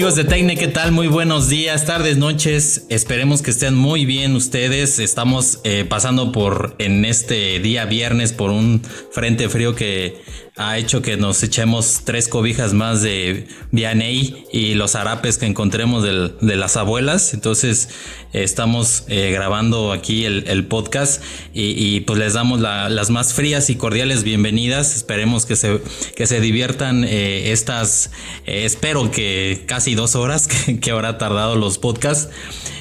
Amigos 0.00 0.16
de 0.16 0.24
Tecne, 0.24 0.56
¿qué 0.56 0.68
tal? 0.68 0.92
Muy 0.92 1.08
buenos 1.08 1.50
días, 1.50 1.84
tardes, 1.84 2.16
noches. 2.16 2.86
Esperemos 2.88 3.42
que 3.42 3.50
estén 3.50 3.74
muy 3.74 4.06
bien 4.06 4.34
ustedes. 4.34 4.98
Estamos 4.98 5.60
eh, 5.62 5.84
pasando 5.86 6.32
por 6.32 6.74
en 6.78 7.04
este 7.04 7.58
día 7.58 7.84
viernes 7.84 8.32
por 8.32 8.48
un 8.48 8.80
frente 9.12 9.50
frío 9.50 9.74
que 9.74 10.22
ha 10.56 10.76
hecho 10.78 11.00
que 11.00 11.16
nos 11.16 11.42
echemos 11.42 12.02
tres 12.04 12.28
cobijas 12.28 12.74
más 12.74 13.00
de 13.02 13.46
Vianey 13.70 14.44
y 14.52 14.74
los 14.74 14.94
harapes 14.94 15.38
que 15.38 15.46
encontremos 15.46 16.02
de 16.02 16.56
las 16.56 16.76
abuelas. 16.76 17.32
Entonces 17.32 17.88
estamos 18.32 19.04
eh, 19.08 19.30
grabando 19.32 19.92
aquí 19.92 20.24
el, 20.26 20.66
podcast 20.66 21.22
y, 21.54 22.00
pues 22.00 22.18
les 22.18 22.34
damos 22.34 22.60
las 22.60 23.10
más 23.10 23.32
frías 23.32 23.70
y 23.70 23.76
cordiales 23.76 24.22
bienvenidas. 24.22 24.94
Esperemos 24.96 25.46
que 25.46 25.56
se, 25.56 25.80
que 26.14 26.26
se 26.26 26.40
diviertan 26.40 27.04
eh, 27.04 27.52
estas, 27.52 28.10
espero 28.44 29.10
que 29.10 29.64
casi 29.66 29.89
dos 29.94 30.16
horas 30.16 30.48
que, 30.80 30.90
habrá 30.90 31.18
tardado 31.18 31.56
los 31.56 31.78
podcasts. 31.78 32.30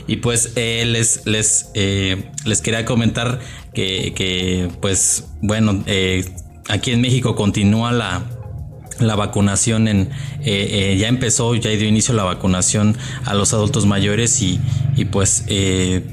Y 0.08 0.18
pues 0.18 0.54
les, 0.56 1.26
les, 1.28 1.70
les 1.76 2.62
quería 2.62 2.84
comentar 2.84 3.40
que, 3.76 4.14
que 4.16 4.68
pues 4.82 5.26
bueno, 5.42 5.84
aquí 6.70 6.92
en 6.92 7.02
México 7.02 7.36
continúa 7.36 7.92
la, 7.92 8.26
vacunación 9.16 9.88
en 9.88 10.10
eh, 10.42 10.92
eh, 10.94 10.98
ya 10.98 11.08
empezó 11.08 11.56
ya 11.56 11.70
dio 11.72 11.88
inicio 11.88 12.14
la 12.14 12.24
vacunación 12.24 12.98
a 13.26 13.34
los 13.34 13.54
adultos 13.54 13.86
mayores 13.86 14.42
y, 14.42 14.60
pues 15.12 15.46
eh, 15.48 16.06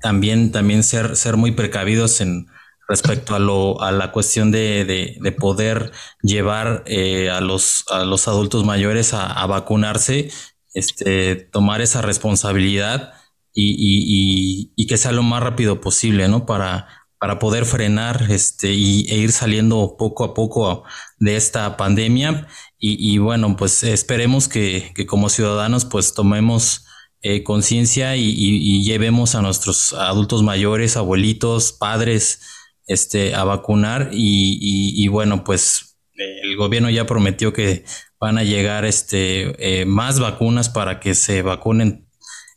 también 0.00 0.52
también 0.52 0.82
ser 0.82 1.16
ser 1.16 1.36
muy 1.36 1.52
precavidos 1.52 2.20
en 2.20 2.46
respecto 2.88 3.34
a 3.34 3.38
lo 3.38 3.80
a 3.82 3.92
la 3.92 4.10
cuestión 4.12 4.50
de, 4.50 4.84
de, 5.20 5.32
poder 5.32 5.92
llevar 6.22 6.84
a 7.32 7.40
los 7.40 7.84
a 7.90 8.04
los 8.04 8.26
adultos 8.28 8.64
mayores 8.64 9.12
a, 9.14 9.46
vacunarse 9.46 10.30
este 10.74 11.36
tomar 11.36 11.82
esa 11.82 12.02
responsabilidad 12.02 13.12
y, 13.52 13.74
y, 13.78 14.72
y, 14.74 14.86
que 14.86 14.96
sea 14.96 15.12
lo 15.12 15.22
más 15.22 15.42
rápido 15.42 15.80
posible 15.80 16.28
no 16.28 16.46
para 16.46 16.88
para 17.18 17.38
poder 17.38 17.64
frenar 17.64 18.26
este 18.30 18.72
y, 18.72 19.06
e 19.08 19.16
ir 19.18 19.32
saliendo 19.32 19.96
poco 19.98 20.24
a 20.24 20.34
poco 20.34 20.84
de 21.18 21.36
esta 21.36 21.76
pandemia. 21.76 22.46
Y, 22.80 23.18
bueno 23.18 23.56
pues 23.56 23.82
esperemos 23.82 24.46
que, 24.48 24.94
como 25.08 25.28
ciudadanos 25.30 25.84
pues 25.84 26.14
tomemos 26.14 26.84
eh, 27.22 27.42
conciencia 27.42 28.14
y, 28.16 28.84
llevemos 28.84 29.34
a 29.34 29.42
nuestros 29.42 29.92
adultos 29.94 30.44
mayores 30.44 30.96
abuelitos 30.96 31.72
padres 31.72 32.40
este 32.88 33.34
a 33.34 33.44
vacunar 33.44 34.10
y, 34.12 35.06
bueno 35.08 35.44
pues 35.44 35.96
el 36.16 36.56
gobierno 36.56 36.90
ya 36.90 37.06
prometió 37.06 37.52
que 37.52 37.84
van 38.18 38.38
a 38.38 38.42
llegar 38.42 38.84
este 38.84 39.80
eh, 39.80 39.84
más 39.84 40.18
vacunas 40.18 40.68
para 40.68 40.98
que 40.98 41.14
se 41.14 41.42
vacunen 41.42 42.08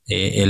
eh, 0.08 0.44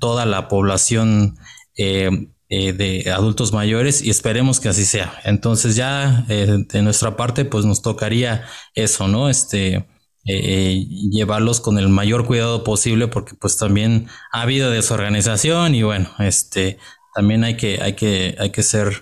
toda 0.00 0.26
la 0.26 0.48
población 0.48 1.36
eh, 1.76 2.10
de 2.48 3.12
adultos 3.14 3.52
mayores 3.52 4.02
y 4.02 4.10
esperemos 4.10 4.58
que 4.58 4.70
así 4.70 4.84
sea. 4.84 5.20
Entonces 5.24 5.76
ya 5.76 6.24
de 6.26 6.82
nuestra 6.82 7.16
parte 7.16 7.44
pues 7.44 7.64
nos 7.66 7.82
tocaría 7.82 8.46
eso, 8.74 9.06
¿no? 9.06 9.28
Este, 9.28 9.86
llevarlos 10.24 11.60
con 11.60 11.78
el 11.78 11.88
mayor 11.88 12.26
cuidado 12.26 12.64
posible 12.64 13.06
porque 13.06 13.34
pues 13.34 13.58
también 13.58 14.08
ha 14.32 14.42
habido 14.42 14.70
desorganización 14.70 15.74
y 15.74 15.82
bueno, 15.82 16.10
este, 16.18 16.78
también 17.18 17.42
hay 17.42 17.56
que, 17.56 17.80
hay 17.82 17.94
que, 17.94 18.36
hay 18.38 18.50
que 18.50 18.62
ser 18.62 18.92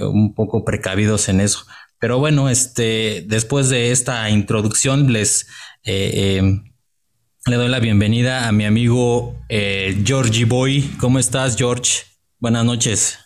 un 0.00 0.32
poco 0.32 0.64
precavidos 0.64 1.28
en 1.28 1.40
eso. 1.40 1.64
Pero 1.98 2.20
bueno, 2.20 2.48
este, 2.48 3.24
después 3.26 3.68
de 3.68 3.90
esta 3.90 4.30
introducción 4.30 5.12
les... 5.12 5.48
le 5.84 6.62
doy 7.46 7.66
la 7.68 7.80
bienvenida 7.80 8.46
a 8.46 8.52
mi 8.52 8.64
amigo 8.64 9.34
Georgie 9.48 10.44
Boy. 10.44 10.82
¿Cómo 11.00 11.18
estás, 11.18 11.56
George? 11.56 12.04
Buenas 12.38 12.64
noches. 12.64 13.18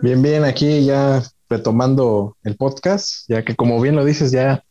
Bien, 0.00 0.22
bien, 0.22 0.44
aquí 0.44 0.86
ya 0.86 1.22
retomando 1.50 2.38
el 2.44 2.56
podcast, 2.56 3.28
ya 3.28 3.44
que 3.44 3.56
como 3.56 3.78
bien 3.82 3.94
lo 3.94 4.06
dices, 4.06 4.32
ya 4.32 4.64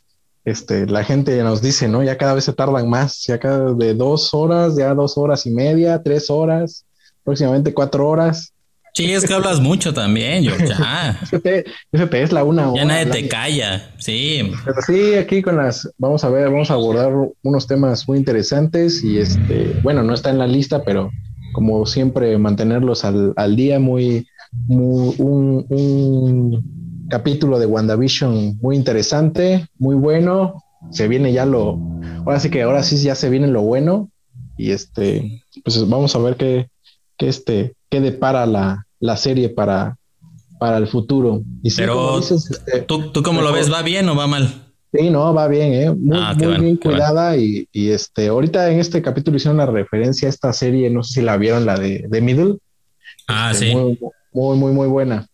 este, 0.45 0.87
la 0.87 1.03
gente 1.03 1.43
nos 1.43 1.61
dice, 1.61 1.87
¿no? 1.87 2.01
Ya 2.01 2.17
cada 2.17 2.33
vez 2.33 2.45
se 2.45 2.53
tardan 2.53 2.89
más, 2.89 3.23
ya 3.27 3.39
cada 3.39 3.75
de 3.75 3.93
dos 3.93 4.33
horas, 4.33 4.75
ya 4.75 4.95
dos 4.95 5.15
horas 5.15 5.45
y 5.45 5.51
media, 5.51 6.01
tres 6.01 6.31
horas, 6.31 6.87
próximamente 7.23 7.73
cuatro 7.73 8.07
horas. 8.07 8.53
Sí, 8.93 9.11
es 9.11 9.25
que 9.25 9.33
hablas 9.33 9.59
mucho 9.59 9.93
también, 9.93 10.43
yo 10.43 10.51
ya. 10.57 11.19
ese, 11.31 11.39
te, 11.39 12.21
es 12.21 12.31
la 12.31 12.43
una 12.43 12.73
Ya 12.75 12.85
nadie 12.85 13.05
te 13.05 13.27
calla, 13.27 13.91
sí. 13.97 14.51
Pero 14.65 14.81
sí, 14.85 15.13
aquí 15.13 15.41
con 15.41 15.57
las, 15.57 15.89
vamos 15.97 16.23
a 16.23 16.29
ver, 16.29 16.49
vamos 16.49 16.71
a 16.71 16.73
abordar 16.73 17.13
unos 17.43 17.67
temas 17.67 18.07
muy 18.07 18.17
interesantes 18.17 19.03
y 19.03 19.19
este, 19.19 19.79
bueno, 19.83 20.03
no 20.03 20.13
está 20.13 20.31
en 20.31 20.39
la 20.39 20.47
lista, 20.47 20.83
pero 20.83 21.11
como 21.53 21.85
siempre, 21.85 22.37
mantenerlos 22.37 23.05
al, 23.05 23.55
día, 23.55 23.79
muy, 23.79 24.27
un, 24.67 25.67
capítulo 27.09 27.57
de 27.59 27.65
WandaVision 27.65 28.59
muy 28.61 28.75
interesante, 28.75 29.67
muy 29.77 29.95
bueno. 29.95 30.63
Se 30.91 31.07
viene 31.07 31.33
ya 31.33 31.45
lo, 31.45 31.79
ahora 32.25 32.39
sí 32.39 32.49
que 32.49 32.61
ahora 32.61 32.83
sí 32.83 32.97
ya 32.97 33.15
se 33.15 33.29
viene 33.29 33.47
lo 33.47 33.61
bueno. 33.61 34.09
Y 34.57 34.71
este, 34.71 35.43
pues 35.63 35.87
vamos 35.87 36.15
a 36.15 36.19
ver 36.19 36.35
qué, 36.35 36.69
qué 37.19 37.27
este, 37.27 37.75
qué 37.89 38.01
depara 38.01 38.47
la, 38.47 38.87
la 38.99 39.17
serie 39.17 39.49
para, 39.49 39.97
para 40.57 40.77
el 40.77 40.87
futuro. 40.87 41.43
Y 41.61 41.71
Pero, 41.75 42.17
este, 42.17 42.81
¿tú, 42.81 43.11
¿tú 43.11 43.21
cómo 43.21 43.43
lo 43.43 43.51
ves? 43.51 43.71
¿Va 43.71 43.83
bien 43.83 44.09
o 44.09 44.15
va 44.15 44.25
mal? 44.25 44.65
Sí, 44.91 45.11
no, 45.11 45.31
va 45.35 45.47
bien, 45.47 45.73
¿eh? 45.73 45.91
Muy, 45.91 46.17
ah, 46.19 46.33
bien 46.33 46.77
cuidada 46.77 47.37
y, 47.37 47.67
este, 47.73 48.29
ahorita 48.29 48.71
en 48.71 48.79
este 48.79 49.03
capítulo 49.03 49.37
hicieron 49.37 49.57
la 49.57 49.67
referencia 49.67 50.27
a 50.27 50.29
esta 50.29 50.51
serie, 50.51 50.89
no 50.89 51.03
sé 51.03 51.13
si 51.13 51.21
la 51.21 51.37
vieron, 51.37 51.65
la 51.65 51.77
de, 51.77 52.05
de 52.09 52.21
Middle. 52.21 52.57
Ah, 53.27 53.51
este, 53.51 53.67
sí. 53.67 53.75
Muy, 53.75 54.57
muy, 54.57 54.71
muy, 54.71 54.87
buena. 54.87 55.27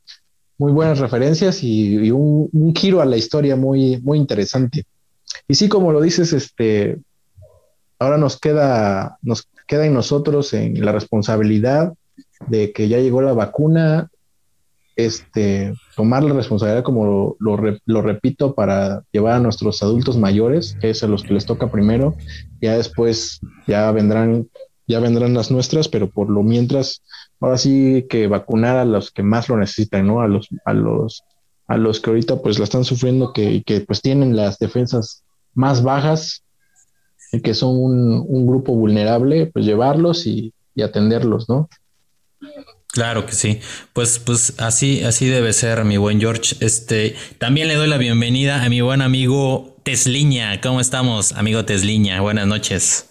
Muy 0.58 0.74
buenas 0.74 1.00
referencias 1.00 1.64
y, 1.64 2.12
un, 2.12 2.50
un, 2.52 2.76
giro 2.76 3.02
a 3.02 3.06
la 3.06 3.16
historia 3.16 3.56
muy, 3.56 4.02
muy 4.02 4.18
interesante. 4.18 4.86
Y 5.48 5.56
sí, 5.56 5.70
como 5.70 5.94
lo 5.94 6.02
dices, 6.02 6.34
este, 6.34 6.98
ahora 8.00 8.18
nos 8.18 8.38
queda, 8.38 9.18
nos 9.22 9.48
queda 9.68 9.86
en 9.86 9.94
nosotros 9.94 10.54
en 10.54 10.84
la 10.84 10.92
responsabilidad 10.92 11.94
de 12.48 12.72
que 12.72 12.88
ya 12.88 13.00
llegó 13.00 13.22
la 13.22 13.34
vacuna, 13.34 14.10
este, 14.96 15.74
tomar 15.96 16.24
la 16.24 16.34
responsabilidad, 16.34 16.84
como 16.84 17.36
lo, 17.40 18.02
repito, 18.02 18.56
para 18.56 19.04
llevar 19.12 19.36
a 19.36 19.40
nuestros 19.40 19.84
adultos 19.84 20.18
mayores, 20.18 20.78
que 20.80 20.90
es 20.90 21.04
a 21.04 21.08
los 21.08 21.24
que 21.24 21.34
les 21.34 21.46
toca 21.46 21.72
primero, 21.72 22.16
ya 22.62 22.78
después 22.78 23.42
ya 23.68 23.92
vendrán, 23.92 24.48
ya 24.88 25.00
vendrán 25.00 25.34
las 25.34 25.52
nuestras, 25.52 25.90
pero 25.90 26.10
por 26.10 26.30
lo 26.30 26.44
mientras, 26.44 27.02
ahora 27.40 27.58
sí 27.58 28.06
que 28.10 28.28
vacunar 28.28 28.78
a 28.78 28.86
los 28.86 29.12
que 29.12 29.24
más 29.24 29.50
lo 29.50 29.58
necesitan, 29.58 30.08
¿no? 30.08 30.22
A 30.22 30.28
los, 30.28 30.48
a 30.64 30.74
los, 30.74 31.24
a 31.68 31.78
los 31.78 32.00
que 32.00 32.12
ahorita 32.12 32.42
pues 32.42 32.58
la 32.58 32.64
están 32.64 32.86
sufriendo, 32.86 33.34
que, 33.34 33.64
que 33.64 33.82
pues 33.82 34.02
tienen 34.02 34.36
las 34.36 34.60
defensas 34.60 35.24
más 35.54 35.84
bajas, 35.84 36.45
que 37.42 37.54
son 37.54 37.78
un, 37.78 38.48
grupo 38.48 38.74
vulnerable, 38.74 39.48
pues 39.48 39.66
llevarlos 39.66 40.28
y, 40.28 40.54
y 40.76 40.82
atenderlos, 40.82 41.50
¿no? 41.50 41.70
Claro 42.92 43.26
que 43.26 43.34
sí. 43.34 43.60
Pues, 43.94 44.20
pues 44.20 44.54
así, 44.60 45.04
así 45.04 45.28
debe 45.28 45.52
ser, 45.54 45.84
mi 45.84 45.98
buen 45.98 46.20
George. 46.20 46.56
Este, 46.62 47.16
también 47.40 47.68
le 47.68 47.76
doy 47.76 47.88
la 47.88 47.98
bienvenida 47.98 48.64
a 48.64 48.70
mi 48.70 48.82
buen 48.82 49.02
amigo 49.02 49.76
Tesliña. 49.84 50.62
¿Cómo 50.62 50.80
estamos, 50.80 51.34
amigo 51.34 51.66
Tesliña? 51.66 52.22
Buenas 52.22 52.48
noches. 52.48 53.10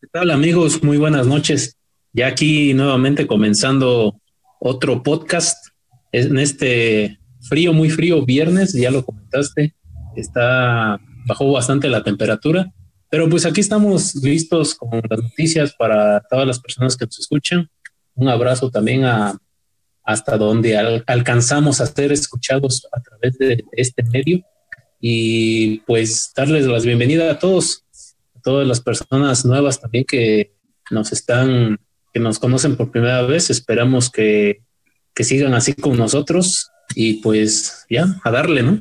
¿Qué 0.00 0.08
tal, 0.12 0.30
amigos? 0.30 0.82
Muy 0.82 0.98
buenas 0.98 1.26
noches. 1.26 1.76
Ya 2.12 2.26
aquí 2.26 2.74
nuevamente 2.74 3.26
comenzando 3.26 4.20
otro 4.60 5.02
podcast 5.02 5.56
en 6.12 6.38
este 6.38 7.18
frío, 7.40 7.72
muy 7.72 7.90
frío 7.90 8.24
viernes, 8.24 8.72
ya 8.72 8.90
lo 8.90 9.04
comentaste, 9.04 9.74
está 10.16 11.00
bajó 11.26 11.52
bastante 11.52 11.88
la 11.88 12.02
temperatura, 12.02 12.72
pero 13.10 13.28
pues 13.28 13.46
aquí 13.46 13.60
estamos 13.60 14.14
listos 14.16 14.74
con 14.74 15.00
las 15.08 15.22
noticias 15.22 15.74
para 15.74 16.20
todas 16.28 16.46
las 16.46 16.60
personas 16.60 16.96
que 16.96 17.06
nos 17.06 17.18
escuchan 17.18 17.68
un 18.14 18.28
abrazo 18.28 18.70
también 18.70 19.04
a 19.04 19.38
hasta 20.08 20.38
donde 20.38 20.74
alcanzamos 21.06 21.82
a 21.82 21.86
ser 21.86 22.12
escuchados 22.12 22.88
a 22.92 23.02
través 23.02 23.36
de, 23.36 23.62
este 23.72 24.02
medio 24.02 24.42
y 24.98 25.80
pues 25.80 26.32
darles 26.34 26.64
las 26.64 26.86
bienvenidas 26.86 27.36
a 27.36 27.38
todos, 27.38 27.84
a 28.34 28.40
todas 28.40 28.66
las 28.66 28.80
personas 28.80 29.44
nuevas 29.44 29.82
también 29.82 30.06
que 30.06 30.54
nos 30.90 31.12
están, 31.12 31.78
que 32.14 32.20
nos 32.20 32.38
conocen 32.38 32.76
por 32.76 32.90
primera 32.90 33.20
vez. 33.20 33.50
Esperamos 33.50 34.10
que, 34.10 34.62
que 35.14 35.24
sigan 35.24 35.52
así 35.52 35.74
con 35.74 35.98
nosotros 35.98 36.70
y 36.94 37.20
pues 37.20 37.84
ya, 37.90 38.18
a 38.24 38.30
darle, 38.30 38.62
¿no? 38.62 38.80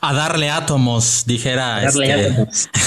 A 0.00 0.12
darle 0.14 0.50
átomos, 0.50 1.24
dijera 1.26 1.84
este, 1.84 2.46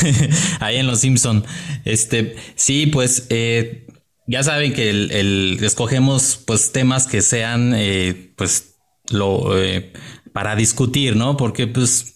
ahí 0.59 0.77
en 0.77 0.87
Los 0.87 0.99
Simpson. 1.01 1.45
Este, 1.85 2.35
sí, 2.55 2.87
pues 2.87 3.27
eh, 3.29 3.87
ya 4.27 4.43
saben 4.43 4.73
que 4.73 4.89
el, 4.89 5.59
escogemos 5.61 6.39
pues 6.45 6.71
temas 6.71 7.07
que 7.07 7.21
sean 7.21 7.73
eh, 7.75 8.31
pues 8.35 8.75
lo 9.09 9.57
eh, 9.57 9.91
para 10.33 10.55
discutir, 10.55 11.15
¿no? 11.15 11.37
Porque 11.37 11.67
pues 11.67 12.15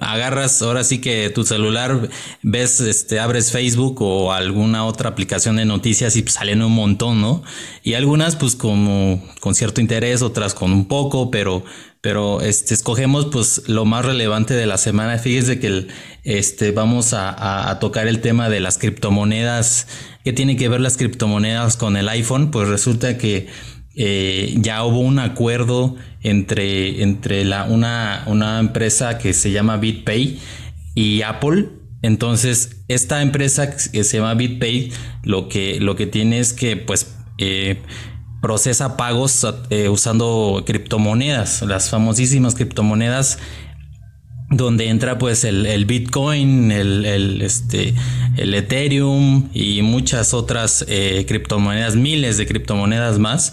agarras 0.00 0.60
ahora 0.62 0.84
sí 0.84 1.00
que 1.00 1.30
tu 1.30 1.44
celular, 1.44 2.08
ves, 2.42 2.80
este, 2.80 3.20
abres 3.20 3.50
Facebook 3.52 4.02
o 4.02 4.32
alguna 4.32 4.84
otra 4.84 5.10
aplicación 5.10 5.56
de 5.56 5.64
noticias 5.64 6.16
y 6.16 6.22
pues, 6.22 6.34
salen 6.34 6.62
un 6.62 6.72
montón, 6.72 7.20
¿no? 7.20 7.42
Y 7.82 7.94
algunas 7.94 8.36
pues 8.36 8.56
como 8.56 9.22
con 9.40 9.54
cierto 9.54 9.80
interés, 9.80 10.22
otras 10.22 10.54
con 10.54 10.72
un 10.72 10.86
poco, 10.86 11.30
pero, 11.30 11.64
pero 12.06 12.40
este, 12.40 12.72
escogemos 12.72 13.26
pues 13.32 13.62
lo 13.66 13.84
más 13.84 14.04
relevante 14.04 14.54
de 14.54 14.64
la 14.64 14.78
semana. 14.78 15.18
Fíjese 15.18 15.58
que 15.58 15.88
este, 16.22 16.70
vamos 16.70 17.12
a, 17.14 17.68
a 17.68 17.80
tocar 17.80 18.06
el 18.06 18.20
tema 18.20 18.48
de 18.48 18.60
las 18.60 18.78
criptomonedas. 18.78 19.88
¿Qué 20.22 20.32
tiene 20.32 20.54
que 20.54 20.68
ver 20.68 20.80
las 20.80 20.96
criptomonedas 20.96 21.76
con 21.76 21.96
el 21.96 22.08
iPhone? 22.08 22.52
Pues 22.52 22.68
resulta 22.68 23.18
que 23.18 23.48
eh, 23.96 24.54
ya 24.58 24.84
hubo 24.84 25.00
un 25.00 25.18
acuerdo 25.18 25.96
entre, 26.22 27.02
entre 27.02 27.44
la, 27.44 27.64
una, 27.64 28.22
una 28.26 28.60
empresa 28.60 29.18
que 29.18 29.32
se 29.32 29.50
llama 29.50 29.76
BitPay 29.76 30.38
y 30.94 31.22
Apple. 31.22 31.70
Entonces, 32.02 32.84
esta 32.86 33.20
empresa 33.20 33.74
que 33.74 34.04
se 34.04 34.18
llama 34.18 34.34
BitPay, 34.34 34.92
lo 35.24 35.48
que, 35.48 35.80
lo 35.80 35.96
que 35.96 36.06
tiene 36.06 36.38
es 36.38 36.52
que, 36.52 36.76
pues, 36.76 37.16
eh, 37.38 37.82
procesa 38.46 38.96
pagos 38.96 39.44
eh, 39.70 39.88
usando 39.88 40.62
criptomonedas, 40.64 41.62
las 41.62 41.90
famosísimas 41.90 42.54
criptomonedas 42.54 43.38
donde 44.50 44.88
entra 44.88 45.18
pues 45.18 45.42
el, 45.42 45.84
Bitcoin, 45.84 46.70
el, 46.70 47.42
este, 47.42 47.92
el 48.36 48.54
Ethereum 48.54 49.48
y 49.52 49.82
muchas 49.82 50.32
otras 50.32 50.84
eh, 50.86 51.24
criptomonedas, 51.26 51.96
miles 51.96 52.36
de 52.36 52.46
criptomonedas 52.46 53.18
más. 53.18 53.52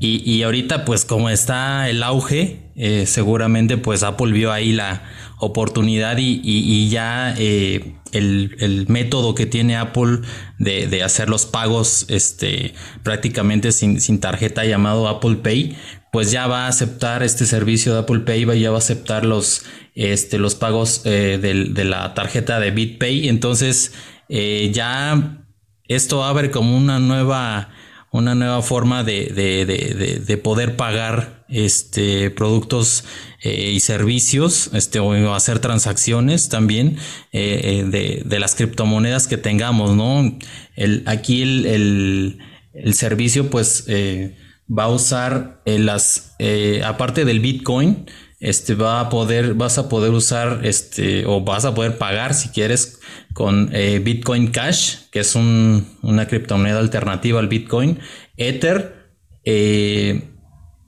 Y, 0.00 0.42
ahorita 0.42 0.86
pues 0.86 1.04
como 1.04 1.28
está 1.28 1.90
el 1.90 2.02
auge, 2.02 2.70
eh, 2.74 3.04
seguramente 3.06 3.76
pues 3.76 4.02
Apple 4.02 4.32
vio 4.32 4.50
ahí 4.50 4.72
la 4.72 5.02
oportunidad 5.38 6.16
y, 6.18 6.88
ya 6.88 7.34
eh, 7.36 7.96
el, 8.12 8.86
método 8.88 9.34
que 9.34 9.46
tiene 9.46 9.76
Apple 9.76 10.20
de, 10.58 11.02
hacer 11.02 11.28
los 11.28 11.46
pagos 11.46 12.06
este, 12.08 12.74
prácticamente 13.02 13.72
sin, 13.72 14.00
sin 14.00 14.20
tarjeta 14.20 14.64
llamado 14.64 15.08
Apple 15.08 15.36
Pay, 15.36 15.76
pues 16.12 16.30
ya 16.30 16.46
va 16.46 16.66
a 16.66 16.68
aceptar 16.68 17.22
este 17.22 17.46
servicio 17.46 17.94
de 17.94 18.00
Apple 18.00 18.20
Pay, 18.20 18.60
ya 18.60 18.70
va 18.70 18.76
a 18.76 18.78
aceptar 18.78 19.24
los 19.24 19.64
este, 19.94 20.38
los 20.38 20.54
pagos 20.54 21.02
eh, 21.04 21.38
de, 21.40 21.84
la 21.84 22.14
tarjeta 22.14 22.60
de 22.60 22.70
BitPay. 22.70 23.28
Entonces, 23.28 23.92
eh, 24.28 24.70
ya 24.72 25.44
esto 25.88 26.24
abre 26.24 26.50
como 26.50 26.76
una 26.76 26.98
nueva, 26.98 27.70
una 28.12 28.34
nueva 28.34 28.62
forma 28.62 29.04
de, 29.04 30.40
poder 30.44 30.76
pagar 30.76 31.44
este, 31.48 32.30
productos 32.30 33.04
eh, 33.42 33.72
y 33.72 33.80
servicios, 33.80 34.70
este, 34.74 35.00
o 35.00 35.34
hacer 35.34 35.58
transacciones 35.58 36.48
también 36.48 36.98
de, 37.32 38.36
las 38.38 38.54
criptomonedas 38.54 39.26
que 39.26 39.38
tengamos, 39.38 39.96
¿no? 39.96 40.38
El, 40.76 41.02
aquí 41.06 41.42
el, 41.42 42.38
el 42.74 42.94
servicio, 42.94 43.50
pues, 43.50 43.86
va 43.88 44.84
a 44.84 44.88
usar 44.88 45.62
las, 45.64 46.36
aparte 46.84 47.24
del 47.24 47.40
Bitcoin, 47.40 48.06
este 48.42 48.74
va 48.74 48.98
a 48.98 49.08
poder, 49.08 49.54
vas 49.54 49.78
a 49.78 49.88
poder 49.88 50.10
usar 50.10 50.62
este, 50.64 51.24
o 51.26 51.42
vas 51.42 51.64
a 51.64 51.74
poder 51.74 51.96
pagar 51.96 52.34
si 52.34 52.48
quieres 52.48 52.98
con 53.34 53.70
eh, 53.72 54.00
Bitcoin 54.00 54.48
Cash, 54.48 54.96
que 55.12 55.20
es 55.20 55.36
una 55.36 56.26
criptomoneda 56.26 56.80
alternativa 56.80 57.38
al 57.38 57.46
Bitcoin, 57.46 58.00
Ether, 58.36 59.14
eh, 59.44 60.28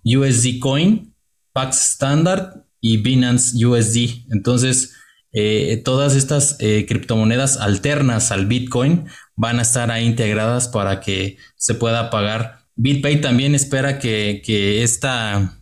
USD 0.04 0.58
Coin, 0.58 1.14
Pax 1.52 1.92
Standard 1.92 2.64
y 2.80 2.96
Binance 2.96 3.64
USD. 3.64 4.26
Entonces, 4.32 4.92
eh, 5.32 5.80
todas 5.84 6.16
estas 6.16 6.58
criptomonedas 6.58 7.56
alternas 7.56 8.32
al 8.32 8.46
Bitcoin 8.46 9.06
van 9.36 9.60
a 9.60 9.62
estar 9.62 9.92
ahí 9.92 10.04
integradas 10.04 10.66
para 10.66 11.00
que 11.00 11.36
se 11.54 11.74
pueda 11.74 12.10
pagar. 12.10 12.64
BitPay 12.74 13.20
también 13.20 13.54
espera 13.54 14.00
que, 14.00 14.42
que 14.44 14.82
esta 14.82 15.60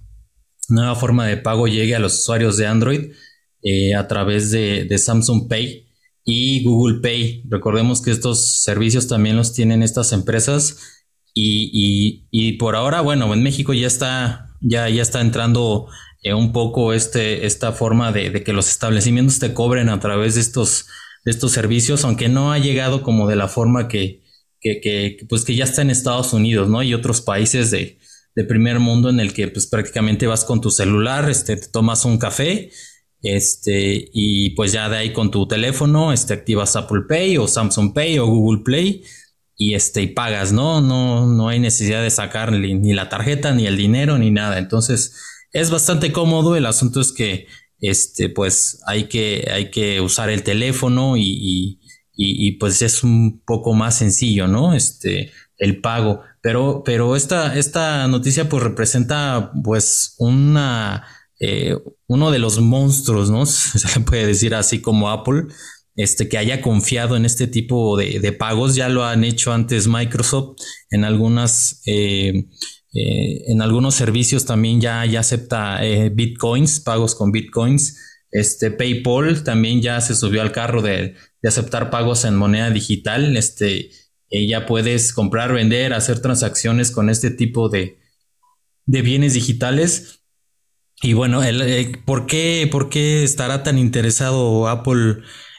nueva 0.68 0.94
forma 0.94 1.26
de 1.26 1.36
pago 1.36 1.66
llegue 1.66 1.94
a 1.94 1.98
los 1.98 2.20
usuarios 2.20 2.56
de 2.56 2.66
Android 2.66 3.12
eh, 3.62 3.94
a 3.94 4.08
través 4.08 4.50
de, 4.50 4.98
Samsung 4.98 5.48
Pay 5.48 5.88
y 6.24 6.64
Google 6.64 7.00
Pay. 7.00 7.44
Recordemos 7.48 8.02
que 8.02 8.10
estos 8.10 8.62
servicios 8.62 9.08
también 9.08 9.36
los 9.36 9.52
tienen 9.52 9.82
estas 9.82 10.12
empresas 10.12 10.78
y, 11.34 12.52
por 12.58 12.76
ahora, 12.76 13.00
bueno, 13.00 13.32
en 13.32 13.42
México 13.42 13.72
ya 13.72 13.86
está, 13.86 14.50
ya, 14.60 14.88
ya 14.88 15.02
está 15.02 15.20
entrando 15.20 15.86
eh, 16.22 16.34
un 16.34 16.52
poco 16.52 16.92
este, 16.92 17.46
esta 17.46 17.72
forma 17.72 18.12
de, 18.12 18.44
que 18.44 18.52
los 18.52 18.68
establecimientos 18.68 19.38
te 19.38 19.54
cobren 19.54 19.88
a 19.88 20.00
través 20.00 20.34
de 20.34 20.42
estos, 20.42 20.86
de 21.24 21.30
estos 21.30 21.52
servicios, 21.52 22.04
aunque 22.04 22.28
no 22.28 22.52
ha 22.52 22.58
llegado 22.58 23.02
como 23.02 23.26
de 23.28 23.36
la 23.36 23.48
forma 23.48 23.88
que, 23.88 24.22
que, 24.60 25.18
pues 25.28 25.44
que 25.44 25.54
ya 25.56 25.64
está 25.64 25.82
en 25.82 25.90
Estados 25.90 26.32
Unidos, 26.32 26.68
¿no? 26.68 26.82
Y 26.82 26.94
otros 26.94 27.20
países 27.22 27.70
de, 27.70 27.98
de 28.34 28.44
primer 28.44 28.78
mundo 28.78 29.10
en 29.10 29.20
el 29.20 29.32
que 29.32 29.48
pues 29.48 29.66
prácticamente 29.66 30.26
vas 30.26 30.44
con 30.44 30.60
tu 30.60 30.70
celular, 30.70 31.28
este, 31.28 31.56
te 31.56 31.68
tomas 31.68 32.04
un 32.04 32.18
café, 32.18 32.70
este, 33.22 34.10
y 34.12 34.50
pues 34.50 34.72
ya 34.72 34.88
de 34.88 34.96
ahí 34.96 35.12
con 35.12 35.30
tu 35.30 35.46
teléfono, 35.46 36.12
este, 36.12 36.34
activas 36.34 36.74
Apple 36.76 37.02
Pay 37.08 37.38
o 37.38 37.46
Samsung 37.46 37.94
Pay 37.94 38.18
o 38.18 38.26
Google 38.26 38.62
Play 38.64 39.04
y 39.56 39.74
este, 39.74 40.02
y 40.02 40.08
pagas, 40.08 40.52
¿no? 40.52 40.80
No, 40.80 41.26
no 41.26 41.48
hay 41.48 41.60
necesidad 41.60 42.02
de 42.02 42.10
sacar 42.10 42.52
ni, 42.52 42.92
la 42.94 43.08
tarjeta, 43.08 43.54
ni 43.54 43.66
el 43.66 43.76
dinero, 43.76 44.18
ni 44.18 44.30
nada. 44.30 44.58
Entonces, 44.58 45.14
es 45.52 45.70
bastante 45.70 46.10
cómodo. 46.10 46.56
El 46.56 46.66
asunto 46.66 47.00
es 47.00 47.12
que, 47.12 47.46
este, 47.80 48.28
pues 48.28 48.80
hay 48.86 49.04
que, 49.04 49.48
hay 49.52 49.70
que 49.70 50.00
usar 50.00 50.30
el 50.30 50.42
teléfono 50.42 51.16
y, 51.16 51.78
y, 52.14 52.52
pues 52.58 52.82
es 52.82 53.04
un 53.04 53.42
poco 53.44 53.72
más 53.74 53.98
sencillo, 53.98 54.48
¿no? 54.48 54.74
Este, 54.74 55.30
el 55.62 55.80
pago. 55.80 56.22
Pero, 56.40 56.82
pero 56.84 57.14
esta, 57.14 57.56
esta 57.56 58.08
noticia 58.08 58.48
pues 58.48 58.64
representa 58.64 59.52
pues 59.62 60.16
una, 60.18 61.06
eh, 61.38 61.76
uno 62.08 62.32
de 62.32 62.40
los 62.40 62.60
monstruos, 62.60 63.30
¿no? 63.30 63.46
Se 63.46 64.00
puede 64.00 64.26
decir 64.26 64.54
así 64.56 64.80
como 64.80 65.08
Apple, 65.08 65.44
este, 65.94 66.28
que 66.28 66.38
haya 66.38 66.60
confiado 66.60 67.16
en 67.16 67.24
este 67.24 67.46
tipo 67.46 67.96
de, 67.96 68.32
pagos. 68.32 68.74
Ya 68.74 68.88
lo 68.88 69.04
han 69.04 69.22
hecho 69.22 69.52
antes 69.52 69.86
Microsoft 69.86 70.60
en 70.90 71.04
algunas, 71.04 71.80
eh, 71.86 72.48
eh, 72.92 73.44
en 73.46 73.62
algunos 73.62 73.94
servicios 73.94 74.44
también 74.44 74.80
ya, 74.80 75.06
ya 75.06 75.20
acepta 75.20 75.80
bitcoins, 76.12 76.80
pagos 76.80 77.14
con 77.14 77.30
bitcoins. 77.30 77.98
Este 78.32 78.72
PayPal 78.72 79.44
también 79.44 79.80
ya 79.80 80.00
se 80.00 80.16
subió 80.16 80.42
al 80.42 80.50
carro 80.50 80.82
de, 80.82 81.14
de 81.40 81.48
aceptar 81.48 81.90
pagos 81.90 82.24
en 82.24 82.34
moneda 82.34 82.70
digital. 82.70 83.36
Este, 83.36 83.90
eh, 84.32 84.46
ya 84.46 84.64
puedes 84.64 85.12
comprar, 85.12 85.52
vender, 85.52 85.92
hacer 85.92 86.20
transacciones 86.20 86.90
con 86.90 87.10
este 87.10 87.30
tipo 87.30 87.68
de, 87.68 87.98
bienes 88.86 89.34
digitales. 89.34 90.24
Y 91.02 91.12
bueno, 91.12 91.42
el, 91.42 91.60
eh, 91.60 92.02
¿por, 92.06 92.26
qué, 92.26 92.66
¿por, 92.70 92.88
qué, 92.88 93.24
estará 93.24 93.62
tan 93.62 93.76
interesado 93.76 94.68
Apple 94.68 95.18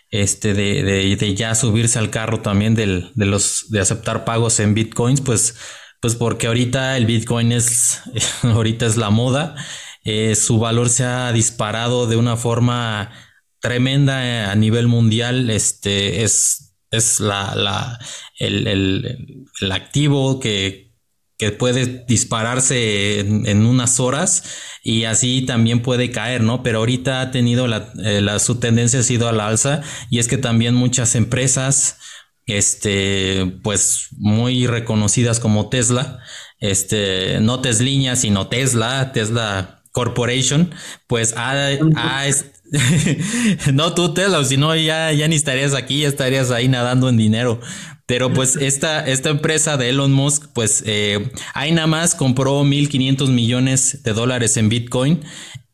este, 0.09 0.55
de, 0.55 1.35
ya 1.35 1.53
subirse 1.53 1.99
al 1.99 2.09
carro 2.09 2.41
también 2.41 2.73
de, 2.73 3.11
los, 3.15 3.69
de 3.69 3.79
aceptar 3.79 4.25
pagos 4.25 4.59
en 4.59 4.73
bitcoins? 4.73 5.21
Pues, 5.21 5.55
pues 6.01 6.15
porque 6.15 6.47
ahorita 6.47 6.97
el 6.97 7.05
bitcoin 7.05 7.51
es, 7.51 8.01
ahorita 8.41 8.87
es 8.87 8.97
la 8.97 9.11
moda. 9.11 9.55
Eh, 10.03 10.35
su 10.35 10.57
valor 10.57 10.89
se 10.89 11.03
ha 11.03 11.31
disparado 11.31 12.07
de 12.07 12.15
una 12.15 12.37
forma 12.37 13.11
tremenda 13.59 14.51
a 14.51 14.55
nivel 14.55 14.87
mundial. 14.87 15.51
Este 15.51 16.23
es 16.23 16.72
es 16.93 17.19
la, 17.19 17.55
la 17.55 17.99
el, 18.37 18.67
el, 18.67 19.47
el, 19.61 19.71
activo 19.71 20.39
que, 20.39 20.93
que, 21.37 21.51
puede 21.51 22.05
dispararse 22.07 23.19
en, 23.19 23.65
unas 23.65 23.99
horas 23.99 24.43
y 24.83 25.05
así 25.05 25.45
también 25.45 25.81
puede 25.81 26.11
caer, 26.11 26.41
¿no? 26.41 26.63
Pero 26.63 26.79
ahorita 26.79 27.21
ha 27.21 27.31
tenido 27.31 27.67
la, 27.67 27.91
eh, 28.03 28.21
la, 28.21 28.39
su 28.39 28.59
tendencia 28.59 28.99
ha 28.99 29.03
sido 29.03 29.27
a 29.27 29.33
la 29.33 29.47
alza 29.47 29.81
y 30.09 30.19
es 30.19 30.27
que 30.27 30.37
también 30.37 30.75
muchas 30.75 31.15
empresas, 31.15 31.97
este, 32.45 33.59
pues 33.63 34.09
muy 34.11 34.67
reconocidas 34.67 35.39
como 35.39 35.69
Tesla, 35.69 36.19
este, 36.59 37.39
no 37.41 37.59
Tesliña, 37.59 38.15
sino 38.15 38.47
Tesla, 38.47 39.11
Tesla 39.13 39.83
Corporation, 39.91 40.73
pues 41.07 41.33
ha, 41.37 41.69
ha, 41.95 42.27
no 43.73 43.93
tú, 43.93 44.13
Telo, 44.13 44.43
si 44.43 44.57
no 44.57 44.75
ya, 44.75 45.11
ya 45.11 45.27
ni 45.27 45.35
estarías 45.35 45.73
aquí, 45.73 46.01
ya 46.01 46.07
estarías 46.07 46.51
ahí 46.51 46.67
nadando 46.67 47.09
en 47.09 47.17
dinero. 47.17 47.59
Pero 48.05 48.33
pues 48.33 48.57
esta, 48.57 49.05
esta 49.07 49.29
empresa 49.29 49.77
de 49.77 49.89
Elon 49.89 50.11
Musk, 50.11 50.47
pues 50.53 50.83
eh, 50.85 51.31
ahí 51.53 51.71
nada 51.71 51.87
más 51.87 52.15
compró 52.15 52.63
1.500 52.63 53.29
millones 53.29 54.03
de 54.03 54.13
dólares 54.13 54.57
en 54.57 54.67
Bitcoin 54.67 55.21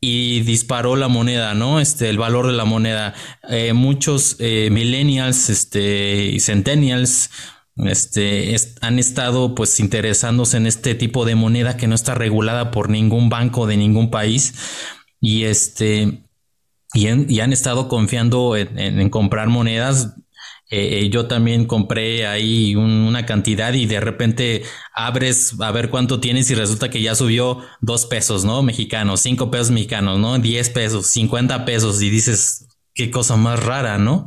y 0.00 0.40
disparó 0.40 0.94
la 0.94 1.08
moneda, 1.08 1.54
¿no? 1.54 1.80
Este, 1.80 2.08
el 2.08 2.18
valor 2.18 2.46
de 2.46 2.52
la 2.52 2.64
moneda. 2.64 3.14
Eh, 3.48 3.72
muchos 3.72 4.36
eh, 4.38 4.68
millennials 4.70 5.50
este, 5.50 6.26
y 6.26 6.38
centennials 6.38 7.30
este, 7.76 8.54
han 8.80 8.98
estado 8.98 9.54
pues 9.54 9.80
interesándose 9.80 10.56
en 10.56 10.66
este 10.66 10.94
tipo 10.94 11.24
de 11.24 11.34
moneda 11.34 11.76
que 11.76 11.88
no 11.88 11.94
está 11.94 12.14
regulada 12.14 12.70
por 12.70 12.90
ningún 12.90 13.28
banco 13.28 13.66
de 13.66 13.76
ningún 13.76 14.10
país. 14.10 14.54
Y 15.20 15.44
este, 15.44 16.29
y, 16.92 17.06
han 17.40 17.52
estado 17.52 17.88
confiando 17.88 18.56
en, 18.56 19.10
comprar 19.10 19.48
monedas. 19.48 20.14
Eh, 20.72 21.08
yo 21.10 21.26
también 21.26 21.66
compré 21.66 22.26
ahí 22.28 22.76
una 22.76 23.26
cantidad 23.26 23.72
y 23.72 23.86
de 23.86 23.98
repente 23.98 24.62
abres 24.94 25.54
a 25.60 25.72
ver 25.72 25.90
cuánto 25.90 26.20
tienes 26.20 26.48
y 26.50 26.54
resulta 26.54 26.90
que 26.90 27.02
ya 27.02 27.16
subió 27.16 27.58
dos 27.80 28.06
pesos, 28.06 28.44
¿no? 28.44 28.62
Mexicanos, 28.62 29.20
cinco 29.20 29.50
pesos 29.50 29.72
mexicanos, 29.72 30.20
¿no? 30.20 30.38
Diez 30.38 30.70
pesos, 30.70 31.06
cincuenta 31.06 31.64
pesos 31.64 32.00
y 32.02 32.10
dices, 32.10 32.68
qué 32.94 33.10
cosa 33.10 33.36
más 33.36 33.64
rara, 33.64 33.98
¿no? 33.98 34.26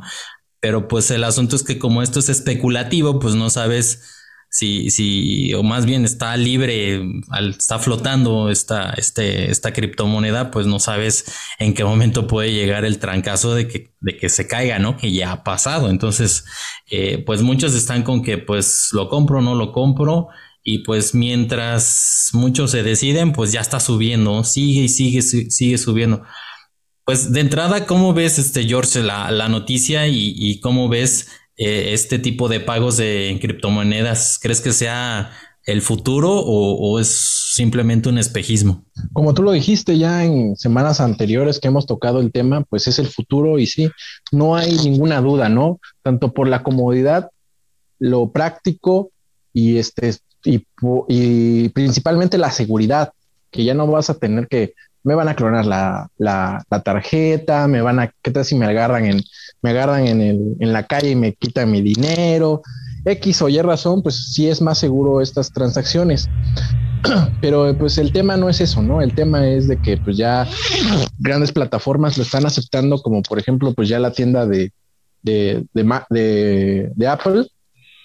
Pero 0.60 0.86
pues 0.88 1.10
el 1.10 1.24
asunto 1.24 1.56
es 1.56 1.62
que 1.62 1.78
como 1.78 2.02
esto 2.02 2.20
es 2.20 2.28
especulativo, 2.28 3.18
pues 3.20 3.34
no 3.34 3.48
sabes 3.48 4.13
si, 4.54 4.88
si, 4.90 5.52
o 5.54 5.64
más 5.64 5.84
bien 5.84 6.04
está 6.04 6.36
libre, 6.36 7.02
está 7.50 7.80
flotando 7.80 8.50
esta, 8.50 8.90
este, 8.90 9.50
esta 9.50 9.72
criptomoneda, 9.72 10.52
pues 10.52 10.68
no 10.68 10.78
sabes 10.78 11.24
en 11.58 11.74
qué 11.74 11.84
momento 11.84 12.28
puede 12.28 12.52
llegar 12.52 12.84
el 12.84 13.00
trancazo 13.00 13.56
de 13.56 13.66
que, 13.66 13.92
de 13.98 14.16
que 14.16 14.28
se 14.28 14.46
caiga, 14.46 14.78
¿no? 14.78 14.96
Que 14.96 15.12
ya 15.12 15.32
ha 15.32 15.42
pasado. 15.42 15.90
Entonces, 15.90 16.44
eh, 16.88 17.24
pues 17.26 17.42
muchos 17.42 17.74
están 17.74 18.04
con 18.04 18.22
que 18.22 18.38
pues 18.38 18.90
lo 18.92 19.08
compro, 19.08 19.42
no 19.42 19.56
lo 19.56 19.72
compro. 19.72 20.28
Y 20.62 20.84
pues 20.84 21.16
mientras 21.16 22.28
muchos 22.32 22.70
se 22.70 22.84
deciden, 22.84 23.32
pues 23.32 23.50
ya 23.50 23.60
está 23.60 23.80
subiendo, 23.80 24.44
sigue 24.44 24.82
y 24.82 24.88
sigue, 24.88 25.20
sigue 25.22 25.78
subiendo. 25.78 26.22
Pues 27.04 27.32
de 27.32 27.40
entrada, 27.40 27.86
¿cómo 27.86 28.14
ves, 28.14 28.38
este 28.38 28.62
George, 28.68 29.02
la, 29.02 29.32
la 29.32 29.48
noticia 29.48 30.06
y, 30.06 30.32
y 30.36 30.60
cómo 30.60 30.88
ves 30.88 31.26
eh, 31.56 31.92
este 31.92 32.18
tipo 32.18 32.48
de 32.48 32.60
pagos 32.60 32.96
de 32.96 33.38
criptomonedas? 33.40 34.38
¿Crees 34.40 34.60
que 34.60 34.72
sea 34.72 35.30
el 35.64 35.80
futuro 35.80 36.30
o, 36.30 36.98
es 36.98 37.08
simplemente 37.54 38.08
un 38.08 38.18
espejismo? 38.18 38.84
Como 39.12 39.34
tú 39.34 39.42
lo 39.42 39.52
dijiste 39.52 39.96
ya 39.96 40.24
en 40.24 40.56
semanas 40.56 41.00
anteriores 41.00 41.58
que 41.58 41.68
hemos 41.68 41.86
tocado 41.86 42.20
el 42.20 42.32
tema, 42.32 42.62
pues 42.64 42.86
es 42.86 42.98
el 42.98 43.06
futuro 43.06 43.58
y 43.58 43.66
sí, 43.66 43.90
no 44.32 44.56
hay 44.56 44.74
ninguna 44.76 45.20
duda, 45.20 45.48
¿no? 45.48 45.80
Tanto 46.02 46.32
por 46.32 46.48
la 46.48 46.62
comodidad, 46.62 47.30
lo 47.98 48.30
práctico 48.30 49.10
y 49.52 49.78
este 49.78 50.14
y 50.44 51.68
principalmente 51.70 52.36
la 52.36 52.50
seguridad, 52.50 53.12
que 53.50 53.64
ya 53.64 53.72
no 53.72 53.86
vas 53.86 54.10
a 54.10 54.18
tener 54.18 54.46
que 54.48 54.74
me 55.04 55.14
van 55.14 55.28
a 55.28 55.36
clonar 55.36 55.66
la, 55.66 56.10
la, 56.16 56.64
tarjeta, 56.82 57.68
me 57.68 57.82
van 57.82 58.00
a, 58.00 58.12
¿qué 58.22 58.30
tal 58.30 58.44
si 58.44 58.54
me 58.56 58.66
agarran 58.66 59.04
en, 59.04 59.22
me 59.62 59.70
agarran 59.70 60.06
en, 60.06 60.20
el, 60.22 60.56
en 60.58 60.72
la 60.72 60.86
calle 60.86 61.10
y 61.10 61.16
me 61.16 61.34
quitan 61.34 61.70
mi 61.70 61.82
dinero? 61.82 62.62
X 63.04 63.42
o 63.42 63.50
Y 63.50 63.60
razón, 63.60 64.02
pues 64.02 64.32
sí 64.32 64.48
es 64.48 64.62
más 64.62 64.78
seguro 64.78 65.20
estas 65.20 65.52
transacciones. 65.52 66.28
Pero 67.42 67.76
pues 67.76 67.98
el 67.98 68.12
tema 68.12 68.38
no 68.38 68.48
es 68.48 68.62
eso, 68.62 68.82
¿no? 68.82 69.02
El 69.02 69.14
tema 69.14 69.46
es 69.46 69.68
de 69.68 69.76
que 69.76 69.98
pues 69.98 70.16
ya 70.16 70.48
grandes 71.18 71.52
plataformas 71.52 72.16
lo 72.16 72.22
están 72.22 72.46
aceptando, 72.46 72.98
como 73.02 73.20
por 73.20 73.38
ejemplo, 73.38 73.74
pues 73.74 73.90
ya 73.90 73.98
la 73.98 74.12
tienda 74.12 74.46
de, 74.46 74.72
de, 75.22 75.66
de, 75.74 77.06
Apple. 77.06 77.46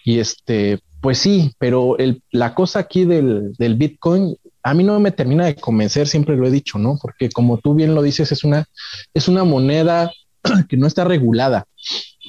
Y 0.03 0.19
este, 0.19 0.79
pues 0.99 1.17
sí, 1.17 1.53
pero 1.59 1.95
la 2.31 2.53
cosa 2.53 2.79
aquí 2.79 3.05
del, 3.05 3.53
del 3.57 3.75
Bitcoin 3.75 4.35
a 4.63 4.73
mí 4.73 4.83
no 4.83 4.99
me 4.99 5.11
termina 5.11 5.45
de 5.45 5.55
convencer, 5.55 6.07
siempre 6.07 6.35
lo 6.35 6.47
he 6.47 6.51
dicho, 6.51 6.77
¿no? 6.77 6.97
Porque 7.01 7.29
como 7.29 7.57
tú 7.57 7.73
bien 7.73 7.95
lo 7.95 8.01
dices, 8.01 8.31
es 8.31 8.43
una, 8.43 8.65
es 9.13 9.27
una 9.27 9.43
moneda 9.43 10.11
que 10.69 10.77
no 10.77 10.87
está 10.87 11.03
regulada. 11.03 11.65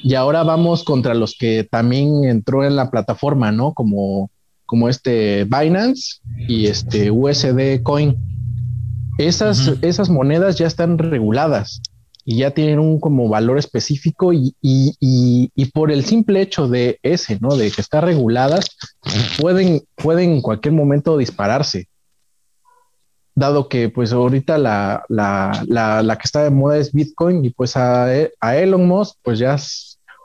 Y 0.03 0.15
ahora 0.15 0.43
vamos 0.43 0.85
contra 0.85 1.15
los 1.15 1.37
que 1.39 1.65
también 1.65 2.25
entró 2.25 2.65
en 2.65 2.77
la 2.77 2.91
plataforma, 2.91 3.53
¿no? 3.53 3.75
Como, 3.75 4.31
como 4.65 4.89
este 4.89 5.45
Binance 5.45 6.21
y 6.49 6.67
este 6.67 7.11
USD 7.11 7.83
Coin. 7.83 8.17
Esas, 9.19 9.73
esas 9.83 10.09
monedas 10.09 10.57
ya 10.57 10.67
están 10.67 10.97
reguladas 10.97 11.83
y 12.25 12.39
ya 12.39 12.53
tienen 12.53 12.79
un 12.79 13.01
como 13.01 13.29
valor 13.29 13.59
específico 13.59 14.33
y, 14.33 14.55
y, 14.63 14.95
y, 15.55 15.65
por 15.67 15.91
el 15.91 16.05
simple 16.05 16.41
hecho 16.41 16.69
de 16.69 16.99
ese, 17.03 17.39
¿no? 17.41 17.57
De 17.57 17.71
que 17.71 17.83
están 17.83 18.03
reguladas, 18.03 18.71
pueden, 19.39 19.83
pueden 19.97 20.33
en 20.33 20.41
cualquier 20.41 20.73
momento 20.73 21.19
dispararse 21.19 21.90
dado 23.35 23.69
que 23.69 23.89
pues 23.89 24.13
ahorita 24.13 24.59
la, 24.59 25.05
la, 25.09 25.65
la, 25.67 26.17
que 26.17 26.25
está 26.25 26.43
de 26.43 26.51
moda 26.51 26.79
es 26.79 26.93
Bitcoin 26.93 27.45
y 27.45 27.51
pues 27.51 27.77
a, 27.77 28.07
a 28.41 28.57
Elon 28.57 28.87
Musk 28.87 29.17
pues 29.23 29.39
ya 29.39 29.57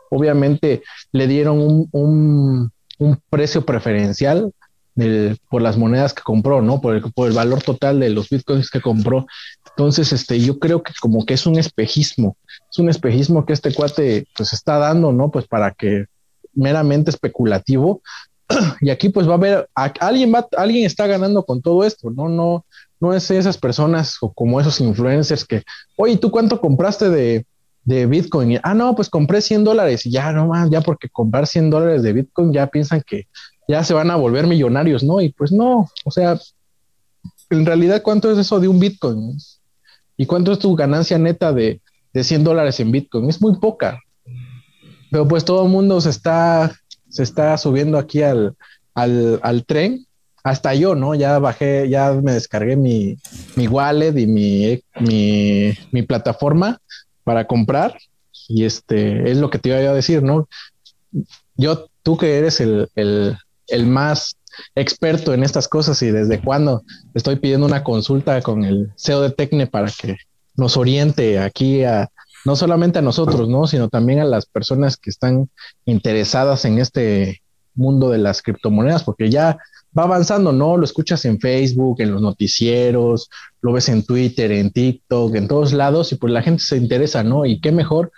obviamente 0.09 0.83
le 1.12 1.27
dieron 1.27 1.88
un, 1.91 2.71
un, 3.00 3.21
precio 3.29 3.65
preferencial 3.65 4.51
por 5.50 5.62
las 5.62 5.77
monedas 5.77 6.13
que 6.13 6.24
compró, 6.24 6.62
¿no? 6.62 6.79
Por 6.79 6.95
el, 6.95 7.01
por 7.13 7.27
el 7.27 7.33
valor 7.33 7.62
total 7.62 8.00
de 8.00 8.09
los 8.09 8.29
bitcoins 8.29 8.69
que 8.69 8.79
compró. 8.79 9.25
Entonces, 9.69 10.13
este, 10.13 10.39
yo 10.39 10.57
creo 10.57 10.83
que 10.83 10.93
como 11.01 11.25
que 11.25 11.33
es 11.33 11.45
un 11.45 11.59
espejismo, 11.59 12.38
es 12.71 12.79
un 12.79 12.89
espejismo 12.89 13.45
que 13.45 13.51
este 13.51 13.74
cuate 13.74 14.25
pues 14.38 14.53
está 14.53 14.77
dando, 14.77 15.12
¿no? 15.12 15.31
Pues 15.31 15.47
para 15.47 15.71
que 15.71 16.05
meramente 16.53 17.12
especulativo. 17.12 18.01
Y 18.82 18.90
aquí 18.90 19.10
pues 19.10 19.28
va 19.28 19.34
a 19.34 19.36
haber, 19.36 19.70
alguien 20.00 20.34
va, 20.34 20.48
alguien 20.58 20.86
está 20.86 21.08
ganando 21.08 21.44
con 21.44 21.62
todo 21.62 21.84
esto, 21.84 22.10
¿no? 22.12 22.30
No, 22.30 22.66
no 23.00 23.14
es 23.14 23.30
esas 23.32 23.58
personas 23.58 24.18
o 24.22 24.32
como 24.32 24.60
esos 24.60 24.80
influencers 24.82 25.46
que, 25.46 25.64
oye, 25.98 26.18
¿tú 26.18 26.32
cuánto 26.32 26.62
compraste 26.62 27.10
de, 27.10 27.46
de 27.84 28.06
Bitcoin? 28.06 28.60
ah, 28.64 28.74
no, 28.74 28.96
pues 28.96 29.10
compré 29.10 29.42
100 29.42 29.64
dólares 29.64 30.06
y 30.06 30.12
ya 30.12 30.32
no 30.32 30.48
más, 30.48 30.70
ya 30.70 30.82
porque 30.82 31.10
comprar 31.10 31.48
100 31.48 31.70
dólares 31.70 32.04
de 32.04 32.14
Bitcoin 32.14 32.54
ya 32.54 32.68
piensan 32.68 33.02
que 33.06 33.28
ya 33.68 33.84
se 33.84 33.94
van 33.94 34.12
a 34.12 34.16
volver 34.16 34.48
millonarios, 34.48 35.04
¿no? 35.04 35.22
Y 35.22 35.30
pues 35.30 35.52
no, 35.52 35.90
o 36.04 36.12
sea, 36.12 36.40
en 37.50 37.66
realidad, 37.66 38.02
¿cuánto 38.02 38.32
es 38.32 38.38
eso 38.38 38.60
de 38.60 38.68
un 38.68 38.80
Bitcoin? 38.80 39.38
¿Y 40.18 40.25
cuánto 40.25 40.52
es 40.52 40.60
tu 40.60 40.75
ganancia 40.75 41.18
neta 41.18 41.52
de, 41.52 41.82
de 42.14 42.24
100 42.24 42.44
dólares 42.44 42.80
en 42.80 42.92
Bitcoin? 42.92 43.30
Es 43.30 43.42
muy 43.42 43.58
poca. 43.58 44.00
Pero 45.12 45.28
pues 45.28 45.46
todo 45.46 45.64
el 45.64 45.72
mundo 45.72 46.00
se 46.02 46.10
está, 46.10 46.75
se 47.15 47.24
está 47.24 47.57
subiendo 47.57 47.98
aquí 47.98 48.24
al, 48.24 48.57
al, 48.93 49.39
al 49.41 49.65
tren 49.65 50.05
hasta 50.43 50.75
yo, 50.75 50.95
¿no? 50.95 51.15
Ya 51.15 51.39
bajé, 51.39 51.88
ya 51.88 52.12
me 52.12 52.34
descargué 52.34 52.75
mi, 52.75 53.17
mi 53.55 53.69
wallet 53.69 54.17
y 54.17 54.27
mi, 54.27 54.84
mi, 55.00 55.74
mi, 55.93 56.01
plataforma 56.01 56.81
para 57.24 57.48
comprar. 57.48 57.98
Y 58.50 58.65
este 58.65 59.31
es 59.31 59.38
lo 59.38 59.50
que 59.50 59.60
te 59.60 59.69
iba 59.69 59.77
a 59.77 59.93
decir, 59.93 60.22
¿no? 60.24 60.50
Yo, 61.55 61.88
tú 62.03 62.17
que 62.17 62.38
eres 62.38 62.60
el, 62.60 62.89
el, 62.95 63.38
el 63.67 63.86
más 63.88 64.36
experto 64.75 65.34
en 65.34 65.43
estas 65.43 65.69
cosas 65.69 66.01
y 66.01 66.12
desde 66.12 66.41
cuándo 66.41 66.84
estoy 67.13 67.38
pidiendo 67.38 67.65
una 67.65 67.84
consulta 67.84 68.41
con 68.41 68.65
el 68.65 68.91
CEO 68.98 69.22
de 69.22 69.31
Tecne 69.31 69.67
para 69.67 69.89
que 69.89 70.17
nos 70.57 70.75
oriente 70.75 71.39
aquí 71.39 71.86
a 71.86 72.10
no 72.46 72.56
solamente 72.56 73.00
a 73.00 73.02
nosotros, 73.02 73.50
¿no? 73.50 73.68
sino 73.68 73.90
también 73.90 74.20
a 74.20 74.25
las 74.25 74.46
personas 74.46 74.98
que 74.98 75.10
están 75.10 75.50
interesadas 75.86 76.64
en 76.66 76.80
este 76.80 77.42
mundo 77.74 78.12
de 78.12 78.20
las 78.20 78.42
criptomonedas, 78.42 79.04
porque 79.04 79.30
ya 79.30 79.58
va 79.98 80.04
avanzando, 80.04 80.52
¿no? 80.52 80.78
Lo 80.78 80.86
escuchas 80.86 81.25
en 81.25 81.40
Facebook, 81.40 82.02
en 82.02 82.12
los 82.12 82.22
noticieros, 82.22 83.30
lo 83.62 83.74
ves 83.74 83.90
en 83.90 84.04
Twitter, 84.04 84.52
en 84.52 84.72
TikTok, 84.72 85.36
en 85.36 85.48
todos 85.48 85.74
lados, 85.74 86.12
y 86.12 86.16
pues 86.16 86.32
la 86.32 86.42
gente 86.42 86.64
se 86.64 86.78
interesa, 86.78 87.24
¿no? 87.24 87.46
Y 87.46 87.60
qué 87.60 87.72
mejor 87.72 88.12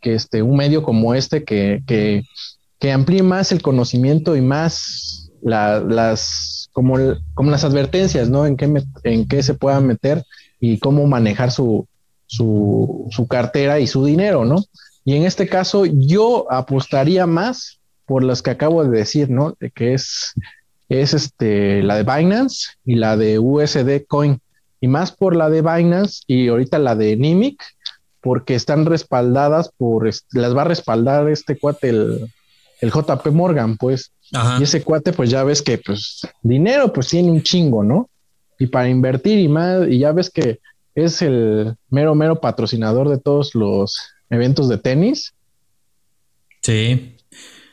que 0.00 0.14
este, 0.14 0.42
un 0.42 0.56
medio 0.56 0.82
como 0.82 1.14
este 1.14 1.44
que, 1.44 1.82
que, 1.86 2.24
que 2.78 2.92
amplíe 2.92 3.22
más 3.22 3.52
el 3.52 3.62
conocimiento 3.62 4.36
y 4.36 4.40
más 4.40 5.30
las, 5.42 6.68
como, 6.72 6.96
como 7.34 7.50
las 7.50 7.64
advertencias, 7.64 8.28
¿no? 8.28 8.46
En 8.46 8.56
qué, 8.56 8.82
en 9.04 9.26
qué 9.26 9.42
se 9.42 9.54
pueda 9.54 9.80
meter 9.80 10.24
y 10.60 10.78
cómo 10.78 11.06
manejar 11.06 11.50
su, 11.50 11.88
su, 12.32 13.08
su 13.10 13.26
cartera 13.26 13.78
y 13.78 13.86
su 13.86 14.04
dinero, 14.04 14.44
¿no? 14.44 14.64
Y 15.04 15.16
en 15.16 15.24
este 15.24 15.48
caso 15.48 15.84
yo 15.84 16.50
apostaría 16.50 17.26
más 17.26 17.80
por 18.06 18.24
las 18.24 18.42
que 18.42 18.50
acabo 18.50 18.84
de 18.84 18.96
decir, 18.96 19.30
¿no? 19.30 19.54
De 19.60 19.70
que 19.70 19.94
es 19.94 20.34
es 20.88 21.14
este, 21.14 21.82
la 21.82 21.96
de 21.96 22.02
Binance 22.02 22.72
y 22.84 22.96
la 22.96 23.16
de 23.16 23.38
USD 23.38 24.06
Coin. 24.06 24.40
Y 24.80 24.88
más 24.88 25.12
por 25.12 25.36
la 25.36 25.48
de 25.48 25.62
Binance 25.62 26.22
y 26.26 26.48
ahorita 26.48 26.78
la 26.78 26.96
de 26.96 27.16
Nimic, 27.16 27.62
porque 28.20 28.54
están 28.54 28.84
respaldadas 28.84 29.70
por, 29.76 30.10
las 30.32 30.56
va 30.56 30.62
a 30.62 30.66
respaldar 30.66 31.28
este 31.28 31.56
cuate, 31.56 31.88
el, 31.88 32.32
el 32.80 32.90
JP 32.90 33.26
Morgan, 33.28 33.76
pues. 33.76 34.12
Y 34.58 34.62
ese 34.62 34.82
cuate, 34.82 35.12
pues 35.12 35.30
ya 35.30 35.44
ves 35.44 35.62
que, 35.62 35.78
pues, 35.78 36.26
dinero, 36.42 36.92
pues 36.92 37.08
tiene 37.08 37.30
un 37.30 37.42
chingo, 37.42 37.84
¿no? 37.84 38.08
Y 38.58 38.66
para 38.66 38.88
invertir 38.88 39.38
y 39.38 39.48
más, 39.48 39.86
y 39.88 39.98
ya 39.98 40.12
ves 40.12 40.30
que 40.30 40.60
es 40.94 41.22
el 41.22 41.76
mero, 41.90 42.14
mero 42.14 42.40
patrocinador 42.40 43.08
de 43.08 43.18
todos 43.18 43.54
los 43.54 43.96
eventos 44.30 44.68
de 44.68 44.78
tenis. 44.78 45.34
Sí. 46.62 47.16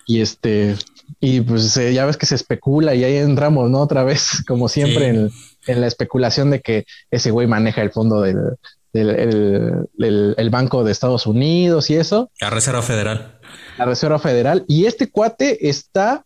Y 0.07 0.21
este, 0.21 0.75
y 1.19 1.41
pues 1.41 1.75
eh, 1.77 1.93
ya 1.93 2.05
ves 2.05 2.17
que 2.17 2.25
se 2.25 2.35
especula 2.35 2.95
y 2.95 3.03
ahí 3.03 3.17
entramos, 3.17 3.69
¿no? 3.69 3.81
Otra 3.81 4.03
vez, 4.03 4.43
como 4.47 4.67
siempre, 4.67 5.29
en, 5.67 5.81
la 5.81 5.88
especulación 5.88 6.49
de 6.51 6.61
que 6.61 6.85
ese 7.11 7.31
güey 7.31 7.47
maneja 7.47 7.81
el 7.81 7.91
fondo 7.91 8.21
del, 8.21 8.57
el, 8.93 10.49
Banco 10.49 10.83
de 10.83 10.91
Estados 10.91 11.27
Unidos 11.27 11.89
y 11.89 11.95
eso. 11.95 12.31
La 12.39 12.49
Reserva 12.49 12.81
Federal. 12.81 13.39
La 13.77 13.85
Reserva 13.85 14.19
Federal. 14.19 14.65
Y 14.67 14.85
este 14.85 15.09
cuate 15.09 15.69
está 15.69 16.25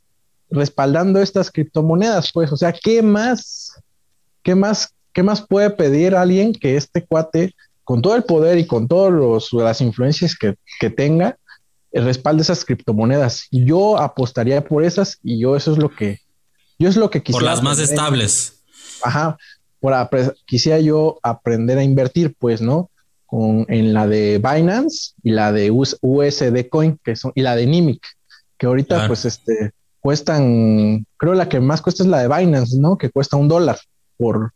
respaldando 0.49 1.19
estas 1.19 1.51
criptomonedas, 1.51 2.31
pues, 2.31 2.51
o 2.51 2.57
sea, 2.57 2.71
¿qué 2.71 3.01
más, 3.01 3.81
qué 4.43 4.53
más, 4.53 4.93
qué 5.13 5.23
más 5.23 5.45
puede 5.45 5.69
pedir 5.69 6.15
alguien 6.15 6.53
que 6.53 6.75
este 6.75 7.05
cuate 7.05 7.55
con 7.83 8.01
todo 8.01 8.15
el 8.15 8.23
poder 8.23 8.57
y 8.57 8.65
con 8.65 8.87
todas 8.87 9.51
las 9.51 9.81
influencias 9.81 10.35
que, 10.35 10.55
que 10.79 10.89
tenga, 10.89 11.37
respalde 11.91 12.41
esas 12.41 12.65
criptomonedas. 12.65 13.47
Yo 13.51 13.97
apostaría 13.97 14.63
por 14.63 14.83
esas 14.83 15.19
y 15.23 15.39
yo 15.39 15.55
eso 15.55 15.73
es 15.73 15.77
lo 15.77 15.89
que, 15.89 16.19
yo 16.79 16.89
es 16.89 16.95
lo 16.95 17.09
que 17.09 17.21
quisiera. 17.21 17.45
Por 17.45 17.55
las 17.55 17.63
más 17.63 17.79
estables. 17.79 18.63
Ajá, 19.03 19.37
por 19.79 19.93
quisiera 20.45 20.79
yo 20.79 21.19
aprender 21.23 21.77
a 21.77 21.83
invertir, 21.83 22.35
pues, 22.39 22.61
¿no? 22.61 22.89
Con, 23.25 23.65
en 23.67 23.93
la 23.93 24.07
de 24.07 24.37
Binance 24.37 25.13
y 25.23 25.31
la 25.31 25.51
de 25.51 25.71
USD 25.71 26.69
Coin, 26.69 26.99
que 27.03 27.15
son, 27.15 27.31
y 27.35 27.41
la 27.41 27.55
de 27.55 27.65
Nimic, 27.67 28.01
que 28.57 28.65
ahorita, 28.65 29.07
pues, 29.07 29.25
este, 29.25 29.71
cuestan, 29.99 31.05
creo 31.17 31.33
la 31.33 31.49
que 31.49 31.59
más 31.59 31.81
cuesta 31.81 32.03
es 32.03 32.09
la 32.09 32.19
de 32.19 32.27
Binance, 32.27 32.77
¿no? 32.79 32.97
Que 32.97 33.09
cuesta 33.09 33.35
un 33.35 33.49
dólar 33.49 33.77
por, 34.17 34.53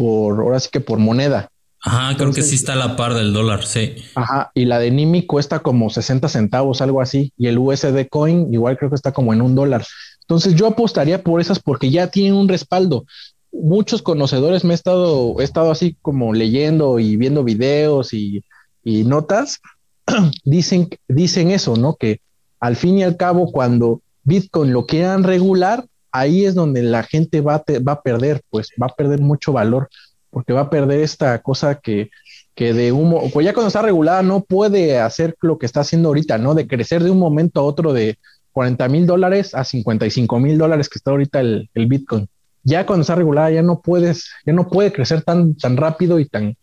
por, 0.00 0.40
ahora 0.40 0.58
sí 0.58 0.70
que 0.72 0.80
por 0.80 0.98
moneda. 0.98 1.50
Ajá, 1.82 2.16
creo 2.16 2.32
que 2.32 2.40
sí 2.40 2.54
está 2.54 2.72
a 2.72 2.76
la 2.76 2.96
par 2.96 3.12
del 3.12 3.34
dólar, 3.34 3.66
sí. 3.66 3.96
Ajá, 4.14 4.50
y 4.54 4.64
la 4.64 4.78
de 4.78 4.90
Nimi 4.90 5.26
cuesta 5.26 5.58
como 5.58 5.90
60 5.90 6.26
centavos, 6.28 6.80
algo 6.80 7.02
así, 7.02 7.34
y 7.36 7.48
el 7.48 7.58
USD 7.58 8.08
Coin 8.08 8.52
igual 8.52 8.78
creo 8.78 8.88
que 8.88 8.96
está 8.96 9.12
como 9.12 9.34
en 9.34 9.42
un 9.42 9.54
dólar. 9.54 9.84
Entonces 10.22 10.54
yo 10.54 10.66
apostaría 10.66 11.22
por 11.22 11.38
esas 11.42 11.58
porque 11.58 11.90
ya 11.90 12.06
tienen 12.06 12.34
un 12.34 12.48
respaldo. 12.48 13.04
Muchos 13.52 14.00
conocedores 14.00 14.64
me 14.64 14.72
he 14.72 14.74
estado, 14.74 15.38
he 15.38 15.44
estado 15.44 15.70
así 15.70 15.98
como 16.00 16.32
leyendo 16.32 16.98
y 16.98 17.16
viendo 17.16 17.44
videos 17.44 18.14
y, 18.14 18.42
y 18.82 19.04
notas, 19.04 19.60
dicen, 20.44 20.88
dicen 21.08 21.50
eso, 21.50 21.76
¿no? 21.76 21.96
Que 21.96 22.20
al 22.58 22.76
fin 22.76 22.98
y 22.98 23.02
al 23.02 23.18
cabo, 23.18 23.52
cuando 23.52 24.00
Bitcoin 24.22 24.72
lo 24.72 24.86
quieran 24.86 25.24
regular, 25.24 25.84
ahí 26.12 26.44
es 26.44 26.54
donde 26.54 26.82
la 26.82 27.02
gente 27.02 27.40
va, 27.40 27.62
a 27.64 28.02
perder, 28.02 28.42
pues 28.50 28.68
va 28.80 28.86
a 28.86 28.94
perder 28.94 29.20
mucho 29.20 29.52
valor 29.52 29.88
porque 30.30 30.52
va 30.52 30.62
a 30.62 30.70
perder 30.70 31.00
esta 31.00 31.40
cosa 31.42 31.80
que, 31.80 32.10
que 32.54 32.72
de 32.72 32.92
humo, 32.92 33.28
pues 33.32 33.44
ya 33.44 33.52
cuando 33.52 33.68
está 33.68 33.82
regulada 33.82 34.22
no 34.22 34.44
puede 34.44 34.98
hacer 34.98 35.36
lo 35.40 35.58
que 35.58 35.66
está 35.66 35.80
haciendo 35.80 36.08
ahorita, 36.08 36.38
¿no? 36.38 36.54
De 36.54 36.68
crecer 36.68 37.02
de 37.02 37.10
un 37.10 37.18
momento 37.18 37.60
a 37.60 37.64
otro 37.64 37.92
de 37.92 38.18
40 38.52 38.88
mil 38.88 39.06
dólares 39.06 39.54
a 39.54 39.64
55 39.64 40.38
mil 40.38 40.58
dólares 40.58 40.88
que 40.88 40.98
está 40.98 41.10
ahorita 41.10 41.40
el, 41.40 41.70
el, 41.74 41.86
Bitcoin. 41.86 42.28
Ya 42.62 42.86
cuando 42.86 43.02
está 43.02 43.14
regulada 43.14 43.50
ya 43.50 43.62
no 43.62 43.80
puedes, 43.80 44.30
ya 44.44 44.52
no 44.52 44.68
puede 44.68 44.92
crecer 44.92 45.22
tan, 45.22 45.56
tan 45.56 45.76
rápido 45.76 46.20
y 46.20 46.26
tan, 46.26 46.56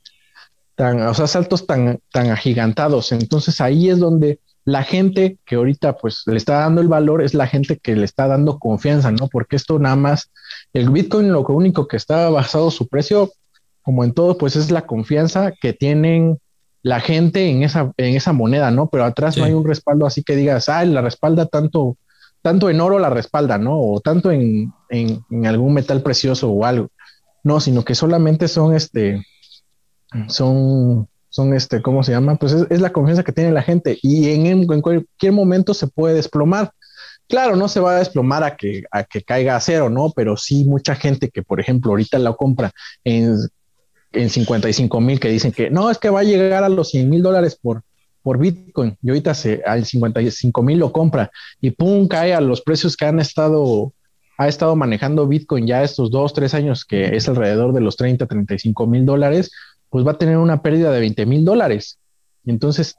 tan, 0.76 1.02
o 1.02 1.14
sea, 1.14 1.28
saltos 1.28 1.66
tan, 1.66 2.00
tan 2.12 2.30
agigantados. 2.30 3.12
Entonces 3.12 3.60
ahí 3.60 3.90
es 3.90 4.00
donde 4.00 4.40
la 4.68 4.84
gente 4.84 5.38
que 5.46 5.56
ahorita 5.56 5.96
pues 5.96 6.24
le 6.26 6.36
está 6.36 6.60
dando 6.60 6.82
el 6.82 6.90
valor 6.90 7.24
es 7.24 7.34
la 7.34 7.48
gente 7.48 7.78
que 7.78 7.96
le 7.96 8.04
está 8.04 8.28
dando 8.28 8.60
confianza, 8.60 9.14
¿no? 9.14 9.30
Porque 9.30 9.56
esto 9.56 9.80
nada 9.80 9.96
más, 9.96 10.30
el 10.74 10.90
Bitcoin 10.90 11.32
lo 11.32 11.40
único 11.48 11.88
que 11.88 11.96
está 11.96 12.30
basado 12.30 12.70
su 12.70 12.90
precio 12.90 13.32
como 13.82 14.04
en 14.04 14.14
todo, 14.14 14.38
pues 14.38 14.58
es 14.58 14.70
la 14.70 14.86
confianza 14.86 15.54
que 15.54 15.72
tienen 15.72 16.38
la 16.84 17.00
gente 17.00 17.50
en 17.50 17.64
esa, 17.64 17.94
en 17.96 18.16
esa 18.18 18.34
moneda, 18.34 18.70
¿no? 18.70 18.90
Pero 18.90 19.06
atrás 19.06 19.38
no 19.38 19.46
hay 19.46 19.54
un 19.54 19.66
respaldo 19.66 20.06
así 20.06 20.22
que 20.22 20.36
digas, 20.36 20.68
ah, 20.68 20.84
la 20.84 21.00
respalda 21.00 21.46
tanto, 21.46 21.96
tanto 22.42 22.70
en 22.70 22.82
oro 22.82 23.00
la 23.00 23.10
respalda, 23.10 23.58
¿no? 23.58 23.80
O 23.80 24.02
tanto 24.02 24.34
en, 24.34 24.74
en, 24.90 25.46
algún 25.46 25.76
metal 25.76 26.02
precioso 26.02 26.52
o 26.52 26.66
algo. 26.66 26.90
No, 27.42 27.62
sino 27.62 27.86
que 27.86 27.96
solamente 27.96 28.50
son 28.50 28.76
este, 28.76 29.26
son, 30.28 31.08
son 31.38 31.54
este, 31.54 31.82
¿cómo 31.82 32.04
se 32.04 32.12
llama? 32.12 32.36
Pues 32.36 32.54
es, 32.54 32.82
la 32.82 32.92
confianza 32.92 33.24
que 33.24 33.32
tiene 33.32 33.52
la 33.52 33.62
gente 33.62 33.98
y 34.02 34.30
en, 34.32 34.48
en, 34.48 34.82
cualquier 34.82 35.32
momento 35.32 35.74
se 35.74 35.88
puede 35.88 36.16
desplomar. 36.16 36.72
Claro, 37.30 37.56
no 37.56 37.68
se 37.68 37.80
va 37.80 37.96
a 37.96 38.00
desplomar 38.00 38.44
a 38.44 38.56
que, 38.56 38.84
a 38.90 39.04
que 39.04 39.22
caiga 39.22 39.56
a 39.56 39.60
cero, 39.60 39.90
¿no? 39.90 40.12
Pero 40.16 40.36
sí 40.38 40.66
mucha 40.66 40.96
gente 40.96 41.30
que, 41.30 41.44
por 41.44 41.60
ejemplo, 41.60 41.92
ahorita 41.92 42.18
la 42.20 42.34
compra 42.34 42.72
en 43.04 43.38
en 44.14 44.30
55 44.30 45.02
mil 45.02 45.20
que 45.20 45.30
dicen 45.30 45.52
que 45.52 45.70
no, 45.70 45.90
es 45.90 45.98
que 45.98 46.10
va 46.10 46.22
a 46.22 46.24
llegar 46.24 46.64
a 46.64 46.70
los 46.70 46.90
100 46.90 47.10
mil 47.10 47.22
dólares 47.22 47.58
por, 47.62 47.84
por 48.24 48.38
Bitcoin 48.40 48.98
y 49.02 49.10
ahorita 49.10 49.34
se, 49.34 49.62
al 49.66 49.86
55 49.86 50.64
mil 50.64 50.80
lo 50.80 50.92
compra 50.92 51.32
y 51.62 51.72
pum, 51.72 52.08
cae 52.08 52.34
a 52.34 52.42
los 52.42 52.62
precios 52.62 52.96
que 52.96 53.06
han 53.06 53.20
estado, 53.20 53.94
ha 54.38 54.48
estado 54.48 54.76
manejando 54.76 55.28
Bitcoin 55.28 55.68
ya 55.68 55.84
estos 55.84 56.12
dos, 56.12 56.34
tres 56.34 56.54
años, 56.54 56.86
que 56.86 57.16
es 57.16 57.28
alrededor 57.28 57.74
de 57.74 57.82
los 57.82 57.96
30, 57.98 58.26
35 58.26 58.88
mil 58.88 59.06
dólares, 59.06 59.52
pues 59.90 60.06
va 60.06 60.12
a 60.12 60.18
tener 60.18 60.38
una 60.38 60.62
pérdida 60.62 60.92
de 60.92 61.00
20 61.00 61.26
mil 61.26 61.46
dólares. 61.46 62.00
Entonces, 62.46 62.96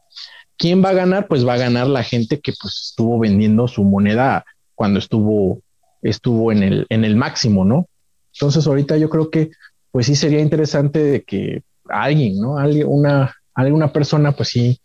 ¿quién 0.57 0.85
va 0.85 0.90
a 0.90 0.94
ganar? 0.94 1.29
Pues 1.29 1.46
va 1.46 1.55
a 1.55 1.59
ganar 1.59 1.87
la 1.87 2.03
gente 2.03 2.40
que 2.40 2.53
pues 2.61 2.88
estuvo 2.90 3.18
vendiendo 3.18 3.68
su 3.68 3.85
moneda 3.85 4.44
cuando 4.74 4.98
estuvo, 4.98 5.61
estuvo 6.03 6.53
en 6.53 6.62
el, 6.62 6.87
en 6.88 7.05
el 7.05 7.16
máximo, 7.16 7.64
¿no? 7.64 7.88
Entonces, 8.33 8.66
ahorita 8.66 8.96
yo 8.96 9.09
creo 9.11 9.31
que 9.31 9.51
pues 9.90 10.07
sí 10.07 10.14
sería 10.14 10.40
interesante 10.40 11.03
de 11.03 11.22
que 11.22 11.62
alguien, 11.88 12.40
¿no? 12.40 12.59
Alguien, 12.59 12.87
una, 12.88 13.35
alguna 13.55 13.92
persona, 13.92 14.33
pues 14.33 14.51
sí, 14.51 14.81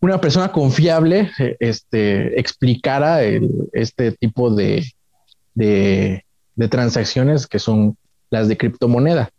una 0.00 0.20
persona 0.20 0.50
confiable, 0.50 1.30
eh, 1.38 1.56
este, 1.60 2.40
explicara 2.40 3.20
este 3.72 4.12
tipo 4.12 4.50
de, 4.50 4.84
de, 5.54 6.24
transacciones 6.68 7.46
que 7.46 7.58
son 7.58 7.96
las 8.30 8.48
de 8.48 8.56
criptomoneda. 8.56 9.30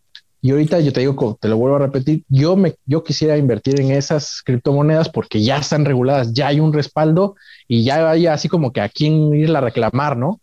Y 0.41 0.51
ahorita 0.51 0.79
yo 0.79 0.91
te 0.91 1.01
digo, 1.01 1.37
te 1.39 1.47
lo 1.47 1.57
vuelvo 1.57 1.75
a 1.75 1.79
repetir, 1.79 2.23
yo 2.27 2.55
me, 2.55 2.75
yo 2.85 3.03
quisiera 3.03 3.37
invertir 3.37 3.79
en 3.79 3.91
esas 3.91 4.41
criptomonedas 4.43 5.07
porque 5.09 5.43
ya 5.43 5.57
están 5.57 5.85
reguladas, 5.85 6.33
ya 6.33 6.47
hay 6.47 6.59
un 6.59 6.73
respaldo 6.73 7.35
y 7.67 7.83
ya 7.83 8.09
hay 8.09 8.25
así 8.25 8.49
como 8.49 8.73
que 8.73 8.81
a 8.81 8.89
quién 8.89 9.35
irla 9.35 9.59
a 9.59 9.61
reclamar, 9.61 10.17
¿no? 10.17 10.41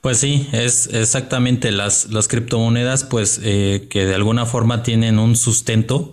Pues 0.00 0.18
sí, 0.18 0.48
es 0.52 0.88
exactamente 0.92 1.70
las, 1.70 2.10
las 2.10 2.28
criptomonedas, 2.28 3.04
pues 3.04 3.40
eh, 3.42 3.86
que 3.88 4.04
de 4.04 4.14
alguna 4.14 4.46
forma 4.46 4.82
tienen 4.82 5.18
un 5.18 5.36
sustento. 5.36 6.12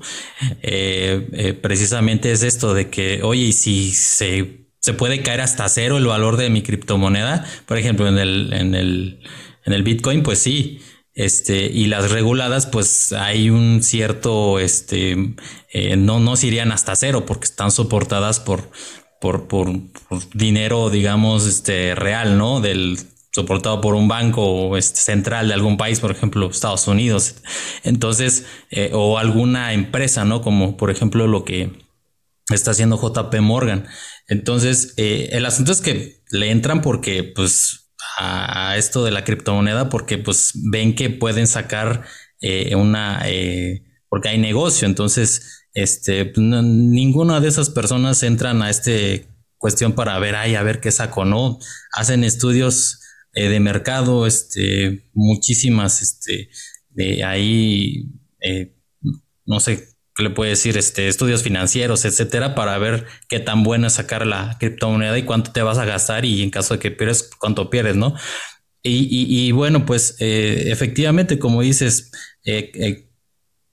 Eh, 0.62 1.28
eh, 1.34 1.54
precisamente 1.54 2.32
es 2.32 2.44
esto 2.44 2.74
de 2.74 2.90
que, 2.90 3.24
oye, 3.24 3.52
si 3.52 3.92
se, 3.92 4.68
se, 4.80 4.94
puede 4.94 5.24
caer 5.24 5.42
hasta 5.42 5.68
cero 5.70 5.98
el 5.98 6.06
valor 6.06 6.38
de 6.38 6.50
mi 6.50 6.62
criptomoneda, 6.62 7.46
por 7.66 7.78
ejemplo, 7.78 8.08
en 8.08 8.20
el, 8.20 8.54
en 8.54 8.76
el, 8.76 9.20
en 9.66 9.74
el 9.74 9.84
Bitcoin, 9.84 10.24
pues 10.24 10.40
sí. 10.40 10.80
Este, 11.14 11.66
y 11.66 11.88
las 11.88 12.12
reguladas, 12.12 12.68
pues 12.68 13.12
hay 13.12 13.50
un 13.50 13.84
cierto, 13.84 14.60
este, 14.60 15.36
no, 15.98 16.20
no 16.20 16.36
se 16.36 16.48
irían 16.48 16.72
hasta 16.72 16.96
cero 16.96 17.26
porque 17.26 17.46
están 17.46 17.72
soportadas 17.72 18.40
por, 18.40 18.72
por, 19.20 19.48
por, 19.48 19.72
por 20.08 20.30
dinero, 20.34 20.90
digamos, 20.90 21.46
este, 21.46 21.96
real, 21.96 22.38
¿no? 22.38 22.62
Del, 22.62 22.98
soportado 23.32 23.80
por 23.82 23.96
un 23.96 24.08
banco 24.08 24.78
este, 24.78 25.00
central 25.00 25.48
de 25.48 25.54
algún 25.54 25.78
país, 25.78 26.00
por 26.00 26.12
ejemplo, 26.12 26.50
Estados 26.50 26.88
Unidos. 26.88 27.36
Entonces, 27.84 28.46
eh, 28.70 28.92
o 28.94 29.18
alguna 29.18 29.74
empresa, 29.74 30.26
¿no? 30.26 30.42
Como 30.42 30.78
por 30.78 30.92
ejemplo 30.92 31.28
lo 31.28 31.46
que 31.46 31.72
está 32.50 32.72
haciendo 32.72 32.98
JP 32.98 33.34
Morgan. 33.42 33.88
Entonces, 34.28 34.94
eh, 34.98 35.30
el 35.32 35.46
asunto 35.46 35.72
es 35.72 35.82
que 35.82 36.22
le 36.30 36.52
entran 36.52 36.82
porque, 36.82 37.24
pues, 37.24 37.81
a, 38.18 38.76
esto 38.78 39.04
de 39.04 39.12
la 39.12 39.24
criptomoneda, 39.24 39.90
porque, 39.90 40.18
pues, 40.18 40.54
ven 40.72 40.96
que 40.96 41.10
pueden 41.10 41.48
sacar 41.48 42.06
eh, 42.42 42.76
una, 42.76 43.24
porque 44.10 44.30
hay 44.30 44.38
negocio. 44.38 44.88
Entonces, 44.88 45.66
este, 45.74 46.26
pues, 46.26 46.46
ninguna 46.46 47.40
de 47.40 47.48
esas 47.48 47.70
personas 47.70 48.24
entran 48.24 48.62
a 48.62 48.70
este 48.70 49.28
cuestión 49.62 49.94
para 49.94 50.18
ver, 50.20 50.36
ay, 50.36 50.56
a 50.56 50.64
ver 50.64 50.82
qué 50.82 50.92
saco, 50.92 51.24
¿no? 51.24 51.60
Hacen 51.94 52.24
estudios 52.24 53.00
eh, 53.34 53.48
de 53.48 53.60
mercado, 53.60 54.26
este, 54.26 55.10
muchísimas, 55.14 56.02
este, 56.02 56.50
de 56.90 57.24
ahí, 57.24 58.10
eh, 58.42 58.76
no 59.46 59.60
sé 59.60 59.91
le 60.22 60.30
puede 60.30 60.52
decir, 60.52 60.78
este, 60.78 61.08
estudios 61.08 61.44
financieros, 61.44 62.06
etcétera, 62.06 62.56
para 62.56 62.78
ver 62.78 63.06
qué 63.30 63.40
tan 63.40 63.64
bueno 63.64 63.88
es 63.88 63.94
sacar 63.94 64.26
la 64.26 64.58
criptomoneda 64.60 65.18
y 65.18 65.24
cuánto 65.24 65.52
te 65.52 65.62
vas 65.62 65.78
a 65.78 65.86
gastar 65.86 66.26
y 66.26 66.44
en 66.44 66.50
caso 66.50 66.76
de 66.76 66.80
que 66.80 66.92
pierdes, 66.92 67.30
cuánto 67.40 67.70
pierdes, 67.70 67.96
¿no? 67.96 68.16
Y, 68.84 69.52
bueno, 69.52 69.86
pues 69.86 70.16
eh, 70.20 70.72
efectivamente, 70.72 71.38
como 71.38 71.62
dices, 71.62 72.12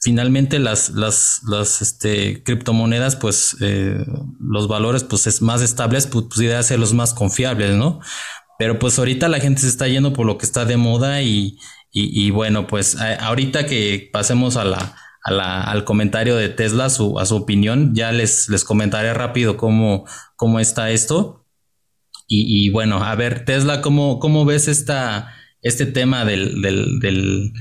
finalmente 0.01 0.59
las, 0.59 0.91
las, 0.91 1.41
las 1.49 1.81
este, 1.81 2.43
criptomonedas, 2.43 3.17
pues 3.17 3.57
los 4.39 4.69
valores 4.69 5.05
pues 5.05 5.27
es 5.27 5.41
más 5.41 5.63
estables, 5.63 6.07
pues, 6.07 6.27
pues 6.35 6.67
ser 6.67 6.79
los 6.79 6.93
más 6.93 7.15
confiables, 7.15 7.75
¿no? 7.75 8.01
Pero 8.59 8.79
pues 8.79 8.99
ahorita 8.99 9.29
la 9.29 9.41
gente 9.41 9.63
se 9.63 9.69
está 9.69 9.87
yendo 9.89 10.13
por 10.13 10.27
lo 10.27 10.37
que 10.37 10.45
está 10.45 10.65
de 10.65 10.77
moda 10.77 11.23
y, 11.23 11.59
y, 11.93 12.31
bueno, 12.31 12.67
pues 12.67 12.97
ahorita 12.97 13.67
que 13.67 14.11
pasemos 14.13 14.57
a 14.57 14.65
la, 14.65 14.97
la, 15.31 15.63
al 15.63 15.85
comentario 15.85 16.37
de 16.37 16.49
Tesla, 16.49 16.91
su, 16.91 17.19
a 17.19 17.27
su 17.27 17.37
opinión, 17.37 17.95
ya 17.95 18.13
les, 18.13 18.49
les 18.49 18.65
comentaré 18.65 19.13
rápido 19.15 19.57
cómo, 19.57 20.07
cómo 20.37 20.61
está 20.61 20.91
esto. 20.91 21.47
Y, 22.31 22.69
bueno, 22.69 23.03
a 23.03 23.15
ver, 23.15 23.47
Tesla, 23.47 23.81
¿cómo, 23.81 24.19
cómo 24.19 24.45
ves 24.45 24.69
esta, 24.69 25.35
este 25.63 25.87
tema 25.87 26.27
del, 26.27 26.61
del, 26.61 27.53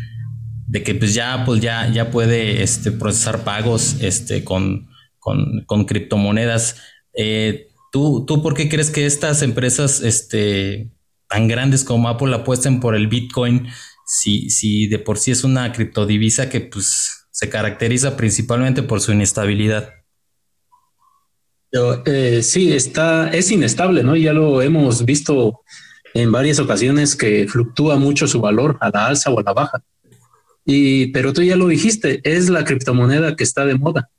de 0.67 0.84
que 0.84 0.93
pues 0.93 1.13
ya 1.13 1.34
Apple 1.34 1.62
ya, 1.62 1.89
ya 1.89 2.12
puede 2.12 2.62
este, 2.62 2.91
procesar 2.91 3.45
pagos 3.45 3.95
este, 4.01 4.43
con, 4.43 4.89
con, 5.19 5.63
con 5.65 5.86
criptomonedas? 5.86 6.82
Eh, 7.13 7.69
¿Tú, 7.93 8.25
¿Tú 8.27 8.41
por 8.43 8.56
qué 8.56 8.67
crees 8.67 8.89
que 8.89 9.06
estas 9.06 9.41
empresas 9.41 10.01
este, 10.01 10.91
tan 11.30 11.47
grandes 11.47 11.86
como 11.86 12.10
Apple 12.10 12.36
apuesten 12.36 12.82
por 12.82 12.93
el 12.93 13.08
Bitcoin 13.08 13.67
si, 14.06 14.49
si 14.49 14.88
de 14.88 14.99
por 14.99 15.17
sí 15.17 15.32
es 15.32 15.43
una 15.43 15.71
criptodivisa 15.71 16.49
que 16.49 16.62
pues 16.62 17.26
se 17.38 17.50
caracteriza 17.50 18.17
principalmente 18.17 18.82
por 18.82 19.00
su 19.00 19.12
inestabilidad. 19.12 19.93
Eh, 22.08 22.41
sí, 22.41 22.73
está, 22.73 23.30
es 23.30 23.52
inestable, 23.52 24.02
¿no? 24.02 24.15
Ya 24.15 24.34
lo 24.34 24.60
hemos 24.63 25.06
visto 25.06 25.62
en 26.15 26.32
varias 26.32 26.58
ocasiones 26.58 27.15
que 27.15 27.47
fluctúa 27.47 27.97
mucho 27.97 28.28
su 28.28 28.41
valor 28.41 28.80
a 28.82 28.89
la 28.89 29.06
alza 29.06 29.30
o 29.30 29.39
a 29.39 29.43
la 29.43 29.54
baja. 29.54 29.84
Y, 30.65 31.12
pero 31.12 31.32
tú 31.32 31.43
ya 31.43 31.56
lo 31.56 31.67
dijiste, 31.67 32.21
es 32.23 32.50
la 32.50 32.63
criptomoneda 32.63 33.36
que 33.36 33.43
está 33.43 33.67
de 33.67 33.76
moda. 33.76 34.10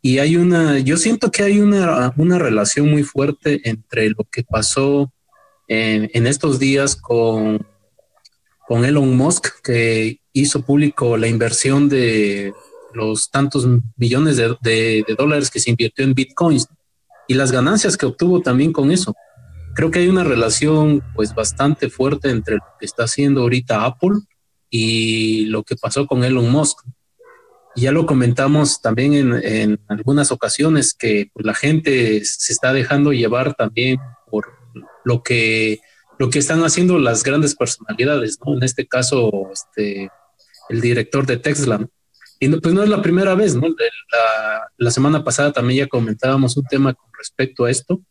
Y 0.00 0.16
hay 0.18 0.36
una, 0.36 0.78
yo 0.78 0.96
siento 0.96 1.30
que 1.30 1.42
hay 1.42 1.60
una, 1.60 2.14
una 2.16 2.38
relación 2.38 2.90
muy 2.90 3.02
fuerte 3.02 3.60
entre 3.68 4.08
lo 4.08 4.24
que 4.32 4.42
pasó 4.42 5.12
en, 5.68 6.10
en 6.14 6.26
estos 6.26 6.58
días 6.58 6.96
con, 6.96 7.66
con 8.66 8.86
Elon 8.86 9.14
Musk, 9.18 9.48
que 9.62 10.21
hizo 10.32 10.62
público 10.62 11.16
la 11.16 11.28
inversión 11.28 11.88
de 11.88 12.52
los 12.94 13.30
tantos 13.30 13.66
millones 13.96 14.36
de, 14.36 14.56
de, 14.60 15.04
de 15.06 15.14
dólares 15.16 15.50
que 15.50 15.60
se 15.60 15.70
invirtió 15.70 16.04
en 16.04 16.14
bitcoins 16.14 16.66
y 17.28 17.34
las 17.34 17.52
ganancias 17.52 17.96
que 17.96 18.06
obtuvo 18.06 18.40
también 18.40 18.72
con 18.72 18.90
eso 18.90 19.14
creo 19.74 19.90
que 19.90 20.00
hay 20.00 20.08
una 20.08 20.24
relación 20.24 21.02
pues 21.14 21.34
bastante 21.34 21.88
fuerte 21.88 22.30
entre 22.30 22.56
lo 22.56 22.64
que 22.78 22.86
está 22.86 23.04
haciendo 23.04 23.42
ahorita 23.42 23.84
Apple 23.84 24.20
y 24.70 25.46
lo 25.46 25.62
que 25.62 25.76
pasó 25.76 26.06
con 26.06 26.24
Elon 26.24 26.50
Musk. 26.50 26.78
Ya 27.74 27.90
lo 27.90 28.04
comentamos 28.04 28.82
también 28.82 29.14
en, 29.14 29.80
algunas 29.88 30.30
ocasiones 30.30 30.94
que 30.94 31.30
pues, 31.32 31.46
la 31.46 31.54
gente 31.54 32.22
se 32.24 32.52
está 32.52 32.72
dejando 32.72 33.12
llevar 33.12 33.54
también 33.54 33.98
por 34.30 34.52
lo 35.04 35.22
que, 35.22 35.80
lo 36.18 36.28
que 36.28 36.38
están 36.38 36.62
haciendo 36.64 36.98
las 36.98 37.22
grandes 37.22 37.54
personalidades, 37.54 38.38
¿no? 38.44 38.54
En 38.54 38.62
este 38.62 38.86
caso, 38.86 39.30
este, 39.52 40.10
el 40.72 40.80
director 40.80 41.26
de 41.26 41.36
Tesla. 41.36 41.86
Y 42.40 42.48
pues 42.48 42.74
no 42.74 42.82
es 42.82 42.88
la 42.88 43.02
primera 43.02 43.34
vez, 43.36 43.54
¿no? 43.54 43.68
La, 43.68 44.68
la 44.76 44.90
semana 44.90 45.22
pasada 45.22 45.52
también 45.52 45.84
ya 45.84 45.86
comentábamos 45.86 46.56
un 46.56 46.64
tema 46.64 46.92
con 46.92 47.08
respecto 47.16 47.64
a 47.64 47.70
esto 47.70 48.02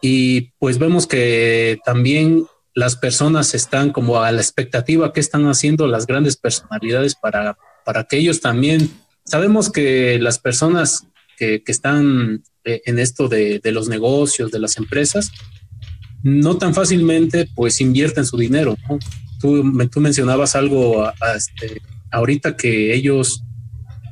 y 0.00 0.52
pues 0.58 0.78
vemos 0.78 1.06
que 1.06 1.78
también 1.84 2.46
las 2.74 2.96
personas 2.96 3.54
están 3.54 3.90
como 3.90 4.22
a 4.22 4.30
la 4.30 4.40
expectativa 4.40 5.12
que 5.12 5.20
están 5.20 5.46
haciendo 5.46 5.86
las 5.86 6.06
grandes 6.06 6.36
personalidades 6.36 7.14
para, 7.14 7.56
para 7.84 8.04
que 8.04 8.18
ellos 8.18 8.40
también, 8.40 8.90
sabemos 9.24 9.72
que 9.72 10.18
las 10.20 10.38
personas 10.38 11.06
que, 11.38 11.64
que 11.64 11.72
están 11.72 12.44
eh, 12.64 12.82
en 12.84 12.98
esto 12.98 13.28
de, 13.28 13.58
de, 13.60 13.72
los 13.72 13.88
negocios, 13.88 14.50
de 14.50 14.58
las 14.58 14.76
empresas, 14.76 15.32
no 16.22 16.58
tan 16.58 16.74
fácilmente 16.74 17.48
pues 17.54 17.80
invierten 17.80 18.26
su 18.26 18.36
dinero. 18.36 18.76
¿no? 18.88 18.98
Tú, 19.40 19.88
tú 19.88 20.00
mencionabas 20.00 20.56
algo 20.56 21.04
a, 21.04 21.14
a 21.20 21.34
este, 21.34 21.80
ahorita 22.10 22.56
que 22.56 22.94
ellos 22.94 23.44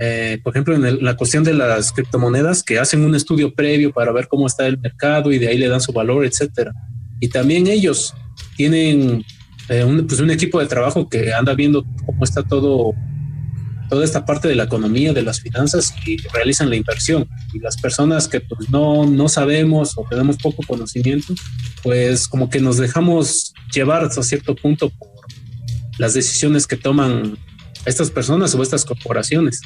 eh, 0.00 0.40
por 0.42 0.52
ejemplo, 0.52 0.74
en 0.74 1.04
la 1.04 1.16
cuestión 1.16 1.44
de 1.44 1.54
las 1.54 1.92
criptomonedas, 1.92 2.62
que 2.62 2.78
hacen 2.78 3.04
un 3.04 3.14
estudio 3.14 3.54
previo 3.54 3.92
para 3.92 4.12
ver 4.12 4.28
cómo 4.28 4.46
está 4.46 4.66
el 4.66 4.78
mercado 4.78 5.32
y 5.32 5.38
de 5.38 5.48
ahí 5.48 5.58
le 5.58 5.68
dan 5.68 5.80
su 5.80 5.92
valor, 5.92 6.24
etcétera. 6.24 6.72
Y 7.20 7.28
también 7.28 7.66
ellos 7.68 8.14
tienen 8.56 9.24
eh, 9.68 9.84
un, 9.84 10.06
pues 10.06 10.20
un 10.20 10.30
equipo 10.30 10.60
de 10.60 10.66
trabajo 10.66 11.08
que 11.08 11.32
anda 11.32 11.54
viendo 11.54 11.84
cómo 12.04 12.24
está 12.24 12.42
todo, 12.42 12.92
toda 13.88 14.04
esta 14.04 14.24
parte 14.24 14.48
de 14.48 14.56
la 14.56 14.64
economía, 14.64 15.12
de 15.12 15.22
las 15.22 15.40
finanzas 15.40 15.94
y 16.04 16.16
realizan 16.34 16.70
la 16.70 16.76
inversión. 16.76 17.28
Y 17.52 17.60
las 17.60 17.76
personas 17.76 18.26
que 18.26 18.40
pues, 18.40 18.68
no, 18.70 19.06
no 19.06 19.28
sabemos 19.28 19.92
o 19.96 20.04
tenemos 20.10 20.36
poco 20.38 20.64
conocimiento, 20.66 21.34
pues 21.82 22.26
como 22.26 22.50
que 22.50 22.60
nos 22.60 22.78
dejamos 22.78 23.54
llevar 23.72 24.04
hasta 24.04 24.22
cierto 24.22 24.56
punto 24.56 24.90
las 25.98 26.14
decisiones 26.14 26.66
que 26.66 26.76
toman 26.76 27.36
estas 27.86 28.10
personas 28.10 28.54
o 28.54 28.62
estas 28.62 28.84
corporaciones. 28.84 29.60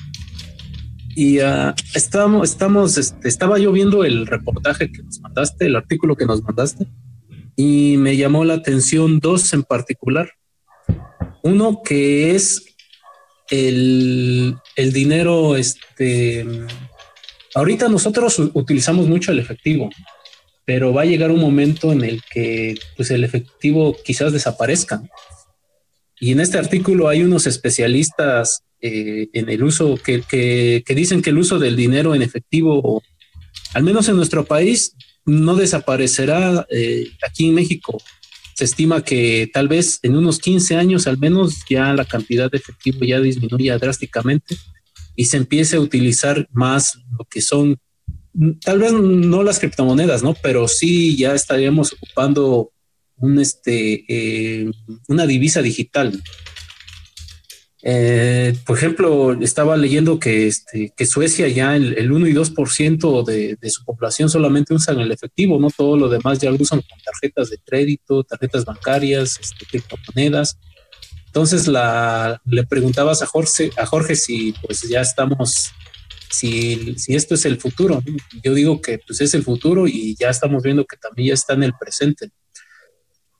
Y 1.14 1.40
uh, 1.40 1.74
estamos, 1.94 2.96
este, 2.96 3.28
estaba 3.28 3.58
yo 3.58 3.72
viendo 3.72 4.04
el 4.04 4.26
reportaje 4.26 4.92
que 4.92 5.02
nos 5.02 5.20
mandaste, 5.20 5.66
el 5.66 5.76
artículo 5.76 6.16
que 6.16 6.26
nos 6.26 6.42
mandaste, 6.42 6.86
y 7.56 7.96
me 7.96 8.16
llamó 8.16 8.44
la 8.44 8.54
atención 8.54 9.18
dos 9.18 9.52
en 9.52 9.64
particular. 9.64 10.30
Uno 11.42 11.82
que 11.84 12.36
es 12.36 12.76
el, 13.50 14.56
el 14.76 14.92
dinero, 14.92 15.56
este, 15.56 16.46
ahorita 17.54 17.88
nosotros 17.88 18.38
utilizamos 18.54 19.08
mucho 19.08 19.32
el 19.32 19.40
efectivo, 19.40 19.90
pero 20.64 20.92
va 20.92 21.02
a 21.02 21.06
llegar 21.06 21.30
un 21.30 21.40
momento 21.40 21.90
en 21.90 22.04
el 22.04 22.22
que 22.30 22.78
pues 22.96 23.10
el 23.10 23.24
efectivo 23.24 23.96
quizás 24.04 24.32
desaparezca. 24.32 25.02
Y 26.20 26.32
en 26.32 26.40
este 26.40 26.58
artículo 26.58 27.08
hay 27.08 27.22
unos 27.22 27.46
especialistas 27.46 28.62
eh, 28.80 29.28
en 29.32 29.48
el 29.48 29.62
uso 29.62 29.96
que, 29.96 30.22
que, 30.22 30.82
que, 30.86 30.94
dicen 30.94 31.22
que 31.22 31.30
el 31.30 31.38
uso 31.38 31.58
del 31.58 31.76
dinero 31.76 32.14
en 32.14 32.22
efectivo, 32.22 33.02
al 33.74 33.82
menos 33.82 34.08
en 34.08 34.16
nuestro 34.16 34.44
país, 34.44 34.94
no 35.28 35.54
desaparecerá 35.54 36.66
eh, 36.70 37.10
aquí 37.26 37.48
en 37.48 37.54
México. 37.54 38.00
Se 38.54 38.64
estima 38.64 39.04
que 39.04 39.48
tal 39.52 39.68
vez 39.68 40.00
en 40.02 40.16
unos 40.16 40.38
15 40.38 40.76
años 40.76 41.06
al 41.06 41.18
menos 41.18 41.56
ya 41.68 41.92
la 41.92 42.04
cantidad 42.04 42.50
de 42.50 42.58
efectivo 42.58 43.04
ya 43.04 43.20
disminuya 43.20 43.78
drásticamente 43.78 44.56
y 45.14 45.26
se 45.26 45.36
empiece 45.36 45.76
a 45.76 45.80
utilizar 45.80 46.48
más 46.52 46.98
lo 47.16 47.24
que 47.24 47.40
son, 47.40 47.78
tal 48.62 48.78
vez 48.78 48.92
no 48.92 49.42
las 49.42 49.58
criptomonedas, 49.58 50.22
¿no? 50.22 50.34
Pero 50.34 50.66
sí 50.66 51.16
ya 51.16 51.34
estaríamos 51.34 51.92
ocupando 51.92 52.72
un, 53.18 53.38
este, 53.38 54.04
eh, 54.08 54.70
una 55.08 55.26
divisa 55.26 55.62
digital. 55.62 56.22
Eh, 57.82 58.56
por 58.66 58.76
ejemplo, 58.76 59.32
estaba 59.40 59.76
leyendo 59.76 60.18
que, 60.18 60.48
este, 60.48 60.92
Suecia 61.06 61.46
ya 61.48 61.76
el, 61.76 61.96
el 61.96 62.10
1 62.10 62.26
y 62.26 62.32
2% 62.32 63.24
de, 63.24 63.56
de 63.60 63.70
su 63.70 63.84
población 63.84 64.28
solamente 64.28 64.74
usan 64.74 64.98
el 65.00 65.12
efectivo, 65.12 65.60
no 65.60 65.70
todo 65.70 65.96
lo 65.96 66.08
demás 66.08 66.40
ya 66.40 66.50
lo 66.50 66.56
usan 66.58 66.80
con 66.80 66.98
tarjetas 67.00 67.50
de 67.50 67.58
crédito, 67.58 68.24
tarjetas 68.24 68.64
bancarias, 68.64 69.38
este, 69.40 69.64
criptomonedas. 69.64 70.58
Entonces 71.26 71.68
le 71.68 72.66
preguntabas 72.66 73.22
a 73.22 73.26
Jorge, 73.26 73.70
a 73.76 73.86
Jorge 73.86 74.16
si 74.16 74.54
pues 74.62 74.80
ya 74.88 75.02
estamos, 75.02 75.70
si, 76.30 76.98
si 76.98 77.14
esto 77.14 77.34
es 77.34 77.44
el 77.44 77.60
futuro. 77.60 78.02
Yo 78.42 78.54
digo 78.54 78.80
que 78.80 78.98
pues 78.98 79.20
es 79.20 79.34
el 79.34 79.44
futuro 79.44 79.86
y 79.86 80.16
ya 80.18 80.30
estamos 80.30 80.62
viendo 80.62 80.84
que 80.84 80.96
también 80.96 81.28
ya 81.28 81.34
está 81.34 81.52
en 81.52 81.62
el 81.62 81.74
presente. 81.78 82.30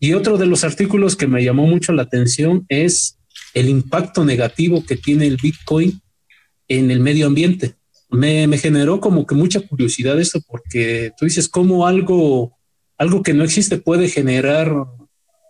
Y 0.01 0.13
otro 0.13 0.39
de 0.39 0.47
los 0.47 0.65
artículos 0.65 1.17
que 1.17 1.27
me 1.27 1.43
llamó 1.43 1.67
mucho 1.67 1.93
la 1.93 2.03
atención 2.03 2.65
es 2.69 3.19
el 3.55 3.69
impacto 3.69 4.25
negativo 4.25 4.85
que 4.87 4.97
tiene 4.97 5.27
el 5.27 5.39
Bitcoin 5.43 6.01
en 6.69 6.91
el 6.91 7.01
medio 7.01 7.27
ambiente. 7.27 7.75
Me, 8.11 8.47
me 8.47 8.59
generó 8.59 9.01
como 9.01 9.27
que 9.27 9.35
mucha 9.35 9.61
curiosidad 9.61 10.19
esto 10.21 10.41
porque 10.47 11.13
tú 11.19 11.25
dices 11.25 11.49
cómo 11.49 11.87
algo, 11.87 12.57
algo 12.97 13.23
que 13.23 13.35
no 13.35 13.45
existe 13.45 13.79
puede 13.79 14.09
generar 14.09 14.73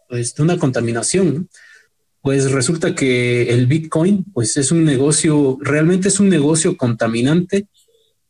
pues, 0.08 0.34
una 0.38 0.58
contaminación. 0.58 1.48
Pues 2.22 2.50
resulta 2.50 2.94
que 2.94 3.50
el 3.50 3.66
Bitcoin 3.66 4.24
pues 4.32 4.56
es 4.56 4.72
un 4.72 4.84
negocio, 4.84 5.58
realmente 5.60 6.08
es 6.08 6.20
un 6.20 6.28
negocio 6.28 6.76
contaminante 6.76 7.66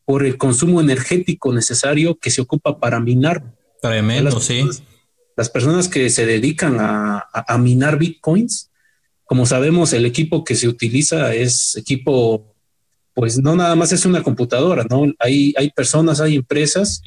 por 0.05 0.27
el 0.27 0.37
consumo 0.37 0.81
energético 0.81 1.53
necesario 1.53 2.17
que 2.17 2.31
se 2.31 2.41
ocupa 2.41 2.81
para 2.81 2.99
minar. 2.99 3.55
Tremendo, 3.81 4.41
sí 4.41 4.65
las 5.39 5.51
personas 5.51 5.87
que 5.87 6.11
se 6.11 6.27
dedican 6.27 6.79
a, 6.81 7.59
minar 7.61 7.97
bitcoins, 7.97 8.73
como 9.25 9.47
sabemos, 9.47 9.93
el 9.93 10.05
equipo 10.05 10.43
que 10.43 10.57
se 10.57 10.67
utiliza 10.67 11.33
es 11.33 11.77
equipo, 11.77 12.57
pues 13.15 13.39
no 13.39 13.55
nada 13.55 13.77
más 13.77 13.93
es 13.93 14.05
una 14.05 14.25
computadora, 14.25 14.85
¿no? 14.91 15.05
Hay, 15.21 15.55
hay 15.57 15.71
personas, 15.71 16.21
hay 16.21 16.35
empresas 16.35 17.03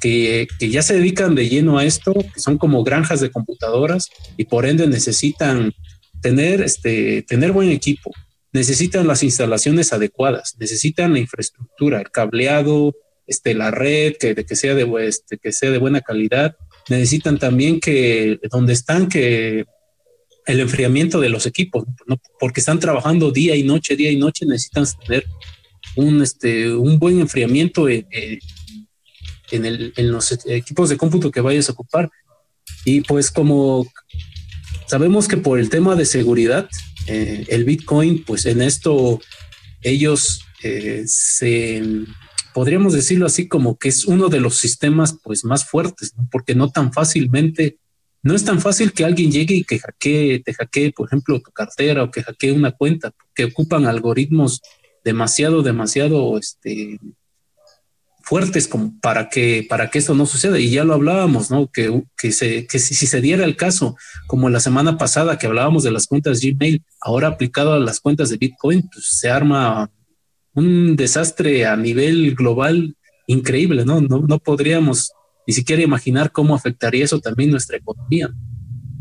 que, 0.00 0.48
que 0.58 0.68
ya 0.68 0.82
se 0.82 0.94
dedican 0.94 1.36
de 1.36 1.48
lleno 1.48 1.78
a 1.78 1.84
esto, 1.84 2.12
que 2.12 2.40
son 2.40 2.58
como 2.58 2.82
granjas 2.82 3.20
de 3.20 3.30
computadoras 3.30 4.08
y 4.36 4.46
por 4.46 4.66
ende 4.66 4.88
necesitan 4.88 5.72
tener, 6.20 6.62
este, 6.62 7.22
tener 7.22 7.52
buen 7.52 7.70
equipo, 7.70 8.10
necesitan 8.52 9.06
las 9.06 9.22
instalaciones 9.22 9.92
adecuadas, 9.92 10.56
necesitan 10.58 11.12
la 11.12 11.20
infraestructura, 11.20 12.00
el 12.00 12.10
cableado, 12.10 12.96
este, 13.28 13.54
la 13.54 13.70
red, 13.70 14.16
que, 14.18 14.34
que, 14.34 14.56
sea 14.56 14.74
de, 14.74 14.92
este, 15.06 15.38
que 15.38 15.52
sea 15.52 15.70
de 15.70 15.78
buena 15.78 16.00
calidad 16.00 16.56
necesitan 16.88 17.38
también 17.38 17.80
que 17.80 18.38
donde 18.50 18.72
están 18.72 19.08
que 19.08 19.64
el 20.46 20.60
enfriamiento 20.60 21.20
de 21.20 21.28
los 21.28 21.44
equipos, 21.46 21.84
¿no? 22.06 22.20
porque 22.38 22.60
están 22.60 22.78
trabajando 22.78 23.32
día 23.32 23.56
y 23.56 23.64
noche, 23.64 23.96
día 23.96 24.12
y 24.12 24.16
noche, 24.16 24.46
necesitan 24.46 24.86
tener 25.04 25.26
un, 25.96 26.22
este, 26.22 26.72
un 26.72 26.98
buen 26.98 27.20
enfriamiento 27.20 27.88
en, 27.88 28.06
en, 29.50 29.64
el, 29.64 29.92
en 29.96 30.12
los 30.12 30.38
equipos 30.46 30.88
de 30.88 30.96
cómputo 30.96 31.30
que 31.30 31.40
vayas 31.40 31.68
a 31.68 31.72
ocupar. 31.72 32.10
Y 32.84 33.00
pues 33.00 33.30
como 33.30 33.86
sabemos 34.86 35.26
que 35.26 35.36
por 35.36 35.58
el 35.58 35.68
tema 35.68 35.96
de 35.96 36.04
seguridad, 36.04 36.68
eh, 37.06 37.44
el 37.48 37.64
Bitcoin, 37.64 38.22
pues 38.24 38.46
en 38.46 38.62
esto 38.62 39.20
ellos 39.82 40.44
eh, 40.62 41.02
se 41.06 41.82
podríamos 42.56 42.94
decirlo 42.94 43.26
así 43.26 43.48
como 43.48 43.76
que 43.76 43.90
es 43.90 44.06
uno 44.06 44.30
de 44.30 44.40
los 44.40 44.56
sistemas 44.56 45.18
pues 45.22 45.44
más 45.44 45.66
fuertes, 45.66 46.14
porque 46.30 46.54
no 46.54 46.70
tan 46.70 46.90
fácilmente 46.90 47.76
no 48.22 48.34
es 48.34 48.46
tan 48.46 48.62
fácil 48.62 48.94
que 48.94 49.04
alguien 49.04 49.30
llegue 49.30 49.56
y 49.56 49.64
que 49.64 49.78
hackee, 49.78 50.42
te 50.42 50.54
hackee, 50.54 50.90
por 50.92 51.06
ejemplo, 51.06 51.38
tu 51.42 51.50
cartera 51.50 52.02
o 52.02 52.10
que 52.10 52.22
hackee 52.22 52.52
una 52.52 52.72
cuenta, 52.72 53.12
que 53.34 53.44
ocupan 53.44 53.84
algoritmos 53.84 54.62
demasiado, 55.04 55.62
demasiado 55.62 56.38
este, 56.38 56.98
fuertes 58.22 58.70
para 59.02 59.28
que, 59.28 59.66
para 59.68 59.90
que 59.90 59.98
esto 59.98 60.14
no 60.14 60.24
suceda. 60.24 60.58
Y 60.58 60.70
ya 60.70 60.84
lo 60.84 60.94
hablábamos, 60.94 61.50
¿no? 61.50 61.70
Que, 61.70 62.02
que, 62.16 62.32
se, 62.32 62.66
que 62.66 62.78
si, 62.78 62.94
si, 62.94 63.06
se 63.06 63.20
diera 63.20 63.44
el 63.44 63.54
caso, 63.54 63.96
como 64.26 64.48
la 64.48 64.60
semana 64.60 64.96
pasada 64.96 65.36
que 65.36 65.46
hablábamos 65.46 65.82
de 65.82 65.90
las 65.90 66.06
cuentas 66.06 66.40
Gmail, 66.40 66.82
ahora 67.02 67.28
aplicado 67.28 67.74
a 67.74 67.80
las 67.80 68.00
cuentas 68.00 68.30
de 68.30 68.38
Bitcoin, 68.38 68.88
pues 68.88 69.08
se 69.10 69.28
arma 69.28 69.90
un 70.56 70.96
desastre 70.96 71.66
a 71.66 71.76
nivel 71.76 72.34
global 72.34 72.96
increíble, 73.28 73.84
¿no? 73.84 74.00
No, 74.00 74.24
no 74.26 74.38
podríamos 74.40 75.12
ni 75.46 75.54
siquiera 75.54 75.82
imaginar 75.82 76.32
cómo 76.32 76.54
afectaría 76.54 77.04
eso 77.04 77.20
también 77.20 77.52
nuestra 77.52 77.76
economía. 77.76 78.30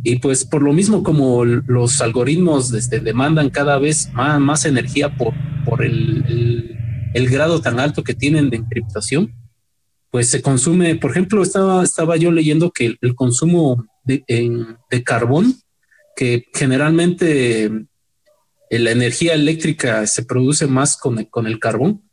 Y 0.03 0.19
pues 0.19 0.45
por 0.45 0.61
lo 0.61 0.71
mismo 0.71 1.01
como 1.01 1.43
los 1.43 1.99
algoritmos 2.01 2.71
este, 2.73 2.99
demandan 2.99 3.49
cada 3.49 3.79
vez 3.79 4.11
más, 4.13 4.39
más 4.39 4.65
energía 4.65 5.15
por, 5.17 5.33
por 5.65 5.83
el 5.83 6.75
el 7.15 7.29
grado 7.29 7.61
tan 7.61 7.79
alto 7.79 8.03
que 8.03 8.13
tienen 8.13 8.49
de 8.49 8.57
encriptación, 8.57 9.33
pues 10.11 10.27
se 10.27 10.41
consume, 10.41 10.97
por 10.97 11.11
ejemplo, 11.11 11.41
estaba, 11.41 11.81
estaba 11.81 12.17
yo 12.17 12.29
leyendo 12.29 12.71
que 12.71 12.97
el, 12.99 13.15
consumo 13.15 13.85
de, 14.03 14.23
carbón, 15.05 15.55
que 16.13 16.43
generalmente 16.53 17.71
la 18.69 18.91
energía 18.91 19.33
eléctrica 19.33 20.05
se 20.07 20.23
produce 20.23 20.67
más 20.67 20.97
con, 20.97 21.23
con 21.25 21.47
el 21.47 21.59
carbón, 21.59 22.03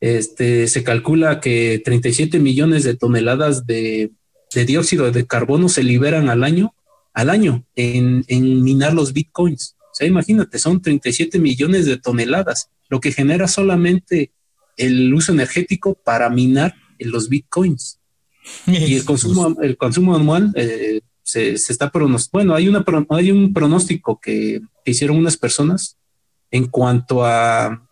este, 0.00 0.68
se 0.68 0.84
calcula 0.84 1.40
que 1.40 1.80
37 1.84 2.38
millones 2.38 2.84
de 2.84 2.96
toneladas 2.96 3.66
de, 3.66 4.12
dióxido 4.54 5.10
de 5.10 5.26
carbono 5.26 5.68
se 5.68 5.82
liberan 5.82 6.28
al 6.28 6.44
año, 6.44 6.74
al 7.12 7.30
año 7.30 7.64
en, 7.74 8.24
en 8.28 8.62
minar 8.62 8.94
los 8.94 9.12
bitcoins. 9.12 9.76
O 9.80 9.94
sea, 9.94 10.06
imagínate, 10.06 10.58
son 10.58 10.80
37 10.80 11.38
millones 11.38 11.86
de 11.86 11.96
toneladas 11.96 12.70
lo 12.88 13.00
que 13.00 13.12
genera 13.12 13.48
solamente 13.48 14.32
el 14.76 15.12
uso 15.12 15.32
energético 15.32 15.94
para 15.94 16.30
minar 16.30 16.74
los 16.98 17.28
bitcoins. 17.28 18.00
y 18.66 18.94
el 18.94 19.04
consumo, 19.04 19.56
el 19.60 19.76
consumo 19.76 20.16
anual 20.16 20.52
eh, 20.54 21.00
se, 21.28 21.52
está 21.52 21.90
pronosticando. 21.90 22.38
Bueno, 22.38 22.54
hay, 22.54 22.68
una, 22.68 22.82
hay 23.10 23.30
un 23.30 23.52
pronóstico 23.52 24.18
que, 24.18 24.60
hicieron 24.86 25.18
unas 25.18 25.36
personas 25.36 25.98
en 26.50 26.66
cuanto 26.66 27.22
a 27.22 27.84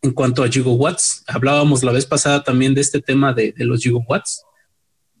en 0.00 0.12
cuanto 0.12 0.42
a 0.42 0.48
gigawatts. 0.48 1.22
Hablábamos 1.26 1.82
la 1.82 1.92
vez 1.92 2.06
pasada 2.06 2.42
también 2.42 2.74
de 2.74 2.80
este 2.80 3.02
tema 3.02 3.34
de, 3.34 3.52
de 3.52 3.64
los 3.66 3.82
gigawatts, 3.82 4.42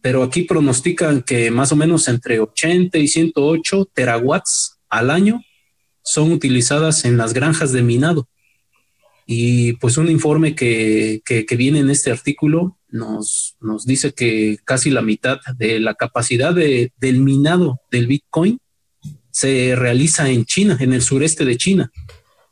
pero 0.00 0.22
aquí 0.22 0.42
pronostican 0.42 1.20
que 1.22 1.50
más 1.50 1.72
o 1.72 1.76
menos 1.76 2.08
entre 2.08 2.40
80 2.40 2.96
y 2.96 3.08
108 3.08 3.90
terawatts 3.92 4.78
al 4.88 5.10
año 5.10 5.42
son 6.02 6.32
utilizadas 6.32 7.04
en 7.04 7.18
las 7.18 7.34
granjas 7.34 7.72
de 7.72 7.82
minado. 7.82 8.28
Y 9.26 9.74
pues 9.74 9.98
un 9.98 10.10
informe 10.10 10.54
que, 10.54 11.20
que, 11.24 11.56
viene 11.56 11.80
en 11.80 11.90
este 11.90 12.10
artículo 12.10 12.78
nos, 12.94 13.56
nos 13.60 13.84
dice 13.84 14.12
que 14.12 14.56
casi 14.64 14.88
la 14.88 15.02
mitad 15.02 15.38
de 15.58 15.80
la 15.80 15.94
capacidad 15.94 16.54
de, 16.54 16.92
del 16.96 17.18
minado 17.18 17.80
del 17.90 18.06
Bitcoin 18.06 18.58
se 19.32 19.74
realiza 19.74 20.30
en 20.30 20.44
China, 20.44 20.76
en 20.78 20.92
el 20.92 21.02
sureste 21.02 21.44
de 21.44 21.56
China, 21.56 21.90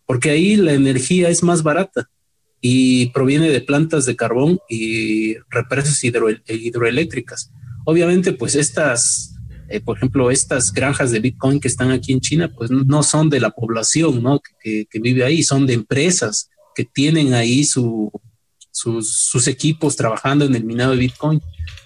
porque 0.04 0.30
ahí 0.30 0.56
la 0.56 0.72
energía 0.72 1.28
es 1.28 1.44
más 1.44 1.62
barata 1.62 2.10
y 2.60 3.06
proviene 3.10 3.50
de 3.50 3.60
plantas 3.60 4.04
de 4.04 4.16
carbón 4.16 4.58
y 4.68 5.36
represas 5.48 6.02
hidroeléctricas. 6.02 7.52
Obviamente, 7.84 8.32
pues 8.32 8.56
estas, 8.56 9.36
eh, 9.68 9.80
por 9.80 9.96
ejemplo, 9.96 10.28
estas 10.32 10.72
granjas 10.72 11.12
de 11.12 11.20
Bitcoin 11.20 11.60
que 11.60 11.68
están 11.68 11.92
aquí 11.92 12.12
en 12.12 12.20
China, 12.20 12.52
pues 12.52 12.68
no 12.68 13.04
son 13.04 13.30
de 13.30 13.38
la 13.38 13.50
población 13.50 14.20
¿no? 14.20 14.40
que, 14.60 14.86
que 14.90 14.98
vive 14.98 15.24
ahí, 15.24 15.44
son 15.44 15.66
de 15.66 15.74
empresas 15.74 16.50
que 16.74 16.84
tienen 16.84 17.32
ahí 17.32 17.62
su, 17.62 18.10
sus, 18.82 19.46
equipos 19.46 19.96
trabajando 19.96 20.44
en 20.44 20.54
el 20.54 20.64
minado 20.64 20.92
de 20.92 20.98
Bitcoin, 20.98 21.40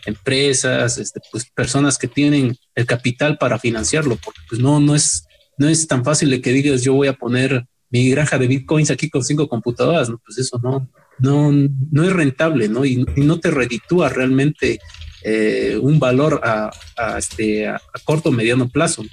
empresas, 0.05 0.99
este, 0.99 1.21
pues 1.31 1.49
personas 1.51 1.99
que 1.99 2.09
tienen 2.09 2.57
el 2.75 2.87
capital 2.87 3.39
para 3.39 3.59
financiarlo, 3.59 4.17
porque 4.17 4.41
pues 4.49 4.61
no, 4.61 4.81
no, 4.81 4.95
es, 4.95 5.27
no 5.59 5.69
es 5.69 5.87
tan 5.87 6.05
fácil 6.05 6.31
de 6.31 6.41
que 6.41 6.53
digas 6.53 6.83
yo 6.83 6.95
voy 6.95 7.09
a 7.09 7.15
poner 7.15 7.67
mi 7.91 8.11
granja 8.11 8.39
de 8.39 8.47
Bitcoins 8.47 8.91
aquí 8.91 9.09
con 9.09 9.25
cinco 9.25 9.49
computadoras, 9.49 10.09
¿no? 10.09 10.21
pues 10.25 10.39
eso 10.39 10.61
no, 10.63 10.89
no, 11.19 11.53
no 11.91 12.05
es 12.05 12.13
rentable, 12.13 12.69
¿no? 12.69 12.85
Y, 12.85 13.05
no 13.17 13.41
te 13.41 13.51
reditúa 13.51 14.09
realmente 14.09 14.79
eh, 15.23 15.79
un 15.81 15.99
valor 15.99 16.41
a, 16.43 16.71
este, 17.19 17.69
a, 17.69 17.81
corto 18.05 18.31
o 18.31 18.33
mediano 18.33 18.69
plazo. 18.69 19.05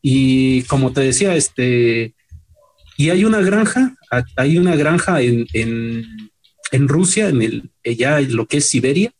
Y 0.00 0.62
como 0.64 0.92
te 0.92 1.02
decía, 1.02 1.36
este, 1.36 2.14
y 2.96 3.10
hay 3.10 3.24
una 3.24 3.40
granja, 3.40 3.96
hay 4.36 4.58
una 4.58 4.74
granja 4.76 5.20
en, 5.20 5.46
en, 5.52 6.04
Rusia, 6.88 7.28
en 7.28 7.42
el, 7.42 7.70
ya 7.84 8.20
lo 8.20 8.46
que 8.46 8.58
es 8.58 8.68
Siberia, 8.68 9.12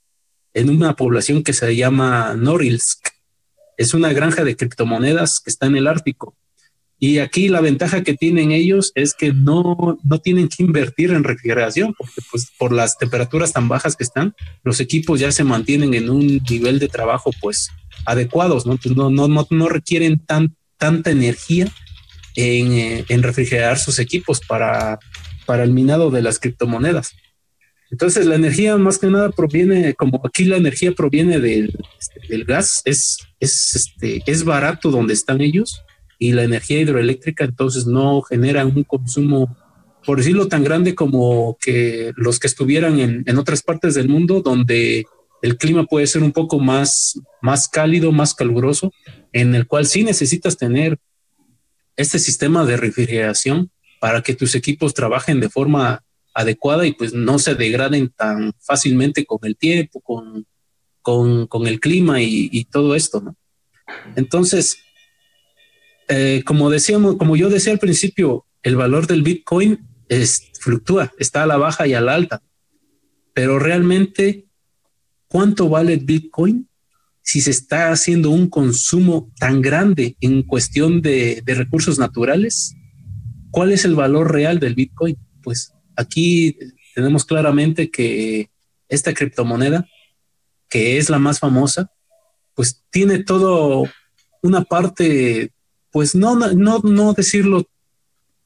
en 0.54 0.70
una 0.70 0.96
población 0.96 1.42
que 1.42 1.52
se 1.52 1.74
llama 1.76 2.34
Norilsk. 2.34 3.08
Es 3.76 3.94
una 3.94 4.12
granja 4.12 4.44
de 4.44 4.56
criptomonedas 4.56 5.40
que 5.40 5.50
está 5.50 5.66
en 5.66 5.76
el 5.76 5.86
Ártico. 5.86 6.36
Y 6.98 7.18
aquí 7.18 7.48
la 7.48 7.60
ventaja 7.60 8.04
que 8.04 8.14
tienen 8.14 8.52
ellos 8.52 8.92
es 8.94 9.12
que 9.14 9.32
no, 9.32 9.98
no 10.04 10.18
tienen 10.20 10.48
que 10.48 10.62
invertir 10.62 11.10
en 11.10 11.24
refrigeración, 11.24 11.94
porque 11.98 12.20
pues 12.30 12.52
por 12.56 12.72
las 12.72 12.96
temperaturas 12.96 13.52
tan 13.52 13.68
bajas 13.68 13.96
que 13.96 14.04
están, 14.04 14.36
los 14.62 14.78
equipos 14.78 15.18
ya 15.18 15.32
se 15.32 15.42
mantienen 15.42 15.94
en 15.94 16.10
un 16.10 16.40
nivel 16.48 16.78
de 16.78 16.86
trabajo 16.86 17.32
pues 17.40 17.70
adecuados, 18.06 18.66
¿no? 18.66 18.78
no, 18.94 19.10
no, 19.10 19.26
no, 19.26 19.46
no 19.50 19.68
requieren 19.68 20.20
tan, 20.20 20.54
tanta 20.76 21.10
energía 21.10 21.66
eh, 22.36 23.04
en, 23.08 23.22
refrigerar 23.22 23.78
sus 23.78 23.98
equipos 23.98 24.40
para, 24.40 25.00
para 25.44 25.64
el 25.64 25.72
minado 25.72 26.10
de 26.10 26.22
las 26.22 26.38
criptomonedas. 26.38 27.14
Entonces 27.92 28.24
la 28.24 28.37
energía 28.37 28.78
más 28.78 28.98
que 28.98 29.09
nada 29.09 29.31
proviene, 29.31 29.92
como 29.92 30.22
aquí 30.24 30.46
la 30.46 30.57
energía 30.57 30.92
proviene 30.92 31.38
del, 31.38 31.78
este, 32.00 32.26
del 32.26 32.44
gas, 32.46 32.81
es, 32.87 33.18
es, 33.38 33.76
este, 33.76 34.22
es 34.26 34.44
barato 34.44 34.90
donde 34.90 35.12
están 35.12 35.42
ellos 35.42 35.83
y 36.18 36.33
la 36.33 36.42
energía 36.42 36.81
hidroeléctrica 36.81 37.44
entonces 37.44 37.87
no 37.87 38.22
genera 38.22 38.64
un 38.64 38.83
consumo, 38.85 39.55
por 40.07 40.16
decirlo 40.16 40.48
tan 40.48 40.64
grande 40.64 40.94
como 40.94 41.59
que 41.61 42.12
los 42.16 42.38
que 42.38 42.46
estuvieran 42.46 42.98
en, 42.98 43.24
en 43.26 43.38
otras 43.38 43.62
partes 43.62 43.94
del 43.94 44.09
mundo 44.09 44.40
donde 44.40 45.05
el 45.42 45.59
clima 45.59 45.85
puede 45.85 46.07
ser 46.07 46.22
un 46.22 46.33
poco 46.33 46.59
más, 46.59 47.20
más 47.42 47.68
cálido, 47.68 48.11
más 48.11 48.33
caluroso, 48.33 48.90
en 49.35 49.55
el 49.55 49.66
cual 49.66 49.85
sí 49.85 50.02
necesitas 50.02 50.57
tener 50.57 50.98
este 51.96 52.18
sistema 52.18 52.64
de 52.64 52.78
refrigeración 52.78 53.70
para 54.00 54.22
que 54.22 54.35
tus 54.35 54.55
equipos 54.55 54.94
trabajen 54.94 55.40
de 55.40 55.50
forma 55.50 56.02
adecuada 56.34 56.86
y 56.86 56.92
pues 56.92 57.12
no 57.12 57.38
se 57.38 57.54
degraden 57.54 58.10
tan 58.10 58.52
fácilmente 58.60 59.24
con 59.24 59.38
el 59.42 59.56
tiempo, 59.56 60.00
con, 60.00 60.46
con, 61.02 61.66
el 61.66 61.80
clima 61.80 62.22
y, 62.22 62.64
todo 62.70 62.94
esto, 62.94 63.20
¿no? 63.20 63.36
Entonces, 64.16 64.78
eh, 66.08 66.42
como 66.46 66.70
decíamos, 66.70 67.16
como 67.16 67.36
yo 67.36 67.50
decía 67.50 67.72
al 67.72 67.78
principio, 67.78 68.46
el 68.62 68.76
valor 68.76 69.06
del 69.06 69.22
Bitcoin 69.22 69.86
es, 70.08 70.50
fluctúa, 70.60 71.12
está 71.18 71.42
a 71.42 71.46
la 71.46 71.56
baja 71.56 71.86
y 71.86 71.94
a 71.94 72.00
la 72.00 72.14
alta, 72.14 72.42
pero 73.34 73.58
realmente, 73.58 74.46
¿cuánto 75.26 75.68
vale 75.68 75.94
el 75.94 76.04
Bitcoin? 76.04 76.68
si 77.22 77.40
se 77.40 77.50
está 77.50 77.90
haciendo 77.90 78.30
un 78.30 78.48
consumo 78.48 79.32
tan 79.38 79.62
grande 79.62 80.16
en 80.20 80.42
cuestión 80.42 81.00
de, 81.00 81.42
recursos 81.46 81.98
naturales, 81.98 82.74
¿cuál 83.50 83.72
es 83.72 83.84
el 83.84 83.94
valor 83.94 84.32
real 84.32 84.58
del 84.58 84.74
Bitcoin? 84.74 85.16
Pues 85.42 85.72
aquí 86.02 86.56
tenemos 86.94 87.24
claramente 87.24 87.90
que 87.90 88.50
esta 88.88 89.14
criptomoneda, 89.14 89.88
que 90.68 90.98
es 90.98 91.08
la 91.08 91.18
más 91.18 91.38
famosa, 91.38 91.90
pues 92.54 92.82
tiene 92.90 93.24
todo 93.24 93.84
una 94.42 94.64
parte, 94.64 95.52
pues 95.90 96.14
no, 96.14 96.36
no, 96.36 96.78
no 96.80 97.12
decirlo 97.14 97.66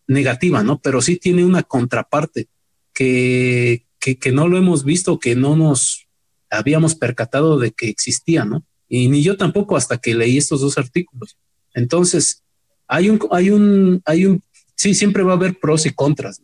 negativa, 0.07 0.62
¿no? 0.62 0.79
Pero 0.81 1.01
sí 1.03 1.16
tiene 1.16 1.45
una 1.45 1.62
contraparte 1.62 2.49
que, 2.92 3.87
que, 3.99 4.19
que 4.19 4.33
no 4.33 4.47
lo 4.47 4.57
hemos 4.57 4.85
visto, 4.85 5.19
que 5.19 5.35
no 5.35 5.57
nos 5.57 6.07
habíamos 6.51 6.95
percatado 6.95 7.59
de 7.59 7.73
que 7.73 7.88
existía, 7.88 8.45
¿no? 8.45 8.64
Y 8.88 9.09
ni 9.09 9.23
yo 9.23 9.37
tampoco 9.37 9.77
hasta 9.77 9.99
que 9.99 10.14
leí 10.14 10.38
estos 10.38 10.61
dos 10.61 10.79
artículos. 10.79 11.37
Entonces, 11.75 12.45
hay 12.87 13.11
un, 13.11 13.21
hay 13.31 13.51
un, 13.51 14.01
hay 14.05 14.27
un, 14.27 14.42
sí, 14.75 14.95
siempre 14.95 15.23
va 15.23 15.33
a 15.33 15.37
haber 15.37 15.59
pros 15.59 15.87
y 15.87 15.90
contras, 15.90 16.40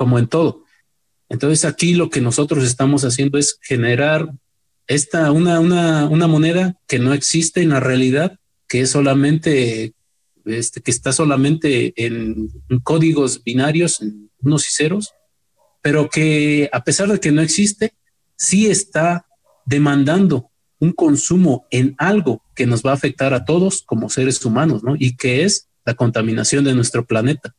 como 0.00 0.18
en 0.18 0.28
todo. 0.28 0.64
Entonces, 1.28 1.66
aquí 1.66 1.92
lo 1.92 2.08
que 2.08 2.22
nosotros 2.22 2.64
estamos 2.64 3.04
haciendo 3.04 3.36
es 3.36 3.58
generar 3.60 4.32
esta, 4.86 5.30
una, 5.30 5.60
una, 5.60 6.26
moneda 6.26 6.74
que 6.88 6.98
no 6.98 7.12
existe 7.12 7.60
en 7.60 7.68
la 7.68 7.80
realidad, 7.80 8.38
que 8.66 8.80
es 8.80 8.88
solamente, 8.92 9.92
este, 10.46 10.80
que 10.80 10.90
está 10.90 11.12
solamente 11.12 11.92
en, 12.02 12.48
en 12.70 12.78
códigos 12.78 13.44
binarios, 13.44 14.00
en 14.00 14.30
unos 14.40 14.66
y 14.68 14.70
ceros, 14.70 15.12
pero 15.82 16.08
que 16.08 16.70
a 16.72 16.82
pesar 16.82 17.08
de 17.08 17.20
que 17.20 17.30
no 17.30 17.42
existe, 17.42 17.92
sí 18.36 18.68
está 18.68 19.26
demandando 19.66 20.50
un 20.78 20.92
consumo 20.92 21.66
en 21.70 21.94
algo 21.98 22.42
que 22.54 22.64
nos 22.64 22.82
va 22.82 22.92
a 22.92 22.94
afectar 22.94 23.34
a 23.34 23.44
todos 23.44 23.82
como 23.82 24.08
seres 24.08 24.42
humanos, 24.46 24.82
¿no? 24.82 24.94
Y 24.98 25.14
que 25.14 25.44
es 25.44 25.68
la 25.84 25.92
contaminación 25.92 26.64
de 26.64 26.74
nuestro 26.74 27.04
planeta. 27.04 27.54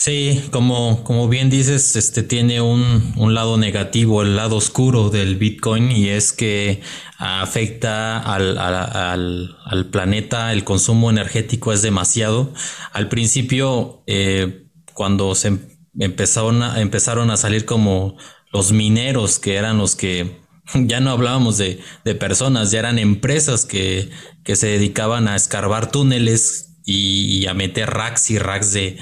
Sí, 0.00 0.44
como, 0.52 1.02
como 1.02 1.28
bien 1.28 1.50
dices, 1.50 1.96
este 1.96 2.22
tiene 2.22 2.60
un, 2.60 3.14
un, 3.16 3.34
lado 3.34 3.56
negativo, 3.56 4.22
el 4.22 4.36
lado 4.36 4.54
oscuro 4.56 5.10
del 5.10 5.34
Bitcoin, 5.36 5.90
y 5.90 6.08
es 6.10 6.32
que 6.32 6.82
afecta 7.18 8.20
al, 8.20 8.58
al, 8.58 9.56
al, 9.64 9.86
planeta, 9.86 10.52
el 10.52 10.62
consumo 10.62 11.10
energético 11.10 11.72
es 11.72 11.82
demasiado. 11.82 12.52
Al 12.92 13.08
principio, 13.08 14.04
eh, 14.06 14.68
cuando 14.94 15.34
se 15.34 15.48
em, 15.48 15.58
empezaron 15.98 16.62
a, 16.62 16.80
empezaron 16.80 17.32
a 17.32 17.36
salir 17.36 17.64
como 17.64 18.16
los 18.52 18.70
mineros, 18.70 19.40
que 19.40 19.56
eran 19.56 19.78
los 19.78 19.96
que 19.96 20.42
ya 20.74 21.00
no 21.00 21.10
hablábamos 21.10 21.58
de, 21.58 21.80
de 22.04 22.14
personas, 22.14 22.70
ya 22.70 22.78
eran 22.78 23.00
empresas 23.00 23.64
que, 23.64 24.10
que, 24.44 24.54
se 24.54 24.68
dedicaban 24.68 25.26
a 25.26 25.34
escarbar 25.34 25.90
túneles 25.90 26.76
y, 26.84 27.40
y 27.40 27.46
a 27.46 27.54
meter 27.54 27.90
racks 27.90 28.30
y 28.30 28.38
racks 28.38 28.72
de 28.72 28.96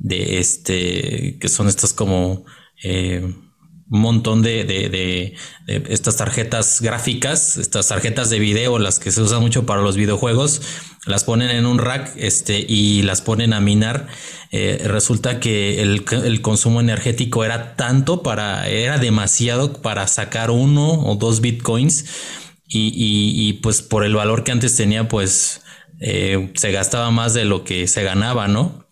de 0.00 0.38
este, 0.38 1.38
que 1.38 1.48
son 1.48 1.68
estas 1.68 1.92
como 1.92 2.44
eh, 2.82 3.22
un 3.90 4.00
montón 4.00 4.42
de, 4.42 4.64
de, 4.64 5.34
estas 5.66 6.16
tarjetas 6.16 6.80
gráficas, 6.80 7.56
estas 7.56 7.88
tarjetas 7.88 8.30
de 8.30 8.38
video, 8.38 8.78
las 8.78 9.00
que 9.00 9.10
se 9.10 9.20
usan 9.20 9.40
mucho 9.40 9.66
para 9.66 9.82
los 9.82 9.96
videojuegos, 9.96 10.62
las 11.06 11.24
ponen 11.24 11.50
en 11.50 11.66
un 11.66 11.78
rack 11.78 12.12
este, 12.16 12.64
y 12.66 13.02
las 13.02 13.20
ponen 13.20 13.52
a 13.52 13.60
minar. 13.60 14.06
Eh, 14.52 14.82
resulta 14.84 15.40
que 15.40 15.82
el, 15.82 16.04
el, 16.24 16.40
consumo 16.40 16.80
energético 16.80 17.44
era 17.44 17.76
tanto 17.76 18.22
para, 18.22 18.68
era 18.68 18.98
demasiado 18.98 19.82
para 19.82 20.06
sacar 20.06 20.50
uno 20.50 20.92
o 20.92 21.16
dos 21.16 21.40
bitcoins 21.40 22.04
y, 22.68 22.92
y, 22.94 23.54
pues 23.54 23.82
por 23.82 24.04
el 24.04 24.14
valor 24.14 24.44
que 24.44 24.52
antes 24.52 24.76
tenía, 24.76 25.08
pues 25.08 25.62
eh, 26.00 26.52
se 26.54 26.70
gastaba 26.70 27.10
más 27.10 27.34
de 27.34 27.44
lo 27.44 27.64
que 27.64 27.88
se 27.88 28.04
ganaba, 28.04 28.46
¿no? 28.46 28.86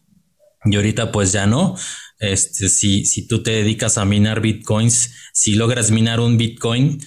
Y 0.73 0.77
ahorita 0.77 1.13
pues 1.13 1.33
ya 1.33 1.47
no. 1.47 1.77
Este, 2.19 2.69
si, 2.69 3.05
si 3.05 3.27
tú 3.27 3.43
te 3.43 3.53
dedicas 3.53 3.99
a 3.99 4.05
minar 4.05 4.41
bitcoins, 4.41 5.15
si 5.33 5.55
logras 5.55 5.91
minar 5.91 6.21
un 6.21 6.37
bitcoin, 6.37 6.99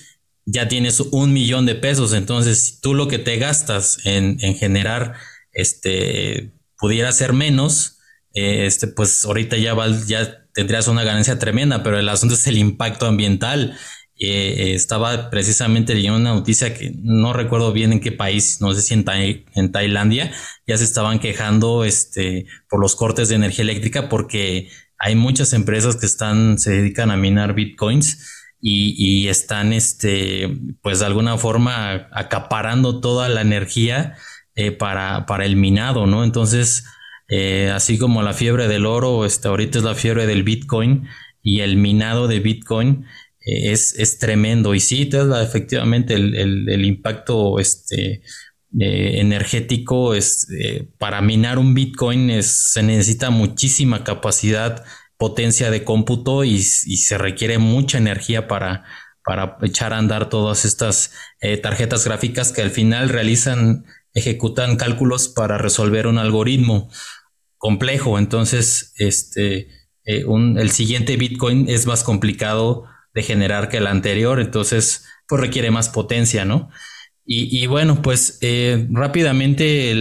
ya 0.45 0.67
tienes 0.67 0.99
un 0.99 1.33
millón 1.33 1.65
de 1.65 1.75
pesos. 1.75 2.13
Entonces, 2.13 2.63
si 2.63 2.81
tú 2.81 2.93
lo 2.93 3.07
que 3.07 3.19
te 3.19 3.37
gastas 3.37 3.99
en, 4.05 4.37
en 4.41 4.55
generar, 4.55 5.15
este, 5.51 6.53
pudiera 6.77 7.11
ser 7.11 7.33
menos, 7.33 7.99
eh, 8.33 8.65
este, 8.65 8.87
pues 8.87 9.25
ahorita 9.25 9.57
ya, 9.57 9.75
ya 10.07 10.47
tendrías 10.53 10.87
una 10.87 11.03
ganancia 11.03 11.39
tremenda, 11.39 11.83
pero 11.83 11.99
el 11.99 12.09
asunto 12.09 12.35
es 12.35 12.47
el 12.47 12.57
impacto 12.57 13.05
ambiental. 13.05 13.77
Eh, 14.23 14.75
estaba 14.75 15.31
precisamente 15.31 15.95
leyendo 15.95 16.19
una 16.19 16.35
noticia 16.35 16.75
que 16.75 16.93
no 17.01 17.33
recuerdo 17.33 17.73
bien 17.73 17.91
en 17.91 17.99
qué 17.99 18.11
país, 18.11 18.61
no 18.61 18.71
sé 18.75 18.83
si 18.83 18.93
en, 18.93 19.03
en 19.55 19.71
Tailandia, 19.71 20.31
ya 20.67 20.77
se 20.77 20.83
estaban 20.83 21.17
quejando 21.17 21.83
este, 21.85 22.45
por 22.69 22.79
los 22.79 22.95
cortes 22.95 23.29
de 23.29 23.35
energía 23.35 23.63
eléctrica 23.63 24.09
porque 24.09 24.69
hay 24.99 25.15
muchas 25.15 25.53
empresas 25.53 25.95
que 25.95 26.05
están, 26.05 26.59
se 26.59 26.69
dedican 26.69 27.09
a 27.09 27.17
minar 27.17 27.55
bitcoins 27.55 28.23
y, 28.61 29.27
están, 29.27 29.73
este, 29.73 30.55
pues 30.83 30.99
de 30.99 31.07
alguna 31.07 31.39
forma 31.39 32.07
acaparando 32.11 33.01
toda 33.01 33.27
la 33.27 33.41
energía 33.41 34.17
eh, 34.53 34.71
para, 34.71 35.25
para 35.25 35.45
el 35.45 35.55
minado, 35.55 36.05
¿no? 36.05 36.23
Entonces, 36.23 36.85
eh, 37.27 37.71
así 37.73 37.97
como 37.97 38.21
la 38.21 38.33
fiebre 38.33 38.67
del 38.67 38.85
oro, 38.85 39.25
este, 39.25 39.47
ahorita 39.47 39.79
es 39.79 39.83
la 39.83 39.95
fiebre 39.95 40.27
del 40.27 40.43
bitcoin 40.43 41.07
y 41.41 41.61
el 41.61 41.77
minado 41.77 42.27
de 42.27 42.39
bitcoin, 42.39 43.05
es, 43.41 43.95
es 43.97 44.19
tremendo. 44.19 44.75
Y 44.75 44.79
sí, 44.79 45.09
efectivamente 45.41 46.13
el, 46.13 46.69
el, 46.69 46.85
impacto 46.85 47.59
este, 47.59 48.21
eh, 48.79 49.19
energético 49.19 50.13
es, 50.13 50.47
eh, 50.51 50.87
para 50.97 51.21
minar 51.21 51.59
un 51.59 51.73
Bitcoin 51.73 52.29
es, 52.29 52.71
se 52.73 52.83
necesita 52.83 53.29
muchísima 53.29 54.03
capacidad, 54.03 54.85
potencia 55.17 55.69
de 55.71 55.83
cómputo 55.83 56.43
y, 56.43 56.55
y 56.55 56.97
se 56.97 57.17
requiere 57.17 57.57
mucha 57.57 57.97
energía 57.97 58.47
para, 58.47 58.85
para 59.23 59.57
echar 59.61 59.93
a 59.93 59.97
andar 59.97 60.29
todas 60.29 60.65
estas 60.65 61.13
eh, 61.41 61.57
tarjetas 61.57 62.05
gráficas 62.05 62.51
que 62.51 62.61
al 62.61 62.71
final 62.71 63.09
realizan, 63.09 63.85
ejecutan 64.13 64.77
cálculos 64.77 65.27
para 65.27 65.57
resolver 65.57 66.07
un 66.07 66.17
algoritmo 66.17 66.89
complejo. 67.57 68.17
Entonces, 68.17 68.93
este, 68.97 69.67
un, 70.25 70.57
el 70.57 70.71
siguiente 70.71 71.17
Bitcoin 71.17 71.69
es 71.69 71.85
más 71.85 72.03
complicado 72.03 72.85
de 73.13 73.23
generar 73.23 73.69
que 73.69 73.77
el 73.77 73.87
anterior, 73.87 74.39
entonces 74.39 75.05
pues 75.27 75.41
requiere 75.41 75.71
más 75.71 75.89
potencia, 75.89 76.45
¿no? 76.45 76.69
Y, 77.33 77.65
bueno, 77.67 78.01
pues 78.01 78.39
eh, 78.41 78.87
rápidamente 78.91 79.93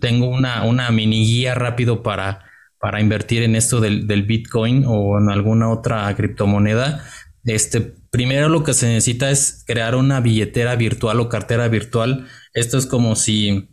tengo 0.00 0.26
una, 0.28 0.64
una 0.64 0.90
mini 0.90 1.24
guía 1.24 1.54
rápido 1.54 2.02
para, 2.02 2.48
para 2.80 3.00
invertir 3.00 3.42
en 3.42 3.54
esto 3.54 3.80
del, 3.80 4.22
Bitcoin 4.24 4.84
o 4.86 5.18
en 5.18 5.30
alguna 5.30 5.70
otra 5.70 6.12
criptomoneda. 6.16 7.04
Este, 7.44 7.80
primero 7.80 8.48
lo 8.48 8.64
que 8.64 8.74
se 8.74 8.88
necesita 8.88 9.30
es 9.30 9.62
crear 9.68 9.94
una 9.94 10.20
billetera 10.20 10.74
virtual 10.74 11.20
o 11.20 11.28
cartera 11.28 11.68
virtual. 11.68 12.26
Esto 12.54 12.78
es 12.78 12.86
como 12.86 13.14
si 13.14 13.68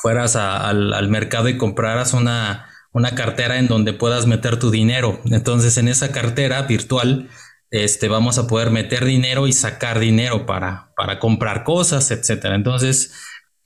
fueras 0.00 0.36
al, 0.36 0.92
al, 0.92 1.08
mercado 1.08 1.48
y 1.48 1.56
compraras 1.56 2.12
una, 2.12 2.68
una 2.92 3.14
cartera 3.16 3.58
en 3.58 3.66
donde 3.66 3.92
puedas 3.92 4.26
meter 4.26 4.58
tu 4.58 4.70
dinero. 4.70 5.20
Entonces 5.26 5.78
en 5.78 5.88
esa 5.88 6.12
cartera 6.12 6.62
virtual 6.62 7.28
este, 7.74 8.06
vamos 8.06 8.38
a 8.38 8.46
poder 8.46 8.70
meter 8.70 9.04
dinero 9.04 9.48
y 9.48 9.52
sacar 9.52 9.98
dinero 9.98 10.46
para, 10.46 10.92
para 10.96 11.18
comprar 11.18 11.64
cosas, 11.64 12.12
etcétera. 12.12 12.54
Entonces, 12.54 13.12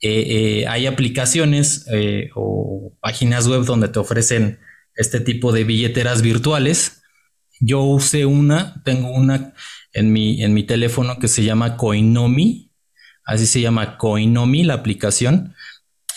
eh, 0.01 0.61
eh, 0.61 0.67
hay 0.67 0.87
aplicaciones 0.87 1.85
eh, 1.93 2.31
o 2.33 2.97
páginas 3.01 3.47
web 3.47 3.65
donde 3.65 3.87
te 3.87 3.99
ofrecen 3.99 4.59
este 4.95 5.19
tipo 5.19 5.51
de 5.51 5.63
billeteras 5.63 6.23
virtuales. 6.23 7.03
Yo 7.59 7.83
usé 7.83 8.25
una, 8.25 8.81
tengo 8.83 9.11
una 9.11 9.53
en 9.93 10.11
mi, 10.11 10.43
en 10.43 10.55
mi 10.55 10.63
teléfono 10.63 11.19
que 11.19 11.27
se 11.27 11.43
llama 11.43 11.77
Coinomi, 11.77 12.71
así 13.23 13.45
se 13.45 13.61
llama 13.61 13.99
Coinomi 13.99 14.63
la 14.63 14.73
aplicación. 14.73 15.53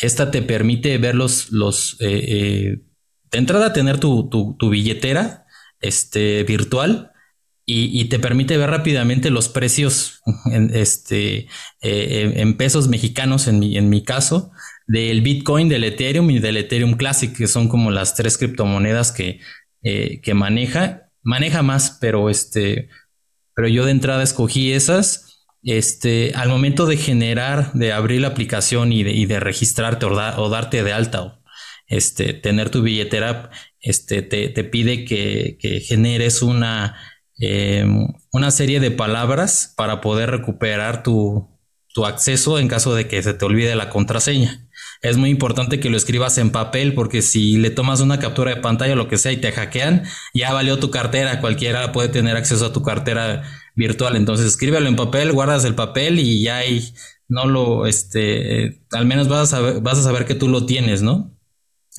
Esta 0.00 0.30
te 0.30 0.40
permite 0.40 0.96
ver 0.96 1.14
los, 1.14 1.52
los 1.52 1.98
de 1.98 2.80
entrada 3.32 3.74
tener 3.74 4.00
tu, 4.00 4.30
tu, 4.30 4.56
tu 4.58 4.70
billetera 4.70 5.44
este, 5.78 6.42
virtual 6.44 7.11
y, 7.74 8.04
te 8.06 8.18
permite 8.18 8.56
ver 8.56 8.70
rápidamente 8.70 9.30
los 9.30 9.48
precios 9.48 10.20
en, 10.52 10.74
este, 10.74 11.48
eh, 11.80 12.32
en 12.36 12.56
pesos 12.56 12.88
mexicanos, 12.88 13.48
en 13.48 13.58
mi, 13.58 13.76
en 13.76 13.88
mi 13.88 14.02
caso, 14.04 14.52
del 14.86 15.22
Bitcoin, 15.22 15.68
del 15.68 15.84
Ethereum 15.84 16.30
y 16.30 16.38
del 16.38 16.58
Ethereum 16.58 16.94
Classic, 16.94 17.34
que 17.34 17.46
son 17.46 17.68
como 17.68 17.90
las 17.90 18.14
tres 18.14 18.36
criptomonedas 18.36 19.12
que, 19.12 19.40
eh, 19.82 20.20
que 20.22 20.34
maneja. 20.34 21.08
Maneja 21.22 21.62
más, 21.62 21.98
pero, 22.00 22.28
este, 22.30 22.88
pero 23.54 23.68
yo 23.68 23.84
de 23.84 23.92
entrada 23.92 24.22
escogí 24.22 24.72
esas. 24.72 25.44
Este, 25.62 26.32
al 26.34 26.48
momento 26.48 26.86
de 26.86 26.96
generar, 26.96 27.72
de 27.72 27.92
abrir 27.92 28.20
la 28.20 28.28
aplicación 28.28 28.92
y 28.92 29.04
de, 29.04 29.12
y 29.12 29.26
de 29.26 29.38
registrarte 29.40 30.06
o, 30.06 30.48
darte 30.48 30.82
de 30.82 30.92
alta 30.92 31.22
o 31.22 31.42
este, 31.86 32.34
tener 32.34 32.70
tu 32.70 32.82
billetera, 32.82 33.50
este, 33.80 34.22
te, 34.22 34.48
te 34.48 34.64
pide 34.64 35.04
que, 35.04 35.56
que 35.60 35.80
generes 35.80 36.42
una 36.42 36.96
eh, 37.44 37.84
una 38.30 38.52
serie 38.52 38.78
de 38.78 38.92
palabras 38.92 39.74
para 39.76 40.00
poder 40.00 40.30
recuperar 40.30 41.02
tu, 41.02 41.50
acceso 42.06 42.60
en 42.60 42.68
caso 42.68 42.94
de 42.94 43.08
que 43.08 43.20
se 43.20 43.34
te 43.34 43.44
olvide 43.44 43.74
la 43.74 43.90
contraseña. 43.90 44.68
Es 45.02 45.16
muy 45.16 45.30
importante 45.30 45.80
que 45.80 45.90
lo 45.90 45.96
escribas 45.96 46.38
en 46.38 46.50
papel 46.50 46.94
porque 46.94 47.20
si 47.20 47.56
le 47.56 47.70
tomas 47.70 48.00
una 48.00 48.20
captura 48.20 48.54
de 48.54 48.60
pantalla 48.60 48.92
o 48.92 48.96
lo 48.96 49.08
que 49.08 49.18
sea 49.18 49.32
y 49.32 49.38
te 49.38 49.50
hackean, 49.50 50.04
ya 50.32 50.52
valió 50.52 50.78
tu 50.78 50.92
cartera. 50.92 51.40
Cualquiera 51.40 51.90
puede 51.90 52.08
tener 52.10 52.36
acceso 52.36 52.66
a 52.66 52.72
tu 52.72 52.82
cartera 52.82 53.42
virtual. 53.74 54.14
Entonces 54.14 54.46
escríbelo 54.46 54.86
en 54.86 54.94
papel, 54.94 55.32
guardas 55.32 55.64
el 55.64 55.74
papel 55.74 56.20
y 56.20 56.44
ya 56.44 56.58
hay, 56.58 56.94
no 57.26 57.46
lo, 57.46 57.86
este, 57.86 58.84
al 58.92 59.04
menos 59.04 59.26
vas 59.26 59.40
a 59.40 59.46
saber, 59.56 59.80
vas 59.80 59.98
a 59.98 60.04
saber 60.04 60.26
que 60.26 60.36
tú 60.36 60.48
lo 60.48 60.64
tienes, 60.64 61.02
¿no? 61.02 61.36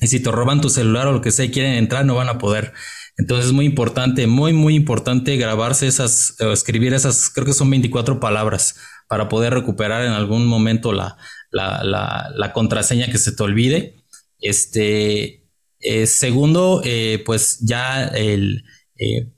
Y 0.00 0.06
si 0.06 0.22
te 0.22 0.30
roban 0.32 0.62
tu 0.62 0.70
celular 0.70 1.06
o 1.06 1.12
lo 1.12 1.20
que 1.20 1.30
sea 1.30 1.44
y 1.44 1.50
quieren 1.50 1.74
entrar, 1.74 2.06
no 2.06 2.14
van 2.14 2.30
a 2.30 2.38
poder. 2.38 2.72
Entonces 3.16 3.46
es 3.46 3.52
muy 3.52 3.64
importante, 3.64 4.26
muy, 4.26 4.52
muy 4.52 4.74
importante 4.74 5.36
grabarse 5.36 5.86
esas, 5.86 6.36
escribir 6.40 6.94
esas, 6.94 7.30
creo 7.30 7.46
que 7.46 7.52
son 7.52 7.70
24 7.70 8.18
palabras 8.18 8.76
para 9.08 9.28
poder 9.28 9.54
recuperar 9.54 10.04
en 10.04 10.12
algún 10.12 10.46
momento 10.46 10.92
la, 10.92 11.16
la, 11.50 12.52
contraseña 12.52 13.06
que 13.06 13.18
se 13.18 13.32
te 13.32 13.42
olvide. 13.42 14.04
Este, 14.40 15.46
eh, 15.80 16.06
segundo, 16.06 16.82
eh, 16.84 17.22
pues 17.24 17.60
ya 17.60 18.04
el, 18.04 18.64
eh, 18.96 19.30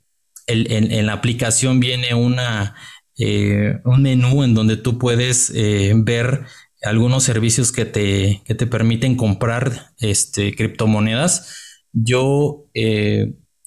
en, 0.47 1.07
la 1.07 1.13
aplicación 1.13 1.81
viene 1.81 2.15
una, 2.15 2.75
un 3.85 4.03
menú 4.03 4.45
en 4.45 4.55
donde 4.55 4.77
tú 4.77 4.99
puedes 4.99 5.53
ver 5.53 6.47
algunos 6.83 7.25
servicios 7.25 7.73
que 7.73 7.85
te, 7.85 8.43
que 8.45 8.55
te 8.55 8.67
permiten 8.67 9.17
comprar 9.17 9.93
este, 9.99 10.55
criptomonedas. 10.55 11.83
Yo 11.93 12.67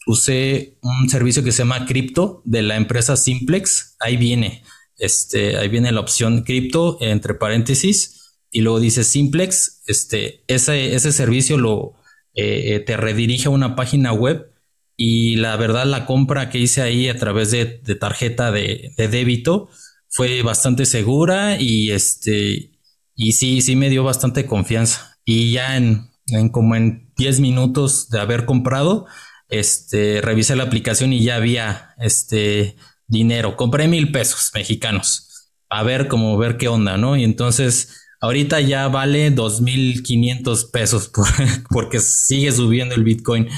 usé 0.09 0.77
un 0.81 1.07
servicio 1.07 1.43
que 1.43 1.51
se 1.51 1.59
llama 1.59 1.85
Crypto 1.85 2.41
de 2.43 2.63
la 2.63 2.77
empresa 2.77 3.15
Simplex. 3.15 3.95
Ahí 3.99 4.17
viene. 4.17 4.63
este, 4.97 5.57
ahí 5.57 5.69
viene 5.69 5.91
la 5.91 5.99
opción 6.01 6.41
cripto 6.41 6.97
entre 6.99 7.35
paréntesis 7.35 8.19
y 8.51 8.61
luego 8.61 8.79
dice 8.79 9.03
simplex, 9.03 9.83
este, 9.85 10.43
ese, 10.47 10.95
ese 10.95 11.11
servicio 11.11 11.57
lo 11.57 11.93
eh, 12.33 12.75
eh, 12.75 12.79
te 12.79 12.97
redirige 12.97 13.47
a 13.47 13.51
una 13.51 13.75
página 13.75 14.11
web 14.11 14.51
y 14.97 15.35
la 15.35 15.55
verdad 15.57 15.85
la 15.85 16.07
compra 16.07 16.49
que 16.49 16.57
hice 16.57 16.81
ahí 16.81 17.07
a 17.07 17.17
través 17.17 17.51
de, 17.51 17.65
tarjeta 17.95 18.51
de, 18.51 18.91
débito 18.97 19.69
fue 20.07 20.41
bastante 20.41 20.85
segura 20.85 21.61
y 21.61 21.91
este 21.91 22.71
y 23.15 23.33
sí, 23.33 23.61
sí 23.61 23.75
me 23.75 23.89
dio 23.89 24.03
bastante 24.03 24.45
confianza. 24.47 25.17
Y 25.23 25.51
ya 25.51 25.77
en, 25.77 26.09
en 26.27 26.49
como 26.49 26.75
en 26.75 27.11
10 27.17 27.41
minutos 27.41 28.09
de 28.09 28.19
haber 28.19 28.45
comprado, 28.45 29.05
este, 29.49 30.21
revisé 30.21 30.55
la 30.55 30.63
aplicación 30.63 31.11
y 31.11 31.23
ya 31.23 31.35
había 31.35 31.95
este 31.99 32.75
dinero. 33.07 33.57
Compré 33.57 33.87
mil 33.87 34.11
pesos 34.11 34.51
mexicanos. 34.53 35.49
A 35.69 35.83
ver 35.83 36.07
cómo 36.07 36.37
ver 36.37 36.57
qué 36.57 36.67
onda, 36.67 36.97
¿no? 36.97 37.17
Y 37.17 37.23
entonces 37.23 38.05
ahorita 38.21 38.61
ya 38.61 38.87
vale 38.87 39.31
dos 39.31 39.61
mil 39.61 40.03
quinientos 40.03 40.65
pesos 40.65 41.11
porque 41.69 41.99
sigue 41.99 42.51
subiendo 42.51 42.95
el 42.95 43.03
Bitcoin. 43.03 43.49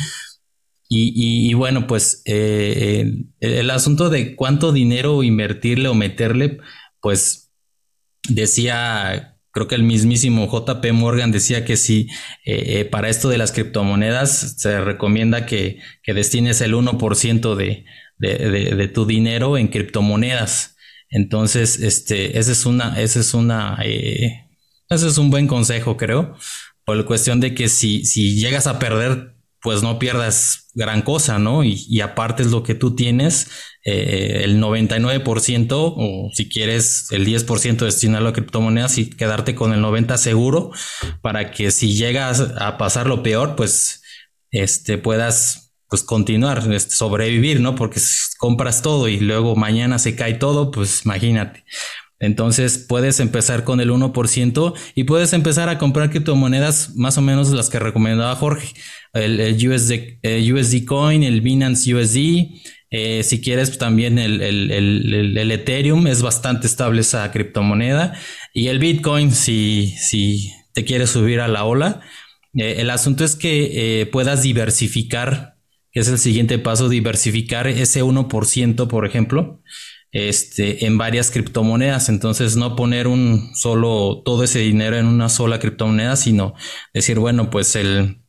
Y, 0.93 1.53
bueno, 1.53 1.87
pues 1.87 2.21
eh, 2.25 3.23
el, 3.39 3.69
asunto 3.69 4.09
de 4.09 4.35
cuánto 4.35 4.73
dinero 4.73 5.23
invertirle 5.23 5.87
o 5.87 5.93
meterle, 5.93 6.57
pues 6.99 7.49
decía, 8.27 9.30
creo 9.51 9.67
que 9.67 9.75
el 9.75 9.83
mismísimo 9.83 10.47
JP 10.49 10.91
Morgan 10.93 11.31
decía 11.31 11.65
que 11.65 11.77
sí, 11.77 12.07
eh, 12.45 12.79
eh, 12.79 12.85
para 12.85 13.09
esto 13.09 13.29
de 13.29 13.37
las 13.37 13.51
criptomonedas 13.51 14.55
se 14.57 14.81
recomienda 14.81 15.45
que, 15.45 15.79
destines 16.05 16.61
el 16.61 16.73
1% 16.73 17.55
de, 17.55 17.85
de, 18.17 18.87
tu 18.87 19.05
dinero 19.05 19.57
en 19.57 19.67
criptomonedas. 19.67 20.75
Entonces, 21.09 21.79
este, 21.79 22.37
ese 22.39 22.53
es 22.53 22.65
una, 22.65 22.99
ese 22.99 23.19
es 23.19 23.33
una, 23.33 23.77
ese 23.83 25.07
es 25.07 25.17
un 25.17 25.29
buen 25.29 25.47
consejo, 25.47 25.97
creo, 25.97 26.35
por 26.85 26.97
la 26.97 27.05
cuestión 27.05 27.39
de 27.39 27.53
que 27.53 27.69
si, 27.69 28.05
si 28.05 28.35
llegas 28.35 28.67
a 28.67 28.79
perder 28.79 29.30
pues 29.61 29.83
no 29.83 29.99
pierdas 29.99 30.69
gran 30.73 31.01
cosa, 31.01 31.37
¿no? 31.39 31.63
Y, 31.63 32.01
aparte 32.01 32.43
es 32.43 32.49
lo 32.49 32.63
que 32.63 32.75
tú 32.75 32.95
tienes, 32.95 33.49
eh, 33.83 34.41
el 34.43 34.59
99% 34.59 35.93
o 35.95 36.29
si 36.33 36.49
quieres 36.49 37.07
el 37.11 37.25
10% 37.25 37.85
destinarlo 37.85 38.29
a 38.29 38.33
criptomonedas 38.33 38.97
y 38.97 39.09
quedarte 39.09 39.55
con 39.55 39.73
el 39.73 39.81
90% 39.81 40.17
seguro 40.17 40.71
para 41.21 41.51
que 41.51 41.71
si 41.71 41.93
llegas 41.93 42.41
a 42.59 42.77
pasar 42.77 43.07
lo 43.07 43.23
peor, 43.23 43.55
pues 43.55 44.01
este, 44.51 44.97
puedas 44.97 45.73
pues 45.89 46.03
continuar, 46.03 46.71
este, 46.71 46.95
sobrevivir, 46.95 47.59
¿no? 47.59 47.75
Porque 47.75 47.99
si 47.99 48.35
compras 48.37 48.81
todo 48.81 49.09
y 49.09 49.19
luego 49.19 49.55
mañana 49.55 49.99
se 49.99 50.15
cae 50.15 50.35
todo, 50.35 50.71
pues 50.71 51.05
imagínate. 51.05 51.65
Entonces 52.21 52.77
puedes 52.77 53.19
empezar 53.19 53.63
con 53.63 53.81
el 53.81 53.89
1% 53.89 54.73
y 54.93 55.03
puedes 55.05 55.33
empezar 55.33 55.69
a 55.69 55.79
comprar 55.79 56.11
criptomonedas 56.11 56.95
más 56.95 57.17
o 57.17 57.21
menos 57.21 57.49
las 57.49 57.69
que 57.69 57.79
recomendaba 57.79 58.35
Jorge. 58.35 58.73
El, 59.13 59.57
USD, 59.67 60.85
Coin, 60.85 61.23
el 61.23 61.41
Binance 61.41 61.93
USD. 61.93 62.61
Eh, 62.89 63.23
si 63.23 63.41
quieres 63.41 63.77
también 63.77 64.19
el, 64.19 65.51
Ethereum 65.51 66.07
es 66.07 66.21
bastante 66.21 66.67
estable 66.67 67.01
esa 67.01 67.31
criptomoneda. 67.31 68.13
Y 68.53 68.67
el 68.67 68.79
Bitcoin 68.79 69.31
si, 69.31 69.95
si 69.97 70.51
te 70.73 70.85
quieres 70.85 71.09
subir 71.09 71.39
a 71.39 71.47
la 71.47 71.65
ola. 71.65 72.01
Eh, 72.53 72.75
el 72.79 72.89
asunto 72.89 73.23
es 73.23 73.35
que 73.35 74.01
eh, 74.01 74.05
puedas 74.05 74.43
diversificar, 74.43 75.57
que 75.91 76.01
es 76.01 76.07
el 76.07 76.17
siguiente 76.17 76.59
paso, 76.59 76.89
diversificar 76.89 77.67
ese 77.67 78.03
1%, 78.03 78.87
por 78.87 79.05
ejemplo 79.05 79.61
este, 80.11 80.85
en 80.85 80.97
varias 80.97 81.31
criptomonedas. 81.31 82.09
Entonces, 82.09 82.55
no 82.55 82.75
poner 82.75 83.07
un 83.07 83.51
solo, 83.55 84.21
todo 84.23 84.43
ese 84.43 84.59
dinero 84.59 84.97
en 84.97 85.07
una 85.07 85.29
sola 85.29 85.59
criptomoneda, 85.59 86.15
sino 86.15 86.53
decir, 86.93 87.19
bueno, 87.19 87.49
pues 87.49 87.75
el, 87.75 88.21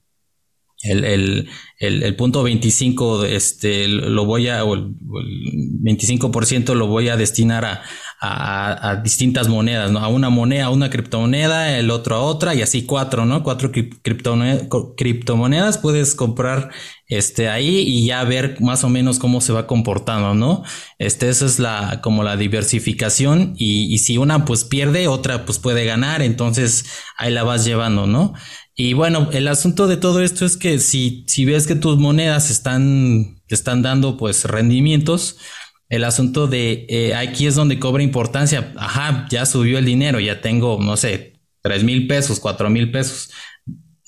el, 0.83 1.05
el, 1.05 1.49
el, 1.79 2.17
punto 2.17 2.43
25, 2.43 3.25
este, 3.25 3.89
lo 3.89 4.25
voy 4.25 4.49
a, 4.49 4.65
o 4.65 4.75
el, 4.75 4.95
25% 4.99 6.75
lo 6.75 6.87
voy 6.87 7.09
a 7.09 7.17
destinar 7.17 7.65
a, 7.65 7.83
a, 8.25 8.97
distintas 8.97 9.49
monedas, 9.49 9.91
¿no? 9.91 9.99
A 9.99 10.07
una 10.07 10.31
moneda, 10.31 10.67
a 10.67 10.71
una 10.71 10.91
criptomoneda, 10.91 11.77
el 11.77 11.91
otro 11.91 12.17
a 12.17 12.21
otra 12.21 12.55
y 12.55 12.63
así 12.63 12.85
cuatro, 12.85 13.27
¿no? 13.27 13.43
Cuatro 13.43 13.73
criptomonedas 13.73 15.79
puedes 15.79 16.15
comprar 16.15 16.71
este 17.09 17.49
ahí 17.49 17.79
y 17.79 18.07
ya 18.07 18.23
ver 18.23 18.61
más 18.61 18.85
o 18.85 18.89
menos 18.89 19.19
cómo 19.19 19.41
se 19.41 19.53
va 19.53 19.67
comportando, 19.67 20.35
¿no? 20.35 20.63
Este, 20.99 21.29
esa 21.29 21.47
es 21.47 21.59
la, 21.59 22.01
como 22.01 22.23
la 22.23 22.37
diversificación 22.37 23.55
y, 23.57 23.93
y 23.93 23.99
si 23.99 24.19
una 24.19 24.45
pues 24.45 24.65
pierde, 24.65 25.09
otra 25.09 25.45
pues 25.45 25.59
puede 25.59 25.85
ganar, 25.85 26.23
entonces 26.23 26.85
ahí 27.17 27.33
la 27.33 27.43
vas 27.43 27.65
llevando, 27.65 28.07
¿no? 28.07 28.35
Y 28.75 28.95
bueno, 28.95 29.29
el 29.33 29.49
asunto 29.49 29.87
de 29.87 29.97
todo 29.97 30.23
esto 30.23 30.47
es 30.47 30.57
que 30.57 30.79
si, 30.79 31.25
si 31.29 31.45
ves 31.45 31.67
que 31.67 31.75
tus 31.75 31.99
monedas 31.99 32.51
están, 32.51 33.43
están 33.49 33.83
dando 33.83 34.17
pues 34.17 34.45
rendimientos, 34.45 35.39
el 35.93 36.05
asunto 36.05 36.47
de 36.47 36.87
eh, 36.89 37.15
aquí 37.15 37.47
es 37.47 37.55
donde 37.55 37.79
cobra 37.79 38.03
importancia. 38.03 38.73
Ajá, 38.79 39.27
ya 39.31 39.45
subió 39.45 39.79
el 39.79 39.85
dinero, 39.85 40.21
ya 40.21 40.41
tengo, 40.41 40.79
no 40.81 40.97
sé, 40.97 41.35
tres 41.61 41.85
mil 41.85 42.07
pesos, 42.07 42.41
cuatro 42.41 42.71
mil 42.71 42.91
pesos, 42.91 43.31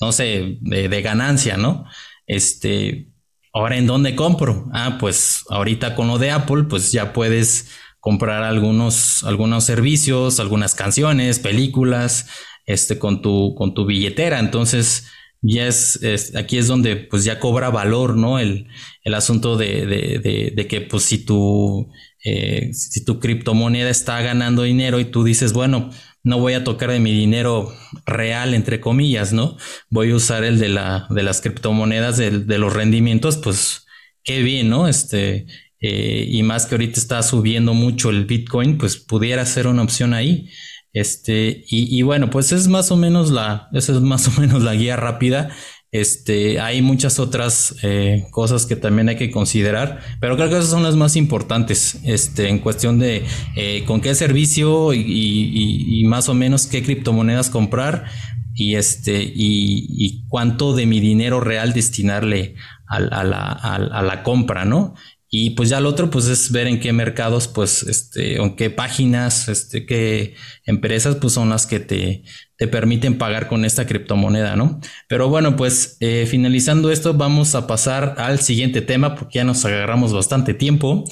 no 0.01 0.11
sé, 0.11 0.57
de, 0.61 1.01
ganancia, 1.03 1.57
¿no? 1.57 1.85
Este, 2.25 3.09
ahora 3.53 3.77
en 3.77 3.85
dónde 3.85 4.15
compro? 4.15 4.67
Ah, 4.73 4.97
pues 4.99 5.43
ahorita 5.49 5.93
con 5.93 6.07
lo 6.07 6.17
de 6.17 6.31
Apple, 6.31 6.63
pues 6.63 6.91
ya 6.91 7.13
puedes 7.13 7.69
comprar 7.99 8.41
algunos, 8.41 9.23
algunos 9.23 9.63
servicios, 9.63 10.39
algunas 10.39 10.73
canciones, 10.73 11.37
películas, 11.37 12.27
este, 12.65 12.99
con 12.99 13.21
tu, 13.21 13.55
con 13.55 13.73
tu 13.73 13.85
billetera. 13.85 14.39
Entonces, 14.39 15.07
ya 15.41 15.67
es, 15.67 15.99
aquí 16.35 16.57
es 16.57 16.67
donde 16.67 16.95
pues 16.95 17.23
ya 17.23 17.39
cobra 17.39 17.69
valor, 17.69 18.17
¿no? 18.17 18.39
El, 18.39 18.67
el 19.03 19.13
asunto 19.13 19.57
de, 19.57 19.85
de, 19.85 20.53
de, 20.55 20.67
que 20.67 20.81
pues 20.81 21.03
si 21.03 21.19
tu, 21.23 21.89
eh, 22.23 22.71
si 22.73 23.05
tu 23.05 23.19
criptomoneda 23.19 23.89
está 23.89 24.21
ganando 24.21 24.63
dinero 24.63 24.99
y 24.99 25.05
tú 25.05 25.23
dices, 25.23 25.53
bueno, 25.53 25.91
no 26.23 26.39
voy 26.39 26.53
a 26.53 26.63
tocar 26.63 26.89
de 26.89 26.99
mi 26.99 27.11
dinero 27.11 27.71
real, 28.07 28.55
entre 28.55 28.79
comillas, 28.79 29.33
¿no? 29.33 29.57
Voy 29.91 30.09
a 30.09 30.15
usar 30.15 30.43
el 30.43 30.57
de, 30.57 30.69
la, 30.69 31.07
de 31.11 31.21
las 31.21 31.41
criptomonedas, 31.41 32.17
de, 32.17 32.31
de 32.31 32.57
los 32.57 32.73
rendimientos, 32.73 33.37
pues 33.37 33.85
qué 34.23 34.41
bien, 34.41 34.69
¿no? 34.69 34.87
Este, 34.87 35.45
eh, 35.79 36.25
y 36.27 36.41
más 36.41 36.65
que 36.65 36.73
ahorita 36.73 36.99
está 36.99 37.21
subiendo 37.21 37.75
mucho 37.75 38.09
el 38.09 38.25
Bitcoin, 38.25 38.79
pues 38.79 38.97
pudiera 38.97 39.45
ser 39.45 39.67
una 39.67 39.83
opción 39.83 40.15
ahí. 40.15 40.49
Este, 40.95 41.65
y, 41.67 42.01
bueno, 42.03 42.29
pues 42.29 42.53
es 42.53 42.69
más 42.69 42.89
o 42.89 42.95
menos 42.95 43.29
la, 43.29 43.67
esa 43.73 43.91
es 43.91 43.99
más 43.99 44.29
o 44.29 44.31
menos 44.41 44.63
la 44.63 44.73
guía 44.73 44.95
rápida. 44.95 45.49
Este, 45.91 46.61
hay 46.61 46.81
muchas 46.81 47.19
otras 47.19 47.75
eh, 47.83 48.25
cosas 48.31 48.65
que 48.65 48.77
también 48.77 49.09
hay 49.09 49.17
que 49.17 49.29
considerar, 49.29 49.99
pero 50.21 50.37
creo 50.37 50.49
que 50.49 50.55
esas 50.55 50.69
son 50.69 50.83
las 50.83 50.95
más 50.95 51.17
importantes, 51.17 51.99
este, 52.03 52.49
en 52.49 52.59
cuestión 52.59 52.97
de 52.97 53.25
eh, 53.55 53.83
con 53.85 54.01
qué 54.01 54.15
servicio 54.15 54.93
y, 54.93 56.03
más 56.07 56.29
o 56.29 56.33
menos 56.33 56.65
qué 56.65 56.81
criptomonedas 56.81 57.49
comprar 57.49 58.05
y 58.53 58.75
este, 58.75 59.21
y, 59.21 60.23
cuánto 60.29 60.73
de 60.75 60.85
mi 60.85 61.01
dinero 61.01 61.41
real 61.41 61.73
destinarle 61.73 62.55
a, 62.87 62.99
la, 62.99 63.51
a 63.51 64.01
la 64.01 64.23
compra, 64.23 64.63
¿no? 64.63 64.95
Y 65.37 65.49
pues 65.49 65.67
ya 65.67 65.81
lo 65.81 65.89
otro, 65.89 66.09
pues 66.09 66.27
es 66.27 66.49
ver 66.53 66.65
en 66.65 66.79
qué 66.79 66.93
mercados, 66.93 67.49
pues, 67.49 67.83
este, 67.83 68.41
en 68.41 68.55
qué 68.55 68.69
páginas, 68.69 69.49
este, 69.49 69.85
qué 69.85 70.33
empresas, 70.65 71.17
pues 71.17 71.33
son 71.33 71.49
las 71.49 71.65
que 71.67 71.81
te, 71.81 72.23
te 72.55 72.69
permiten 72.69 73.17
pagar 73.17 73.49
con 73.49 73.65
esta 73.65 73.85
criptomoneda, 73.85 74.55
¿no? 74.55 74.79
Pero 75.09 75.27
bueno, 75.27 75.57
pues 75.57 75.97
eh, 75.99 76.25
finalizando 76.25 76.89
esto, 76.89 77.15
vamos 77.15 77.53
a 77.53 77.67
pasar 77.67 78.15
al 78.17 78.39
siguiente 78.39 78.81
tema 78.81 79.15
porque 79.15 79.39
ya 79.39 79.43
nos 79.43 79.65
agarramos 79.65 80.13
bastante 80.13 80.53
tiempo. 80.53 81.03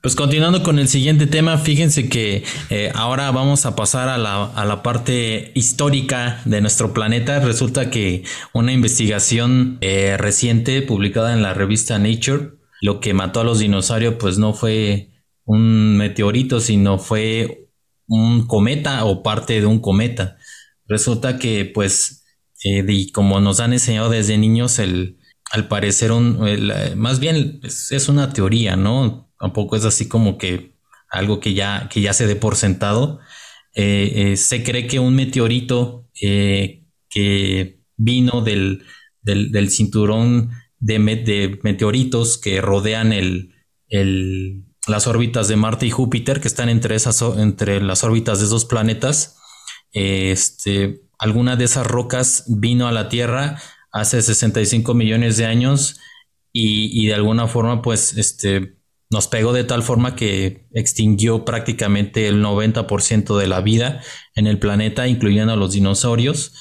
Pues 0.00 0.16
continuando 0.16 0.62
con 0.62 0.78
el 0.78 0.88
siguiente 0.88 1.26
tema, 1.26 1.58
fíjense 1.58 2.08
que 2.08 2.44
eh, 2.70 2.90
ahora 2.94 3.30
vamos 3.32 3.66
a 3.66 3.76
pasar 3.76 4.08
a 4.08 4.16
la, 4.16 4.44
a 4.44 4.64
la, 4.64 4.82
parte 4.82 5.52
histórica 5.54 6.40
de 6.46 6.62
nuestro 6.62 6.94
planeta. 6.94 7.40
Resulta 7.40 7.90
que 7.90 8.22
una 8.54 8.72
investigación 8.72 9.76
eh, 9.82 10.16
reciente 10.16 10.80
publicada 10.80 11.34
en 11.34 11.42
la 11.42 11.52
revista 11.52 11.98
Nature 11.98 12.57
lo 12.80 13.00
que 13.00 13.14
mató 13.14 13.40
a 13.40 13.44
los 13.44 13.58
dinosaurios 13.58 14.14
pues 14.18 14.38
no 14.38 14.52
fue 14.52 15.10
un 15.44 15.96
meteorito, 15.96 16.60
sino 16.60 16.98
fue 16.98 17.68
un 18.06 18.46
cometa 18.46 19.04
o 19.04 19.22
parte 19.22 19.60
de 19.60 19.66
un 19.66 19.80
cometa. 19.80 20.36
Resulta 20.86 21.38
que 21.38 21.64
pues, 21.64 22.24
eh, 22.64 22.84
como 23.12 23.40
nos 23.40 23.60
han 23.60 23.72
enseñado 23.72 24.10
desde 24.10 24.38
niños, 24.38 24.78
el, 24.78 25.18
al 25.50 25.68
parecer, 25.68 26.12
un, 26.12 26.38
más 26.96 27.20
bien 27.20 27.60
es, 27.62 28.08
una 28.08 28.32
teoría, 28.32 28.76
¿no? 28.76 29.30
Tampoco 29.38 29.76
es 29.76 29.84
así 29.84 30.08
como 30.08 30.38
que 30.38 30.74
algo 31.10 31.40
que 31.40 31.54
ya, 31.54 31.88
que 31.90 32.00
ya 32.00 32.12
se 32.12 32.26
dé 32.26 32.36
por 32.36 32.56
sentado. 32.56 33.20
Eh, 33.74 34.32
eh, 34.32 34.36
se 34.36 34.62
cree 34.62 34.86
que 34.86 34.98
un 34.98 35.14
meteorito 35.14 36.08
que 36.12 37.80
vino 37.96 38.40
del, 38.42 38.84
del, 39.22 39.50
del 39.50 39.70
cinturón 39.70 40.50
de, 40.80 40.98
meteoritos 41.62 42.38
que 42.38 42.60
rodean 42.60 43.12
el, 43.12 43.54
el, 43.88 44.64
las 44.86 45.06
órbitas 45.06 45.48
de 45.48 45.56
Marte 45.56 45.86
y 45.86 45.90
Júpiter, 45.90 46.40
que 46.40 46.48
están 46.48 46.68
entre, 46.68 46.94
esas, 46.94 47.22
entre 47.36 47.80
las 47.80 48.04
órbitas 48.04 48.40
de 48.40 48.46
esos 48.46 48.64
planetas. 48.64 49.36
Este, 49.92 51.02
alguna 51.18 51.56
de 51.56 51.64
esas 51.64 51.86
rocas 51.86 52.44
vino 52.48 52.88
a 52.88 52.92
la 52.92 53.08
Tierra 53.08 53.60
hace 53.92 54.22
65 54.22 54.94
millones 54.94 55.36
de 55.36 55.46
años 55.46 56.00
y, 56.52 57.06
de 57.06 57.14
alguna 57.14 57.46
forma 57.46 57.82
pues 57.82 58.16
este, 58.16 58.78
nos 59.10 59.28
pegó 59.28 59.52
de 59.52 59.64
tal 59.64 59.82
forma 59.82 60.16
que 60.16 60.66
extinguió 60.72 61.44
prácticamente 61.44 62.26
el 62.26 62.42
90% 62.42 63.38
de 63.38 63.46
la 63.46 63.60
vida 63.60 64.02
en 64.34 64.46
el 64.46 64.58
planeta, 64.58 65.06
incluyendo 65.06 65.52
a 65.52 65.56
los 65.56 65.72
dinosaurios. 65.72 66.54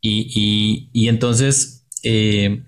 Y, 0.00 1.08
entonces, 1.08 1.86
eh, 2.02 2.62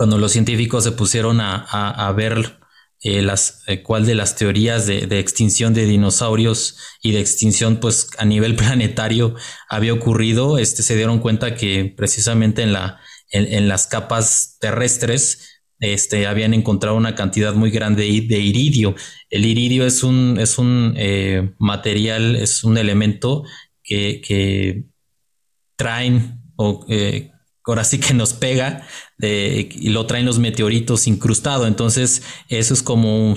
cuando 0.00 0.16
los 0.16 0.32
científicos 0.32 0.82
se 0.82 0.92
pusieron 0.92 1.42
a, 1.42 2.10
ver 2.16 2.58
eh, 3.02 3.20
las, 3.20 3.64
eh, 3.66 3.82
cuál 3.82 4.06
de 4.06 4.14
las 4.14 4.34
teorías 4.34 4.86
de, 4.86 5.18
extinción 5.18 5.74
de 5.74 5.84
dinosaurios 5.84 6.78
y 7.02 7.12
de 7.12 7.20
extinción 7.20 7.80
pues 7.80 8.08
a 8.16 8.24
nivel 8.24 8.56
planetario 8.56 9.34
había 9.68 9.92
ocurrido, 9.92 10.56
este, 10.56 10.82
se 10.82 10.96
dieron 10.96 11.18
cuenta 11.18 11.54
que 11.54 11.92
precisamente 11.94 12.62
en, 12.62 12.72
la, 12.72 12.98
en, 13.30 13.68
las 13.68 13.88
capas 13.88 14.56
terrestres 14.58 15.60
este, 15.80 16.26
habían 16.26 16.54
encontrado 16.54 16.96
una 16.96 17.14
cantidad 17.14 17.52
muy 17.52 17.70
grande 17.70 18.04
de 18.04 18.38
iridio. 18.38 18.94
El 19.28 19.44
iridio 19.44 19.84
es 19.84 20.02
un, 20.02 20.38
es 20.40 20.56
un 20.56 20.94
eh, 20.96 21.52
material, 21.58 22.36
es 22.36 22.64
un 22.64 22.78
elemento 22.78 23.44
que, 23.84 24.22
que 24.22 24.86
traen 25.76 26.40
o 26.56 26.86
ahora 27.70 27.84
sí 27.84 27.98
que 27.98 28.14
nos 28.14 28.32
pega 28.34 28.86
y 29.18 29.90
lo 29.90 30.06
traen 30.06 30.26
los 30.26 30.38
meteoritos 30.38 31.06
incrustado. 31.06 31.66
Entonces, 31.66 32.22
eso 32.48 32.74
es 32.74 32.82
como 32.82 33.36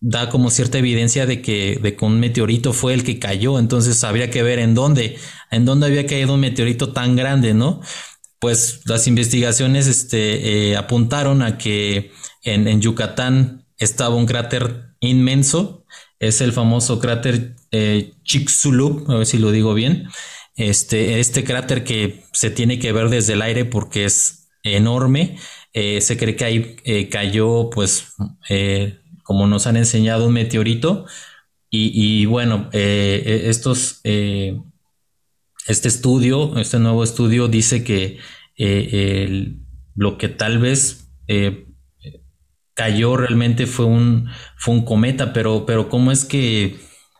da 0.00 0.28
como 0.28 0.50
cierta 0.50 0.78
evidencia 0.78 1.26
de 1.26 1.42
que, 1.42 1.78
de 1.82 1.96
que 1.96 2.04
un 2.04 2.20
meteorito 2.20 2.72
fue 2.72 2.94
el 2.94 3.04
que 3.04 3.18
cayó. 3.18 3.58
Entonces 3.58 4.02
habría 4.04 4.30
que 4.30 4.42
ver 4.42 4.58
en 4.58 4.74
dónde, 4.74 5.18
en 5.50 5.64
dónde 5.64 5.86
había 5.86 6.06
caído 6.06 6.34
un 6.34 6.40
meteorito 6.40 6.92
tan 6.92 7.16
grande, 7.16 7.54
¿no? 7.54 7.80
Pues 8.38 8.82
las 8.84 9.06
investigaciones 9.08 9.86
este, 9.88 10.70
eh, 10.70 10.76
apuntaron 10.76 11.42
a 11.42 11.58
que 11.58 12.12
en, 12.42 12.80
Yucatán 12.80 13.66
estaba 13.78 14.14
un 14.14 14.26
cráter 14.26 14.94
inmenso. 15.00 15.84
Es 16.20 16.40
el 16.40 16.52
famoso 16.52 17.00
cráter 17.00 17.56
eh, 17.72 18.14
Chicxulub, 18.24 19.10
a 19.10 19.16
ver 19.16 19.26
si 19.26 19.38
lo 19.38 19.50
digo 19.50 19.74
bien. 19.74 20.08
Este, 20.58 21.20
este 21.20 21.44
cráter 21.44 21.84
que 21.84 22.24
se 22.32 22.50
tiene 22.50 22.80
que 22.80 22.90
ver 22.90 23.10
desde 23.10 23.34
el 23.34 23.42
aire 23.42 23.64
porque 23.64 24.04
es 24.04 24.48
enorme. 24.64 25.38
Eh, 25.72 26.00
se 26.00 26.16
cree 26.16 26.34
que 26.34 26.44
ahí 26.44 26.76
eh, 26.84 27.08
cayó, 27.08 27.70
pues, 27.70 28.14
eh, 28.48 28.98
como 29.22 29.46
nos 29.46 29.68
han 29.68 29.76
enseñado, 29.76 30.26
un 30.26 30.32
meteorito. 30.32 31.06
Y, 31.70 32.24
bueno, 32.24 32.70
estos, 32.72 34.00
este 34.02 35.88
estudio, 35.88 36.56
este 36.56 36.78
nuevo 36.78 37.04
estudio 37.04 37.46
dice 37.46 37.84
que 37.84 38.18
lo 39.94 40.16
que 40.16 40.30
tal 40.30 40.58
vez 40.58 41.10
cayó 42.72 43.18
realmente 43.18 43.66
fue 43.66 43.84
un, 43.84 44.30
fue 44.56 44.76
un 44.76 44.86
cometa, 44.86 45.34
pero, 45.34 45.66
pero 45.66 45.90
¿cómo 45.90 46.10
es 46.10 46.24
que 46.24 46.78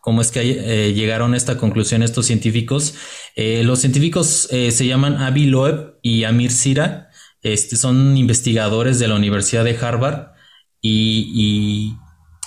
cómo 0.09 0.23
es 0.23 0.31
que 0.31 0.41
eh, 0.41 0.95
llegaron 0.95 1.35
a 1.35 1.37
esta 1.37 1.59
conclusión 1.59 2.03
estos 2.03 2.25
científicos. 2.25 2.95
Eh, 3.37 3.63
los 3.63 3.81
científicos 3.81 4.49
eh, 4.51 4.71
se 4.71 4.87
llaman 4.87 5.19
Avi 5.19 5.45
Loeb 5.45 5.99
y 6.01 6.25
Amir 6.25 6.51
Sira, 6.51 7.11
este, 7.43 7.77
son 7.77 8.17
investigadores 8.17 8.99
de 8.99 9.07
la 9.07 9.17
Universidad 9.17 9.65
de 9.65 9.77
Harvard 9.77 10.29
y, 10.81 11.93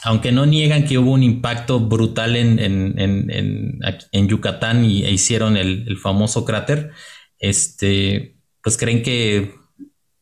aunque 0.03 0.31
no 0.31 0.47
niegan 0.47 0.85
que 0.85 0.97
hubo 0.97 1.11
un 1.11 1.21
impacto 1.21 1.79
brutal 1.79 2.35
en, 2.35 4.27
Yucatán 4.27 4.83
y 4.83 5.05
e 5.05 5.11
hicieron 5.11 5.55
el, 5.55 5.99
famoso 5.99 6.45
cráter, 6.45 6.89
este, 7.37 8.39
pues 8.63 8.75
creen 8.75 9.03
que 9.03 9.53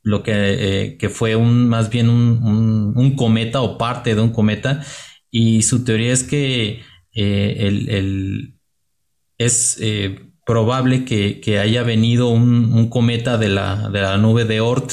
lo 0.03 0.23
que, 0.23 1.09
fue 1.09 1.37
un, 1.37 1.69
más 1.69 1.89
bien 1.89 2.09
un 2.09 3.15
cometa 3.15 3.61
o 3.61 3.77
parte 3.77 4.13
de 4.13 4.19
un 4.19 4.33
cometa 4.33 4.83
y 5.31 5.61
su 5.61 5.85
teoría 5.85 6.11
es 6.11 6.25
que 6.25 6.81
eh, 7.21 7.67
el, 7.67 8.55
es 9.37 9.77
eh, 9.81 10.31
probable 10.45 11.03
que, 11.03 11.59
haya 11.59 11.83
venido 11.83 12.29
un, 12.29 12.89
cometa 12.89 13.37
de 13.37 13.49
la, 13.49 14.17
nube 14.17 14.45
de 14.45 14.61
Oort. 14.61 14.91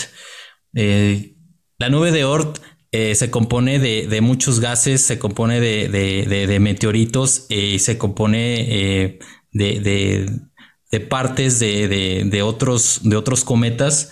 Eh, 0.75 1.37
la 1.79 1.89
nube 1.89 2.11
de 2.11 2.25
Oort 2.25 2.59
se 2.93 3.31
compone 3.31 3.79
de, 3.79 4.21
muchos 4.23 4.59
gases, 4.59 5.03
se 5.03 5.21
compone 5.21 5.61
de, 5.61 6.59
meteoritos 6.61 7.47
y 7.49 7.79
se 7.79 7.97
compone 7.97 9.21
de, 9.53 11.01
partes 11.09 11.61
de, 11.61 12.43
otros, 12.43 13.01
de 13.05 13.17
otros 13.17 13.45
cometas 13.45 14.11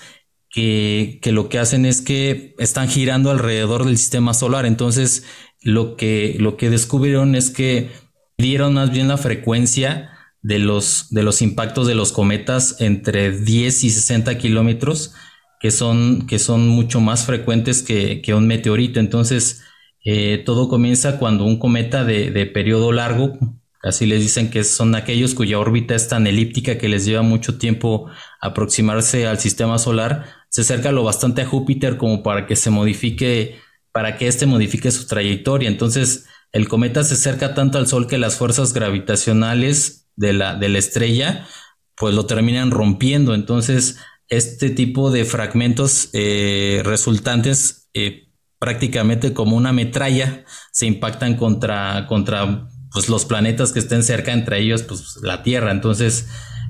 que, 0.50 1.18
que, 1.20 1.32
lo 1.32 1.48
que 1.48 1.58
hacen 1.58 1.84
es 1.84 2.00
que 2.00 2.54
están 2.58 2.88
girando 2.88 3.32
alrededor 3.32 3.84
del 3.84 3.98
sistema 3.98 4.34
solar. 4.34 4.66
Entonces, 4.66 5.24
lo 5.64 5.96
que, 5.96 6.36
lo 6.38 6.56
que 6.56 6.70
descubrieron 6.70 7.34
es 7.34 7.50
que 7.50 7.90
dieron 8.38 8.74
más 8.74 8.90
bien 8.90 9.08
la 9.08 9.16
frecuencia 9.16 10.10
de 10.42 10.58
los, 10.58 11.08
de 11.10 11.22
los 11.22 11.40
impactos 11.42 11.86
de 11.86 11.94
los 11.94 12.12
cometas 12.12 12.80
entre 12.80 13.32
10 13.32 13.84
y 13.84 13.90
60 13.90 14.36
kilómetros, 14.38 15.14
que 15.58 15.70
son, 15.70 16.26
que 16.26 16.38
son 16.38 16.68
mucho 16.68 17.00
más 17.00 17.24
frecuentes 17.24 17.82
que, 17.82 18.22
un 18.34 18.46
meteorito. 18.46 19.00
Entonces, 19.00 19.62
eh, 20.04 20.42
todo 20.44 20.68
comienza 20.68 21.18
cuando 21.18 21.44
un 21.44 21.58
cometa 21.58 22.04
de, 22.04 22.30
de, 22.30 22.44
periodo 22.44 22.92
largo, 22.92 23.38
así 23.82 24.04
les 24.04 24.20
dicen 24.20 24.50
que 24.50 24.64
son 24.64 24.94
aquellos 24.94 25.34
cuya 25.34 25.58
órbita 25.58 25.94
es 25.94 26.08
tan 26.08 26.26
elíptica 26.26 26.76
que 26.76 26.90
les 26.90 27.06
lleva 27.06 27.22
mucho 27.22 27.56
tiempo 27.56 28.10
aproximarse 28.42 29.26
al 29.26 29.38
sistema 29.38 29.78
solar, 29.78 30.26
se 30.50 30.60
acerca 30.60 30.92
lo 30.92 31.04
bastante 31.04 31.42
a 31.42 31.46
Júpiter 31.46 31.96
como 31.96 32.22
para 32.22 32.46
que 32.46 32.54
se 32.54 32.68
modifique, 32.70 33.56
para 33.92 34.18
que 34.18 34.28
éste 34.28 34.44
modifique 34.44 34.90
su 34.90 35.06
trayectoria. 35.06 35.68
Entonces, 35.68 36.26
el 36.54 36.68
cometa 36.68 37.02
se 37.02 37.14
acerca 37.14 37.52
tanto 37.52 37.78
al 37.78 37.88
Sol 37.88 38.06
que 38.06 38.16
las 38.16 38.36
fuerzas 38.36 38.72
gravitacionales 38.72 40.08
de 40.14 40.32
la, 40.32 40.54
de 40.54 40.68
la 40.68 40.78
estrella 40.78 41.48
pues 41.96 42.14
lo 42.14 42.26
terminan 42.26 42.70
rompiendo. 42.70 43.34
Entonces, 43.34 43.98
este 44.28 44.70
tipo 44.70 45.10
de 45.10 45.24
fragmentos 45.24 46.10
eh, 46.12 46.80
resultantes 46.84 47.90
eh, 47.92 48.28
prácticamente 48.60 49.32
como 49.32 49.56
una 49.56 49.72
metralla 49.72 50.44
se 50.70 50.86
impactan 50.86 51.34
contra, 51.34 52.06
contra 52.06 52.68
pues, 52.92 53.08
los 53.08 53.24
planetas 53.24 53.72
que 53.72 53.80
estén 53.80 54.04
cerca, 54.04 54.32
entre 54.32 54.60
ellos 54.60 54.84
pues, 54.84 55.18
la 55.22 55.42
Tierra. 55.42 55.72
Entonces, 55.72 56.28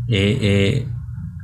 eh, 0.08 0.88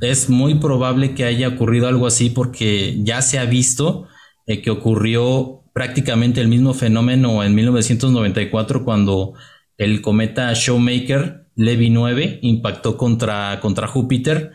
es 0.01 0.31
muy 0.31 0.55
probable 0.55 1.13
que 1.13 1.25
haya 1.25 1.47
ocurrido 1.47 1.87
algo 1.87 2.07
así 2.07 2.31
porque 2.31 2.97
ya 3.03 3.21
se 3.21 3.37
ha 3.37 3.45
visto 3.45 4.07
que 4.47 4.71
ocurrió 4.71 5.60
prácticamente 5.73 6.41
el 6.41 6.47
mismo 6.47 6.73
fenómeno 6.73 7.43
en 7.43 7.55
1994 7.55 8.83
cuando 8.83 9.33
el 9.77 10.01
cometa 10.01 10.53
Showmaker 10.53 11.47
Levy 11.55 11.89
9 11.89 12.39
impactó 12.41 12.97
contra, 12.97 13.59
contra 13.61 13.87
Júpiter 13.87 14.51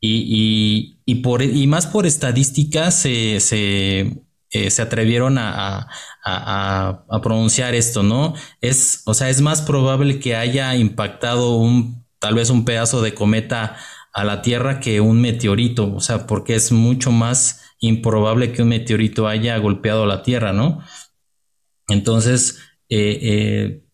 y, 0.00 1.14
por, 1.22 1.42
y 1.42 1.66
más 1.66 1.86
por 1.86 2.06
estadística 2.06 2.90
se, 2.90 3.38
se, 3.40 4.24
eh, 4.50 4.68
atrevieron 4.80 5.38
a, 5.38 5.88
pronunciar 7.22 7.74
esto, 7.74 8.02
¿no? 8.02 8.34
Es, 8.60 9.02
o 9.06 9.14
sea, 9.14 9.30
es 9.30 9.40
más 9.40 9.62
probable 9.62 10.18
que 10.18 10.34
haya 10.36 10.74
impactado 10.74 11.56
un, 11.56 12.04
tal 12.18 12.34
vez 12.34 12.50
un 12.50 12.64
pedazo 12.64 13.00
de 13.02 13.14
cometa 13.14 13.76
a 14.12 14.24
la 14.24 14.42
Tierra 14.42 14.80
que 14.80 15.00
un 15.00 15.20
meteorito, 15.20 15.94
o 15.94 16.00
sea, 16.00 16.26
porque 16.26 16.54
es 16.54 16.72
mucho 16.72 17.12
más 17.12 17.61
improbable 17.82 18.52
que 18.52 18.62
un 18.62 18.68
meteorito 18.68 19.28
haya 19.28 19.58
golpeado 19.58 20.06
la 20.06 20.22
Tierra, 20.22 20.52
¿no? 20.52 20.82
Entonces, 21.88 22.60
eh, 22.88 23.18
eh, 23.22 23.84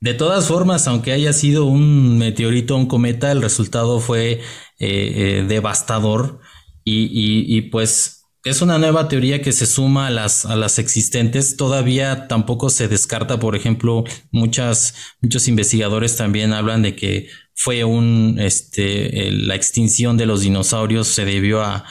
de 0.00 0.14
todas 0.14 0.48
formas, 0.48 0.88
aunque 0.88 1.12
haya 1.12 1.32
sido 1.32 1.64
un 1.64 2.18
meteorito 2.18 2.76
un 2.76 2.86
cometa, 2.86 3.30
el 3.30 3.40
resultado 3.40 4.00
fue 4.00 4.40
eh, 4.80 5.44
devastador 5.48 6.40
y, 6.84 7.60
pues 7.70 8.24
es 8.44 8.60
una 8.60 8.78
nueva 8.78 9.06
teoría 9.06 9.40
que 9.40 9.52
se 9.52 9.66
suma 9.66 10.08
a 10.08 10.10
las, 10.10 10.44
a 10.44 10.56
las 10.56 10.80
existentes. 10.80 11.56
Todavía 11.56 12.26
tampoco 12.26 12.70
se 12.70 12.88
descarta, 12.88 13.38
por 13.38 13.54
ejemplo, 13.54 14.02
muchas, 14.32 14.94
muchos 15.20 15.46
investigadores 15.46 16.16
también 16.16 16.52
hablan 16.52 16.82
de 16.82 16.96
que 16.96 17.28
fue 17.62 17.84
un, 17.84 18.38
este, 18.40 19.30
la 19.30 19.54
extinción 19.54 20.16
de 20.16 20.26
los 20.26 20.40
dinosaurios 20.40 21.06
se 21.06 21.24
debió 21.24 21.62
a, 21.62 21.84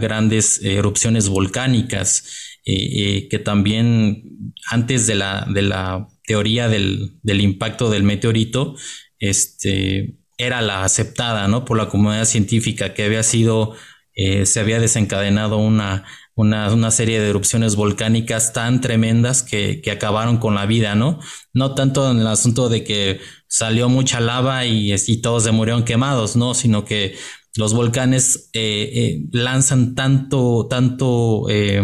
grandes 0.00 0.62
erupciones 0.62 1.28
volcánicas, 1.28 2.58
eh, 2.64 2.74
eh, 2.74 3.28
que 3.28 3.40
también 3.40 4.52
antes 4.70 5.08
de 5.08 5.16
la, 5.16 5.48
de 5.52 5.62
la 5.62 6.06
teoría 6.24 6.68
del, 6.68 7.18
impacto 7.24 7.90
del 7.90 8.04
meteorito, 8.04 8.76
este, 9.18 10.14
era 10.38 10.60
la 10.62 10.84
aceptada, 10.84 11.48
¿no? 11.48 11.64
Por 11.64 11.76
la 11.76 11.88
comunidad 11.88 12.24
científica, 12.24 12.94
que 12.94 13.02
había 13.02 13.24
sido, 13.24 13.74
eh, 14.14 14.46
se 14.46 14.60
había 14.60 14.78
desencadenado 14.78 15.56
una, 15.56 16.04
una, 16.36 16.72
una, 16.72 16.92
serie 16.92 17.18
de 17.18 17.30
erupciones 17.30 17.74
volcánicas 17.74 18.52
tan 18.52 18.80
tremendas 18.80 19.42
que, 19.42 19.80
que, 19.80 19.90
acabaron 19.90 20.36
con 20.38 20.54
la 20.54 20.66
vida, 20.66 20.94
¿no? 20.94 21.18
No 21.52 21.74
tanto 21.74 22.08
en 22.10 22.20
el 22.20 22.26
asunto 22.28 22.68
de 22.68 22.84
que 22.84 23.20
salió 23.56 23.88
mucha 23.88 24.20
lava 24.20 24.66
y, 24.66 24.92
y 24.92 25.16
todos 25.22 25.44
se 25.44 25.50
murieron 25.50 25.84
quemados, 25.84 26.36
¿no? 26.36 26.52
Sino 26.52 26.84
que 26.84 27.16
los 27.54 27.72
volcanes 27.72 28.50
eh, 28.52 28.90
eh, 28.94 29.22
lanzan 29.32 29.94
tanto, 29.94 30.66
tanto, 30.68 31.46
eh, 31.48 31.82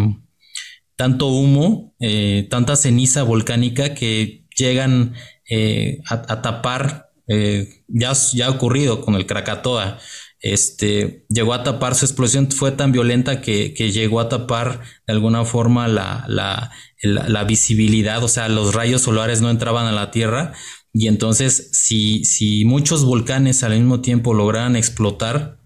tanto 0.97 1.29
humo, 1.29 1.95
tanta 2.51 2.77
ceniza 2.77 3.23
volcánica 3.23 3.95
que 3.95 4.45
llegan 4.55 5.15
a, 6.11 6.43
tapar, 6.43 7.11
ya, 7.89 8.13
ya 8.35 8.47
ha 8.47 8.51
ocurrido 8.51 9.01
con 9.01 9.15
el 9.15 9.25
Krakatoa, 9.25 9.99
este, 10.41 11.25
llegó 11.29 11.55
a 11.55 11.63
tapar, 11.63 11.95
su 11.95 12.05
explosión 12.05 12.51
fue 12.51 12.73
tan 12.73 12.93
violenta 12.93 13.41
que, 13.41 13.71
llegó 13.71 14.21
a 14.21 14.29
tapar 14.29 14.81
de 15.07 15.15
alguna 15.15 15.45
forma 15.45 15.89
la, 15.89 16.25
la, 16.29 16.71
la, 17.03 17.45
visibilidad, 17.45 18.23
o 18.23 18.29
sea, 18.29 18.49
los 18.49 18.75
rayos 18.75 19.03
solares 19.03 19.41
no 19.41 19.51
entraban 19.51 19.87
a 19.87 19.93
la 19.93 20.11
Tierra 20.11 20.53
y 20.93 21.09
entonces 21.09 21.71
si, 21.73 22.25
si 22.25 22.65
muchos 22.65 23.05
volcanes 23.05 23.63
al 23.63 23.73
mismo 23.73 24.01
tiempo 24.01 24.35
lograran 24.35 24.77
explotar 24.77 25.59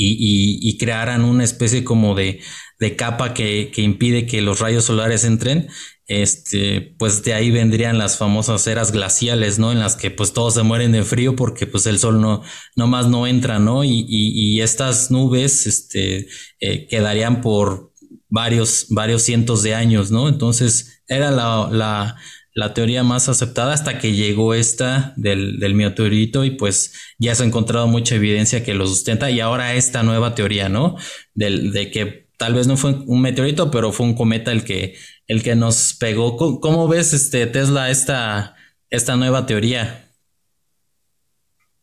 y, 0.00 0.60
y, 0.62 0.78
crearan 0.78 1.24
una 1.24 1.42
especie 1.42 1.82
como 1.82 2.14
de, 2.14 2.40
de 2.78 2.94
capa 2.94 3.34
que, 3.34 3.72
que 3.74 3.82
impide 3.82 4.26
que 4.26 4.40
los 4.42 4.60
rayos 4.60 4.84
solares 4.84 5.24
entren, 5.24 5.68
este, 6.08 6.94
pues 6.98 7.22
de 7.22 7.34
ahí 7.34 7.50
vendrían 7.50 7.98
las 7.98 8.16
famosas 8.16 8.66
eras 8.66 8.92
glaciales, 8.92 9.58
¿no? 9.58 9.72
En 9.72 9.78
las 9.78 9.94
que 9.94 10.10
pues 10.10 10.32
todos 10.32 10.54
se 10.54 10.62
mueren 10.62 10.92
de 10.92 11.02
frío 11.02 11.36
porque 11.36 11.66
pues 11.66 11.84
el 11.86 11.98
sol 11.98 12.20
no, 12.20 12.42
no 12.76 12.86
más 12.86 13.08
no 13.08 13.26
entra, 13.26 13.58
¿no? 13.58 13.84
Y, 13.84 14.06
y, 14.08 14.60
estas 14.62 15.10
nubes, 15.10 15.66
este, 15.66 16.28
eh, 16.60 16.86
quedarían 16.86 17.42
por 17.42 17.92
varios, 18.28 18.86
varios 18.88 19.22
cientos 19.22 19.62
de 19.62 19.74
años, 19.74 20.10
¿no? 20.10 20.28
Entonces 20.28 21.02
era 21.08 21.30
la, 21.30 22.16
la 22.58 22.74
teoría 22.74 23.04
más 23.04 23.28
aceptada 23.28 23.72
hasta 23.72 23.98
que 23.98 24.14
llegó 24.14 24.52
esta 24.52 25.12
del, 25.16 25.60
del 25.60 25.74
meteorito 25.76 26.44
y 26.44 26.50
pues 26.50 26.92
ya 27.16 27.32
se 27.36 27.44
ha 27.44 27.46
encontrado 27.46 27.86
mucha 27.86 28.16
evidencia 28.16 28.64
que 28.64 28.74
lo 28.74 28.88
sustenta 28.88 29.30
y 29.30 29.38
ahora 29.38 29.74
esta 29.74 30.02
nueva 30.02 30.34
teoría, 30.34 30.68
¿no? 30.68 30.96
De 31.34 31.90
que 31.92 32.26
tal 32.36 32.54
vez 32.54 32.66
no 32.66 32.76
fue 32.76 32.96
un 33.06 33.20
meteorito, 33.20 33.70
pero 33.70 33.92
fue 33.92 34.06
un 34.06 34.14
cometa 34.14 34.50
el 34.50 34.64
que 34.64 34.96
el 35.28 35.44
que 35.44 35.54
nos 35.54 35.94
pegó. 35.94 36.36
¿Cómo, 36.60 36.88
ves, 36.88 37.12
este, 37.12 37.46
Tesla, 37.46 37.90
esta, 37.90 38.56
esta 38.90 39.14
nueva 39.14 39.46
teoría? 39.46 40.08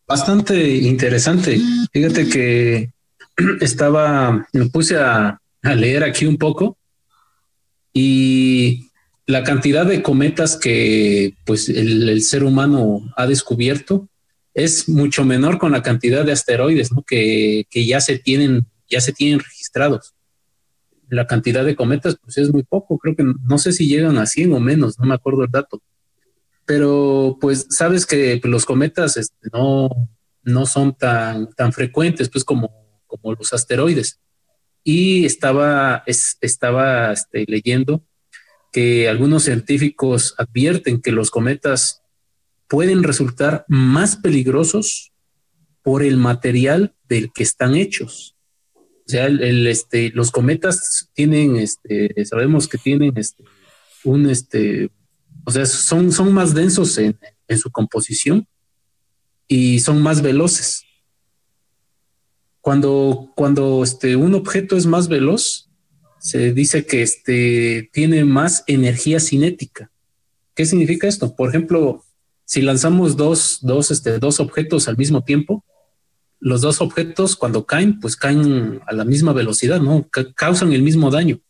Bastante 0.06 0.76
interesante. 0.76 1.58
Fíjate 1.90 2.28
que 2.28 2.90
estaba, 3.62 4.46
me 4.52 4.66
puse 4.66 4.98
a, 4.98 5.40
leer 5.62 6.04
aquí 6.04 6.26
un 6.26 6.36
poco 6.36 6.76
y 7.94 8.90
la 9.26 9.42
cantidad 9.42 9.84
de 9.86 10.02
cometas 10.02 10.56
que 10.56 11.34
pues 11.44 11.68
el, 11.68 12.22
ser 12.22 12.44
humano 12.44 13.02
ha 13.16 13.26
descubierto 13.26 14.08
es 14.54 14.88
mucho 14.88 15.24
menor 15.24 15.58
con 15.58 15.72
la 15.72 15.82
cantidad 15.82 16.24
de 16.24 16.32
asteroides 16.32 16.90
que, 17.06 17.66
que, 17.68 17.86
ya 17.86 18.00
se 18.00 18.18
tienen 18.18 18.66
ya 18.88 19.00
se 19.00 19.12
tienen 19.12 19.40
registrados 19.40 20.16
la 21.08 21.26
cantidad 21.26 21.64
de 21.64 21.76
cometas 21.76 22.16
pues 22.22 22.38
es 22.38 22.52
muy 22.52 22.62
poco, 22.62 22.98
creo 22.98 23.14
que 23.14 23.24
no 23.24 23.58
sé 23.58 23.72
si 23.72 23.86
llegan 23.86 24.18
a 24.18 24.26
100 24.26 24.52
o 24.52 24.60
menos, 24.60 24.98
no 24.98 25.06
me 25.06 25.14
acuerdo 25.14 25.44
el 25.44 25.50
dato. 25.50 25.82
Pero 26.64 27.38
pues 27.40 27.66
sabes 27.70 28.06
que 28.06 28.40
los 28.42 28.64
cometas 28.64 29.16
este, 29.16 29.48
no, 29.52 29.88
no 30.42 30.66
son 30.66 30.96
tan, 30.96 31.52
tan 31.52 31.72
frecuentes 31.72 32.28
pues 32.28 32.44
como, 32.44 32.70
como 33.06 33.34
los 33.34 33.52
asteroides. 33.52 34.18
Y 34.82 35.24
estaba, 35.24 36.02
estaba 36.06 37.12
este, 37.12 37.44
leyendo 37.46 38.02
que 38.72 39.08
algunos 39.08 39.44
científicos 39.44 40.34
advierten 40.38 41.00
que 41.00 41.12
los 41.12 41.30
cometas 41.30 42.02
pueden 42.68 43.02
resultar 43.02 43.64
más 43.68 44.16
peligrosos 44.16 45.12
por 45.82 46.02
el 46.02 46.16
material 46.16 46.94
del 47.08 47.32
que 47.32 47.42
están 47.42 47.74
hechos. 47.74 48.36
O 48.74 49.08
sea, 49.08 49.26
el, 49.26 49.66
este, 49.68 50.10
los 50.10 50.32
cometas 50.32 51.08
tienen, 51.14 51.56
este, 51.56 52.24
sabemos 52.24 52.66
que 52.66 52.76
tienen 52.76 53.12
este, 53.16 53.44
un, 54.02 54.28
este, 54.28 54.90
o 55.44 55.52
sea, 55.52 55.64
son, 55.64 56.10
son 56.10 56.32
más 56.34 56.54
densos 56.54 56.98
en, 56.98 57.16
su 57.56 57.70
composición 57.70 58.48
y 59.46 59.78
son 59.78 60.02
más 60.02 60.20
veloces. 60.22 60.82
Cuando, 62.60 63.32
cuando 63.36 63.84
este, 63.84 64.16
un 64.16 64.34
objeto 64.34 64.76
es 64.76 64.86
más 64.86 65.06
veloz, 65.06 65.70
se 66.18 66.52
dice 66.52 66.86
que 66.86 67.02
este, 67.02 67.90
tiene 67.92 68.24
más 68.24 68.64
energía 68.66 69.20
cinética. 69.20 69.90
¿Qué 70.54 70.66
significa 70.66 71.06
esto? 71.06 71.36
Por 71.36 71.50
ejemplo, 71.50 72.02
si 72.44 72.62
lanzamos 72.62 73.16
dos, 73.16 73.58
dos, 73.62 73.90
este, 73.90 74.18
dos 74.18 74.40
objetos 74.40 74.88
al 74.88 74.96
mismo 74.96 75.22
tiempo, 75.22 75.64
los 76.40 76.60
dos 76.60 76.80
objetos 76.80 77.36
cuando 77.36 77.66
caen, 77.66 77.98
pues 78.00 78.16
caen 78.16 78.80
a 78.86 78.92
la 78.92 79.04
misma 79.04 79.32
velocidad, 79.32 79.80
¿no? 79.80 80.08
causan 80.34 80.72
el 80.72 80.82
mismo 80.82 81.10
daño. 81.10 81.40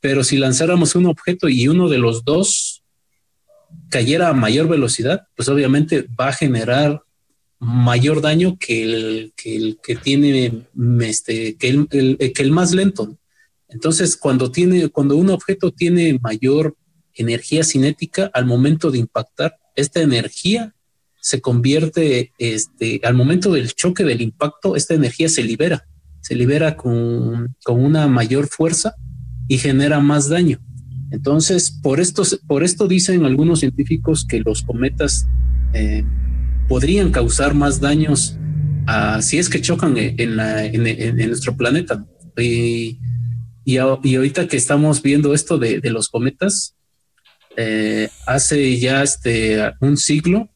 Pero 0.00 0.24
si 0.24 0.36
lanzáramos 0.36 0.94
un 0.94 1.06
objeto 1.06 1.48
y 1.48 1.68
uno 1.68 1.88
de 1.88 1.98
los 1.98 2.24
dos 2.24 2.82
cayera 3.88 4.28
a 4.28 4.34
mayor 4.34 4.68
velocidad, 4.68 5.26
pues 5.36 5.48
obviamente 5.48 6.06
va 6.18 6.28
a 6.28 6.32
generar 6.32 7.02
mayor 7.58 8.20
daño 8.20 8.58
que 8.58 8.82
el 8.82 9.32
que, 9.36 9.96
tiene 9.96 10.66
este, 11.02 11.56
que 11.56 11.68
el, 11.68 11.88
que 11.88 12.42
el 12.42 12.50
más 12.50 12.72
lento. 12.72 13.16
Entonces, 13.72 14.16
cuando 14.16 14.50
tiene, 14.50 14.88
cuando 14.88 15.16
un 15.16 15.30
objeto 15.30 15.72
tiene 15.72 16.18
mayor 16.22 16.76
energía 17.14 17.64
cinética 17.64 18.30
al 18.32 18.46
momento 18.46 18.90
de 18.90 18.98
impactar, 18.98 19.56
esta 19.76 20.00
energía 20.00 20.74
se 21.20 21.40
convierte, 21.40 22.32
este, 22.38 23.00
al 23.04 23.14
momento 23.14 23.52
del 23.52 23.72
choque 23.72 24.04
del 24.04 24.20
impacto, 24.20 24.76
esta 24.76 24.94
energía 24.94 25.28
se 25.28 25.42
libera, 25.42 25.86
se 26.20 26.34
libera 26.34 26.76
con, 26.76 27.54
una 27.68 28.08
mayor 28.08 28.48
fuerza 28.48 28.94
y 29.48 29.58
genera 29.58 30.00
más 30.00 30.28
daño. 30.28 30.60
Entonces, 31.10 31.70
por 31.70 32.00
esto, 32.00 32.22
por 32.46 32.64
esto 32.64 32.88
dicen 32.88 33.24
algunos 33.24 33.60
científicos 33.60 34.24
que 34.26 34.40
los 34.40 34.62
cometas 34.62 35.28
eh, 35.74 36.04
podrían 36.68 37.10
causar 37.10 37.54
más 37.54 37.80
daños 37.80 38.38
si 39.20 39.38
es 39.38 39.48
que 39.48 39.60
chocan 39.60 39.94
en, 39.96 40.36
nuestro 41.28 41.56
planeta. 41.56 42.04
Y, 42.36 42.98
y, 43.64 43.78
ahorita 43.78 44.48
que 44.48 44.56
estamos 44.56 45.02
viendo 45.02 45.34
esto 45.34 45.58
de, 45.58 45.80
los 45.90 46.08
cometas, 46.08 46.74
eh, 47.56 48.08
hace 48.26 48.78
ya 48.78 49.02
este, 49.02 49.72
un 49.80 49.96
siglo 49.96 50.48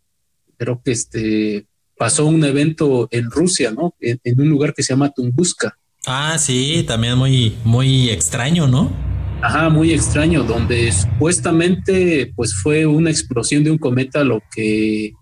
creo 0.57 0.81
que 0.83 0.93
este 0.93 1.67
pasó 1.97 2.27
un 2.27 2.45
evento 2.45 3.09
en 3.11 3.31
Rusia, 3.31 3.71
¿no? 3.71 3.95
En, 4.01 4.41
un 4.41 4.49
lugar 4.51 4.75
que 4.75 4.83
se 4.83 4.93
llama 4.93 5.11
Tunguska. 5.11 5.79
Ah, 6.07 6.37
sí, 6.39 6.85
también 6.87 7.17
muy, 7.17 7.57
muy 7.65 8.11
extraño, 8.11 8.67
¿no? 8.69 8.93
Ajá, 9.41 9.69
muy 9.71 9.93
extraño, 9.93 10.45
donde 10.45 10.93
supuestamente 10.93 12.33
pues 12.37 12.55
fue 12.55 12.87
una 12.87 13.11
explosión 13.11 13.65
de 13.65 13.71
un 13.71 13.79
cometa, 13.79 14.25
lo 14.25 14.43
que 14.55 15.13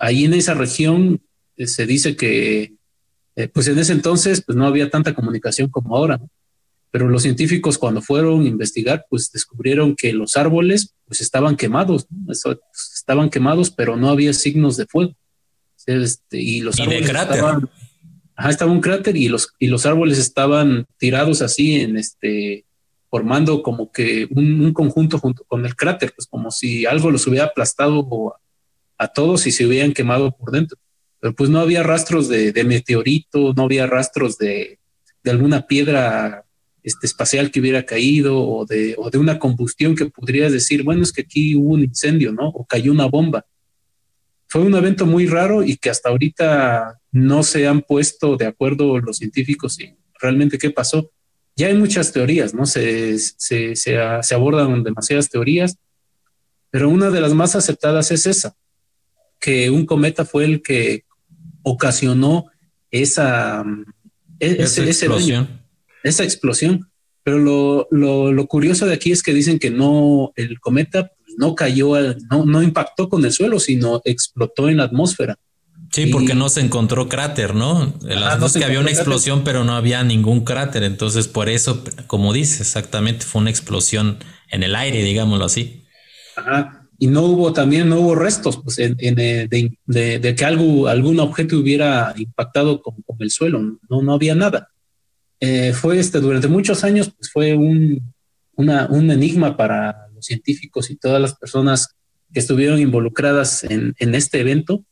ahí 0.00 0.24
en 0.24 0.34
esa 0.34 0.54
región 0.54 1.20
eh, 1.56 1.66
se 1.66 1.86
dice 1.86 2.16
que 2.16 2.74
eh, 3.36 3.48
pues 3.48 3.68
en 3.68 3.78
ese 3.78 3.92
entonces 3.92 4.42
pues 4.44 4.56
no 4.56 4.66
había 4.66 4.90
tanta 4.90 5.14
comunicación 5.14 5.68
como 5.68 5.96
ahora, 5.96 6.18
¿no? 6.18 6.28
Pero 6.90 7.08
los 7.08 7.22
científicos 7.22 7.78
cuando 7.78 8.00
fueron 8.00 8.42
a 8.42 8.48
investigar, 8.48 9.06
pues 9.10 9.30
descubrieron 9.30 9.94
que 9.94 10.12
los 10.12 10.36
árboles 10.36 10.94
pues 11.04 11.20
estaban 11.20 11.56
quemados, 11.56 12.06
estaban 12.94 13.30
quemados, 13.30 13.70
pero 13.70 13.96
no 13.96 14.08
había 14.08 14.32
signos 14.32 14.76
de 14.76 14.86
fuego. 14.86 15.14
Este, 15.86 16.40
y 16.40 16.60
los 16.60 16.80
árboles 16.80 17.08
estaban, 17.08 17.68
ajá, 18.34 18.50
estaba 18.50 18.72
un 18.72 18.80
cráter 18.80 19.16
y 19.16 19.28
los, 19.28 19.52
y 19.58 19.68
los 19.68 19.86
árboles 19.86 20.18
estaban 20.18 20.86
tirados 20.98 21.42
así 21.42 21.80
en 21.80 21.96
este, 21.96 22.64
formando 23.08 23.62
como 23.62 23.92
que 23.92 24.26
un, 24.30 24.72
conjunto 24.72 25.18
junto 25.18 25.44
con 25.44 25.64
el 25.64 25.76
cráter, 25.76 26.12
pues 26.16 26.26
como 26.26 26.50
si 26.50 26.86
algo 26.86 27.10
los 27.10 27.26
hubiera 27.26 27.46
aplastado 27.46 28.34
a, 28.98 29.08
todos 29.08 29.46
y 29.46 29.52
se 29.52 29.66
hubieran 29.66 29.92
quemado 29.92 30.34
por 30.36 30.50
dentro. 30.50 30.78
Pero 31.20 31.34
pues 31.34 31.50
no 31.50 31.60
había 31.60 31.82
rastros 31.82 32.28
de, 32.28 32.52
de 32.52 32.64
meteorito, 32.64 33.52
no 33.54 33.64
había 33.64 33.86
rastros 33.86 34.38
de, 34.38 34.78
de 35.22 35.30
alguna 35.30 35.66
piedra 35.66 36.45
este, 36.86 37.04
espacial 37.08 37.50
que 37.50 37.58
hubiera 37.58 37.84
caído 37.84 38.40
o 38.40 38.64
de, 38.64 38.94
o 38.96 39.10
de 39.10 39.18
una 39.18 39.40
combustión 39.40 39.96
que 39.96 40.06
podrías 40.06 40.52
decir, 40.52 40.84
bueno, 40.84 41.02
es 41.02 41.10
que 41.10 41.22
aquí 41.22 41.56
hubo 41.56 41.74
un 41.74 41.82
incendio, 41.82 42.30
¿no? 42.30 42.46
O 42.50 42.64
cayó 42.64 42.92
una 42.92 43.06
bomba. 43.06 43.44
Fue 44.46 44.62
un 44.62 44.72
evento 44.72 45.04
muy 45.04 45.26
raro 45.26 45.64
y 45.64 45.78
que 45.78 45.90
hasta 45.90 46.10
ahorita 46.10 47.00
no 47.10 47.42
se 47.42 47.66
han 47.66 47.82
puesto 47.82 48.36
de 48.36 48.46
acuerdo 48.46 49.00
los 49.00 49.16
científicos 49.16 49.80
y 49.80 49.96
realmente 50.20 50.58
qué 50.58 50.70
pasó. 50.70 51.10
Ya 51.56 51.66
hay 51.66 51.74
muchas 51.74 52.12
teorías, 52.12 52.54
¿no? 52.54 52.66
Se, 52.66 53.18
se, 53.18 53.74
se, 53.74 53.98
se 54.22 54.34
abordan 54.36 54.84
demasiadas 54.84 55.28
teorías, 55.28 55.78
pero 56.70 56.88
una 56.88 57.10
de 57.10 57.20
las 57.20 57.34
más 57.34 57.56
aceptadas 57.56 58.12
es 58.12 58.28
esa, 58.28 58.54
que 59.40 59.70
un 59.70 59.86
cometa 59.86 60.24
fue 60.24 60.44
el 60.44 60.62
que 60.62 61.04
ocasionó 61.64 62.46
esa, 62.92 63.64
esa 64.38 64.84
explosión 64.84 65.65
esa 66.06 66.24
explosión. 66.24 66.88
pero 67.22 67.38
lo, 67.38 67.88
lo, 67.90 68.32
lo, 68.32 68.46
curioso 68.46 68.86
de 68.86 68.94
aquí 68.94 69.10
es 69.10 69.22
que 69.22 69.34
dicen 69.34 69.58
que 69.58 69.70
no, 69.70 70.32
el 70.36 70.60
cometa 70.60 71.10
no 71.36 71.54
cayó, 71.54 71.94
no, 72.30 72.46
no 72.46 72.62
impactó 72.62 73.08
con 73.08 73.24
el 73.24 73.32
suelo, 73.32 73.58
sino 73.58 74.00
explotó 74.04 74.68
en 74.68 74.78
la 74.78 74.84
atmósfera. 74.84 75.36
Sí, 75.92 76.06
porque 76.06 76.34
no 76.34 76.48
se 76.48 76.60
encontró 76.60 77.08
cráter, 77.08 77.54
¿no? 77.54 77.94
Las 78.02 78.40
dos 78.40 78.52
que 78.52 78.64
había 78.64 78.80
una 78.80 78.90
explosión, 78.90 79.44
pero 79.44 79.64
no 79.64 79.74
había 79.74 80.02
ningún 80.02 80.44
cráter. 80.44 80.82
Entonces, 80.82 81.28
por 81.28 81.48
eso, 81.48 81.84
como 82.06 82.32
dice, 82.32 82.62
exactamente 82.62 83.24
fue 83.24 83.40
una 83.40 83.50
explosión 83.50 84.18
en 84.50 84.62
el 84.62 84.74
aire, 84.74 85.02
digámoslo 85.02 85.44
así. 85.44 85.84
Ajá. 86.36 86.86
Y 86.98 87.06
no 87.08 87.22
hubo 87.22 87.52
también, 87.52 87.88
no 87.88 88.00
hubo 88.00 88.14
restos 88.14 88.60
pues, 88.62 88.78
en, 88.78 88.96
eh, 88.98 89.48
de, 89.48 90.34
que 90.34 90.44
algo, 90.44 90.88
algún 90.88 91.20
objeto 91.20 91.58
hubiera 91.58 92.14
impactado 92.16 92.82
con, 92.82 92.94
el 93.18 93.30
suelo. 93.30 93.60
No, 93.88 94.02
no 94.02 94.12
había 94.12 94.34
nada. 94.34 94.68
Eh, 95.40 95.72
fue 95.72 95.98
este, 95.98 96.20
durante 96.20 96.48
muchos 96.48 96.84
años, 96.84 97.12
pues 97.16 97.30
fue 97.30 97.54
un, 97.54 98.12
un 98.56 99.10
enigma 99.10 99.56
para 99.56 100.08
los 100.14 100.24
científicos 100.24 100.90
y 100.90 100.96
todas 100.96 101.20
las 101.20 101.34
personas 101.34 101.88
que 102.32 102.40
estuvieron 102.40 102.80
involucradas 102.80 103.64
en, 103.64 103.94
en 103.98 104.14
este 104.14 104.40
evento 104.40 104.84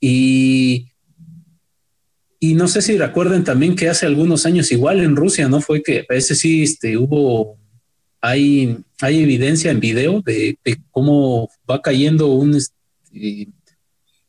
y, 0.00 0.92
y 2.38 2.52
no 2.52 2.68
sé 2.68 2.82
si 2.82 2.98
recuerden 2.98 3.42
también 3.42 3.74
que 3.74 3.88
hace 3.88 4.04
algunos 4.04 4.44
años, 4.44 4.70
igual 4.70 5.00
en 5.00 5.16
Rusia, 5.16 5.48
¿no? 5.48 5.62
Fue 5.62 5.82
que 5.82 6.04
a 6.08 6.14
ese 6.14 6.34
sí 6.34 6.62
este, 6.62 6.98
hubo, 6.98 7.56
hay, 8.20 8.76
hay 9.00 9.22
evidencia 9.22 9.70
en 9.70 9.80
video 9.80 10.20
de, 10.20 10.58
cómo 10.90 11.48
va 11.68 11.80
cayendo 11.80 12.28
un, 12.28 12.54
este, 12.54 12.74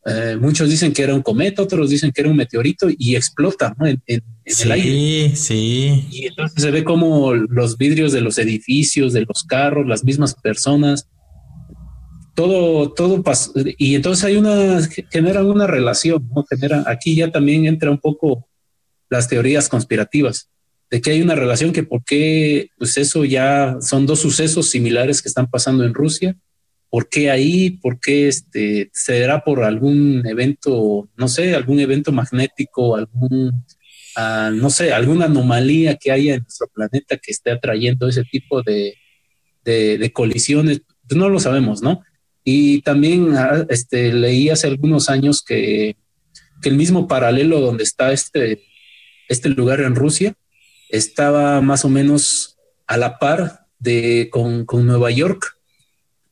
eh, 0.07 0.37
muchos 0.39 0.69
dicen 0.69 0.93
que 0.93 1.01
era 1.01 1.15
un 1.15 1.23
cometa, 1.23 1.63
otros 1.63 1.89
dicen 1.89 2.11
que 2.11 2.21
era 2.21 2.29
un 2.29 2.37
meteorito 2.37 2.87
y 2.95 3.15
explota 3.15 3.75
¿no? 3.79 3.87
en, 3.87 4.01
el 4.05 4.71
aire. 4.71 4.89
Sí, 4.89 5.35
sí. 5.35 6.07
Y 6.11 6.27
entonces 6.27 6.61
se 6.61 6.69
ve 6.69 6.83
como 6.83 7.33
los 7.33 7.77
vidrios 7.77 8.11
de 8.11 8.21
los 8.21 8.37
edificios, 8.37 9.13
de 9.13 9.25
los 9.25 9.43
carros, 9.43 9.87
las 9.87 10.03
mismas 10.03 10.35
personas, 10.35 11.07
todo, 12.35 12.91
todo 12.91 13.23
pasa, 13.23 13.51
y 13.77 13.95
entonces 13.95 14.23
hay 14.25 14.35
una, 14.35 14.79
genera 15.09 15.41
una 15.41 15.65
relación, 15.65 16.29
¿no? 16.35 16.45
Genera, 16.49 16.83
aquí 16.85 17.15
ya 17.15 17.31
también 17.31 17.65
entra 17.65 17.89
un 17.89 17.97
poco 17.97 18.47
las 19.09 19.27
teorías 19.27 19.69
conspirativas, 19.69 20.49
de 20.91 21.01
que 21.01 21.11
hay 21.11 21.21
una 21.21 21.35
relación 21.35 21.71
que 21.71 21.83
por 21.83 22.03
qué, 22.03 22.69
pues 22.77 22.97
eso 22.97 23.25
ya 23.25 23.77
son 23.81 24.05
dos 24.05 24.19
sucesos 24.19 24.69
similares 24.69 25.21
que 25.21 25.29
están 25.29 25.49
pasando 25.49 25.85
en 25.85 25.93
Rusia, 25.93 26.35
¿por 26.89 27.09
qué 27.09 27.29
ahí? 27.29 27.71
¿Por 27.71 27.99
qué 27.99 28.27
este, 28.27 28.89
será 28.93 29.43
por 29.43 29.63
algún 29.63 30.25
evento, 30.25 31.09
no 31.17 31.27
sé, 31.27 31.55
algún 31.55 31.79
evento 31.79 32.11
magnético, 32.11 32.95
algún, 32.95 33.65
ah, 34.15 34.51
no 34.53 34.69
sé, 34.69 34.93
alguna 34.93 35.25
anomalía 35.25 35.95
que 35.95 36.11
haya 36.11 36.35
en 36.35 36.43
nuestro 36.43 36.67
planeta 36.67 37.17
que 37.17 37.31
esté 37.31 37.51
atrayendo 37.51 38.07
ese 38.07 38.23
tipo 38.23 38.61
de, 38.63 38.95
de, 39.63 40.11
colisiones? 40.13 40.81
Pues 41.07 41.17
no 41.17 41.29
lo 41.29 41.39
sabemos, 41.39 41.81
¿no? 41.81 42.01
Y 42.43 42.81
también 42.81 43.35
ah, 43.35 43.65
este, 43.69 44.13
leí 44.13 44.49
hace 44.49 44.67
algunos 44.67 45.09
años 45.09 45.43
que, 45.43 45.97
que, 46.61 46.69
el 46.69 46.75
mismo 46.75 47.07
paralelo 47.07 47.59
donde 47.59 47.83
está 47.83 48.13
este, 48.13 48.63
este 49.27 49.49
lugar 49.49 49.81
en 49.81 49.95
Rusia 49.95 50.35
estaba 50.89 51.61
más 51.61 51.83
o 51.85 51.89
menos 51.89 52.57
a 52.87 52.97
la 52.97 53.19
par 53.19 53.65
de, 53.79 54.29
con, 54.31 54.65
con 54.65 54.85
Nueva 54.85 55.11
York. 55.11 55.54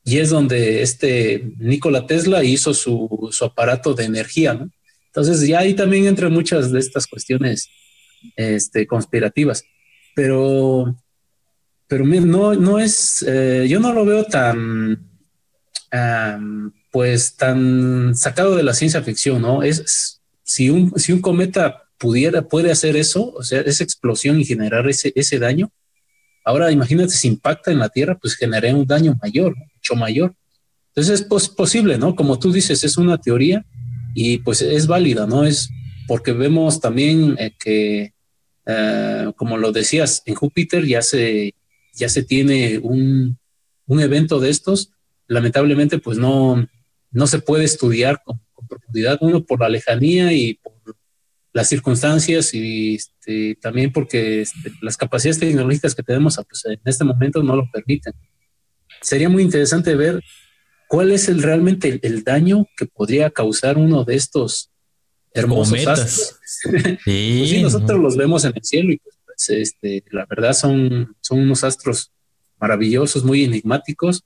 Y 0.04 0.18
es 0.18 0.30
donde 0.30 0.82
este 0.82 1.52
Nikola 1.58 2.06
Tesla 2.06 2.44
hizo 2.44 2.74
su, 2.74 3.30
su 3.32 3.44
aparato 3.44 3.94
de 3.94 4.04
energía. 4.04 4.54
¿no? 4.54 4.70
Entonces 5.06 5.46
ya 5.46 5.60
ahí 5.60 5.74
también 5.74 6.06
entran 6.06 6.32
muchas 6.32 6.72
de 6.72 6.80
estas 6.80 7.06
cuestiones 7.06 7.70
este, 8.36 8.86
conspirativas. 8.86 9.64
Pero, 10.14 10.96
pero 11.86 12.04
no, 12.04 12.54
no 12.54 12.78
es, 12.78 13.24
eh, 13.26 13.66
yo 13.68 13.80
no 13.80 13.92
lo 13.92 14.04
veo 14.04 14.24
tan, 14.24 15.08
pues 16.90 17.36
tan 17.36 18.14
sacado 18.14 18.56
de 18.56 18.62
la 18.62 18.74
ciencia 18.74 19.02
ficción, 19.02 19.42
¿no? 19.42 19.62
Es 19.62 20.20
si 20.42 20.68
un, 20.70 20.92
si 20.98 21.12
un 21.12 21.20
cometa 21.20 21.84
pudiera, 21.96 22.42
puede 22.42 22.70
hacer 22.70 22.96
eso, 22.96 23.32
o 23.32 23.42
sea, 23.42 23.60
esa 23.60 23.84
explosión 23.84 24.40
y 24.40 24.44
generar 24.44 24.88
ese, 24.88 25.12
ese 25.14 25.38
daño. 25.38 25.70
Ahora 26.44 26.70
imagínate 26.70 27.10
si 27.10 27.28
impacta 27.28 27.70
en 27.70 27.78
la 27.78 27.88
Tierra, 27.88 28.18
pues 28.18 28.34
generaría 28.34 28.76
un 28.76 28.86
daño 28.86 29.16
mayor, 29.22 29.54
mucho 29.84 30.00
mayor. 30.00 30.34
Entonces 30.88 31.26
es 31.28 31.48
posible, 31.48 31.98
¿no? 31.98 32.14
Como 32.14 32.38
tú 32.38 32.52
dices, 32.52 32.84
es 32.84 32.96
una 32.96 33.18
teoría 33.18 33.64
y 34.14 34.38
pues 34.38 34.62
es 34.62 34.86
válida, 34.86 35.26
¿no? 35.26 35.44
Es 35.44 35.68
porque 36.06 36.32
vemos 36.32 36.80
también 36.80 37.36
eh, 37.38 37.52
que, 37.58 38.14
eh, 38.66 39.32
como 39.36 39.56
lo 39.56 39.72
decías, 39.72 40.22
en 40.26 40.34
Júpiter 40.34 40.86
ya 40.86 41.02
se, 41.02 41.54
ya 41.94 42.08
se 42.08 42.22
tiene 42.22 42.78
un, 42.78 43.38
un 43.86 44.00
evento 44.00 44.38
de 44.38 44.50
estos 44.50 44.90
lamentablemente 45.26 45.98
pues 45.98 46.18
no, 46.18 46.66
no 47.10 47.26
se 47.26 47.38
puede 47.38 47.64
estudiar 47.64 48.22
con, 48.24 48.40
profundidad, 48.66 49.18
uno 49.20 49.44
por 49.44 49.60
la 49.60 49.68
lejanía 49.68 50.32
y 50.32 50.54
por 50.54 50.72
las 51.52 51.68
circunstancias 51.68 52.54
y 52.54 52.94
este, 52.94 53.56
también 53.60 53.92
porque 53.92 54.40
este, 54.40 54.72
las 54.80 54.96
capacidades 54.96 55.38
tecnológicas 55.38 55.94
que 55.94 56.02
tenemos 56.02 56.40
pues, 56.48 56.64
en 56.64 56.80
este 56.84 57.04
momento 57.04 57.42
no 57.42 57.56
lo 57.56 57.70
permiten. 57.70 58.14
Sería 59.04 59.28
muy 59.28 59.42
interesante 59.42 59.94
ver 59.94 60.22
cuál 60.88 61.12
es 61.12 61.28
el, 61.28 61.42
realmente 61.42 62.00
el, 62.02 62.24
daño 62.24 62.66
que 62.76 62.86
podría 62.86 63.30
causar 63.30 63.76
uno 63.76 64.04
de 64.04 64.16
estos 64.16 64.70
hermosos 65.32 65.86
astros. 65.86 66.36
Sí, 66.44 66.96
pues 67.04 67.62
nosotros 67.62 68.00
los 68.00 68.16
vemos 68.16 68.44
en 68.44 68.52
el 68.56 68.64
cielo 68.64 68.92
y 68.92 68.98
pues, 68.98 69.50
este, 69.50 70.02
la 70.10 70.26
verdad 70.26 70.54
son, 70.54 71.14
son 71.20 71.40
unos 71.40 71.64
astros 71.64 72.12
maravillosos, 72.58 73.24
muy 73.24 73.44
enigmáticos, 73.44 74.24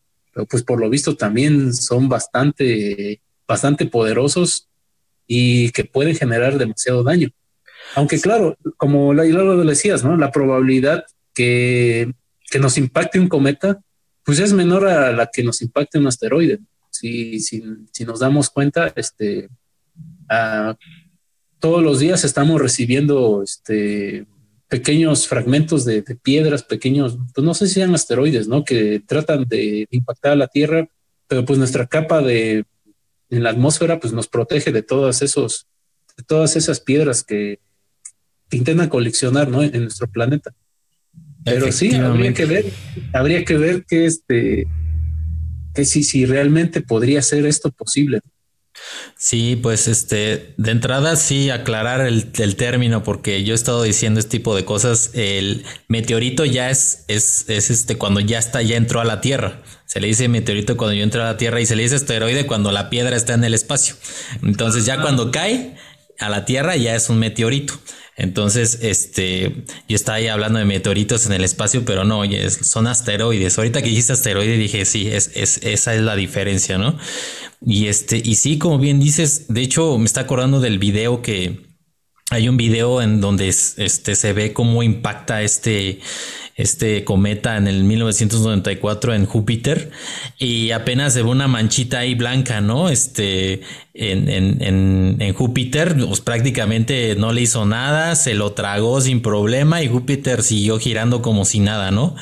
pues 0.48 0.62
por 0.62 0.78
lo 0.80 0.88
visto 0.88 1.16
también 1.16 1.74
son 1.74 2.08
bastante, 2.08 3.20
bastante 3.48 3.86
poderosos 3.86 4.68
y 5.26 5.70
que 5.72 5.84
pueden 5.84 6.14
generar 6.14 6.56
demasiado 6.56 7.02
daño. 7.02 7.30
Aunque 7.96 8.20
claro, 8.20 8.56
como 8.76 9.12
la, 9.12 9.24
lo 9.24 9.64
decías, 9.64 10.04
¿no? 10.04 10.16
La 10.16 10.30
probabilidad 10.30 11.04
que, 11.34 12.12
que, 12.48 12.58
nos 12.60 12.78
impacte 12.78 13.18
un 13.18 13.28
cometa, 13.28 13.80
pues 14.28 14.40
es 14.40 14.52
menor 14.52 14.86
a 14.86 15.10
la 15.10 15.30
que 15.32 15.42
nos 15.42 15.62
impacte 15.62 15.98
un 15.98 16.06
asteroide. 16.06 16.58
Si, 16.90 17.40
si, 17.40 17.64
si 17.90 18.04
nos 18.04 18.20
damos 18.20 18.50
cuenta, 18.50 18.92
este, 18.94 19.48
todos 21.58 21.82
los 21.82 21.98
días 21.98 22.24
estamos 22.24 22.60
recibiendo 22.60 23.42
este, 23.42 24.26
pequeños 24.68 25.26
fragmentos 25.26 25.86
de, 25.86 26.02
piedras, 26.02 26.62
pequeños, 26.62 27.16
pues 27.34 27.42
no 27.42 27.54
sé 27.54 27.68
si 27.68 27.74
sean 27.76 27.94
asteroides, 27.94 28.48
¿no? 28.48 28.64
Que 28.64 29.00
tratan 29.00 29.46
de, 29.48 29.86
impactar 29.92 30.32
a 30.32 30.36
la 30.36 30.48
Tierra, 30.48 30.86
pero 31.26 31.46
pues 31.46 31.58
nuestra 31.58 31.86
capa 31.86 32.20
de 32.20 32.66
en 33.30 33.42
la 33.42 33.48
atmósfera 33.48 33.98
pues 33.98 34.12
nos 34.12 34.28
protege 34.28 34.72
de 34.72 34.82
todas 34.82 35.22
esos, 35.22 35.68
de 36.18 36.24
todas 36.24 36.54
esas 36.54 36.80
piedras 36.80 37.22
que, 37.22 37.60
intentan 38.50 38.90
coleccionar, 38.90 39.48
¿no? 39.48 39.62
En, 39.62 39.84
nuestro 39.84 40.06
planeta. 40.06 40.54
Pero 41.50 41.72
sí, 41.72 41.94
habría 41.94 42.34
que 42.34 42.44
ver, 42.44 42.66
habría 43.12 43.44
que 43.44 43.56
ver 43.56 43.84
que 43.84 44.06
este, 44.06 44.66
que 45.74 45.84
si, 45.84 46.02
si 46.02 46.26
realmente 46.26 46.80
podría 46.80 47.22
ser 47.22 47.46
esto 47.46 47.70
posible. 47.70 48.20
Sí, 49.16 49.58
pues 49.60 49.88
este, 49.88 50.54
de 50.56 50.70
entrada 50.70 51.16
sí 51.16 51.50
aclarar 51.50 52.00
el, 52.00 52.56
término, 52.56 53.02
porque 53.02 53.42
yo 53.44 53.52
he 53.52 53.54
estado 53.54 53.82
diciendo 53.82 54.20
este 54.20 54.38
tipo 54.38 54.54
de 54.54 54.64
cosas. 54.64 55.10
El 55.14 55.64
meteorito 55.88 56.44
ya 56.44 56.70
es, 56.70 57.04
es, 57.08 57.44
es, 57.48 57.70
este 57.70 57.96
cuando 57.96 58.20
ya 58.20 58.38
está, 58.38 58.62
ya 58.62 58.76
entró 58.76 59.00
a 59.00 59.04
la 59.04 59.20
Tierra. 59.20 59.62
Se 59.86 60.00
le 60.00 60.08
dice 60.08 60.28
meteorito 60.28 60.76
cuando 60.76 60.94
yo 60.94 61.02
entro 61.02 61.22
a 61.22 61.26
la 61.26 61.36
Tierra 61.36 61.60
y 61.60 61.66
se 61.66 61.74
le 61.74 61.82
dice 61.82 61.96
asteroide 61.96 62.46
cuando 62.46 62.70
la 62.72 62.90
piedra 62.90 63.16
está 63.16 63.34
en 63.34 63.44
el 63.44 63.54
espacio. 63.54 63.96
Entonces, 64.42 64.84
ya 64.84 65.00
cuando 65.00 65.30
cae 65.30 65.76
a 66.18 66.28
la 66.28 66.44
Tierra 66.44 66.76
ya 66.76 66.94
es 66.94 67.08
un 67.08 67.18
meteorito. 67.18 67.74
Entonces, 68.18 68.80
este, 68.82 69.64
yo 69.88 69.94
estaba 69.94 70.16
ahí 70.16 70.26
hablando 70.26 70.58
de 70.58 70.64
meteoritos 70.64 71.24
en 71.26 71.32
el 71.32 71.44
espacio, 71.44 71.84
pero 71.84 72.02
no, 72.02 72.22
son 72.62 72.88
asteroides. 72.88 73.56
Ahorita 73.56 73.80
que 73.80 73.90
dijiste 73.90 74.12
asteroide 74.12 74.56
dije, 74.56 74.84
sí, 74.84 75.06
es, 75.06 75.30
es, 75.34 75.58
esa 75.62 75.94
es 75.94 76.02
la 76.02 76.16
diferencia, 76.16 76.78
¿no? 76.78 76.98
Y 77.64 77.86
este, 77.86 78.20
y 78.22 78.34
sí, 78.34 78.58
como 78.58 78.78
bien 78.78 78.98
dices, 78.98 79.46
de 79.48 79.60
hecho, 79.60 79.96
me 79.98 80.04
está 80.06 80.22
acordando 80.22 80.58
del 80.58 80.80
video 80.80 81.22
que 81.22 81.67
hay 82.30 82.48
un 82.48 82.56
video 82.56 83.00
en 83.00 83.20
donde 83.20 83.48
este, 83.48 84.14
se 84.14 84.32
ve 84.32 84.52
cómo 84.52 84.82
impacta 84.82 85.42
este, 85.42 86.00
este 86.56 87.02
cometa 87.04 87.56
en 87.56 87.66
el 87.66 87.84
1994 87.84 89.14
en 89.14 89.24
Júpiter 89.24 89.90
y 90.38 90.72
apenas 90.72 91.14
se 91.14 91.22
ve 91.22 91.28
una 91.30 91.48
manchita 91.48 92.00
ahí 92.00 92.14
blanca, 92.14 92.60
¿no? 92.60 92.90
Este, 92.90 93.62
en, 93.94 94.28
en, 94.28 95.16
en, 95.20 95.34
Júpiter, 95.34 95.96
pues 95.96 96.20
prácticamente 96.20 97.16
no 97.16 97.32
le 97.32 97.40
hizo 97.40 97.64
nada, 97.64 98.14
se 98.14 98.34
lo 98.34 98.52
tragó 98.52 99.00
sin 99.00 99.22
problema 99.22 99.82
y 99.82 99.88
Júpiter 99.88 100.42
siguió 100.42 100.78
girando 100.78 101.22
como 101.22 101.46
si 101.46 101.60
nada, 101.60 101.90
¿no? 101.90 102.14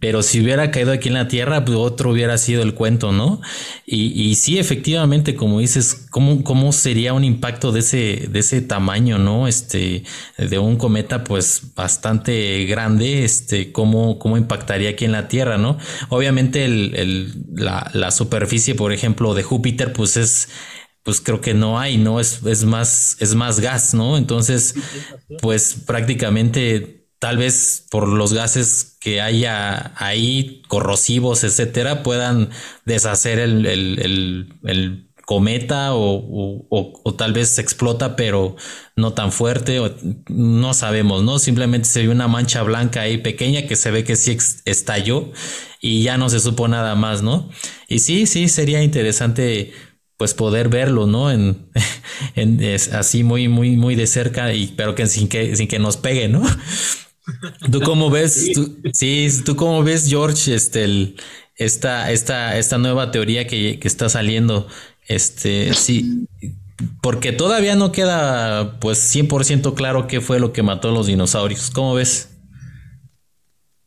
Pero 0.00 0.22
si 0.22 0.40
hubiera 0.40 0.70
caído 0.70 0.92
aquí 0.92 1.08
en 1.08 1.14
la 1.14 1.28
Tierra, 1.28 1.64
pues 1.64 1.76
otro 1.76 2.10
hubiera 2.10 2.38
sido 2.38 2.62
el 2.62 2.74
cuento, 2.74 3.12
¿no? 3.12 3.40
Y, 3.84 4.06
y 4.20 4.34
sí, 4.34 4.58
efectivamente, 4.58 5.34
como 5.36 5.60
dices, 5.60 6.06
¿cómo, 6.10 6.42
¿cómo 6.42 6.72
sería 6.72 7.12
un 7.12 7.22
impacto 7.22 7.70
de 7.70 7.80
ese, 7.80 8.28
de 8.30 8.38
ese 8.38 8.62
tamaño, 8.62 9.18
¿no? 9.18 9.46
Este, 9.46 10.04
de 10.38 10.58
un 10.58 10.76
cometa, 10.76 11.22
pues 11.22 11.74
bastante 11.74 12.64
grande, 12.64 13.24
este, 13.24 13.72
¿cómo, 13.72 14.18
cómo 14.18 14.38
impactaría 14.38 14.90
aquí 14.90 15.04
en 15.04 15.12
la 15.12 15.28
Tierra, 15.28 15.58
¿no? 15.58 15.76
Obviamente 16.08 16.64
el, 16.64 16.94
el, 16.96 17.44
la, 17.52 17.90
la 17.92 18.10
superficie, 18.10 18.74
por 18.74 18.92
ejemplo, 18.92 19.34
de 19.34 19.42
Júpiter, 19.42 19.92
pues 19.92 20.16
es 20.16 20.48
pues 21.02 21.20
creo 21.20 21.40
que 21.40 21.54
no 21.54 21.78
hay, 21.78 21.96
¿no? 21.98 22.20
Es, 22.20 22.42
es 22.44 22.64
más, 22.64 23.16
es 23.20 23.34
más 23.34 23.60
gas, 23.60 23.94
¿no? 23.94 24.16
Entonces, 24.18 24.74
pues 25.40 25.74
prácticamente 25.86 26.99
tal 27.20 27.36
vez 27.36 27.86
por 27.90 28.08
los 28.08 28.32
gases 28.32 28.96
que 28.98 29.20
haya 29.20 29.92
ahí, 29.96 30.62
corrosivos, 30.68 31.44
etcétera, 31.44 32.02
puedan 32.02 32.48
deshacer 32.86 33.38
el, 33.38 33.66
el, 33.66 35.06
cometa 35.26 35.94
o, 35.94 36.66
o, 36.70 37.14
tal 37.14 37.32
vez 37.32 37.58
explota, 37.60 38.16
pero 38.16 38.56
no 38.96 39.12
tan 39.12 39.30
fuerte, 39.30 39.78
o, 39.78 39.94
no 40.28 40.74
sabemos, 40.74 41.22
¿no? 41.22 41.38
Simplemente 41.38 41.88
se 41.88 42.02
ve 42.02 42.08
una 42.08 42.26
mancha 42.26 42.62
blanca 42.64 43.02
ahí 43.02 43.18
pequeña 43.18 43.66
que 43.68 43.76
se 43.76 43.92
ve 43.92 44.02
que 44.02 44.16
sí 44.16 44.36
estalló 44.64 45.30
y 45.80 46.02
ya 46.02 46.16
no 46.16 46.30
se 46.30 46.40
supo 46.40 46.66
nada 46.68 46.96
más, 46.96 47.22
¿no? 47.22 47.48
Y 47.86 48.00
sí, 48.00 48.26
sí, 48.26 48.48
sería 48.48 48.82
interesante 48.82 49.72
pues 50.16 50.34
poder 50.34 50.68
verlo, 50.68 51.06
¿no? 51.06 51.30
En, 51.30 51.70
en 52.34 52.62
es 52.62 52.92
así 52.92 53.22
muy, 53.22 53.48
muy, 53.48 53.76
muy 53.76 53.94
de 53.94 54.06
cerca 54.06 54.52
y 54.52 54.68
pero 54.76 54.94
que 54.94 55.06
sin 55.06 55.28
que 55.28 55.54
sin 55.54 55.68
que 55.68 55.78
nos 55.78 55.96
pegue, 55.96 56.28
¿no? 56.28 56.42
¿Tú 57.70 57.80
cómo 57.80 58.10
ves? 58.10 58.52
sí, 58.92 59.28
tú 59.44 59.56
cómo 59.56 59.82
ves, 59.82 60.08
George, 60.08 60.54
este, 60.54 60.84
el, 60.84 61.16
esta, 61.56 62.10
esta, 62.10 62.58
esta 62.58 62.78
nueva 62.78 63.10
teoría 63.10 63.46
que, 63.46 63.78
que, 63.78 63.88
está 63.88 64.08
saliendo, 64.08 64.66
este, 65.06 65.74
sí, 65.74 66.26
porque 67.02 67.32
todavía 67.32 67.76
no 67.76 67.92
queda, 67.92 68.78
pues, 68.80 69.14
100% 69.14 69.74
claro 69.74 70.06
qué 70.06 70.20
fue 70.20 70.40
lo 70.40 70.52
que 70.52 70.62
mató 70.62 70.88
a 70.88 70.92
los 70.92 71.06
dinosaurios. 71.06 71.70
¿Cómo 71.70 71.94
ves? 71.94 72.30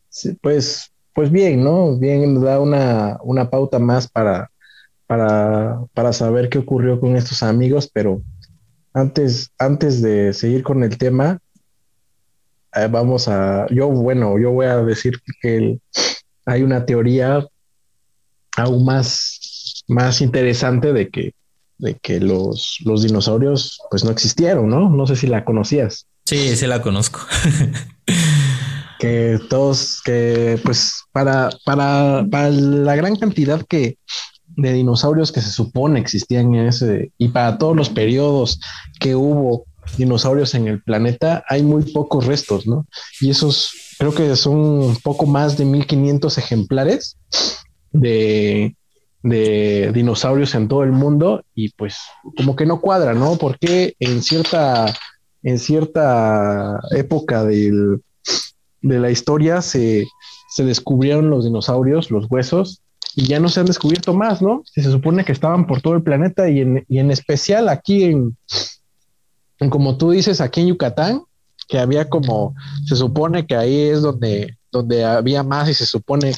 Sí, 0.10 0.38
pues, 0.42 0.92
pues 1.14 1.32
bien, 1.32 1.64
¿no? 1.64 1.98
Bien, 1.98 2.34
nos 2.34 2.44
da 2.44 2.60
una, 2.60 3.18
una 3.24 3.50
pauta 3.50 3.80
más 3.80 4.08
para, 4.08 4.52
para, 5.08 5.80
para 5.94 6.14
saber 6.14 6.50
qué 6.50 6.60
ocurrió 6.60 7.00
con 7.00 7.16
estos 7.16 7.42
amigos, 7.42 7.90
pero 7.92 8.22
antes, 8.94 9.52
antes 9.58 10.02
de 10.02 10.34
seguir 10.34 10.64
con 10.64 10.84
el 10.84 10.98
tema, 10.98 11.40
eh, 12.76 12.88
vamos 12.90 13.28
a, 13.28 13.68
yo, 13.70 13.90
bueno, 13.90 14.40
yo 14.40 14.52
voy 14.52 14.66
a 14.66 14.78
decir 14.78 15.20
que 15.42 15.80
hay 16.46 16.62
una 16.64 16.86
teoría 16.86 17.46
aún 18.58 18.86
más, 18.86 19.84
más 19.88 20.22
interesante 20.22 20.94
de 20.94 21.10
que, 21.10 21.34
de 21.78 21.96
que 21.96 22.20
los, 22.20 22.78
los 22.86 23.04
dinosaurios 23.04 23.80
pues 23.90 24.04
no 24.04 24.12
existieron, 24.12 24.70
¿no? 24.70 24.90
No 24.90 25.08
sé 25.08 25.16
si 25.16 25.28
la 25.28 25.46
conocías. 25.46 26.08
Sí, 26.26 26.56
sí 26.56 26.68
la 26.68 26.82
conozco. 26.82 27.20
que 29.00 29.40
todos, 29.50 30.02
que 30.04 30.60
pues 30.64 31.04
para, 31.12 31.50
para, 31.66 32.26
para 32.30 32.50
la 32.50 32.96
gran 32.96 33.16
cantidad 33.16 33.62
que, 33.68 33.98
de 34.56 34.74
dinosaurios 34.74 35.32
que 35.32 35.42
se 35.42 35.52
supone 35.52 36.00
existían 36.00 36.54
en 36.56 36.68
ese, 36.68 37.12
y 37.18 37.30
para 37.30 37.58
todos 37.58 37.76
los 37.76 37.90
periodos 37.90 38.60
que 39.00 39.16
hubo 39.16 39.66
dinosaurios 39.98 40.56
en 40.56 40.68
el 40.68 40.82
planeta, 40.82 41.44
hay 41.48 41.64
muy 41.64 41.84
pocos 41.84 42.26
restos, 42.26 42.68
¿no? 42.68 42.88
Y 43.22 43.30
esos 43.30 43.72
creo 43.98 44.14
que 44.14 44.36
son 44.36 44.56
un 44.56 44.98
poco 44.98 45.26
más 45.26 45.58
de 45.58 45.66
1500 45.66 46.38
ejemplares 46.38 47.18
de, 47.92 48.76
dinosaurios 49.24 50.54
en 50.56 50.68
todo 50.68 50.84
el 50.84 50.92
mundo 50.92 51.46
y 51.56 51.70
pues 51.70 51.96
como 52.36 52.58
que 52.58 52.66
no 52.66 52.82
cuadra, 52.82 53.14
¿no? 53.14 53.38
Porque 53.38 53.96
en 54.00 54.22
cierta, 54.22 54.94
en 55.44 55.60
cierta 55.60 56.82
época 56.92 57.46
del, 57.46 58.02
de 58.82 59.00
la 59.00 59.12
historia 59.12 59.62
se, 59.62 60.06
se 60.50 60.66
descubrieron 60.66 61.30
los 61.30 61.46
dinosaurios, 61.46 62.12
los 62.12 62.30
huesos, 62.30 62.82
y 63.16 63.28
ya 63.28 63.40
no 63.40 63.48
se 63.48 63.60
han 63.60 63.66
descubierto 63.66 64.14
más, 64.14 64.42
¿no? 64.42 64.64
Se 64.66 64.84
supone 64.84 65.24
que 65.24 65.32
estaban 65.32 65.68
por 65.68 65.82
todo 65.82 65.94
el 65.94 66.04
planeta 66.04 66.50
y 66.50 66.60
en, 66.60 66.86
y 66.90 67.00
en 67.00 67.12
especial 67.12 67.70
aquí 67.70 68.04
en, 68.04 68.38
como 69.70 69.98
tú 69.98 70.12
dices, 70.12 70.42
aquí 70.42 70.62
en 70.62 70.68
Yucatán, 70.68 71.24
que 71.68 71.80
había 71.80 72.10
como, 72.10 72.56
se 72.86 72.96
supone 72.96 73.46
que 73.46 73.56
ahí 73.56 73.80
es 73.82 74.02
donde, 74.02 74.58
donde 74.72 75.06
había 75.06 75.44
más 75.44 75.70
y 75.70 75.74
se 75.74 75.86
supone 75.86 76.34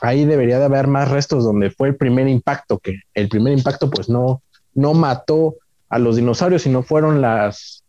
ahí 0.00 0.24
debería 0.24 0.58
de 0.58 0.64
haber 0.64 0.86
más 0.86 1.10
restos 1.10 1.44
donde 1.44 1.70
fue 1.70 1.88
el 1.88 1.96
primer 1.96 2.28
impacto, 2.28 2.78
que 2.78 3.00
el 3.14 3.28
primer 3.28 3.56
impacto 3.56 3.90
pues 3.90 4.08
no, 4.08 4.42
no 4.74 4.94
mató 4.94 5.56
a 5.88 5.98
los 5.98 6.16
dinosaurios, 6.16 6.62
sino 6.62 6.82
fueron 6.82 7.20
las, 7.20 7.84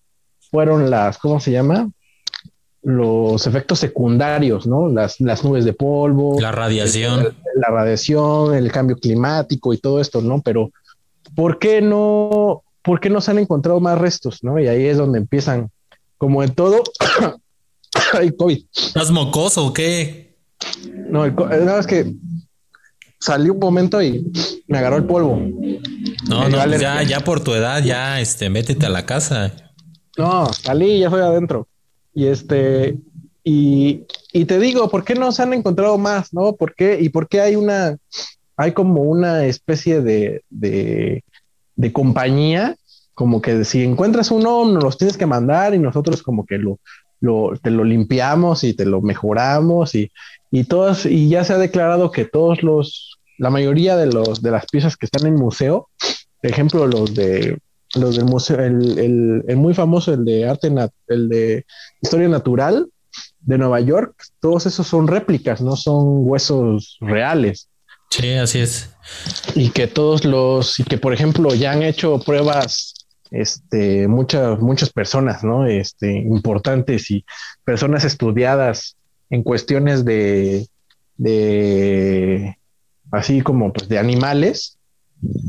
fueron 0.51 0.89
las, 0.89 1.17
¿cómo 1.17 1.39
se 1.39 1.51
llama? 1.51 1.89
Los 2.83 3.47
efectos 3.47 3.79
secundarios, 3.79 4.67
¿no? 4.67 4.87
Las, 4.87 5.19
las 5.19 5.43
nubes 5.43 5.65
de 5.65 5.73
polvo. 5.73 6.39
La 6.39 6.51
radiación. 6.51 7.35
la 7.55 7.69
radiación, 7.69 8.53
el 8.53 8.71
cambio 8.71 8.97
climático 8.97 9.73
y 9.73 9.77
todo 9.77 9.99
esto, 9.99 10.21
¿no? 10.21 10.41
Pero, 10.41 10.71
¿por 11.35 11.59
qué 11.59 11.81
no, 11.81 12.63
¿por 12.87 13.01
qué 13.01 13.09
no 13.09 13.19
se 13.19 13.31
han 13.31 13.39
encontrado 13.39 13.81
más 13.81 13.99
restos? 13.99 14.41
¿no? 14.43 14.57
Y 14.57 14.67
ahí 14.69 14.85
es 14.85 14.97
donde 14.97 15.19
empiezan, 15.19 15.69
como 16.17 16.41
en 16.41 16.55
todo, 16.55 16.81
hay 18.13 18.31
COVID. 18.31 18.63
¿Estás 18.73 19.11
mocoso 19.11 19.65
o 19.65 19.73
qué? 19.73 20.37
No, 21.09 21.25
el, 21.25 21.35
nada 21.35 21.81
es 21.81 21.85
que 21.85 22.13
salí 23.19 23.49
un 23.49 23.59
momento 23.59 24.01
y 24.01 24.31
me 24.67 24.77
agarró 24.77 24.95
el 24.95 25.03
polvo. 25.03 25.35
No, 26.29 26.47
no, 26.47 26.63
pues 26.63 26.79
ya, 26.79 27.03
ya 27.03 27.19
por 27.19 27.43
tu 27.43 27.53
edad, 27.53 27.83
ya, 27.83 28.21
este, 28.21 28.49
métete 28.49 28.85
a 28.85 28.89
la 28.89 29.05
casa. 29.05 29.51
No, 30.17 30.51
salí, 30.53 30.99
ya 30.99 31.07
estoy 31.07 31.21
adentro. 31.21 31.67
Y 32.13 32.27
este, 32.27 32.97
y, 33.43 34.05
y 34.31 34.45
te 34.45 34.59
digo, 34.59 34.89
¿por 34.89 35.03
qué 35.03 35.13
no 35.13 35.33
se 35.33 35.43
han 35.43 35.53
encontrado 35.53 35.97
más? 35.97 36.33
¿No? 36.33 36.53
¿Por 36.53 36.73
qué? 36.73 36.99
¿Y 37.01 37.09
por 37.09 37.27
qué 37.27 37.41
hay 37.41 37.57
una, 37.57 37.97
hay 38.55 38.71
como 38.71 39.01
una 39.01 39.45
especie 39.45 40.01
de, 40.01 40.41
de 40.49 41.25
de 41.77 41.93
compañía, 41.93 42.75
como 43.13 43.41
que 43.41 43.63
si 43.63 43.83
encuentras 43.83 44.29
uno, 44.31 44.65
nos 44.65 44.83
los 44.83 44.97
tienes 44.97 45.15
que 45.15 45.25
mandar 45.25 45.73
y 45.73 45.79
nosotros 45.79 46.21
como 46.21 46.45
que 46.45 46.57
lo, 46.57 46.79
lo, 47.21 47.53
te 47.61 47.71
lo 47.71 47.83
limpiamos 47.83 48.63
y 48.63 48.73
te 48.73 48.85
lo 48.85 49.01
mejoramos 49.01 49.95
y, 49.95 50.11
y 50.51 50.65
todos, 50.65 51.05
y 51.05 51.29
ya 51.29 51.43
se 51.43 51.53
ha 51.53 51.57
declarado 51.57 52.11
que 52.11 52.25
todos 52.25 52.61
los, 52.63 53.19
la 53.37 53.49
mayoría 53.49 53.95
de 53.95 54.07
los, 54.07 54.41
de 54.41 54.51
las 54.51 54.65
piezas 54.65 54.97
que 54.97 55.05
están 55.05 55.25
en 55.27 55.35
museo, 55.35 55.89
por 56.41 56.51
ejemplo, 56.51 56.85
los 56.87 57.15
de, 57.15 57.57
los 57.95 58.17
del 58.17 58.25
museo, 58.25 58.59
el, 58.59 58.99
el, 58.99 59.43
el 59.47 59.57
muy 59.57 59.73
famoso, 59.73 60.13
el 60.13 60.25
de 60.25 60.47
arte, 60.47 60.71
el 61.07 61.29
de 61.29 61.65
historia 62.01 62.27
natural 62.27 62.87
de 63.39 63.57
Nueva 63.57 63.79
York, 63.79 64.13
todos 64.39 64.65
esos 64.65 64.87
son 64.87 65.07
réplicas, 65.07 65.61
no 65.61 65.75
son 65.75 66.27
huesos 66.27 66.97
reales. 66.99 67.69
Sí, 68.09 68.33
así 68.33 68.59
es. 68.59 68.93
Y 69.55 69.69
que 69.69 69.87
todos 69.87 70.25
los, 70.25 70.79
y 70.79 70.83
que 70.83 70.97
por 70.97 71.13
ejemplo 71.13 71.53
ya 71.55 71.71
han 71.71 71.83
hecho 71.83 72.19
pruebas, 72.19 72.93
este, 73.31 74.07
muchas, 74.07 74.59
muchas 74.59 74.89
personas, 74.89 75.43
¿no? 75.43 75.65
Este, 75.65 76.11
importantes 76.11 77.11
y 77.11 77.25
personas 77.63 78.05
estudiadas 78.05 78.97
en 79.29 79.43
cuestiones 79.43 80.05
de, 80.05 80.67
de, 81.17 82.57
así 83.11 83.41
como 83.41 83.73
pues 83.73 83.89
de 83.89 83.99
animales, 83.99 84.77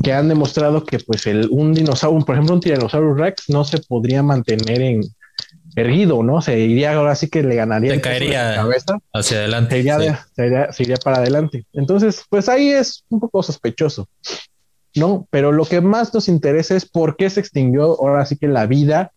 que 0.03 0.13
han 0.13 0.29
demostrado 0.29 0.85
que 0.85 0.99
pues 0.99 1.27
el, 1.27 1.49
un 1.51 1.75
dinosaurio, 1.75 2.25
por 2.25 2.35
ejemplo 2.35 2.55
un 2.55 2.61
Tyrannosaurus 2.61 3.19
Rex 3.19 3.45
no 3.49 3.65
se 3.65 3.79
podría 3.79 4.23
mantener 4.23 4.81
en, 4.81 5.03
erguido, 5.81 6.23
¿no? 6.23 6.43
Se 6.43 6.59
iría 6.59 6.95
ahora 6.95 7.15
sí 7.15 7.29
que 7.29 7.43
le 7.43 7.55
ganaría. 7.55 7.95
Se 7.95 8.01
caería 8.01 8.55
cabeza, 8.57 8.99
hacia 9.13 9.39
adelante. 9.39 9.83
Se 10.73 10.83
iría, 10.83 10.97
para 10.97 11.19
adelante. 11.19 11.65
Entonces, 11.73 12.25
pues 12.29 12.49
ahí 12.49 12.71
es 12.71 13.05
un 13.09 13.21
poco 13.21 13.43
sospechoso, 13.43 14.09
¿no? 14.95 15.27
Pero 15.31 15.53
lo 15.53 15.65
que 15.65 15.81
más 15.81 16.13
nos 16.13 16.29
interesa 16.29 16.75
es 16.75 16.87
por 16.87 17.17
qué 17.17 17.31
se 17.31 17.41
extinguió 17.41 17.85
ahora 18.01 18.27
sí 18.27 18.37
que 18.37 18.49
la 18.49 18.67
vida. 18.67 19.13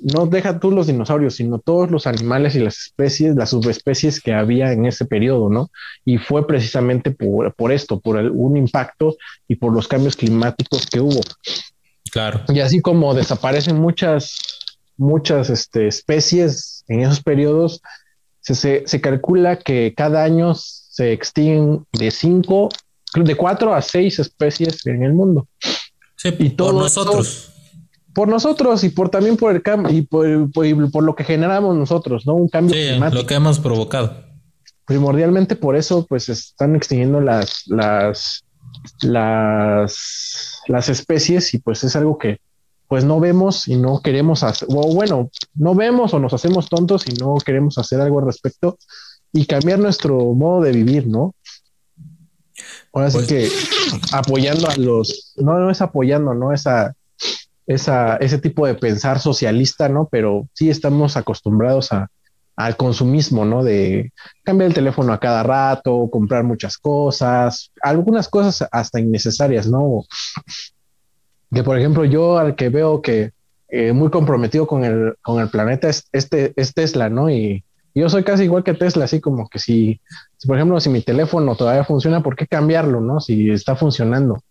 No 0.00 0.26
deja 0.26 0.58
tú 0.58 0.72
los 0.72 0.88
dinosaurios, 0.88 1.36
sino 1.36 1.60
todos 1.60 1.88
los 1.88 2.08
animales 2.08 2.56
y 2.56 2.58
las 2.58 2.76
especies, 2.78 3.36
las 3.36 3.50
subespecies 3.50 4.20
que 4.20 4.34
había 4.34 4.72
en 4.72 4.86
ese 4.86 5.04
periodo, 5.04 5.48
¿no? 5.50 5.70
Y 6.04 6.18
fue 6.18 6.46
precisamente 6.48 7.12
por, 7.12 7.54
por 7.54 7.70
esto, 7.70 8.00
por 8.00 8.16
un 8.16 8.56
impacto 8.56 9.16
y 9.46 9.54
por 9.54 9.72
los 9.72 9.86
cambios 9.86 10.16
climáticos 10.16 10.86
que 10.86 10.98
hubo. 10.98 11.20
Claro. 12.10 12.42
Y 12.48 12.58
así 12.58 12.80
como 12.80 13.14
desaparecen 13.14 13.76
muchas 13.76 14.36
muchas 14.96 15.50
este, 15.50 15.88
especies 15.88 16.84
en 16.88 17.00
esos 17.00 17.22
periodos, 17.22 17.82
se, 18.40 18.86
se, 18.86 19.00
calcula 19.00 19.58
que 19.58 19.94
cada 19.96 20.22
año 20.22 20.54
se 20.54 21.12
extinguen 21.12 21.86
de 21.92 22.10
cinco, 22.10 22.68
de 23.14 23.34
cuatro 23.36 23.74
a 23.74 23.80
seis 23.80 24.18
especies 24.18 24.86
en 24.86 25.02
el 25.02 25.14
mundo. 25.14 25.48
Sí, 26.16 26.34
y 26.38 26.50
por 26.50 26.74
nosotros. 26.74 27.52
por 28.14 28.28
nosotros 28.28 28.84
y 28.84 28.90
por 28.90 29.08
también 29.08 29.36
por 29.36 29.54
el 29.54 29.62
cambio 29.62 29.92
y 29.92 30.02
por, 30.02 30.50
por, 30.52 31.02
lo 31.02 31.14
que 31.14 31.24
generamos 31.24 31.76
nosotros, 31.76 32.26
¿no? 32.26 32.34
Un 32.34 32.48
cambio 32.48 32.74
sí, 32.74 32.98
Lo 33.12 33.26
que 33.26 33.34
hemos 33.34 33.58
provocado. 33.58 34.24
primordialmente 34.84 35.56
por 35.56 35.74
eso, 35.74 36.06
pues 36.06 36.28
están 36.28 36.76
extinguiendo 36.76 37.20
las, 37.20 37.62
las, 37.66 38.44
las, 39.02 40.60
las 40.68 40.88
especies 40.88 41.54
y 41.54 41.58
pues 41.58 41.82
es 41.82 41.96
algo 41.96 42.18
que 42.18 42.38
pues 42.94 43.04
no 43.04 43.18
vemos 43.18 43.66
y 43.66 43.74
no 43.74 44.00
queremos 44.02 44.44
hacer, 44.44 44.68
o 44.70 44.94
bueno, 44.94 45.28
no 45.56 45.74
vemos 45.74 46.14
o 46.14 46.20
nos 46.20 46.32
hacemos 46.32 46.68
tontos 46.68 47.08
y 47.08 47.14
no 47.14 47.34
queremos 47.44 47.76
hacer 47.76 48.00
algo 48.00 48.20
al 48.20 48.26
respecto 48.26 48.78
y 49.32 49.46
cambiar 49.46 49.80
nuestro 49.80 50.16
modo 50.32 50.62
de 50.62 50.70
vivir, 50.70 51.08
¿no? 51.08 51.34
Ahora 52.92 53.10
sí 53.10 53.16
pues 53.16 53.26
que 53.26 53.48
apoyando 54.12 54.70
a 54.70 54.76
los, 54.76 55.34
no, 55.38 55.58
no 55.58 55.72
es 55.72 55.80
apoyando, 55.80 56.34
¿no? 56.34 56.52
Esa, 56.52 56.94
esa, 57.66 58.14
ese 58.18 58.38
tipo 58.38 58.64
de 58.64 58.76
pensar 58.76 59.18
socialista, 59.18 59.88
¿no? 59.88 60.08
Pero 60.08 60.46
sí 60.52 60.70
estamos 60.70 61.16
acostumbrados 61.16 61.92
a, 61.92 62.12
al 62.54 62.76
consumismo, 62.76 63.44
¿no? 63.44 63.64
De 63.64 64.12
cambiar 64.44 64.68
el 64.68 64.74
teléfono 64.74 65.12
a 65.12 65.18
cada 65.18 65.42
rato, 65.42 66.08
comprar 66.12 66.44
muchas 66.44 66.78
cosas, 66.78 67.72
algunas 67.82 68.28
cosas 68.28 68.68
hasta 68.70 69.00
innecesarias, 69.00 69.66
¿no? 69.66 70.04
Que 71.54 71.62
por 71.62 71.78
ejemplo 71.78 72.04
yo 72.04 72.38
al 72.38 72.56
que 72.56 72.68
veo 72.68 73.00
que 73.00 73.32
eh, 73.68 73.92
muy 73.92 74.10
comprometido 74.10 74.66
con 74.66 74.84
el, 74.84 75.14
con 75.22 75.40
el 75.40 75.48
planeta 75.48 75.88
es, 75.88 76.08
este, 76.12 76.52
es 76.56 76.74
Tesla, 76.74 77.08
¿no? 77.08 77.30
Y 77.30 77.64
yo 77.94 78.08
soy 78.08 78.24
casi 78.24 78.44
igual 78.44 78.64
que 78.64 78.74
Tesla, 78.74 79.04
así 79.04 79.20
como 79.20 79.48
que 79.48 79.58
si, 79.58 80.00
si, 80.36 80.48
por 80.48 80.56
ejemplo, 80.56 80.80
si 80.80 80.90
mi 80.90 81.00
teléfono 81.00 81.54
todavía 81.54 81.84
funciona, 81.84 82.22
¿por 82.22 82.36
qué 82.36 82.46
cambiarlo, 82.46 83.00
¿no? 83.00 83.20
Si 83.20 83.50
está 83.50 83.76
funcionando. 83.76 84.42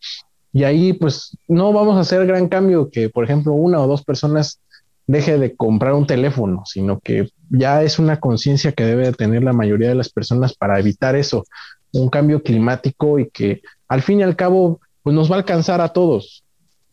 Y 0.53 0.63
ahí 0.63 0.93
pues 0.93 1.37
no 1.47 1.73
vamos 1.73 1.97
a 1.97 2.01
hacer 2.01 2.25
gran 2.25 2.47
cambio 2.47 2.89
que, 2.89 3.09
por 3.09 3.25
ejemplo, 3.25 3.53
una 3.53 3.81
o 3.81 3.87
dos 3.87 4.03
personas 4.03 4.59
deje 5.07 5.37
de 5.37 5.55
comprar 5.55 5.93
un 5.93 6.07
teléfono, 6.07 6.63
sino 6.65 6.99
que 6.99 7.29
ya 7.49 7.83
es 7.83 7.99
una 7.99 8.19
conciencia 8.19 8.71
que 8.71 8.85
debe 8.85 9.11
tener 9.11 9.43
la 9.43 9.53
mayoría 9.53 9.89
de 9.89 9.95
las 9.95 10.09
personas 10.09 10.53
para 10.53 10.79
evitar 10.79 11.15
eso, 11.15 11.43
un 11.91 12.09
cambio 12.09 12.41
climático 12.41 13.19
y 13.19 13.29
que 13.29 13.61
al 13.87 14.01
fin 14.01 14.19
y 14.19 14.23
al 14.23 14.35
cabo 14.35 14.79
pues 15.01 15.13
nos 15.15 15.29
va 15.29 15.35
a 15.35 15.39
alcanzar 15.39 15.81
a 15.81 15.89
todos, 15.89 16.42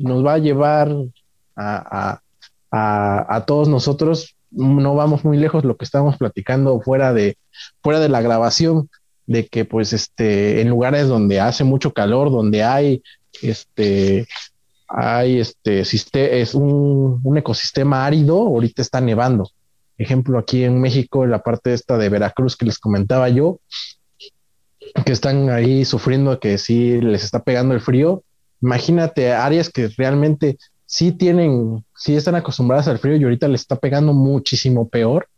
nos 0.00 0.24
va 0.24 0.34
a 0.34 0.38
llevar 0.38 0.90
a, 1.56 2.20
a, 2.70 3.36
a, 3.36 3.44
todos 3.44 3.68
nosotros, 3.68 4.36
no 4.50 4.94
vamos 4.94 5.24
muy 5.24 5.36
lejos 5.36 5.64
lo 5.64 5.76
que 5.76 5.84
estábamos 5.84 6.16
platicando 6.16 6.80
fuera 6.80 7.12
de, 7.12 7.36
fuera 7.82 8.00
de 8.00 8.08
la 8.08 8.22
grabación, 8.22 8.88
de 9.26 9.46
que 9.46 9.64
pues 9.64 9.92
este, 9.92 10.60
en 10.60 10.68
lugares 10.70 11.06
donde 11.08 11.40
hace 11.40 11.64
mucho 11.64 11.92
calor, 11.92 12.30
donde 12.30 12.64
hay 12.64 13.02
este, 13.42 14.26
hay 14.88 15.38
este, 15.38 15.80
es 16.40 16.54
un, 16.54 17.20
un, 17.22 17.38
ecosistema 17.38 18.04
árido, 18.04 18.38
ahorita 18.38 18.82
está 18.82 19.00
nevando. 19.00 19.50
Ejemplo, 19.98 20.38
aquí 20.38 20.64
en 20.64 20.80
México, 20.80 21.24
en 21.24 21.30
la 21.30 21.42
parte 21.42 21.74
esta 21.74 21.98
de 21.98 22.08
Veracruz 22.08 22.56
que 22.56 22.66
les 22.66 22.78
comentaba 22.78 23.28
yo, 23.28 23.60
que 25.04 25.12
están 25.12 25.50
ahí 25.50 25.84
sufriendo 25.84 26.40
que 26.40 26.58
sí 26.58 27.00
les 27.00 27.22
está 27.22 27.42
pegando 27.42 27.74
el 27.74 27.80
frío. 27.80 28.24
Imagínate 28.60 29.32
áreas 29.32 29.70
que 29.70 29.88
realmente 29.96 30.58
sí 30.86 31.12
tienen, 31.12 31.84
sí 31.94 32.16
están 32.16 32.34
acostumbradas 32.34 32.88
al 32.88 32.98
frío 32.98 33.16
y 33.16 33.22
ahorita 33.22 33.48
les 33.48 33.60
está 33.60 33.76
pegando 33.76 34.12
muchísimo 34.12 34.88
peor. 34.88 35.28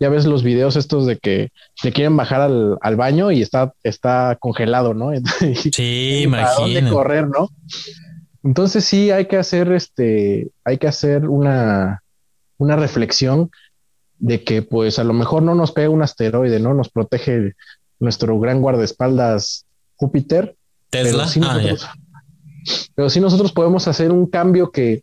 Ya 0.00 0.08
ves 0.08 0.24
los 0.24 0.42
videos 0.42 0.74
estos 0.76 1.06
de 1.06 1.18
que 1.18 1.50
le 1.84 1.92
quieren 1.92 2.16
bajar 2.16 2.40
al, 2.40 2.78
al 2.80 2.96
baño 2.96 3.30
y 3.30 3.42
está, 3.42 3.72
está 3.82 4.36
congelado, 4.40 4.94
¿no? 4.94 5.10
Sí, 5.54 6.22
imagínate. 6.24 6.60
dónde 6.60 6.90
correr, 6.90 7.28
no? 7.28 7.50
Entonces 8.42 8.84
sí 8.84 9.10
hay 9.10 9.26
que 9.26 9.36
hacer 9.36 9.70
este, 9.72 10.50
hay 10.64 10.78
que 10.78 10.88
hacer 10.88 11.28
una, 11.28 12.02
una 12.56 12.76
reflexión 12.76 13.50
de 14.18 14.42
que 14.44 14.62
pues 14.62 14.98
a 14.98 15.04
lo 15.04 15.12
mejor 15.12 15.42
no 15.42 15.54
nos 15.54 15.72
pega 15.72 15.90
un 15.90 16.02
asteroide, 16.02 16.58
¿no? 16.58 16.74
Nos 16.74 16.88
protege 16.88 17.52
nuestro 18.00 18.38
gran 18.40 18.60
guardaespaldas 18.60 19.66
Júpiter. 19.96 20.56
Tesla. 20.90 21.28
Pero 22.94 23.10
sí, 23.10 23.20
nosotros, 23.20 23.52
podemos 23.52 23.88
hacer 23.88 24.12
un 24.12 24.26
cambio 24.26 24.70
que, 24.70 25.02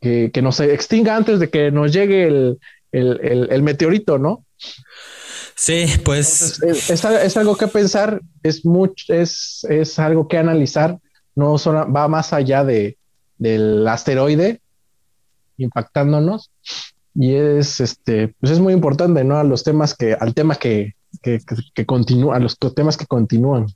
que, 0.00 0.30
que 0.32 0.42
nos 0.42 0.60
extinga 0.60 1.16
antes 1.16 1.38
de 1.38 1.50
que 1.50 1.70
nos 1.70 1.92
llegue 1.92 2.26
el, 2.26 2.58
el, 2.92 3.62
meteorito, 3.62 4.18
¿no? 4.18 4.44
Sí, 5.54 5.86
pues. 6.04 6.60
es, 6.62 7.36
algo 7.36 7.56
que 7.56 7.68
pensar, 7.68 8.20
es, 8.42 8.64
mucho, 8.64 9.12
es, 9.12 9.66
es 9.68 9.98
algo 9.98 10.28
que 10.28 10.38
analizar, 10.38 10.98
no 11.34 11.58
solo, 11.58 11.90
va 11.90 12.08
más 12.08 12.32
allá 12.32 12.64
de, 12.64 12.96
del 13.38 13.86
asteroide 13.86 14.60
impactándonos 15.58 16.50
y 17.14 17.34
es 17.34 17.80
este 17.80 18.34
pues 18.40 18.52
es 18.52 18.60
muy 18.60 18.74
importante 18.74 19.24
no 19.24 19.38
a 19.38 19.44
los 19.44 19.64
temas 19.64 19.94
que 19.94 20.14
al 20.14 20.34
tema 20.34 20.56
que 20.56 20.94
que, 21.22 21.40
que, 21.74 21.86
continúa 21.86 22.36
a 22.36 22.40
los 22.40 22.58
temas 22.74 22.96
que 22.96 23.06
continúan 23.06 23.66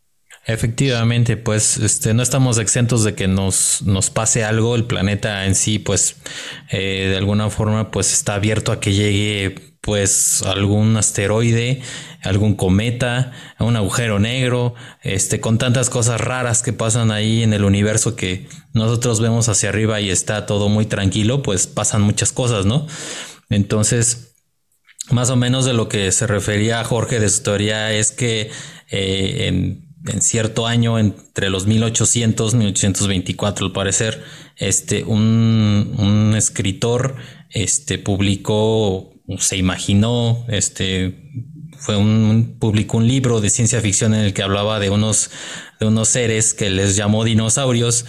Efectivamente, 0.47 1.37
pues 1.37 1.77
este, 1.77 2.15
no 2.15 2.23
estamos 2.23 2.59
exentos 2.59 3.05
de 3.05 3.15
que 3.15 3.29
nos, 3.29 3.83
nos 3.83 4.11
pase 4.11 4.43
algo. 4.45 4.75
El 4.75 4.85
planeta 4.85 5.47
en 5.47 5.55
sí, 5.55 5.79
pues 5.79 6.17
eh, 6.71 7.09
de 7.11 7.17
alguna 7.17 7.51
forma, 7.51 7.91
pues 7.91 8.13
está 8.13 8.35
abierto 8.35 8.73
a 8.73 8.81
que 8.81 8.93
llegue 8.95 9.71
pues 9.81 10.43
algún 10.43 10.97
asteroide, 10.97 11.83
algún 12.23 12.55
cometa, 12.55 13.33
un 13.59 13.77
agujero 13.77 14.19
negro, 14.19 14.75
este, 15.03 15.41
con 15.41 15.59
tantas 15.59 15.89
cosas 15.89 16.21
raras 16.21 16.63
que 16.63 16.73
pasan 16.73 17.11
ahí 17.11 17.43
en 17.43 17.53
el 17.55 17.65
universo 17.65 18.15
que 18.15 18.47
nosotros 18.75 19.21
vemos 19.21 19.49
hacia 19.49 19.71
arriba 19.71 20.01
y 20.01 20.11
está 20.11 20.47
todo 20.47 20.69
muy 20.69 20.85
tranquilo, 20.87 21.43
pues 21.43 21.67
pasan 21.67 22.03
muchas 22.03 22.33
cosas, 22.33 22.67
¿no? 22.67 22.87
Entonces, 23.49 24.35
más 25.11 25.31
o 25.31 25.37
menos 25.37 25.65
de 25.65 25.73
lo 25.73 25.89
que 25.89 26.13
se 26.13 26.27
refería 26.27 26.85
Jorge 26.85 27.19
de 27.19 27.29
su 27.29 27.37
historia 27.37 27.93
es 27.93 28.13
que 28.13 28.51
eh, 28.91 29.47
en 29.49 29.90
en 30.07 30.23
cierto 30.23 30.67
año, 30.67 30.99
entre 30.99 31.51
los 31.51 31.67
1800 31.67 32.55
y 32.55 32.57
1824, 32.57 33.67
al 33.67 33.73
parecer, 33.73 34.23
este, 34.57 35.05
un, 35.05 35.95
un 35.99 36.35
escritor 36.37 37.17
este, 37.51 37.99
publicó, 37.99 39.13
se 39.39 39.57
imaginó, 39.57 40.45
este, 40.49 41.31
fue 41.77 41.97
un, 41.97 42.57
publicó 42.59 42.99
un 42.99 43.09
libro 43.09 43.41
de 43.41 43.51
ciencia 43.51 43.81
ficción 43.81 44.15
en 44.15 44.21
el 44.21 44.35
que 44.35 44.43
hablaba 44.43 44.81
de 44.81 44.91
unos, 44.91 45.31
de 45.81 45.87
unos 45.87 46.09
seres 46.09 46.55
que 46.55 46.71
les 46.71 46.97
llamó 46.97 47.25
dinosaurios 47.25 48.07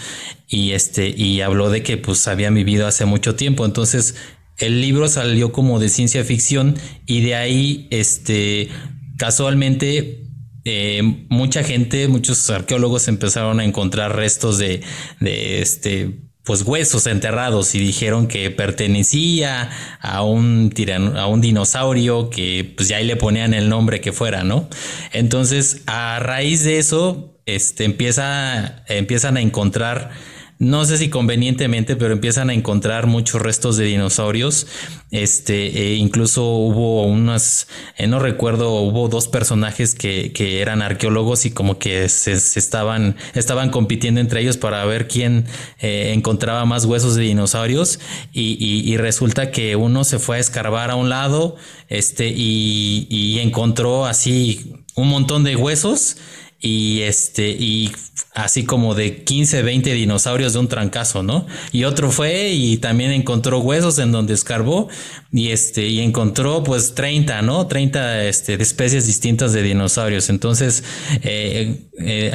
y 0.48 0.72
este, 0.72 1.10
y 1.10 1.42
habló 1.42 1.70
de 1.70 1.84
que 1.84 1.98
pues 1.98 2.28
habían 2.28 2.54
vivido 2.54 2.88
hace 2.88 3.06
mucho 3.06 3.36
tiempo. 3.36 3.66
Entonces, 3.66 4.16
el 4.58 4.82
libro 4.82 5.08
salió 5.08 5.52
como 5.52 5.80
de 5.80 5.90
ciencia 5.90 6.24
ficción 6.24 6.78
y 7.06 7.22
de 7.22 7.36
ahí, 7.36 7.88
este, 7.92 8.70
casualmente 9.18 10.31
eh, 10.66 11.26
mucha 11.30 11.64
gente, 11.64 12.08
muchos 12.08 12.50
arqueólogos 12.50 13.08
empezaron 13.08 13.60
a 13.60 13.66
encontrar 13.66 14.16
restos 14.16 14.58
de, 14.58 14.82
este, 15.20 16.20
pues 16.44 16.64
huesos 16.64 17.08
enterrados 17.08 17.74
y 17.76 17.80
dijeron 17.80 18.28
que 18.28 18.50
pertenecía 18.52 19.70
a 20.00 20.24
un 20.24 20.74
a 21.16 21.28
un 21.28 21.42
dinosaurio 21.42 22.30
que 22.30 22.74
pues 22.76 22.90
ya 22.90 22.98
ahí 22.98 23.06
le 23.06 23.16
ponían 23.16 23.54
el 23.54 23.70
nombre 23.70 24.02
que 24.02 24.12
fuera, 24.12 24.44
¿no? 24.44 24.68
Entonces, 25.14 25.82
a 25.88 26.20
raíz 26.20 26.64
de 26.64 26.80
eso, 26.80 27.40
este 27.46 27.86
empieza, 27.86 28.84
empiezan 28.88 29.38
a 29.38 29.42
encontrar 29.42 30.12
no 30.62 30.86
sé 30.86 31.00
si 31.00 31.10
convenientemente, 31.10 31.96
pero 31.96 32.14
empiezan 32.14 32.52
a 32.52 32.54
encontrar 32.54 33.08
muchos 33.08 33.42
restos 33.42 33.78
de 33.78 33.86
dinosaurios. 33.86 34.68
Este, 35.10 35.88
e 35.88 35.96
incluso 35.96 36.46
hubo 36.46 37.04
unas, 37.04 37.68
eh, 37.98 38.06
no 38.06 38.20
recuerdo, 38.20 38.76
hubo 38.82 39.10
dos 39.10 39.28
personajes 39.28 39.96
que, 39.96 40.32
que 40.34 40.62
eran 40.62 40.84
arqueólogos 40.84 41.48
y 41.48 41.52
como 41.52 41.80
que 41.80 42.08
se, 42.10 42.34
estaban, 42.34 43.16
estaban 43.34 43.72
compitiendo 43.72 44.22
entre 44.22 44.42
ellos 44.42 44.58
para 44.58 44.86
ver 44.86 45.08
quién 45.08 45.48
eh, 45.80 46.12
encontraba 46.14 46.64
más 46.66 46.86
huesos 46.86 47.16
de 47.16 47.24
dinosaurios. 47.24 48.00
Y, 48.32 48.54
y, 48.60 48.98
resulta 48.98 49.50
que 49.50 49.76
uno 49.76 50.04
se 50.04 50.20
fue 50.20 50.38
a 50.38 50.40
escarbar 50.40 50.92
a 50.92 50.96
un 50.96 51.10
lado, 51.10 51.56
este, 51.90 52.28
y, 52.28 53.08
y 53.10 53.40
encontró 53.40 54.06
así 54.06 54.76
un 54.94 55.08
montón 55.08 55.44
de 55.44 55.56
huesos 55.56 56.18
y 56.62 57.02
este 57.02 57.50
y 57.50 57.92
así 58.36 58.64
como 58.66 58.94
de 58.94 59.24
15, 59.24 59.64
20 59.64 59.94
dinosaurios 59.94 60.54
de 60.54 60.60
un 60.60 60.68
trancazo, 60.68 61.24
¿no? 61.24 61.48
Y 61.72 61.86
otro 61.86 62.12
fue 62.12 62.52
y 62.52 62.78
también 62.78 63.12
encontró 63.12 63.60
huesos 63.60 63.98
en 63.98 64.12
donde 64.12 64.36
escarbó 64.36 64.88
y 65.32 65.50
este 65.50 65.88
y 65.88 66.00
encontró 66.02 66.64
pues 66.64 66.94
30, 66.94 67.42
¿no? 67.42 67.66
30 67.66 68.26
este, 68.26 68.58
de 68.58 68.64
especies 68.64 69.08
distintas 69.08 69.54
de 69.54 69.64
dinosaurios. 69.64 70.30
Entonces, 70.30 70.84
eh, 71.24 71.90
eh, 72.00 72.32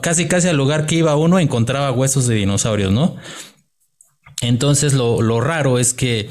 casi 0.00 0.28
casi 0.28 0.48
al 0.48 0.56
lugar 0.56 0.86
que 0.86 0.94
iba 0.94 1.16
uno 1.16 1.40
encontraba 1.40 1.90
huesos 1.90 2.28
de 2.28 2.36
dinosaurios, 2.36 2.92
¿no? 2.92 3.16
Entonces 4.42 4.92
lo, 4.92 5.22
lo 5.22 5.40
raro 5.40 5.78
es 5.78 5.92
que 5.92 6.28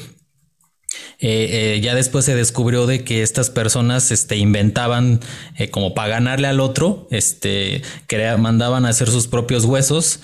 eh, 1.20 1.76
eh, 1.76 1.82
ya 1.82 1.96
después 1.96 2.26
se 2.26 2.36
descubrió 2.36 2.86
de 2.86 3.04
que 3.04 3.24
estas 3.24 3.50
personas 3.50 4.12
este, 4.12 4.38
inventaban 4.38 5.22
eh, 5.58 5.70
como 5.70 5.94
para 5.94 6.10
ganarle 6.10 6.48
al 6.48 6.60
otro, 6.60 7.08
este, 7.12 7.82
mandaban 8.38 8.86
a 8.86 8.90
hacer 8.90 9.10
sus 9.10 9.28
propios 9.28 9.66
huesos 9.66 10.20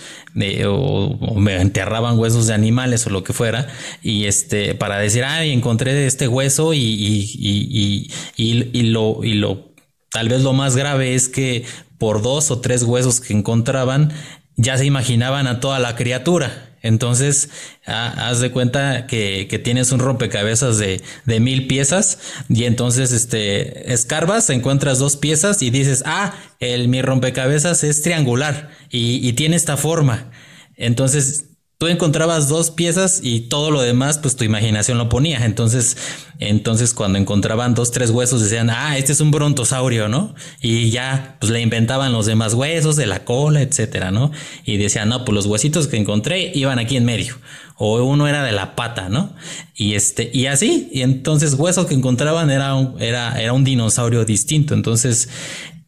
o, 0.67 1.17
enterraban 1.49 2.19
huesos 2.19 2.47
de 2.47 2.53
animales 2.53 3.05
o 3.07 3.09
lo 3.09 3.23
que 3.23 3.33
fuera 3.33 3.67
y 4.01 4.25
este, 4.25 4.75
para 4.75 4.97
decir, 4.97 5.23
ay, 5.23 5.51
encontré 5.51 6.05
este 6.05 6.27
hueso 6.27 6.73
y, 6.73 6.79
y, 6.79 8.11
y, 8.37 8.69
y 8.73 8.83
lo, 8.83 9.23
y 9.23 9.33
lo 9.35 9.71
tal 10.11 10.29
vez 10.29 10.41
lo 10.41 10.53
más 10.53 10.75
grave 10.75 11.15
es 11.15 11.29
que 11.29 11.65
por 11.97 12.21
dos 12.21 12.51
o 12.51 12.59
tres 12.59 12.83
huesos 12.83 13.21
que 13.21 13.33
encontraban, 13.33 14.11
ya 14.55 14.77
se 14.77 14.85
imaginaban 14.85 15.47
a 15.47 15.59
toda 15.59 15.79
la 15.79 15.95
criatura. 15.95 16.70
Entonces, 16.81 17.49
haz 17.85 18.39
de 18.39 18.51
cuenta 18.51 19.05
que, 19.07 19.61
tienes 19.63 19.91
un 19.91 19.99
rompecabezas 19.99 20.77
de, 20.77 21.01
mil 21.39 21.67
piezas 21.67 22.19
y 22.49 22.65
entonces 22.65 23.11
este, 23.11 23.93
escarbas, 23.93 24.49
encuentras 24.49 24.99
dos 24.99 25.15
piezas 25.17 25.61
y 25.61 25.69
dices, 25.69 26.03
ah, 26.05 26.33
el, 26.59 26.87
mi 26.87 27.01
rompecabezas 27.01 27.83
es 27.83 28.01
triangular 28.01 28.69
y, 28.89 29.27
y 29.27 29.33
tiene 29.33 29.55
esta 29.55 29.77
forma. 29.77 30.31
Entonces, 30.75 31.50
tú 31.81 31.87
encontrabas 31.87 32.47
dos 32.47 32.69
piezas 32.69 33.21
y 33.23 33.39
todo 33.39 33.71
lo 33.71 33.81
demás, 33.81 34.19
pues 34.19 34.35
tu 34.35 34.43
imaginación 34.43 34.99
lo 34.99 35.09
ponía. 35.09 35.43
Entonces, 35.47 35.97
entonces 36.37 36.93
cuando 36.93 37.17
encontraban 37.17 37.73
dos, 37.73 37.89
tres 37.89 38.11
huesos, 38.11 38.39
decían, 38.39 38.69
ah, 38.69 38.99
este 38.99 39.13
es 39.13 39.19
un 39.19 39.31
brontosaurio, 39.31 40.07
¿no? 40.07 40.35
Y 40.61 40.91
ya, 40.91 41.37
pues 41.39 41.51
le 41.51 41.59
inventaban 41.59 42.13
los 42.13 42.27
demás 42.27 42.53
huesos 42.53 42.97
de 42.97 43.07
la 43.07 43.25
cola, 43.25 43.63
etcétera, 43.63 44.11
¿no? 44.11 44.31
Y 44.63 44.77
decían, 44.77 45.09
no, 45.09 45.25
pues 45.25 45.33
los 45.33 45.47
huesitos 45.47 45.87
que 45.87 45.97
encontré 45.97 46.51
iban 46.53 46.77
aquí 46.77 46.97
en 46.97 47.05
medio. 47.05 47.35
O 47.77 48.03
uno 48.03 48.27
era 48.27 48.43
de 48.43 48.51
la 48.51 48.75
pata, 48.75 49.09
¿no? 49.09 49.33
Y 49.73 49.95
este, 49.95 50.29
y 50.31 50.45
así, 50.45 50.87
y 50.93 51.01
entonces 51.01 51.55
huesos 51.55 51.87
que 51.87 51.95
encontraban 51.95 52.51
era 52.51 52.75
un, 52.75 53.01
era, 53.01 53.41
era 53.41 53.53
un 53.53 53.63
dinosaurio 53.63 54.23
distinto. 54.23 54.75
Entonces, 54.75 55.29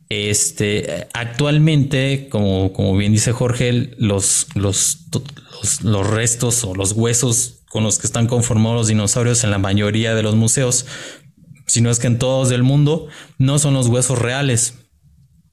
este, 0.09 1.07
actualmente, 1.13 2.29
como, 2.31 2.73
como 2.73 2.97
bien 2.97 3.11
dice 3.11 3.31
Jorge, 3.31 3.91
los, 3.97 4.47
los, 4.55 4.97
los, 5.83 6.07
restos 6.07 6.63
o 6.63 6.75
los 6.75 6.93
huesos 6.93 7.63
con 7.69 7.83
los 7.83 7.99
que 7.99 8.07
están 8.07 8.27
conformados 8.27 8.77
los 8.77 8.87
dinosaurios 8.87 9.43
en 9.43 9.51
la 9.51 9.57
mayoría 9.57 10.15
de 10.15 10.23
los 10.23 10.35
museos, 10.35 10.85
sino 11.67 11.89
es 11.89 11.99
que 11.99 12.07
en 12.07 12.19
todos 12.19 12.51
el 12.51 12.63
mundo 12.63 13.07
no 13.37 13.59
son 13.59 13.73
los 13.73 13.87
huesos 13.87 14.19
reales. 14.19 14.75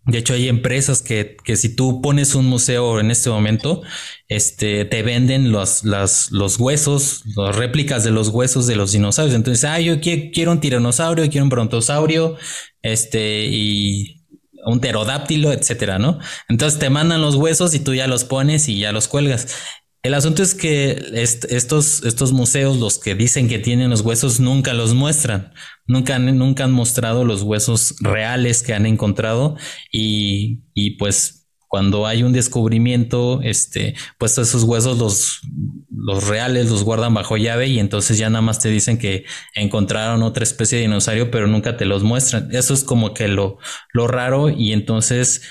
De 0.06 0.18
hecho, 0.18 0.34
hay 0.34 0.48
empresas 0.48 1.02
que, 1.02 1.36
si 1.54 1.76
tú 1.76 2.00
pones 2.00 2.34
un 2.34 2.46
museo 2.46 2.98
en 3.00 3.10
este 3.10 3.30
momento, 3.30 3.82
este, 4.28 4.84
te 4.86 5.02
venden 5.02 5.52
los, 5.52 5.84
los 5.84 6.58
huesos, 6.58 7.22
las 7.36 7.54
réplicas 7.54 8.02
de 8.02 8.10
los 8.10 8.28
huesos 8.28 8.66
de 8.66 8.76
los 8.76 8.92
dinosaurios. 8.92 9.36
Entonces, 9.36 9.64
ah, 9.64 9.78
yo 9.78 10.00
quiero, 10.00 10.52
un 10.52 10.60
tiranosaurio, 10.60 11.28
quiero 11.30 11.44
un 11.44 11.50
brontosaurio, 11.50 12.36
este, 12.82 13.46
y 13.46 14.20
un 14.64 14.80
pterodáctilo, 14.80 15.52
etcétera, 15.52 15.98
¿no? 15.98 16.18
Entonces 16.48 16.78
te 16.78 16.90
mandan 16.90 17.20
los 17.20 17.34
huesos 17.34 17.74
y 17.74 17.80
tú 17.80 17.94
ya 17.94 18.06
los 18.06 18.24
pones 18.24 18.68
y 18.68 18.78
ya 18.78 18.92
los 18.92 19.08
cuelgas. 19.08 19.54
El 20.02 20.14
asunto 20.14 20.42
es 20.42 20.54
que 20.54 21.12
estos, 21.12 22.04
estos 22.04 22.32
museos, 22.32 22.78
los 22.78 22.98
que 22.98 23.14
dicen 23.14 23.48
que 23.48 23.58
tienen 23.58 23.90
los 23.90 24.00
huesos, 24.00 24.40
nunca 24.40 24.72
los 24.72 24.94
muestran. 24.94 25.52
Nunca 25.86 26.16
han, 26.16 26.38
nunca 26.38 26.64
han 26.64 26.72
mostrado 26.72 27.24
los 27.24 27.42
huesos 27.42 27.96
reales 28.00 28.62
que 28.62 28.72
han 28.72 28.86
encontrado 28.86 29.56
y, 29.92 30.62
y 30.72 30.92
pues 30.92 31.40
cuando 31.68 32.06
hay 32.06 32.22
un 32.22 32.32
descubrimiento, 32.32 33.40
este, 33.42 33.94
pues 34.18 34.38
esos 34.38 34.64
huesos 34.64 34.98
los, 34.98 35.40
los 35.88 36.26
reales 36.26 36.70
los 36.70 36.82
guardan 36.82 37.14
bajo 37.14 37.36
llave 37.36 37.68
y 37.68 37.78
entonces 37.78 38.18
ya 38.18 38.30
nada 38.30 38.42
más 38.42 38.58
te 38.58 38.70
dicen 38.70 38.98
que 38.98 39.24
encontraron 39.54 40.22
otra 40.22 40.42
especie 40.42 40.78
de 40.78 40.82
dinosaurio, 40.82 41.30
pero 41.30 41.46
nunca 41.46 41.76
te 41.76 41.84
los 41.84 42.02
muestran. 42.02 42.48
Eso 42.52 42.74
es 42.74 42.84
como 42.84 43.14
que 43.14 43.28
lo, 43.28 43.58
lo 43.92 44.08
raro 44.08 44.48
y 44.50 44.72
entonces 44.72 45.42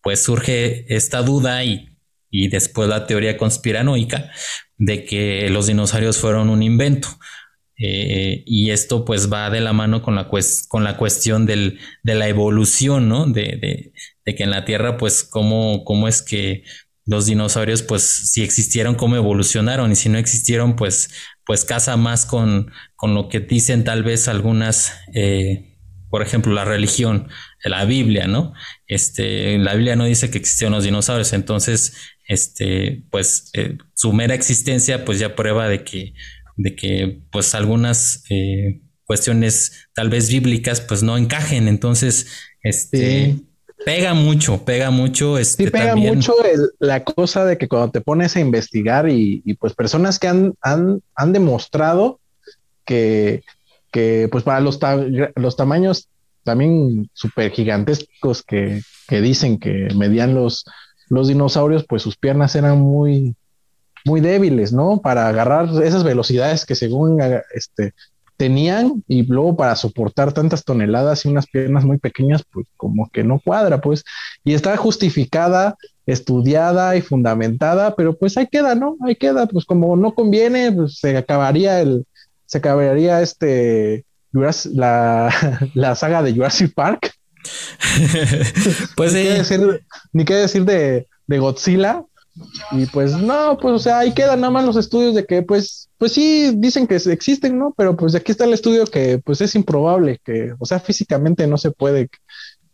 pues 0.00 0.22
surge 0.22 0.86
esta 0.94 1.22
duda 1.22 1.62
y 1.64 1.95
y 2.36 2.48
después 2.48 2.86
la 2.88 3.06
teoría 3.06 3.38
conspiranoica 3.38 4.30
de 4.76 5.04
que 5.04 5.48
los 5.48 5.68
dinosaurios 5.68 6.18
fueron 6.18 6.50
un 6.50 6.62
invento. 6.62 7.08
Eh, 7.78 8.42
y 8.46 8.70
esto 8.70 9.06
pues 9.06 9.32
va 9.32 9.48
de 9.48 9.60
la 9.60 9.72
mano 9.72 10.02
con 10.02 10.14
la, 10.14 10.28
con 10.68 10.84
la 10.84 10.96
cuestión 10.98 11.46
del, 11.46 11.78
de 12.02 12.14
la 12.14 12.28
evolución, 12.28 13.08
¿no? 13.08 13.26
De, 13.26 13.92
que 14.24 14.42
en 14.42 14.50
la 14.50 14.66
Tierra 14.66 14.98
pues 14.98 15.24
cómo, 15.24 15.82
cómo 15.84 16.08
es 16.08 16.20
que 16.20 16.64
los 17.06 17.24
dinosaurios 17.24 17.82
pues 17.82 18.02
si 18.02 18.42
existieron, 18.42 18.96
cómo 18.96 19.16
evolucionaron 19.16 19.90
y 19.92 19.96
si 19.96 20.10
no 20.10 20.18
existieron 20.18 20.76
pues, 20.76 21.10
pues 21.46 21.64
casa 21.64 21.96
más 21.96 22.26
con, 22.26 22.70
con 22.96 23.14
lo 23.14 23.28
que 23.30 23.40
dicen 23.40 23.82
tal 23.84 24.02
vez 24.04 24.28
algunas... 24.28 24.92
Eh, 25.14 25.72
por 26.08 26.22
ejemplo, 26.22 26.52
la 26.54 26.64
religión, 26.64 27.28
la 27.64 27.84
Biblia, 27.84 28.26
¿no? 28.26 28.54
Este, 28.86 29.58
la 29.58 29.74
Biblia 29.74 29.96
no 29.96 30.04
dice 30.04 30.30
que 30.30 30.38
existieron 30.38 30.72
los 30.72 30.84
dinosaurios, 30.84 31.32
entonces 31.32 31.96
este, 32.26 33.04
pues 33.10 33.50
eh, 33.54 33.78
su 33.94 34.12
mera 34.12 34.34
existencia, 34.34 35.04
pues 35.04 35.18
ya 35.18 35.34
prueba 35.34 35.68
de 35.68 35.84
que, 35.84 36.14
de 36.56 36.74
que 36.74 37.20
pues 37.30 37.54
algunas 37.54 38.24
eh, 38.30 38.80
cuestiones 39.04 39.88
tal 39.94 40.10
vez 40.10 40.28
bíblicas, 40.28 40.80
pues 40.80 41.02
no 41.02 41.16
encajen. 41.16 41.68
Entonces, 41.68 42.26
este, 42.62 43.36
pega 43.84 44.14
mucho, 44.14 44.64
pega 44.64 44.90
mucho. 44.90 45.38
Este, 45.38 45.64
sí, 45.64 45.70
pega 45.70 45.94
mucho 45.94 46.34
la 46.78 47.04
cosa 47.04 47.44
de 47.44 47.56
que 47.56 47.68
cuando 47.68 47.92
te 47.92 48.00
pones 48.00 48.36
a 48.36 48.40
investigar 48.40 49.08
y, 49.08 49.42
pues 49.60 49.74
personas 49.74 50.18
que 50.18 50.28
han, 50.28 50.54
han, 50.60 51.00
han 51.14 51.32
demostrado 51.32 52.20
que, 52.84 53.44
que 53.92 54.28
pues 54.30 54.44
para 54.44 54.60
los, 54.60 54.78
los 55.36 55.56
tamaños 55.56 56.08
también 56.42 57.10
súper 57.12 57.50
gigantescos 57.50 58.42
que, 58.42 58.80
que 59.08 59.20
dicen 59.20 59.58
que 59.58 59.88
medían 59.96 60.34
los, 60.34 60.64
los 61.08 61.28
dinosaurios, 61.28 61.84
pues 61.88 62.02
sus 62.02 62.16
piernas 62.16 62.54
eran 62.54 62.80
muy, 62.80 63.34
muy 64.04 64.20
débiles, 64.20 64.72
¿no? 64.72 65.00
Para 65.00 65.28
agarrar 65.28 65.68
esas 65.82 66.04
velocidades 66.04 66.64
que 66.64 66.74
según 66.74 67.20
este, 67.54 67.92
tenían 68.36 69.02
y 69.08 69.22
luego 69.24 69.56
para 69.56 69.76
soportar 69.76 70.32
tantas 70.32 70.64
toneladas 70.64 71.24
y 71.24 71.28
unas 71.28 71.46
piernas 71.46 71.84
muy 71.84 71.98
pequeñas, 71.98 72.42
pues 72.52 72.66
como 72.76 73.08
que 73.10 73.24
no 73.24 73.40
cuadra, 73.44 73.80
pues. 73.80 74.04
Y 74.44 74.54
está 74.54 74.76
justificada, 74.76 75.76
estudiada 76.06 76.96
y 76.96 77.02
fundamentada, 77.02 77.94
pero 77.96 78.16
pues 78.16 78.36
ahí 78.36 78.46
queda, 78.46 78.74
¿no? 78.74 78.96
Ahí 79.04 79.16
queda, 79.16 79.46
pues 79.46 79.64
como 79.64 79.96
no 79.96 80.14
conviene, 80.14 80.70
pues 80.72 80.98
se 80.98 81.16
acabaría 81.16 81.80
el, 81.80 82.06
se 82.46 82.58
acabaría 82.58 83.22
este, 83.22 84.04
la, 84.72 85.32
la 85.74 85.94
saga 85.94 86.22
de 86.22 86.32
Jurassic 86.32 86.74
Park 86.74 87.15
pues 88.96 89.12
ni, 89.12 89.22
qué 89.22 89.30
decir, 89.30 89.86
ni 90.12 90.24
qué 90.24 90.34
decir 90.34 90.64
de, 90.64 91.06
Godzilla. 91.28 92.04
Y 92.72 92.84
pues 92.86 93.12
no, 93.12 93.56
pues 93.56 93.74
o 93.74 93.78
sea, 93.78 94.00
ahí 94.00 94.12
quedan 94.12 94.42
nada 94.42 94.50
más 94.50 94.66
los 94.66 94.76
estudios 94.76 95.14
de 95.14 95.24
que 95.24 95.42
pues, 95.42 95.88
pues 95.96 96.12
sí, 96.12 96.52
dicen 96.56 96.86
que 96.86 96.96
existen, 96.96 97.58
¿no? 97.58 97.72
Pero 97.76 97.96
pues 97.96 98.14
aquí 98.14 98.30
está 98.30 98.44
el 98.44 98.52
estudio 98.52 98.84
que 98.84 99.18
pues 99.24 99.40
es 99.40 99.54
improbable 99.54 100.20
que, 100.22 100.52
o 100.58 100.66
sea, 100.66 100.78
físicamente 100.78 101.46
no 101.46 101.56
se 101.56 101.70
puede 101.70 102.10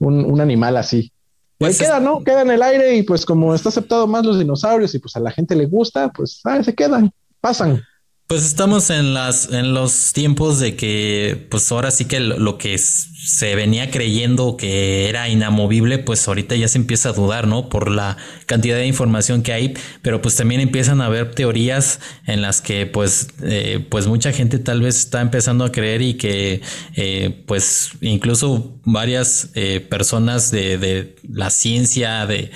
un, 0.01 0.41
animal 0.41 0.77
así. 0.77 1.13
Y 1.61 1.65
ahí 1.65 1.71
pues 1.71 1.79
queda, 1.79 2.01
¿no? 2.01 2.25
Queda 2.25 2.43
en 2.43 2.51
el 2.51 2.63
aire 2.63 2.97
y 2.97 3.05
pues 3.05 3.25
como 3.25 3.55
está 3.55 3.69
aceptado 3.69 4.09
más 4.09 4.27
los 4.27 4.41
dinosaurios 4.41 4.97
y 4.97 4.99
pues 4.99 5.15
a 5.15 5.21
la 5.21 5.31
gente 5.31 5.55
le 5.55 5.67
gusta, 5.67 6.11
pues 6.11 6.41
ah, 6.45 6.61
se 6.65 6.75
quedan, 6.75 7.13
pasan. 7.41 7.83
Pues 8.33 8.47
estamos 8.47 8.89
en 8.89 9.13
las 9.13 9.53
en 9.53 9.75
los 9.75 10.15
tiempos 10.15 10.59
de 10.59 10.75
que 10.75 11.47
pues 11.51 11.71
ahora 11.71 11.91
sí 11.91 12.07
que 12.07 12.19
lo, 12.19 12.57
que 12.57 12.79
se 12.79 13.55
venía 13.55 13.91
creyendo 13.91 14.57
que 14.57 15.11
era 15.11 15.29
inamovible, 15.29 15.99
pues 15.99 16.27
ahorita 16.27 16.57
ya 16.57 16.67
se 16.67 16.79
empieza 16.79 17.11
a 17.11 17.13
dudar, 17.13 17.47
¿no? 17.47 17.69
Por 17.69 17.91
la 17.91 18.17
cantidad 18.47 18.77
de 18.77 18.87
información 18.87 19.43
que 19.43 19.53
hay, 19.53 19.75
pero 20.01 20.23
pues 20.23 20.35
también 20.35 20.63
empiezan 20.63 21.03
a 21.03 21.07
haber 21.07 21.35
teorías 21.35 22.01
en 22.27 22.41
las 22.41 22.63
que 22.63 22.87
pues 22.87 23.29
eh, 23.43 23.87
pues 23.91 24.07
mucha 24.07 24.33
gente 24.33 24.59
tal 24.59 24.81
vez 24.81 24.97
está 24.97 25.21
empezando 25.21 25.67
a 25.67 25.71
creer 25.71 26.01
y 26.01 26.15
que 26.15 26.63
eh, 26.97 27.45
pues 27.47 27.91
incluso 28.01 28.81
varias 28.85 29.51
eh, 29.55 29.81
personas 29.81 30.51
de, 30.51 30.79
de 30.79 31.17
la 31.29 31.51
ciencia 31.51 32.25
de 32.25 32.51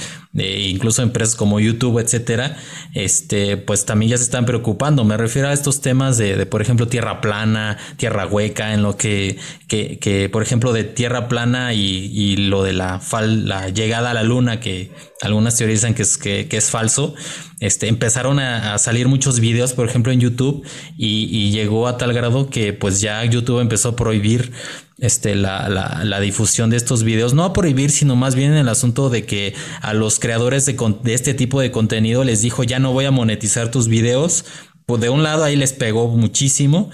incluso 0.45 1.03
empresas 1.03 1.35
como 1.35 1.61
YouTube, 1.61 1.99
etcétera, 1.99 2.57
este, 2.95 3.57
pues 3.57 3.87
también 3.87 4.11
ya 4.11 4.17
se 4.19 4.25
están 4.25 4.45
preocupando. 4.45 5.05
Me 5.05 5.17
refiero 5.17 5.49
a 5.49 5.53
estos 5.53 5.81
temas 5.81 6.19
de, 6.19 6.47
por 6.47 6.63
ejemplo, 6.63 6.89
tierra 6.89 7.21
plana, 7.21 7.79
tierra 7.97 8.27
hueca, 8.27 8.75
en 8.75 8.83
lo 8.83 8.97
que, 8.97 9.39
que, 9.69 9.99
que 9.99 10.29
por 10.29 10.43
ejemplo, 10.43 10.73
de 10.73 10.85
tierra 10.85 11.29
plana 11.29 11.73
y, 11.75 12.37
lo 12.37 12.63
de 12.63 12.73
la, 12.73 13.01
la 13.23 13.69
llegada 13.71 14.11
a 14.11 14.15
la 14.15 14.23
luna, 14.23 14.61
que 14.61 14.91
algunas 15.23 15.57
teorizan 15.57 15.95
que 15.95 16.03
es, 16.03 16.19
que, 16.19 16.47
es 16.51 16.71
falso, 16.71 17.15
este, 17.61 17.89
empezaron 17.89 18.39
a, 18.39 18.77
salir 18.79 19.09
muchos 19.09 19.41
videos, 19.41 19.73
por 19.73 19.89
ejemplo, 19.89 20.13
en 20.13 20.21
YouTube, 20.21 20.67
y, 20.97 21.29
y, 21.31 21.51
llegó 21.51 21.89
a 21.89 21.97
tal 21.97 22.13
grado 22.13 22.51
que 22.51 22.73
pues 22.73 23.01
ya 23.01 23.25
YouTube 23.25 23.61
empezó 23.61 23.91
a 23.91 23.97
prohibir 23.97 24.53
este, 24.99 25.35
la, 25.35 25.69
la, 25.69 26.03
la, 26.05 26.21
difusión 26.21 26.71
de 26.71 26.77
estos 26.77 27.03
videos, 27.03 27.35
no 27.35 27.45
a 27.45 27.53
prohibir, 27.53 27.91
sino 27.91 28.17
más 28.17 28.35
bien 28.35 28.55
el 28.55 28.69
asunto 28.69 29.11
de 29.11 29.27
que 29.27 29.55
a 29.83 29.93
los 29.93 30.19
creadores 30.19 30.65
de, 30.67 30.77
de, 31.03 31.15
este 31.15 31.35
tipo 31.35 31.61
de 31.61 31.71
contenido 31.71 32.25
les 32.25 32.41
dijo 32.41 32.65
ya 32.65 32.79
no 32.79 32.93
voy 32.93 33.05
a 33.05 33.11
monetizar 33.11 33.71
tus 33.71 33.89
videos. 33.89 34.45
Pues 34.87 35.01
de 35.01 35.11
un 35.11 35.23
lado 35.23 35.45
ahí 35.45 35.57
les 35.57 35.73
pegó 35.73 36.09
muchísimo. 36.09 36.91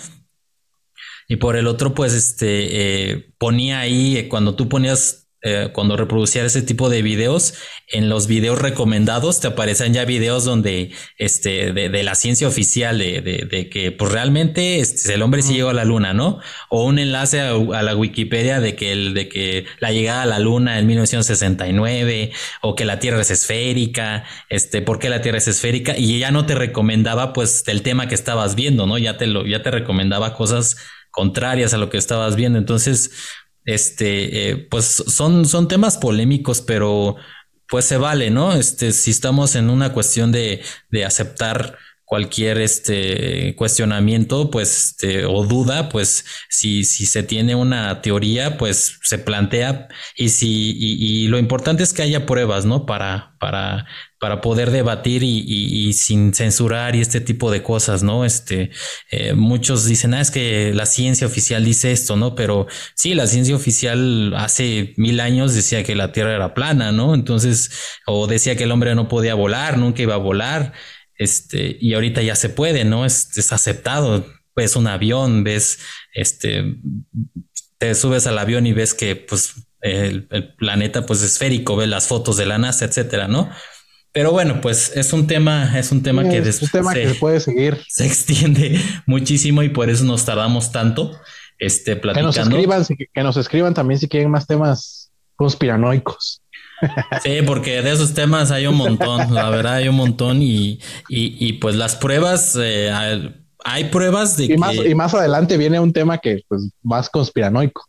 Y 1.28 1.36
por 1.36 1.56
el 1.56 1.66
otro, 1.66 1.94
pues, 1.94 2.12
este, 2.12 3.12
eh, 3.12 3.32
ponía 3.38 3.80
ahí, 3.80 4.16
eh, 4.16 4.28
cuando 4.28 4.54
tú 4.54 4.68
ponías 4.68 5.21
eh, 5.44 5.70
cuando 5.72 5.96
reproducía 5.96 6.44
ese 6.44 6.62
tipo 6.62 6.88
de 6.88 7.02
videos, 7.02 7.54
en 7.88 8.08
los 8.08 8.28
videos 8.28 8.60
recomendados 8.60 9.40
te 9.40 9.48
aparecían 9.48 9.92
ya 9.92 10.04
videos 10.04 10.44
donde, 10.44 10.92
este, 11.18 11.72
de, 11.72 12.02
la 12.04 12.14
ciencia 12.14 12.46
oficial, 12.46 12.98
de, 12.98 13.68
que, 13.70 13.90
pues 13.90 14.12
realmente 14.12 14.78
este, 14.78 15.14
el 15.14 15.22
hombre 15.22 15.42
sí 15.42 15.54
llegó 15.54 15.70
a 15.70 15.74
la 15.74 15.84
luna, 15.84 16.14
¿no? 16.14 16.38
O 16.70 16.84
un 16.84 17.00
enlace 17.00 17.40
a, 17.40 17.82
la 17.82 17.96
Wikipedia 17.96 18.60
de 18.60 18.76
que, 18.76 18.92
el, 18.92 19.14
de 19.14 19.28
que 19.28 19.66
la 19.80 19.90
llegada 19.90 20.22
a 20.22 20.26
la 20.26 20.38
luna 20.38 20.78
en 20.78 20.86
1969, 20.86 22.30
o 22.60 22.76
que 22.76 22.84
la 22.84 23.00
Tierra 23.00 23.20
es 23.20 23.32
esférica, 23.32 24.24
este, 24.48 24.80
¿por 24.80 25.00
qué 25.00 25.08
la 25.08 25.22
Tierra 25.22 25.38
es 25.38 25.48
esférica? 25.48 25.96
Y 25.98 26.20
ya 26.20 26.30
no 26.30 26.46
te 26.46 26.54
recomendaba, 26.54 27.32
pues, 27.32 27.64
el 27.66 27.82
tema 27.82 28.06
que 28.06 28.14
estabas 28.14 28.54
viendo, 28.54 28.86
¿no? 28.86 28.96
Ya 28.96 29.16
te 29.16 29.26
lo, 29.26 29.44
ya 29.44 29.60
te 29.62 29.72
recomendaba 29.72 30.34
cosas 30.34 30.76
contrarias 31.12 31.74
a 31.74 31.78
lo 31.78 31.90
que 31.90 31.98
estabas 31.98 32.36
viendo. 32.36 32.58
Entonces, 32.58 33.12
este, 33.64 34.50
eh, 34.50 34.56
pues 34.70 34.84
son, 34.86 35.44
son 35.46 35.68
temas 35.68 35.98
polémicos, 35.98 36.60
pero 36.60 37.16
pues 37.68 37.86
se 37.86 37.96
vale, 37.96 38.30
¿no? 38.30 38.52
Este, 38.52 38.92
si 38.92 39.10
estamos 39.10 39.54
en 39.56 39.70
una 39.70 39.92
cuestión 39.92 40.30
de, 40.32 40.62
de 40.90 41.04
aceptar 41.04 41.78
cualquier 42.12 42.58
este 42.58 43.56
cuestionamiento, 43.56 44.50
pues, 44.50 44.88
este, 44.88 45.24
o 45.24 45.46
duda, 45.46 45.88
pues, 45.88 46.26
si, 46.50 46.84
si 46.84 47.06
se 47.06 47.22
tiene 47.22 47.54
una 47.54 48.02
teoría, 48.02 48.58
pues 48.58 48.98
se 49.02 49.16
plantea 49.16 49.88
y 50.14 50.28
si, 50.28 50.76
y, 50.78 51.28
lo 51.28 51.38
importante 51.38 51.82
es 51.82 51.94
que 51.94 52.02
haya 52.02 52.26
pruebas, 52.26 52.66
¿no? 52.66 52.84
Para, 52.84 53.34
para, 53.40 53.86
para 54.22 54.40
poder 54.40 54.70
debatir 54.70 55.24
y, 55.24 55.92
sin 55.94 56.32
censurar 56.32 56.94
y 56.94 57.00
este 57.00 57.20
tipo 57.20 57.50
de 57.50 57.64
cosas, 57.64 58.04
¿no? 58.04 58.24
Este, 58.24 58.70
eh, 59.10 59.32
muchos 59.34 59.84
dicen, 59.84 60.14
ah, 60.14 60.20
es 60.20 60.30
que 60.30 60.72
la 60.72 60.86
ciencia 60.86 61.26
oficial 61.26 61.64
dice 61.64 61.90
esto, 61.90 62.14
¿no? 62.14 62.36
Pero 62.36 62.68
sí, 62.94 63.14
la 63.14 63.26
ciencia 63.26 63.56
oficial 63.56 64.32
hace 64.36 64.94
mil 64.96 65.18
años 65.18 65.54
decía 65.54 65.82
que 65.82 65.96
la 65.96 66.12
Tierra 66.12 66.36
era 66.36 66.54
plana, 66.54 66.92
¿no? 66.92 67.16
Entonces, 67.16 67.72
o 68.06 68.28
decía 68.28 68.54
que 68.54 68.62
el 68.62 68.70
hombre 68.70 68.94
no 68.94 69.08
podía 69.08 69.34
volar, 69.34 69.76
nunca 69.76 70.02
iba 70.02 70.14
a 70.14 70.18
volar. 70.18 70.72
Este, 71.18 71.76
y 71.80 71.94
ahorita 71.94 72.22
ya 72.22 72.36
se 72.36 72.48
puede, 72.48 72.84
¿no? 72.84 73.04
Es, 73.04 73.36
es 73.36 73.52
aceptado. 73.52 74.24
Ves 74.54 74.76
un 74.76 74.86
avión, 74.86 75.42
ves, 75.42 75.80
este, 76.14 76.76
te 77.76 77.92
subes 77.96 78.28
al 78.28 78.38
avión 78.38 78.68
y 78.68 78.72
ves 78.72 78.94
que, 78.94 79.16
pues, 79.16 79.54
el, 79.80 80.28
planeta, 80.56 81.06
pues, 81.06 81.22
esférico, 81.22 81.74
ves 81.74 81.88
las 81.88 82.06
fotos 82.06 82.36
de 82.36 82.46
la 82.46 82.58
NASA, 82.58 82.84
etcétera, 82.84 83.26
¿no? 83.26 83.50
Pero 84.12 84.30
bueno, 84.30 84.60
pues 84.60 84.92
es 84.94 85.12
un 85.12 85.26
tema, 85.26 85.78
es 85.78 85.90
un 85.90 86.02
tema 86.02 86.28
que 86.28 86.38
es 86.38 86.60
un 86.60 86.68
tema 86.68 86.92
se, 86.92 87.00
que 87.00 87.08
se 87.08 87.14
puede 87.14 87.40
seguir. 87.40 87.82
Se 87.88 88.06
extiende 88.06 88.78
muchísimo 89.06 89.62
y 89.62 89.70
por 89.70 89.88
eso 89.88 90.04
nos 90.04 90.24
tardamos 90.24 90.70
tanto. 90.70 91.18
Este, 91.58 91.96
platicando. 91.96 92.32
Que 92.32 92.40
nos 92.40 92.48
escriban, 92.48 92.86
que 93.14 93.22
nos 93.22 93.36
escriban 93.36 93.74
también 93.74 94.00
si 94.00 94.08
quieren 94.08 94.30
más 94.30 94.46
temas 94.46 95.12
conspiranoicos. 95.36 96.42
Sí, 97.22 97.38
porque 97.46 97.82
de 97.82 97.92
esos 97.92 98.12
temas 98.12 98.50
hay 98.50 98.66
un 98.66 98.74
montón, 98.74 99.32
la 99.32 99.48
verdad 99.50 99.74
hay 99.74 99.88
un 99.88 99.94
montón 99.94 100.42
y, 100.42 100.80
y, 101.08 101.52
pues 101.54 101.76
las 101.76 101.94
pruebas, 101.94 102.58
eh, 102.60 102.90
hay 103.64 103.84
pruebas 103.84 104.36
de 104.36 104.46
y 104.46 104.56
Más, 104.56 104.74
y 104.74 104.94
más 104.94 105.14
adelante 105.14 105.56
viene 105.56 105.78
un 105.78 105.92
tema 105.92 106.18
que 106.18 106.42
pues 106.48 106.70
más 106.82 107.08
conspiranoico. 107.08 107.86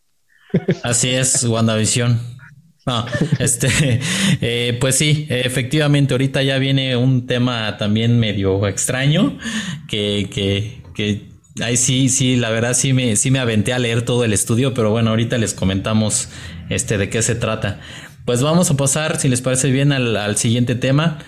Así 0.84 1.10
es, 1.10 1.44
WandaVision. 1.44 2.20
No, 2.86 3.06
este, 3.40 4.02
eh, 4.42 4.78
pues 4.80 4.96
sí, 4.96 5.26
efectivamente, 5.30 6.14
ahorita 6.14 6.44
ya 6.44 6.58
viene 6.58 6.96
un 6.98 7.28
tema 7.28 7.78
también 7.78 8.20
medio 8.20 8.68
extraño 8.68 9.38
que, 9.88 10.30
que, 10.32 10.82
que 10.94 11.34
ahí 11.62 11.78
sí, 11.78 12.10
sí, 12.10 12.36
la 12.36 12.50
verdad 12.50 12.74
sí 12.74 12.94
me, 12.94 13.16
sí 13.16 13.32
me 13.32 13.40
aventé 13.40 13.74
a 13.74 13.80
leer 13.80 14.04
todo 14.04 14.24
el 14.24 14.34
estudio, 14.34 14.74
pero 14.74 14.92
bueno, 14.92 15.12
ahorita 15.12 15.38
les 15.38 15.54
comentamos 15.54 16.30
este 16.70 16.98
de 16.98 17.10
qué 17.10 17.22
se 17.22 17.36
trata. 17.36 17.80
Pues 18.26 18.42
vamos 18.42 18.72
a 18.72 18.78
pasar, 18.78 19.20
si 19.20 19.28
les 19.30 19.42
parece 19.42 19.70
bien, 19.72 19.92
al, 19.92 20.38
siguiente 20.38 20.76
tema. 20.76 21.20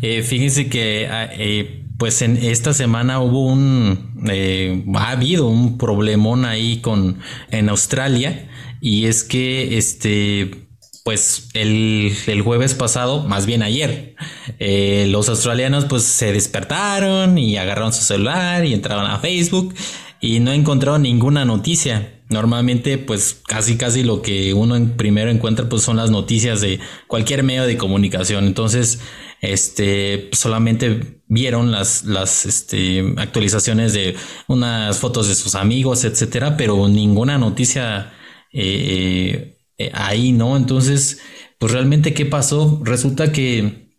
Eh, 0.00 0.22
fíjense 0.22 0.68
que 0.68 1.06
ah, 1.10 1.28
eh, 1.32 1.86
pues 1.96 2.22
en 2.22 2.36
esta 2.36 2.72
semana 2.74 3.20
hubo 3.20 3.46
un 3.46 4.24
eh, 4.28 4.84
ha 4.94 5.10
habido 5.12 5.46
un 5.46 5.78
problemón 5.78 6.44
ahí 6.44 6.80
con 6.80 7.20
en 7.50 7.68
Australia 7.68 8.48
y 8.80 9.06
es 9.06 9.22
que 9.22 9.78
este 9.78 10.61
pues 11.04 11.48
el, 11.54 12.12
el 12.26 12.42
jueves 12.42 12.74
pasado, 12.74 13.24
más 13.24 13.46
bien 13.46 13.62
ayer, 13.62 14.14
los 14.58 15.28
australianos 15.28 15.86
pues 15.86 16.04
se 16.04 16.32
despertaron 16.32 17.38
y 17.38 17.56
agarraron 17.56 17.92
su 17.92 18.02
celular 18.02 18.64
y 18.64 18.72
entraron 18.72 19.06
a 19.06 19.18
Facebook 19.18 19.74
y 20.22 20.38
no 20.40 20.52
encontraron 20.52 21.02
ninguna 21.02 21.44
noticia. 21.44 22.20
Normalmente, 22.30 22.96
pues 22.96 23.42
casi 23.46 23.76
casi 23.76 24.04
lo 24.04 24.22
que 24.22 24.54
uno 24.54 24.76
en 24.76 24.96
primero 24.96 25.30
encuentra, 25.30 25.68
pues 25.68 25.82
son 25.82 25.96
las 25.98 26.10
noticias 26.10 26.62
de 26.62 26.80
cualquier 27.08 27.42
medio 27.42 27.66
de 27.66 27.76
comunicación. 27.76 28.46
Entonces, 28.46 29.00
este, 29.42 30.30
solamente 30.32 31.20
vieron 31.26 31.72
las, 31.72 32.04
las 32.04 32.46
este, 32.46 33.14
actualizaciones 33.18 33.92
de 33.92 34.16
unas 34.46 34.98
fotos 34.98 35.28
de 35.28 35.34
sus 35.34 35.56
amigos, 35.56 36.04
etcétera, 36.04 36.56
pero 36.56 36.88
ninguna 36.88 37.36
noticia 37.36 38.12
eh, 38.52 39.58
eh, 39.86 39.92
ahí, 39.94 40.32
¿no? 40.32 40.56
Entonces, 40.56 41.20
pues 41.58 41.72
realmente, 41.72 42.14
¿qué 42.14 42.26
pasó? 42.26 42.80
Resulta 42.84 43.32
que 43.32 43.96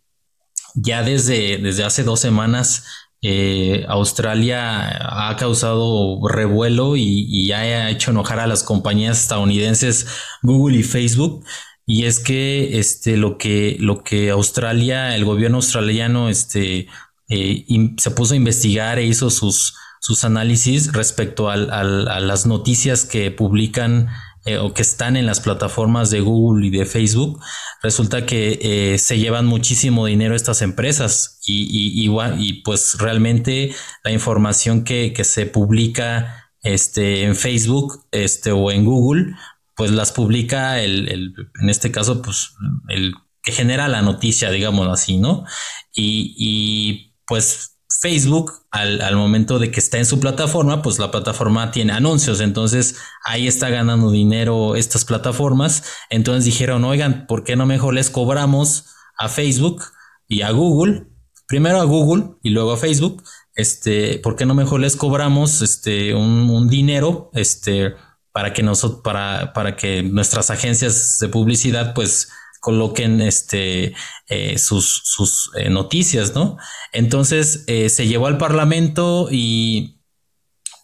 ya 0.74 1.02
desde, 1.02 1.58
desde 1.58 1.84
hace 1.84 2.02
dos 2.02 2.20
semanas 2.20 2.84
eh, 3.26 3.86
Australia 3.88 5.30
ha 5.30 5.34
causado 5.36 6.20
revuelo 6.28 6.94
y, 6.94 7.50
ha 7.52 7.88
hecho 7.88 8.10
enojar 8.10 8.38
a 8.38 8.46
las 8.46 8.62
compañías 8.62 9.18
estadounidenses 9.18 10.06
Google 10.42 10.76
y 10.78 10.82
Facebook. 10.82 11.42
Y 11.86 12.04
es 12.04 12.20
que 12.20 12.78
este, 12.78 13.16
lo 13.16 13.38
que 13.38 13.78
lo 13.80 14.04
que 14.04 14.30
Australia, 14.30 15.16
el 15.16 15.24
gobierno 15.24 15.56
australiano, 15.56 16.28
este, 16.28 16.88
eh, 17.30 17.64
se 17.96 18.10
puso 18.10 18.34
a 18.34 18.36
investigar 18.36 18.98
e 18.98 19.06
hizo 19.06 19.30
sus, 19.30 19.74
sus 20.00 20.24
análisis 20.24 20.92
respecto 20.92 21.48
a 21.48 21.56
las 21.56 22.46
noticias 22.46 23.06
que 23.06 23.30
publican 23.30 24.08
eh, 24.44 24.58
o 24.58 24.74
que 24.74 24.82
están 24.82 25.16
en 25.16 25.26
las 25.26 25.40
plataformas 25.40 26.10
de 26.10 26.20
Google 26.20 26.66
y 26.66 26.70
de 26.70 26.84
Facebook, 26.84 27.40
resulta 27.82 28.26
que 28.26 28.58
eh, 28.60 28.98
se 28.98 29.18
llevan 29.18 29.46
muchísimo 29.46 30.06
dinero 30.06 30.34
estas 30.34 30.60
empresas 30.60 31.38
y, 31.46 32.06
y, 32.06 32.62
pues 32.62 32.96
realmente 32.98 33.74
la 34.02 34.10
información 34.12 34.84
que, 34.84 35.14
se 35.24 35.46
publica 35.46 36.50
este, 36.62 37.24
en 37.24 37.36
Facebook 37.36 38.06
este, 38.10 38.52
o 38.52 38.70
en 38.70 38.84
Google, 38.84 39.34
pues 39.74 39.90
las 39.90 40.12
publica 40.12 40.80
el, 40.80 41.34
en 41.60 41.68
este 41.70 41.90
caso, 41.90 42.20
pues 42.20 42.54
el 42.88 43.14
que 43.42 43.52
genera 43.52 43.88
la 43.88 44.02
noticia, 44.02 44.50
digamos 44.50 44.88
así, 44.88 45.18
¿no? 45.18 45.44
Y, 45.92 46.34
y 46.36 47.14
pues 47.26 47.73
Facebook, 48.04 48.52
al, 48.70 49.16
momento 49.16 49.58
de 49.58 49.70
que 49.70 49.80
está 49.80 49.96
en 49.96 50.04
su 50.04 50.20
plataforma, 50.20 50.82
pues 50.82 50.98
la 50.98 51.10
plataforma 51.10 51.70
tiene 51.70 51.94
anuncios, 51.94 52.40
entonces 52.40 52.96
ahí 53.24 53.48
está 53.48 53.70
ganando 53.70 54.10
dinero 54.10 54.76
estas 54.76 55.06
plataformas. 55.06 55.84
Entonces 56.10 56.44
dijeron, 56.44 56.84
oigan, 56.84 57.26
¿por 57.26 57.44
qué 57.44 57.56
no 57.56 57.64
mejor 57.64 57.94
les 57.94 58.10
cobramos 58.10 58.90
a 59.16 59.30
Facebook 59.30 59.84
y 60.28 60.42
a 60.42 60.50
Google? 60.50 61.06
Primero 61.48 61.80
a 61.80 61.84
Google 61.84 62.34
y 62.42 62.50
luego 62.50 62.72
a 62.72 62.76
Facebook. 62.76 63.22
Este, 63.54 64.18
¿por 64.18 64.36
qué 64.36 64.44
no 64.44 64.54
mejor 64.54 64.80
les 64.80 64.96
cobramos 64.96 65.62
este, 65.62 66.14
un, 66.14 66.68
dinero 66.68 67.30
este, 67.32 67.94
para, 68.32 68.52
que 68.52 68.62
nosotros, 68.62 69.00
para, 69.02 69.54
para 69.54 69.76
que 69.76 70.02
nuestras 70.02 70.50
agencias 70.50 71.16
de 71.20 71.28
publicidad, 71.28 71.94
pues, 71.94 72.28
coloquen 72.64 73.20
este, 73.20 73.94
eh, 74.26 74.56
sus, 74.56 75.02
sus 75.04 75.50
eh, 75.54 75.68
noticias, 75.68 76.34
¿no? 76.34 76.56
Entonces 76.94 77.64
eh, 77.66 77.90
se 77.90 78.06
llevó 78.06 78.26
al 78.26 78.38
Parlamento 78.38 79.28
y 79.30 80.00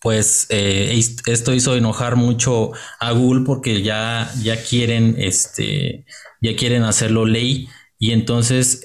pues 0.02 0.46
esto 0.50 1.54
hizo 1.54 1.76
enojar 1.76 2.16
mucho 2.16 2.72
a 3.00 3.12
Google 3.12 3.44
porque 3.44 3.82
ya, 3.82 4.30
ya 4.42 4.62
quieren, 4.62 5.14
este, 5.18 6.06
ya 6.40 6.56
quieren 6.56 6.84
hacerlo 6.84 7.26
ley 7.26 7.68
y 7.98 8.12
entonces 8.12 8.82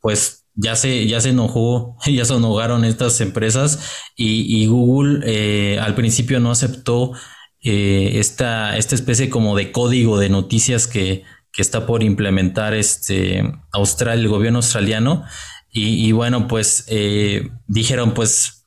pues 0.00 0.46
ya 0.54 0.74
se, 0.74 1.06
ya 1.06 1.20
se 1.20 1.30
enojó, 1.30 1.96
ya 2.06 2.24
se 2.24 2.34
enojaron 2.34 2.86
estas 2.86 3.20
empresas 3.20 3.78
y, 4.16 4.66
Google 4.66 5.78
al 5.80 5.94
principio 5.94 6.40
no 6.40 6.50
aceptó 6.50 7.12
esta, 7.60 8.78
esta 8.78 8.94
especie 8.94 9.28
como 9.28 9.54
de 9.54 9.70
código 9.70 10.18
de 10.18 10.30
noticias 10.30 10.86
que, 10.86 11.24
que 11.52 11.62
está 11.62 11.86
por 11.86 12.02
implementar 12.02 12.74
este 12.74 13.42
Australia, 13.72 14.22
el 14.22 14.28
gobierno 14.28 14.58
australiano. 14.58 15.24
Y, 15.70 16.10
bueno, 16.12 16.48
pues 16.48 16.86
eh, 16.88 17.50
dijeron, 17.68 18.12
pues 18.12 18.66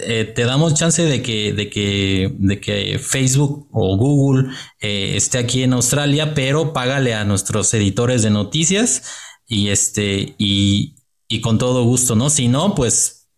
eh, 0.00 0.24
te 0.24 0.44
damos 0.44 0.74
chance 0.74 1.02
de 1.02 1.22
que, 1.22 1.52
de 1.52 1.70
que, 1.70 2.34
de 2.38 2.60
que 2.60 2.98
Facebook 2.98 3.68
o 3.70 3.96
Google 3.96 4.50
eh, 4.80 5.12
esté 5.16 5.38
aquí 5.38 5.62
en 5.62 5.74
Australia, 5.74 6.34
pero 6.34 6.72
págale 6.72 7.14
a 7.14 7.24
nuestros 7.24 7.72
editores 7.74 8.22
de 8.22 8.30
noticias 8.30 9.02
y 9.46 9.68
este, 9.68 10.34
y, 10.38 10.96
y 11.28 11.40
con 11.40 11.58
todo 11.58 11.84
gusto, 11.84 12.16
¿no? 12.16 12.30
Si 12.30 12.48
no, 12.48 12.74
pues 12.74 13.28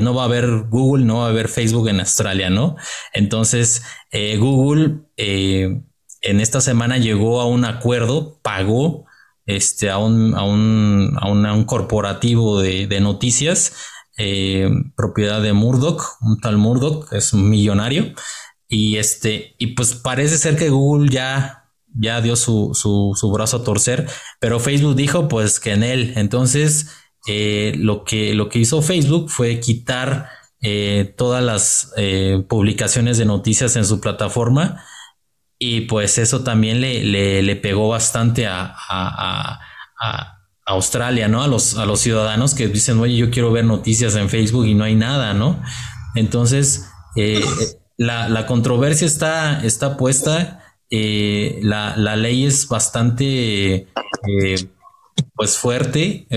no 0.00 0.14
va 0.14 0.22
a 0.22 0.26
haber 0.26 0.64
Google, 0.68 1.04
no 1.04 1.18
va 1.18 1.26
a 1.26 1.30
haber 1.30 1.48
Facebook 1.48 1.88
en 1.88 2.00
Australia, 2.00 2.50
¿no? 2.50 2.76
Entonces, 3.12 3.82
Google 4.38 5.02
en 6.22 6.40
esta 6.40 6.60
semana 6.60 6.98
llegó 6.98 7.40
a 7.40 7.46
un 7.46 7.64
acuerdo, 7.64 8.38
pagó 8.42 9.06
este, 9.46 9.90
a, 9.90 9.98
un, 9.98 10.34
a, 10.36 10.44
un, 10.44 11.64
corporativo 11.64 12.60
de, 12.60 13.00
noticias, 13.00 13.72
eh, 14.18 14.68
propiedad 14.96 15.40
de 15.40 15.52
Murdoch, 15.52 16.02
un 16.20 16.40
tal 16.40 16.58
Murdoch, 16.58 17.12
es 17.12 17.32
un 17.32 17.48
millonario, 17.48 18.12
y 18.68 18.96
este, 18.96 19.54
y 19.58 19.68
pues 19.68 19.94
parece 19.94 20.36
ser 20.36 20.56
que 20.56 20.68
Google 20.68 21.08
ya, 21.10 21.70
ya 21.94 22.20
dio 22.20 22.36
su, 22.36 22.72
su, 22.74 23.14
su 23.18 23.32
brazo 23.32 23.58
a 23.58 23.64
torcer, 23.64 24.06
pero 24.40 24.60
Facebook 24.60 24.96
dijo 24.96 25.28
pues 25.28 25.60
que 25.60 25.72
en 25.72 25.82
él, 25.82 26.12
entonces 26.16 26.90
eh, 27.26 27.72
lo, 27.76 28.04
que, 28.04 28.34
lo 28.34 28.48
que 28.48 28.58
hizo 28.58 28.82
Facebook 28.82 29.30
fue 29.30 29.60
quitar 29.60 30.28
eh, 30.60 31.14
todas 31.16 31.42
las 31.42 31.94
publicaciones 32.48 33.16
de 33.16 33.24
noticias 33.24 33.76
en 33.76 33.86
su 33.86 34.00
plataforma 34.00 34.84
y 35.58 35.82
pues 35.82 36.18
eso 36.18 36.44
también 36.44 36.80
le, 36.80 37.42
le, 37.42 37.56
pegó 37.56 37.88
bastante 37.88 38.46
a, 38.46 38.74
a, 38.88 39.60
a, 40.00 40.34
Australia, 40.66 41.28
¿no? 41.28 41.42
A 41.42 41.48
los, 41.48 41.78
a 41.78 41.86
los 41.86 42.00
ciudadanos 42.00 42.54
que 42.54 42.68
dicen, 42.68 43.00
oye, 43.00 43.16
yo 43.16 43.30
quiero 43.30 43.50
ver 43.50 43.64
noticias 43.64 44.14
en 44.16 44.28
Facebook 44.28 44.66
y 44.66 44.74
no 44.74 44.84
hay 44.84 44.94
nada, 44.94 45.32
¿no? 45.32 45.62
Entonces, 46.14 46.90
eh, 47.16 47.42
la, 47.96 48.28
la, 48.28 48.44
controversia 48.44 49.06
está, 49.06 49.64
está 49.64 49.96
puesta, 49.96 50.62
eh, 50.90 51.58
la, 51.62 51.96
la, 51.96 52.16
ley 52.16 52.44
es 52.44 52.68
bastante, 52.68 53.88
eh, 54.26 54.68
pues 55.34 55.56
fuerte, 55.56 56.28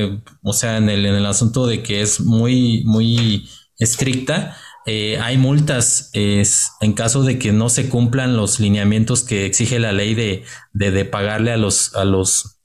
o 0.43 0.53
sea, 0.53 0.77
en 0.77 0.89
el, 0.89 1.05
en 1.05 1.15
el 1.15 1.25
asunto 1.25 1.67
de 1.67 1.83
que 1.83 2.01
es 2.01 2.21
muy, 2.21 2.83
muy 2.85 3.49
estricta, 3.77 4.55
eh, 4.85 5.19
hay 5.19 5.37
multas 5.37 6.09
es, 6.13 6.71
en 6.81 6.93
caso 6.93 7.23
de 7.23 7.37
que 7.37 7.51
no 7.51 7.69
se 7.69 7.87
cumplan 7.87 8.35
los 8.35 8.59
lineamientos 8.59 9.23
que 9.23 9.45
exige 9.45 9.79
la 9.79 9.91
ley 9.91 10.15
de, 10.15 10.43
de, 10.73 11.05
pagarle 11.05 11.51
a 11.51 11.57
los, 11.57 11.95
a 11.95 12.03
los 12.03 12.59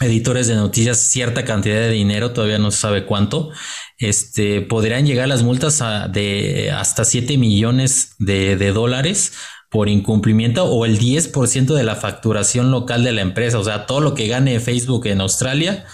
editores 0.00 0.48
de 0.48 0.56
noticias 0.56 0.98
cierta 0.98 1.44
cantidad 1.44 1.76
de 1.76 1.90
dinero, 1.90 2.32
todavía 2.32 2.58
no 2.58 2.72
se 2.72 2.78
sabe 2.78 3.06
cuánto, 3.06 3.50
este, 3.98 4.60
podrían 4.62 5.06
llegar 5.06 5.28
las 5.28 5.44
multas 5.44 5.80
a, 5.82 6.08
de 6.08 6.72
hasta 6.72 7.04
7 7.04 7.38
millones 7.38 8.16
de, 8.18 8.56
de 8.56 8.72
dólares 8.72 9.34
por 9.70 9.88
incumplimiento 9.88 10.64
o 10.64 10.84
el 10.84 10.98
10% 10.98 11.74
de 11.74 11.82
la 11.84 11.94
facturación 11.94 12.72
local 12.72 13.04
de 13.04 13.12
la 13.12 13.22
empresa, 13.22 13.58
o 13.58 13.64
sea, 13.64 13.86
todo 13.86 14.00
lo 14.00 14.14
que 14.14 14.26
gane 14.26 14.58
Facebook 14.58 15.06
en 15.06 15.20
Australia, 15.20 15.86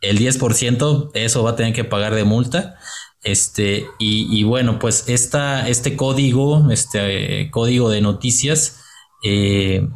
el 0.00 0.18
10% 0.18 1.10
eso 1.14 1.42
va 1.42 1.50
a 1.50 1.56
tener 1.56 1.72
que 1.72 1.84
pagar 1.84 2.14
de 2.14 2.24
multa. 2.24 2.76
Este, 3.24 3.86
y, 3.98 4.42
bueno, 4.44 4.78
pues 4.78 5.08
esta, 5.08 5.66
este 5.68 5.96
código, 5.96 6.70
este 6.70 7.50
código 7.50 7.88
de 7.88 8.02
noticias, 8.02 8.80
eh, 9.24 9.88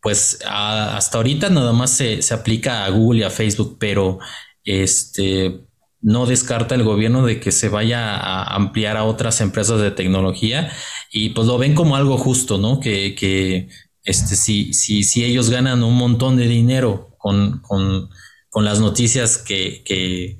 pues 0.00 0.38
hasta 0.46 1.18
ahorita 1.18 1.50
nada 1.50 1.72
más 1.72 1.90
se, 1.90 2.20
aplica 2.32 2.84
a 2.84 2.90
Google 2.90 3.20
y 3.20 3.22
a 3.24 3.30
Facebook, 3.30 3.76
pero 3.78 4.20
este 4.64 5.60
no 6.00 6.26
descarta 6.26 6.74
el 6.74 6.84
gobierno 6.84 7.26
de 7.26 7.40
que 7.40 7.52
se 7.52 7.68
vaya 7.68 8.16
a 8.16 8.54
ampliar 8.54 8.96
a 8.96 9.04
otras 9.04 9.40
empresas 9.42 9.80
de 9.80 9.90
tecnología 9.90 10.72
y 11.12 11.30
pues 11.30 11.46
lo 11.46 11.58
ven 11.58 11.74
como 11.74 11.96
algo 11.96 12.16
justo, 12.16 12.56
¿no? 12.56 12.80
Que, 12.80 13.14
que 13.14 13.68
este, 14.04 14.36
si, 14.36 14.72
si, 14.72 15.02
si 15.02 15.24
ellos 15.24 15.50
ganan 15.50 15.82
un 15.82 15.96
montón 15.96 16.36
de 16.36 16.46
dinero 16.46 17.14
con, 17.18 17.60
con, 17.60 18.08
con 18.48 18.64
las 18.64 18.80
noticias 18.80 19.38
que, 19.38 19.82
que, 19.84 20.39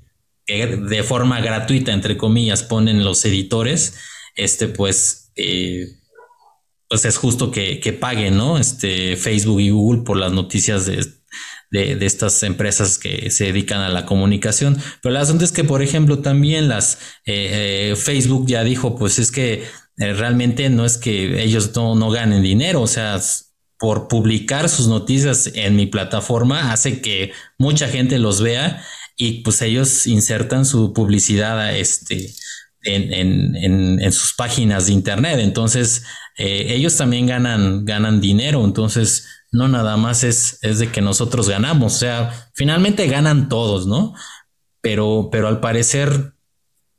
de 0.56 1.02
forma 1.02 1.40
gratuita, 1.40 1.92
entre 1.92 2.16
comillas, 2.16 2.62
ponen 2.62 3.04
los 3.04 3.24
editores, 3.24 3.94
este, 4.36 4.68
pues, 4.68 5.32
eh, 5.36 5.86
pues 6.88 7.04
es 7.04 7.16
justo 7.16 7.50
que, 7.50 7.96
paguen, 8.00 8.36
¿no? 8.36 8.58
Este, 8.58 9.16
Facebook 9.16 9.60
y 9.60 9.70
Google 9.70 10.02
por 10.02 10.16
las 10.16 10.32
noticias 10.32 10.86
de, 10.86 11.04
de, 11.70 12.06
estas 12.06 12.42
empresas 12.42 12.98
que 12.98 13.30
se 13.30 13.44
dedican 13.46 13.80
a 13.80 13.88
la 13.88 14.06
comunicación. 14.06 14.78
Pero 15.02 15.14
el 15.14 15.20
asunto 15.20 15.44
es 15.44 15.52
que, 15.52 15.64
por 15.64 15.82
ejemplo, 15.82 16.18
también 16.18 16.68
las 16.68 16.98
eh, 17.24 17.90
eh, 17.92 17.96
Facebook 17.96 18.46
ya 18.46 18.64
dijo, 18.64 18.96
pues 18.96 19.18
es 19.18 19.30
que 19.30 19.64
realmente 19.96 20.70
no 20.70 20.84
es 20.84 20.96
que 20.96 21.42
ellos 21.42 21.74
no, 21.76 21.94
no 21.94 22.10
ganen 22.10 22.42
dinero, 22.42 22.80
o 22.80 22.86
sea, 22.86 23.20
por 23.80 24.08
publicar 24.08 24.68
sus 24.68 24.88
noticias 24.88 25.50
en 25.54 25.74
mi 25.74 25.86
plataforma 25.86 26.70
hace 26.70 27.00
que 27.00 27.32
mucha 27.58 27.88
gente 27.88 28.18
los 28.18 28.42
vea 28.42 28.84
y 29.20 29.42
pues 29.42 29.60
ellos 29.60 30.06
insertan 30.06 30.64
su 30.64 30.94
publicidad 30.94 31.76
este, 31.76 32.32
en, 32.82 34.12
sus 34.12 34.32
páginas 34.32 34.86
de 34.86 34.94
internet. 34.94 35.40
Entonces, 35.40 36.04
eh, 36.38 36.68
ellos 36.70 36.96
también 36.96 37.26
ganan, 37.26 37.84
ganan 37.84 38.22
dinero. 38.22 38.64
Entonces, 38.64 39.26
no 39.52 39.68
nada 39.68 39.98
más 39.98 40.24
es, 40.24 40.58
es 40.62 40.78
de 40.78 40.90
que 40.90 41.02
nosotros 41.02 41.50
ganamos. 41.50 41.96
O 41.96 41.98
sea, 41.98 42.50
finalmente 42.54 43.08
ganan 43.08 43.50
todos, 43.50 43.86
¿no? 43.86 44.14
Pero, 44.80 45.28
pero 45.30 45.48
al 45.48 45.60
parecer 45.60 46.32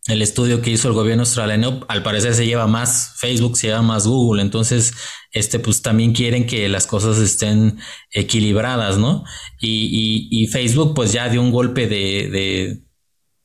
el 0.08 0.22
estudio 0.22 0.62
que 0.62 0.72
hizo 0.72 0.88
el 0.88 0.94
gobierno 0.96 1.24
australiano, 1.24 1.82
al 1.88 2.04
parecer 2.04 2.34
se 2.34 2.46
lleva 2.46 2.68
más 2.68 3.14
Facebook, 3.18 3.58
se 3.58 3.68
lleva 3.68 3.82
más 3.82 4.08
Google, 4.08 4.42
entonces, 4.42 4.94
este, 5.32 5.60
pues 5.60 5.82
también 5.82 6.14
quieren 6.14 6.48
que 6.48 6.68
las 6.70 6.88
cosas 6.88 7.20
estén 7.20 7.80
equilibradas, 8.12 8.98
¿no? 8.98 9.24
Y, 9.60 10.28
y, 10.32 10.48
Facebook, 10.48 10.96
pues 10.96 11.12
ya 11.14 11.30
dio 11.30 11.42
un 11.42 11.52
golpe 11.52 11.88
de, 11.88 12.30
de, 12.32 12.84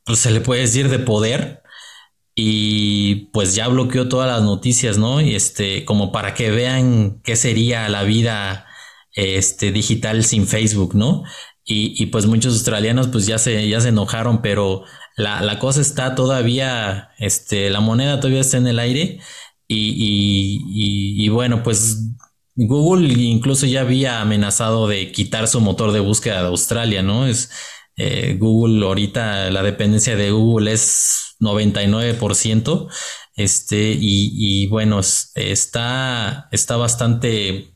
pues 0.05 0.21
se 0.21 0.31
le 0.31 0.41
puede 0.41 0.63
decir 0.63 0.89
de 0.89 0.99
poder, 0.99 1.63
y 2.35 3.31
pues 3.33 3.55
ya 3.55 3.69
bloqueó 3.69 4.09
todas 4.09 4.29
las 4.31 4.43
noticias, 4.43 4.99
¿no? 4.99 5.21
Y 5.21 5.35
este, 5.35 5.85
como 5.85 6.13
para 6.13 6.35
que 6.35 6.51
vean 6.51 7.21
qué 7.23 7.37
sería 7.37 7.89
la 7.89 8.03
vida, 8.03 8.67
este, 9.13 9.73
digital 9.73 10.25
sin 10.25 10.47
Facebook, 10.47 10.95
¿no? 10.95 11.23
Y, 11.65 12.01
y 12.03 12.07
pues 12.07 12.27
muchos 12.27 12.55
australianos 12.55 13.09
pues 13.09 13.27
ya 13.27 13.39
se, 13.39 13.69
ya 13.69 13.81
se 13.81 13.89
enojaron, 13.89 14.43
pero 14.43 14.85
la, 15.17 15.41
la, 15.41 15.59
cosa 15.59 15.81
está 15.81 16.15
todavía, 16.15 17.11
este, 17.19 17.71
la 17.71 17.81
moneda 17.81 18.21
todavía 18.21 18.41
está 18.41 18.59
en 18.59 18.67
el 18.67 18.79
aire 18.79 19.21
y, 19.67 19.89
y, 19.97 21.25
y, 21.25 21.29
bueno, 21.31 21.63
pues 21.63 22.13
Google 22.55 23.13
incluso 23.13 23.67
ya 23.67 23.81
había 23.83 24.21
amenazado 24.21 24.89
de 24.89 25.13
quitar 25.13 25.49
su 25.49 25.61
motor 25.61 25.93
de 25.93 26.01
búsqueda 26.01 26.43
de 26.43 26.49
Australia, 26.49 27.03
¿no? 27.03 27.27
Es 27.27 27.51
eh, 27.97 28.37
Google 28.39 28.85
ahorita 28.87 29.51
la 29.51 29.63
dependencia 29.63 30.17
de 30.17 30.31
Google 30.31 30.73
es 30.73 31.37
99%, 31.41 32.89
este, 33.37 33.93
y, 33.93 34.65
y 34.65 34.67
bueno, 34.69 35.01
está, 35.01 36.49
está 36.53 36.77
bastante 36.77 37.76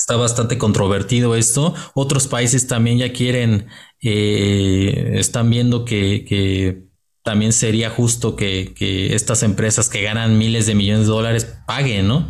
está 0.00 0.16
bastante 0.16 0.56
controvertido 0.56 1.36
esto. 1.36 1.74
Otros 1.94 2.26
países 2.26 2.66
también 2.66 2.98
ya 2.98 3.12
quieren 3.12 3.68
eh, 4.02 5.12
están 5.16 5.50
viendo 5.50 5.84
que, 5.84 6.86
también 7.22 7.52
sería 7.52 7.90
justo 7.90 8.34
que, 8.34 8.72
estas 9.14 9.42
empresas 9.42 9.90
que 9.90 10.02
ganan 10.02 10.38
miles 10.38 10.66
de 10.66 10.74
millones 10.74 11.06
de 11.06 11.12
dólares 11.12 11.54
paguen, 11.66 12.08
¿no? 12.08 12.28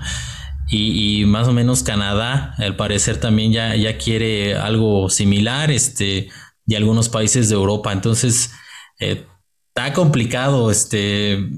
Y, 0.69 1.25
más 1.27 1.49
o 1.49 1.53
menos 1.53 1.83
Canadá, 1.83 2.55
al 2.59 2.77
parecer, 2.77 3.19
también 3.19 3.53
ya, 3.53 3.77
ya 3.77 3.99
quiere 3.99 4.57
algo 4.57 5.09
similar, 5.09 5.71
este, 5.71 6.29
y 6.67 6.75
algunos 6.75 7.09
países 7.09 7.49
de 7.49 7.55
Europa. 7.55 7.93
Entonces, 7.93 8.51
eh, 8.99 9.27
está 9.69 9.93
complicado, 9.93 10.71
este, 10.71 11.49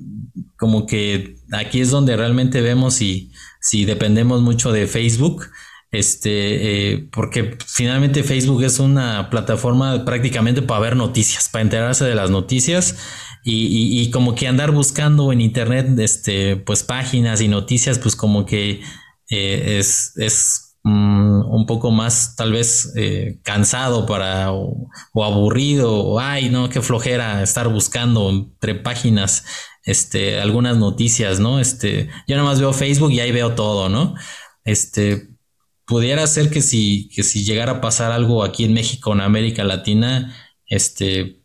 como 0.58 0.86
que 0.86 1.36
aquí 1.52 1.80
es 1.80 1.90
donde 1.90 2.16
realmente 2.16 2.60
vemos 2.60 2.94
si 2.94 3.84
dependemos 3.84 4.42
mucho 4.42 4.72
de 4.72 4.86
Facebook 4.86 5.46
este, 5.92 6.92
eh, 6.92 7.08
porque 7.12 7.58
finalmente 7.66 8.24
Facebook 8.24 8.64
es 8.64 8.78
una 8.78 9.28
plataforma 9.28 10.06
prácticamente 10.06 10.62
para 10.62 10.80
ver 10.80 10.96
noticias, 10.96 11.50
para 11.50 11.62
enterarse 11.62 12.06
de 12.06 12.14
las 12.14 12.30
noticias 12.30 12.96
y, 13.44 14.10
como 14.10 14.34
que 14.34 14.46
andar 14.48 14.70
buscando 14.70 15.32
en 15.32 15.40
internet, 15.40 15.98
este, 15.98 16.56
pues 16.56 16.82
páginas 16.84 17.40
y 17.40 17.48
noticias, 17.48 17.98
pues 17.98 18.16
como 18.16 18.46
que 18.46 18.80
eh, 19.28 19.78
es, 19.78 20.12
es 20.16 20.76
mm, 20.84 21.52
un 21.52 21.66
poco 21.66 21.90
más 21.90 22.36
tal 22.36 22.52
vez 22.52 22.92
eh, 22.96 23.40
cansado 23.42 24.06
para 24.06 24.52
o, 24.52 24.88
aburrido 25.14 25.92
o 25.92 26.20
ay 26.20 26.50
no 26.50 26.68
qué 26.68 26.80
flojera 26.80 27.42
estar 27.42 27.68
buscando 27.68 28.30
entre 28.30 28.74
páginas 28.74 29.44
este 29.84 30.40
algunas 30.40 30.76
noticias 30.76 31.40
no 31.40 31.60
este 31.60 32.08
yo 32.26 32.36
nada 32.36 32.48
más 32.48 32.60
veo 32.60 32.72
Facebook 32.72 33.12
y 33.12 33.20
ahí 33.20 33.32
veo 33.32 33.54
todo 33.54 33.88
no 33.88 34.14
este 34.64 35.31
pudiera 35.92 36.26
ser 36.26 36.48
que 36.48 36.62
si, 36.62 37.10
que 37.10 37.22
si 37.22 37.44
llegara 37.44 37.72
a 37.72 37.80
pasar 37.82 38.12
algo 38.12 38.44
aquí 38.44 38.64
en 38.64 38.72
México, 38.72 39.12
en 39.12 39.20
América 39.20 39.62
Latina, 39.62 40.34
este, 40.64 41.42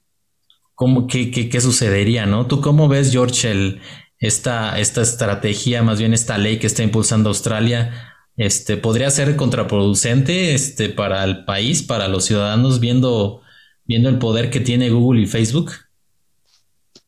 ¿cómo, 0.74 1.06
qué, 1.06 1.32
qué, 1.32 1.60
sucedería, 1.60 2.26
no? 2.26 2.48
¿Tú 2.48 2.62
cómo 2.62 2.88
ves, 2.88 3.12
George, 3.12 3.82
esta, 4.20 4.80
esta 4.80 5.02
estrategia, 5.02 5.84
más 5.84 6.00
bien 6.00 6.14
esta 6.14 6.38
ley 6.38 6.60
que 6.60 6.68
está 6.68 6.82
impulsando 6.82 7.28
Australia? 7.28 8.16
Este, 8.38 8.78
¿Podría 8.78 9.12
ser 9.12 9.36
contraproducente 9.36 10.56
este, 10.56 10.88
para 10.88 11.26
el 11.26 11.44
país, 11.44 11.84
para 11.84 12.08
los 12.08 12.24
ciudadanos, 12.24 12.80
viendo, 12.80 13.42
viendo 13.84 14.08
el 14.08 14.18
poder 14.18 14.50
que 14.50 14.62
tiene 14.62 14.92
Google 14.92 15.24
y 15.24 15.26
Facebook? 15.26 15.74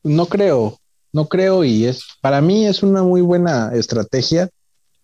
No 0.04 0.26
creo, 0.26 0.78
no 1.14 1.30
creo 1.30 1.64
y 1.64 1.86
es, 1.86 2.04
para 2.20 2.42
mí 2.42 2.66
es 2.66 2.84
una 2.84 3.02
muy 3.02 3.22
buena 3.22 3.72
estrategia 3.74 4.50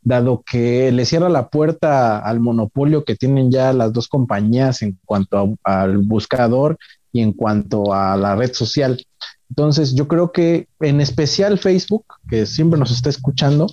dado 0.05 0.43
que 0.49 0.91
le 0.91 1.03
cierra 1.03 1.29
la 1.29 1.49
puerta 1.49 2.19
al 2.19 2.39
monopolio 2.39 3.03
que 3.03 3.15
tienen 3.15 3.51
ya 3.51 3.73
las 3.73 3.91
dos 3.91 4.07
compañías 4.07 4.83
en 4.83 4.97
cuanto 5.03 5.57
al 5.63 5.97
buscador 5.97 6.77
y 7.11 7.21
en 7.21 7.33
cuanto 7.33 7.93
a 7.93 8.15
la 8.15 8.35
red 8.35 8.53
social. 8.53 9.03
Entonces, 9.49 9.95
yo 9.95 10.07
creo 10.07 10.31
que 10.31 10.67
en 10.79 11.01
especial 11.01 11.57
Facebook, 11.57 12.05
que 12.29 12.45
siempre 12.45 12.79
nos 12.79 12.91
está 12.91 13.09
escuchando, 13.09 13.67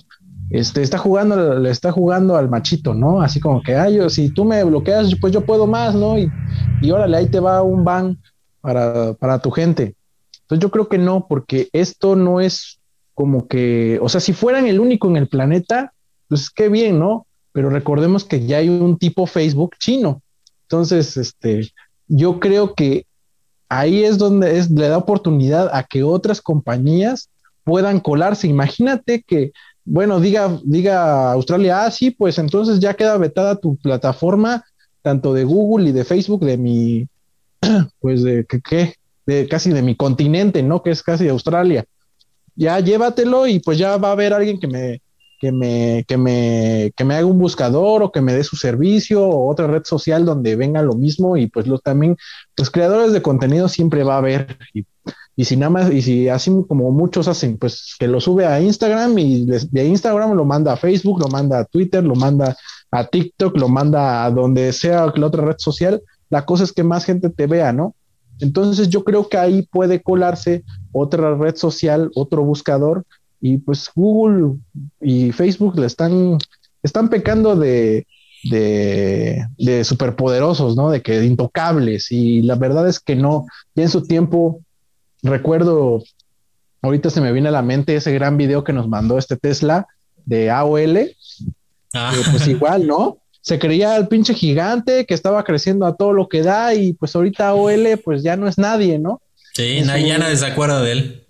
este, 0.49 0.81
está 0.81 0.97
jugando, 0.97 1.59
le 1.59 1.69
está 1.69 1.91
jugando 1.91 2.35
al 2.35 2.49
machito, 2.49 2.93
¿no? 2.95 3.21
Así 3.21 3.39
como 3.39 3.61
que, 3.61 3.75
ay, 3.75 3.95
yo, 3.95 4.09
si 4.09 4.29
tú 4.29 4.43
me 4.43 4.63
bloqueas, 4.63 5.13
pues 5.21 5.31
yo 5.33 5.45
puedo 5.45 5.67
más, 5.67 5.93
¿no? 5.93 6.17
Y, 6.17 6.31
y 6.81 6.91
órale, 6.91 7.17
ahí 7.17 7.27
te 7.27 7.39
va 7.39 7.61
un 7.61 7.83
ban 7.83 8.19
para, 8.59 9.13
para 9.13 9.39
tu 9.39 9.51
gente. 9.51 9.95
Entonces 10.41 10.61
yo 10.61 10.71
creo 10.71 10.89
que 10.89 10.97
no, 10.97 11.27
porque 11.27 11.69
esto 11.73 12.15
no 12.15 12.41
es 12.41 12.79
como 13.13 13.47
que, 13.47 13.99
o 14.01 14.09
sea, 14.09 14.19
si 14.19 14.33
fueran 14.33 14.65
el 14.65 14.79
único 14.79 15.07
en 15.07 15.17
el 15.17 15.27
planeta, 15.27 15.93
pues 16.33 16.49
qué 16.49 16.67
bien, 16.67 16.97
¿no? 16.97 17.27
Pero 17.51 17.69
recordemos 17.69 18.25
que 18.25 18.43
ya 18.43 18.57
hay 18.57 18.67
un 18.67 18.97
tipo 18.97 19.27
Facebook 19.27 19.75
chino. 19.77 20.23
Entonces, 20.63 21.15
este, 21.15 21.71
yo 22.07 22.39
creo 22.39 22.73
que 22.73 23.05
ahí 23.69 24.03
es 24.03 24.17
donde 24.17 24.57
es, 24.57 24.71
le 24.71 24.87
da 24.87 24.97
oportunidad 24.97 25.69
a 25.71 25.83
que 25.83 26.01
otras 26.01 26.41
compañías 26.41 27.29
puedan 27.63 27.99
colarse. 27.99 28.47
Imagínate 28.47 29.21
que, 29.21 29.51
bueno, 29.85 30.19
diga, 30.19 30.59
diga 30.63 31.33
Australia, 31.33 31.85
ah, 31.85 31.91
sí, 31.91 32.09
pues 32.09 32.39
entonces 32.39 32.79
ya 32.79 32.95
queda 32.95 33.15
vetada 33.19 33.55
tu 33.57 33.75
plataforma, 33.75 34.65
tanto 35.03 35.35
de 35.35 35.43
Google 35.43 35.89
y 35.89 35.91
de 35.91 36.03
Facebook, 36.03 36.43
de 36.43 36.57
mi, 36.57 37.07
pues 37.99 38.23
de 38.23 38.47
qué, 38.47 38.95
de 39.27 39.47
casi 39.47 39.69
de 39.69 39.83
mi 39.83 39.95
continente, 39.95 40.63
¿no? 40.63 40.81
Que 40.81 40.89
es 40.89 41.03
casi 41.03 41.27
Australia. 41.27 41.85
Ya 42.55 42.79
llévatelo 42.79 43.45
y 43.45 43.59
pues 43.59 43.77
ya 43.77 43.97
va 43.97 44.09
a 44.09 44.13
haber 44.13 44.33
alguien 44.33 44.59
que 44.59 44.67
me, 44.67 44.99
que 45.43 45.51
me, 45.51 46.05
que 46.07 46.15
me, 46.15 46.93
que 46.95 47.03
me 47.03 47.15
haga 47.15 47.25
un 47.25 47.37
buscador 47.37 48.01
o 48.01 48.13
que 48.13 48.21
me 48.21 48.33
dé 48.33 48.45
su 48.45 48.55
servicio 48.55 49.27
o 49.27 49.51
otra 49.51 49.67
red 49.67 49.83
social 49.83 50.23
donde 50.23 50.55
venga 50.55 50.81
lo 50.81 50.93
mismo 50.93 51.35
y 51.35 51.47
pues 51.47 51.67
lo 51.67 51.79
también, 51.79 52.15
los 52.55 52.71
creadores 52.71 53.11
de 53.11 53.21
contenido 53.21 53.67
siempre 53.67 54.05
va 54.05 54.15
a 54.15 54.19
haber 54.19 54.57
y, 54.73 54.85
y 55.35 55.43
si 55.43 55.57
nada 55.57 55.69
más, 55.69 55.91
y 55.91 56.01
si 56.01 56.29
así 56.29 56.49
como 56.65 56.91
muchos 56.91 57.27
hacen, 57.27 57.57
pues 57.57 57.97
que 57.99 58.07
lo 58.07 58.21
sube 58.21 58.45
a 58.45 58.61
Instagram 58.61 59.19
y 59.19 59.45
de 59.45 59.85
Instagram 59.85 60.31
lo 60.31 60.45
manda 60.45 60.71
a 60.71 60.77
Facebook, 60.77 61.19
lo 61.19 61.27
manda 61.27 61.59
a 61.59 61.65
Twitter, 61.65 62.01
lo 62.01 62.15
manda 62.15 62.55
a 62.89 63.05
TikTok, 63.05 63.57
lo 63.57 63.67
manda 63.67 64.23
a 64.23 64.31
donde 64.31 64.71
sea 64.71 65.11
la 65.13 65.27
otra 65.27 65.43
red 65.43 65.57
social, 65.57 66.01
la 66.29 66.45
cosa 66.45 66.63
es 66.63 66.71
que 66.71 66.83
más 66.83 67.03
gente 67.03 67.29
te 67.29 67.47
vea, 67.47 67.73
¿no? 67.73 67.95
Entonces 68.39 68.87
yo 68.87 69.03
creo 69.03 69.27
que 69.27 69.37
ahí 69.37 69.63
puede 69.63 70.01
colarse 70.01 70.63
otra 70.93 71.35
red 71.35 71.57
social, 71.57 72.11
otro 72.15 72.45
buscador, 72.45 73.05
y 73.45 73.57
pues 73.57 73.91
Google 73.93 74.55
y 75.01 75.33
Facebook 75.33 75.77
le 75.77 75.85
están, 75.85 76.37
están 76.81 77.09
pecando 77.09 77.57
de, 77.57 78.07
de, 78.45 79.45
de 79.57 79.83
superpoderosos, 79.83 80.77
¿no? 80.77 80.89
De 80.89 81.01
que 81.01 81.21
intocables, 81.25 82.09
y 82.09 82.41
la 82.41 82.55
verdad 82.55 82.87
es 82.87 83.01
que 83.01 83.17
no. 83.17 83.45
Ya 83.75 83.83
en 83.83 83.89
su 83.89 84.07
tiempo, 84.07 84.61
recuerdo, 85.23 86.01
ahorita 86.81 87.09
se 87.09 87.19
me 87.19 87.33
viene 87.33 87.49
a 87.49 87.51
la 87.51 87.61
mente 87.61 87.97
ese 87.97 88.13
gran 88.13 88.37
video 88.37 88.63
que 88.63 88.71
nos 88.71 88.87
mandó 88.87 89.17
este 89.17 89.35
Tesla 89.35 89.87
de 90.25 90.49
AOL, 90.49 91.11
ah. 91.95 92.13
pues 92.31 92.47
igual, 92.47 92.87
¿no? 92.87 93.17
se 93.41 93.59
creía 93.59 93.97
el 93.97 94.07
pinche 94.07 94.33
gigante 94.33 95.05
que 95.05 95.13
estaba 95.13 95.43
creciendo 95.43 95.85
a 95.85 95.97
todo 95.97 96.13
lo 96.13 96.29
que 96.29 96.43
da 96.43 96.73
y 96.73 96.93
pues 96.93 97.13
ahorita 97.13 97.53
OL 97.55 97.99
pues 98.01 98.23
ya 98.23 98.37
no 98.37 98.47
es 98.47 98.57
nadie, 98.57 98.99
¿no? 98.99 99.21
Sí, 99.53 99.81
nadie, 99.83 100.07
ya 100.07 100.17
nadie 100.17 100.37
se 100.37 100.45
acuerda 100.45 100.81
de 100.81 100.91
él. 100.93 101.22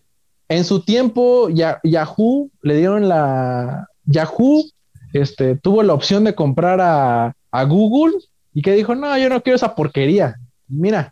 En 0.54 0.66
su 0.66 0.82
tiempo 0.82 1.50
Yahoo 1.50 2.52
le 2.62 2.78
dieron 2.78 3.10
la 3.10 3.88
Yahoo 4.06 4.64
este 5.12 5.56
tuvo 5.56 5.82
la 5.82 5.94
opción 5.94 6.24
de 6.26 6.36
comprar 6.36 6.80
a, 6.80 7.64
Google 7.66 8.14
y 8.54 8.62
que 8.62 8.74
dijo, 8.74 8.94
"No, 8.94 9.18
yo 9.18 9.30
no 9.30 9.42
quiero 9.42 9.56
esa 9.56 9.74
porquería." 9.74 10.36
Mira, 10.68 11.12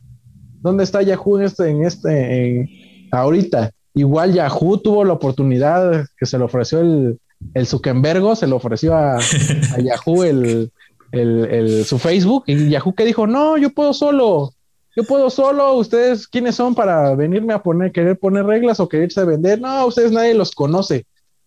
¿dónde 0.62 0.84
está 0.84 1.02
Yahoo 1.02 1.40
en 1.40 1.46
este 1.46 1.70
en 1.72 1.84
este 1.84 3.10
ahorita? 3.12 3.72
Igual 3.96 4.34
Yahoo 4.34 4.78
tuvo 4.78 5.04
la 5.06 5.14
oportunidad 5.14 6.06
que 6.20 6.28
se 6.28 6.38
le 6.38 6.44
ofreció 6.44 6.82
el 6.82 7.20
el 7.56 7.66
Zuckerberg 7.66 8.36
se 8.38 8.46
le 8.46 8.54
ofreció 8.54 8.94
a 8.96 9.18
Yahoo 9.84 10.24
el, 10.24 10.72
el, 11.12 11.84
su 11.84 11.98
Facebook 11.98 12.44
y 12.46 12.70
Yahoo 12.70 12.94
que 12.94 13.06
dijo, 13.06 13.26
no, 13.26 13.58
yo 13.58 13.72
puedo 13.72 13.92
solo, 13.94 14.52
yo 14.96 15.04
puedo 15.04 15.30
solo, 15.30 15.74
ustedes, 15.76 16.28
¿quiénes 16.28 16.56
son 16.56 16.76
para 16.76 17.16
venirme 17.16 17.54
a 17.54 17.64
poner, 17.64 17.92
querer 17.92 18.20
poner 18.20 18.46
reglas 18.46 18.80
o 18.80 18.90
quererse 18.90 19.24
vender? 19.24 19.62
No, 19.62 19.86
ustedes 19.86 20.12
nadie 20.12 20.34
los 20.34 20.52
conoce. 20.52 21.06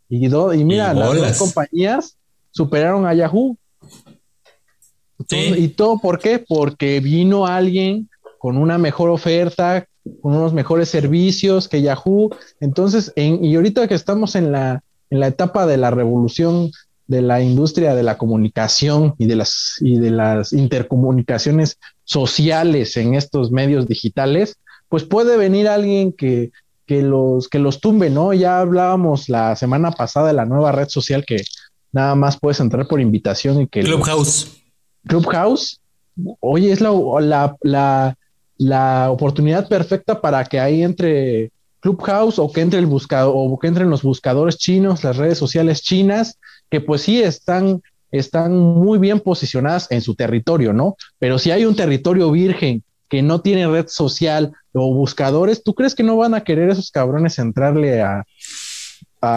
Y, 0.09 0.27
y 0.27 0.65
mira, 0.65 0.95
las 0.95 1.15
dos 1.15 1.39
compañías 1.39 2.17
superaron 2.51 3.07
a 3.07 3.15
Yahoo. 3.15 3.57
¿Y 5.31 5.69
todo 5.69 5.99
por 5.99 6.19
qué? 6.19 6.39
Porque 6.39 7.01
vino 7.01 7.47
alguien 7.47 8.09
con 8.39 8.57
una 8.57 8.79
mejor 8.79 9.11
oferta, 9.11 9.87
con 10.21 10.35
unos 10.35 10.53
mejores 10.53 10.89
servicios 10.89 11.69
que 11.69 11.83
Yahoo. 11.83 12.31
Entonces, 12.61 13.13
en, 13.17 13.45
y 13.45 13.57
ahorita 13.57 13.89
que 13.89 13.95
estamos 13.95 14.37
en 14.37 14.53
la, 14.53 14.83
en 15.11 15.21
la 15.21 15.29
etapa 15.29 15.67
de 15.67 15.77
la 15.77 15.91
revolución 15.91 16.71
de 17.07 17.23
la 17.23 17.43
industria 17.43 17.95
de 17.95 18.03
la 18.03 18.17
comunicación 18.17 19.15
y 19.19 19.27
de 19.27 19.37
las, 19.37 19.77
y 19.81 19.99
de 19.99 20.11
las 20.11 20.53
intercomunicaciones 20.53 21.79
sociales 22.05 22.97
en 22.97 23.15
estos 23.15 23.51
medios 23.51 23.87
digitales, 23.87 24.57
pues 24.89 25.05
puede 25.05 25.37
venir 25.37 25.69
alguien 25.69 26.13
que, 26.13 26.53
que, 26.87 27.03
los, 27.03 27.49
que 27.49 27.59
los 27.59 27.81
tumbe, 27.81 28.11
¿no? 28.11 28.33
Ya 28.33 28.61
hablábamos 28.61 29.29
la 29.29 29.57
semana 29.57 29.91
pasada 29.91 30.29
de 30.29 30.35
la 30.35 30.45
nueva 30.45 30.73
red 30.73 30.89
social 30.89 31.25
que 31.27 31.43
nada 31.93 32.15
más 32.15 32.39
puedes 32.39 32.61
entrar 32.61 32.87
por 32.87 33.01
invitación 33.01 33.63
y 33.63 33.67
que... 33.67 33.81
Clubhouse. 33.81 34.63
Clubhouse, 35.07 35.81
oye, 36.41 36.73
es 36.73 36.81
la, 36.81 36.91
la, 37.21 37.57
la, 37.63 38.17
la 38.57 39.11
oportunidad 39.11 39.69
perfecta 39.69 40.21
para 40.21 40.45
que 40.45 40.61
ahí 40.61 40.83
entre 40.83 41.51
Clubhouse 41.81 42.39
o 42.39 42.51
que 42.51 42.63
entre 42.63 42.79
el 42.79 42.87
buscador 42.87 43.35
o 43.37 43.59
que 43.59 43.67
entren 43.67 43.91
los 43.91 44.03
buscadores 44.03 44.57
chinos, 44.57 45.05
las 45.05 45.17
redes 45.17 45.39
sociales 45.39 45.83
chinas 45.83 46.39
que 46.71 46.81
pues 46.81 47.03
sí 47.03 47.23
están, 47.23 47.83
están 48.19 48.57
muy 48.57 48.99
bien 48.99 49.21
posicionadas 49.21 49.91
en 49.91 50.01
su 50.01 50.15
territorio, 50.15 50.73
¿no? 50.73 50.97
Pero 51.19 51.39
si 51.39 51.51
hay 51.51 51.65
un 51.65 51.75
territorio 51.75 52.31
virgen 52.31 52.83
que 53.09 53.23
no 53.23 53.41
tiene 53.41 53.67
red 53.67 53.87
social 53.89 54.53
o 54.73 54.95
buscadores, 54.95 55.63
¿tú 55.63 55.75
crees 55.75 55.95
que 55.95 56.03
no 56.03 56.17
van 56.17 56.35
a 56.35 56.43
querer 56.43 56.71
esos 56.71 56.91
cabrones 56.91 57.39
entrarle 57.39 58.03
a... 58.03 58.25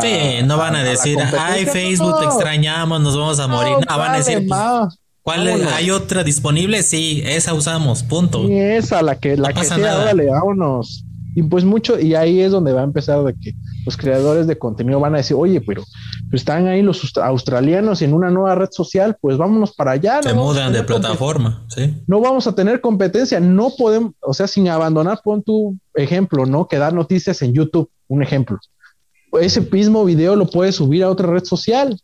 sí, 0.02 0.44
no 0.46 0.58
van 0.58 0.76
a, 0.76 0.84
decir, 0.84 1.18
ay, 1.40 1.66
Facebook, 1.66 2.20
te 2.20 2.26
extrañamos, 2.26 3.02
nos 3.02 3.18
vamos 3.18 3.40
a 3.40 3.48
morir. 3.48 3.78
No, 3.90 3.98
van 3.98 4.14
a 4.14 4.18
decir, 4.18 4.48
pues, 4.48 5.00
¿cuál 5.24 5.68
hay 5.74 5.90
otra 5.90 6.24
disponible? 6.24 6.84
Sí, 6.84 7.24
esa 7.26 7.54
usamos, 7.56 8.04
punto. 8.04 8.48
Y 8.48 8.60
esa, 8.60 9.02
la 9.02 9.20
que, 9.20 9.36
la 9.38 9.54
que 9.54 9.64
sea, 9.64 10.00
órale, 10.00 10.28
vámonos. 10.28 11.04
Y 11.38 11.44
pues 11.44 11.64
mucho, 11.64 12.00
y 12.00 12.16
ahí 12.16 12.42
es 12.42 12.52
donde 12.52 12.74
va 12.74 12.82
a 12.82 12.84
empezar 12.84 13.24
de 13.24 13.36
que 13.36 13.54
los 13.86 13.96
creadores 13.96 14.48
de 14.48 14.58
contenido 14.58 15.00
van 15.00 15.14
a 15.14 15.18
decir, 15.18 15.38
oye, 15.40 15.62
pero 15.62 15.84
pues, 16.32 16.42
están 16.42 16.66
ahí 16.66 16.82
los 16.82 17.16
australianos 17.16 18.02
en 18.02 18.16
una 18.16 18.32
nueva 18.32 18.56
red 18.56 18.70
social, 18.72 19.16
pues 19.22 19.38
vámonos 19.38 19.76
para 19.76 19.92
allá. 19.92 20.24
Se 20.24 20.34
mudan 20.34 20.74
de 20.74 20.82
plataforma, 20.82 21.64
sí. 21.68 22.02
No 22.08 22.22
vamos 22.22 22.48
a 22.48 22.56
tener 22.56 22.82
competencia, 22.82 23.40
no 23.40 23.70
podemos, 23.78 24.14
o 24.20 24.34
sea, 24.34 24.48
sin 24.48 24.68
abandonar, 24.68 25.20
pon 25.24 25.44
tu 25.44 25.78
ejemplo, 25.94 26.48
¿no? 26.48 26.68
Que 26.68 26.80
dar 26.80 26.96
noticias 26.96 27.40
en 27.44 27.54
YouTube, 27.54 27.88
un 28.08 28.24
ejemplo. 28.24 28.58
Ese 29.40 29.62
mismo 29.62 30.06
video 30.06 30.36
lo 30.36 30.48
puedes 30.48 30.74
subir 30.74 31.04
a 31.04 31.10
otra 31.12 31.28
red 31.28 31.44
social. 31.44 32.02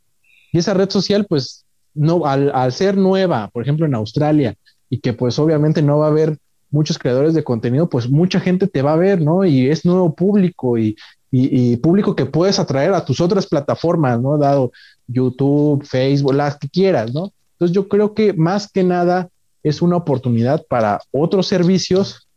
Y 0.51 0.59
esa 0.59 0.75
red 0.75 0.91
social, 0.91 1.25
pues, 1.27 1.65
no, 1.95 2.27
al, 2.27 2.51
al 2.53 2.71
ser 2.71 2.97
nueva, 2.97 3.49
por 3.51 3.63
ejemplo, 3.63 3.87
en 3.87 3.95
Australia, 3.95 4.53
y 4.91 4.99
que 4.99 5.13
pues 5.13 5.39
obviamente 5.39 5.81
no 5.81 5.97
va 5.97 6.05
a 6.05 6.09
haber 6.09 6.37
muchos 6.73 6.97
creadores 6.97 7.33
de 7.33 7.43
contenido, 7.43 7.87
pues 7.87 8.09
mucha 8.09 8.39
gente 8.39 8.67
te 8.67 8.81
va 8.81 8.93
a 8.93 8.97
ver, 8.97 9.21
¿no? 9.21 9.45
Y 9.45 9.69
es 9.69 9.85
nuevo 9.85 10.13
público 10.13 10.77
y, 10.77 10.97
público 11.81 12.15
que 12.15 12.25
puedes 12.25 12.59
atraer 12.59 12.93
a 12.93 13.05
tus 13.05 13.19
otras 13.19 13.47
plataformas, 13.47 14.19
¿no? 14.19 14.37
Dado 14.37 14.71
YouTube, 15.07 15.83
Facebook, 15.83 16.33
las 16.33 16.57
que 16.57 16.69
quieras, 16.69 17.13
¿no? 17.13 17.31
Entonces 17.53 17.73
yo 17.73 17.87
creo 17.87 18.13
que 18.13 18.33
más 18.33 18.71
que 18.71 18.83
nada 18.83 19.29
es 19.63 19.81
una 19.81 19.95
oportunidad 19.95 20.63
para 20.67 20.99
otros 21.11 21.47
servicios 21.47 22.27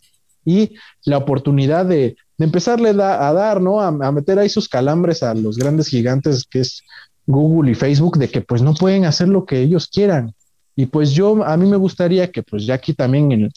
y 0.44 0.76
la 1.04 1.18
oportunidad 1.18 1.86
de, 1.86 2.16
empezarle 2.38 2.90
a 2.90 3.32
dar, 3.32 3.60
¿no? 3.60 3.80
A, 3.80 3.88
a, 3.88 4.12
meter 4.12 4.38
ahí 4.38 4.48
sus 4.48 4.68
calambres 4.68 5.22
a 5.22 5.34
los 5.34 5.56
grandes 5.56 5.88
gigantes 5.88 6.44
que 6.48 6.60
es 6.60 6.82
Google 7.26 7.72
y 7.72 7.74
Facebook, 7.74 8.18
de 8.18 8.28
que 8.28 8.42
pues 8.42 8.62
no 8.62 8.74
pueden 8.74 9.06
hacer 9.06 9.28
lo 9.28 9.44
que 9.46 9.60
ellos 9.60 9.88
quieran. 9.88 10.34
Y 10.74 10.86
pues 10.86 11.12
yo, 11.12 11.42
a 11.44 11.56
mí 11.56 11.66
me 11.68 11.78
gustaría 11.78 12.30
que 12.30 12.42
pues 12.42 12.66
ya 12.66 12.74
aquí 12.74 12.92
también 12.92 13.32
en, 13.32 13.50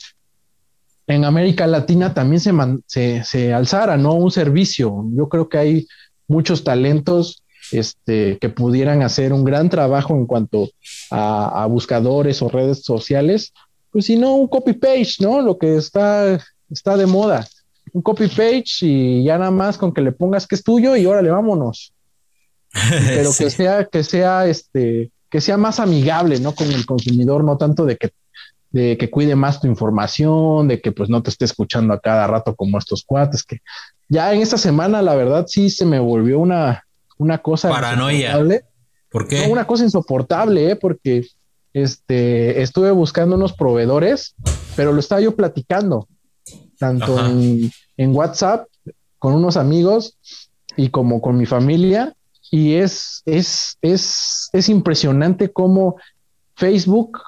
en 1.10 1.26
América 1.26 1.66
Latina 1.66 2.14
también 2.14 2.40
se, 2.86 3.24
se, 3.24 3.54
alzara, 3.54 3.98
¿no? 3.98 4.14
Un 4.14 4.30
servicio. 4.30 5.06
Yo 5.14 5.28
creo 5.28 5.50
que 5.50 5.58
hay 5.58 5.88
muchos 6.28 6.64
talentos 6.64 7.44
este, 7.72 8.38
que 8.38 8.50
pudieran 8.50 9.02
hacer 9.02 9.34
un 9.34 9.44
gran 9.44 9.70
trabajo 9.70 10.14
en 10.14 10.28
cuanto 10.28 10.70
a, 11.10 11.66
buscadores 11.66 12.44
o 12.44 12.50
redes 12.50 12.84
sociales, 12.84 13.54
pues 13.92 14.06
si 14.06 14.18
no, 14.18 14.36
un 14.36 14.48
copy 14.48 14.74
page, 14.74 15.16
¿no? 15.20 15.42
Lo 15.42 15.58
que 15.58 15.78
está, 15.78 16.40
está 16.70 16.96
de 16.96 17.08
moda. 17.08 17.48
Un 17.92 18.04
copy 18.04 18.28
page 18.28 18.82
y 18.82 19.24
ya 19.24 19.40
nada 19.40 19.50
más 19.50 19.80
con 19.80 19.92
que 19.92 20.02
le 20.02 20.12
pongas 20.12 20.46
que 20.46 20.54
es 20.54 20.64
tuyo 20.64 20.96
y 20.96 21.08
órale, 21.08 21.32
vámonos. 21.32 21.92
pero 23.08 23.32
que 23.36 23.50
sea, 23.50 23.86
que 23.86 24.04
sea 24.04 24.46
este, 24.46 25.10
que 25.28 25.42
sea 25.42 25.58
más 25.58 25.80
amigable, 25.80 26.40
¿no? 26.40 26.54
Con 26.54 26.72
el 26.72 26.86
consumidor, 26.86 27.44
no 27.44 27.58
tanto 27.58 27.86
de 27.86 27.98
que, 27.98 28.12
de 28.72 28.98
que 28.98 29.10
cuide 29.10 29.36
más 29.36 29.60
tu 29.60 29.68
información, 29.68 30.68
de 30.68 30.82
que 30.82 30.92
pues 30.92 31.10
no 31.10 31.24
te 31.24 31.30
esté 31.30 31.46
escuchando 31.46 31.94
a 31.94 32.00
cada 32.00 32.28
rato 32.28 32.56
como 32.56 32.78
estos 32.78 33.04
cuates, 33.04 33.44
que 33.44 33.62
ya 34.08 34.34
en 34.34 34.42
esta 34.42 34.58
semana, 34.58 35.02
la 35.02 35.16
verdad, 35.16 35.46
sí 35.48 35.70
se 35.70 35.86
me 35.86 36.00
volvió 36.00 36.40
una, 36.40 36.84
una 37.18 37.38
cosa. 37.40 37.70
Paranoia. 37.70 38.38
¿Por 39.10 39.28
qué? 39.28 39.48
una 39.50 39.66
cosa 39.66 39.84
insoportable, 39.84 40.72
¿eh? 40.72 40.76
porque 40.76 41.26
este, 41.74 42.62
estuve 42.62 42.92
buscando 42.92 43.36
unos 43.36 43.54
proveedores, 43.54 44.36
pero 44.76 44.92
lo 44.92 45.00
estaba 45.00 45.22
yo 45.22 45.36
platicando, 45.36 46.08
tanto 46.78 47.24
en, 47.26 47.72
en, 47.98 48.16
WhatsApp 48.16 48.68
con 49.18 49.34
unos 49.34 49.58
amigos 49.58 50.18
y 50.76 50.90
como 50.90 51.22
con 51.22 51.38
mi 51.38 51.46
familia. 51.46 52.16
Y 52.52 52.74
es, 52.74 53.22
es, 53.26 53.78
es, 53.82 54.50
es 54.54 54.70
impresionante 54.70 55.52
cómo 55.52 55.98
Facebook 56.56 57.20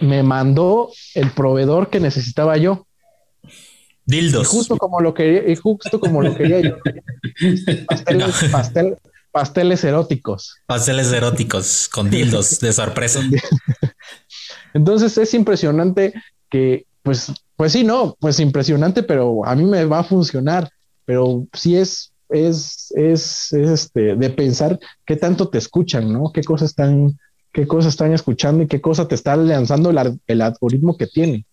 me 0.00 0.22
mandó 0.22 0.90
el 1.14 1.30
proveedor 1.30 1.90
que 1.90 2.00
necesitaba 2.00 2.56
yo. 2.56 2.86
Dildos. 4.06 4.48
justo 4.48 4.76
como 4.76 5.00
lo 5.00 5.14
quería, 5.14 5.50
y 5.50 5.56
justo 5.56 5.98
como 5.98 6.20
lo 6.20 6.34
quería 6.34 6.60
yo. 6.60 6.76
pasteles 9.32 9.82
eróticos. 9.82 10.56
Pasteles 10.66 11.12
eróticos 11.12 11.88
con 11.88 12.08
dildos 12.08 12.60
de 12.60 12.72
sorpresa. 12.72 13.20
Entonces 14.74 15.18
es 15.18 15.34
impresionante 15.34 16.14
que, 16.48 16.86
pues, 17.02 17.32
pues 17.56 17.72
sí, 17.72 17.82
no, 17.82 18.16
pues 18.20 18.38
impresionante, 18.38 19.02
pero 19.02 19.44
a 19.44 19.56
mí 19.56 19.64
me 19.64 19.84
va 19.86 20.00
a 20.00 20.04
funcionar. 20.04 20.70
Pero 21.04 21.46
sí 21.52 21.76
es, 21.76 22.12
es, 22.28 22.92
es, 22.96 23.52
este, 23.52 24.14
de 24.14 24.30
pensar 24.30 24.78
qué 25.04 25.16
tanto 25.16 25.48
te 25.48 25.58
escuchan, 25.58 26.12
¿no? 26.12 26.30
Qué 26.32 26.42
cosas 26.42 26.70
están, 26.70 27.18
qué 27.54 27.66
cosas 27.66 27.92
están 27.92 28.12
escuchando 28.12 28.64
y 28.64 28.66
qué 28.66 28.80
cosa 28.80 29.08
te 29.08 29.14
está 29.14 29.36
lanzando 29.36 29.90
el 30.26 30.42
algoritmo 30.42 30.98
que 30.98 31.06
tiene. 31.06 31.46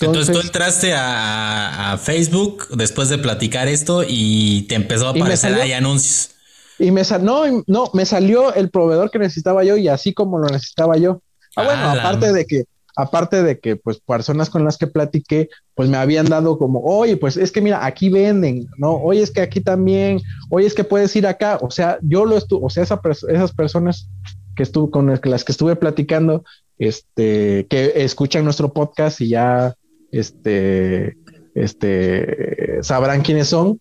Entonces, 0.00 0.34
tú 0.34 0.40
entraste 0.40 0.92
a, 0.94 1.98
Facebook 2.00 2.68
después 2.76 3.08
de 3.08 3.18
platicar 3.18 3.68
esto 3.68 4.04
y 4.06 4.62
te 4.62 4.74
empezó 4.74 5.08
a 5.08 5.10
aparecer 5.10 5.54
ahí 5.54 5.72
anuncios. 5.72 6.30
Y 6.78 6.90
me 6.90 7.02
no, 7.20 7.44
no, 7.66 7.90
me 7.94 8.04
salió 8.04 8.54
el 8.54 8.70
proveedor 8.70 9.10
que 9.10 9.18
necesitaba 9.18 9.64
yo 9.64 9.76
y 9.76 9.88
así 9.88 10.12
como 10.12 10.38
lo 10.38 10.48
necesitaba 10.48 10.96
yo. 10.96 11.22
Ah, 11.56 11.64
bueno, 11.64 11.90
aparte 11.90 12.32
de 12.32 12.44
que, 12.44 12.64
aparte 12.96 13.42
de 13.42 13.58
que, 13.58 13.76
pues, 13.76 14.00
personas 14.00 14.50
con 14.50 14.64
las 14.64 14.78
que 14.78 14.86
platiqué, 14.86 15.48
pues 15.74 15.88
me 15.88 15.96
habían 15.96 16.26
dado 16.26 16.58
como, 16.58 16.80
oye, 16.80 17.16
pues 17.16 17.36
es 17.36 17.52
que 17.52 17.60
mira, 17.60 17.86
aquí 17.86 18.08
venden, 18.08 18.66
¿no? 18.78 18.94
Oye, 18.94 19.22
es 19.22 19.30
que 19.30 19.42
aquí 19.42 19.60
también, 19.60 20.20
oye, 20.50 20.66
es 20.66 20.74
que 20.74 20.84
puedes 20.84 21.14
ir 21.14 21.26
acá. 21.26 21.58
O 21.60 21.70
sea, 21.70 21.98
yo 22.02 22.24
lo 22.24 22.36
estuve, 22.36 22.66
o 22.66 22.70
sea, 22.70 22.82
esas 22.82 23.52
personas 23.52 24.08
que 24.56 24.62
estuve 24.62 24.90
con 24.90 25.06
las 25.22 25.44
que 25.44 25.52
estuve 25.52 25.76
platicando, 25.76 26.44
este, 26.78 27.66
que 27.68 27.92
escuchan 27.96 28.44
nuestro 28.44 28.72
podcast 28.72 29.20
y 29.20 29.28
ya 29.28 29.74
este, 30.10 31.16
este, 31.54 32.82
sabrán 32.82 33.22
quiénes 33.22 33.48
son. 33.48 33.80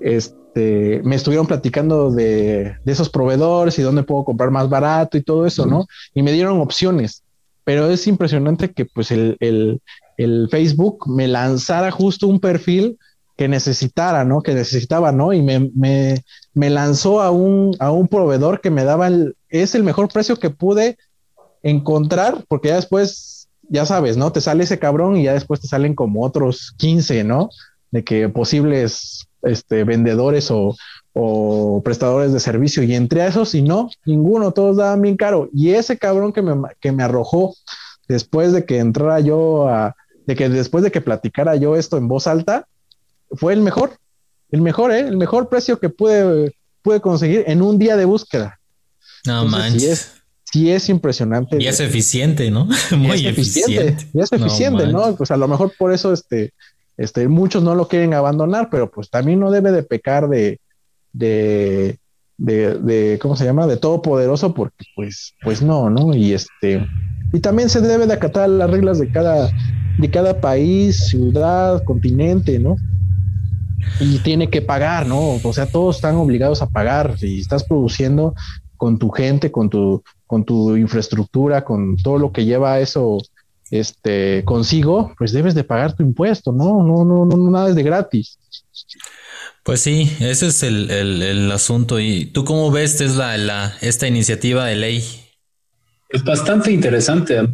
Este, 0.00 1.00
me 1.04 1.16
estuvieron 1.16 1.46
platicando 1.46 2.10
de, 2.10 2.76
esos 2.86 3.10
proveedores 3.10 3.78
y 3.78 3.82
dónde 3.82 4.04
puedo 4.04 4.24
comprar 4.24 4.50
más 4.50 4.68
barato 4.68 5.18
y 5.18 5.22
todo 5.22 5.46
eso, 5.46 5.66
¿no? 5.66 5.86
Y 6.14 6.22
me 6.22 6.32
dieron 6.32 6.60
opciones, 6.60 7.24
pero 7.64 7.90
es 7.90 8.06
impresionante 8.06 8.70
que 8.72 8.84
pues 8.84 9.10
el, 9.10 9.80
Facebook 10.50 11.08
me 11.08 11.26
lanzara 11.26 11.90
justo 11.90 12.28
un 12.28 12.38
perfil 12.38 12.98
que 13.36 13.48
necesitara, 13.48 14.24
¿no? 14.24 14.42
Que 14.42 14.54
necesitaba, 14.54 15.12
¿no? 15.12 15.32
Y 15.32 15.42
me, 15.42 15.70
me, 15.74 16.22
me 16.52 16.70
lanzó 16.70 17.20
a 17.20 17.30
un, 17.30 17.76
a 17.80 17.90
un 17.90 18.08
proveedor 18.08 18.60
que 18.60 18.70
me 18.70 18.84
daba 18.84 19.08
el, 19.08 19.36
es 19.48 19.74
el 19.74 19.82
mejor 19.82 20.08
precio 20.08 20.36
que 20.36 20.50
pude 20.50 20.96
encontrar, 21.62 22.44
porque 22.48 22.68
ya 22.68 22.76
después 22.76 23.48
ya 23.68 23.86
sabes, 23.86 24.16
¿no? 24.16 24.30
Te 24.32 24.40
sale 24.40 24.64
ese 24.64 24.78
cabrón 24.78 25.16
y 25.16 25.24
ya 25.24 25.32
después 25.32 25.60
te 25.60 25.68
salen 25.68 25.94
como 25.94 26.24
otros 26.24 26.74
15, 26.76 27.24
¿no? 27.24 27.48
De 27.90 28.04
que 28.04 28.28
posibles 28.28 29.26
este, 29.42 29.84
vendedores 29.84 30.50
o, 30.50 30.76
prestadores 31.84 32.32
de 32.32 32.40
servicio 32.40 32.82
y 32.82 32.92
entre 32.92 33.22
a 33.22 33.28
esos 33.28 33.54
y 33.54 33.62
no, 33.62 33.88
ninguno, 34.04 34.50
todos 34.50 34.78
daban 34.78 35.00
bien 35.00 35.16
caro. 35.16 35.48
Y 35.52 35.70
ese 35.70 35.96
cabrón 35.96 36.32
que 36.32 36.42
me, 36.42 36.54
que 36.80 36.90
me 36.90 37.04
arrojó 37.04 37.54
después 38.08 38.52
de 38.52 38.64
que 38.64 38.78
entrara 38.78 39.20
yo 39.20 39.68
a, 39.68 39.94
de 40.26 40.34
que 40.34 40.48
después 40.48 40.82
de 40.82 40.90
que 40.90 41.00
platicara 41.00 41.54
yo 41.54 41.76
esto 41.76 41.98
en 41.98 42.08
voz 42.08 42.26
alta, 42.26 42.66
fue 43.36 43.52
el 43.52 43.60
mejor, 43.60 43.96
el 44.50 44.60
mejor, 44.60 44.92
¿eh? 44.92 45.00
El 45.00 45.16
mejor 45.16 45.48
precio 45.48 45.78
que 45.78 45.88
pude, 45.88 46.54
pude 46.82 47.00
conseguir 47.00 47.44
en 47.46 47.62
un 47.62 47.78
día 47.78 47.96
de 47.96 48.04
búsqueda. 48.04 48.60
No 49.26 49.44
manches 49.46 50.24
sí 50.54 50.70
es 50.70 50.88
impresionante. 50.88 51.60
Y 51.60 51.66
es 51.66 51.80
eficiente, 51.80 52.48
¿no? 52.48 52.68
Muy 52.96 53.26
eficiente. 53.26 53.96
Y 54.12 54.20
es 54.20 54.30
eficiente, 54.30 54.86
¿no? 54.86 55.16
Pues 55.16 55.32
a 55.32 55.36
lo 55.36 55.48
mejor 55.48 55.72
por 55.76 55.92
eso 55.92 56.12
este, 56.12 56.52
este, 56.96 57.26
muchos 57.26 57.64
no 57.64 57.74
lo 57.74 57.88
quieren 57.88 58.14
abandonar, 58.14 58.68
pero 58.70 58.88
pues 58.88 59.10
también 59.10 59.40
no 59.40 59.50
debe 59.50 59.72
de 59.72 59.82
pecar 59.82 60.28
de, 60.28 60.60
de, 61.12 61.98
de, 62.38 63.18
¿cómo 63.20 63.34
se 63.34 63.44
llama? 63.44 63.66
De 63.66 63.78
todopoderoso, 63.78 64.54
porque 64.54 64.84
pues, 64.94 65.34
pues 65.42 65.60
no, 65.60 65.90
¿no? 65.90 66.14
Y 66.14 66.34
este, 66.34 66.86
y 67.32 67.40
también 67.40 67.68
se 67.68 67.80
debe 67.80 68.06
de 68.06 68.14
acatar 68.14 68.48
las 68.48 68.70
reglas 68.70 69.00
de 69.00 69.10
cada, 69.10 69.50
de 69.98 70.08
cada 70.08 70.40
país, 70.40 71.08
ciudad, 71.08 71.82
continente, 71.82 72.60
¿no? 72.60 72.76
Y 74.00 74.18
tiene 74.18 74.50
que 74.50 74.62
pagar, 74.62 75.06
¿no? 75.06 75.40
O 75.42 75.52
sea, 75.52 75.66
todos 75.66 75.96
están 75.96 76.16
obligados 76.16 76.62
a 76.62 76.68
pagar. 76.68 77.18
Si 77.18 77.40
estás 77.40 77.64
produciendo 77.64 78.34
con 78.76 78.98
tu 78.98 79.10
gente, 79.10 79.50
con 79.50 79.70
tu, 79.70 80.02
con 80.26 80.44
tu 80.44 80.76
infraestructura, 80.76 81.64
con 81.64 81.96
todo 81.96 82.18
lo 82.18 82.32
que 82.32 82.44
lleva 82.44 82.80
eso 82.80 83.18
este, 83.70 84.44
consigo, 84.44 85.14
pues 85.18 85.32
debes 85.32 85.54
de 85.54 85.64
pagar 85.64 85.94
tu 85.94 86.02
impuesto, 86.02 86.52
¿no? 86.52 86.82
No, 86.82 87.04
no, 87.04 87.24
no, 87.24 87.50
nada 87.50 87.70
es 87.70 87.74
de 87.74 87.82
gratis. 87.82 88.38
Pues 89.62 89.80
sí, 89.80 90.14
ese 90.20 90.48
es 90.48 90.62
el, 90.62 91.50
asunto. 91.50 91.98
¿Y 91.98 92.26
tú 92.26 92.44
cómo 92.44 92.70
ves 92.70 92.98
Tesla, 92.98 93.36
la, 93.38 93.74
esta 93.80 94.06
iniciativa 94.06 94.66
de 94.66 94.76
ley? 94.76 95.04
Es 96.10 96.22
bastante 96.22 96.70
interesante. 96.70 97.48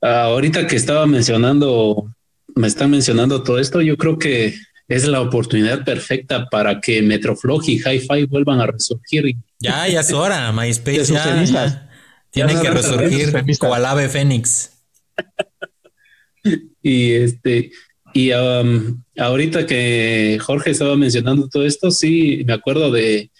ahorita 0.00 0.66
que 0.66 0.76
estaba 0.76 1.06
mencionando, 1.06 2.12
me 2.56 2.66
están 2.66 2.90
mencionando 2.90 3.42
todo 3.42 3.58
esto, 3.58 3.80
yo 3.80 3.96
creo 3.96 4.18
que 4.18 4.54
es 4.90 5.06
la 5.06 5.20
oportunidad 5.20 5.84
perfecta 5.84 6.48
para 6.50 6.80
que 6.80 7.00
Metroflog 7.00 7.62
y 7.68 7.76
Hi-Fi 7.76 8.24
vuelvan 8.24 8.60
a 8.60 8.66
resurgir. 8.66 9.36
Ya, 9.60 9.86
ya 9.86 10.00
es 10.00 10.12
hora, 10.12 10.50
MySpace 10.50 11.04
ya, 11.04 11.88
tiene 12.30 12.60
que 12.60 12.70
resurgir 12.70 13.32
cual 13.60 13.86
ave 13.86 14.08
fénix. 14.08 14.72
y 16.82 17.12
este, 17.12 17.70
y 18.12 18.32
um, 18.32 19.00
ahorita 19.16 19.64
que 19.64 20.38
Jorge 20.40 20.70
estaba 20.70 20.96
mencionando 20.96 21.48
todo 21.48 21.64
esto, 21.64 21.92
sí, 21.92 22.42
me 22.44 22.52
acuerdo 22.52 22.90
de, 22.90 23.30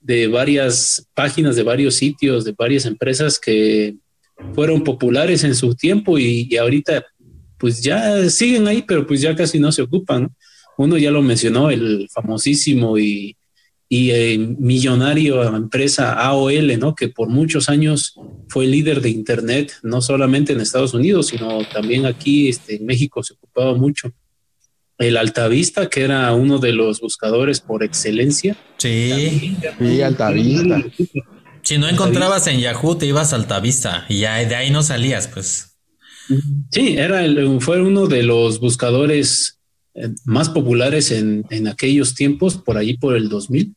de 0.00 0.26
varias 0.26 1.06
páginas, 1.14 1.54
de 1.54 1.62
varios 1.62 1.94
sitios, 1.94 2.44
de 2.44 2.52
varias 2.58 2.84
empresas 2.84 3.38
que 3.38 3.94
fueron 4.56 4.82
populares 4.82 5.44
en 5.44 5.54
su 5.54 5.76
tiempo 5.76 6.18
y, 6.18 6.48
y 6.50 6.56
ahorita 6.56 7.04
pues 7.58 7.80
ya 7.80 8.28
siguen 8.28 8.66
ahí, 8.66 8.82
pero 8.82 9.06
pues 9.06 9.20
ya 9.20 9.36
casi 9.36 9.60
no 9.60 9.70
se 9.70 9.82
ocupan. 9.82 10.34
Uno 10.76 10.98
ya 10.98 11.10
lo 11.10 11.22
mencionó, 11.22 11.70
el 11.70 12.08
famosísimo 12.12 12.98
y, 12.98 13.36
y 13.88 14.10
eh, 14.10 14.38
millonario 14.38 15.42
empresa 15.44 16.12
AOL, 16.14 16.78
¿no? 16.78 16.94
Que 16.94 17.08
por 17.08 17.28
muchos 17.28 17.68
años 17.68 18.14
fue 18.48 18.66
líder 18.66 19.00
de 19.00 19.10
Internet, 19.10 19.72
no 19.82 20.00
solamente 20.00 20.52
en 20.52 20.60
Estados 20.60 20.94
Unidos, 20.94 21.28
sino 21.28 21.64
también 21.72 22.06
aquí 22.06 22.48
este, 22.48 22.76
en 22.76 22.86
México 22.86 23.22
se 23.22 23.34
ocupaba 23.34 23.74
mucho. 23.74 24.12
El 24.98 25.16
Altavista, 25.16 25.88
que 25.88 26.02
era 26.02 26.32
uno 26.32 26.58
de 26.58 26.72
los 26.72 27.00
buscadores 27.00 27.60
por 27.60 27.82
excelencia. 27.82 28.56
Sí, 28.78 29.56
sí, 29.78 30.02
Altavista. 30.02 30.84
Si 31.62 31.78
no 31.78 31.88
encontrabas 31.88 32.46
en 32.46 32.60
Yahoo, 32.60 32.96
te 32.96 33.06
ibas 33.06 33.32
a 33.32 33.36
Altavista 33.36 34.06
y 34.08 34.20
ya 34.20 34.36
de 34.36 34.54
ahí 34.54 34.70
no 34.70 34.82
salías, 34.82 35.28
pues. 35.28 35.78
Sí, 36.70 36.96
era 36.96 37.24
el, 37.24 37.60
fue 37.60 37.82
uno 37.82 38.06
de 38.06 38.22
los 38.22 38.60
buscadores 38.60 39.53
más 40.24 40.48
populares 40.48 41.10
en, 41.10 41.44
en, 41.50 41.68
aquellos 41.68 42.14
tiempos, 42.14 42.56
por 42.56 42.76
allí 42.76 42.96
por 42.96 43.16
el 43.16 43.28
2000. 43.28 43.74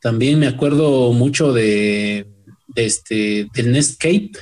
También 0.00 0.38
me 0.38 0.46
acuerdo 0.46 1.12
mucho 1.12 1.52
de, 1.52 2.26
este, 2.74 3.48
del 3.54 3.72
Netscape. 3.72 4.32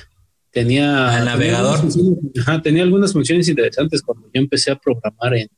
Tenía, 0.51 1.09
ah, 1.09 1.19
el 1.19 1.25
navegador. 1.25 1.79
Tenía, 2.63 2.83
algunas 2.83 3.13
funciones 3.13 3.47
interesantes 3.47 4.01
cuando 4.01 4.27
yo 4.33 4.41
empecé 4.41 4.71
a 4.71 4.77
programar 4.77 5.35
en, 5.35 5.49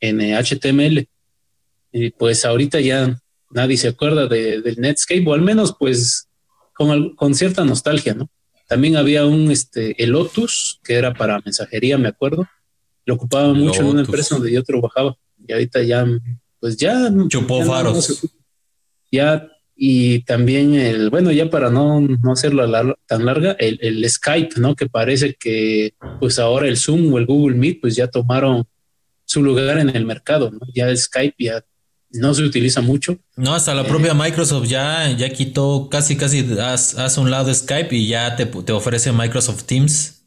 en 0.00 0.34
HTML. 0.36 0.98
Eh, 0.98 1.06
y 1.92 2.10
pues 2.10 2.44
ahorita 2.44 2.80
ya 2.80 3.18
nadie 3.50 3.76
se 3.76 3.88
acuerda 3.88 4.26
de, 4.26 4.62
del 4.62 4.80
Netscape, 4.80 5.24
o 5.26 5.34
al 5.34 5.42
menos 5.42 5.74
pues 5.78 6.28
con, 6.74 7.14
con 7.14 7.34
cierta 7.34 7.64
nostalgia, 7.64 8.14
¿no? 8.14 8.30
También 8.68 8.96
había 8.96 9.26
un, 9.26 9.50
este, 9.50 10.02
el 10.02 10.10
Lotus, 10.10 10.80
que 10.82 10.94
era 10.94 11.12
para 11.12 11.40
mensajería, 11.44 11.98
me 11.98 12.08
acuerdo 12.08 12.46
lo 13.04 13.14
ocupaba 13.14 13.52
mucho 13.52 13.80
en 13.80 13.86
una 13.88 14.00
empresa 14.02 14.36
donde 14.36 14.52
yo 14.52 14.62
trabajaba 14.62 15.16
y 15.46 15.52
ahorita 15.52 15.82
ya, 15.82 16.06
pues 16.60 16.76
ya. 16.76 17.12
Chupó 17.28 17.64
faros. 17.64 18.22
ya 19.10 19.48
y 19.84 20.20
también 20.20 20.74
el, 20.74 21.10
bueno, 21.10 21.32
ya 21.32 21.50
para 21.50 21.70
no, 21.70 22.00
no 22.00 22.32
hacerlo 22.32 22.96
tan 23.06 23.24
larga, 23.24 23.56
el, 23.58 23.78
el, 23.82 24.08
Skype, 24.08 24.60
¿no? 24.60 24.76
Que 24.76 24.86
parece 24.86 25.34
que 25.34 25.94
pues 26.20 26.38
ahora 26.38 26.68
el 26.68 26.76
Zoom 26.76 27.12
o 27.12 27.18
el 27.18 27.26
Google 27.26 27.56
Meet 27.56 27.80
pues 27.80 27.96
ya 27.96 28.06
tomaron 28.06 28.64
su 29.24 29.42
lugar 29.42 29.78
en 29.78 29.88
el 29.90 30.04
mercado, 30.04 30.50
¿no? 30.50 30.60
Ya 30.74 30.88
el 30.88 30.96
Skype 30.96 31.34
ya 31.36 31.64
no 32.10 32.34
se 32.34 32.42
utiliza 32.44 32.80
mucho. 32.80 33.18
No, 33.36 33.54
hasta 33.54 33.74
la 33.74 33.84
propia 33.84 34.14
Microsoft 34.14 34.68
ya, 34.68 35.10
ya 35.16 35.30
quitó 35.30 35.88
casi, 35.90 36.16
casi 36.16 36.46
hace 36.60 37.20
un 37.20 37.30
lado 37.30 37.52
Skype 37.52 37.96
y 37.96 38.06
ya 38.06 38.36
te, 38.36 38.46
te 38.46 38.72
ofrece 38.72 39.10
Microsoft 39.12 39.64
Teams. 39.64 40.21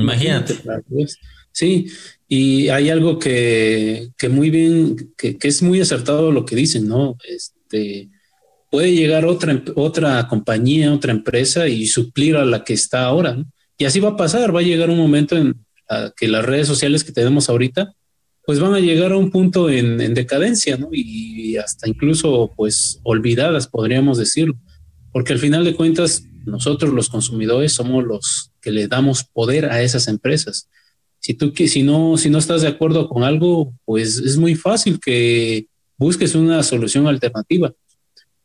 Imagínate. 0.00 0.54
Sí, 1.52 1.86
y 2.28 2.68
hay 2.68 2.90
algo 2.90 3.18
que, 3.18 4.10
que 4.16 4.28
muy 4.28 4.50
bien, 4.50 5.12
que, 5.16 5.36
que, 5.36 5.48
es 5.48 5.62
muy 5.62 5.80
acertado 5.80 6.30
lo 6.30 6.44
que 6.44 6.54
dicen, 6.54 6.86
¿no? 6.86 7.16
Este, 7.28 8.08
puede 8.70 8.94
llegar 8.94 9.26
otra, 9.26 9.60
otra 9.74 10.28
compañía, 10.28 10.92
otra 10.92 11.10
empresa 11.10 11.66
y 11.66 11.86
suplir 11.86 12.36
a 12.36 12.44
la 12.44 12.62
que 12.62 12.72
está 12.72 13.04
ahora, 13.04 13.34
¿no? 13.34 13.50
Y 13.76 13.84
así 13.84 13.98
va 13.98 14.10
a 14.10 14.16
pasar, 14.16 14.54
va 14.54 14.60
a 14.60 14.64
llegar 14.64 14.90
un 14.90 14.98
momento 14.98 15.36
en 15.36 15.64
que 16.16 16.28
las 16.28 16.44
redes 16.44 16.68
sociales 16.68 17.02
que 17.02 17.12
tenemos 17.12 17.48
ahorita 17.48 17.92
pues 18.50 18.58
van 18.58 18.74
a 18.74 18.80
llegar 18.80 19.12
a 19.12 19.16
un 19.16 19.30
punto 19.30 19.70
en, 19.70 20.12
decadencia, 20.12 20.76
¿no? 20.76 20.88
Y 20.92 21.56
hasta 21.56 21.88
incluso, 21.88 22.52
pues, 22.56 22.98
olvidadas, 23.04 23.68
podríamos 23.68 24.18
decirlo. 24.18 24.56
Porque 25.12 25.32
al 25.32 25.38
final 25.38 25.64
de 25.64 25.76
cuentas, 25.76 26.24
nosotros 26.46 26.92
los 26.92 27.08
consumidores 27.08 27.72
somos 27.72 28.02
los 28.02 28.49
que 28.60 28.70
le 28.70 28.88
damos 28.88 29.24
poder 29.24 29.66
a 29.66 29.82
esas 29.82 30.08
empresas. 30.08 30.68
Si 31.18 31.34
tú 31.34 31.52
si 31.54 31.82
no, 31.82 32.16
si 32.16 32.30
no 32.30 32.38
estás 32.38 32.62
de 32.62 32.68
acuerdo 32.68 33.08
con 33.08 33.24
algo, 33.24 33.74
pues 33.84 34.18
es 34.18 34.36
muy 34.36 34.54
fácil 34.54 34.98
que 34.98 35.66
busques 35.96 36.34
una 36.34 36.62
solución 36.62 37.06
alternativa. 37.06 37.72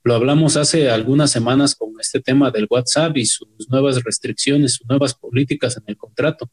Lo 0.03 0.13
hablamos 0.13 0.57
hace 0.57 0.89
algunas 0.89 1.31
semanas 1.31 1.73
con 1.73 1.93
este 1.99 2.19
tema 2.19 2.51
del 2.51 2.67
WhatsApp 2.69 3.17
y 3.17 3.25
sus 3.25 3.47
nuevas 3.69 4.03
restricciones, 4.03 4.73
sus 4.73 4.87
nuevas 4.87 5.13
políticas 5.13 5.77
en 5.77 5.83
el 5.87 5.97
contrato, 5.97 6.51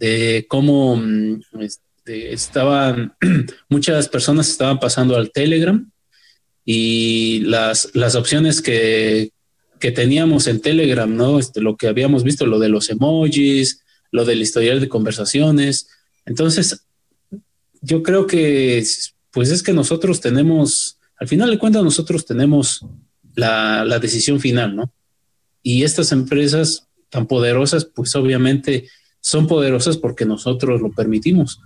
de 0.00 0.44
cómo 0.48 0.96
mm, 0.96 1.40
este, 1.60 2.32
estaban, 2.32 3.14
muchas 3.68 4.08
personas 4.08 4.50
estaban 4.50 4.80
pasando 4.80 5.16
al 5.16 5.30
Telegram 5.30 5.90
y 6.64 7.40
las, 7.40 7.90
las 7.94 8.16
opciones 8.16 8.60
que, 8.60 9.30
que 9.84 9.92
teníamos 9.92 10.46
en 10.46 10.62
Telegram, 10.62 11.14
¿no? 11.14 11.38
Este, 11.38 11.60
lo 11.60 11.76
que 11.76 11.88
habíamos 11.88 12.24
visto, 12.24 12.46
lo 12.46 12.58
de 12.58 12.70
los 12.70 12.88
emojis, 12.88 13.82
lo 14.10 14.24
del 14.24 14.40
historial 14.40 14.80
de 14.80 14.88
conversaciones. 14.88 15.88
Entonces, 16.24 16.86
yo 17.82 18.02
creo 18.02 18.26
que, 18.26 18.82
pues 19.30 19.50
es 19.50 19.62
que 19.62 19.74
nosotros 19.74 20.22
tenemos, 20.22 20.98
al 21.18 21.28
final 21.28 21.50
de 21.50 21.58
cuentas, 21.58 21.84
nosotros 21.84 22.24
tenemos 22.24 22.86
la, 23.34 23.84
la 23.84 23.98
decisión 23.98 24.40
final, 24.40 24.74
¿no? 24.74 24.90
Y 25.62 25.82
estas 25.82 26.12
empresas 26.12 26.86
tan 27.10 27.26
poderosas, 27.26 27.84
pues 27.84 28.16
obviamente 28.16 28.88
son 29.20 29.46
poderosas 29.46 29.98
porque 29.98 30.24
nosotros 30.24 30.80
lo 30.80 30.92
permitimos 30.92 31.60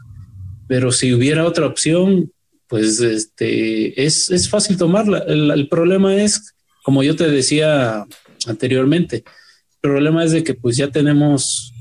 pero 0.69 0.93
si 0.93 1.13
hubiera 1.13 1.47
otra 1.47 1.67
opción, 1.67 2.31
pues 2.69 3.01
este, 3.01 4.05
es, 4.05 4.31
es 4.31 4.49
fácil 4.49 4.77
tomarla. 4.77 5.25
El, 5.27 5.69
problema 5.69 6.15
es, 6.15 6.55
como 6.89 7.03
yo 7.03 7.15
te 7.17 7.29
decía 7.29 8.07
anteriormente, 8.47 9.17
el 9.17 9.81
problema 9.83 10.25
es 10.25 10.33
de 10.33 10.43
que 10.43 10.55
pues 10.55 10.79
ya 10.79 10.91
tenemos 10.91 11.75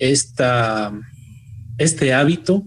esta, 0.00 0.92
este 1.78 2.12
hábito 2.12 2.64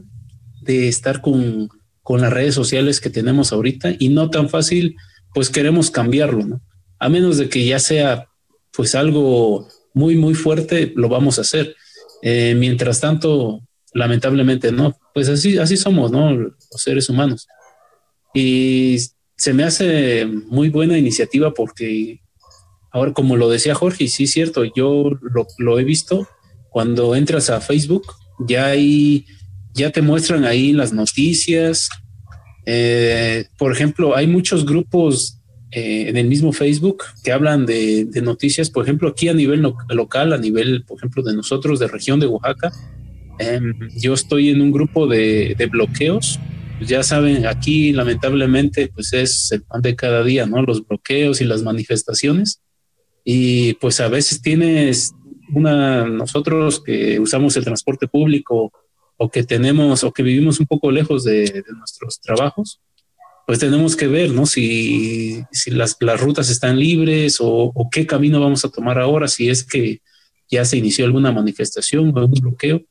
de 0.61 0.88
estar 0.88 1.19
con, 1.19 1.68
con 2.01 2.22
las 2.22 2.31
redes 2.31 2.55
sociales 2.55 3.01
que 3.01 3.09
tenemos 3.09 3.51
ahorita 3.51 3.93
y 3.99 4.07
no 4.07 4.30
tan 4.30 4.47
fácil, 4.47 4.95
pues 5.34 5.49
queremos 5.49 5.91
cambiarlo, 5.91 6.45
¿no? 6.45 6.61
A 6.97 7.09
menos 7.09 7.38
de 7.38 7.49
que 7.49 7.65
ya 7.65 7.77
sea 7.77 8.30
pues 8.72 8.95
algo 8.95 9.68
muy, 9.93 10.15
muy 10.15 10.34
fuerte, 10.34 10.93
lo 10.95 11.09
vamos 11.09 11.39
a 11.39 11.41
hacer. 11.41 11.76
Eh, 12.22 12.55
mientras 12.55 13.01
tanto, 13.01 13.68
lamentablemente 13.93 14.72
no, 14.72 14.97
pues 15.13 15.27
así, 15.27 15.57
así 15.57 15.76
somos, 15.76 16.09
¿no? 16.09 16.31
Los 16.31 16.55
seres 16.73 17.09
humanos. 17.09 17.49
Y 18.34 18.95
se 19.41 19.55
me 19.55 19.63
hace 19.63 20.27
muy 20.27 20.69
buena 20.69 20.99
iniciativa 20.99 21.51
porque, 21.51 22.22
ahora 22.91 23.11
como 23.11 23.38
lo 23.38 23.49
decía 23.49 23.73
Jorge, 23.73 24.07
sí 24.07 24.26
es 24.26 24.31
cierto, 24.34 24.63
yo 24.76 25.09
lo, 25.57 25.80
he 25.80 25.84
visto, 25.84 26.27
cuando 26.69 27.15
entras 27.15 27.49
a 27.49 27.59
Facebook, 27.59 28.03
ya 28.39 28.76
ya 29.73 29.89
te 29.89 30.03
muestran 30.03 30.45
ahí 30.45 30.73
las 30.73 30.93
noticias. 30.93 31.89
Eh, 32.68 33.45
por 33.57 33.72
ejemplo, 33.72 34.15
hay 34.15 34.27
muchos 34.27 34.63
grupos 34.63 35.39
eh, 35.72 36.05
en 36.09 36.18
el 36.18 36.27
mismo 36.27 36.53
Facebook 36.53 37.03
que 37.23 37.31
hablan 37.31 37.65
de, 37.65 38.07
noticias, 38.22 38.69
por 38.69 38.84
ejemplo, 38.84 39.09
aquí 39.09 39.27
a 39.27 39.34
nivel 39.34 39.65
local, 39.89 40.34
a 40.34 40.38
nivel, 40.38 40.84
por 40.85 40.99
ejemplo, 40.99 41.23
de 41.23 41.34
nosotros, 41.34 41.80
de 41.80 41.88
región 41.88 42.19
de 42.19 42.27
Oaxaca, 42.27 42.72
Em, 43.41 43.73
yo 43.97 44.13
estoy 44.13 44.49
en 44.49 44.61
un 44.61 44.72
grupo 44.72 45.07
de, 45.07 45.55
bloqueos. 45.72 46.39
Pues 46.81 46.89
ya 46.89 47.03
saben, 47.03 47.45
aquí 47.45 47.93
lamentablemente 47.93 48.87
pues 48.87 49.13
es 49.13 49.51
el 49.51 49.61
pan 49.61 49.83
de 49.83 49.95
cada 49.95 50.23
día, 50.23 50.47
¿no? 50.47 50.63
Los 50.63 50.83
bloqueos 50.87 51.39
y 51.39 51.43
las 51.43 51.61
manifestaciones. 51.61 52.59
Y 53.23 53.73
pues 53.75 53.99
a 53.99 54.07
veces 54.07 54.41
tienes 54.41 55.13
una, 55.53 56.07
nosotros 56.07 56.81
que 56.83 57.19
usamos 57.19 57.55
el 57.55 57.65
transporte 57.65 58.07
público 58.07 58.71
o 59.15 59.29
que 59.29 59.43
tenemos 59.43 60.03
o 60.03 60.11
que 60.11 60.23
vivimos 60.23 60.59
un 60.59 60.65
poco 60.65 60.89
lejos 60.89 61.23
de, 61.23 61.63
nuestros 61.77 62.19
trabajos, 62.19 62.81
pues 63.45 63.59
tenemos 63.59 63.95
que 63.95 64.07
ver, 64.07 64.31
¿no? 64.31 64.47
Si, 64.47 65.43
si 65.51 65.69
las, 65.69 65.97
las, 65.99 66.19
rutas 66.19 66.49
están 66.49 66.79
libres 66.79 67.39
o, 67.39 67.71
o, 67.75 67.89
qué 67.91 68.07
camino 68.07 68.41
vamos 68.41 68.65
a 68.65 68.69
tomar 68.69 68.97
ahora, 68.97 69.27
si 69.27 69.51
es 69.51 69.63
que 69.63 70.01
ya 70.49 70.65
se 70.65 70.77
inició 70.77 71.05
alguna 71.05 71.31
manifestación 71.31 72.11
o 72.11 72.17
algún 72.19 72.41
bloqueo. 72.41 72.81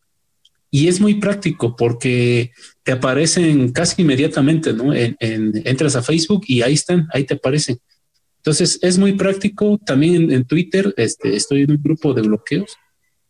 Y 0.70 0.88
es 0.88 1.00
muy 1.00 1.14
práctico 1.14 1.74
porque 1.74 2.52
te 2.82 2.92
aparecen 2.92 3.72
casi 3.72 4.02
inmediatamente, 4.02 4.72
¿no? 4.72 4.94
En, 4.94 5.16
entras 5.64 5.96
a 5.96 6.02
Facebook 6.02 6.44
y 6.46 6.62
ahí 6.62 6.74
están, 6.74 7.08
ahí 7.12 7.24
te 7.24 7.34
aparecen. 7.34 7.78
Entonces 8.36 8.78
es 8.82 8.96
muy 8.96 9.12
práctico. 9.12 9.78
También 9.84 10.30
en, 10.30 10.44
Twitter 10.44 10.94
este, 10.96 11.34
estoy 11.34 11.62
en 11.62 11.72
un 11.72 11.82
grupo 11.82 12.14
de 12.14 12.22
bloqueos 12.22 12.76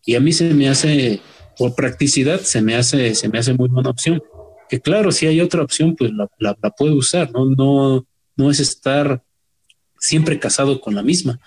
y 0.05 0.15
a 0.15 0.21
mí 0.21 0.33
se 0.33 0.53
me 0.53 0.69
hace, 0.69 1.21
por 1.57 1.75
practicidad, 1.75 2.41
se 2.41 2.61
me 2.61 2.75
hace, 2.75 3.15
se 3.15 3.29
me 3.29 3.39
hace 3.39 3.55
muy 3.55 3.69
buena 3.69 3.91
opción. 3.91 4.23
Que 4.69 4.81
claro, 4.81 5.11
si 5.11 5.27
hay 5.27 5.41
otra 5.41 5.63
opción, 5.63 5.97
pues 5.97 6.11
la, 6.39 6.55
puedo 6.77 6.95
usar, 6.95 7.33
¿no? 7.33 7.47
No, 7.47 8.07
no 8.37 8.51
es 8.51 8.61
estar 8.61 9.23
siempre 9.99 10.39
casado 10.39 10.81
con 10.81 10.95
la 10.95 11.03
misma 11.03 11.41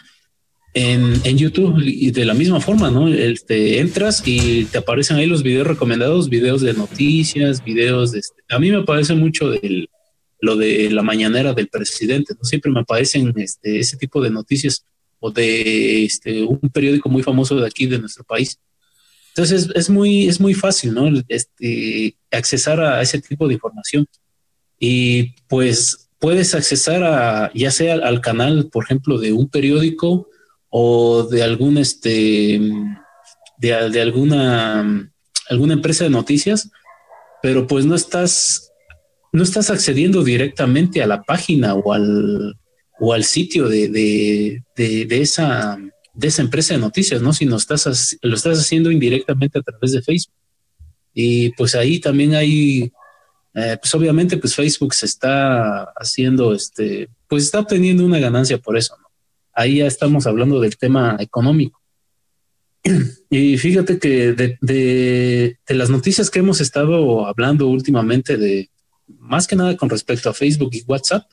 en, 0.74 1.38
YouTube 1.38 1.82
y 1.84 2.12
de 2.12 2.26
la 2.26 2.34
misma 2.34 2.60
forma, 2.60 2.90
¿no? 2.90 3.06
Te 3.45 3.80
entras 3.80 4.24
y 4.26 4.66
te 4.66 4.80
aparecen 4.80 5.18
ahí 5.18 5.28
los 5.28 5.44
videos 5.44 5.68
recomendados, 5.68 6.30
videos 6.30 6.62
de 6.62 6.74
noticias, 6.74 7.64
videos 7.64 8.12
de... 8.12 8.20
Este, 8.20 8.41
a 8.50 8.60
mí 8.60 8.72
me 8.72 8.78
aparece 8.78 9.14
mucho 9.14 9.52
lo 10.40 10.56
de 10.56 10.90
la 10.91 11.04
mañanera 11.04 11.54
del 11.54 11.68
presidente, 11.68 12.34
¿no? 12.34 12.44
Siempre 12.44 12.72
me 12.72 12.80
aparecen 12.80 13.34
este, 13.38 13.80
ese 13.80 13.98
tipo 13.98 14.22
de 14.22 14.32
noticias 14.32 14.86
o 15.20 15.32
de 15.32 16.06
este, 16.06 16.44
un 16.44 16.60
periódico 16.70 17.08
muy 17.08 17.24
famoso 17.24 17.56
de 17.56 17.68
aquí, 17.68 17.86
de 17.86 18.00
nuestro 18.00 18.24
país. 18.24 18.60
Entonces 19.30 19.70
es, 19.74 19.90
muy, 19.90 20.28
es 20.28 20.40
muy 20.40 20.54
fácil, 20.54 20.94
¿no? 20.94 21.10
Este, 21.28 22.16
accesar 22.32 22.80
a 22.82 23.02
ese 23.02 23.22
tipo 23.22 23.48
de 23.48 23.54
información. 23.54 24.08
Y 24.80 25.36
pues 25.48 26.10
puedes 26.20 26.54
accesar 26.56 27.04
a, 27.04 27.52
ya 27.54 27.72
sea 27.72 27.95
al 27.95 28.22
canal, 28.22 28.70
por 28.72 28.84
ejemplo, 28.86 29.18
de 29.18 29.34
un 29.34 29.50
periódico, 29.50 30.30
o 30.76 31.22
de 31.22 31.44
algún 31.44 31.78
este 31.78 32.60
de, 33.60 34.02
alguna 34.02 35.08
alguna 35.48 35.74
empresa 35.74 36.04
de 36.04 36.10
noticias, 36.10 36.72
pero 37.44 37.68
pues 37.68 37.86
no 37.86 37.94
estás 37.94 38.72
no 39.32 39.44
estás 39.44 39.70
accediendo 39.70 40.24
directamente 40.24 41.04
a 41.04 41.08
la 41.08 41.22
página 41.22 41.76
o 41.76 41.94
al 41.94 42.58
o 43.00 43.14
al 43.14 43.24
sitio 43.24 43.70
de, 43.70 43.88
de, 44.76 45.22
esa 45.22 45.78
de 46.16 46.28
esa 46.28 46.41
empresa 46.41 46.74
de 46.74 46.80
noticias, 46.80 47.22
¿no? 47.22 47.34
Sino 47.34 47.56
estás 47.56 48.18
lo 48.24 48.36
estás 48.36 48.58
haciendo 48.58 48.90
indirectamente 48.90 49.60
a 49.60 49.62
través 49.62 49.91
de 49.91 50.02
Facebook. 50.02 50.34
Y 51.14 51.52
pues 51.52 51.76
ahí 51.76 52.00
también 52.00 52.34
hay 52.34 52.91
eh, 53.54 53.78
pues 53.80 53.94
obviamente 53.94 54.38
pues 54.38 54.56
Facebook 54.56 54.95
se 54.95 55.06
está 55.06 55.84
haciendo 55.95 56.52
este 56.52 57.10
pues 57.28 57.44
está 57.44 57.60
obteniendo 57.60 58.04
una 58.04 58.18
ganancia 58.18 58.58
por 58.58 58.76
eso, 58.76 58.98
¿no? 58.98 59.03
Ahí 59.54 59.78
ya 59.78 59.88
estamos 59.88 60.28
hablando 60.28 60.60
del 60.60 60.78
tema 60.78 61.18
económico. 61.20 61.82
Y 63.30 63.58
fíjate 63.58 63.98
que 63.98 64.34
de, 64.34 65.58
las 65.68 65.90
noticias 65.90 66.30
que 66.30 66.40
hemos 66.40 66.62
estado 66.62 67.26
hablando 67.26 67.68
últimamente, 67.68 68.38
de 68.38 68.70
más 69.20 69.48
que 69.48 69.56
nada 69.56 69.78
con 69.78 69.90
respecto 69.90 70.30
a 70.30 70.34
Facebook 70.34 70.72
y 70.74 70.84
WhatsApp, 70.86 71.24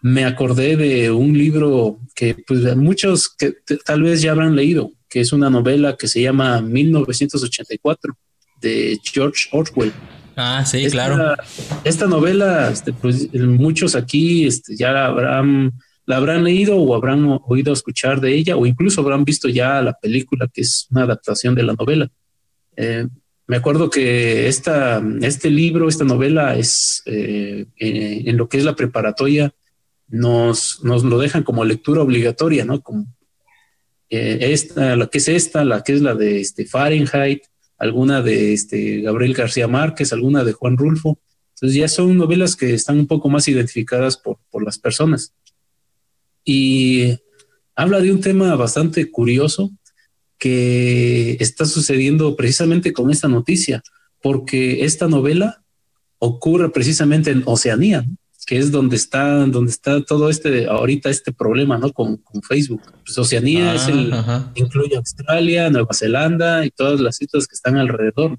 me 0.00 0.24
acordé 0.24 0.76
de 0.76 1.10
un 1.10 1.36
libro 1.36 1.98
que 2.14 2.36
pues, 2.46 2.76
muchos 2.76 3.28
que 3.28 3.54
tal 3.84 4.02
vez 4.02 4.22
ya 4.22 4.32
habrán 4.32 4.54
leído, 4.54 4.92
que 5.08 5.20
es 5.20 5.32
una 5.32 5.50
novela 5.50 5.96
que 5.96 6.08
se 6.08 6.22
llama 6.22 6.60
1984 6.60 8.16
de 8.60 9.00
George 9.02 9.48
Orwell. 9.52 9.92
Ah, 10.36 10.64
sí, 10.66 10.86
claro. 10.90 11.36
Esta 11.84 12.06
novela, 12.06 12.70
este, 12.70 12.92
pues 12.92 13.32
muchos 13.32 13.94
aquí 13.94 14.46
este, 14.46 14.76
ya 14.76 15.06
habrán, 15.06 15.72
la 16.06 16.16
habrán 16.16 16.44
leído 16.44 16.76
o 16.76 16.94
habrán 16.94 17.38
oído 17.46 17.72
escuchar 17.72 18.20
de 18.20 18.34
ella 18.34 18.56
o 18.56 18.66
incluso 18.66 19.00
habrán 19.00 19.24
visto 19.24 19.48
ya 19.48 19.80
la 19.80 19.94
película 19.94 20.48
que 20.52 20.60
es 20.60 20.86
una 20.90 21.02
adaptación 21.02 21.54
de 21.54 21.62
la 21.62 21.74
novela. 21.74 22.10
Eh, 22.76 23.06
me 23.46 23.56
acuerdo 23.56 23.90
que 23.90 24.48
esta, 24.48 25.02
este 25.20 25.50
libro, 25.50 25.88
esta 25.88 26.04
novela 26.04 26.56
es 26.56 27.02
eh, 27.06 27.66
eh, 27.78 28.22
en 28.26 28.36
lo 28.36 28.48
que 28.48 28.58
es 28.58 28.64
la 28.64 28.76
preparatoria, 28.76 29.54
nos, 30.08 30.82
nos 30.84 31.04
lo 31.04 31.18
dejan 31.18 31.42
como 31.42 31.64
lectura 31.64 32.02
obligatoria, 32.02 32.64
¿no? 32.64 32.82
Como 32.82 33.06
esta, 34.10 34.94
la 34.94 35.08
que 35.08 35.18
es 35.18 35.28
esta, 35.28 35.64
la 35.64 35.82
que 35.82 35.92
es 35.92 36.00
la 36.00 36.14
de 36.14 36.40
este 36.40 36.66
Fahrenheit, 36.66 37.42
alguna 37.78 38.22
de 38.22 38.52
este 38.52 39.00
Gabriel 39.00 39.34
García 39.34 39.66
Márquez, 39.66 40.12
alguna 40.12 40.44
de 40.44 40.52
Juan 40.52 40.76
Rulfo. 40.76 41.18
Entonces 41.54 41.76
ya 41.76 41.88
son 41.88 42.16
novelas 42.16 42.54
que 42.54 42.74
están 42.74 43.00
un 43.00 43.06
poco 43.08 43.28
más 43.28 43.48
identificadas 43.48 44.16
por, 44.16 44.38
por 44.50 44.62
las 44.62 44.78
personas. 44.78 45.34
Y 46.44 47.18
habla 47.74 48.00
de 48.00 48.12
un 48.12 48.20
tema 48.20 48.54
bastante 48.56 49.10
curioso 49.10 49.70
que 50.38 51.36
está 51.40 51.64
sucediendo 51.64 52.36
precisamente 52.36 52.92
con 52.92 53.10
esta 53.10 53.28
noticia, 53.28 53.82
porque 54.20 54.84
esta 54.84 55.08
novela 55.08 55.62
ocurre 56.18 56.70
precisamente 56.70 57.30
en 57.30 57.42
Oceanía 57.46 58.06
que 58.44 58.58
es 58.58 58.70
donde 58.70 58.96
está, 58.96 59.46
donde 59.46 59.70
está 59.70 60.02
todo 60.02 60.28
este, 60.28 60.66
ahorita 60.66 61.10
este 61.10 61.32
problema, 61.32 61.78
¿no? 61.78 61.92
Con, 61.92 62.20
Facebook. 62.46 62.82
Pues 63.04 63.16
Oceanía 63.16 63.74
es 63.74 63.88
el, 63.88 64.12
ah, 64.12 64.52
incluye 64.54 64.96
Australia, 64.96 65.70
Nueva 65.70 65.94
Zelanda 65.94 66.64
y 66.64 66.70
todas 66.70 67.00
las 67.00 67.20
islas 67.22 67.46
que 67.46 67.54
están 67.54 67.76
alrededor. 67.76 68.38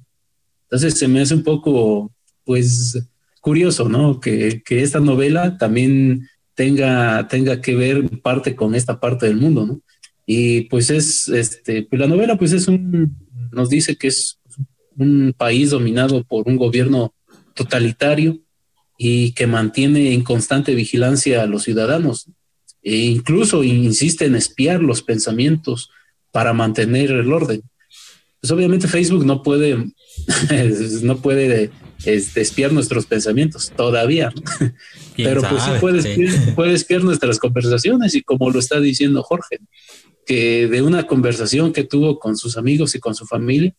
Entonces 0.64 0.98
se 0.98 1.08
me 1.08 1.22
hace 1.22 1.34
un 1.34 1.44
poco, 1.44 2.12
pues, 2.44 3.02
curioso, 3.42 3.90
¿no? 3.90 4.20
Que, 4.20 4.62
que 4.64 4.84
esta 4.84 5.00
novela 5.00 5.58
también 5.58 6.28
tenga, 6.56 7.28
tenga 7.28 7.62
que 7.62 7.76
ver 7.76 8.10
parte 8.22 8.56
con 8.56 8.74
esta 8.74 9.00
parte 9.00 9.28
del 9.28 9.38
mundo, 9.38 9.66
¿no? 9.66 9.82
Y 10.26 10.62
pues 10.62 10.90
es, 10.90 11.28
este, 11.28 11.84
pues 11.84 12.00
la 12.00 12.08
novela 12.08 12.38
pues 12.38 12.52
es 12.52 12.68
un, 12.68 13.16
nos 13.52 13.70
dice 13.70 13.96
que 13.96 14.08
es 14.08 14.40
un 14.98 15.36
país 15.38 15.70
dominado 15.70 16.24
por 16.24 16.48
un 16.48 16.56
gobierno 16.56 17.14
totalitario, 17.54 18.40
y 18.98 19.34
que 19.34 19.48
mantiene 19.48 20.14
en 20.14 20.24
constante 20.24 20.76
vigilancia 20.76 21.44
a 21.44 21.48
los 21.48 21.64
ciudadanos. 21.64 22.28
E 22.82 22.98
incluso 22.98 23.64
insiste 23.64 24.26
en 24.26 24.36
espiar 24.36 24.82
los 24.82 25.02
pensamientos 25.02 25.90
para 26.32 26.54
mantener 26.54 27.12
el 27.12 27.32
orden. 27.34 27.62
Pues 28.40 28.52
obviamente 28.52 28.88
Facebook 28.88 29.26
no 29.26 29.42
puede, 29.42 29.78
no 31.02 31.18
puede 31.18 31.72
este, 32.04 32.42
espiar 32.42 32.74
nuestros 32.74 33.06
pensamientos 33.06 33.72
todavía, 33.76 34.34
pero 35.16 35.42
pues 35.42 35.64
sí 35.64 35.72
puede 35.80 36.00
espiar, 36.00 36.56
puede 36.56 36.74
espiar 36.74 37.04
nuestras 37.04 37.40
conversaciones 37.40 38.16
y 38.16 38.22
como 38.22 38.50
lo 38.50 38.60
está 38.60 38.80
diciendo 38.80 39.24
Jorge, 39.24 39.60
que 40.26 40.68
de 40.68 40.82
una 40.82 41.08
conversación 41.08 41.72
que 41.72 41.84
tuvo 41.84 42.20
con 42.20 42.36
sus 42.36 42.58
amigos 42.58 42.96
y 42.96 43.00
con 43.00 43.16
su 43.16 43.26
familia, 43.26 43.74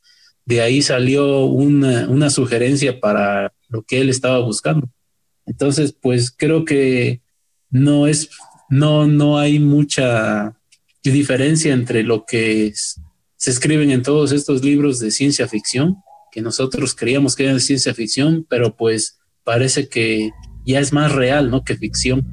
de 0.44 0.60
ahí 0.60 0.80
salió 0.80 1.44
una, 1.44 2.08
una 2.08 2.30
sugerencia 2.30 3.00
para 3.00 3.52
lo 3.68 3.82
que 3.82 4.00
él 4.00 4.08
estaba 4.08 4.38
buscando. 4.38 4.88
Entonces, 5.44 5.92
pues 5.92 6.30
creo 6.30 6.64
que 6.64 7.20
no 7.70 8.06
es, 8.06 8.30
no, 8.70 9.06
no 9.06 9.38
hay 9.38 9.58
mucha 9.58 10.56
diferencia 11.02 11.72
entre 11.72 12.02
lo 12.02 12.24
que 12.24 12.72
se 13.36 13.50
escriben 13.50 13.90
en 13.90 14.02
todos 14.02 14.32
estos 14.32 14.64
libros 14.64 14.98
de 14.98 15.10
ciencia 15.10 15.46
ficción, 15.46 15.96
que 16.36 16.42
nosotros 16.42 16.94
creíamos 16.94 17.34
que 17.34 17.44
eran 17.44 17.60
ciencia 17.60 17.94
ficción, 17.94 18.44
pero 18.46 18.76
pues 18.76 19.18
parece 19.42 19.88
que 19.88 20.32
ya 20.66 20.80
es 20.80 20.92
más 20.92 21.10
real, 21.12 21.50
¿no? 21.50 21.64
Que 21.64 21.78
ficción. 21.78 22.26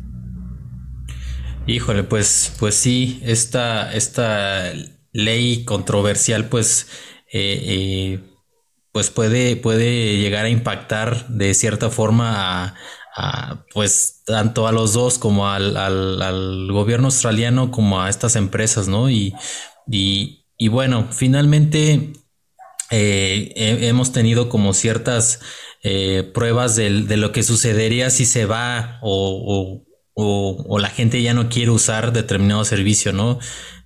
Híjole, 1.68 2.04
pues, 2.04 2.54
pues 2.60 2.76
sí, 2.76 3.22
esta, 3.24 3.94
esta 3.94 4.74
ley 5.14 5.64
controversial, 5.64 6.50
pues, 6.50 6.88
eh, 7.32 7.62
eh, 7.64 8.20
pues 8.92 9.10
puede, 9.10 9.56
puede 9.56 10.18
llegar 10.18 10.44
a 10.44 10.50
impactar 10.50 11.30
de 11.30 11.54
cierta 11.54 11.90
forma 11.90 12.76
a, 13.16 13.66
pues 13.74 14.22
tanto 14.26 14.68
a 14.68 14.74
los 14.74 14.92
dos 14.92 15.18
como 15.18 15.48
al, 15.48 15.78
al, 15.78 16.70
gobierno 16.74 17.08
australiano 17.08 17.72
como 17.72 18.02
a 18.02 18.10
estas 18.10 18.36
empresas, 18.36 18.90
¿no? 18.90 19.10
Y, 19.10 19.34
y, 19.88 20.68
bueno, 20.68 21.08
finalmente 21.10 22.12
eh, 22.92 23.52
hemos 23.56 24.12
tenido 24.12 24.50
como 24.50 24.74
ciertas 24.74 25.40
eh, 25.84 26.30
pruebas 26.34 26.76
de, 26.76 26.90
lo 26.90 27.32
que 27.32 27.44
sucedería 27.44 28.10
si 28.10 28.26
se 28.26 28.46
va 28.46 29.00
o, 29.02 29.84
la 30.80 30.90
gente 30.90 31.22
ya 31.22 31.34
no 31.34 31.50
quiere 31.50 31.72
usar 31.72 32.14
determinado 32.14 32.64
servicio, 32.66 33.14
¿no? 33.14 33.40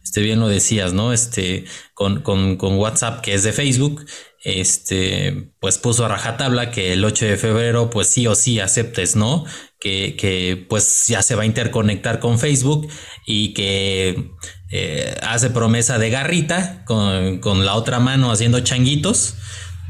Este 0.03 0.21
bien 0.21 0.39
lo 0.39 0.47
decías, 0.47 0.93
¿no? 0.93 1.13
Este, 1.13 1.65
con, 1.93 2.21
con, 2.21 2.57
con 2.57 2.77
WhatsApp, 2.77 3.21
que 3.21 3.33
es 3.33 3.43
de 3.43 3.53
Facebook, 3.53 4.05
este, 4.43 5.51
pues 5.59 5.77
puso 5.77 6.05
a 6.05 6.07
rajatabla 6.07 6.71
que 6.71 6.93
el 6.93 7.03
8 7.03 7.25
de 7.25 7.37
febrero, 7.37 7.89
pues 7.89 8.07
sí 8.07 8.27
o 8.27 8.35
sí 8.35 8.59
aceptes, 8.59 9.15
¿no? 9.15 9.45
Que, 9.79 10.15
que 10.15 10.65
pues 10.67 11.05
ya 11.07 11.21
se 11.21 11.35
va 11.35 11.43
a 11.43 11.45
interconectar 11.45 12.19
con 12.19 12.39
Facebook 12.39 12.87
y 13.27 13.53
que 13.53 14.31
eh, 14.71 15.15
hace 15.21 15.51
promesa 15.51 15.99
de 15.99 16.09
garrita 16.09 16.83
con, 16.85 17.39
con, 17.39 17.63
la 17.63 17.75
otra 17.75 17.99
mano 17.99 18.31
haciendo 18.31 18.59
changuitos. 18.61 19.35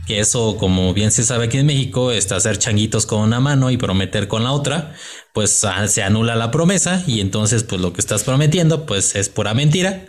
Que 0.06 0.20
eso, 0.20 0.58
como 0.58 0.94
bien 0.94 1.12
se 1.12 1.24
sabe 1.24 1.46
aquí 1.46 1.58
en 1.58 1.66
México, 1.66 2.12
es 2.12 2.32
hacer 2.32 2.58
changuitos 2.58 3.06
con 3.06 3.22
una 3.22 3.40
mano 3.40 3.72
y 3.72 3.78
prometer 3.78 4.28
con 4.28 4.44
la 4.44 4.54
otra, 4.54 4.94
pues 5.34 5.66
ah, 5.66 5.86
se 5.88 6.02
anula 6.02 6.36
la 6.36 6.50
promesa 6.50 7.04
y 7.08 7.20
entonces 7.20 7.64
pues 7.64 7.82
lo 7.82 7.92
que 7.92 8.00
estás 8.00 8.24
prometiendo 8.24 8.86
pues 8.86 9.16
es 9.16 9.30
pura 9.30 9.54
mentira. 9.54 10.06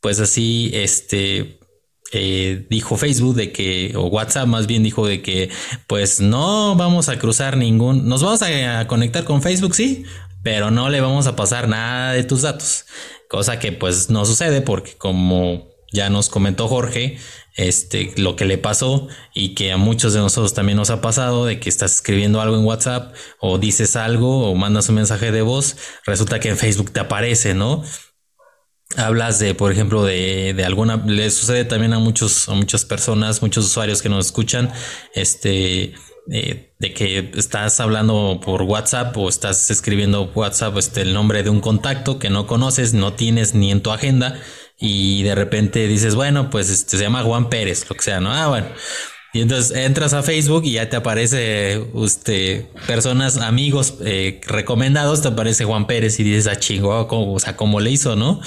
Pues 0.00 0.20
así, 0.20 0.70
este, 0.74 1.59
eh, 2.12 2.66
dijo 2.68 2.96
Facebook 2.96 3.36
de 3.36 3.52
que, 3.52 3.92
o 3.96 4.06
WhatsApp 4.06 4.46
más 4.46 4.66
bien 4.66 4.82
dijo 4.82 5.06
de 5.06 5.22
que, 5.22 5.50
pues 5.86 6.20
no 6.20 6.74
vamos 6.76 7.08
a 7.08 7.18
cruzar 7.18 7.56
ningún, 7.56 8.08
nos 8.08 8.22
vamos 8.22 8.42
a, 8.42 8.86
conectar 8.86 9.24
con 9.24 9.42
Facebook, 9.42 9.74
sí, 9.74 10.04
pero 10.42 10.70
no 10.70 10.88
le 10.88 11.00
vamos 11.00 11.26
a 11.26 11.36
pasar 11.36 11.68
nada 11.68 12.12
de 12.12 12.24
tus 12.24 12.42
datos. 12.42 12.86
Cosa 13.28 13.58
que 13.60 13.70
pues 13.70 14.10
no 14.10 14.24
sucede 14.24 14.60
porque 14.60 14.96
como 14.96 15.68
ya 15.92 16.10
nos 16.10 16.28
comentó 16.28 16.66
Jorge, 16.66 17.18
este, 17.56 18.12
lo 18.16 18.36
que 18.36 18.44
le 18.44 18.58
pasó 18.58 19.08
y 19.34 19.54
que 19.54 19.72
a 19.72 19.76
muchos 19.76 20.12
de 20.12 20.20
nosotros 20.20 20.54
también 20.54 20.76
nos 20.76 20.90
ha 20.90 21.00
pasado 21.00 21.46
de 21.46 21.60
que 21.60 21.68
estás 21.68 21.94
escribiendo 21.94 22.40
algo 22.40 22.56
en 22.56 22.64
WhatsApp 22.64 23.14
o 23.38 23.58
dices 23.58 23.96
algo 23.96 24.50
o 24.50 24.54
mandas 24.54 24.88
un 24.88 24.96
mensaje 24.96 25.30
de 25.30 25.42
voz, 25.42 25.76
resulta 26.06 26.40
que 26.40 26.48
en 26.48 26.56
Facebook 26.56 26.90
te 26.92 27.00
aparece, 27.00 27.54
¿no? 27.54 27.84
Hablas 28.96 29.38
de, 29.38 29.54
por 29.54 29.72
ejemplo, 29.72 30.04
de, 30.04 30.54
de, 30.54 30.64
alguna, 30.64 30.96
le 30.96 31.30
sucede 31.30 31.64
también 31.64 31.92
a 31.92 31.98
muchos, 31.98 32.48
a 32.48 32.54
muchas 32.54 32.84
personas, 32.84 33.42
muchos 33.42 33.66
usuarios 33.66 34.02
que 34.02 34.08
nos 34.08 34.26
escuchan, 34.26 34.70
este, 35.14 35.94
eh, 36.32 36.72
de 36.78 36.94
que 36.94 37.30
estás 37.34 37.80
hablando 37.80 38.40
por 38.44 38.62
WhatsApp 38.62 39.16
o 39.16 39.28
estás 39.28 39.70
escribiendo 39.70 40.30
WhatsApp, 40.34 40.76
este, 40.76 41.02
el 41.02 41.14
nombre 41.14 41.42
de 41.42 41.50
un 41.50 41.60
contacto 41.60 42.18
que 42.18 42.30
no 42.30 42.46
conoces, 42.46 42.94
no 42.94 43.14
tienes 43.14 43.54
ni 43.54 43.70
en 43.70 43.82
tu 43.82 43.90
agenda 43.90 44.40
y 44.78 45.22
de 45.22 45.34
repente 45.34 45.86
dices, 45.86 46.14
bueno, 46.14 46.50
pues 46.50 46.70
este 46.70 46.96
se 46.96 47.02
llama 47.04 47.22
Juan 47.22 47.50
Pérez, 47.50 47.88
lo 47.88 47.96
que 47.96 48.02
sea, 48.02 48.20
¿no? 48.20 48.32
Ah, 48.32 48.48
bueno. 48.48 48.68
Y 49.32 49.42
entonces 49.42 49.76
entras 49.76 50.12
a 50.12 50.22
Facebook 50.22 50.64
y 50.64 50.72
ya 50.72 50.90
te 50.90 50.96
aparece 50.96 51.78
usted, 51.92 52.66
personas, 52.86 53.36
amigos 53.36 53.94
eh, 54.04 54.40
recomendados, 54.46 55.22
te 55.22 55.28
aparece 55.28 55.64
Juan 55.64 55.86
Pérez 55.86 56.18
y 56.18 56.24
dices, 56.24 56.48
ah, 56.48 56.58
chingo, 56.58 57.06
o 57.08 57.38
sea, 57.38 57.56
¿cómo 57.56 57.80
le 57.80 57.90
hizo, 57.90 58.16
no? 58.16 58.40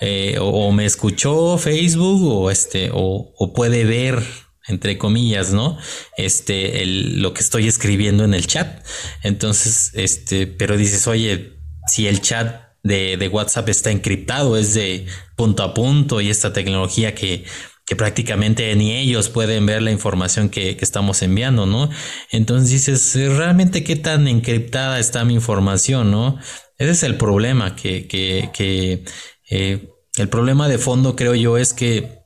Eh, 0.00 0.38
o, 0.40 0.70
me 0.72 0.84
escuchó 0.84 1.58
Facebook 1.58 2.22
o 2.26 2.50
este, 2.50 2.90
o, 2.92 3.32
o, 3.36 3.52
puede 3.52 3.84
ver, 3.84 4.22
entre 4.68 4.96
comillas, 4.96 5.52
¿no? 5.52 5.78
Este, 6.16 6.82
el, 6.82 7.20
lo 7.20 7.34
que 7.34 7.40
estoy 7.40 7.66
escribiendo 7.66 8.24
en 8.24 8.34
el 8.34 8.46
chat. 8.46 8.84
Entonces, 9.22 9.90
este, 9.94 10.46
pero 10.46 10.76
dices, 10.76 11.06
oye, 11.06 11.58
si 11.86 12.06
el 12.06 12.20
chat 12.20 12.62
de, 12.82 13.16
de 13.16 13.28
WhatsApp 13.28 13.68
está 13.68 13.90
encriptado, 13.90 14.56
es 14.56 14.74
de 14.74 15.06
punto 15.36 15.62
a 15.62 15.74
punto 15.74 16.20
y 16.20 16.30
esta 16.30 16.52
tecnología 16.52 17.14
que 17.14 17.44
que 17.84 17.96
prácticamente 17.96 18.74
ni 18.76 18.92
ellos 18.92 19.28
pueden 19.28 19.66
ver 19.66 19.82
la 19.82 19.90
información 19.90 20.48
que, 20.48 20.76
estamos 20.80 21.22
enviando, 21.22 21.66
¿no? 21.66 21.90
Entonces 22.30 22.70
dices, 22.70 23.14
¿realmente 23.36 23.84
qué 23.84 23.96
tan 23.96 24.28
encriptada 24.28 24.98
está 24.98 25.24
mi 25.24 25.34
información, 25.34 26.10
¿no? 26.10 26.38
Ese 26.78 26.90
es 26.90 27.02
el 27.02 27.16
problema, 27.16 27.76
que, 27.76 28.06
que, 28.06 28.50
que 28.52 29.04
eh, 29.50 29.90
el 30.16 30.28
problema 30.28 30.68
de 30.68 30.78
fondo 30.78 31.16
creo 31.16 31.34
yo 31.34 31.58
es 31.58 31.72
que 31.72 32.22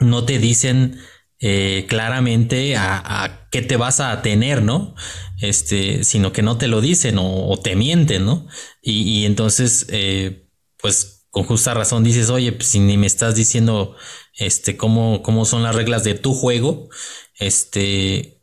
no 0.00 0.24
te 0.24 0.38
dicen 0.38 0.98
eh, 1.40 1.86
claramente 1.88 2.76
a, 2.76 3.48
qué 3.50 3.62
te 3.62 3.76
vas 3.76 4.00
a 4.00 4.22
tener, 4.22 4.62
¿no? 4.62 4.94
Este, 5.40 6.04
sino 6.04 6.32
que 6.32 6.42
no 6.42 6.56
te 6.56 6.68
lo 6.68 6.80
dicen 6.80 7.16
o, 7.18 7.58
te 7.62 7.76
mienten, 7.76 8.24
¿no? 8.24 8.46
Y, 8.80 9.02
y 9.02 9.26
entonces, 9.26 9.86
eh, 9.90 10.48
pues 10.80 11.26
con 11.30 11.44
justa 11.44 11.74
razón 11.74 12.04
dices, 12.04 12.30
oye, 12.30 12.52
pues 12.52 12.68
si 12.68 12.78
ni 12.78 12.96
me 12.96 13.06
estás 13.06 13.34
diciendo 13.34 13.96
este 14.34 14.76
cómo, 14.76 15.22
cómo 15.22 15.44
son 15.44 15.62
las 15.62 15.74
reglas 15.74 16.04
de 16.04 16.14
tu 16.14 16.34
juego, 16.34 16.88
este 17.38 18.42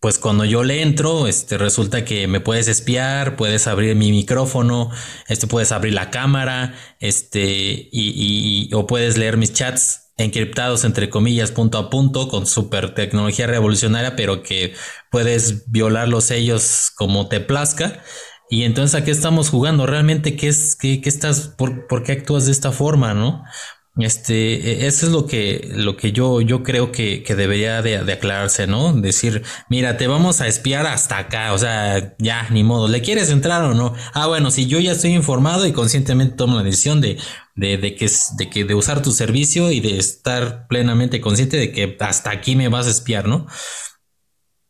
pues 0.00 0.18
cuando 0.18 0.44
yo 0.44 0.62
le 0.62 0.82
entro, 0.82 1.26
este, 1.26 1.58
resulta 1.58 2.04
que 2.04 2.28
me 2.28 2.40
puedes 2.40 2.68
espiar, 2.68 3.34
puedes 3.34 3.66
abrir 3.66 3.96
mi 3.96 4.12
micrófono, 4.12 4.90
este, 5.26 5.46
puedes 5.46 5.72
abrir 5.72 5.94
la 5.94 6.10
cámara, 6.10 6.74
este, 7.00 7.88
y, 7.90 8.70
o 8.72 8.86
puedes 8.86 9.16
leer 9.16 9.36
mis 9.36 9.52
chats 9.52 10.12
encriptados 10.18 10.84
entre 10.84 11.10
comillas 11.10 11.50
punto 11.50 11.76
a 11.78 11.90
punto 11.90 12.28
con 12.28 12.46
super 12.46 12.94
tecnología 12.94 13.46
revolucionaria, 13.46 14.16
pero 14.16 14.42
que 14.42 14.74
puedes 15.10 15.70
violar 15.70 16.08
los 16.08 16.24
sellos 16.24 16.92
como 16.94 17.28
te 17.28 17.40
plazca. 17.40 18.02
Y 18.48 18.62
entonces, 18.62 18.94
¿a 18.94 19.04
qué 19.04 19.10
estamos 19.10 19.50
jugando? 19.50 19.86
¿Realmente 19.86 20.36
qué 20.36 20.48
es, 20.48 20.76
qué, 20.76 21.00
qué 21.00 21.08
estás, 21.08 21.48
por, 21.48 21.88
por, 21.88 22.04
qué 22.04 22.12
actúas 22.12 22.46
de 22.46 22.52
esta 22.52 22.70
forma, 22.70 23.12
no? 23.12 23.42
Este, 23.98 24.84
e, 24.84 24.86
eso 24.86 25.06
es 25.06 25.12
lo 25.12 25.26
que, 25.26 25.70
lo 25.74 25.96
que 25.96 26.12
yo, 26.12 26.42
yo 26.42 26.62
creo 26.62 26.92
que, 26.92 27.22
que 27.22 27.34
debería 27.34 27.80
de, 27.80 27.96
aclararse, 28.12 28.66
¿no? 28.66 28.92
Decir, 28.92 29.42
mira, 29.70 29.96
te 29.96 30.06
vamos 30.06 30.40
a 30.42 30.46
espiar 30.46 30.86
hasta 30.86 31.16
acá, 31.18 31.54
o 31.54 31.58
sea, 31.58 32.14
ya, 32.18 32.46
ni 32.50 32.62
modo, 32.62 32.88
¿le 32.88 33.00
quieres 33.00 33.30
entrar 33.30 33.64
o 33.64 33.74
no? 33.74 33.94
Ah, 34.12 34.26
bueno, 34.26 34.50
si 34.50 34.66
yo 34.66 34.78
ya 34.80 34.92
estoy 34.92 35.12
informado 35.12 35.66
y 35.66 35.72
conscientemente 35.72 36.36
tomo 36.36 36.56
la 36.56 36.62
decisión 36.62 37.00
de, 37.00 37.18
de, 37.54 37.78
de 37.78 37.94
que, 37.94 38.10
de 38.36 38.50
que, 38.50 38.64
de 38.64 38.74
usar 38.74 39.02
tu 39.02 39.12
servicio 39.12 39.70
y 39.72 39.80
de 39.80 39.98
estar 39.98 40.66
plenamente 40.68 41.20
consciente 41.22 41.56
de 41.56 41.72
que 41.72 41.96
hasta 42.00 42.30
aquí 42.30 42.54
me 42.54 42.68
vas 42.68 42.86
a 42.86 42.90
espiar, 42.90 43.26
¿no? 43.26 43.46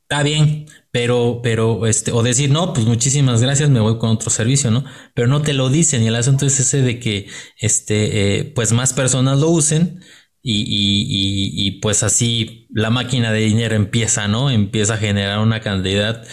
Está 0.09 0.23
bien, 0.23 0.67
pero, 0.97 1.41
pero, 1.43 1.87
este, 1.87 2.11
o 2.11 2.23
decir, 2.23 2.49
no, 2.51 2.73
pues 2.73 2.87
muchísimas 2.87 3.43
gracias, 3.43 3.69
me 3.69 3.81
voy 3.81 3.99
con 3.99 4.09
otro 4.09 4.31
servicio, 4.31 4.71
¿no? 4.71 4.83
Pero 5.13 5.29
no 5.29 5.43
te 5.43 5.53
lo 5.53 5.69
dicen 5.69 6.03
y 6.03 6.07
el 6.07 6.17
asunto 6.17 6.47
es 6.47 6.59
ese 6.59 6.81
de 6.81 6.99
que, 6.99 7.29
este, 7.59 8.39
eh, 8.39 8.45
pues 8.45 8.73
más 8.73 8.95
personas 8.95 9.39
lo 9.39 9.51
usen 9.51 10.01
y, 10.41 10.63
y, 10.63 11.67
y, 11.67 11.81
pues 11.83 12.03
así 12.03 12.67
la 12.71 12.89
máquina 12.89 13.31
de 13.31 13.41
dinero 13.41 13.77
empieza, 13.77 14.27
¿no? 14.27 14.49
Empieza 14.49 14.95
a 14.95 14.97
generar 14.97 15.41
una 15.41 15.61
cantidad 15.61 16.27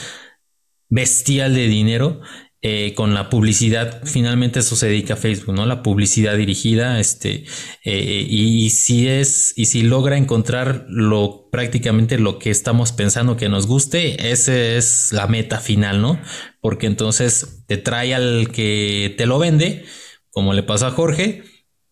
bestial 0.87 1.55
de 1.55 1.67
dinero 1.67 2.21
eh, 2.65 2.93
con 2.93 3.13
la 3.13 3.29
publicidad, 3.29 4.01
finalmente 4.05 4.61
eso 4.61 4.77
se 4.77 4.87
dedica 4.87 5.15
a 5.15 5.17
Facebook, 5.17 5.53
¿no? 5.53 5.65
La 5.65 5.83
publicidad 5.83 6.37
dirigida, 6.37 6.97
este, 7.01 7.43
eh, 7.83 8.25
y, 8.25 8.69
si 8.69 9.05
es, 9.05 9.51
y 9.57 9.65
si 9.65 9.83
logra 9.83 10.15
encontrar 10.15 10.85
lo, 10.87 11.49
prácticamente 11.51 12.17
lo 12.17 12.39
que 12.39 12.51
estamos 12.51 12.93
pensando 12.93 13.35
que 13.35 13.49
nos 13.49 13.67
guste, 13.67 14.31
esa 14.31 14.57
es 14.57 15.11
la 15.11 15.27
meta 15.27 15.59
final, 15.59 16.01
¿no? 16.01 16.21
Porque 16.61 16.87
entonces 16.87 17.65
te 17.67 17.75
trae 17.75 18.15
al 18.15 18.49
que 18.49 19.13
te 19.17 19.25
lo 19.25 19.39
vende, 19.39 19.83
como 20.31 20.53
le 20.53 20.63
pasó 20.63 20.87
a 20.87 20.91
Jorge, 20.91 21.43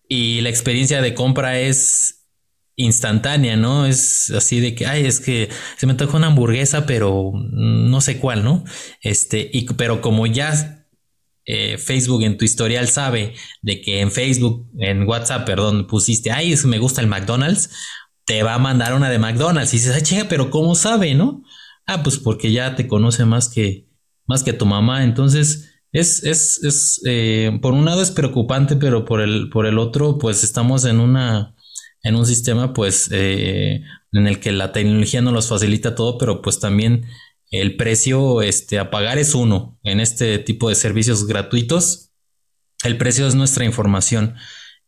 y 0.07 0.39
la 0.39 0.47
experiencia 0.47 1.01
de 1.01 1.13
compra 1.13 1.59
es 1.59 2.20
instantánea, 2.75 3.57
¿no? 3.57 3.85
Es 3.85 4.31
así 4.31 4.59
de 4.59 4.75
que, 4.75 4.85
ay, 4.85 5.05
es 5.05 5.19
que 5.19 5.49
se 5.77 5.87
me 5.87 5.93
toca 5.93 6.17
una 6.17 6.27
hamburguesa, 6.27 6.85
pero 6.85 7.31
no 7.33 8.01
sé 8.01 8.17
cuál, 8.19 8.43
¿no? 8.43 8.63
Este, 9.01 9.49
y, 9.53 9.65
pero 9.73 10.01
como 10.01 10.27
ya 10.27 10.87
eh, 11.45 11.77
Facebook 11.77 12.23
en 12.23 12.37
tu 12.37 12.45
historial 12.45 12.87
sabe 12.87 13.35
de 13.61 13.81
que 13.81 14.01
en 14.01 14.11
Facebook, 14.11 14.69
en 14.79 15.07
WhatsApp, 15.07 15.45
perdón, 15.45 15.87
pusiste, 15.87 16.31
ay, 16.31 16.53
es, 16.53 16.65
me 16.65 16.79
gusta 16.79 17.01
el 17.01 17.07
McDonald's, 17.07 17.69
te 18.25 18.43
va 18.43 18.55
a 18.55 18.59
mandar 18.59 18.93
una 18.93 19.09
de 19.09 19.19
McDonald's 19.19 19.73
y 19.73 19.77
dices, 19.77 19.95
ay, 19.95 20.01
chinga, 20.03 20.25
pero 20.29 20.49
¿cómo 20.49 20.75
sabe, 20.75 21.13
no? 21.15 21.43
Ah, 21.85 22.03
pues 22.03 22.17
porque 22.19 22.51
ya 22.51 22.75
te 22.75 22.87
conoce 22.87 23.25
más 23.25 23.49
que, 23.49 23.87
más 24.25 24.43
que 24.43 24.53
tu 24.53 24.65
mamá, 24.65 25.03
entonces... 25.03 25.67
Es, 25.93 26.23
es, 26.23 26.63
es 26.63 27.01
eh, 27.05 27.59
por 27.61 27.73
un 27.73 27.83
lado 27.83 28.01
es 28.01 28.11
preocupante, 28.11 28.77
pero 28.77 29.03
por 29.03 29.19
el, 29.19 29.49
por 29.49 29.65
el 29.65 29.77
otro, 29.77 30.17
pues 30.17 30.41
estamos 30.45 30.85
en 30.85 31.01
una, 31.01 31.53
en 32.03 32.15
un 32.15 32.25
sistema 32.25 32.73
pues 32.73 33.09
eh, 33.11 33.83
en 34.11 34.27
el 34.27 34.39
que 34.39 34.51
la 34.51 34.71
tecnología 34.71 35.21
nos 35.21 35.33
los 35.33 35.47
facilita 35.47 35.95
todo, 35.95 36.17
pero 36.17 36.41
pues 36.41 36.59
también 36.59 37.05
el 37.51 37.75
precio 37.75 38.41
este, 38.41 38.79
a 38.79 38.89
pagar 38.89 39.17
es 39.17 39.35
uno 39.35 39.77
en 39.83 39.99
este 39.99 40.39
tipo 40.39 40.69
de 40.69 40.75
servicios 40.75 41.27
gratuitos. 41.27 42.11
El 42.83 42.97
precio 42.97 43.27
es 43.27 43.35
nuestra 43.35 43.65
información 43.65 44.35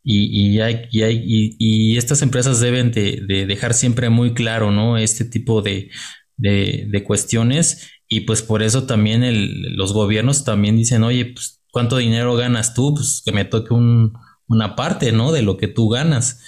y, 0.02 0.26
y, 0.26 0.60
hay, 0.60 0.88
y, 0.90 1.02
hay, 1.02 1.22
y 1.58 1.96
estas 1.96 2.22
empresas 2.22 2.60
deben 2.60 2.90
de, 2.90 3.22
de, 3.26 3.46
dejar 3.46 3.74
siempre 3.74 4.10
muy 4.10 4.34
claro 4.34 4.70
¿no? 4.70 4.98
este 4.98 5.24
tipo 5.24 5.62
de, 5.62 5.90
de 6.36 7.04
cuestiones 7.04 7.90
y 8.08 8.20
pues 8.20 8.42
por 8.42 8.62
eso 8.62 8.84
también 8.84 9.76
los 9.76 9.92
gobiernos 9.92 10.44
también 10.44 10.76
dicen, 10.76 11.02
oye, 11.02 11.26
pues 11.26 11.62
¿cuánto 11.70 11.96
dinero 11.96 12.36
ganas 12.36 12.74
tú? 12.74 12.94
Pues 12.94 13.22
que 13.24 13.32
me 13.32 13.44
toque 13.44 13.74
un, 13.74 14.12
una 14.46 14.76
parte 14.76 15.12
¿no? 15.12 15.32
de 15.32 15.42
lo 15.42 15.56
que 15.56 15.68
tú 15.68 15.88
ganas. 15.88 16.40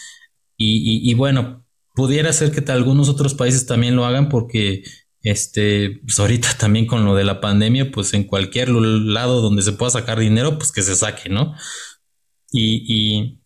Y, 0.56 1.10
y, 1.10 1.14
bueno, 1.14 1.64
pudiera 1.94 2.32
ser 2.32 2.50
que 2.50 2.72
algunos 2.72 3.08
otros 3.08 3.34
países 3.34 3.66
también 3.66 3.94
lo 3.94 4.06
hagan 4.06 4.28
porque 4.28 4.84
este, 5.22 6.00
pues 6.04 6.18
ahorita 6.20 6.48
también 6.58 6.86
con 6.86 7.04
lo 7.04 7.14
de 7.14 7.24
la 7.24 7.40
pandemia, 7.40 7.90
pues 7.90 8.14
en 8.14 8.24
cualquier 8.24 8.70
lado 8.70 9.40
donde 9.40 9.62
se 9.62 9.72
pueda 9.72 9.90
sacar 9.90 10.18
dinero, 10.18 10.58
pues 10.58 10.72
que 10.72 10.82
se 10.82 10.96
saque, 10.96 11.28
¿no? 11.28 11.54
Y, 12.52 13.40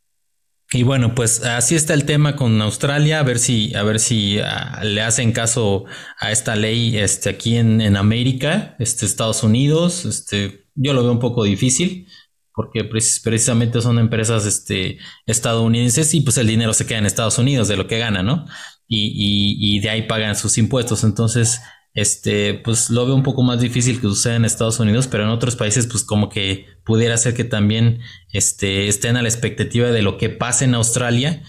y, 0.72 0.82
bueno, 0.84 1.16
pues 1.16 1.42
así 1.42 1.74
está 1.74 1.94
el 1.94 2.04
tema 2.04 2.36
con 2.36 2.60
Australia, 2.62 3.18
a 3.18 3.22
ver 3.24 3.40
si, 3.40 3.74
a 3.74 3.82
ver 3.82 3.98
si 3.98 4.38
ah, 4.38 4.82
le 4.84 5.02
hacen 5.02 5.32
caso 5.32 5.84
a 6.20 6.30
esta 6.30 6.54
ley 6.54 6.96
este, 6.96 7.30
aquí 7.30 7.56
en, 7.56 7.80
en 7.80 7.96
América, 7.96 8.76
este, 8.78 9.04
Estados 9.04 9.42
Unidos, 9.42 10.04
este, 10.04 10.68
yo 10.74 10.92
lo 10.92 11.02
veo 11.02 11.12
un 11.12 11.18
poco 11.18 11.42
difícil 11.42 12.06
porque 12.55 12.85
precisamente 12.85 13.81
son 13.81 13.98
empresas 13.98 14.44
este, 14.47 14.98
estadounidenses 15.27 16.12
y 16.14 16.20
pues 16.20 16.36
el 16.39 16.47
dinero 16.47 16.74
se 16.74 16.86
queda 16.86 16.98
en 16.98 17.06
Estados 17.06 17.39
Unidos 17.39 17.68
de 17.68 17.77
lo 17.77 17.86
que 17.86 17.98
gana, 17.98 18.22
¿no? 18.22 18.47
Y, 18.93 19.78
de 19.81 19.89
ahí 19.89 20.02
pagan 20.02 20.35
sus 20.35 20.59
impuestos. 20.59 21.05
Entonces, 21.05 21.60
este, 21.94 22.55
pues 22.55 22.90
lo 22.90 23.06
veo 23.06 23.14
un 23.14 23.22
poco 23.22 23.43
más 23.43 23.60
difícil 23.60 24.01
que 24.01 24.09
suceda 24.09 24.35
en 24.35 24.44
Estados 24.44 24.81
Unidos, 24.81 25.06
pero 25.06 25.22
en 25.22 25.31
otros 25.31 25.55
países, 25.55 25.86
pues 25.86 26.02
como 26.02 26.28
que 26.28 26.66
pudiera 26.85 27.16
ser 27.16 27.35
que 27.35 27.44
también 27.44 28.01
este, 28.32 28.89
estén 28.89 29.16
a 29.16 29.22
la 29.22 29.28
expectativa 29.28 29.89
de 29.89 30.02
lo 30.02 30.18
que 30.18 30.28
pase 30.28 30.64
en 30.64 30.74
Australia. 30.74 31.43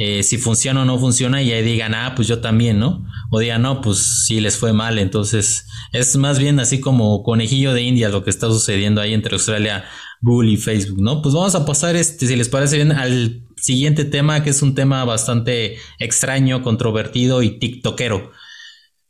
Eh, 0.00 0.22
si 0.22 0.38
funciona 0.38 0.82
o 0.82 0.84
no 0.84 0.96
funciona 0.98 1.42
y 1.42 1.52
ahí 1.52 1.62
digan, 1.62 1.94
ah, 1.94 2.12
pues 2.14 2.28
yo 2.28 2.40
también, 2.40 2.78
¿no? 2.78 3.04
O 3.30 3.40
digan, 3.40 3.62
no, 3.62 3.80
pues 3.80 4.26
sí 4.26 4.40
les 4.40 4.56
fue 4.56 4.72
mal. 4.72 4.98
Entonces, 4.98 5.66
es 5.92 6.16
más 6.16 6.38
bien 6.38 6.60
así 6.60 6.80
como 6.80 7.22
conejillo 7.22 7.72
de 7.74 7.82
India 7.82 8.08
lo 8.08 8.22
que 8.22 8.30
está 8.30 8.46
sucediendo 8.46 9.00
ahí 9.00 9.14
entre 9.14 9.34
Australia, 9.34 9.84
Google 10.20 10.50
y 10.50 10.56
Facebook, 10.56 11.00
¿no? 11.00 11.22
Pues 11.22 11.34
vamos 11.34 11.54
a 11.54 11.64
pasar, 11.64 11.96
este, 11.96 12.26
si 12.26 12.36
les 12.36 12.48
parece 12.48 12.76
bien, 12.76 12.92
al 12.92 13.42
siguiente 13.56 14.04
tema, 14.04 14.42
que 14.42 14.50
es 14.50 14.62
un 14.62 14.74
tema 14.74 15.04
bastante 15.04 15.76
extraño, 15.98 16.62
controvertido 16.62 17.42
y 17.42 17.58
tiktokero. 17.58 18.32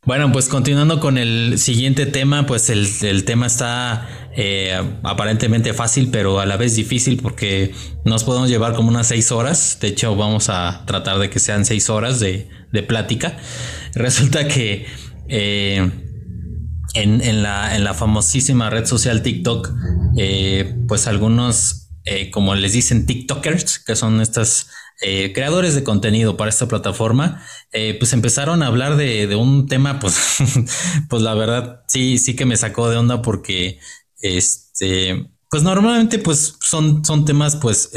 Bueno, 0.05 0.32
pues 0.32 0.48
continuando 0.48 1.01
con 1.01 1.18
el 1.18 1.59
siguiente 1.59 2.06
tema, 2.06 2.47
pues 2.47 2.70
el, 2.70 3.24
tema 3.24 3.47
está 3.47 4.09
eh, 4.35 4.80
aparentemente 5.02 5.74
fácil, 5.74 6.09
pero 6.10 6.40
a 6.40 6.47
la 6.47 6.56
vez 6.56 6.76
difícil 6.76 7.20
porque 7.20 7.74
nos 8.05 8.24
podemos 8.24 8.48
llevar 8.48 8.74
como 8.74 8.89
unas 8.89 9.09
seis 9.09 9.32
horas. 9.32 9.78
De 9.82 9.89
hecho, 9.89 10.16
vamos 10.16 10.48
a 10.48 10.85
tratar 10.86 11.18
de 11.18 11.28
que 11.28 11.40
sean 11.40 11.66
seis 11.66 11.90
horas 11.90 12.20
de, 12.20 12.48
plática. 12.86 13.36
Resulta 13.94 14.47
que 14.48 14.86
eh, 15.28 15.90
en, 16.94 17.43
la, 17.43 17.77
en 17.77 17.85
la 17.85 17.94
famosísima 17.94 18.70
red 18.70 18.86
social 18.86 19.23
TikTok, 19.23 19.70
eh, 20.16 20.74
pues 20.86 21.06
algunos, 21.06 21.90
eh, 22.05 22.31
como 22.31 22.55
les 22.55 22.73
dicen, 22.73 23.06
TikTokers, 23.06 23.78
que 23.78 23.97
son 23.97 24.20
estas 24.20 24.69
eh, 25.01 25.32
creadores 25.32 25.74
de 25.74 25.85
contenido 25.85 26.36
para 26.36 26.51
esta 26.51 26.66
plataforma, 26.66 27.43
pues 27.98 28.12
empezaron 28.12 28.62
a 28.62 28.66
hablar 28.66 28.97
de, 28.97 29.35
un 29.36 29.66
tema, 29.69 29.98
pues, 29.98 30.16
pues 31.09 31.23
la 31.23 31.35
verdad, 31.35 31.82
sí, 31.89 32.19
sí 32.19 32.35
que 32.35 32.47
me 32.47 32.56
sacó 32.56 32.89
de 32.89 32.97
onda 32.97 33.23
porque, 33.23 33.78
este, 34.20 35.31
pues 35.51 35.62
normalmente, 35.62 36.19
pues 36.19 36.57
son, 36.61 37.05
son 37.05 37.25
temas, 37.25 37.57
pues, 37.57 37.91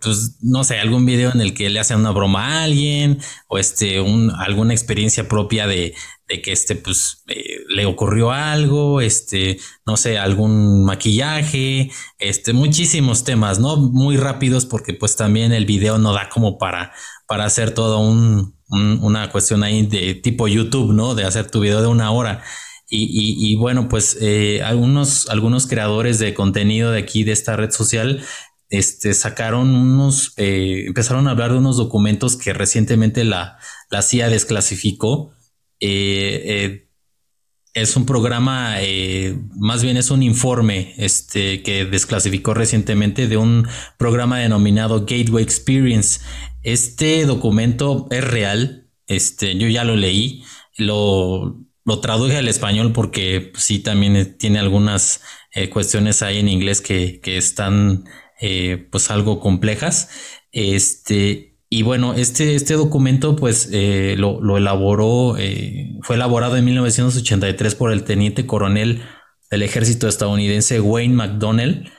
pues 0.00 0.38
no 0.40 0.64
sé, 0.64 0.78
algún 0.78 1.06
video 1.06 1.30
en 1.32 1.40
el 1.40 1.54
que 1.54 1.70
le 1.70 1.78
hacen 1.78 1.98
una 1.98 2.10
broma 2.10 2.60
a 2.60 2.64
alguien 2.64 3.18
o 3.48 3.58
este, 3.58 4.00
un, 4.00 4.30
alguna 4.30 4.72
experiencia 4.72 5.28
propia 5.28 5.66
de, 5.66 5.94
de 6.28 6.42
que 6.42 6.52
este, 6.52 6.76
pues, 6.76 7.24
eh, 7.28 7.60
le 7.68 7.86
ocurrió 7.86 8.30
algo, 8.30 9.00
este, 9.00 9.58
no 9.86 9.96
sé, 9.96 10.18
algún 10.18 10.84
maquillaje, 10.84 11.90
este, 12.18 12.52
muchísimos 12.52 13.24
temas, 13.24 13.58
¿no? 13.58 13.76
Muy 13.76 14.16
rápidos 14.16 14.66
porque 14.66 14.92
pues 14.92 15.16
también 15.16 15.52
el 15.52 15.64
video 15.64 15.98
no 15.98 16.12
da 16.12 16.28
como 16.28 16.58
para, 16.58 16.92
para 17.26 17.46
hacer 17.46 17.72
todo 17.72 17.98
un, 18.00 18.56
una 18.68 19.30
cuestión 19.30 19.62
ahí 19.64 19.86
de 19.86 20.14
tipo 20.14 20.48
YouTube, 20.48 20.92
¿no? 20.92 21.14
De 21.14 21.24
hacer 21.24 21.50
tu 21.50 21.60
video 21.60 21.80
de 21.80 21.86
una 21.88 22.10
hora. 22.10 22.42
Y, 22.90 23.54
bueno, 23.56 23.88
pues 23.88 24.16
eh, 24.20 24.62
algunos, 24.62 25.28
algunos 25.28 25.66
creadores 25.66 26.18
de 26.18 26.32
contenido 26.32 26.90
de 26.90 27.00
aquí, 27.00 27.22
de 27.22 27.32
esta 27.32 27.54
red 27.54 27.70
social, 27.70 28.24
este, 28.70 29.12
sacaron 29.12 29.74
unos, 29.74 30.32
eh, 30.38 30.84
empezaron 30.86 31.28
a 31.28 31.32
hablar 31.32 31.52
de 31.52 31.58
unos 31.58 31.76
documentos 31.76 32.36
que 32.36 32.52
recientemente 32.54 33.24
la, 33.24 33.58
la 33.90 34.02
CIA 34.02 34.30
desclasificó 34.30 35.32
eh, 35.80 36.88
es 37.74 37.94
un 37.94 38.06
programa, 38.06 38.76
más 39.54 39.82
bien 39.82 39.96
es 39.98 40.10
un 40.10 40.22
informe 40.22 40.94
este, 40.96 41.62
que 41.62 41.84
desclasificó 41.84 42.54
recientemente 42.54 43.28
de 43.28 43.36
un 43.36 43.68
programa 43.98 44.38
denominado 44.38 45.00
Gateway 45.00 45.44
Experience. 45.44 46.20
Este 46.62 47.24
documento 47.26 48.08
es 48.10 48.24
real, 48.24 48.88
este, 49.06 49.56
yo 49.56 49.68
ya 49.68 49.84
lo 49.84 49.94
leí, 49.94 50.42
lo, 50.76 51.67
lo 51.88 52.00
traduje 52.00 52.36
al 52.36 52.48
español 52.48 52.92
porque 52.92 53.50
sí 53.56 53.78
también 53.78 54.36
tiene 54.36 54.58
algunas 54.58 55.22
eh, 55.54 55.70
cuestiones 55.70 56.20
ahí 56.20 56.38
en 56.38 56.46
inglés 56.46 56.82
que, 56.82 57.18
que 57.20 57.38
están 57.38 58.04
eh, 58.42 58.86
pues 58.92 59.10
algo 59.10 59.40
complejas. 59.40 60.10
Este, 60.52 61.56
y 61.70 61.82
bueno, 61.84 62.12
este, 62.12 62.56
este 62.56 62.74
documento 62.74 63.36
pues 63.36 63.70
eh, 63.72 64.16
lo, 64.18 64.38
lo, 64.42 64.58
elaboró, 64.58 65.36
fue 66.02 66.16
elaborado 66.16 66.58
en 66.58 66.66
1983 66.66 67.74
por 67.74 67.90
el 67.90 68.04
teniente 68.04 68.44
coronel 68.44 69.02
del 69.50 69.62
ejército 69.62 70.08
estadounidense 70.08 70.82
Wayne 70.82 71.14
McDonnell. 71.14 71.90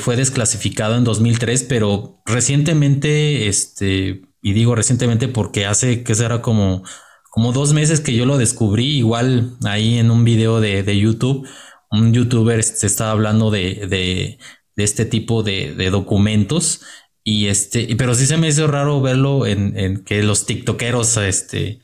fue 0.00 0.16
desclasificado 0.16 0.96
en 0.96 1.04
2003, 1.04 1.62
pero 1.68 2.20
recientemente, 2.26 3.46
este, 3.46 4.22
y 4.42 4.54
digo 4.54 4.74
recientemente 4.74 5.28
porque 5.28 5.66
hace 5.66 6.02
que 6.02 6.16
será 6.16 6.42
como 6.42 6.82
como 7.30 7.52
dos 7.52 7.72
meses 7.72 8.00
que 8.00 8.14
yo 8.14 8.26
lo 8.26 8.38
descubrí, 8.38 8.98
igual 8.98 9.56
ahí 9.64 9.98
en 9.98 10.10
un 10.10 10.24
video 10.24 10.60
de, 10.60 10.82
de 10.82 10.98
YouTube, 10.98 11.46
un 11.90 12.12
youtuber 12.12 12.62
se 12.62 12.86
estaba 12.86 13.12
hablando 13.12 13.50
de, 13.50 13.86
de, 13.88 14.38
de 14.76 14.84
este 14.84 15.04
tipo 15.04 15.42
de, 15.42 15.90
documentos. 15.90 16.82
Y 17.24 17.48
este, 17.48 17.94
pero 17.96 18.14
sí 18.14 18.26
se 18.26 18.38
me 18.38 18.48
hizo 18.48 18.66
raro 18.66 19.00
verlo 19.00 19.46
en, 19.46 19.78
en, 19.78 20.04
que 20.04 20.22
los 20.22 20.46
tiktokeros 20.46 21.16
este, 21.18 21.80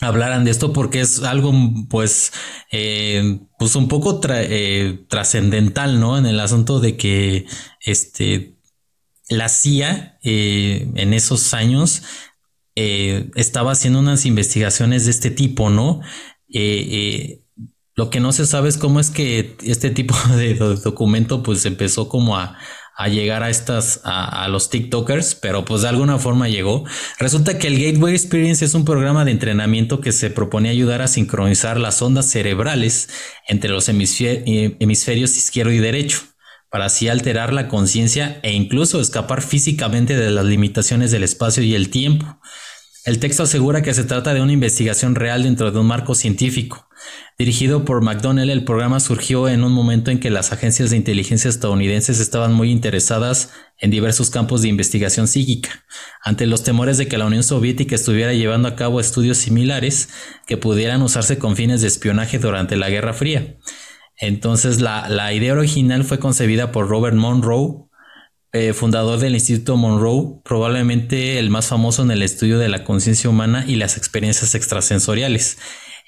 hablaran 0.00 0.44
de 0.44 0.50
esto 0.50 0.72
porque 0.72 1.00
es 1.00 1.22
algo 1.22 1.52
pues, 1.88 2.32
eh, 2.70 3.40
pues 3.58 3.76
un 3.76 3.88
poco 3.88 4.20
eh, 4.28 5.04
trascendental, 5.08 6.00
¿no? 6.00 6.18
En 6.18 6.26
el 6.26 6.40
asunto 6.40 6.80
de 6.80 6.96
que 6.96 7.46
este, 7.80 8.58
la 9.28 9.48
CIA 9.48 10.18
eh, 10.22 10.90
en 10.96 11.14
esos 11.14 11.54
años 11.54 12.02
eh, 12.80 13.28
estaba 13.34 13.72
haciendo 13.72 13.98
unas 13.98 14.24
investigaciones 14.24 15.04
de 15.04 15.10
este 15.10 15.32
tipo, 15.32 15.68
¿no? 15.68 16.00
Eh, 16.48 16.86
eh, 16.92 17.42
lo 17.96 18.08
que 18.08 18.20
no 18.20 18.30
se 18.30 18.46
sabe 18.46 18.68
es 18.68 18.78
cómo 18.78 19.00
es 19.00 19.10
que 19.10 19.56
este 19.64 19.90
tipo 19.90 20.14
de 20.36 20.54
documento 20.54 21.42
pues 21.42 21.66
empezó 21.66 22.08
como 22.08 22.38
a, 22.38 22.56
llegar 23.10 23.42
a 23.42 23.50
estas, 23.50 24.00
a, 24.04 24.44
a, 24.44 24.48
los 24.48 24.70
TikTokers, 24.70 25.34
pero 25.34 25.64
pues 25.64 25.82
de 25.82 25.88
alguna 25.88 26.18
forma 26.18 26.48
llegó. 26.48 26.84
Resulta 27.18 27.58
que 27.58 27.66
el 27.66 27.82
Gateway 27.82 28.14
Experience 28.14 28.64
es 28.64 28.74
un 28.74 28.84
programa 28.84 29.24
de 29.24 29.32
entrenamiento 29.32 30.00
que 30.00 30.12
se 30.12 30.30
propone 30.30 30.68
ayudar 30.68 31.02
a 31.02 31.08
sincronizar 31.08 31.80
las 31.80 32.00
ondas 32.00 32.30
cerebrales 32.30 33.08
entre 33.48 33.70
los 33.70 33.88
hemisferios 33.88 35.36
izquierdo 35.36 35.72
y 35.72 35.78
derecho 35.78 36.20
para 36.70 36.86
así 36.86 37.08
alterar 37.08 37.52
la 37.52 37.68
conciencia 37.68 38.40
e 38.42 38.52
incluso 38.52 39.00
escapar 39.00 39.42
físicamente 39.42 40.16
de 40.16 40.30
las 40.30 40.44
limitaciones 40.44 41.10
del 41.10 41.24
espacio 41.24 41.62
y 41.62 41.74
el 41.74 41.90
tiempo. 41.90 42.40
El 43.04 43.20
texto 43.20 43.44
asegura 43.44 43.82
que 43.82 43.94
se 43.94 44.04
trata 44.04 44.34
de 44.34 44.42
una 44.42 44.52
investigación 44.52 45.14
real 45.14 45.42
dentro 45.44 45.70
de 45.70 45.78
un 45.78 45.86
marco 45.86 46.14
científico. 46.14 46.88
Dirigido 47.38 47.84
por 47.84 48.02
McDonnell, 48.02 48.50
el 48.50 48.64
programa 48.64 48.98
surgió 48.98 49.48
en 49.48 49.62
un 49.62 49.72
momento 49.72 50.10
en 50.10 50.18
que 50.18 50.30
las 50.30 50.52
agencias 50.52 50.90
de 50.90 50.96
inteligencia 50.96 51.48
estadounidenses 51.48 52.18
estaban 52.18 52.52
muy 52.52 52.70
interesadas 52.70 53.50
en 53.78 53.90
diversos 53.90 54.30
campos 54.30 54.62
de 54.62 54.68
investigación 54.68 55.28
psíquica, 55.28 55.84
ante 56.22 56.46
los 56.46 56.64
temores 56.64 56.98
de 56.98 57.06
que 57.06 57.16
la 57.16 57.26
Unión 57.26 57.44
Soviética 57.44 57.94
estuviera 57.94 58.34
llevando 58.34 58.68
a 58.68 58.74
cabo 58.74 58.98
estudios 58.98 59.38
similares 59.38 60.08
que 60.46 60.56
pudieran 60.56 61.00
usarse 61.00 61.38
con 61.38 61.54
fines 61.54 61.80
de 61.80 61.88
espionaje 61.88 62.38
durante 62.40 62.76
la 62.76 62.90
Guerra 62.90 63.14
Fría. 63.14 63.56
Entonces 64.16 64.80
la, 64.80 65.08
la 65.08 65.32
idea 65.32 65.52
original 65.52 66.02
fue 66.02 66.18
concebida 66.18 66.72
por 66.72 66.88
Robert 66.88 67.16
Monroe, 67.16 67.87
eh, 68.58 68.74
fundador 68.74 69.18
del 69.18 69.34
Instituto 69.34 69.76
Monroe, 69.76 70.40
probablemente 70.44 71.38
el 71.38 71.48
más 71.48 71.68
famoso 71.68 72.02
en 72.02 72.10
el 72.10 72.22
estudio 72.22 72.58
de 72.58 72.68
la 72.68 72.84
conciencia 72.84 73.30
humana 73.30 73.64
y 73.66 73.76
las 73.76 73.96
experiencias 73.96 74.54
extrasensoriales. 74.54 75.58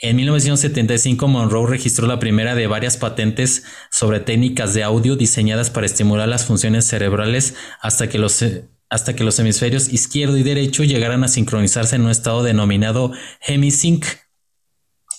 En 0.02 0.16
1975 0.16 1.28
Monroe 1.28 1.68
registró 1.68 2.06
la 2.06 2.18
primera 2.18 2.55
de 2.55 2.66
varias 2.66 2.97
patentes 2.97 3.64
sobre 3.90 4.20
técnicas 4.20 4.72
de 4.72 4.82
audio 4.82 5.14
diseñadas 5.14 5.68
para 5.70 5.86
estimular 5.86 6.27
las 6.27 6.47
funciones 6.47 6.86
cerebrales 6.86 7.55
hasta 7.82 8.09
que 8.09 8.18
los, 8.18 8.43
hasta 8.89 9.14
que 9.14 9.24
los 9.24 9.39
hemisferios 9.39 9.93
izquierdo 9.93 10.39
y 10.39 10.43
derecho 10.43 10.85
llegaran 10.85 11.22
a 11.22 11.28
sincronizarse 11.28 11.97
en 11.97 12.02
un 12.02 12.10
estado 12.10 12.43
denominado 12.43 13.12
hemisync, 13.47 14.06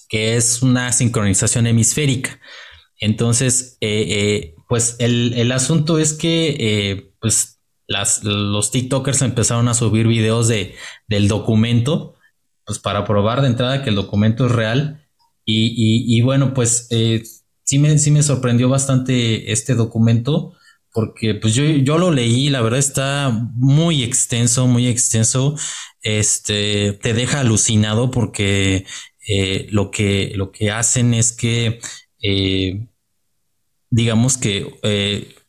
que 0.10 0.36
es 0.36 0.64
una 0.64 0.92
sincronización 0.92 1.68
hemisférica. 1.68 2.40
Entonces, 3.00 3.78
eh, 3.82 4.06
eh, 4.10 4.56
pues 4.68 4.96
el, 5.00 5.52
asunto 5.52 6.00
es 6.00 6.14
que 6.14 7.11
pues 7.22 7.60
las, 7.88 8.24
los 8.24 8.72
TikTokers 8.72 9.22
empezaron 9.22 9.68
a 9.68 9.74
subir 9.74 10.08
videos 10.08 10.48
de, 10.48 10.76
del 11.08 11.28
documento, 11.28 12.16
pues 12.66 12.80
para 12.80 13.06
probar 13.06 13.42
de 13.42 13.48
entrada 13.48 13.84
que 13.84 13.90
el 13.90 13.96
documento 13.96 14.48
es 14.48 14.52
real. 14.52 14.98
Y, 15.46 16.22
bueno, 16.22 16.54
pues 16.54 16.88
eh, 16.92 17.24
sí, 17.64 17.78
me, 17.78 17.98
sí 17.98 18.10
me 18.12 18.24
sorprendió 18.24 18.70
bastante 18.70 19.52
este 19.52 19.76
documento 19.76 20.54
porque 20.94 21.36
pues 21.36 21.56
yo, 21.56 21.64
yo 21.64 21.98
lo 21.98 22.12
leí, 22.12 22.50
la 22.50 22.62
verdad 22.62 22.80
está 22.80 23.30
muy 23.56 24.04
extenso, 24.04 24.68
muy 24.68 24.88
extenso. 24.88 25.56
Este 26.02 26.94
te 26.94 27.14
deja 27.14 27.42
alucinado 27.42 28.12
porque 28.12 28.86
eh, 29.28 29.68
lo, 29.72 29.92
que, 29.92 30.32
lo 30.36 30.52
que 30.52 30.72
hacen 30.72 31.14
es 31.14 31.32
que, 31.34 31.80
eh, 32.22 32.88
digamos 33.90 34.38
que 34.38 35.41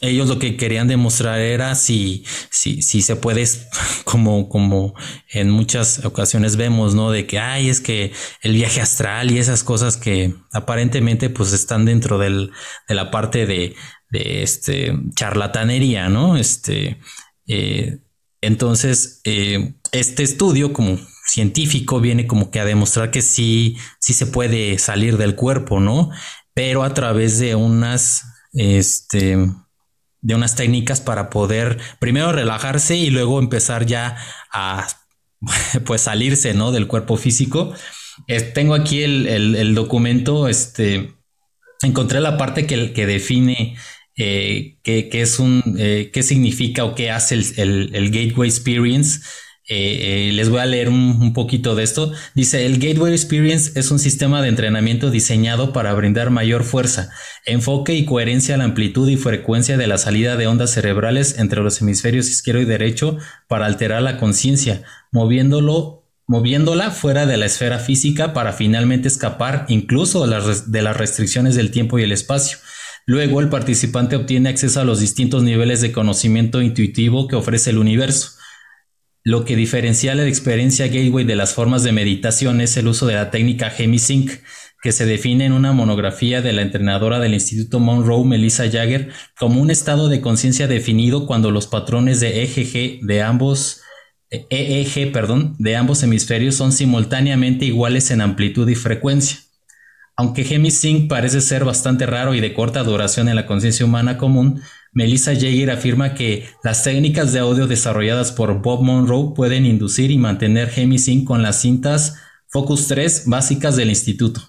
ellos 0.00 0.28
lo 0.28 0.38
que 0.38 0.56
querían 0.56 0.88
demostrar 0.88 1.40
era 1.40 1.74
si, 1.74 2.24
si, 2.50 2.82
si 2.82 3.02
se 3.02 3.16
puede, 3.16 3.44
como, 4.04 4.48
como 4.48 4.94
en 5.30 5.50
muchas 5.50 6.04
ocasiones 6.04 6.56
vemos, 6.56 6.94
¿no? 6.94 7.10
De 7.10 7.26
que, 7.26 7.38
ay, 7.38 7.68
es 7.70 7.80
que 7.80 8.12
el 8.42 8.52
viaje 8.52 8.80
astral 8.80 9.30
y 9.30 9.38
esas 9.38 9.64
cosas 9.64 9.96
que 9.96 10.34
aparentemente 10.52 11.30
pues 11.30 11.52
están 11.52 11.84
dentro 11.84 12.18
del, 12.18 12.52
de 12.88 12.94
la 12.94 13.10
parte 13.10 13.46
de, 13.46 13.74
de 14.10 14.42
este 14.42 14.94
charlatanería, 15.14 16.08
¿no? 16.08 16.36
Este, 16.36 17.00
eh, 17.46 18.00
entonces, 18.40 19.20
eh, 19.24 19.74
este 19.92 20.22
estudio 20.22 20.72
como 20.72 20.98
científico 21.26 22.00
viene 22.00 22.26
como 22.26 22.50
que 22.50 22.60
a 22.60 22.64
demostrar 22.64 23.10
que 23.10 23.22
sí, 23.22 23.76
sí 23.98 24.12
se 24.14 24.26
puede 24.26 24.78
salir 24.78 25.16
del 25.16 25.34
cuerpo, 25.34 25.80
¿no? 25.80 26.10
Pero 26.54 26.84
a 26.84 26.94
través 26.94 27.38
de 27.38 27.54
unas, 27.54 28.24
este, 28.52 29.36
de 30.20 30.34
unas 30.34 30.56
técnicas 30.56 31.00
para 31.00 31.30
poder 31.30 31.78
primero 31.98 32.32
relajarse 32.32 32.96
y 32.96 33.10
luego 33.10 33.38
empezar 33.38 33.86
ya 33.86 34.16
a 34.52 34.86
pues 35.84 36.02
salirse 36.02 36.54
¿no? 36.54 36.72
del 36.72 36.86
cuerpo 36.86 37.16
físico. 37.16 37.74
tengo 38.54 38.74
aquí 38.74 39.02
el, 39.02 39.74
documento, 39.74 40.48
este, 40.48 41.14
encontré 41.82 42.20
la 42.20 42.38
parte 42.38 42.66
que, 42.66 42.92
que 42.92 43.06
define 43.06 43.76
eh, 44.16 44.78
qué, 44.82 45.08
es 45.12 45.38
un, 45.38 45.76
eh, 45.78 46.10
qué 46.12 46.22
significa 46.22 46.84
o 46.84 46.94
qué 46.94 47.10
hace 47.10 47.34
el, 47.34 47.90
el 47.94 48.10
Gateway 48.10 48.48
Experience 48.48 49.20
eh, 49.68 50.28
eh, 50.28 50.32
les 50.32 50.48
voy 50.48 50.60
a 50.60 50.66
leer 50.66 50.88
un, 50.88 51.32
poquito 51.32 51.74
de 51.74 51.82
esto. 51.82 52.12
Dice, 52.34 52.66
el 52.66 52.78
Gateway 52.78 53.12
Experience 53.12 53.78
es 53.78 53.90
un 53.90 53.98
sistema 53.98 54.40
de 54.40 54.48
entrenamiento 54.48 55.10
diseñado 55.10 55.72
para 55.72 55.92
brindar 55.94 56.30
mayor 56.30 56.62
fuerza, 56.62 57.10
enfoque 57.44 57.94
y 57.94 58.04
coherencia 58.04 58.54
a 58.54 58.58
la 58.58 58.64
amplitud 58.64 59.08
y 59.08 59.16
frecuencia 59.16 59.76
de 59.76 59.88
la 59.88 59.98
salida 59.98 60.36
de 60.36 60.46
ondas 60.46 60.70
cerebrales 60.70 61.38
entre 61.38 61.62
los 61.62 61.80
hemisferios 61.80 62.30
izquierdo 62.30 62.60
y 62.60 62.64
derecho 62.64 63.18
para 63.48 63.66
alterar 63.66 64.02
la 64.02 64.18
conciencia, 64.18 64.82
moviéndolo 65.10 66.04
moviéndola 66.28 66.90
fuera 66.90 67.24
de 67.24 67.36
la 67.36 67.46
esfera 67.46 67.78
física 67.78 68.32
para 68.32 68.52
finalmente 68.52 69.06
escapar 69.06 69.64
incluso 69.68 70.26
de 70.26 70.82
las 70.82 70.96
restricciones 70.96 71.54
del 71.54 71.70
tiempo 71.70 71.98
y 71.98 72.02
el 72.02 72.10
espacio. 72.10 72.58
Luego 73.06 73.40
el 73.40 73.48
participante 73.48 74.16
obtiene 74.16 74.48
acceso 74.48 74.80
a 74.80 74.84
los 74.84 74.98
distintos 74.98 75.44
niveles 75.44 75.80
de 75.80 75.92
conocimiento 75.92 76.60
intuitivo 76.60 77.28
que 77.28 77.36
ofrece 77.36 77.70
el 77.70 77.78
universo. 77.78 78.35
Lo 79.26 79.44
que 79.44 79.56
diferencia 79.56 80.14
la 80.14 80.24
experiencia 80.24 80.86
Gateway 80.86 81.24
de 81.24 81.34
las 81.34 81.52
formas 81.52 81.82
de 81.82 81.90
meditación 81.90 82.60
es 82.60 82.76
el 82.76 82.86
uso 82.86 83.08
de 83.08 83.14
la 83.14 83.32
técnica 83.32 83.72
Hemisync, 83.76 84.30
que 84.80 84.92
se 84.92 85.04
define 85.04 85.46
en 85.46 85.52
una 85.52 85.72
monografía 85.72 86.42
de 86.42 86.52
la 86.52 86.62
entrenadora 86.62 87.18
del 87.18 87.34
Instituto 87.34 87.80
Monroe, 87.80 88.24
Melissa 88.24 88.70
Jagger, 88.70 89.10
como 89.36 89.60
un 89.60 89.72
estado 89.72 90.08
de 90.08 90.20
conciencia 90.20 90.68
definido 90.68 91.26
cuando 91.26 91.50
los 91.50 91.66
patrones 91.66 92.20
de 92.20 92.44
EGG 92.44 93.04
de 93.04 93.22
ambos 93.22 93.80
EEG, 94.30 95.10
perdón, 95.10 95.56
de 95.58 95.74
ambos 95.74 96.04
hemisferios 96.04 96.54
son 96.54 96.70
simultáneamente 96.70 97.64
iguales 97.64 98.12
en 98.12 98.20
amplitud 98.20 98.68
y 98.68 98.76
frecuencia. 98.76 99.38
Aunque 100.16 100.46
Hemisync 100.48 101.10
parece 101.10 101.40
ser 101.40 101.64
bastante 101.64 102.06
raro 102.06 102.32
y 102.34 102.40
de 102.40 102.54
corta 102.54 102.84
duración 102.84 103.28
en 103.28 103.34
la 103.34 103.46
conciencia 103.46 103.84
humana 103.84 104.18
común, 104.18 104.62
Melissa 104.96 105.34
Jaeger 105.34 105.70
afirma 105.70 106.14
que 106.14 106.48
las 106.64 106.82
técnicas 106.82 107.30
de 107.34 107.40
audio 107.40 107.66
desarrolladas 107.66 108.32
por 108.32 108.62
Bob 108.62 108.82
Monroe 108.82 109.34
pueden 109.34 109.66
inducir 109.66 110.10
y 110.10 110.16
mantener 110.16 110.72
Hemisync 110.74 111.26
con 111.26 111.42
las 111.42 111.60
cintas 111.60 112.14
Focus 112.46 112.88
3 112.88 113.24
básicas 113.26 113.76
del 113.76 113.90
instituto. 113.90 114.40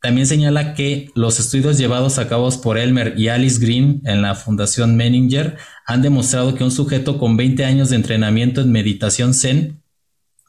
También 0.00 0.28
señala 0.28 0.74
que 0.74 1.10
los 1.16 1.40
estudios 1.40 1.76
llevados 1.76 2.20
a 2.20 2.28
cabo 2.28 2.48
por 2.62 2.78
Elmer 2.78 3.14
y 3.18 3.30
Alice 3.30 3.58
Green 3.60 4.00
en 4.04 4.22
la 4.22 4.36
Fundación 4.36 4.94
Menninger 4.94 5.56
han 5.84 6.02
demostrado 6.02 6.54
que 6.54 6.62
un 6.62 6.70
sujeto 6.70 7.18
con 7.18 7.36
20 7.36 7.64
años 7.64 7.90
de 7.90 7.96
entrenamiento 7.96 8.60
en 8.60 8.70
meditación 8.70 9.34
Zen 9.34 9.82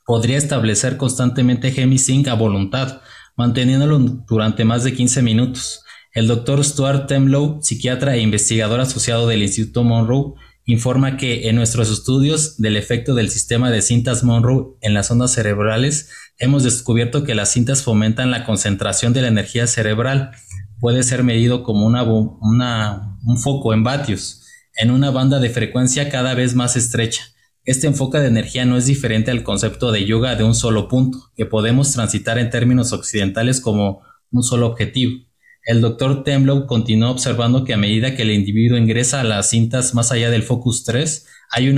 podría 0.05 0.37
establecer 0.37 0.97
constantemente 0.97 1.73
Hemisync 1.75 2.27
a 2.27 2.35
voluntad, 2.35 3.01
manteniéndolo 3.35 3.97
durante 4.27 4.65
más 4.65 4.83
de 4.83 4.93
15 4.93 5.23
minutos. 5.23 5.81
El 6.17 6.25
doctor 6.25 6.65
Stuart 6.65 7.05
Temlow, 7.05 7.59
psiquiatra 7.61 8.15
e 8.15 8.21
investigador 8.21 8.79
asociado 8.79 9.27
del 9.27 9.43
Instituto 9.43 9.83
Monroe, 9.83 10.33
informa 10.65 11.15
que 11.15 11.47
en 11.47 11.55
nuestros 11.55 11.91
estudios 11.91 12.57
del 12.57 12.75
efecto 12.75 13.13
del 13.13 13.29
sistema 13.29 13.69
de 13.69 13.83
cintas 13.83 14.23
Monroe 14.23 14.75
en 14.81 14.95
las 14.95 15.11
ondas 15.11 15.33
cerebrales, 15.33 16.09
hemos 16.39 16.63
descubierto 16.63 17.23
que 17.23 17.35
las 17.35 17.51
cintas 17.51 17.83
fomentan 17.83 18.31
la 18.31 18.45
concentración 18.45 19.13
de 19.13 19.21
la 19.21 19.27
energía 19.27 19.67
cerebral. 19.67 20.31
Puede 20.79 21.03
ser 21.03 21.23
medido 21.23 21.61
como 21.61 21.85
un 21.85 23.37
foco 23.37 23.75
en 23.75 23.83
vatios, 23.83 24.41
en 24.75 24.89
una 24.89 25.11
banda 25.11 25.39
de 25.39 25.51
frecuencia 25.51 26.09
cada 26.09 26.33
vez 26.33 26.55
más 26.55 26.75
estrecha. 26.75 27.25
Este 27.63 27.85
enfoque 27.85 28.17
de 28.17 28.29
energía 28.29 28.65
no 28.65 28.75
es 28.75 28.87
diferente 28.87 29.29
al 29.29 29.43
concepto 29.43 29.91
de 29.91 30.05
yoga 30.05 30.35
de 30.35 30.45
un 30.45 30.55
solo 30.55 30.87
punto, 30.87 31.31
que 31.35 31.45
podemos 31.45 31.93
transitar 31.93 32.39
en 32.39 32.49
términos 32.49 32.91
occidentales 32.91 33.61
como 33.61 34.01
un 34.31 34.41
solo 34.41 34.65
objetivo. 34.65 35.26
El 35.67 35.81
doctor 35.81 36.23
Temlow 36.23 36.65
continuó 36.65 37.11
observando 37.11 37.65
que 37.65 37.73
a 37.73 37.77
medida 37.77 38.15
que 38.15 38.21
el 38.21 38.31
individuo 38.31 38.77
ingresa 38.77 39.19
a 39.19 39.25
las 39.25 39.49
cintas 39.49 39.93
más 39.93 40.13
allá 40.13 40.29
del 40.29 40.43
focus 40.43 40.85
3, 40.85 41.27
hay, 41.51 41.75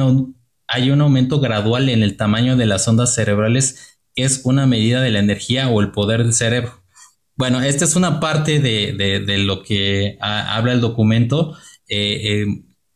hay 0.68 0.91
un 0.91 1.02
aumento 1.02 1.40
gradual 1.40 1.90
en 1.90 2.03
el 2.03 2.16
tamaño 2.16 2.56
de 2.56 2.68
las 2.68 2.88
ondas 2.88 3.16
cerebrales, 3.16 3.98
que 4.14 4.26
es 4.26 4.41
una 4.44 4.68
medida 4.68 5.02
de 5.02 5.10
la 5.10 5.18
energía 5.18 5.70
o 5.70 5.82
el 5.82 5.90
poder 5.90 6.24
del 6.24 6.34
cerebro. 6.34 6.84
Bueno, 7.36 7.61
esta 7.61 7.86
es 7.86 7.95
una 7.95 8.20
parte 8.20 8.60
de, 8.60 9.38
lo 9.40 9.64
que 9.64 10.20
habla 10.22 10.72
el 10.72 10.82
documento. 10.82 11.57
Eh, 11.88 12.44
eh, 12.44 12.45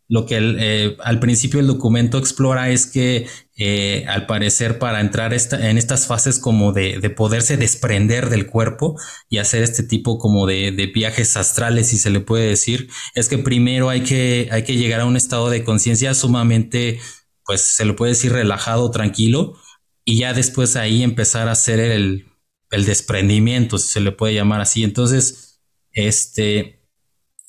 lo 0.08 0.28
que 0.28 0.38
eh, 0.40 0.96
al 1.04 1.20
principio 1.20 1.60
el 1.60 1.66
documento 1.66 2.20
explora 2.20 2.70
es 2.70 2.86
que 2.86 3.26
eh, 3.56 4.06
al 4.08 4.26
parecer 4.26 4.80
para 4.80 5.00
entrar 5.00 5.34
en 5.34 5.78
estas 5.78 6.08
fases 6.08 6.40
como 6.40 6.74
de, 6.74 7.00
poderse 7.16 7.56
desprender 7.58 8.30
del 8.30 8.48
cuerpo 8.48 9.00
y 9.30 9.38
hacer 9.38 9.64
este 9.64 9.84
tipo 9.84 10.18
como 10.18 10.48
de, 10.48 10.72
viajes 10.94 11.38
astrales, 11.38 11.90
si 11.90 11.98
se 11.98 12.10
le 12.10 12.20
puede 12.20 12.48
decir, 12.48 12.90
es 13.16 13.30
que 13.30 13.38
primero 13.38 13.90
hay 13.90 14.02
que, 14.02 14.50
llegar 14.68 15.02
a 15.02 15.06
un 15.06 15.18
estado 15.18 15.50
de 15.50 15.64
conciencia 15.64 16.14
sumamente, 16.14 17.00
pues 17.46 17.62
se 17.62 17.86
le 17.86 17.94
puede 17.94 18.14
decir 18.14 18.34
relajado, 18.34 18.90
tranquilo, 18.92 19.58
y 20.06 20.20
ya 20.20 20.34
después 20.34 20.76
ahí 20.76 21.04
empezar 21.04 21.48
a 21.48 21.52
hacer 21.54 21.80
el, 21.80 22.28
el 22.72 22.86
desprendimiento, 22.86 23.78
si 23.78 23.88
se 23.88 24.02
le 24.02 24.12
puede 24.12 24.34
llamar 24.34 24.62
así. 24.62 24.84
Entonces, 24.84 25.62
este 25.92 26.84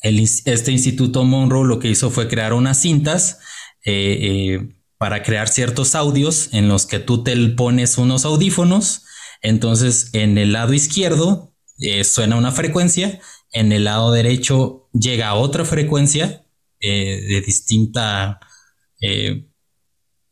este 0.04 0.70
Instituto 0.70 1.24
Monroe 1.24 1.66
lo 1.66 1.78
que 1.78 1.88
hizo 1.88 2.10
fue 2.10 2.28
crear 2.28 2.52
unas 2.52 2.80
cintas 2.80 3.38
eh, 3.84 4.18
eh, 4.20 4.73
para 4.98 5.22
crear 5.22 5.48
ciertos 5.48 5.94
audios 5.94 6.50
en 6.52 6.68
los 6.68 6.86
que 6.86 6.98
tú 6.98 7.22
te 7.22 7.36
pones 7.50 7.98
unos 7.98 8.24
audífonos. 8.24 9.04
Entonces, 9.42 10.10
en 10.12 10.38
el 10.38 10.52
lado 10.52 10.72
izquierdo 10.72 11.54
eh, 11.78 12.04
suena 12.04 12.36
una 12.36 12.52
frecuencia, 12.52 13.20
en 13.52 13.72
el 13.72 13.84
lado 13.84 14.12
derecho 14.12 14.88
llega 14.92 15.34
otra 15.34 15.64
frecuencia 15.64 16.46
de 16.80 17.42
distinta, 17.46 18.38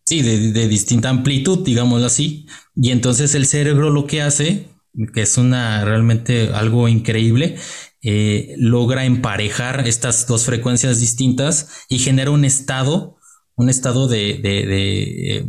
sí, 0.05 0.23
de, 0.23 0.69
distinta 0.69 1.09
amplitud, 1.09 1.65
digámoslo 1.65 2.07
así. 2.07 2.47
Y 2.75 2.91
entonces 2.91 3.35
el 3.35 3.47
cerebro 3.47 3.91
lo 3.91 4.07
que 4.07 4.23
hace, 4.23 4.69
que 5.15 5.23
es 5.23 5.39
una 5.39 5.85
realmente 5.85 6.51
algo 6.53 6.89
increíble, 6.89 7.57
eh, 8.03 8.55
logra 8.59 9.05
emparejar 9.05 9.87
estas 9.87 10.27
dos 10.27 10.45
frecuencias 10.45 10.99
distintas 11.01 11.87
y 11.89 11.99
genera 11.99 12.33
un 12.33 12.45
estado, 12.45 13.17
un 13.57 13.69
estado 13.69 14.09
de, 14.09 14.41
eh, 14.45 15.47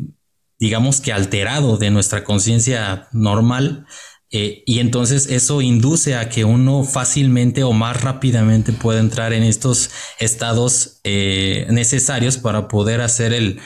digamos 0.59 1.01
que 1.01 1.13
alterado 1.13 1.77
de 1.77 1.91
nuestra 1.91 2.23
conciencia 2.23 3.07
normal. 3.11 3.85
Eh, 4.31 4.63
y 4.65 4.79
entonces 4.79 5.27
eso 5.27 5.61
induce 5.61 6.15
a 6.15 6.29
que 6.29 6.43
uno 6.43 6.83
fácilmente 6.83 7.63
o 7.63 7.71
más 7.71 8.01
rápidamente 8.01 8.73
pueda 8.73 8.99
entrar 8.99 9.31
en 9.31 9.43
estos 9.43 9.91
estados 10.19 11.01
necesarios 11.03 12.37
para 12.37 12.67
poder 12.67 13.01
hacer 13.01 13.31
el 13.31 13.59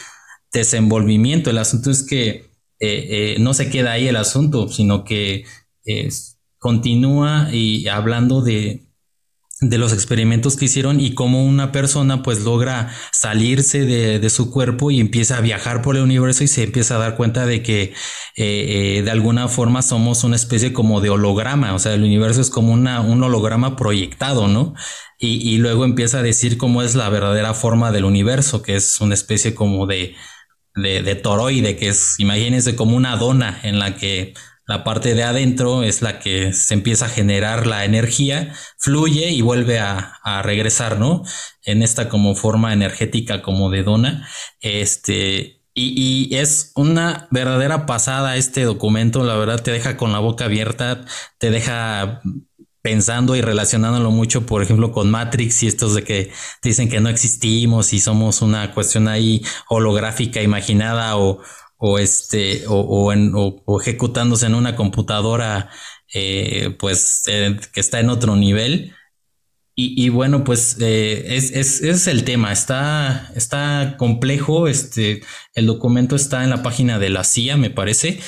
desenvolvimiento. 0.52 1.50
El 1.50 1.60
asunto 1.60 1.90
es 1.90 2.04
que 2.04 2.50
no 3.40 3.54
se 3.54 3.70
queda 3.70 3.94
ahí 3.94 4.10
el 4.10 4.18
asunto, 4.18 4.68
sino 4.68 5.06
que 5.06 5.46
continúa 6.60 7.48
y 7.54 7.88
hablando 7.88 8.42
de, 8.42 8.87
de 9.60 9.78
los 9.80 9.92
experimentos 9.92 10.56
que 10.56 10.66
hicieron 10.66 11.00
y 11.00 11.16
cómo 11.16 11.44
una 11.44 11.72
persona 11.72 12.22
pues 12.22 12.42
logra 12.42 12.94
salirse 13.12 13.86
de, 13.86 14.30
su 14.30 14.52
cuerpo 14.52 14.92
y 14.92 15.00
empieza 15.00 15.38
a 15.38 15.42
viajar 15.42 15.82
por 15.82 15.96
el 15.96 16.04
universo 16.04 16.44
y 16.44 16.48
se 16.48 16.64
empieza 16.64 16.96
a 16.96 17.00
dar 17.00 17.16
cuenta 17.16 17.46
de 17.46 17.64
que 17.64 17.82
eh, 17.84 17.94
eh, 18.98 19.02
de 19.04 19.12
alguna 19.12 19.48
forma 19.48 19.82
somos 19.82 20.24
una 20.24 20.36
especie 20.36 20.74
como 20.74 21.02
de 21.02 21.10
holograma, 21.10 21.74
o 21.74 21.80
sea, 21.80 21.94
el 21.94 22.04
universo 22.04 22.42
es 22.42 22.50
como 22.50 22.72
una, 22.74 23.02
un 23.02 23.24
holograma 23.24 23.76
proyectado, 23.76 24.48
¿no? 24.48 24.76
Y, 25.18 25.50
y 25.50 25.58
luego 25.58 25.86
empieza 25.86 26.20
a 26.20 26.24
decir 26.24 26.58
cómo 26.58 26.84
es 26.84 26.94
la 26.94 27.10
verdadera 27.10 27.54
forma 27.56 27.92
del 27.92 28.06
universo, 28.06 28.62
que 28.62 28.76
es 28.76 29.02
una 29.02 29.16
especie 29.16 29.56
como 29.56 29.88
de, 29.88 30.16
de, 30.76 31.02
de 31.02 31.16
toroide, 31.16 31.76
que 31.76 31.90
es, 31.90 32.20
imagínense 32.20 32.76
como 32.76 32.96
una 32.96 33.18
dona 33.18 33.60
en 33.64 33.80
la 33.80 33.96
que 33.96 34.34
la 34.68 34.84
parte 34.84 35.16
de 35.16 35.24
adentro 35.24 35.84
es 35.84 36.02
la 36.02 36.20
que 36.20 36.52
se 36.54 36.74
empieza 36.74 37.06
a 37.06 37.10
generar 37.10 37.66
la 37.66 37.86
energía, 37.86 38.54
fluye 38.78 39.32
y 39.32 39.42
vuelve 39.42 39.80
a, 39.80 40.14
regresar, 40.44 41.00
¿no? 41.00 41.24
En 41.64 41.82
esta 41.82 42.10
como 42.10 42.36
forma 42.36 42.74
energética 42.74 43.42
como 43.42 43.70
de 43.70 43.84
dona. 43.84 44.28
Este, 44.60 45.62
y, 45.74 46.36
es 46.36 46.74
una 46.76 47.28
verdadera 47.32 47.86
pasada 47.86 48.36
este 48.36 48.64
documento, 48.64 49.24
la 49.24 49.36
verdad 49.36 49.64
te 49.64 49.72
deja 49.72 49.96
con 49.96 50.12
la 50.12 50.20
boca 50.20 50.46
abierta, 50.46 51.06
te 51.38 51.50
deja 51.50 52.22
pensando 52.82 53.36
y 53.36 53.42
relacionándolo 53.42 54.12
mucho, 54.12 54.46
por 54.46 54.62
ejemplo, 54.64 54.92
con 54.92 55.10
Matrix 55.10 55.64
y 55.64 55.68
estos 55.68 55.94
de 55.96 56.04
que 56.04 56.32
dicen 56.62 56.90
que 56.90 57.00
no 57.00 57.10
existimos 57.10 57.94
y 57.94 58.00
somos 58.00 58.42
una 58.42 58.74
cuestión 58.74 59.08
ahí 59.08 59.44
holográfica 59.70 60.42
imaginada 60.42 61.18
o, 61.18 61.40
o 61.78 62.00
este 62.00 62.64
o, 62.68 63.14
en, 63.14 63.32
o, 63.36 63.82
ejecutándose 63.82 64.48
en 64.48 64.56
una 64.56 64.76
computadora 64.76 65.70
eh, 66.14 66.76
pues 66.80 67.24
eh, 67.28 67.58
que 67.74 67.80
está 67.80 68.00
en 68.00 68.10
otro 68.10 68.36
nivel. 68.36 68.94
Y, 69.80 70.10
bueno 70.10 70.44
pues 70.44 70.78
eh, 70.82 71.36
es, 71.36 71.52
es, 71.52 72.08
el 72.08 72.24
tema. 72.24 72.52
Está 72.52 73.32
está 73.36 73.96
complejo 74.00 74.68
este 74.68 75.22
el 75.54 75.68
documento 75.68 76.16
está 76.16 76.44
en 76.44 76.50
la 76.50 76.64
página 76.64 76.98
de 76.98 77.12
la 77.12 77.24
CIA 77.24 77.58
me 77.58 77.70
parece. 77.70 78.20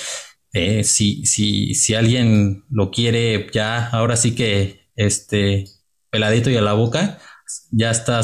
Si, 0.83 1.25
si, 1.25 1.73
si 1.73 1.95
alguien 1.95 2.65
lo 2.69 2.91
quiere 2.91 3.47
ya 3.51 3.87
ahora 3.87 4.15
sí 4.15 4.35
que 4.35 4.89
este 4.95 5.65
peladito 6.11 6.51
y 6.51 6.57
a 6.57 6.61
la 6.61 6.73
boca 6.73 7.19
ya 7.71 7.89
está 7.89 8.21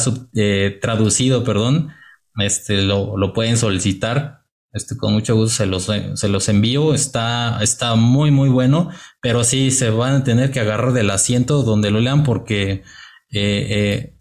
traducido 0.81 1.43
perdón 1.43 1.91
este 2.37 2.83
lo, 2.83 3.17
lo 3.17 3.33
pueden 3.33 3.57
solicitar 3.57 4.44
este, 4.75 4.97
con 4.97 5.13
mucho 5.13 5.35
gusto 5.35 5.55
se 5.55 5.65
los, 5.65 5.89
se 6.15 6.27
los 6.27 6.49
envío. 6.49 6.93
Está, 6.93 7.59
está 7.63 7.95
muy, 7.95 8.29
muy 8.29 8.49
bueno, 8.49 8.89
pero 9.21 9.43
sí 9.43 9.71
se 9.71 9.89
van 9.89 10.15
a 10.15 10.23
tener 10.23 10.51
que 10.51 10.59
agarrar 10.59 10.91
del 10.91 11.09
asiento 11.09 11.63
donde 11.63 11.91
lo 11.91 12.01
lean 12.01 12.23
porque 12.23 12.83
eh, 13.31 13.67
eh, 13.69 14.17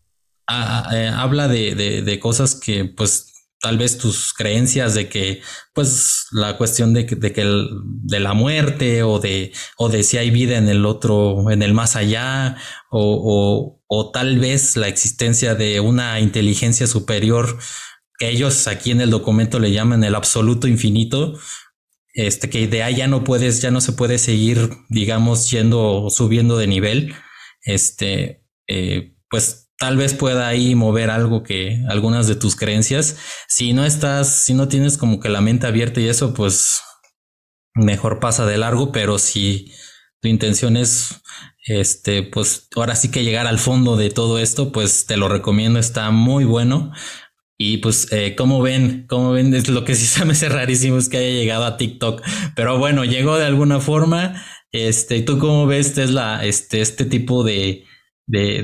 eh, 0.93 1.11
habla 1.13 1.49
de, 1.49 1.75
de, 1.75 2.21
cosas 2.21 2.55
que, 2.55 2.85
pues, 2.85 3.33
tal 3.61 3.79
vez 3.79 3.99
tus 3.99 4.33
creencias 4.33 4.95
de 4.95 5.09
que, 5.09 5.43
pues, 5.75 6.27
la 6.31 6.57
cuestión 6.57 6.95
de 6.95 7.07
que, 7.07 7.17
de, 7.17 7.33
que 7.33 7.45
de 7.45 8.21
la 8.21 8.35
muerte 8.35 9.03
o 9.03 9.19
de, 9.19 9.53
o 9.77 9.91
si 9.91 10.19
hay 10.19 10.31
vida 10.31 10.57
en 10.57 10.69
el 10.69 10.87
otro, 10.87 11.51
en 11.51 11.63
el 11.63 11.75
más 11.75 11.97
allá, 11.97 12.57
o, 12.91 13.81
o 13.89 14.11
tal 14.13 14.39
vez 14.39 14.77
la 14.77 14.87
existencia 14.87 15.57
de 15.57 15.81
una 15.81 16.21
inteligencia 16.21 16.87
superior 16.87 17.59
que 18.19 18.29
ellos 18.29 18.67
aquí 18.69 18.91
en 18.91 19.01
el 19.01 19.11
documento 19.11 19.59
le 19.59 19.73
llaman 19.73 20.05
el 20.05 20.15
absoluto 20.15 20.69
infinito, 20.69 21.39
este, 22.15 22.49
que 22.49 22.69
de 22.69 22.83
ahí 22.83 22.97
ya 22.97 23.09
no 23.09 23.25
puedes, 23.25 23.61
ya 23.61 23.71
no 23.71 23.81
se 23.81 23.93
puede 23.93 24.19
seguir, 24.19 24.71
digamos, 24.89 25.51
yendo, 25.51 26.09
subiendo 26.11 26.57
de 26.57 26.67
nivel, 26.69 27.15
este, 27.63 28.45
eh, 28.69 29.17
pues 29.29 29.73
tal 29.79 29.97
vez 29.97 30.15
pueda 30.15 30.47
ahí 30.47 30.75
mover 30.75 31.11
algo 31.11 31.43
que, 31.43 31.83
algunas 31.89 32.29
de 32.29 32.37
tus 32.37 32.57
creencias. 32.57 33.17
Si 33.49 33.73
no 33.73 33.85
estás, 33.85 34.45
si 34.45 34.55
no 34.55 34.69
tienes 34.69 34.97
como 34.97 35.21
que 35.21 35.29
la 35.29 35.41
mente 35.41 35.67
abierta 35.67 36.01
y 36.01 36.09
eso, 36.09 36.35
pues 36.35 36.81
mejor 37.75 38.21
pasa 38.21 38.47
de 38.47 38.59
largo, 38.59 38.93
pero 38.93 39.19
si 39.19 39.73
tu 40.21 40.29
intención 40.29 40.77
es, 40.77 41.21
este, 41.67 42.23
pues 42.23 42.69
ahora 42.77 42.95
sí 42.95 43.11
que 43.11 43.25
llegar 43.25 43.47
al 43.47 43.59
fondo 43.59 43.97
de 43.97 44.11
todo 44.11 44.39
esto, 44.39 44.71
pues 44.73 45.07
te 45.07 45.17
lo 45.17 45.29
recomiendo, 45.29 45.79
está 45.79 46.11
muy 46.11 46.45
bueno. 46.45 46.93
Y 47.57 47.79
pues, 47.79 48.13
eh, 48.13 48.35
como 48.37 48.61
ven, 48.63 49.07
como 49.09 49.33
ven, 49.33 49.55
es 49.55 49.69
lo 49.69 49.85
que 49.85 49.95
sí 49.95 50.07
se 50.07 50.25
me 50.25 50.33
hace 50.33 50.49
rarísimo 50.49 50.99
es 50.99 51.09
que 51.09 51.19
haya 51.19 51.31
llegado 51.31 51.65
a 51.65 51.77
TikTok. 51.77 52.23
Pero 52.57 52.79
bueno, 52.79 53.05
llegó 53.05 53.39
de 53.39 53.47
alguna 53.47 53.81
forma. 53.81 54.43
Este, 54.73 55.23
¿tú 55.23 55.39
cómo 55.39 55.67
ves 55.67 55.89
este, 55.89 56.03
es 56.05 56.11
la, 56.11 56.45
este, 56.45 56.81
este 56.81 57.05
tipo 57.05 57.45
de, 57.45 57.85
de, 58.27 58.63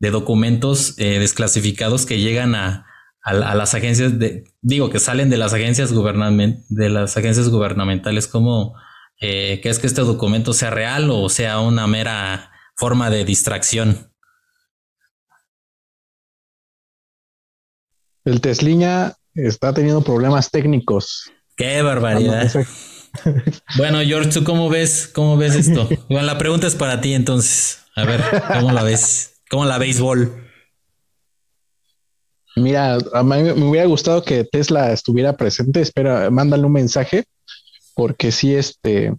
de, 0.00 0.10
documentos 0.10 0.94
eh, 0.98 1.18
desclasificados 1.20 2.06
que 2.06 2.20
llegan 2.20 2.54
a, 2.54 2.86
a, 3.22 3.54
las 3.54 3.74
agencias 3.74 4.18
de, 4.18 4.44
digo, 4.62 4.90
que 4.90 4.98
salen 5.00 5.30
de 5.30 5.36
las 5.36 5.52
agencias 5.52 5.92
gubernamentales, 5.92 6.66
de 6.68 6.90
las 6.90 7.16
agencias 7.16 7.48
gubernamentales? 7.48 8.26
¿Cómo, 8.26 8.74
Eh, 9.20 9.60
¿Crees 9.62 9.78
que 9.78 9.86
este 9.86 10.02
documento 10.02 10.52
sea 10.52 10.70
real 10.70 11.08
o 11.10 11.28
sea 11.28 11.60
una 11.60 11.86
mera 11.86 12.50
forma 12.76 13.10
de 13.10 13.24
distracción? 13.24 14.05
El 18.26 18.40
Tesliña 18.40 19.14
está 19.34 19.72
teniendo 19.72 20.02
problemas 20.02 20.50
técnicos. 20.50 21.30
Qué 21.56 21.80
barbaridad. 21.80 22.52
bueno, 23.78 24.00
George, 24.00 24.30
¿tú 24.30 24.42
cómo 24.42 24.68
ves? 24.68 25.08
¿Cómo 25.14 25.36
ves 25.36 25.54
esto? 25.54 25.88
Bueno, 26.08 26.26
la 26.26 26.36
pregunta 26.36 26.66
es 26.66 26.74
para 26.74 27.00
ti 27.00 27.14
entonces. 27.14 27.84
A 27.94 28.04
ver, 28.04 28.20
¿cómo 28.52 28.72
la 28.72 28.82
ves? 28.82 29.36
¿Cómo 29.48 29.64
la 29.64 29.78
béisbol? 29.78 30.44
Mira, 32.56 32.98
a 33.14 33.22
mí 33.22 33.42
me 33.44 33.64
hubiera 33.64 33.86
gustado 33.86 34.24
que 34.24 34.42
Tesla 34.42 34.92
estuviera 34.92 35.36
presente. 35.36 35.80
Espera, 35.80 36.28
mándale 36.28 36.64
un 36.64 36.72
mensaje, 36.72 37.26
porque 37.94 38.32
sí, 38.32 38.56
este, 38.56 39.14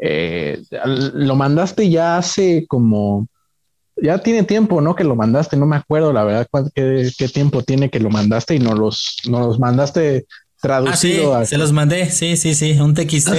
eh, 0.00 0.62
lo 0.86 1.34
mandaste 1.34 1.90
ya 1.90 2.18
hace 2.18 2.66
como, 2.68 3.26
ya 4.04 4.18
tiene 4.18 4.42
tiempo, 4.42 4.82
¿no? 4.82 4.94
Que 4.94 5.02
lo 5.02 5.16
mandaste, 5.16 5.56
no 5.56 5.64
me 5.64 5.76
acuerdo 5.76 6.12
la 6.12 6.24
verdad 6.24 6.46
qué, 6.74 7.10
qué 7.16 7.28
tiempo 7.28 7.62
tiene 7.62 7.88
que 7.88 8.00
lo 8.00 8.10
mandaste 8.10 8.54
y 8.54 8.58
no 8.58 8.74
los, 8.74 9.16
nos 9.28 9.46
los 9.46 9.58
mandaste 9.58 10.26
traducido. 10.60 11.34
Ah, 11.34 11.44
sí, 11.44 11.50
se 11.50 11.58
los 11.58 11.72
mandé, 11.72 12.10
sí, 12.10 12.36
sí, 12.36 12.54
sí, 12.54 12.72
un 12.72 12.92
TXT. 12.92 13.30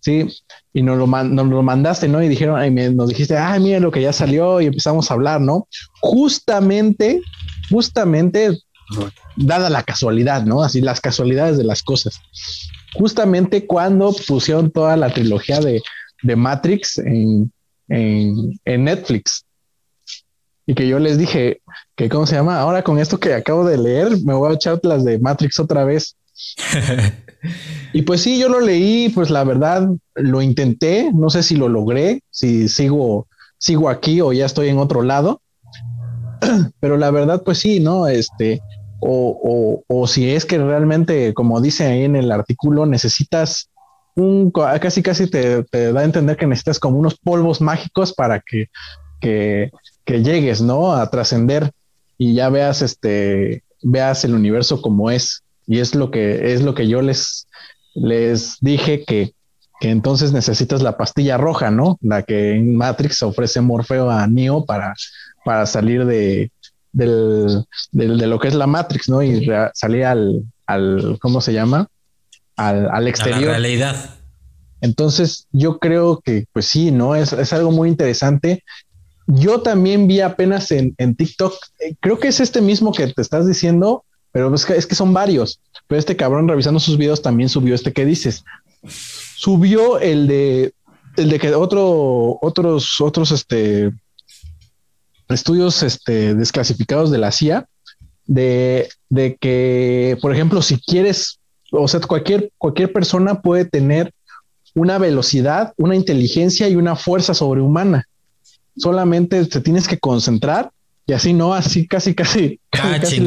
Sí, 0.00 0.26
y 0.72 0.82
nos 0.82 0.98
lo, 0.98 1.06
lo 1.06 1.62
mandaste, 1.62 2.08
¿no? 2.08 2.20
Y 2.20 2.28
dijeron, 2.28 2.64
y 2.64 2.90
nos 2.92 3.10
dijiste, 3.10 3.36
ay, 3.36 3.60
mira 3.60 3.78
lo 3.78 3.92
que 3.92 4.02
ya 4.02 4.12
salió 4.12 4.60
y 4.60 4.66
empezamos 4.66 5.08
a 5.08 5.14
hablar, 5.14 5.40
¿no? 5.40 5.68
Justamente, 6.00 7.22
justamente, 7.70 8.58
dada 9.36 9.70
la 9.70 9.84
casualidad, 9.84 10.44
¿no? 10.44 10.64
Así 10.64 10.80
las 10.80 11.00
casualidades 11.00 11.58
de 11.58 11.64
las 11.64 11.84
cosas. 11.84 12.20
Justamente 12.94 13.68
cuando 13.68 14.12
pusieron 14.26 14.72
toda 14.72 14.96
la 14.96 15.14
trilogía 15.14 15.60
de, 15.60 15.80
de 16.24 16.34
Matrix 16.34 16.98
en, 16.98 17.52
en, 17.92 18.58
en 18.64 18.84
Netflix. 18.84 19.44
Y 20.66 20.74
que 20.74 20.88
yo 20.88 20.98
les 20.98 21.18
dije 21.18 21.60
que, 21.96 22.08
¿cómo 22.08 22.26
se 22.26 22.36
llama? 22.36 22.58
Ahora 22.58 22.82
con 22.82 22.98
esto 22.98 23.18
que 23.18 23.34
acabo 23.34 23.64
de 23.64 23.76
leer, 23.76 24.08
me 24.24 24.34
voy 24.34 24.50
a 24.50 24.54
echar 24.54 24.80
las 24.82 25.04
de 25.04 25.18
Matrix 25.18 25.60
otra 25.60 25.84
vez. 25.84 26.16
y 27.92 28.02
pues 28.02 28.22
sí, 28.22 28.38
yo 28.38 28.48
lo 28.48 28.60
leí, 28.60 29.10
pues 29.10 29.28
la 29.30 29.44
verdad 29.44 29.88
lo 30.14 30.40
intenté, 30.40 31.10
no 31.12 31.30
sé 31.30 31.42
si 31.42 31.56
lo 31.56 31.68
logré, 31.68 32.22
si 32.30 32.68
sigo, 32.68 33.26
sigo 33.58 33.90
aquí 33.90 34.20
o 34.20 34.32
ya 34.32 34.46
estoy 34.46 34.68
en 34.68 34.78
otro 34.78 35.02
lado, 35.02 35.42
pero 36.80 36.96
la 36.96 37.10
verdad 37.10 37.42
pues 37.44 37.58
sí, 37.58 37.80
¿no? 37.80 38.06
Este, 38.06 38.62
o, 39.00 39.82
o, 39.88 40.06
si 40.06 40.30
es 40.30 40.46
que 40.46 40.58
realmente, 40.58 41.34
como 41.34 41.60
dice 41.60 41.86
ahí 41.86 42.04
en 42.04 42.14
el 42.14 42.30
artículo, 42.30 42.86
necesitas 42.86 43.68
un, 44.14 44.50
casi 44.50 45.02
casi 45.02 45.26
te, 45.28 45.64
da 45.72 46.00
a 46.00 46.04
entender 46.04 46.36
que 46.36 46.46
necesitas 46.46 46.78
como 46.78 46.98
unos 46.98 47.16
polvos 47.18 47.60
mágicos 47.60 48.12
para 48.12 48.40
que, 48.40 48.68
que, 49.20 49.70
que 50.04 50.22
llegues, 50.22 50.60
¿no? 50.60 50.92
A 50.94 51.08
trascender 51.10 51.72
y 52.18 52.34
ya 52.34 52.48
veas 52.50 52.82
este, 52.82 53.62
veas 53.82 54.24
el 54.24 54.34
universo 54.34 54.82
como 54.82 55.10
es. 55.10 55.42
Y 55.66 55.78
es 55.78 55.94
lo 55.94 56.10
que, 56.10 56.52
es 56.52 56.62
lo 56.62 56.74
que 56.74 56.88
yo 56.88 57.02
les, 57.02 57.46
les 57.94 58.58
dije 58.60 59.04
que, 59.04 59.32
que 59.80 59.90
entonces 59.90 60.32
necesitas 60.32 60.82
la 60.82 60.96
pastilla 60.96 61.36
roja, 61.38 61.70
¿no? 61.70 61.98
La 62.02 62.22
que 62.22 62.56
en 62.56 62.76
Matrix 62.76 63.22
ofrece 63.22 63.60
Morfeo 63.60 64.10
a 64.10 64.26
Neo 64.26 64.64
para, 64.64 64.94
para 65.44 65.66
salir 65.66 66.04
de, 66.04 66.50
del, 66.92 67.64
de 67.92 68.26
lo 68.26 68.38
que 68.38 68.48
es 68.48 68.54
la 68.54 68.66
Matrix, 68.66 69.08
¿no? 69.08 69.22
Y 69.22 69.48
salir 69.74 70.04
al, 70.04 70.42
al, 70.66 71.18
¿cómo 71.20 71.40
se 71.40 71.52
llama? 71.52 71.88
Al, 72.56 72.88
al 72.90 73.08
exterior. 73.08 73.38
A 73.38 73.52
la 73.52 73.58
realidad. 73.58 74.10
Entonces, 74.80 75.46
yo 75.52 75.78
creo 75.78 76.20
que, 76.20 76.46
pues 76.52 76.66
sí, 76.66 76.90
¿no? 76.90 77.14
Es, 77.14 77.32
es 77.32 77.52
algo 77.52 77.70
muy 77.70 77.88
interesante. 77.88 78.64
Yo 79.26 79.62
también 79.62 80.08
vi 80.08 80.20
apenas 80.20 80.70
en, 80.72 80.94
en 80.98 81.14
TikTok, 81.14 81.54
eh, 81.80 81.94
creo 82.00 82.18
que 82.18 82.28
es 82.28 82.40
este 82.40 82.60
mismo 82.60 82.92
que 82.92 83.06
te 83.06 83.22
estás 83.22 83.46
diciendo, 83.46 84.04
pero 84.32 84.52
es 84.54 84.66
que, 84.66 84.76
es 84.76 84.86
que 84.86 84.96
son 84.96 85.14
varios. 85.14 85.60
Pero 85.86 85.98
este 85.98 86.16
cabrón 86.16 86.48
revisando 86.48 86.80
sus 86.80 86.98
videos 86.98 87.22
también 87.22 87.48
subió 87.48 87.74
este 87.74 87.92
que 87.92 88.04
dices. 88.04 88.44
Subió 89.36 89.98
el 90.00 90.26
de 90.26 90.74
el 91.16 91.28
de 91.28 91.38
que 91.38 91.54
otro, 91.54 92.38
otros, 92.40 93.00
otros 93.00 93.32
este, 93.32 93.92
estudios 95.28 95.82
este, 95.82 96.34
desclasificados 96.34 97.10
de 97.10 97.18
la 97.18 97.32
CIA 97.32 97.66
de, 98.26 98.88
de 99.08 99.36
que, 99.36 100.16
por 100.22 100.32
ejemplo, 100.32 100.62
si 100.62 100.80
quieres, 100.80 101.40
o 101.72 101.88
sea, 101.88 102.00
cualquier, 102.00 102.50
cualquier 102.58 102.92
persona 102.92 103.40
puede 103.40 103.64
tener 103.64 104.12
una 104.74 104.98
velocidad, 104.98 105.72
una 105.76 105.96
inteligencia 105.96 106.68
y 106.68 106.76
una 106.76 106.96
fuerza 106.96 107.34
sobrehumana. 107.34 108.06
Solamente 108.76 109.44
te 109.46 109.60
tienes 109.60 109.88
que 109.88 109.98
concentrar 109.98 110.70
y 111.06 111.12
así 111.12 111.32
no, 111.32 111.52
así 111.54 111.86
casi, 111.86 112.14
casi, 112.14 112.60
ah, 112.72 112.98
casi, 113.00 113.20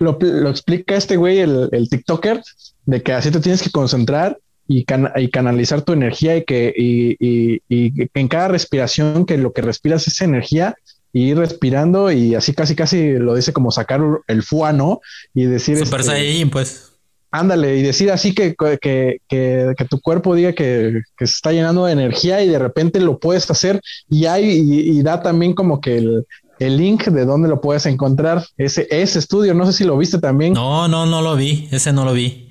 lo, 0.00 0.18
explica 0.50 0.96
este 0.96 1.16
güey, 1.16 1.40
el, 1.40 1.68
el, 1.72 1.88
TikToker, 1.88 2.42
de 2.86 3.02
que 3.02 3.12
así 3.12 3.30
te 3.30 3.40
tienes 3.40 3.62
que 3.62 3.70
concentrar 3.70 4.38
y, 4.66 4.86
y 5.16 5.28
canalizar 5.30 5.82
tu 5.82 5.92
energía 5.92 6.36
y 6.36 6.44
que, 6.44 6.72
y, 6.74 7.16
y, 7.18 7.62
y, 7.68 7.92
en 8.14 8.28
cada 8.28 8.48
respiración 8.48 9.26
que 9.26 9.36
lo 9.36 9.52
que 9.52 9.62
respiras 9.62 10.06
es 10.08 10.20
energía 10.20 10.74
y 11.12 11.30
ir 11.30 11.38
respirando 11.38 12.10
y 12.10 12.34
así 12.34 12.54
casi 12.54 12.74
casi 12.74 13.12
lo 13.14 13.34
dice 13.34 13.52
como 13.52 13.70
sacar 13.70 14.00
el 14.26 14.42
fuá, 14.42 14.72
¿no? 14.72 15.00
Y 15.34 15.44
decir... 15.44 15.76
Super 15.84 16.00
este, 16.00 16.46
pues. 16.46 16.89
Ándale, 17.32 17.76
y 17.76 17.82
decir 17.82 18.10
así 18.10 18.34
que, 18.34 18.54
que, 18.56 19.18
que, 19.28 19.74
que 19.76 19.84
tu 19.84 20.00
cuerpo 20.00 20.34
diga 20.34 20.52
que, 20.52 21.02
que, 21.16 21.26
se 21.26 21.34
está 21.34 21.52
llenando 21.52 21.84
de 21.84 21.92
energía 21.92 22.42
y 22.42 22.48
de 22.48 22.58
repente 22.58 23.00
lo 23.00 23.18
puedes 23.20 23.48
hacer 23.50 23.80
y 24.08 24.26
hay 24.26 24.50
y 24.50 25.00
da 25.02 25.22
también 25.22 25.54
como 25.54 25.80
que 25.80 25.98
el, 25.98 26.26
el 26.60 26.76
link 26.76 27.06
de 27.06 27.24
dónde 27.24 27.48
lo 27.48 27.60
puedes 27.60 27.86
encontrar. 27.86 28.44
Ese, 28.56 28.86
ese 28.90 29.18
estudio, 29.18 29.54
no 29.54 29.66
sé 29.66 29.72
si 29.72 29.84
lo 29.84 29.96
viste 29.96 30.18
también. 30.18 30.52
No, 30.52 30.86
no, 30.86 31.06
no 31.06 31.22
lo 31.22 31.34
vi. 31.34 31.68
Ese 31.72 31.92
no 31.92 32.04
lo 32.04 32.12
vi. 32.12 32.48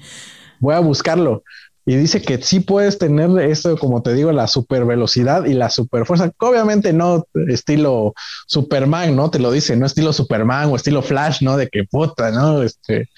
Voy 0.60 0.76
a 0.76 0.80
buscarlo. 0.80 1.43
Y 1.85 1.95
dice 1.95 2.22
que 2.22 2.41
sí 2.41 2.60
puedes 2.60 2.97
tener 2.97 3.30
esto, 3.39 3.77
como 3.77 4.01
te 4.01 4.14
digo, 4.14 4.31
la 4.31 4.47
super 4.47 4.85
velocidad 4.85 5.45
y 5.45 5.53
la 5.53 5.69
super 5.69 6.06
fuerza. 6.06 6.31
Obviamente 6.39 6.91
no 6.91 7.26
estilo 7.47 8.14
Superman, 8.47 9.15
¿no? 9.15 9.30
Te 9.31 9.39
lo 9.39 9.51
dice, 9.51 9.76
no 9.76 9.85
estilo 9.85 10.11
Superman 10.11 10.69
o 10.69 10.76
estilo 10.76 11.01
Flash, 11.01 11.41
¿no? 11.41 11.56
De 11.56 11.68
que 11.68 11.85
puta, 11.85 12.31
¿no? 12.31 12.64
Este, 12.64 13.10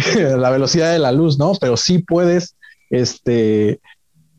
la 0.36 0.50
velocidad 0.50 0.92
de 0.92 0.98
la 0.98 1.12
luz, 1.12 1.38
¿no? 1.38 1.52
Pero 1.60 1.76
sí 1.76 1.98
puedes, 1.98 2.56
este, 2.90 3.80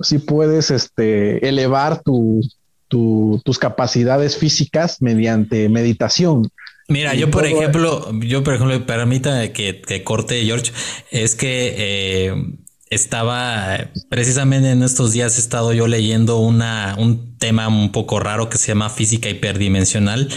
sí 0.02 0.20
puedes, 0.20 0.72
este, 0.72 1.48
elevar 1.48 2.02
tu, 2.02 2.42
tus 2.90 3.58
capacidades 3.58 4.38
físicas 4.38 5.02
mediante 5.02 5.70
meditación. 5.70 6.50
Mira, 6.90 7.16
yo 7.16 7.32
por 7.32 7.46
ejemplo, 7.46 8.12
yo 8.20 8.44
por 8.44 8.56
ejemplo, 8.56 8.86
permítame 8.86 9.54
que, 9.54 9.80
que 9.80 10.04
corte 10.04 10.44
George, 10.44 10.74
es 11.10 11.36
que 11.36 11.74
eh, 11.78 12.36
estaba 12.92 13.90
precisamente 14.10 14.70
en 14.70 14.84
estos 14.84 15.14
días 15.14 15.38
he 15.38 15.40
estado 15.40 15.72
yo 15.72 15.88
leyendo 15.88 16.38
una, 16.40 16.96
un 17.00 17.38
tema 17.38 17.70
un 17.70 17.92
poco 17.94 18.20
raro 18.20 18.50
que 18.50 18.58
se 18.58 18.68
llama 18.68 18.90
física 18.90 19.30
hiperdimensional 19.30 20.30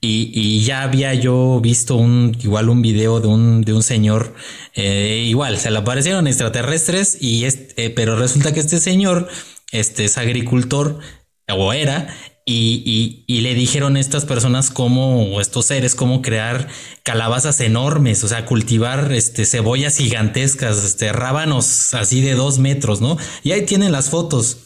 y, 0.00 0.30
y 0.32 0.64
ya 0.64 0.82
había 0.82 1.12
yo 1.14 1.60
visto 1.60 1.96
un 1.96 2.36
igual 2.40 2.68
un 2.68 2.80
video 2.80 3.20
de 3.20 3.26
un, 3.26 3.62
de 3.62 3.72
un 3.72 3.82
señor 3.82 4.34
eh, 4.74 5.24
igual 5.26 5.58
se 5.58 5.70
le 5.70 5.78
aparecieron 5.78 6.28
extraterrestres 6.28 7.18
y 7.20 7.44
eh, 7.44 7.90
pero 7.90 8.16
resulta 8.16 8.54
que 8.54 8.60
este 8.60 8.78
señor 8.78 9.28
este 9.72 10.04
es 10.04 10.16
agricultor 10.16 11.00
o 11.48 11.72
era, 11.72 12.08
y, 12.48 13.24
y, 13.26 13.40
le 13.40 13.54
dijeron 13.54 13.96
a 13.96 14.00
estas 14.00 14.24
personas 14.24 14.70
cómo, 14.70 15.34
o 15.34 15.40
estos 15.40 15.66
seres, 15.66 15.96
cómo 15.96 16.22
crear 16.22 16.68
calabazas 17.02 17.60
enormes, 17.60 18.22
o 18.22 18.28
sea, 18.28 18.46
cultivar 18.46 19.12
este, 19.12 19.44
cebollas 19.44 19.96
gigantescas, 19.96 20.84
este, 20.84 21.12
rábanos 21.12 21.92
así 21.92 22.20
de 22.20 22.34
dos 22.34 22.60
metros, 22.60 23.00
¿no? 23.00 23.18
Y 23.42 23.50
ahí 23.50 23.62
tienen 23.62 23.90
las 23.90 24.10
fotos 24.10 24.58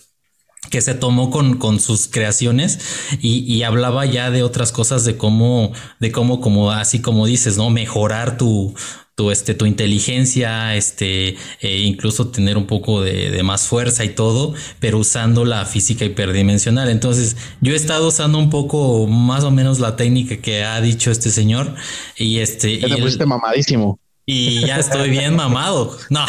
que 0.69 0.83
se 0.83 0.93
tomó 0.93 1.31
con, 1.31 1.57
con 1.57 1.81
sus 1.81 2.07
creaciones 2.07 2.81
y, 3.19 3.51
y, 3.51 3.63
hablaba 3.63 4.05
ya 4.05 4.31
de 4.31 4.43
otras 4.43 4.73
cosas 4.73 5.07
de 5.07 5.17
cómo, 5.17 5.73
de 6.01 6.13
cómo, 6.13 6.43
como 6.43 6.73
así 6.73 7.01
como 7.01 7.27
dices, 7.27 7.57
¿no? 7.57 7.71
Mejorar 7.71 8.37
tu, 8.37 8.75
tu, 9.21 9.31
este, 9.31 9.53
tu 9.53 9.67
inteligencia, 9.67 10.75
este, 10.75 11.37
e 11.61 11.79
incluso 11.83 12.29
tener 12.29 12.57
un 12.57 12.67
poco 12.67 13.03
de, 13.03 13.43
más 13.43 13.67
fuerza 13.67 14.03
y 14.03 14.09
todo, 14.15 14.55
pero 14.79 14.97
usando 14.97 15.45
la 15.45 15.67
física 15.67 16.07
hiperdimensional. 16.07 16.89
Entonces, 16.89 17.37
yo 17.61 17.75
he 17.75 17.77
estado 17.77 18.09
usando 18.09 18.39
un 18.39 18.49
poco 18.49 19.07
más 19.07 19.45
o 19.45 19.51
menos 19.51 19.79
la 19.79 19.95
técnica 19.95 20.39
que 20.39 20.65
ha 20.65 20.81
dicho 20.81 21.11
este 21.11 21.29
señor 21.29 21.75
y 22.17 22.39
este... 22.39 22.79
Ya 22.79 23.27
mamadísimo. 23.27 24.01
Y 24.25 24.61
ya 24.61 24.79
estoy 24.79 25.11
bien 25.11 25.37
mamado. 25.37 25.99
No, 26.09 26.25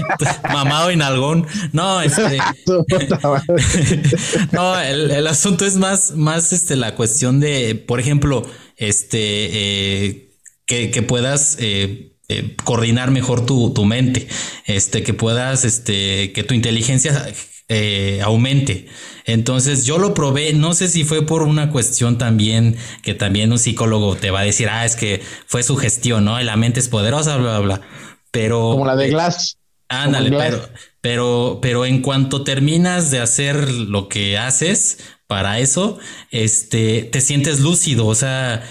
mamado 0.50 0.88
en 0.88 1.02
algún. 1.02 1.46
No, 1.72 2.00
este. 2.00 2.38
no, 4.52 4.80
el, 4.80 5.26
asunto 5.26 5.66
es 5.66 5.76
más, 5.76 6.12
más 6.12 6.54
este, 6.54 6.76
la 6.76 6.94
cuestión 6.94 7.38
de, 7.38 7.74
por 7.74 8.00
ejemplo, 8.00 8.48
este, 8.76 9.18
eh, 9.18 10.30
que, 10.64 10.90
que, 10.90 11.02
puedas 11.02 11.56
eh, 11.60 12.09
eh, 12.32 12.54
coordinar 12.62 13.10
mejor 13.10 13.44
tu, 13.44 13.74
tu, 13.74 13.84
mente, 13.84 14.28
este, 14.64 15.02
que 15.02 15.14
puedas, 15.14 15.64
este, 15.64 16.32
que 16.32 16.44
tu 16.44 16.54
inteligencia 16.54 17.26
eh, 17.68 18.20
aumente. 18.22 18.86
Entonces 19.24 19.84
yo 19.84 19.98
lo 19.98 20.14
probé, 20.14 20.52
no 20.52 20.72
sé 20.72 20.86
si 20.86 21.02
fue 21.02 21.26
por 21.26 21.42
una 21.42 21.70
cuestión 21.70 22.18
también 22.18 22.76
que 23.02 23.14
también 23.14 23.50
un 23.50 23.58
psicólogo 23.58 24.14
te 24.14 24.30
va 24.30 24.40
a 24.40 24.44
decir, 24.44 24.68
ah, 24.68 24.84
es 24.84 24.94
que 24.94 25.20
fue 25.46 25.64
su 25.64 25.76
gestión, 25.76 26.24
¿no? 26.24 26.40
La 26.40 26.56
mente 26.56 26.78
es 26.78 26.88
poderosa, 26.88 27.36
bla, 27.36 27.58
bla, 27.58 27.76
bla. 27.76 27.88
Pero... 28.30 28.60
Como 28.70 28.86
la 28.86 28.94
de 28.94 29.08
Glass. 29.08 29.56
ándale, 29.88 30.30
pero, 30.30 30.68
pero, 31.00 31.58
pero 31.60 31.84
en 31.84 32.00
cuanto 32.00 32.44
terminas 32.44 33.10
de 33.10 33.18
hacer 33.18 33.68
lo 33.72 34.08
que 34.08 34.38
haces 34.38 34.98
para 35.26 35.58
eso, 35.58 35.98
este, 36.30 37.02
te 37.02 37.20
sientes 37.20 37.58
lúcido, 37.58 38.06
o 38.06 38.14
sea, 38.14 38.64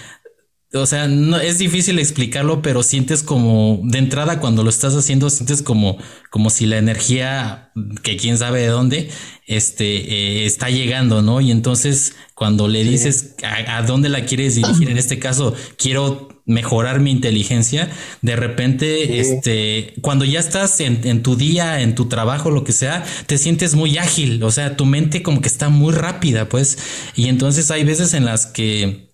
o 0.72 0.86
sea, 0.86 1.08
no 1.08 1.38
es 1.38 1.58
difícil 1.58 1.98
explicarlo, 1.98 2.62
pero 2.62 2.84
sientes 2.84 3.24
como 3.24 3.82
de 3.84 3.98
entrada 3.98 4.40
cuando 4.40 4.64
lo 4.64 4.70
estás 4.70 4.96
haciendo, 4.96 5.32
sientes 5.32 5.64
como, 5.64 5.98
como 6.30 6.52
si 6.52 6.68
la 6.68 6.78
energía, 6.78 7.72
que 8.04 8.18
quién 8.18 8.38
sabe 8.38 8.62
de 8.62 8.68
dónde, 8.68 9.10
este, 9.48 9.86
eh, 9.86 10.46
está 10.46 10.70
llegando, 10.70 11.24
¿no? 11.24 11.41
Y 11.41 11.50
entonces 11.50 12.14
cuando 12.36 12.68
le 12.68 12.84
dices 12.84 13.36
a, 13.44 13.82
dónde 13.82 14.10
la 14.10 14.26
quieres 14.26 14.56
dirigir, 14.56 14.91
en 14.91 15.00
este 15.00 15.18
caso, 15.18 15.56
quiero 15.76 16.30
mejorar 16.46 17.00
mi 17.00 17.10
inteligencia, 17.12 17.90
de 18.22 18.36
repente, 18.36 19.20
este, 19.20 19.96
cuando 20.02 20.24
ya 20.24 20.40
estás 20.40 20.80
en, 20.82 21.02
en 21.04 21.24
tu 21.24 21.36
día, 21.36 21.82
en 21.82 21.96
tu 21.96 22.08
trabajo, 22.10 22.52
lo 22.52 22.64
que 22.64 22.74
sea, 22.74 23.04
te 23.26 23.40
sientes 23.40 23.74
muy 23.74 23.98
ágil, 23.98 24.44
o 24.44 24.52
sea, 24.52 24.78
tu 24.78 24.86
mente 24.86 25.24
como 25.24 25.41
que 25.41 25.48
está 25.48 25.70
muy 25.70 25.94
rápida, 25.94 26.48
pues, 26.48 26.78
y 27.16 27.28
entonces 27.28 27.72
hay 27.72 27.84
veces 27.84 28.14
en 28.14 28.26
las 28.26 28.46
que 28.46 29.09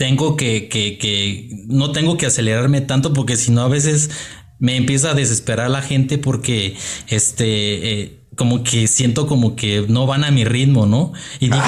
tengo 0.00 0.34
que, 0.34 0.70
que, 0.70 0.96
que, 0.96 1.50
no 1.66 1.92
tengo 1.92 2.16
que 2.16 2.24
acelerarme 2.24 2.80
tanto 2.80 3.12
porque 3.12 3.36
si 3.36 3.50
no 3.50 3.60
a 3.60 3.68
veces 3.68 4.08
me 4.58 4.78
empieza 4.78 5.10
a 5.10 5.14
desesperar 5.14 5.68
la 5.70 5.82
gente 5.82 6.16
porque 6.16 6.74
este 7.08 8.04
eh, 8.04 8.20
como 8.34 8.64
que 8.64 8.86
siento 8.86 9.26
como 9.26 9.56
que 9.56 9.84
no 9.88 10.06
van 10.06 10.24
a 10.24 10.30
mi 10.30 10.46
ritmo, 10.46 10.86
¿no? 10.86 11.12
Y 11.38 11.50
digo, 11.50 11.62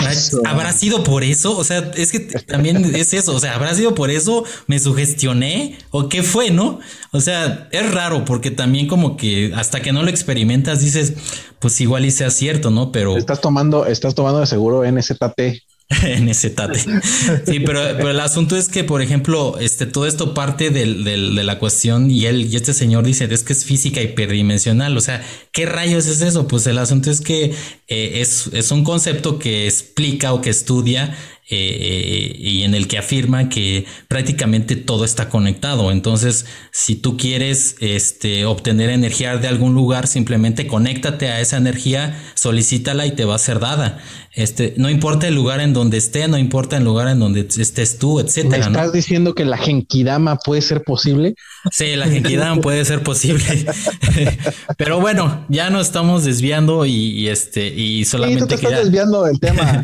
¿habrá 0.46 0.72
sido 0.72 1.04
por 1.04 1.24
eso? 1.24 1.58
O 1.58 1.62
sea, 1.62 1.90
es 1.94 2.10
que 2.10 2.20
también 2.20 2.94
es 2.94 3.12
eso, 3.12 3.36
o 3.36 3.38
sea, 3.38 3.54
¿habrá 3.54 3.74
sido 3.74 3.94
por 3.94 4.10
eso? 4.10 4.44
¿Me 4.66 4.78
sugestioné? 4.78 5.76
¿O 5.90 6.08
qué 6.08 6.22
fue, 6.22 6.50
no? 6.50 6.78
O 7.10 7.20
sea, 7.20 7.68
es 7.70 7.92
raro 7.92 8.24
porque 8.24 8.50
también 8.50 8.86
como 8.88 9.18
que 9.18 9.52
hasta 9.54 9.82
que 9.82 9.92
no 9.92 10.02
lo 10.02 10.08
experimentas 10.08 10.80
dices, 10.80 11.12
pues 11.58 11.78
igual 11.82 12.06
y 12.06 12.10
sea 12.10 12.30
cierto, 12.30 12.70
¿no? 12.70 12.92
Pero... 12.92 13.18
Estás 13.18 13.42
tomando, 13.42 13.84
estás 13.84 14.14
tomando 14.14 14.40
de 14.40 14.46
seguro 14.46 14.90
NZT. 14.90 15.60
en 16.02 16.28
ese 16.28 16.50
tate. 16.50 16.78
Sí, 16.80 17.60
pero, 17.60 17.80
pero, 17.96 18.10
el 18.10 18.20
asunto 18.20 18.56
es 18.56 18.68
que, 18.68 18.84
por 18.84 19.02
ejemplo, 19.02 19.58
este, 19.58 19.86
todo 19.86 20.06
esto 20.06 20.34
parte 20.34 20.70
del, 20.70 21.04
de 21.04 21.44
la 21.44 21.58
cuestión 21.58 22.10
y 22.10 22.26
él 22.26 22.52
y 22.52 22.56
este 22.56 22.72
señor 22.72 23.04
dice 23.04 23.28
es 23.30 23.42
que 23.42 23.52
es 23.52 23.64
física 23.64 24.00
hiperdimensional. 24.00 24.96
O 24.96 25.00
sea, 25.00 25.24
¿qué 25.52 25.66
rayos 25.66 26.06
es 26.06 26.20
eso? 26.20 26.48
Pues 26.48 26.66
el 26.66 26.78
asunto 26.78 27.10
es 27.10 27.20
que 27.20 27.54
eh, 27.88 28.20
es, 28.20 28.48
es 28.52 28.70
un 28.70 28.84
concepto 28.84 29.38
que 29.38 29.66
explica 29.66 30.32
o 30.32 30.40
que 30.40 30.50
estudia 30.50 31.16
eh, 31.50 32.36
y 32.38 32.62
en 32.62 32.74
el 32.74 32.86
que 32.86 32.98
afirma 32.98 33.48
que 33.48 33.84
prácticamente 34.06 34.76
todo 34.76 35.04
está 35.04 35.28
conectado. 35.28 35.90
Entonces, 35.90 36.46
si 36.70 36.94
tú 36.94 37.16
quieres 37.16 37.76
este, 37.80 38.44
obtener 38.44 38.90
energía 38.90 39.36
de 39.36 39.48
algún 39.48 39.74
lugar, 39.74 40.06
simplemente 40.06 40.68
conéctate 40.68 41.28
a 41.28 41.40
esa 41.40 41.56
energía, 41.56 42.16
solicítala 42.34 43.06
y 43.06 43.12
te 43.12 43.24
va 43.24 43.34
a 43.34 43.38
ser 43.38 43.58
dada. 43.58 43.98
Este, 44.34 44.72
no 44.78 44.88
importa 44.88 45.28
el 45.28 45.34
lugar 45.34 45.60
en 45.60 45.74
donde 45.74 45.98
esté, 45.98 46.26
no 46.26 46.38
importa 46.38 46.78
el 46.78 46.84
lugar 46.84 47.08
en 47.08 47.18
donde 47.18 47.40
estés 47.40 47.98
tú, 47.98 48.18
etcétera. 48.18 48.70
¿Me 48.70 48.78
estás 48.78 48.92
diciendo 48.92 49.34
que 49.34 49.44
la 49.44 49.58
genkidama 49.58 50.36
puede 50.36 50.62
ser 50.62 50.84
posible? 50.84 51.34
Sí, 51.70 51.96
la 51.96 52.06
genkidama 52.06 52.60
puede 52.62 52.84
ser 52.86 53.02
posible. 53.02 53.44
Pero 54.78 55.00
bueno, 55.00 55.44
ya 55.50 55.68
nos 55.68 55.86
estamos 55.88 56.24
desviando 56.24 56.86
y, 56.86 57.28
este 57.28 57.66
y 57.66 58.06
solamente 58.06 58.56
sí, 58.56 58.66
desviando 58.66 59.24
del 59.24 59.38
tema. 59.38 59.82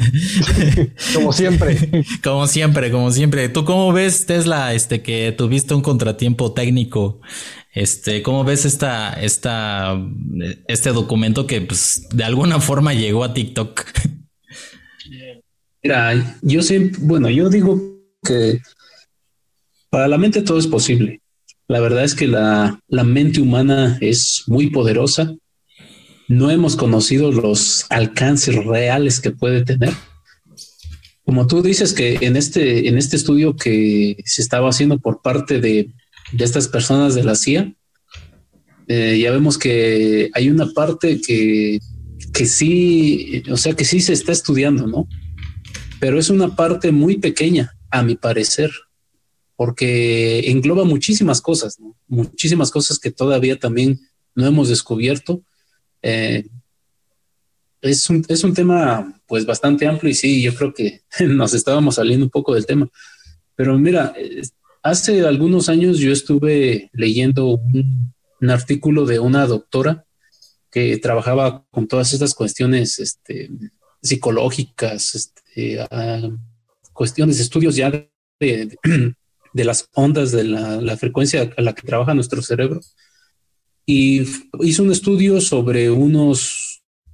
como 1.15 1.33
siempre. 1.33 1.48
Como 2.23 2.47
siempre, 2.47 2.91
como 2.91 3.11
siempre. 3.11 3.49
¿Tú 3.49 3.65
cómo 3.65 3.93
ves 3.93 4.27
Tesla 4.27 4.75
este 4.75 5.03
que 5.03 5.33
tuviste 5.37 5.75
un 5.75 5.83
contratiempo 5.83 6.53
técnico? 6.53 7.21
Este, 7.73 8.23
¿cómo 8.23 8.45
ves 8.45 8.65
esta, 8.65 9.13
esta, 9.15 9.97
este 10.67 10.91
documento 10.91 11.47
que 11.47 11.61
pues, 11.61 12.09
de 12.13 12.25
alguna 12.25 12.61
forma 12.61 12.95
llegó 12.95 13.25
a 13.25 13.35
TikTok? 13.35 13.85
Mira, 15.83 16.37
yo 16.43 16.63
siempre, 16.63 16.99
bueno, 17.03 17.31
yo 17.31 17.49
digo 17.49 17.81
que 18.23 18.61
para 19.91 20.09
la 20.09 20.19
mente 20.19 20.43
todo 20.43 20.59
es 20.59 20.67
posible. 20.67 21.21
La 21.69 21.81
verdad 21.81 22.05
es 22.05 22.15
que 22.15 22.27
la, 22.27 22.81
la 22.89 23.05
mente 23.05 23.41
humana 23.41 23.99
es 24.01 24.45
muy 24.47 24.71
poderosa. 24.71 25.35
No 26.27 26.51
hemos 26.51 26.77
conocido 26.77 27.31
los 27.31 27.87
alcances 27.91 28.57
reales 28.65 29.21
que 29.21 29.31
puede 29.31 29.65
tener. 29.65 29.93
Como 31.29 31.47
tú 31.47 31.61
dices 31.61 31.93
que 31.93 32.17
en 32.23 32.39
este, 32.39 32.89
en 32.89 32.97
este 32.97 33.17
estudio 33.17 33.55
que 33.55 34.17
se 34.25 34.41
estaba 34.41 34.71
haciendo 34.71 34.99
por 34.99 35.21
parte 35.21 35.61
de, 35.61 35.91
estas 36.39 36.69
personas 36.69 37.15
de 37.15 37.23
la 37.23 37.35
CIA, 37.35 37.75
eh, 38.87 39.19
ya 39.21 39.31
vemos 39.31 39.59
que 39.59 40.31
hay 40.33 40.49
una 40.49 40.73
parte 40.73 41.21
que, 41.21 41.81
que 42.33 42.47
sí, 42.47 43.43
o 43.51 43.59
sea, 43.59 43.75
que 43.75 43.85
sí 43.85 44.01
se 44.01 44.15
está 44.15 44.33
estudiando, 44.33 44.87
¿no? 44.87 45.07
pero 46.01 46.19
es 46.19 46.31
una 46.31 46.57
parte 46.57 46.93
muy 46.93 47.19
pequeña, 47.19 47.77
a 47.91 48.03
mi 48.03 48.17
parecer, 48.17 48.71
porque 49.55 50.49
engloba 50.51 50.85
muchísimas 50.85 51.43
cosas, 51.43 51.77
muchísimas 52.07 52.71
cosas 52.71 52.99
que 52.99 53.11
todavía 53.11 53.59
también 53.59 54.01
no 54.35 54.47
hemos 54.47 54.71
descubierto. 54.71 55.43
Eh, 56.01 56.47
es, 57.81 58.11
un, 58.11 58.25
es 58.29 58.45
un 58.45 58.55
tema 58.55 59.13
pues 59.27 59.47
bastante 59.47 59.87
amplio 59.87 60.11
y 60.11 60.15
sí, 60.15 60.43
yo 60.43 60.55
creo 60.55 60.73
que 60.73 61.03
nos 61.27 61.55
estábamos 61.55 61.97
saliendo 61.97 62.27
un 62.27 62.31
poco 62.31 62.55
del 62.55 62.67
tema. 62.67 62.89
Pero 63.55 63.79
mira, 63.79 64.15
hace 64.83 65.27
algunos 65.27 65.69
años 65.69 65.99
yo 65.99 66.13
estuve 66.13 66.91
leyendo 66.93 67.57
un, 67.57 68.15
artículo 68.49 69.05
de 69.05 69.19
una 69.19 69.47
doctora 69.47 70.05
que 70.71 70.97
trabajaba 70.99 71.65
con 71.73 71.89
todas 71.89 72.13
estas 72.13 72.35
cuestiones 72.35 73.01
este, 73.01 73.51
psicológicas, 74.01 75.17
este, 75.17 75.85
cuestiones, 76.93 77.39
de 77.39 77.43
estudios 77.43 77.75
ya 77.75 77.91
de, 78.41 78.79
las 79.55 79.89
ondas 79.95 80.31
de 80.31 80.45
la, 80.45 80.97
frecuencia 80.97 81.51
a 81.57 81.63
la 81.63 81.75
que 81.75 81.83
trabaja 81.83 82.15
nuestro 82.15 82.43
cerebro. 82.43 82.81
Y 83.85 84.23
hizo 84.61 84.83
un 84.85 84.93
estudio 84.93 85.41
sobre 85.41 85.91
unos 85.91 86.68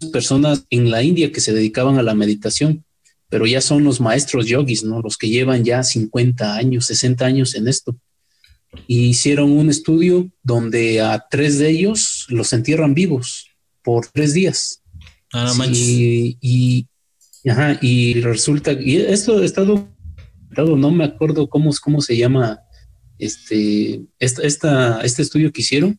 personas 0.04 0.64
en 0.70 0.90
la 0.90 1.02
India 1.02 1.32
que 1.32 1.40
se 1.40 1.52
dedicaban 1.52 1.98
a 1.98 2.02
la 2.02 2.14
meditación, 2.14 2.84
pero 3.28 3.46
ya 3.46 3.60
son 3.60 3.84
los 3.84 4.00
maestros 4.00 4.46
yogis, 4.46 4.84
¿no? 4.84 5.00
Los 5.00 5.16
que 5.16 5.28
llevan 5.28 5.64
ya 5.64 5.82
50 5.82 6.56
años, 6.56 6.86
60 6.86 7.24
años 7.24 7.54
en 7.54 7.68
esto. 7.68 7.96
Y 8.86 9.06
hicieron 9.06 9.50
un 9.52 9.70
estudio 9.70 10.30
donde 10.42 11.00
a 11.00 11.26
tres 11.30 11.58
de 11.58 11.70
ellos 11.70 12.26
los 12.28 12.52
entierran 12.52 12.94
vivos 12.94 13.46
por 13.82 14.06
tres 14.08 14.34
días 14.34 14.82
Ah, 15.34 15.52
y, 15.68 16.38
y, 16.40 16.86
y 17.82 18.20
resulta, 18.20 18.72
y 18.72 18.98
esto 18.98 19.38
ha 19.38 19.44
estado, 19.44 19.88
no 20.56 20.90
me 20.92 21.04
acuerdo 21.04 21.48
cómo, 21.48 21.72
cómo 21.82 22.00
se 22.00 22.16
llama 22.16 22.60
este, 23.18 24.04
esta, 24.20 25.00
este 25.00 25.22
estudio 25.22 25.52
que 25.52 25.62
hicieron, 25.62 25.98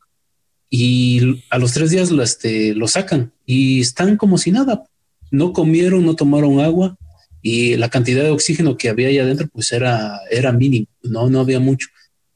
y 0.69 1.43
a 1.49 1.57
los 1.57 1.73
tres 1.73 1.91
días 1.91 2.11
lo, 2.11 2.23
este, 2.23 2.73
lo 2.73 2.87
sacan 2.87 3.31
y 3.45 3.81
están 3.81 4.17
como 4.17 4.37
si 4.37 4.51
nada. 4.51 4.83
No 5.31 5.53
comieron, 5.53 6.05
no 6.05 6.15
tomaron 6.15 6.59
agua 6.59 6.97
y 7.41 7.75
la 7.75 7.89
cantidad 7.89 8.23
de 8.23 8.31
oxígeno 8.31 8.77
que 8.77 8.89
había 8.89 9.07
ahí 9.07 9.19
adentro 9.19 9.47
pues 9.51 9.71
era, 9.71 10.19
era 10.31 10.51
mínimo, 10.51 10.87
no, 11.03 11.29
no 11.29 11.39
había 11.39 11.59
mucho. 11.59 11.87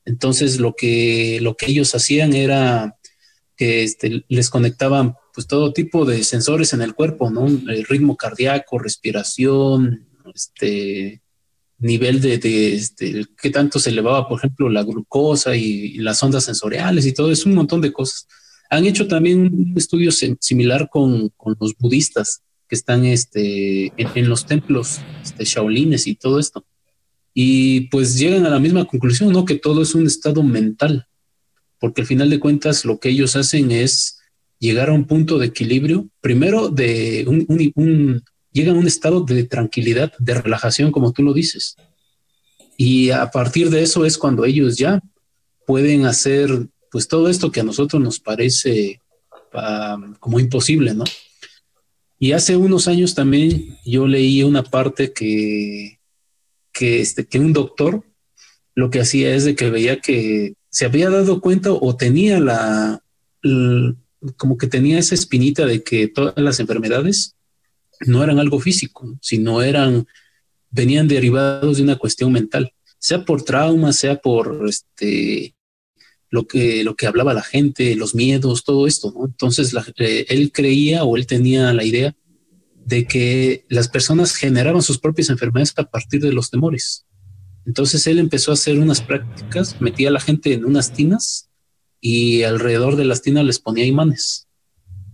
Entonces 0.05 0.59
lo 0.59 0.75
que, 0.75 1.39
lo 1.41 1.55
que 1.55 1.67
ellos 1.67 1.93
hacían 1.95 2.33
era 2.33 2.95
que 3.55 3.83
este, 3.83 4.23
les 4.27 4.49
conectaban 4.49 5.15
pues 5.33 5.47
todo 5.47 5.73
tipo 5.73 6.05
de 6.05 6.23
sensores 6.23 6.73
en 6.73 6.81
el 6.81 6.93
cuerpo, 6.93 7.29
¿no? 7.29 7.47
El 7.47 7.85
ritmo 7.85 8.15
cardíaco, 8.15 8.79
respiración, 8.79 10.07
este 10.33 11.21
nivel 11.79 12.21
de, 12.21 12.37
de 12.37 12.75
este, 12.75 13.25
qué 13.41 13.49
tanto 13.49 13.79
se 13.79 13.89
elevaba, 13.89 14.27
por 14.27 14.39
ejemplo, 14.39 14.69
la 14.69 14.83
glucosa 14.83 15.55
y, 15.55 15.97
las 15.99 16.21
ondas 16.21 16.43
sensoriales 16.43 17.05
y 17.05 17.13
todo, 17.13 17.31
es 17.31 17.45
un 17.45 17.55
montón 17.55 17.81
de 17.81 17.91
cosas. 17.91 18.27
Han 18.69 18.85
hecho 18.85 19.07
también 19.07 19.39
un 19.41 19.73
estudio 19.75 20.11
similar 20.11 20.89
con, 20.89 21.29
con 21.29 21.55
los 21.59 21.75
budistas 21.77 22.43
que 22.67 22.75
están 22.75 23.05
este, 23.05 23.91
en, 23.97 24.29
los 24.29 24.45
templos 24.45 24.99
este, 25.23 25.43
shaolines 25.43 26.05
y 26.05 26.15
todo 26.15 26.39
esto. 26.39 26.65
Y 27.33 27.81
pues 27.89 28.19
llegan 28.19 28.45
a 28.45 28.49
la 28.49 28.59
misma 28.59 28.85
conclusión, 28.85 29.31
¿no? 29.31 29.45
Que 29.45 29.55
todo 29.55 29.81
es 29.81 29.95
un 29.95 30.05
estado 30.05 30.43
mental, 30.43 31.07
porque 31.79 32.01
al 32.01 32.07
final 32.07 32.29
de 32.29 32.39
cuentas 32.39 32.85
lo 32.85 32.99
que 32.99 33.09
ellos 33.09 33.35
hacen 33.35 33.71
es 33.71 34.19
llegar 34.59 34.89
a 34.89 34.93
un 34.93 35.05
punto 35.05 35.39
de 35.39 35.47
equilibrio, 35.47 36.07
primero 36.21 36.69
de 36.69 37.25
un, 37.27 37.45
un, 37.75 38.23
llega 38.51 38.71
a 38.71 38.75
un 38.75 38.87
estado 38.87 39.21
de 39.21 39.43
tranquilidad, 39.43 40.13
de 40.19 40.33
relajación, 40.33 40.91
como 40.91 41.11
tú 41.11 41.23
lo 41.23 41.33
dices. 41.33 41.75
Y 42.77 43.11
a 43.11 43.29
partir 43.29 43.69
de 43.69 43.83
eso 43.83 44.05
es 44.05 44.17
cuando 44.17 44.45
ellos 44.45 44.77
ya 44.77 45.01
pueden 45.65 46.05
hacer 46.05 46.67
pues 46.91 47.07
todo 47.07 47.29
esto 47.29 47.51
que 47.51 47.59
a 47.59 47.63
nosotros 47.63 48.01
nos 48.01 48.19
parece 48.19 49.01
ah, 49.53 49.97
como 50.19 50.39
imposible, 50.39 50.93
¿no? 50.93 51.03
Y 52.17 52.33
hace 52.33 52.57
unos 52.57 52.87
años 52.87 53.15
también 53.15 53.77
yo 53.85 54.07
leí 54.07 54.43
una 54.43 54.63
parte 54.63 55.13
que, 55.13 55.99
que, 56.73 56.99
este, 56.99 57.25
que 57.25 57.39
un 57.39 57.53
doctor 57.53 58.03
lo 58.75 58.89
que 58.89 58.99
hacía 58.99 59.33
es 59.33 59.45
de 59.45 59.55
que 59.55 59.69
veía 59.69 59.99
que 59.99 60.53
se 60.69 60.85
había 60.85 61.09
dado 61.09 61.41
cuenta 61.41 61.71
o 61.71 61.95
tenía 61.95 62.39
la, 62.39 63.01
como 64.37 64.57
que 64.57 64.67
tenía 64.67 64.99
esa 64.99 65.15
espinita 65.15 65.65
de 65.65 65.83
que 65.83 66.07
todas 66.07 66.33
las 66.37 66.59
enfermedades 66.59 67.35
no 68.05 68.23
eran 68.23 68.39
algo 68.39 68.59
físico, 68.59 69.17
sino 69.21 69.61
eran, 69.61 70.07
venían 70.69 71.07
derivados 71.07 71.77
de 71.77 71.83
una 71.83 71.97
cuestión 71.97 72.31
mental, 72.31 72.73
sea 72.97 73.25
por 73.25 73.43
trauma, 73.43 73.93
sea 73.93 74.19
por 74.19 74.65
este, 74.67 75.55
lo 76.29 76.47
que, 76.47 76.83
lo 76.83 76.95
que 76.95 77.07
hablaba 77.07 77.33
la 77.33 77.41
gente, 77.41 77.95
los 77.95 78.15
miedos, 78.15 78.63
todo 78.63 78.87
esto. 78.87 79.13
Entonces 79.25 79.73
eh, 79.97 80.25
él 80.29 80.51
creía 80.51 81.03
o 81.03 81.17
él 81.17 81.25
tenía 81.25 81.73
la 81.73 81.83
idea 81.83 82.15
de 82.85 83.05
que 83.05 83.65
las 83.69 83.87
personas 83.87 84.35
generaban 84.35 84.81
sus 84.81 84.97
propias 84.97 85.29
enfermedades 85.29 85.73
a 85.77 85.83
partir 85.83 86.21
de 86.21 86.33
los 86.33 86.49
temores. 86.49 87.05
Entonces 87.65 88.07
él 88.07 88.19
empezó 88.19 88.51
a 88.51 88.55
hacer 88.55 88.79
unas 88.79 89.01
prácticas, 89.01 89.79
metía 89.79 90.09
a 90.09 90.11
la 90.11 90.19
gente 90.19 90.53
en 90.53 90.65
unas 90.65 90.91
tinas 90.91 91.49
y 92.01 92.43
alrededor 92.43 92.95
de 92.95 93.05
las 93.05 93.21
tinas 93.21 93.45
les 93.45 93.59
ponía 93.59 93.85
imanes. 93.85 94.48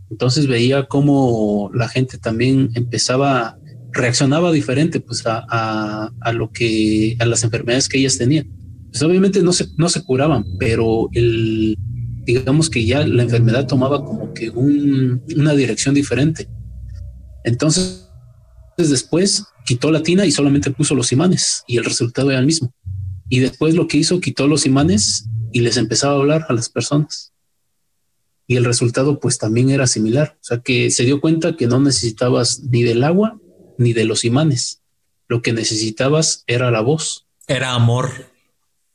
Entonces 0.10 0.48
veía 0.48 0.86
cómo 0.86 1.72
la 1.74 1.88
gente 1.88 2.18
también 2.18 2.70
empezaba, 2.76 3.58
reaccionaba 3.92 4.52
diferente 4.52 5.00
pues 5.00 5.26
a, 5.26 6.12
a, 6.20 6.34
lo 6.34 6.52
que, 6.52 7.18
a 7.20 7.26
las 7.26 7.44
enfermedades 7.44 7.90
que 7.90 7.98
ellas 7.98 8.18
tenían. 8.18 8.48
Pues 8.92 9.02
obviamente 9.04 9.42
no 9.42 9.52
se, 9.52 9.68
no 9.78 9.90
se 9.90 10.04
curaban, 10.04 10.46
pero 10.60 11.10
el, 11.14 11.78
digamos 12.26 12.70
que 12.70 12.86
ya 12.86 13.06
la 13.06 13.24
enfermedad 13.24 13.68
tomaba 13.68 14.04
como 14.04 14.34
que 14.34 14.50
un, 14.50 15.24
una 15.36 15.54
dirección 15.54 15.96
diferente. 15.96 16.48
Entonces, 17.44 18.10
después 18.78 19.46
quitó 19.66 19.92
la 19.92 20.02
tina 20.04 20.26
y 20.26 20.32
solamente 20.32 20.72
puso 20.72 20.96
los 20.96 21.12
imanes 21.12 21.64
y 21.68 21.78
el 21.78 21.86
resultado 21.86 22.32
era 22.32 22.40
el 22.40 22.46
mismo. 22.46 22.74
Y 23.30 23.40
después 23.40 23.76
lo 23.76 23.88
que 23.88 23.98
hizo, 23.98 24.20
quitó 24.20 24.48
los 24.48 24.66
imanes 24.66 25.28
y 25.52 25.62
les 25.62 25.78
empezaba 25.78 26.14
a 26.14 26.18
hablar 26.18 26.46
a 26.50 26.54
las 26.54 26.70
personas. 26.70 27.34
Y 28.48 28.58
el 28.58 28.66
resultado 28.66 29.20
pues 29.20 29.38
también 29.38 29.70
era 29.70 29.88
similar. 29.88 30.38
O 30.42 30.44
sea 30.44 30.60
que 30.60 30.92
se 30.92 31.04
dio 31.04 31.22
cuenta 31.22 31.56
que 31.56 31.68
no 31.68 31.80
necesitabas 31.80 32.62
ni 32.64 32.84
del 32.84 33.04
agua 33.04 33.40
ni 33.78 33.94
de 33.94 34.06
los 34.06 34.24
imanes. 34.24 34.82
Lo 35.28 35.42
que 35.42 35.54
necesitabas 35.54 36.44
era 36.48 36.72
la 36.72 36.82
voz. 36.82 37.26
Era 37.48 37.74
amor. 37.74 38.10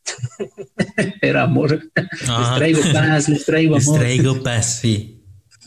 Era 1.21 1.43
amor. 1.45 1.91
Les 1.95 2.55
traigo 2.57 2.81
paz, 2.93 3.29
les 3.29 3.45
traigo 3.45 3.77
amor. 3.77 4.01
Les 4.01 4.01
traigo 4.01 4.43
paz, 4.43 4.81
sí. 4.81 5.23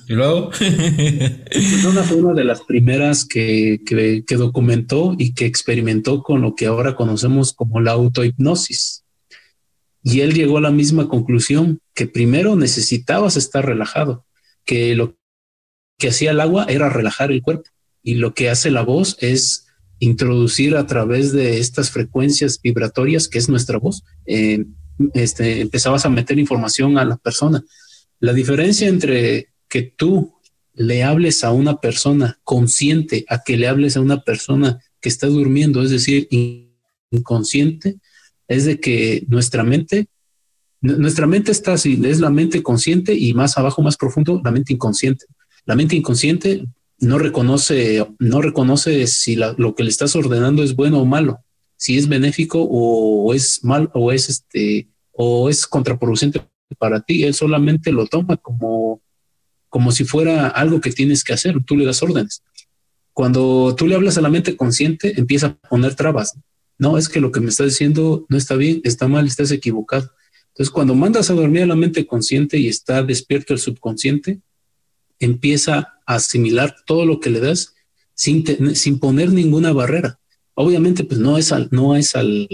Y 0.07 0.13
luego. 0.13 0.49
una 1.89 2.03
fue 2.03 2.17
una 2.17 2.33
de 2.33 2.43
las 2.43 2.61
primeras 2.61 3.25
que, 3.25 3.81
que, 3.85 4.23
que, 4.25 4.35
documentó 4.35 5.15
y 5.17 5.33
que 5.33 5.45
experimentó 5.45 6.23
con 6.23 6.41
lo 6.41 6.55
que 6.55 6.65
ahora 6.65 6.95
conocemos 6.95 7.53
como 7.53 7.79
la 7.79 7.91
autohipnosis. 7.91 9.02
Y 10.03 10.19
él 10.19 10.33
llegó 10.33 10.57
a 10.57 10.61
la 10.61 10.71
misma 10.71 11.07
conclusión, 11.07 11.79
que 11.93 12.07
primero 12.07 12.55
necesitabas 12.55 13.37
estar 13.37 13.65
relajado, 13.65 14.25
que 14.65 14.95
lo 14.95 15.17
que 15.97 16.09
hacía 16.09 16.31
el 16.31 16.41
agua 16.41 16.65
era 16.67 16.89
relajar 16.89 17.31
el 17.31 17.41
cuerpo 17.41 17.69
y 18.01 18.15
lo 18.15 18.33
que 18.33 18.49
hace 18.49 18.69
la 18.69 18.81
voz 18.81 19.17
es 19.21 19.67
introducir 19.99 20.75
a 20.75 20.85
través 20.85 21.31
de 21.31 21.59
estas 21.59 21.89
frecuencias 21.89 22.59
vibratorias, 22.61 23.29
que 23.29 23.37
es 23.37 23.47
nuestra 23.47 23.79
voz, 23.79 24.03
eh, 24.25 24.65
este, 25.13 25.61
empezabas 25.61 26.05
a 26.05 26.09
meter 26.09 26.37
información 26.37 26.97
a 26.97 27.05
la 27.05 27.15
persona. 27.15 27.63
La 28.19 28.33
diferencia 28.33 28.87
entre 28.87 29.53
que 29.69 29.81
tú 29.81 30.33
le 30.73 31.03
hables 31.03 31.43
a 31.43 31.51
una 31.51 31.79
persona 31.79 32.39
consciente 32.43 33.25
a 33.29 33.43
que 33.43 33.57
le 33.57 33.67
hables 33.67 33.95
a 33.95 34.01
una 34.01 34.23
persona 34.23 34.79
que 34.99 35.09
está 35.09 35.27
durmiendo, 35.27 35.81
es 35.81 35.91
decir, 35.91 36.27
inconsciente, 37.11 37.97
es 38.47 38.65
de 38.65 38.79
que 38.79 39.25
nuestra 39.27 39.63
mente, 39.63 40.07
nuestra 40.81 41.27
mente 41.27 41.51
está 41.51 41.73
así, 41.73 41.99
es 42.03 42.19
la 42.19 42.29
mente 42.29 42.61
consciente 42.61 43.13
y 43.13 43.33
más 43.33 43.57
abajo, 43.57 43.81
más 43.81 43.97
profundo, 43.97 44.41
la 44.43 44.51
mente 44.51 44.73
inconsciente. 44.73 45.25
La 45.65 45.75
mente 45.75 45.95
inconsciente 45.95 46.65
no 46.99 47.19
reconoce, 47.19 48.05
no 48.19 48.41
reconoce 48.41 49.07
si 49.07 49.35
lo 49.35 49.75
que 49.75 49.83
le 49.83 49.89
estás 49.89 50.15
ordenando 50.15 50.63
es 50.63 50.75
bueno 50.75 50.99
o 50.99 51.05
malo, 51.05 51.39
si 51.77 51.97
es 51.97 52.07
benéfico 52.07 52.67
o, 52.69 53.33
es 53.33 53.63
mal 53.63 53.89
o 53.93 54.11
es 54.11 54.29
este 54.29 54.87
o 55.11 55.49
es 55.49 55.67
contraproducente 55.67 56.41
para 56.77 57.01
ti. 57.01 57.23
Él 57.23 57.33
solamente 57.33 57.91
lo 57.91 58.07
toma 58.07 58.37
como, 58.37 59.01
como 59.69 59.91
si 59.91 60.03
fuera 60.03 60.47
algo 60.47 60.81
que 60.81 60.91
tienes 60.91 61.23
que 61.23 61.33
hacer. 61.33 61.63
Tú 61.63 61.77
le 61.77 61.85
das 61.85 62.01
órdenes. 62.01 62.43
Cuando 63.13 63.75
tú 63.75 63.87
le 63.87 63.95
hablas 63.95 64.17
a 64.17 64.21
la 64.21 64.29
mente 64.29 64.57
consciente, 64.57 65.19
empieza 65.19 65.47
a 65.47 65.69
poner 65.69 65.95
trabas. 65.95 66.35
No, 66.83 66.97
es 66.97 67.07
que 67.07 67.21
lo 67.21 67.31
que 67.31 67.39
me 67.39 67.47
está 67.47 67.63
diciendo 67.63 68.25
no 68.27 68.35
está 68.35 68.57
bien, 68.57 68.81
está 68.83 69.07
mal, 69.07 69.25
estás 69.25 69.51
equivocado. 69.51 70.11
Entonces, 70.49 70.69
cuando 70.69 70.93
mandas 70.95 71.29
a 71.29 71.33
dormir 71.33 71.63
a 71.63 71.67
la 71.67 71.77
mente 71.77 72.05
consciente 72.05 72.57
y 72.57 72.67
está 72.67 73.01
despierto 73.03 73.53
el 73.53 73.59
subconsciente, 73.59 74.41
empieza 75.17 75.93
a 76.05 76.15
asimilar 76.15 76.75
todo 76.85 77.05
lo 77.05 77.21
que 77.21 77.29
le 77.29 77.39
das 77.39 77.73
sin, 78.15 78.75
sin 78.75 78.99
poner 78.99 79.31
ninguna 79.31 79.71
barrera. 79.71 80.19
Obviamente, 80.55 81.05
pues 81.05 81.21
no 81.21 81.37
es 81.37 81.53
al, 81.53 81.69
no 81.71 81.95
es 81.95 82.17
al, 82.17 82.49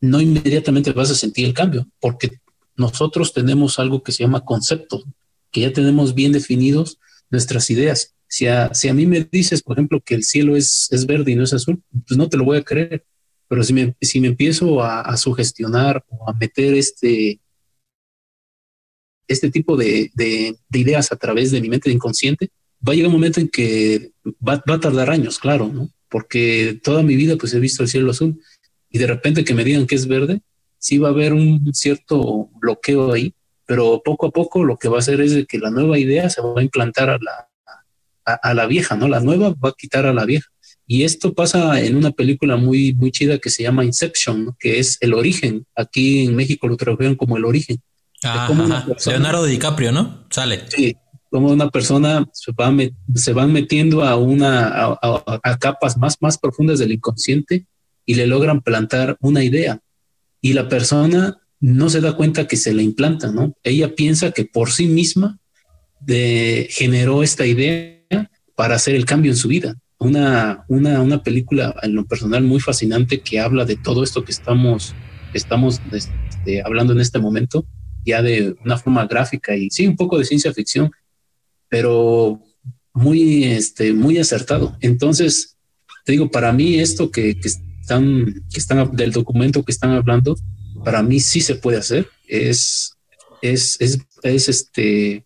no 0.00 0.20
inmediatamente 0.20 0.92
vas 0.92 1.10
a 1.10 1.16
sentir 1.16 1.46
el 1.46 1.54
cambio, 1.54 1.88
porque 1.98 2.38
nosotros 2.76 3.32
tenemos 3.32 3.80
algo 3.80 4.04
que 4.04 4.12
se 4.12 4.22
llama 4.22 4.44
conceptos, 4.44 5.02
que 5.50 5.62
ya 5.62 5.72
tenemos 5.72 6.14
bien 6.14 6.30
definidos 6.30 7.00
nuestras 7.30 7.68
ideas. 7.68 8.14
Si 8.32 8.46
a, 8.46 8.72
si 8.72 8.88
a 8.88 8.94
mí 8.94 9.04
me 9.04 9.28
dices, 9.30 9.62
por 9.62 9.76
ejemplo, 9.76 10.00
que 10.00 10.14
el 10.14 10.24
cielo 10.24 10.56
es, 10.56 10.88
es 10.90 11.04
verde 11.04 11.32
y 11.32 11.34
no 11.34 11.44
es 11.44 11.52
azul, 11.52 11.82
pues 12.08 12.16
no 12.16 12.30
te 12.30 12.38
lo 12.38 12.46
voy 12.46 12.56
a 12.56 12.62
creer. 12.62 13.04
Pero 13.46 13.62
si 13.62 13.74
me, 13.74 13.94
si 14.00 14.22
me 14.22 14.28
empiezo 14.28 14.82
a, 14.82 15.14
sugestionar 15.18 16.02
o 16.08 16.30
a 16.30 16.32
meter 16.32 16.72
este, 16.72 17.38
este 19.28 19.50
tipo 19.50 19.76
de, 19.76 20.10
de, 20.14 20.56
ideas 20.72 21.12
a 21.12 21.16
través 21.16 21.50
de 21.50 21.60
mi 21.60 21.68
mente 21.68 21.90
inconsciente, 21.90 22.48
va 22.88 22.94
a 22.94 22.96
llegar 22.96 23.08
un 23.08 23.16
momento 23.16 23.38
en 23.38 23.50
que 23.50 24.12
va, 24.26 24.64
va, 24.66 24.76
a 24.76 24.80
tardar 24.80 25.10
años, 25.10 25.38
claro, 25.38 25.68
¿no? 25.68 25.90
Porque 26.08 26.80
toda 26.82 27.02
mi 27.02 27.16
vida 27.16 27.36
pues 27.36 27.52
he 27.52 27.60
visto 27.60 27.82
el 27.82 27.90
cielo 27.90 28.12
azul 28.12 28.40
y 28.88 28.96
de 28.96 29.08
repente 29.08 29.44
que 29.44 29.52
me 29.52 29.62
digan 29.62 29.86
que 29.86 29.96
es 29.96 30.06
verde, 30.08 30.40
sí 30.78 30.96
va 30.96 31.08
a 31.08 31.12
haber 31.12 31.34
un 31.34 31.74
cierto 31.74 32.48
bloqueo 32.62 33.12
ahí, 33.12 33.34
pero 33.66 34.00
poco 34.02 34.28
a 34.28 34.30
poco 34.30 34.64
lo 34.64 34.78
que 34.78 34.88
va 34.88 34.96
a 34.96 35.00
hacer 35.00 35.20
es 35.20 35.46
que 35.46 35.58
la 35.58 35.70
nueva 35.70 35.98
idea 35.98 36.30
se 36.30 36.40
va 36.40 36.58
a 36.58 36.62
implantar 36.62 37.10
a 37.10 37.18
la, 37.18 37.51
a, 38.24 38.34
a 38.34 38.54
la 38.54 38.66
vieja, 38.66 38.96
¿no? 38.96 39.08
La 39.08 39.20
nueva 39.20 39.54
va 39.62 39.70
a 39.70 39.74
quitar 39.76 40.06
a 40.06 40.12
la 40.12 40.24
vieja. 40.24 40.48
Y 40.86 41.04
esto 41.04 41.32
pasa 41.32 41.80
en 41.80 41.96
una 41.96 42.10
película 42.10 42.56
muy, 42.56 42.92
muy 42.94 43.12
chida 43.12 43.38
que 43.38 43.50
se 43.50 43.62
llama 43.62 43.84
Inception, 43.84 44.44
¿no? 44.44 44.56
que 44.58 44.78
es 44.78 44.98
el 45.00 45.14
origen. 45.14 45.64
Aquí 45.76 46.24
en 46.24 46.36
México 46.36 46.68
lo 46.68 46.76
tradujeron 46.76 47.14
como 47.14 47.36
el 47.36 47.44
origen 47.44 47.80
Leonardo 49.06 49.44
DiCaprio, 49.44 49.92
¿no? 49.92 50.26
Sale. 50.30 50.62
Sí, 50.68 50.96
como 51.30 51.50
una 51.50 51.70
persona 51.70 52.28
se, 52.32 52.52
va 52.52 52.72
se 53.14 53.32
van 53.32 53.52
metiendo 53.52 54.04
a 54.04 54.16
una 54.16 54.96
a, 55.00 55.58
capas 55.58 55.96
más, 55.96 56.18
más 56.20 56.38
profundas 56.38 56.78
del 56.78 56.92
inconsciente 56.92 57.66
y 58.04 58.14
le 58.14 58.26
logran 58.26 58.60
plantar 58.60 59.16
una 59.20 59.42
idea. 59.42 59.80
Y 60.40 60.52
la 60.52 60.68
persona 60.68 61.38
no 61.60 61.90
se 61.90 62.00
da 62.00 62.16
cuenta 62.16 62.46
que 62.46 62.56
se 62.56 62.74
le 62.74 62.82
implanta, 62.82 63.32
¿no? 63.32 63.56
Ella 63.62 63.94
piensa 63.94 64.32
que 64.32 64.44
por 64.44 64.70
sí 64.70 64.86
misma 64.86 65.38
de, 66.00 66.68
generó 66.70 67.22
esta 67.22 67.46
idea 67.46 68.01
para 68.62 68.76
hacer 68.76 68.94
el 68.94 69.06
cambio 69.06 69.32
en 69.32 69.36
su 69.36 69.48
vida. 69.48 69.74
Una, 69.98 70.64
una, 70.68 71.02
una 71.02 71.20
película 71.20 71.74
en 71.82 71.96
lo 71.96 72.06
personal 72.06 72.44
muy 72.44 72.60
fascinante 72.60 73.20
que 73.20 73.40
habla 73.40 73.64
de 73.64 73.74
todo 73.74 74.04
esto 74.04 74.24
que 74.24 74.30
estamos, 74.30 74.94
estamos 75.34 75.80
este, 75.90 76.62
hablando 76.64 76.92
en 76.92 77.00
este 77.00 77.18
momento 77.18 77.66
ya 78.04 78.22
de 78.22 78.54
una 78.64 78.78
forma 78.78 79.04
gráfica 79.06 79.56
y 79.56 79.68
sí, 79.68 79.88
un 79.88 79.96
poco 79.96 80.16
de 80.16 80.26
ciencia 80.26 80.54
ficción, 80.54 80.92
pero 81.68 82.40
muy, 82.94 83.42
este, 83.42 83.92
muy 83.92 84.16
acertado. 84.18 84.76
Entonces, 84.80 85.56
te 86.04 86.12
digo, 86.12 86.30
para 86.30 86.52
mí 86.52 86.78
esto 86.78 87.10
que, 87.10 87.40
que, 87.40 87.48
están, 87.48 88.44
que 88.48 88.60
están 88.60 88.94
del 88.94 89.10
documento 89.10 89.64
que 89.64 89.72
están 89.72 89.90
hablando, 89.90 90.36
para 90.84 91.02
mí 91.02 91.18
sí 91.18 91.40
se 91.40 91.56
puede 91.56 91.78
hacer. 91.78 92.06
Es, 92.28 92.92
es, 93.42 93.76
es, 93.80 93.98
es 94.22 94.48
este, 94.48 95.24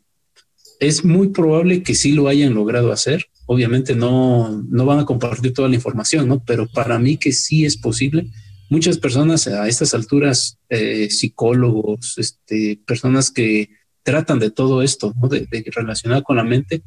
es 0.81 1.05
muy 1.05 1.29
probable 1.29 1.83
que 1.83 1.95
sí 1.95 2.13
lo 2.13 2.29
hayan 2.29 2.55
logrado 2.55 2.93
hacer. 2.93 3.27
Obviamente 3.47 3.95
no, 3.95 4.63
no 4.69 4.85
van 4.85 4.99
a 4.99 5.05
compartir 5.05 5.53
toda 5.53 5.69
la 5.69 5.75
información, 5.75 6.29
¿no? 6.29 6.43
Pero 6.45 6.67
para 6.67 6.99
mí 6.99 7.17
que 7.17 7.33
sí 7.33 7.65
es 7.65 7.77
posible 7.77 8.31
muchas 8.69 8.99
personas 8.99 9.47
a 9.47 9.69
estas 9.69 9.95
alturas, 9.95 10.59
eh, 10.69 11.09
psicólogos, 11.11 12.19
este, 12.19 12.81
personas 12.87 13.31
que 13.31 13.71
tratan 14.03 14.39
de 14.39 14.51
todo 14.51 14.83
esto, 14.83 15.15
¿no? 15.21 15.29
de, 15.29 15.47
relacionar 15.75 16.23
con 16.23 16.37
la 16.37 16.45
mente, 16.45 16.83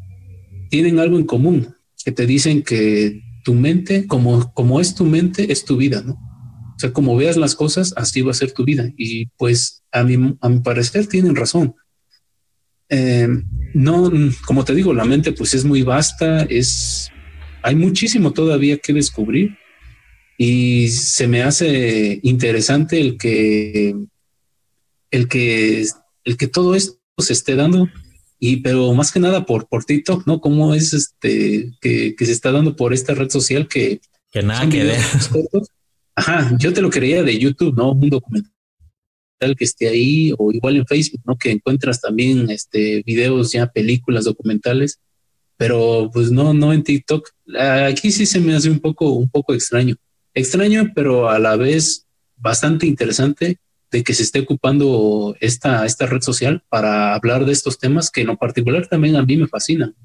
tienen 0.70 1.00
algo 1.00 1.18
en 1.18 1.26
común, 1.26 1.76
que 2.04 2.12
te 2.12 2.26
dicen 2.26 2.64
que 2.64 3.22
tu 3.44 3.54
mente, 3.54 4.08
como, 4.08 4.54
como 4.54 4.80
es 4.80 4.96
tu 4.96 5.06
mente, 5.06 5.52
es 5.52 5.66
tu 5.66 5.78
vida, 5.78 6.02
¿no? 6.06 6.14
O 6.14 6.80
sea, 6.80 6.94
como 6.94 7.18
veas 7.18 7.36
las 7.36 7.56
cosas, 7.56 7.94
así 7.98 8.22
va 8.22 8.32
a 8.32 8.36
ser 8.36 8.54
tu 8.54 8.64
vida. 8.64 8.90
Y 8.96 9.26
pues 9.38 9.84
a 9.92 10.04
mi, 10.04 10.38
a 10.40 10.48
mi 10.48 10.60
parecer 10.60 11.08
tienen 11.08 11.36
razón. 11.36 11.76
Eh, 12.90 13.28
no, 13.74 14.12
como 14.46 14.66
te 14.66 14.74
digo, 14.74 14.94
la 14.94 15.06
mente 15.06 15.32
pues 15.32 15.54
es 15.54 15.64
muy 15.64 15.84
vasta, 15.84 16.44
es, 16.44 17.12
hay 17.62 17.76
muchísimo 17.76 18.32
todavía 18.32 18.78
que 18.78 18.94
descubrir 18.94 19.58
y 20.38 20.88
se 20.90 21.28
me 21.28 21.44
hace 21.44 22.20
interesante 22.24 23.00
el 23.00 23.18
que, 23.18 23.96
el 25.12 25.28
que, 25.28 25.86
el 26.24 26.38
que 26.38 26.48
todo 26.48 26.76
esto 26.76 26.98
se 27.20 27.34
esté 27.34 27.56
dando 27.56 27.88
y 28.40 28.58
pero 28.58 28.94
más 28.94 29.12
que 29.12 29.20
nada 29.20 29.46
por, 29.46 29.68
por 29.68 29.84
TikTok, 29.84 30.26
¿no? 30.26 30.40
Cómo 30.40 30.74
es 30.74 30.94
este 30.94 31.74
que, 31.82 32.16
que 32.16 32.26
se 32.26 32.32
está 32.32 32.52
dando 32.52 32.76
por 32.76 32.94
esta 32.94 33.14
red 33.14 33.30
social 33.30 33.68
que... 33.68 34.00
Que 34.32 34.42
nada 34.42 34.68
que 34.70 34.84
ver. 34.84 35.00
Ajá, 36.16 36.56
yo 36.58 36.72
te 36.72 36.82
lo 36.82 36.90
creía 36.90 37.24
de 37.24 37.38
YouTube, 37.38 37.76
¿no? 37.76 37.92
Un 37.92 38.10
documental 38.10 38.54
que 39.56 39.64
esté 39.64 39.88
ahí 39.88 40.34
o 40.38 40.52
igual 40.52 40.78
en 40.78 40.86
Facebook, 40.86 41.22
¿no? 41.26 41.38
Que 41.38 41.52
encuentras 41.52 42.02
también 42.02 42.50
este 42.50 43.04
videos 43.06 43.52
ya 43.52 43.68
películas 43.68 44.26
documentales, 44.26 45.00
pero 45.58 46.10
pues 46.14 46.32
no 46.32 46.54
no 46.54 46.74
en 46.74 46.84
TikTok. 46.84 47.30
Aquí 47.58 48.12
sí 48.12 48.26
se 48.26 48.40
me 48.40 48.56
hace 48.56 48.70
un 48.70 48.80
poco 48.80 49.14
un 49.14 49.30
poco 49.30 49.54
extraño. 49.54 49.96
Extraño, 50.34 50.92
pero 50.94 51.30
a 51.30 51.40
la 51.40 51.56
vez 51.56 52.06
bastante 52.38 52.86
interesante 52.86 53.60
de 53.92 54.04
que 54.04 54.14
se 54.14 54.24
esté 54.24 54.40
ocupando 54.40 55.36
esta, 55.40 55.86
esta 55.86 56.06
red 56.06 56.22
social 56.22 56.64
para 56.70 57.16
hablar 57.16 57.46
de 57.46 57.52
estos 57.52 57.80
temas 57.80 58.12
que 58.12 58.22
en 58.22 58.28
lo 58.28 58.38
particular 58.38 58.88
también 58.88 59.16
a 59.16 59.24
mí 59.24 59.38
me 59.38 59.48
fascinan. 59.48 59.96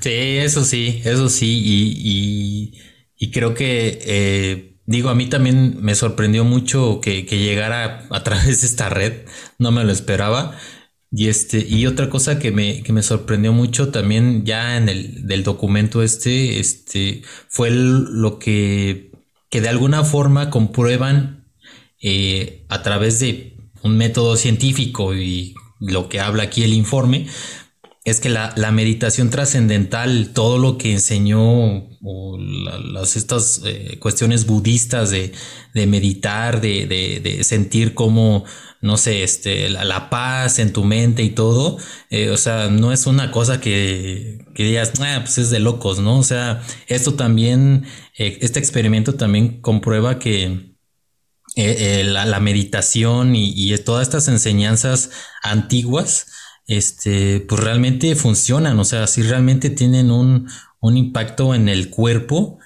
Sí, 0.00 0.10
eso 0.10 0.64
sí, 0.64 1.00
eso 1.04 1.28
sí, 1.28 1.62
y, 1.64 2.72
y, 3.16 3.30
creo 3.30 3.54
que, 3.54 4.00
eh, 4.02 4.71
digo, 4.86 5.10
a 5.10 5.14
mí 5.14 5.26
también 5.26 5.78
me 5.80 5.94
sorprendió 5.94 6.44
mucho 6.44 7.00
que, 7.00 7.26
que, 7.26 7.38
llegara 7.38 8.06
a 8.10 8.22
través 8.22 8.60
de 8.60 8.66
esta 8.66 8.88
red, 8.88 9.26
no 9.58 9.72
me 9.72 9.84
lo 9.84 9.92
esperaba. 9.92 10.56
Y 11.14 11.28
este, 11.28 11.66
y 11.68 11.86
otra 11.86 12.08
cosa 12.08 12.38
que 12.38 12.52
me, 12.52 12.82
que 12.82 12.92
me 12.94 13.02
sorprendió 13.02 13.52
mucho 13.52 13.90
también 13.90 14.46
ya 14.46 14.78
en 14.78 14.88
el 14.88 15.26
del 15.26 15.44
documento 15.44 16.02
este, 16.02 16.58
este, 16.58 17.22
fue 17.48 17.70
lo 17.70 18.38
que, 18.38 19.12
que 19.50 19.60
de 19.60 19.68
alguna 19.68 20.04
forma 20.04 20.48
comprueban 20.48 21.52
eh, 22.00 22.64
a 22.70 22.82
través 22.82 23.20
de 23.20 23.58
un 23.82 23.98
método 23.98 24.36
científico 24.36 25.14
y 25.14 25.54
lo 25.80 26.08
que 26.08 26.20
habla 26.20 26.44
aquí 26.44 26.62
el 26.62 26.72
informe, 26.72 27.26
es 28.04 28.20
que 28.20 28.28
la, 28.28 28.52
meditación 28.72 29.30
trascendental, 29.30 30.30
todo 30.34 30.58
lo 30.58 30.76
que 30.76 30.92
enseñó 30.92 31.88
las, 32.92 33.16
estas 33.16 33.62
eh, 33.64 33.98
cuestiones 34.00 34.46
budistas 34.46 35.10
de, 35.10 35.32
meditar, 35.86 36.60
de, 36.60 37.40
sentir 37.44 37.94
como, 37.94 38.44
no 38.80 38.96
sé, 38.96 39.22
este, 39.22 39.70
la, 39.70 40.10
paz 40.10 40.58
en 40.58 40.72
tu 40.72 40.84
mente 40.84 41.22
y 41.22 41.30
todo, 41.30 41.78
eh, 42.10 42.30
o 42.30 42.36
sea, 42.36 42.68
no 42.68 42.92
es 42.92 43.06
una 43.06 43.30
cosa 43.30 43.60
que, 43.60 44.44
que 44.54 44.64
digas, 44.64 44.92
ah, 45.00 45.20
pues 45.22 45.38
es 45.38 45.50
de 45.50 45.60
locos, 45.60 46.00
¿no? 46.00 46.18
O 46.18 46.24
sea, 46.24 46.62
esto 46.88 47.14
también, 47.14 47.84
este 48.16 48.58
experimento 48.58 49.14
también 49.14 49.60
comprueba 49.60 50.18
que 50.18 50.72
eh, 51.54 52.00
eh, 52.00 52.04
la, 52.04 52.40
meditación 52.40 53.36
y, 53.36 53.76
todas 53.78 54.08
estas 54.08 54.26
enseñanzas 54.28 55.10
antiguas, 55.42 56.28
este, 56.66 57.40
pues 57.40 57.60
realmente 57.62 58.14
funcionan, 58.16 58.78
o 58.78 58.84
sea, 58.84 59.06
si 59.06 59.22
realmente 59.22 59.70
tienen 59.70 60.10
un, 60.10 60.48
impacto 60.82 61.54
en 61.54 61.68
el 61.68 61.90
cuerpo 61.90 62.58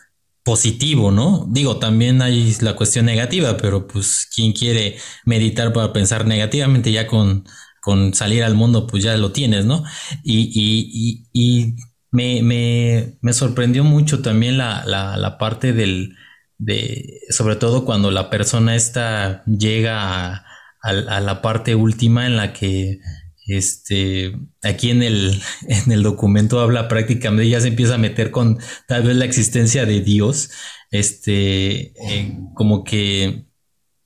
positivo, 0.43 1.11
¿no? 1.11 1.47
Digo, 1.51 1.79
también 1.79 2.23
hay 2.23 2.57
la 2.61 2.77
cuestión 2.77 3.07
negativa, 3.07 3.57
pero 3.59 3.87
pues 3.87 4.27
quien 4.35 4.53
quiere 4.53 4.97
meditar 5.25 5.73
para 5.73 5.93
pensar 5.93 6.27
negativamente 6.27 6.93
ya 6.93 7.07
con, 7.07 7.45
con 7.83 8.15
salir 8.15 8.45
al 8.45 8.55
mundo, 8.55 8.87
pues 8.87 9.03
ya 9.05 9.17
lo 9.17 9.33
tienes, 9.33 9.67
¿no? 9.67 9.85
Y, 10.25 11.27
y, 11.33 11.77
me, 12.11 12.43
me, 12.43 13.19
me, 13.21 13.33
sorprendió 13.35 13.85
mucho 13.85 14.23
también 14.23 14.57
la, 14.57 14.85
la, 14.87 15.17
la 15.19 15.37
parte 15.39 15.73
del, 15.75 16.17
de, 16.59 17.21
sobre 17.31 17.57
todo 17.57 17.85
cuando 17.85 18.11
la 18.11 18.31
persona 18.31 18.75
esta 18.75 19.45
llega 19.45 20.45
a, 20.83 21.21
la 21.21 21.43
parte 21.43 21.75
última 21.75 22.27
en 22.27 22.37
la 22.37 22.53
que 22.53 23.01
este, 23.47 24.37
aquí 24.63 24.91
en 24.91 25.03
el, 25.03 25.41
en 25.69 25.93
el 25.93 26.03
documento 26.03 26.61
habla 26.61 26.89
prácticamente, 26.89 27.49
ya 27.49 27.61
se 27.61 27.69
empieza 27.69 27.95
a 27.95 27.99
meter 27.99 28.31
con 28.31 28.59
tal 28.89 29.05
vez 29.05 29.17
la 29.17 29.25
existencia 29.25 29.87
de 29.87 30.01
Dios, 30.01 30.51
este, 30.91 31.93
eh, 32.09 32.39
como 32.55 32.85
que 32.85 33.47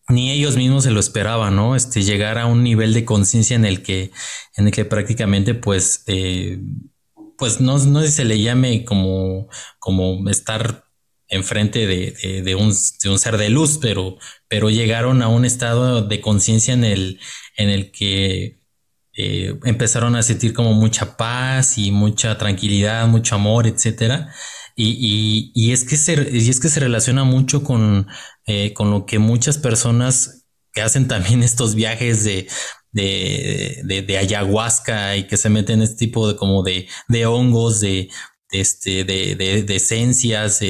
ni 0.09 0.31
ellos 0.33 0.57
mismos 0.57 0.85
se 0.85 0.91
lo 0.91 1.01
esperaban, 1.01 1.57
¿no? 1.57 1.77
Este, 1.77 2.03
llegar 2.03 2.39
a 2.39 2.47
un 2.47 2.65
nivel 2.65 2.93
de 2.95 3.05
conciencia 3.05 3.55
en 3.57 3.65
el 3.65 3.83
que, 3.83 4.11
en 4.57 4.67
el 4.67 4.73
que 4.73 4.85
prácticamente, 4.85 5.55
pues, 5.55 6.03
eh, 6.07 6.61
pues 7.39 7.61
no, 7.61 7.79
no 7.79 8.03
se 8.03 8.25
le 8.25 8.41
llame 8.41 8.85
como, 8.85 9.49
como 9.79 10.29
estar 10.29 10.85
enfrente 11.29 11.87
de, 11.87 12.43
de, 12.43 12.55
un, 12.57 12.75
de, 13.03 13.09
un, 13.09 13.19
ser 13.19 13.39
de 13.39 13.51
luz, 13.51 13.79
pero, 13.81 14.19
pero 14.49 14.69
llegaron 14.69 15.23
a 15.23 15.29
un 15.29 15.45
estado 15.45 16.03
de 16.03 16.21
conciencia 16.21 16.75
en 16.75 16.85
el, 16.85 17.21
en 17.57 17.71
el 17.71 17.93
que 17.93 18.60
eh, 19.23 19.59
empezaron 19.65 20.17
a 20.17 20.23
sentir 20.23 20.55
como 20.55 20.73
mucha 20.73 21.19
paz 21.19 21.77
y 21.77 21.93
mucha 21.93 22.39
tranquilidad, 22.39 23.07
mucho 23.07 23.35
amor, 23.35 23.67
etcétera. 23.67 24.33
Y, 24.77 25.53
y, 25.55 25.73
es 25.73 25.85
que 25.85 25.99
se, 25.99 26.15
y 26.33 26.49
es 26.49 26.59
que 26.59 26.71
se 26.71 26.81
relaciona 26.81 27.25
mucho 27.25 27.63
con, 27.63 28.07
eh, 28.47 28.73
con 28.73 28.91
lo 28.91 29.05
que 29.05 29.19
muchas 29.19 29.59
personas 29.59 30.47
que 30.73 30.81
hacen 30.81 31.07
también 31.07 31.43
estos 31.43 31.75
viajes 31.75 32.25
de, 32.25 32.49
de, 32.93 34.03
de, 34.07 34.19
ayahuasca 34.19 35.17
y 35.19 35.27
que 35.27 35.37
se 35.37 35.51
meten 35.51 35.83
este 35.83 35.97
tipo 35.97 36.27
de 36.27 36.37
como 36.37 36.63
de, 36.63 36.89
de 37.09 37.27
hongos, 37.27 37.81
de, 37.81 38.09
este, 38.53 39.05
de, 39.05 39.35
de, 39.35 39.65
de 39.65 39.77
esencias, 39.77 40.63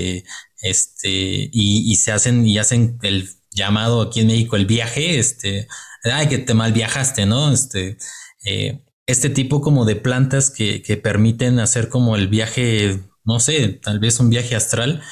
este, 0.63 1.51
y, 1.53 1.95
se 1.97 2.11
hacen, 2.11 2.45
y 2.47 2.59
hacen 2.59 2.99
el 3.03 3.29
llamado 3.53 4.03
aquí 4.03 4.21
en 4.21 4.27
México 4.27 4.57
el 4.57 4.67
viaje, 4.67 5.21
este, 5.21 5.69
ay, 6.03 6.29
que 6.29 6.39
te 6.39 6.55
mal 6.55 6.73
viajaste, 6.73 7.27
¿no? 7.27 7.53
Este, 7.53 7.97
eh, 8.45 8.85
este 9.07 9.31
tipo 9.31 9.61
como 9.61 9.85
de 9.85 9.97
plantas 9.97 10.51
que, 10.51 10.83
que 10.83 10.97
permiten 10.97 11.59
hacer 11.59 11.89
como 11.89 12.17
el 12.17 12.29
viaje, 12.29 13.01
no 13.25 13.41
sé, 13.41 13.69
tal 13.69 13.99
vez 13.99 14.21
un 14.21 14.31
viaje 14.31 14.57
astral, 14.57 15.03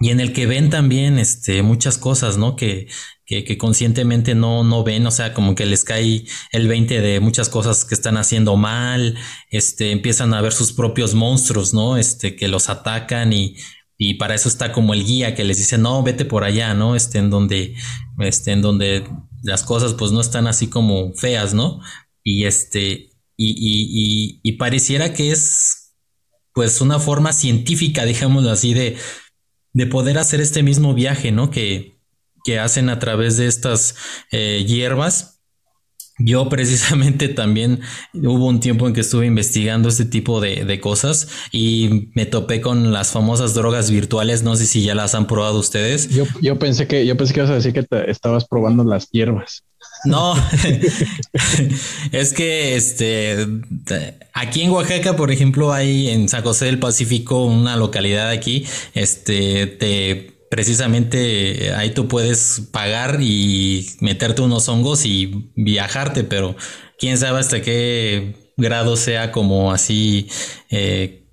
y 0.00 0.10
en 0.10 0.20
el 0.20 0.32
que 0.32 0.46
ven 0.46 0.70
también 0.70 1.18
este, 1.18 1.62
muchas 1.62 1.98
cosas, 1.98 2.36
¿no? 2.36 2.54
Que, 2.54 2.88
que, 3.26 3.58
conscientemente 3.58 4.34
no, 4.34 4.62
no 4.64 4.84
ven, 4.84 5.06
o 5.06 5.10
sea, 5.10 5.34
como 5.34 5.54
que 5.54 5.66
les 5.66 5.84
cae 5.84 6.24
el 6.52 6.68
20 6.68 7.00
de 7.00 7.20
muchas 7.20 7.48
cosas 7.48 7.84
que 7.84 7.94
están 7.94 8.16
haciendo 8.16 8.56
mal, 8.56 9.16
este, 9.50 9.90
empiezan 9.90 10.32
a 10.34 10.40
ver 10.40 10.52
sus 10.52 10.72
propios 10.72 11.14
monstruos, 11.14 11.74
¿no? 11.74 11.96
Este, 11.96 12.36
que 12.36 12.48
los 12.48 12.68
atacan 12.68 13.32
y 13.32 13.56
y 14.00 14.14
para 14.14 14.36
eso 14.36 14.48
está 14.48 14.72
como 14.72 14.94
el 14.94 15.04
guía 15.04 15.34
que 15.34 15.42
les 15.44 15.58
dice, 15.58 15.76
no, 15.76 16.04
vete 16.04 16.24
por 16.24 16.44
allá, 16.44 16.72
¿no? 16.72 16.94
Este, 16.94 17.18
en 17.18 17.30
donde, 17.30 17.74
este, 18.20 18.54
donde 18.56 19.08
las 19.42 19.64
cosas 19.64 19.94
pues 19.94 20.12
no 20.12 20.20
están 20.20 20.46
así 20.46 20.68
como 20.68 21.12
feas, 21.14 21.52
¿no? 21.52 21.80
Y 22.22 22.44
este, 22.44 23.10
y, 23.36 23.54
y, 23.56 24.40
y, 24.42 24.52
pareciera 24.52 25.14
que 25.14 25.30
es 25.30 25.94
pues 26.52 26.80
una 26.80 26.98
forma 26.98 27.32
científica, 27.32 28.04
digámoslo 28.04 28.50
así, 28.50 28.74
de, 28.74 28.96
de 29.72 29.86
poder 29.86 30.18
hacer 30.18 30.40
este 30.40 30.62
mismo 30.62 30.94
viaje, 30.94 31.30
¿no? 31.32 31.50
Que, 31.50 32.00
que 32.44 32.58
hacen 32.58 32.88
a 32.88 32.98
través 32.98 33.36
de 33.36 33.46
estas 33.46 33.94
eh, 34.32 34.64
hierbas 34.66 35.38
yo 36.18 36.48
precisamente 36.48 37.28
también 37.28 37.80
hubo 38.12 38.46
un 38.46 38.60
tiempo 38.60 38.86
en 38.88 38.94
que 38.94 39.02
estuve 39.02 39.26
investigando 39.26 39.88
este 39.88 40.04
tipo 40.04 40.40
de, 40.40 40.80
cosas 40.80 41.28
y 41.52 42.10
me 42.14 42.26
topé 42.26 42.60
con 42.60 42.92
las 42.92 43.10
famosas 43.10 43.54
drogas 43.54 43.90
virtuales. 43.90 44.42
No 44.42 44.56
sé 44.56 44.66
si 44.66 44.82
ya 44.82 44.94
las 44.94 45.14
han 45.14 45.26
probado 45.26 45.58
ustedes. 45.58 46.08
Yo, 46.10 46.24
yo 46.42 46.58
pensé 46.58 46.86
que 46.86 47.06
yo 47.06 47.16
pensé 47.16 47.34
que 47.34 47.40
ibas 47.40 47.50
a 47.50 47.54
decir 47.54 47.72
que 47.72 47.86
estabas 48.08 48.46
probando 48.46 48.84
las 48.84 49.08
hierbas. 49.10 49.64
No, 50.04 50.34
es 52.12 52.32
que 52.32 52.76
este 52.76 53.46
aquí 54.32 54.62
en 54.62 54.70
Oaxaca, 54.70 55.16
por 55.16 55.30
ejemplo, 55.30 55.72
hay 55.72 56.08
en 56.08 56.28
San 56.28 56.42
José 56.42 56.66
del 56.66 56.78
Pacífico, 56.78 57.44
una 57.44 57.76
localidad 57.76 58.30
aquí, 58.30 58.64
este 58.94 59.66
te 59.66 60.38
precisamente 60.50 61.74
ahí 61.74 61.90
tú 61.90 62.08
puedes 62.08 62.62
pagar 62.72 63.18
y 63.20 63.86
meterte 64.00 64.42
unos 64.42 64.68
hongos 64.68 65.04
y 65.04 65.50
viajarte, 65.56 66.24
pero 66.24 66.56
quién 66.98 67.18
sabe 67.18 67.40
hasta 67.40 67.62
qué 67.62 68.34
grado 68.56 68.96
sea 68.96 69.30
como 69.32 69.72
así, 69.72 70.28
eh, 70.70 71.26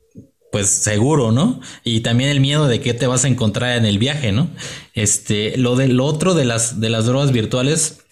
pues 0.52 0.70
seguro, 0.70 1.32
¿no? 1.32 1.60
Y 1.84 2.02
también 2.02 2.30
el 2.30 2.40
miedo 2.40 2.68
de 2.68 2.80
qué 2.80 2.94
te 2.94 3.08
vas 3.08 3.26
a 3.26 3.28
encontrar 3.28 3.78
en 3.78 3.86
el 3.86 4.00
viaje, 4.00 4.32
¿no? 4.32 4.50
Este, 4.94 5.58
lo 5.58 5.76
del 5.76 6.00
otro 6.00 6.34
de 6.34 6.46
las, 6.46 6.80
de 6.80 6.90
las 6.90 7.06
drogas 7.06 7.32
virtuales, 7.32 8.05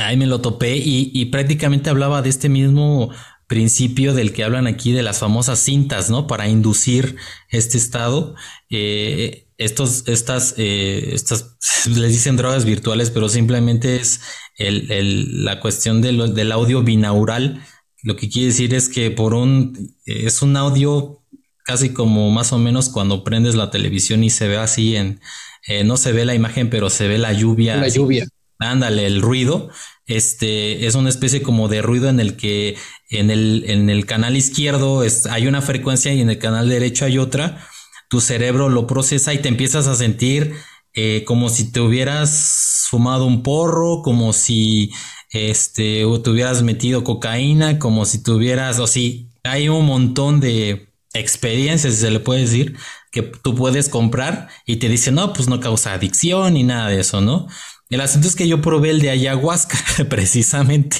ahí 0.00 0.16
me 0.16 0.26
lo 0.26 0.40
topé 0.40 0.76
y, 0.76 1.10
y 1.14 1.26
prácticamente 1.26 1.90
hablaba 1.90 2.22
de 2.22 2.30
este 2.30 2.48
mismo 2.48 3.10
principio 3.50 4.14
del 4.14 4.32
que 4.32 4.44
hablan 4.44 4.68
aquí 4.68 4.92
de 4.92 5.02
las 5.02 5.18
famosas 5.18 5.58
cintas, 5.58 6.08
¿no? 6.08 6.28
Para 6.28 6.48
inducir 6.48 7.16
este 7.48 7.78
estado. 7.78 8.36
Eh, 8.70 9.48
estos, 9.58 10.06
estas, 10.06 10.54
eh, 10.56 11.10
estas, 11.12 11.56
les 11.88 12.12
dicen 12.12 12.36
drogas 12.36 12.64
virtuales, 12.64 13.10
pero 13.10 13.28
simplemente 13.28 13.96
es 13.96 14.20
el, 14.56 15.44
la 15.44 15.58
cuestión 15.58 16.00
del 16.00 16.52
audio 16.52 16.84
binaural. 16.84 17.60
Lo 18.04 18.14
que 18.14 18.28
quiere 18.28 18.48
decir 18.48 18.72
es 18.72 18.88
que 18.88 19.10
por 19.10 19.34
un, 19.34 19.96
es 20.06 20.42
un 20.42 20.56
audio 20.56 21.24
casi 21.64 21.92
como 21.92 22.30
más 22.30 22.52
o 22.52 22.58
menos 22.58 22.88
cuando 22.88 23.24
prendes 23.24 23.56
la 23.56 23.72
televisión 23.72 24.22
y 24.22 24.30
se 24.30 24.46
ve 24.46 24.58
así 24.58 24.94
en, 24.94 25.20
eh, 25.66 25.82
no 25.82 25.96
se 25.96 26.12
ve 26.12 26.24
la 26.24 26.36
imagen, 26.36 26.70
pero 26.70 26.88
se 26.88 27.08
ve 27.08 27.18
la 27.18 27.32
lluvia. 27.32 27.76
La 27.76 27.88
lluvia. 27.88 28.28
Ándale, 28.60 29.06
el 29.06 29.22
ruido. 29.22 29.70
Este 30.06 30.86
es 30.86 30.94
una 30.94 31.08
especie 31.08 31.42
como 31.42 31.68
de 31.68 31.82
ruido 31.82 32.08
en 32.08 32.20
el 32.20 32.36
que 32.36 32.76
en 33.08 33.30
el, 33.30 33.64
en 33.66 33.90
el 33.90 34.06
canal 34.06 34.36
izquierdo 34.36 35.02
hay 35.30 35.46
una 35.46 35.62
frecuencia 35.62 36.12
y 36.12 36.20
en 36.20 36.30
el 36.30 36.38
canal 36.38 36.68
derecho 36.68 37.06
hay 37.06 37.18
otra. 37.18 37.66
Tu 38.08 38.20
cerebro 38.20 38.68
lo 38.68 38.86
procesa 38.86 39.34
y 39.34 39.38
te 39.38 39.48
empiezas 39.48 39.86
a 39.86 39.96
sentir 39.96 40.54
eh, 40.94 41.24
como 41.26 41.48
si 41.48 41.72
te 41.72 41.80
hubieras 41.80 42.86
fumado 42.90 43.24
un 43.24 43.42
porro, 43.42 44.02
como 44.02 44.32
si 44.32 44.90
este, 45.30 46.04
o 46.04 46.20
te 46.20 46.30
hubieras 46.30 46.62
metido 46.62 47.04
cocaína, 47.04 47.78
como 47.78 48.04
si 48.04 48.22
tuvieras, 48.22 48.78
o 48.78 48.86
si 48.86 49.30
hay 49.44 49.68
un 49.68 49.86
montón 49.86 50.40
de 50.40 50.92
experiencias, 51.14 51.94
si 51.94 52.00
se 52.00 52.10
le 52.10 52.20
puede 52.20 52.42
decir, 52.42 52.76
que 53.12 53.22
tú 53.22 53.54
puedes 53.54 53.88
comprar 53.88 54.48
y 54.66 54.76
te 54.76 54.88
dicen, 54.88 55.14
no, 55.14 55.32
pues 55.32 55.48
no 55.48 55.60
causa 55.60 55.92
adicción 55.92 56.54
ni 56.54 56.62
nada 56.62 56.88
de 56.88 57.00
eso, 57.00 57.20
¿no? 57.20 57.46
El 57.90 58.00
asunto 58.00 58.28
es 58.28 58.36
que 58.36 58.48
yo 58.48 58.62
probé 58.62 58.90
el 58.90 59.00
de 59.00 59.10
ayahuasca, 59.10 59.78
precisamente. 60.08 60.98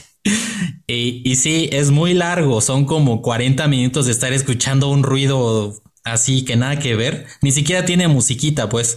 Y, 0.86 1.22
y, 1.24 1.36
sí, 1.36 1.70
es 1.72 1.90
muy 1.90 2.14
largo, 2.14 2.60
son 2.60 2.84
como 2.84 3.22
40 3.22 3.66
minutos 3.68 4.06
de 4.06 4.12
estar 4.12 4.32
escuchando 4.32 4.88
un 4.88 5.02
ruido 5.02 5.80
así 6.04 6.44
que 6.44 6.56
nada 6.56 6.78
que 6.78 6.96
ver. 6.96 7.26
Ni 7.42 7.52
siquiera 7.52 7.84
tiene 7.84 8.08
musiquita, 8.08 8.68
pues. 8.68 8.96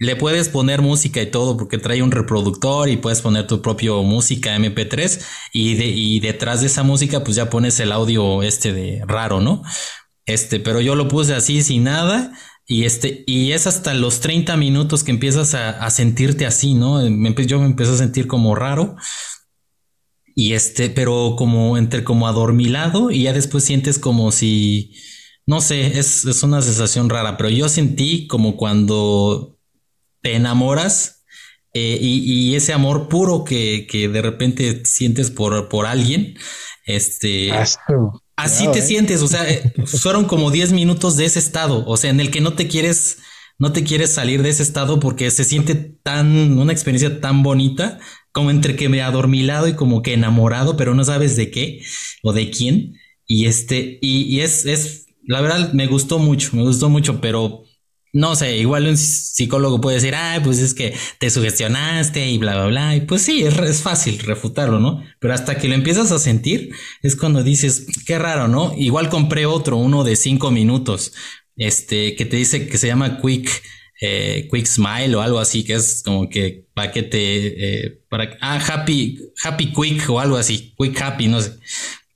Le 0.00 0.14
puedes 0.14 0.48
poner 0.48 0.80
música 0.80 1.20
y 1.20 1.26
todo 1.28 1.56
porque 1.56 1.76
trae 1.76 2.04
un 2.04 2.12
reproductor 2.12 2.88
y 2.88 2.98
puedes 2.98 3.20
poner 3.20 3.48
tu 3.48 3.60
propio 3.60 4.04
música 4.04 4.56
MP3 4.56 5.20
y, 5.52 5.74
de, 5.74 5.86
y 5.86 6.20
detrás 6.20 6.60
de 6.60 6.68
esa 6.68 6.84
música 6.84 7.24
pues 7.24 7.34
ya 7.34 7.50
pones 7.50 7.80
el 7.80 7.90
audio 7.90 8.44
este 8.44 8.72
de 8.72 9.02
raro, 9.08 9.40
¿no? 9.40 9.64
Este, 10.24 10.60
pero 10.60 10.80
yo 10.80 10.94
lo 10.94 11.08
puse 11.08 11.34
así 11.34 11.62
sin 11.62 11.82
nada 11.82 12.32
y 12.70 12.84
este, 12.84 13.24
y 13.26 13.52
es 13.52 13.66
hasta 13.66 13.94
los 13.94 14.20
30 14.20 14.58
minutos 14.58 15.02
que 15.02 15.10
empiezas 15.10 15.54
a, 15.54 15.88
sentirte 15.88 16.44
así, 16.44 16.74
¿no? 16.74 17.00
yo 17.02 17.60
me 17.60 17.64
empecé 17.66 17.92
a 17.92 17.96
sentir 17.96 18.26
como 18.26 18.54
raro. 18.54 18.94
Y 20.34 20.52
este, 20.52 20.90
pero 20.90 21.34
como 21.36 21.78
entre 21.78 22.04
como 22.04 22.28
adormilado 22.28 23.10
y 23.10 23.22
ya 23.24 23.32
después 23.32 23.64
sientes 23.64 23.98
como 23.98 24.30
si, 24.32 24.94
no 25.46 25.62
sé, 25.62 25.98
es, 25.98 26.26
es 26.26 26.42
una 26.42 26.60
sensación 26.60 27.08
rara, 27.08 27.38
pero 27.38 27.48
yo 27.48 27.70
sentí 27.70 28.26
como 28.28 28.56
cuando 28.58 29.58
te 30.20 30.34
enamoras 30.36 31.24
eh, 31.72 31.98
y, 32.00 32.54
ese 32.54 32.74
amor 32.74 33.08
puro 33.08 33.44
que, 33.44 33.86
que, 33.90 34.08
de 34.08 34.22
repente 34.22 34.84
sientes 34.84 35.30
por, 35.30 35.68
por 35.70 35.86
alguien, 35.86 36.36
este... 36.84 37.50
Así 38.38 38.70
te 38.70 38.78
¿eh? 38.78 38.82
sientes, 38.82 39.20
o 39.20 39.26
sea, 39.26 39.50
eh, 39.50 39.72
fueron 39.84 40.24
como 40.24 40.52
10 40.52 40.70
minutos 40.70 41.16
de 41.16 41.24
ese 41.24 41.40
estado, 41.40 41.84
o 41.86 41.96
sea, 41.96 42.10
en 42.10 42.20
el 42.20 42.30
que 42.30 42.40
no 42.40 42.52
te 42.52 42.68
quieres, 42.68 43.18
no 43.58 43.72
te 43.72 43.82
quieres 43.82 44.12
salir 44.12 44.44
de 44.44 44.50
ese 44.50 44.62
estado 44.62 45.00
porque 45.00 45.28
se 45.32 45.42
siente 45.42 45.74
tan, 45.74 46.56
una 46.56 46.72
experiencia 46.72 47.20
tan 47.20 47.42
bonita, 47.42 47.98
como 48.30 48.52
entre 48.52 48.76
que 48.76 48.88
me 48.88 49.02
adormilado 49.02 49.66
y 49.66 49.74
como 49.74 50.02
que 50.02 50.14
enamorado, 50.14 50.76
pero 50.76 50.94
no 50.94 51.02
sabes 51.02 51.34
de 51.34 51.50
qué 51.50 51.82
o 52.22 52.32
de 52.32 52.50
quién. 52.50 52.94
Y 53.26 53.46
este, 53.46 53.98
y, 54.00 54.22
y 54.22 54.40
es, 54.42 54.66
es, 54.66 55.06
la 55.26 55.40
verdad 55.40 55.72
me 55.72 55.88
gustó 55.88 56.20
mucho, 56.20 56.50
me 56.52 56.62
gustó 56.62 56.88
mucho, 56.88 57.20
pero 57.20 57.64
no 58.18 58.34
sé, 58.34 58.56
igual 58.56 58.88
un 58.88 58.96
psicólogo 58.96 59.80
puede 59.80 59.98
decir, 59.98 60.16
ay, 60.16 60.40
pues 60.40 60.58
es 60.58 60.74
que 60.74 60.92
te 61.20 61.30
sugestionaste 61.30 62.28
y 62.28 62.38
bla, 62.38 62.56
bla, 62.56 62.66
bla. 62.66 62.96
Y 62.96 63.02
pues 63.02 63.22
sí, 63.22 63.44
es, 63.44 63.80
fácil 63.80 64.18
refutarlo, 64.18 64.80
¿no? 64.80 65.04
Pero 65.20 65.34
hasta 65.34 65.56
que 65.56 65.68
lo 65.68 65.74
empiezas 65.74 66.10
a 66.10 66.18
sentir, 66.18 66.70
es 67.00 67.14
cuando 67.14 67.44
dices, 67.44 67.86
qué 68.06 68.18
raro, 68.18 68.48
¿no? 68.48 68.74
Igual 68.76 69.08
compré 69.08 69.46
otro, 69.46 69.76
uno 69.76 70.02
de 70.02 70.16
cinco 70.16 70.50
minutos, 70.50 71.12
este, 71.56 72.16
que 72.16 72.24
te 72.24 72.36
dice 72.36 72.66
que 72.66 72.76
se 72.76 72.88
llama 72.88 73.20
Quick, 73.20 73.62
eh, 74.00 74.48
Quick 74.52 74.66
Smile 74.66 75.14
o 75.14 75.20
algo 75.20 75.38
así, 75.38 75.62
que 75.62 75.74
es 75.74 76.02
como 76.04 76.28
que 76.28 76.66
para 76.74 76.90
que 76.90 77.04
te, 77.04 77.84
eh, 77.84 78.00
para, 78.08 78.36
ah, 78.40 78.58
Happy, 78.58 79.16
Happy 79.44 79.72
Quick 79.72 80.10
o 80.10 80.18
algo 80.18 80.36
así, 80.36 80.74
Quick 80.76 81.00
Happy, 81.00 81.28
no 81.28 81.40
sé. 81.40 81.52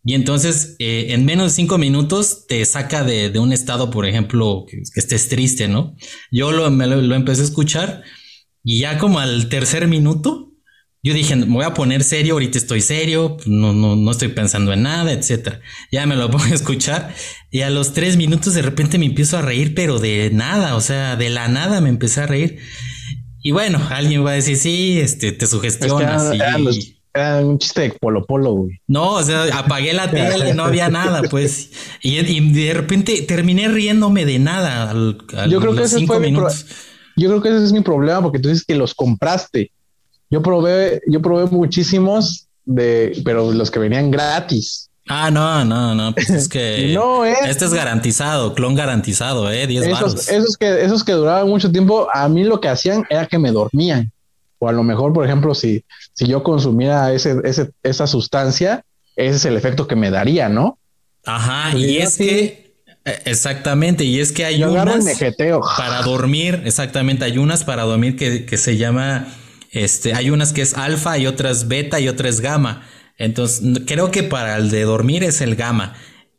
Y 0.05 0.15
entonces, 0.15 0.74
eh, 0.81 1.09
en 1.11 1.24
menos 1.24 1.53
de 1.53 1.57
cinco 1.57 1.79
minutos 1.79 2.47
te 2.49 2.65
saca 2.65 3.05
de, 3.05 3.39
un 3.39 3.53
estado, 3.53 3.91
por 3.91 4.05
ejemplo, 4.07 4.65
que, 4.69 4.83
estés 4.97 5.29
triste, 5.29 5.69
¿no? 5.69 5.97
Yo 6.31 6.51
lo, 6.51 6.69
lo, 6.70 7.15
empecé 7.15 7.43
a 7.43 7.45
escuchar 7.45 8.02
y 8.65 8.81
ya 8.81 8.99
como 8.99 9.20
al 9.20 9.49
tercer 9.49 9.86
minuto, 9.86 10.52
yo 11.05 11.15
dije, 11.15 11.36
me 11.36 11.47
voy 11.47 11.65
a 11.65 11.75
poner 11.75 12.02
serio, 12.02 12.35
ahorita 12.35 12.59
estoy 12.59 12.81
serio, 12.81 13.36
no, 13.47 13.73
no, 13.73 13.94
no 13.94 14.10
estoy 14.10 14.28
pensando 14.28 14.73
en 14.73 14.83
nada, 14.83 15.12
etcétera. 15.12 15.60
Ya 15.93 16.05
me 16.07 16.17
lo 16.17 16.31
pongo 16.33 16.44
a 16.44 16.55
escuchar 16.55 17.15
y 17.52 17.60
a 17.60 17.70
los 17.70 17.93
tres 17.93 18.17
minutos 18.17 18.55
de 18.55 18.62
repente 18.62 18.99
me 18.99 19.07
empiezo 19.07 19.39
a 19.39 19.43
reír, 19.43 19.75
pero 19.75 20.01
de 20.01 20.31
nada, 20.33 20.75
o 20.75 20.81
sea, 20.81 21.15
de 21.15 21.31
la 21.31 21.47
nada 21.47 21.81
me 21.81 21.89
empecé 21.91 22.23
a 22.23 22.26
reír. 22.26 22.59
Y 23.41 23.52
bueno, 23.52 23.81
alguien 23.91 24.25
va 24.25 24.31
a 24.33 24.35
decir, 24.35 24.57
sí, 24.57 24.99
este, 25.01 25.33
te 25.33 25.47
sugestionas. 25.47 26.33
y, 26.35 27.01
era 27.15 27.39
un 27.41 27.58
chiste 27.58 27.82
de 27.82 27.91
Polo 27.91 28.24
Polo, 28.24 28.52
güey. 28.52 28.81
No, 28.86 29.15
o 29.15 29.23
sea, 29.23 29.44
apagué 29.58 29.92
la 29.92 30.10
tele, 30.10 30.55
no 30.55 30.65
había 30.65 30.89
nada, 30.89 31.23
pues. 31.31 31.70
Y, 32.02 32.52
de 32.52 32.74
repente 32.74 33.23
terminé 33.23 33.68
riéndome 33.68 34.24
de 34.24 34.39
nada. 34.39 34.92
yo 35.49 35.60
creo 35.60 35.74
que 35.74 35.82
ese 35.82 36.07
fue 36.07 36.32
Yo 36.32 37.28
creo 37.28 37.42
que 37.42 37.49
ese 37.50 37.65
es 37.65 37.73
mi 37.73 37.81
problema 37.81 38.23
porque 38.23 38.39
tú 38.39 38.49
dices 38.49 38.65
que 38.65 38.74
los 38.74 38.94
compraste. 38.94 39.70
Yo 40.31 40.42
probé, 40.42 41.02
yo 41.07 41.20
probé 41.20 41.44
muchísimos 41.47 42.49
de, 42.65 43.20
pero 43.24 43.52
los 43.52 43.70
que 43.70 43.78
venían 43.78 44.10
gratis. 44.10 44.89
Ah, 45.08 45.31
no, 45.31 45.65
no, 45.65 45.94
no, 45.94 46.15
pues 46.15 46.31
es 46.31 46.49
que 46.49 46.92
no 46.94 47.24
este 47.24 47.65
es 47.65 47.74
garantizado, 47.74 48.55
clon 48.55 48.74
garantizado, 48.74 49.50
eh, 49.50 49.66
10 49.66 49.89
esos, 49.89 50.28
esos 50.28 50.57
que 50.57 50.84
esos 50.84 51.02
que 51.02 51.12
duraban 51.12 51.49
mucho 51.49 51.70
tiempo, 51.70 52.08
a 52.15 52.28
mí 52.28 52.44
lo 52.44 52.60
que 52.60 52.68
hacían 52.68 53.05
era 53.10 53.26
que 53.26 53.39
me 53.39 53.50
dormían. 53.50 54.12
O 54.62 54.68
a 54.68 54.73
lo 54.73 54.84
mejor, 54.84 55.12
por 55.12 55.24
ejemplo, 55.24 55.57
si, 55.57 55.84
si 56.12 56.28
yo 56.28 56.44
consumiera 56.44 57.12
ese, 57.12 57.34
ese, 57.42 57.73
esa 57.82 58.07
sustancia, 58.07 58.84
ese 59.16 59.34
es 59.34 59.44
el 59.44 59.57
efecto 59.57 59.89
que 59.89 59.97
me 59.97 60.08
daría, 60.08 60.49
¿no? 60.49 60.78
Ajá, 61.26 61.76
y, 61.76 61.97
es 61.97 62.16
que 62.16 62.76
e, 63.05 63.23
exactamente, 63.24 64.05
y 64.05 64.20
es 64.20 64.31
que 64.31 64.44
hay 64.44 64.62
unas 64.62 65.05
para 65.76 66.02
dormir, 66.02 66.62
exactamente, 66.65 67.24
hay 67.24 67.39
unas 67.39 67.65
para 67.65 67.82
dormir 67.82 68.15
que, 68.15 68.47
que 68.47 68.57
se 68.57 68.76
llama, 68.76 69.26
este, 69.73 70.15
hay 70.15 70.31
unas 70.31 70.52
que 70.52 70.62
es 70.62 70.74
alfa 70.74 71.18
y 71.18 71.26
otras 71.26 71.66
beta 71.66 71.99
y 71.99 72.07
otras 72.07 72.41
gamma. 72.41 72.86
Entonces, 73.18 73.82
creo 73.84 74.12
que 74.12 74.23
para 74.23 74.58
el 74.58 74.70
de 74.70 74.82
dormir 74.82 75.24
es 75.24 75.41
el 75.41 75.57
gamma. 75.57 75.94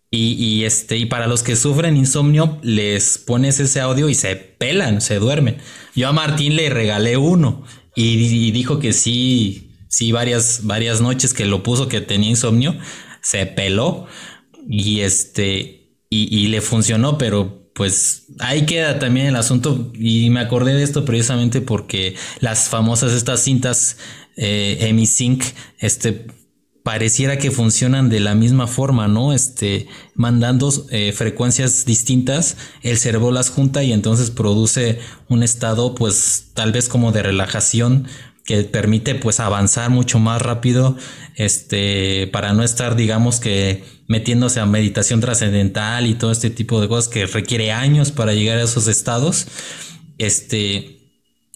Y, 0.10 0.36
y, 0.36 0.64
este, 0.64 0.96
y 0.96 1.08
para 1.08 1.28
los 1.28 1.44
que 1.44 1.58
sufren 1.58 1.98
insomnio, 1.98 2.58
les 2.62 3.18
pones 3.18 3.60
ese 3.60 3.82
audio 3.82 4.08
y 4.08 4.16
se 4.16 4.38
pelan, 4.38 5.02
se 5.02 5.16
duermen. 5.20 5.58
Yo 5.94 6.08
a 6.08 6.14
Martín 6.14 6.56
le 6.56 6.70
regalé 6.70 7.18
uno 7.18 7.66
y, 7.96 8.52
dijo 8.52 8.80
que 8.80 8.94
sí, 8.94 9.72
sí, 9.88 10.12
varias, 10.12 10.62
varias 10.64 11.02
noches 11.02 11.34
que 11.34 11.46
lo 11.46 11.64
puso 11.64 11.88
que 11.88 12.02
tenía 12.02 12.30
insomnio, 12.30 12.76
se 13.22 13.46
peló 13.46 14.08
y 14.68 15.02
este, 15.02 15.98
y, 16.10 16.48
le 16.48 16.62
funcionó, 16.62 17.18
pero 17.18 17.72
pues 17.74 18.28
ahí 18.40 18.66
queda 18.66 19.00
también 19.00 19.28
el 19.28 19.36
asunto. 19.36 19.92
Y 19.96 20.30
me 20.30 20.40
acordé 20.42 20.74
de 20.74 20.84
esto 20.84 21.06
precisamente 21.06 21.62
porque 21.62 22.16
las 22.40 22.70
famosas 22.70 23.14
estas 23.14 23.44
cintas 23.44 23.98
eh, 24.36 24.78
EmiSync, 24.82 25.44
este 25.80 26.28
pareciera 26.84 27.38
que 27.38 27.50
funcionan 27.50 28.10
de 28.10 28.20
la 28.20 28.36
misma 28.36 28.68
forma, 28.68 29.08
¿no? 29.08 29.34
Este, 29.34 29.88
mandando 30.16 30.72
eh, 30.92 31.14
frecuencias 31.14 31.86
distintas, 31.86 32.58
el 32.82 32.98
cerebro 32.98 33.32
las 33.32 33.50
junta 33.50 33.84
y 33.84 33.94
entonces 33.94 34.32
produce 34.32 35.00
un 35.30 35.44
estado, 35.44 35.96
pues, 35.96 36.50
tal 36.54 36.74
vez 36.74 36.90
como 36.90 37.14
de 37.14 37.24
relajación 37.24 38.08
que 38.44 38.64
permite, 38.64 39.16
pues, 39.16 39.40
avanzar 39.40 39.90
mucho 39.90 40.20
más 40.20 40.42
rápido, 40.42 40.98
este, 41.36 42.28
para 42.28 42.52
no 42.52 42.64
estar, 42.64 42.98
digamos 42.98 43.40
que, 43.40 43.86
metiéndose 44.08 44.60
a 44.60 44.66
meditación 44.66 45.22
trascendental 45.22 46.06
y 46.06 46.16
todo 46.16 46.34
este 46.34 46.50
tipo 46.50 46.82
de 46.82 46.90
cosas 46.90 47.08
que 47.08 47.26
requiere 47.26 47.72
años 47.72 48.12
para 48.12 48.34
llegar 48.34 48.58
a 48.58 48.64
esos 48.64 48.88
estados. 48.88 49.48
Este, 50.18 51.03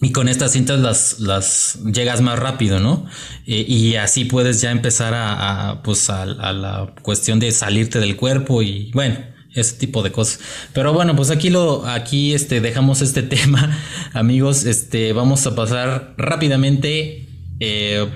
y 0.00 0.12
con 0.12 0.28
estas 0.28 0.52
cintas 0.52 0.78
las, 0.78 1.18
las 1.18 1.80
llegas 1.84 2.20
más 2.20 2.38
rápido, 2.38 2.78
¿no? 2.78 3.06
Eh, 3.46 3.64
y 3.66 3.96
así 3.96 4.24
puedes 4.24 4.60
ya 4.60 4.70
empezar 4.70 5.12
a, 5.14 5.82
pues 5.82 6.08
a, 6.08 6.24
la 6.24 6.94
cuestión 7.02 7.40
de 7.40 7.50
salirte 7.50 7.98
del 7.98 8.14
cuerpo 8.14 8.62
y 8.62 8.92
bueno, 8.92 9.18
ese 9.52 9.76
tipo 9.76 10.04
de 10.04 10.12
cosas. 10.12 10.40
Pero 10.72 10.92
bueno, 10.92 11.16
pues 11.16 11.30
aquí 11.30 11.50
lo, 11.50 11.84
aquí 11.84 12.32
este, 12.32 12.60
dejamos 12.60 13.02
este 13.02 13.22
tema, 13.24 13.76
amigos. 14.12 14.64
Este, 14.64 15.12
vamos 15.12 15.44
a 15.46 15.56
pasar 15.56 16.14
rápidamente. 16.16 17.26
Eh, 17.60 18.08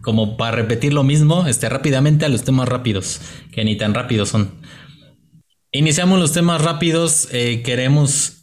como 0.00 0.38
para 0.38 0.52
repetir 0.52 0.94
lo 0.94 1.02
mismo, 1.02 1.46
este, 1.46 1.68
rápidamente 1.68 2.24
a 2.24 2.30
los 2.30 2.42
temas 2.42 2.66
rápidos, 2.66 3.20
que 3.52 3.62
ni 3.66 3.76
tan 3.76 3.92
rápidos 3.92 4.30
son. 4.30 4.54
Iniciamos 5.72 6.18
los 6.18 6.32
temas 6.32 6.62
rápidos. 6.62 7.28
Eh, 7.32 7.60
queremos 7.62 8.40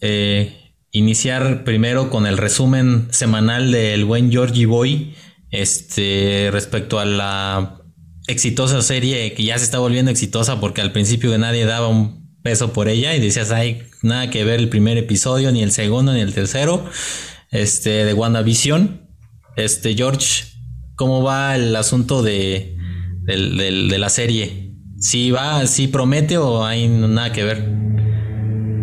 iniciar 0.97 1.63
primero 1.63 2.09
con 2.09 2.25
el 2.25 2.37
resumen 2.37 3.07
semanal 3.11 3.71
del 3.71 4.05
buen 4.05 4.31
Georgie 4.31 4.65
Boy. 4.65 5.15
Este, 5.49 6.49
respecto 6.51 6.99
a 6.99 7.05
la 7.05 7.81
exitosa 8.27 8.81
serie 8.81 9.33
que 9.33 9.43
ya 9.43 9.57
se 9.57 9.63
está 9.63 9.79
volviendo 9.79 10.11
exitosa 10.11 10.59
porque 10.59 10.81
al 10.81 10.91
principio 10.91 11.31
de 11.31 11.37
nadie 11.37 11.65
daba 11.65 11.87
un 11.87 12.37
peso 12.43 12.73
por 12.73 12.89
ella 12.89 13.15
y 13.15 13.19
decías, 13.19 13.51
hay 13.51 13.83
nada 14.01 14.29
que 14.29 14.43
ver 14.43 14.59
el 14.59 14.69
primer 14.69 14.97
episodio, 14.97 15.51
ni 15.51 15.63
el 15.63 15.71
segundo, 15.71 16.13
ni 16.13 16.19
el 16.19 16.33
tercero, 16.33 16.85
este, 17.51 18.05
de 18.05 18.13
WandaVision. 18.13 19.07
Este, 19.55 19.95
George, 19.95 20.43
¿cómo 20.95 21.23
va 21.23 21.55
el 21.55 21.75
asunto 21.75 22.21
de, 22.23 22.75
de 23.23 23.97
la 23.97 24.09
serie? 24.09 24.67
si 24.99 25.31
va, 25.31 25.65
si 25.67 25.87
promete 25.87 26.37
o 26.37 26.65
hay 26.65 26.87
nada 26.87 27.31
que 27.31 27.43
ver. 27.43 27.69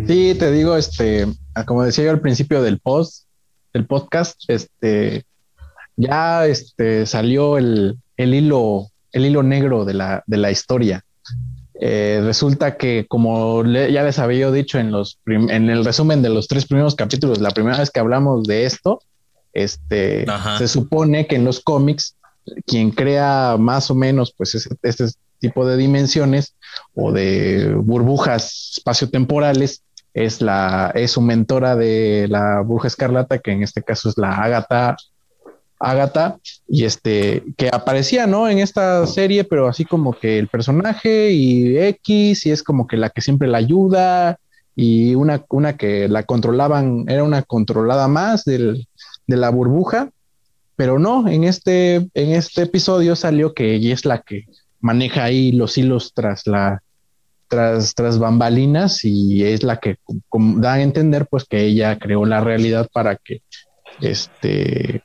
Sí, 0.07 0.35
te 0.37 0.51
digo, 0.51 0.77
este, 0.77 1.27
como 1.63 1.83
decía 1.83 2.05
yo 2.05 2.11
al 2.11 2.21
principio 2.21 2.61
del 2.61 2.79
post, 2.79 3.25
del 3.73 3.85
podcast, 3.85 4.41
este, 4.47 5.25
ya 5.95 6.45
este, 6.45 7.05
salió 7.05 7.57
el, 7.57 7.97
el 8.17 8.33
hilo, 8.33 8.87
el 9.11 9.25
hilo 9.25 9.43
negro 9.43 9.85
de 9.85 9.93
la, 9.93 10.23
de 10.27 10.37
la 10.37 10.51
historia. 10.51 11.03
Eh, 11.79 12.21
resulta 12.23 12.77
que, 12.77 13.05
como 13.07 13.63
ya 13.65 14.03
les 14.03 14.19
había 14.19 14.49
dicho 14.49 14.79
en, 14.79 14.91
los 14.91 15.19
en 15.25 15.69
el 15.69 15.83
resumen 15.83 16.21
de 16.21 16.29
los 16.29 16.47
tres 16.47 16.65
primeros 16.65 16.95
capítulos, 16.95 17.41
la 17.41 17.51
primera 17.51 17.77
vez 17.77 17.91
que 17.91 17.99
hablamos 17.99 18.43
de 18.43 18.65
esto, 18.65 19.01
este, 19.53 20.25
se 20.57 20.67
supone 20.67 21.27
que 21.27 21.35
en 21.35 21.45
los 21.45 21.59
cómics, 21.59 22.15
quien 22.65 22.91
crea 22.91 23.57
más 23.59 23.89
o 23.89 23.95
menos, 23.95 24.33
pues, 24.37 24.55
este, 24.55 25.05
tipo 25.39 25.65
de 25.65 25.77
dimensiones 25.77 26.55
o 26.93 27.11
de 27.11 27.73
burbujas 27.75 28.73
espaciotemporales 28.77 29.83
es 30.15 30.41
la 30.41 30.91
es 30.95 31.11
su 31.11 31.21
mentora 31.21 31.75
de 31.75 32.27
la 32.29 32.61
bruja 32.61 32.87
escarlata 32.87 33.39
que 33.39 33.51
en 33.51 33.61
este 33.61 33.83
caso 33.83 34.07
es 34.07 34.17
la 34.17 34.31
Agatha 34.31 34.95
Agatha 35.77 36.37
y 36.69 36.85
este 36.85 37.43
que 37.57 37.69
aparecía 37.71 38.25
no 38.25 38.47
en 38.47 38.59
esta 38.59 39.05
serie 39.07 39.43
pero 39.43 39.67
así 39.67 39.83
como 39.83 40.13
que 40.13 40.39
el 40.39 40.47
personaje 40.47 41.31
y 41.31 41.77
X 41.77 42.45
y 42.45 42.51
es 42.51 42.63
como 42.63 42.87
que 42.87 42.95
la 42.95 43.09
que 43.09 43.19
siempre 43.19 43.49
la 43.49 43.57
ayuda 43.57 44.39
y 44.73 45.15
una, 45.15 45.43
una 45.49 45.75
que 45.75 46.07
la 46.07 46.23
controlaban 46.23 47.05
era 47.09 47.23
una 47.23 47.43
controlada 47.43 48.07
más 48.07 48.45
del, 48.45 48.87
de 49.27 49.35
la 49.35 49.49
burbuja 49.49 50.11
pero 50.77 50.97
no 50.97 51.27
en 51.27 51.43
este 51.43 51.95
en 52.13 52.31
este 52.31 52.61
episodio 52.61 53.17
salió 53.17 53.53
que 53.53 53.75
ella 53.75 53.93
es 53.93 54.05
la 54.05 54.21
que 54.21 54.45
maneja 54.79 55.25
ahí 55.25 55.51
los 55.51 55.77
hilos 55.77 56.13
tras 56.13 56.47
la 56.47 56.81
tras, 57.47 57.93
tras 57.95 58.19
bambalinas 58.19 59.03
y 59.03 59.43
es 59.43 59.63
la 59.63 59.77
que 59.77 59.97
da 60.57 60.73
a 60.73 60.81
entender 60.81 61.27
pues 61.27 61.45
que 61.45 61.63
ella 61.63 61.97
creó 61.99 62.25
la 62.25 62.41
realidad 62.41 62.89
para 62.91 63.15
que 63.15 63.41
este 64.01 65.03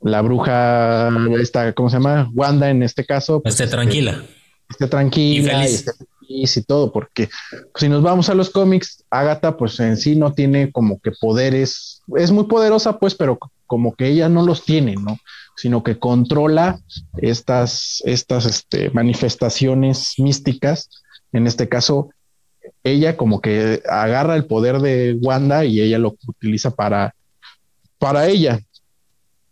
la 0.00 0.22
bruja 0.22 1.10
esta 1.38 1.72
cómo 1.72 1.90
se 1.90 1.96
llama 1.96 2.30
Wanda 2.34 2.70
en 2.70 2.82
este 2.82 3.04
caso 3.04 3.42
pues, 3.42 3.60
esté 3.60 3.70
tranquila. 3.70 4.22
esté 4.68 4.86
tranquila 4.86 5.62
y, 5.62 5.74
esté 5.74 5.92
feliz 6.20 6.56
y 6.56 6.62
todo 6.62 6.92
porque 6.92 7.28
si 7.74 7.88
nos 7.88 8.02
vamos 8.02 8.28
a 8.28 8.34
los 8.34 8.50
cómics 8.50 9.04
Agatha 9.10 9.56
pues 9.56 9.78
en 9.80 9.96
sí 9.96 10.16
no 10.16 10.32
tiene 10.32 10.72
como 10.72 11.00
que 11.00 11.12
poderes 11.12 12.02
es 12.16 12.30
muy 12.30 12.44
poderosa 12.44 12.98
pues 12.98 13.14
pero 13.14 13.38
como 13.66 13.94
que 13.94 14.08
ella 14.08 14.28
no 14.28 14.42
los 14.44 14.64
tiene 14.64 14.94
no 14.94 15.18
sino 15.60 15.82
que 15.82 15.98
controla 15.98 16.80
estas, 17.18 18.02
estas 18.06 18.46
este, 18.46 18.88
manifestaciones 18.90 20.14
místicas. 20.16 20.88
En 21.32 21.46
este 21.46 21.68
caso, 21.68 22.10
ella 22.84 23.16
como 23.16 23.40
que 23.40 23.82
agarra 23.88 24.36
el 24.36 24.46
poder 24.46 24.80
de 24.80 25.18
Wanda 25.20 25.64
y 25.64 25.80
ella 25.80 25.98
lo 25.98 26.16
utiliza 26.26 26.70
para, 26.70 27.14
para 27.98 28.26
ella. 28.26 28.60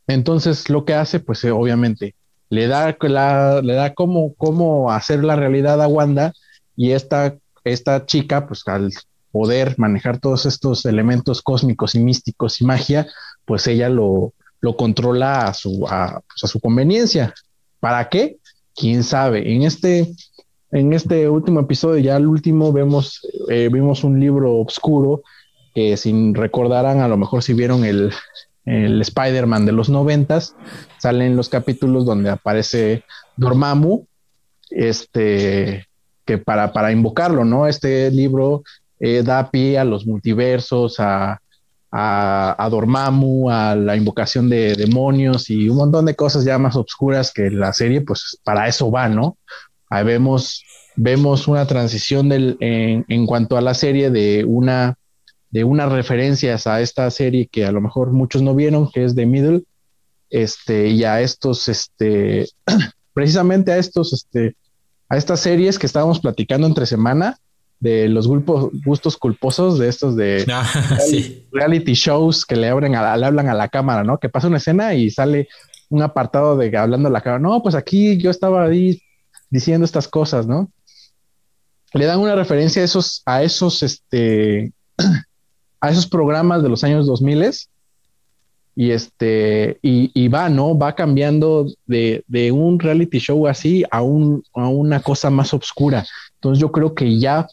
Entonces, 0.07 0.71
lo 0.71 0.85
que 0.85 0.95
hace, 0.95 1.21
pues 1.21 1.45
eh, 1.45 1.51
obviamente, 1.51 2.15
le 2.51 2.67
da, 2.67 2.97
la, 3.01 3.61
le 3.63 3.75
da 3.75 3.95
como, 3.95 4.35
cómo 4.35 4.91
hacer 4.91 5.23
la 5.23 5.37
realidad 5.37 5.83
a 5.83 5.89
Wanda 5.89 6.33
y 6.77 6.93
esta, 6.93 7.37
esta 7.65 8.07
chica, 8.07 8.47
pues 8.47 8.63
al 8.67 8.93
poder 9.31 9.75
manejar 9.79 10.19
todos 10.19 10.47
estos 10.47 10.87
elementos 10.87 11.43
cósmicos 11.43 11.95
y 11.95 12.01
místicos 12.01 12.61
y 12.61 12.65
magia, 12.65 13.07
pues 13.45 13.67
ella 13.67 13.89
lo, 13.89 14.33
lo 14.61 14.77
controla 14.77 15.49
a 15.49 15.55
su, 15.55 15.81
pues, 15.81 15.93
a, 15.93 16.47
su 16.47 16.61
conveniencia. 16.61 17.35
¿Para 17.81 18.09
qué? 18.09 18.39
Quién 18.75 19.05
sabe. 19.05 19.53
En 19.53 19.63
este, 19.63 20.13
en 20.71 20.93
este 20.93 21.29
último 21.29 21.61
episodio, 21.61 21.99
ya 21.99 22.17
el 22.17 22.27
último, 22.27 22.73
vemos, 22.73 23.27
eh, 23.49 23.69
vimos 23.73 24.05
un 24.05 24.21
libro 24.21 24.59
oscuro 24.59 25.23
que 25.75 25.97
sin 25.97 26.35
recordarán, 26.35 27.01
a 27.01 27.09
lo 27.09 27.17
mejor 27.17 27.43
si 27.43 27.55
vieron 27.55 27.85
el, 27.85 28.13
el 28.65 29.01
Spider-Man 29.01 29.65
de 29.65 29.73
los 29.73 29.89
noventas, 29.89 30.55
salen 30.99 31.37
los 31.37 31.49
capítulos 31.49 32.05
donde 32.05 32.31
aparece 32.31 33.05
Dormammu, 33.37 34.07
este, 34.71 35.87
que 36.25 36.39
para, 36.39 36.73
para 36.73 36.93
invocarlo, 36.93 37.45
¿no? 37.45 37.67
Este 37.67 38.11
libro 38.11 38.63
eh, 39.01 39.23
da 39.25 39.51
pie 39.51 39.79
a 39.79 39.85
los 39.85 40.07
multiversos, 40.07 41.01
a, 41.01 41.41
a, 41.91 42.65
a, 42.65 42.69
Dormammu, 42.69 43.51
a 43.51 43.75
la 43.75 43.97
invocación 43.97 44.51
de 44.51 44.75
demonios 44.75 45.49
y 45.49 45.71
un 45.71 45.79
montón 45.79 46.05
de 46.05 46.15
cosas 46.15 46.45
ya 46.45 46.59
más 46.59 46.77
oscuras 46.77 47.33
que 47.33 47.51
la 47.51 47.73
serie, 47.73 48.03
pues 48.03 48.39
para 48.45 48.69
eso 48.69 48.91
va, 48.91 49.09
¿no? 49.09 49.39
Ahí 49.91 50.05
vemos, 50.05 50.65
vemos 50.97 51.49
una 51.49 51.67
transición 51.67 52.29
del, 52.29 52.57
en, 52.61 53.05
en, 53.09 53.27
cuanto 53.27 53.57
a 53.57 53.61
la 53.61 53.75
serie 53.75 54.11
de 54.11 54.45
una 54.45 54.97
de 55.51 55.65
unas 55.65 55.91
referencias 55.91 56.67
a 56.67 56.81
esta 56.81 57.11
serie 57.11 57.49
que 57.51 57.65
a 57.65 57.73
lo 57.73 57.81
mejor 57.81 58.13
muchos 58.13 58.43
no 58.43 58.55
vieron, 58.55 58.91
que 58.91 59.05
es 59.05 59.15
The 59.15 59.27
Middle, 59.27 59.63
este, 60.31 60.89
y 60.89 61.05
a 61.05 61.21
estos, 61.21 61.69
este, 61.69 62.47
precisamente 63.15 63.73
a 63.73 63.79
estos, 63.79 64.13
este, 64.13 64.57
a 65.09 65.17
estas 65.17 65.41
series 65.41 65.79
que 65.79 65.87
estábamos 65.87 66.21
platicando 66.21 66.67
entre 66.67 66.87
semana, 66.87 67.39
de 67.81 68.09
los 68.09 68.27
gustos 68.27 69.17
culposos 69.17 69.79
de 69.79 69.89
estos 69.89 70.17
de 70.17 70.45
ah, 70.53 70.69
reality, 71.53 71.93
shows 71.93 72.45
que 72.45 72.57
le, 72.57 72.69
abren 72.69 72.97
a, 72.97 73.17
le 73.17 73.27
hablan 73.27 73.49
a 73.49 73.55
la 73.55 73.69
cámara, 73.69 74.03
¿no? 74.03 74.19
Que 74.19 74.29
pasa 74.29 74.49
una 74.49 74.57
escena 74.57 74.95
y 74.95 75.11
sale 75.11 75.49
un 75.89 76.03
apartado 76.03 76.57
de 76.57 76.77
hablando 76.77 77.09
a 77.09 77.13
la 77.13 77.21
cámara. 77.21 77.41
No, 77.41 77.63
pues 77.63 77.77
aquí 77.77 78.17
yo 78.19 78.31
estaba 78.31 78.65
ahí 78.65 79.01
diciendo 79.51 79.85
estas 79.85 80.09
cosas, 80.09 80.47
¿no? 80.47 80.71
Le 81.93 82.05
dan 82.05 82.21
una 82.21 82.35
referencia 82.35 82.83
a 82.83 82.85
esos, 82.85 83.23
a 83.25 83.43
esos, 83.43 83.83
este, 83.83 84.73
a 85.81 85.91
esos 85.91 86.07
programas 86.07 86.63
de 86.63 86.69
los 86.69 86.85
años 86.85 87.07
2000 87.07 87.51
y 88.77 88.93
este, 88.93 89.79
y, 89.83 90.29
va, 90.29 90.49
¿no? 90.49 90.79
Va 90.79 90.95
cambiando 90.95 91.67
de, 91.87 92.23
de 92.29 92.53
un 92.53 92.79
reality 92.79 93.19
show 93.19 93.49
así 93.49 93.85
a, 93.91 94.03
un, 94.03 94.45
a 94.55 94.69
una 94.69 95.01
cosa 95.01 95.31
más 95.31 95.53
oscura. 95.53 96.07
Entonces 96.35 96.61
yo 96.61 96.71
creo 96.71 96.95
que 96.95 97.19
ya 97.19 97.49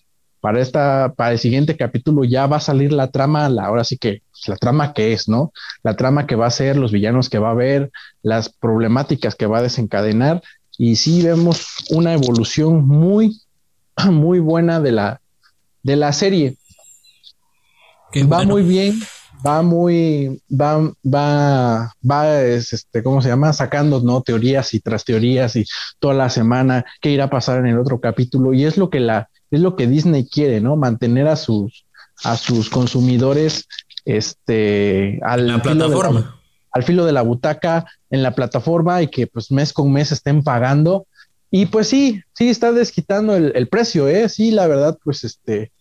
para 0.46 0.62
esta, 0.62 1.12
para 1.18 1.32
el 1.32 1.40
siguiente 1.40 1.76
capítulo 1.76 2.24
ya 2.24 2.46
va 2.46 2.58
a 2.58 2.60
salir 2.60 2.94
la 2.94 3.10
trama, 3.10 3.50
la, 3.50 3.66
ahora 3.66 3.84
sí 3.84 3.98
que 3.98 4.22
pues, 4.30 4.48
la 4.48 4.58
trama 4.58 4.94
que 4.94 5.14
es, 5.14 5.28
¿no? 5.28 5.52
La 5.82 5.96
trama 5.96 6.28
que 6.28 6.36
va 6.36 6.46
a 6.46 6.52
ser, 6.52 6.78
los 6.78 6.92
villanos 6.92 7.32
que 7.32 7.40
va 7.40 7.48
a 7.48 7.54
haber, 7.54 7.90
las 8.22 8.50
problemáticas 8.50 9.34
que 9.34 9.48
va 9.48 9.58
a 9.58 9.64
desencadenar. 9.64 10.44
Y 10.78 10.96
sí 10.96 11.22
vemos 11.22 11.66
una 11.90 12.14
evolución 12.14 12.86
muy, 12.88 13.40
muy 14.12 14.40
buena 14.40 14.80
de 14.80 14.92
la, 14.92 15.22
de 15.84 15.96
la 15.96 16.14
serie. 16.14 16.58
va 18.32 18.44
muy 18.44 18.64
bien, 18.64 19.00
va 19.46 19.62
muy, 19.62 20.42
va, 20.50 20.92
va, 21.04 21.94
va, 22.10 22.42
este, 22.42 23.04
¿cómo 23.04 23.22
se 23.22 23.30
llama? 23.30 23.54
Sacando, 23.54 24.02
¿no? 24.02 24.22
Teorías 24.22 24.74
y 24.74 24.80
tras 24.80 25.06
teorías 25.06 25.56
y 25.56 25.66
toda 26.00 26.14
la 26.14 26.30
semana 26.30 26.86
qué 27.02 27.12
irá 27.12 27.26
a 27.26 27.30
pasar 27.30 27.60
en 27.60 27.68
el 27.68 27.80
otro 27.80 28.00
capítulo. 28.00 28.54
Y 28.54 28.66
es 28.66 28.78
lo 28.78 28.90
que 28.90 29.00
la, 29.00 29.30
es 29.52 29.62
lo 29.62 29.76
que 29.76 29.88
Disney 29.88 30.28
quiere, 30.28 30.62
¿no? 30.62 30.76
Mantener 30.76 31.28
a 31.28 31.36
sus, 31.36 31.86
a 32.24 32.36
sus 32.38 32.70
consumidores 32.70 33.68
este, 34.06 35.20
al 35.24 35.48
la 35.48 35.62
plataforma. 35.62 36.42
Al 36.76 36.84
filo 36.84 37.06
de 37.06 37.14
la 37.14 37.22
butaca 37.22 37.86
en 38.10 38.22
la 38.22 38.36
plataforma 38.36 39.02
y 39.02 39.08
que 39.08 39.28
pues 39.28 39.50
mes 39.50 39.72
con 39.72 39.94
mes 39.94 40.12
estén 40.12 40.44
pagando. 40.44 41.08
Y 41.50 41.68
pues 41.68 41.88
sí, 41.88 42.22
sí, 42.34 42.50
está 42.50 42.74
desquitando 42.74 43.34
el, 43.34 43.68
precio, 43.70 44.10
¿eh? 44.10 44.28
Sí, 44.28 44.52
la 44.52 44.68
verdad, 44.68 44.98
pues 45.02 45.24
este, 45.24 45.72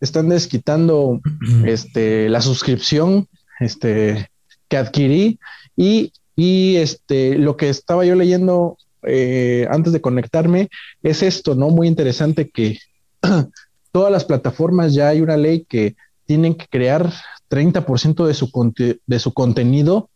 están 0.00 0.30
desquitando 0.30 1.20
este, 1.66 2.30
la 2.30 2.40
suscripción 2.40 3.28
este, 3.60 4.30
que 4.68 4.78
adquirí 4.78 5.38
y, 5.76 6.12
y 6.34 6.76
este, 6.76 7.36
lo 7.36 7.58
que 7.58 7.68
estaba 7.68 8.06
yo 8.06 8.14
leyendo 8.14 8.78
eh, 9.02 9.68
antes 9.70 9.92
de 9.92 10.00
conectarme 10.00 10.70
es 11.02 11.22
esto, 11.22 11.56
¿no? 11.56 11.68
Muy 11.68 11.88
interesante 11.88 12.48
que 12.48 12.78
todas 13.92 14.10
las 14.10 14.24
plataformas 14.24 14.94
ya 14.94 15.08
hay 15.08 15.20
una 15.20 15.36
ley 15.36 15.66
que 15.68 15.94
tienen 16.24 16.54
que 16.54 16.68
crear 16.68 17.12
30% 17.50 18.26
de 18.26 18.32
su, 18.32 18.96
de 19.06 19.18
su 19.18 19.34
contenido 19.34 20.08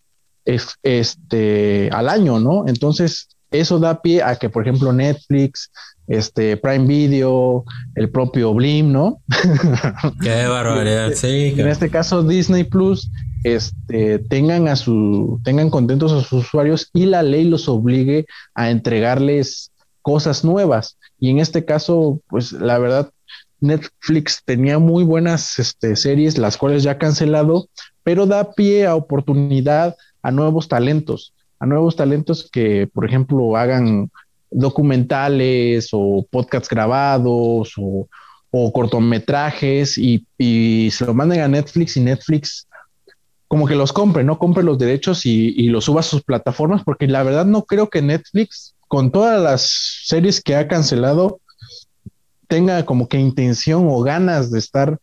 este, 0.45 1.89
al 1.93 2.09
año, 2.09 2.39
¿no? 2.41 2.67
Entonces, 2.67 3.29
eso 3.51 3.79
da 3.79 4.01
pie 4.01 4.23
a 4.23 4.37
que, 4.37 4.49
por 4.49 4.63
ejemplo, 4.63 4.93
Netflix, 4.93 5.71
este, 6.09 6.57
Prime 6.57 6.87
Video, 6.87 7.65
el 7.95 8.11
propio 8.11 8.55
Blim, 8.55 8.93
¿no? 8.93 9.21
Qué 10.23 10.47
barbaridad, 10.47 11.13
sí. 11.15 11.55
En 11.57 11.69
este 11.69 11.91
caso, 11.91 12.23
Disney 12.23 12.65
Plus, 12.65 13.11
este, 13.45 14.19
tengan 14.19 14.69
a 14.69 14.77
su, 14.77 15.41
tengan 15.45 15.71
contentos 15.71 16.13
a 16.13 16.21
sus 16.21 16.45
usuarios 16.45 16.89
y 16.93 17.07
la 17.07 17.23
ley 17.23 17.45
los 17.45 17.69
obligue 17.69 18.27
a 18.55 18.71
entregarles 18.71 19.71
cosas 20.01 20.45
nuevas. 20.45 20.99
Y 21.19 21.31
en 21.31 21.39
este 21.39 21.65
caso, 21.65 22.21
pues 22.29 22.53
la 22.53 22.79
verdad, 22.79 23.11
Netflix 23.61 24.43
tenía 24.45 24.79
muy 24.79 25.05
buenas 25.05 25.59
este, 25.59 25.95
series, 25.97 26.37
las 26.37 26.57
cuales 26.57 26.83
ya 26.83 26.93
ha 26.93 26.99
cancelado, 26.99 27.69
pero 28.03 28.27
da 28.27 28.53
pie 28.53 28.87
a 28.87 28.97
oportunidad 28.97 29.95
a 30.23 30.31
nuevos 30.31 30.69
talentos, 30.69 31.35
a 31.59 31.67
nuevos 31.67 31.97
talentos 31.97 32.49
que, 32.51 32.89
por 32.93 33.05
ejemplo, 33.05 33.57
hagan 33.57 34.11
documentales 34.51 35.89
o 35.93 36.27
podcasts 36.31 36.69
grabados 36.69 37.75
o, 37.77 38.09
cortometrajes 38.73 39.97
y, 39.97 40.27
se 40.91 41.07
lo 41.07 41.15
manden 41.15 41.41
a 41.41 41.49
Netflix 41.49 41.97
y 41.97 42.01
Netflix 42.01 42.69
como 43.49 43.67
que 43.67 43.75
los 43.75 43.93
compre, 43.93 44.25
no 44.25 44.39
compre 44.39 44.63
los 44.63 44.79
derechos 44.79 45.25
y, 45.27 45.55
y 45.57 45.69
los 45.69 45.85
suba 45.85 46.01
a 46.01 46.03
sus 46.03 46.23
plataformas, 46.23 46.83
porque 46.85 47.07
la 47.07 47.23
verdad 47.23 47.45
no 47.47 47.65
creo 47.65 47.91
que 47.91 48.01
Netflix, 48.01 48.75
con 48.89 49.11
todas 49.11 49.43
las 49.43 49.63
series 50.05 50.43
que 50.43 50.57
ha 50.57 50.69
cancelado, 50.69 51.41
tenga 52.53 52.85
como 52.85 53.09
que 53.09 53.19
intención 53.19 53.87
o 53.89 54.03
ganas 54.03 54.51
de 54.51 54.59
estar, 54.59 54.99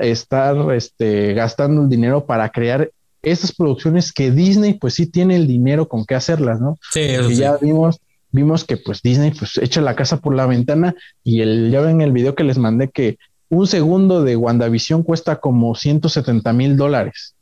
estar 0.00 0.72
este, 0.74 1.32
gastando 1.32 1.82
el 1.82 1.88
dinero 1.88 2.26
para 2.26 2.48
crear 2.48 2.90
esas 3.22 3.54
producciones 3.54 4.12
que 4.12 4.30
Disney 4.30 4.74
pues 4.74 4.94
sí 4.94 5.06
tiene 5.06 5.36
el 5.36 5.46
dinero 5.46 5.88
con 5.88 6.04
qué 6.04 6.14
hacerlas, 6.14 6.60
¿no? 6.60 6.78
Sí, 6.92 7.00
y 7.00 7.36
ya 7.36 7.56
vimos, 7.56 8.00
vimos 8.30 8.64
que 8.64 8.76
pues 8.76 9.02
Disney 9.02 9.30
pues 9.30 9.58
echa 9.58 9.80
la 9.80 9.94
casa 9.94 10.18
por 10.18 10.34
la 10.34 10.46
ventana 10.46 10.94
y 11.22 11.40
el, 11.40 11.70
ya 11.70 11.80
ven 11.80 12.00
el 12.00 12.12
video 12.12 12.34
que 12.34 12.44
les 12.44 12.58
mandé 12.58 12.90
que 12.90 13.18
un 13.48 13.66
segundo 13.66 14.22
de 14.22 14.36
WandaVision 14.36 15.02
cuesta 15.02 15.36
como 15.40 15.74
170 15.74 16.52
mil 16.52 16.76
dólares. 16.76 17.34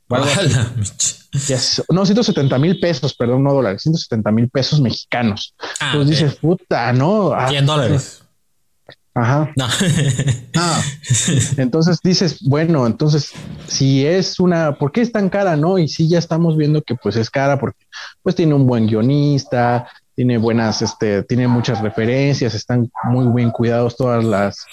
no, 1.88 2.04
170 2.04 2.58
mil 2.58 2.80
pesos, 2.80 3.14
perdón, 3.14 3.44
no 3.44 3.54
dólares, 3.54 3.82
170 3.82 4.32
mil 4.32 4.50
pesos 4.50 4.80
mexicanos. 4.80 5.54
Ah, 5.78 5.92
Entonces 5.92 6.18
dices, 6.18 6.38
puta, 6.40 6.92
¿no? 6.92 7.32
100 7.48 7.64
dólares. 7.66 8.19
Ajá. 9.14 9.52
No. 9.56 9.66
Ah. 10.56 10.82
Entonces 11.56 11.98
dices, 12.02 12.40
bueno, 12.42 12.86
entonces 12.86 13.32
si 13.66 14.06
es 14.06 14.38
una, 14.38 14.76
¿por 14.76 14.92
qué 14.92 15.00
es 15.00 15.10
tan 15.10 15.28
cara? 15.28 15.56
No, 15.56 15.78
y 15.78 15.88
sí 15.88 16.08
ya 16.08 16.18
estamos 16.18 16.56
viendo 16.56 16.82
que 16.82 16.94
pues 16.94 17.16
es 17.16 17.30
cara 17.30 17.58
porque 17.58 17.84
pues 18.22 18.34
tiene 18.34 18.54
un 18.54 18.66
buen 18.66 18.86
guionista, 18.86 19.88
tiene 20.14 20.36
buenas, 20.36 20.82
este, 20.82 21.22
tiene 21.22 21.48
muchas 21.48 21.80
referencias, 21.80 22.54
están 22.54 22.90
muy 23.04 23.26
bien 23.34 23.50
cuidados 23.50 23.96
todas 23.96 24.22
las, 24.22 24.66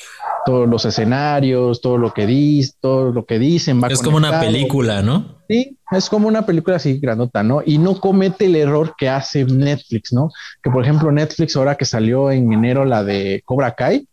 todos 0.45 0.67
los 0.67 0.83
escenarios, 0.83 1.79
todo 1.79 1.97
lo 1.97 2.13
que 2.13 2.25
dice, 2.25 2.73
todo 2.81 3.13
lo 3.13 3.25
que 3.25 3.39
dicen. 3.39 3.81
es 3.89 4.01
como 4.01 4.17
una 4.17 4.41
película, 4.41 5.01
¿no? 5.01 5.37
Sí, 5.47 5.77
es 5.91 6.09
como 6.09 6.27
una 6.27 6.45
película 6.45 6.75
así 6.75 6.99
grandota, 6.99 7.43
¿no? 7.43 7.61
Y 7.65 7.77
no 7.77 7.99
comete 7.99 8.45
el 8.45 8.57
error 8.57 8.93
que 8.97 9.07
hace 9.07 9.45
Netflix, 9.45 10.11
¿no? 10.11 10.31
Que 10.61 10.69
por 10.69 10.83
ejemplo 10.83 11.11
Netflix 11.11 11.55
ahora 11.55 11.75
que 11.75 11.85
salió 11.85 12.29
en 12.29 12.51
enero 12.51 12.83
la 12.83 13.05
de 13.05 13.41
Cobra 13.45 13.73
Kai, 13.73 14.05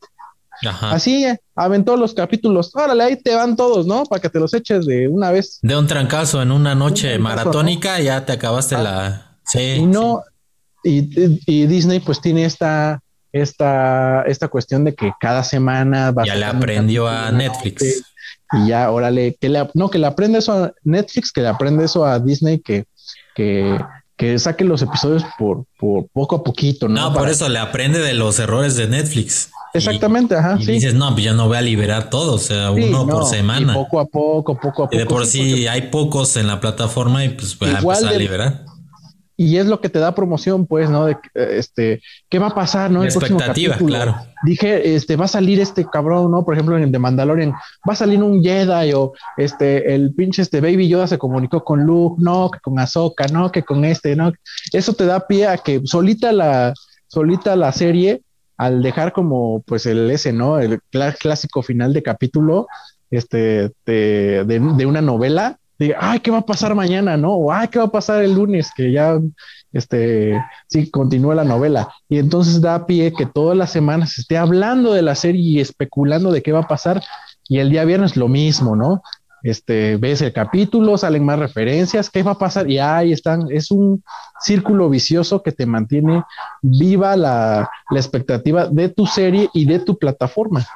Así 0.80 1.26
aventó 1.54 1.96
los 1.96 2.14
capítulos. 2.14 2.70
Órale, 2.74 3.04
ahí 3.04 3.16
te 3.16 3.34
van 3.34 3.56
todos, 3.56 3.86
¿no? 3.86 4.04
Para 4.04 4.20
que 4.20 4.28
te 4.28 4.40
los 4.40 4.54
eches 4.54 4.86
de 4.86 5.08
una 5.08 5.30
vez. 5.30 5.58
De 5.62 5.76
un 5.76 5.86
trancazo 5.86 6.42
en 6.42 6.50
una 6.52 6.74
noche 6.74 7.18
maratónica, 7.18 8.00
ya 8.00 8.24
te 8.24 8.32
acabaste 8.32 8.76
la. 8.76 9.06
Ah. 9.06 9.30
Sí. 9.44 9.60
Y 9.60 9.86
no, 9.86 10.22
y, 10.84 11.66
Disney, 11.66 12.00
pues 12.00 12.20
tiene 12.20 12.44
esta, 12.44 13.00
esta, 13.32 14.22
esta 14.22 14.48
cuestión 14.48 14.84
de 14.84 14.94
que 14.94 15.12
cada 15.20 15.42
semana 15.42 16.10
va 16.10 16.24
Ya 16.24 16.36
le 16.36 16.44
aprendió 16.44 17.08
a 17.08 17.30
Netflix. 17.32 18.04
Y 18.52 18.68
ya, 18.68 18.90
órale, 18.90 19.36
que 19.40 19.48
le, 19.48 19.68
no, 19.74 19.90
que 19.90 19.98
le 19.98 20.06
aprende 20.06 20.38
eso 20.38 20.52
a 20.52 20.72
Netflix, 20.84 21.32
que 21.32 21.40
le 21.40 21.48
aprende 21.48 21.84
eso 21.84 22.04
a 22.04 22.20
Disney, 22.20 22.60
que, 22.60 22.84
que, 23.34 23.78
que 24.16 24.38
saque 24.38 24.64
los 24.64 24.82
episodios 24.82 25.24
por, 25.38 25.64
por 25.78 26.06
poco 26.12 26.36
a 26.36 26.44
poquito, 26.44 26.88
¿no? 26.88 27.10
No, 27.10 27.14
por 27.14 27.28
eso 27.28 27.48
le 27.48 27.58
aprende 27.58 27.98
de 27.98 28.14
los 28.14 28.38
errores 28.38 28.76
de 28.76 28.86
Netflix. 28.86 29.50
Exactamente, 29.74 30.36
ajá. 30.36 30.56
Y 30.60 30.66
dices, 30.66 30.94
no, 30.94 31.12
pues 31.12 31.24
ya 31.24 31.32
no 31.32 31.48
voy 31.48 31.56
a 31.56 31.60
liberar 31.60 32.08
todos, 32.08 32.34
o 32.34 32.46
sea, 32.46 32.70
uno 32.70 33.06
por 33.06 33.26
semana. 33.26 33.74
poco 33.74 33.98
a 33.98 34.06
poco, 34.06 34.54
poco 34.54 34.84
a 34.84 34.86
poco. 34.86 34.94
Y 34.94 34.98
de 34.98 35.06
por 35.06 35.26
sí 35.26 35.66
hay 35.66 35.82
pocos 35.88 36.36
en 36.36 36.46
la 36.46 36.60
plataforma 36.60 37.24
y 37.24 37.30
pues 37.30 37.58
voy 37.58 37.70
a 37.70 37.78
empezar 37.78 38.14
a 38.14 38.16
liberar. 38.16 38.64
Y 39.36 39.56
es 39.56 39.66
lo 39.66 39.80
que 39.80 39.88
te 39.88 39.98
da 39.98 40.14
promoción, 40.14 40.64
pues, 40.64 40.88
¿no? 40.88 41.06
De 41.06 41.16
este, 41.34 42.00
¿qué 42.28 42.38
va 42.38 42.48
a 42.48 42.54
pasar, 42.54 42.88
no? 42.92 43.02
Expectativa, 43.02 43.76
claro. 43.76 44.16
Dije, 44.44 44.94
este, 44.94 45.16
va 45.16 45.24
a 45.24 45.28
salir 45.28 45.58
este 45.58 45.84
cabrón, 45.84 46.30
¿no? 46.30 46.44
Por 46.44 46.54
ejemplo, 46.54 46.76
en 46.76 46.84
el 46.84 46.92
de 46.92 47.00
Mandalorian, 47.00 47.50
va 47.50 47.92
a 47.94 47.96
salir 47.96 48.22
un 48.22 48.44
Jedi 48.44 48.92
o 48.92 49.12
este, 49.36 49.92
el 49.92 50.14
pinche 50.14 50.42
este 50.42 50.60
Baby 50.60 50.86
Yoda 50.86 51.08
se 51.08 51.18
comunicó 51.18 51.64
con 51.64 51.82
Luke, 51.82 52.22
no, 52.22 52.48
que 52.48 52.60
con 52.60 52.78
Ahsoka, 52.78 53.26
no, 53.26 53.50
que 53.50 53.64
con 53.64 53.84
este, 53.84 54.14
no. 54.14 54.32
Eso 54.72 54.92
te 54.92 55.04
da 55.04 55.26
pie 55.26 55.48
a 55.48 55.58
que 55.58 55.80
solita 55.84 56.30
la, 56.30 56.72
solita 57.08 57.56
la 57.56 57.72
serie 57.72 58.22
al 58.56 58.82
dejar 58.82 59.12
como 59.12 59.62
pues 59.66 59.86
el 59.86 60.10
ese, 60.10 60.32
¿no? 60.32 60.58
El 60.58 60.80
clásico 61.18 61.62
final 61.62 61.92
de 61.92 62.02
capítulo 62.02 62.66
este, 63.10 63.72
de, 63.86 64.44
de, 64.44 64.86
una 64.86 65.00
novela, 65.00 65.58
diga, 65.78 65.98
ay, 66.00 66.20
¿qué 66.20 66.30
va 66.30 66.38
a 66.38 66.46
pasar 66.46 66.74
mañana? 66.74 67.16
¿No? 67.16 67.34
O, 67.34 67.52
ay, 67.52 67.68
¿qué 67.68 67.78
va 67.78 67.86
a 67.86 67.92
pasar 67.92 68.22
el 68.22 68.34
lunes? 68.34 68.70
Que 68.76 68.92
ya, 68.92 69.18
este, 69.72 70.40
sí, 70.68 70.90
continúa 70.90 71.34
la 71.34 71.44
novela. 71.44 71.88
Y 72.08 72.18
entonces 72.18 72.60
da 72.60 72.86
pie 72.86 73.12
que 73.12 73.26
todas 73.26 73.56
las 73.56 73.70
semanas 73.70 74.12
se 74.12 74.22
esté 74.22 74.36
hablando 74.36 74.92
de 74.92 75.02
la 75.02 75.14
serie 75.14 75.42
y 75.42 75.60
especulando 75.60 76.32
de 76.32 76.42
qué 76.42 76.52
va 76.52 76.60
a 76.60 76.68
pasar. 76.68 77.02
Y 77.48 77.58
el 77.58 77.70
día 77.70 77.84
viernes 77.84 78.16
lo 78.16 78.28
mismo, 78.28 78.74
¿no? 78.74 79.02
Este, 79.44 79.98
ves 79.98 80.22
el 80.22 80.32
capítulo, 80.32 80.96
salen 80.96 81.22
más 81.22 81.38
referencias, 81.38 82.08
¿qué 82.08 82.22
va 82.22 82.32
a 82.32 82.38
pasar? 82.38 82.68
Y 82.70 82.78
ahí 82.78 83.12
están, 83.12 83.46
es 83.50 83.70
un 83.70 84.02
círculo 84.40 84.88
vicioso 84.88 85.42
que 85.42 85.52
te 85.52 85.66
mantiene 85.66 86.24
viva 86.62 87.14
la, 87.14 87.70
expectativa 87.90 88.66
de 88.66 88.88
tu 88.88 89.06
serie 89.06 89.50
y 89.52 89.66
de 89.66 89.80
tu 89.80 89.98
plataforma. 89.98 90.66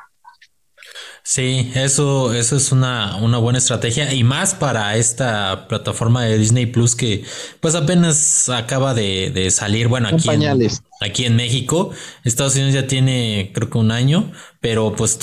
Sí, 1.22 1.72
eso, 1.74 2.34
eso 2.34 2.56
es 2.56 2.70
una, 2.70 3.16
una, 3.16 3.38
buena 3.38 3.58
estrategia 3.58 4.12
y 4.12 4.22
más 4.22 4.54
para 4.54 4.96
esta 4.96 5.66
plataforma 5.68 6.24
de 6.24 6.38
Disney 6.38 6.66
Plus 6.66 6.94
que 6.94 7.24
pues 7.60 7.74
apenas 7.74 8.48
acaba 8.50 8.92
de, 8.92 9.48
salir, 9.50 9.88
bueno, 9.88 10.08
aquí 10.08 10.28
en, 10.28 10.68
aquí 11.00 11.24
en 11.24 11.36
México, 11.36 11.90
Estados 12.24 12.54
Unidos 12.56 12.74
ya 12.74 12.86
tiene 12.86 13.50
creo 13.54 13.70
que 13.70 13.78
un 13.78 13.92
año, 13.92 14.30
pero 14.60 14.94
pues 14.94 15.18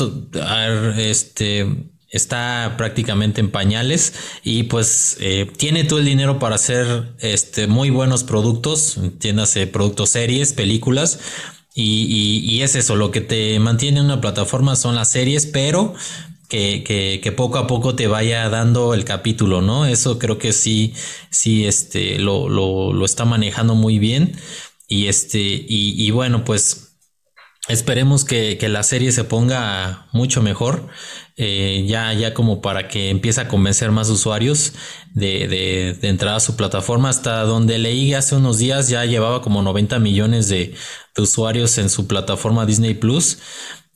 este 0.97 1.94
está 2.15 2.75
prácticamente 2.77 3.41
en 3.41 3.51
pañales 3.51 4.13
y 4.43 4.63
pues 4.63 5.17
eh, 5.19 5.51
tiene 5.57 5.83
todo 5.83 5.99
el 5.99 6.05
dinero 6.05 6.39
para 6.39 6.55
hacer 6.55 7.13
este, 7.19 7.67
muy 7.67 7.89
buenos 7.89 8.23
productos, 8.23 8.97
entiéndase 8.97 9.67
productos 9.67 10.11
series, 10.11 10.53
películas 10.53 11.19
y, 11.77 12.61
es 12.61 12.75
eso, 12.75 12.95
lo 12.95 13.11
que 13.11 13.19
te 13.19 13.59
mantiene 13.59 13.99
en 13.99 14.05
una 14.05 14.21
plataforma 14.21 14.77
son 14.77 14.95
las 14.95 15.09
series, 15.09 15.45
pero 15.45 15.93
que, 16.47 17.33
poco 17.35 17.57
a 17.57 17.67
poco 17.67 17.95
te 17.95 18.07
vaya 18.07 18.47
dando 18.47 18.93
el 18.93 19.03
capítulo, 19.03 19.61
¿no? 19.61 19.85
Eso 19.85 20.17
creo 20.17 20.37
que 20.37 20.53
sí, 20.53 20.93
sí, 21.29 21.65
este, 21.65 22.17
lo, 22.17 22.47
lo, 22.47 23.03
está 23.03 23.25
manejando 23.25 23.75
muy 23.75 23.99
bien 23.99 24.37
y 24.87 25.07
este, 25.07 25.39
y, 25.39 25.95
y 25.97 26.11
bueno, 26.11 26.45
pues 26.45 26.85
Esperemos 27.67 28.25
que, 28.25 28.59
la 28.69 28.83
serie 28.83 29.11
se 29.11 29.23
ponga 29.23 30.07
mucho 30.11 30.43
mejor, 30.43 30.87
eh, 31.37 31.83
ya, 31.85 32.13
ya 32.13 32.33
como 32.33 32.61
para 32.61 32.87
que 32.87 33.09
empiece 33.09 33.41
a 33.41 33.49
convencer 33.49 33.91
más 33.91 34.09
usuarios 34.09 34.71
de, 35.13 35.49
de, 35.49 35.97
de, 35.99 36.07
entrar 36.07 36.35
a 36.35 36.39
su 36.39 36.55
plataforma. 36.55 37.09
Hasta 37.09 37.41
donde 37.43 37.77
leí 37.77 38.13
hace 38.13 38.35
unos 38.35 38.57
días 38.57 38.87
ya 38.87 39.03
llevaba 39.03 39.41
como 39.41 39.61
90 39.61 39.99
millones 39.99 40.47
de, 40.47 40.73
usuarios 41.17 41.77
en 41.77 41.89
su 41.89 42.07
plataforma 42.07 42.65
Disney 42.65 42.93
Plus. 42.93 43.39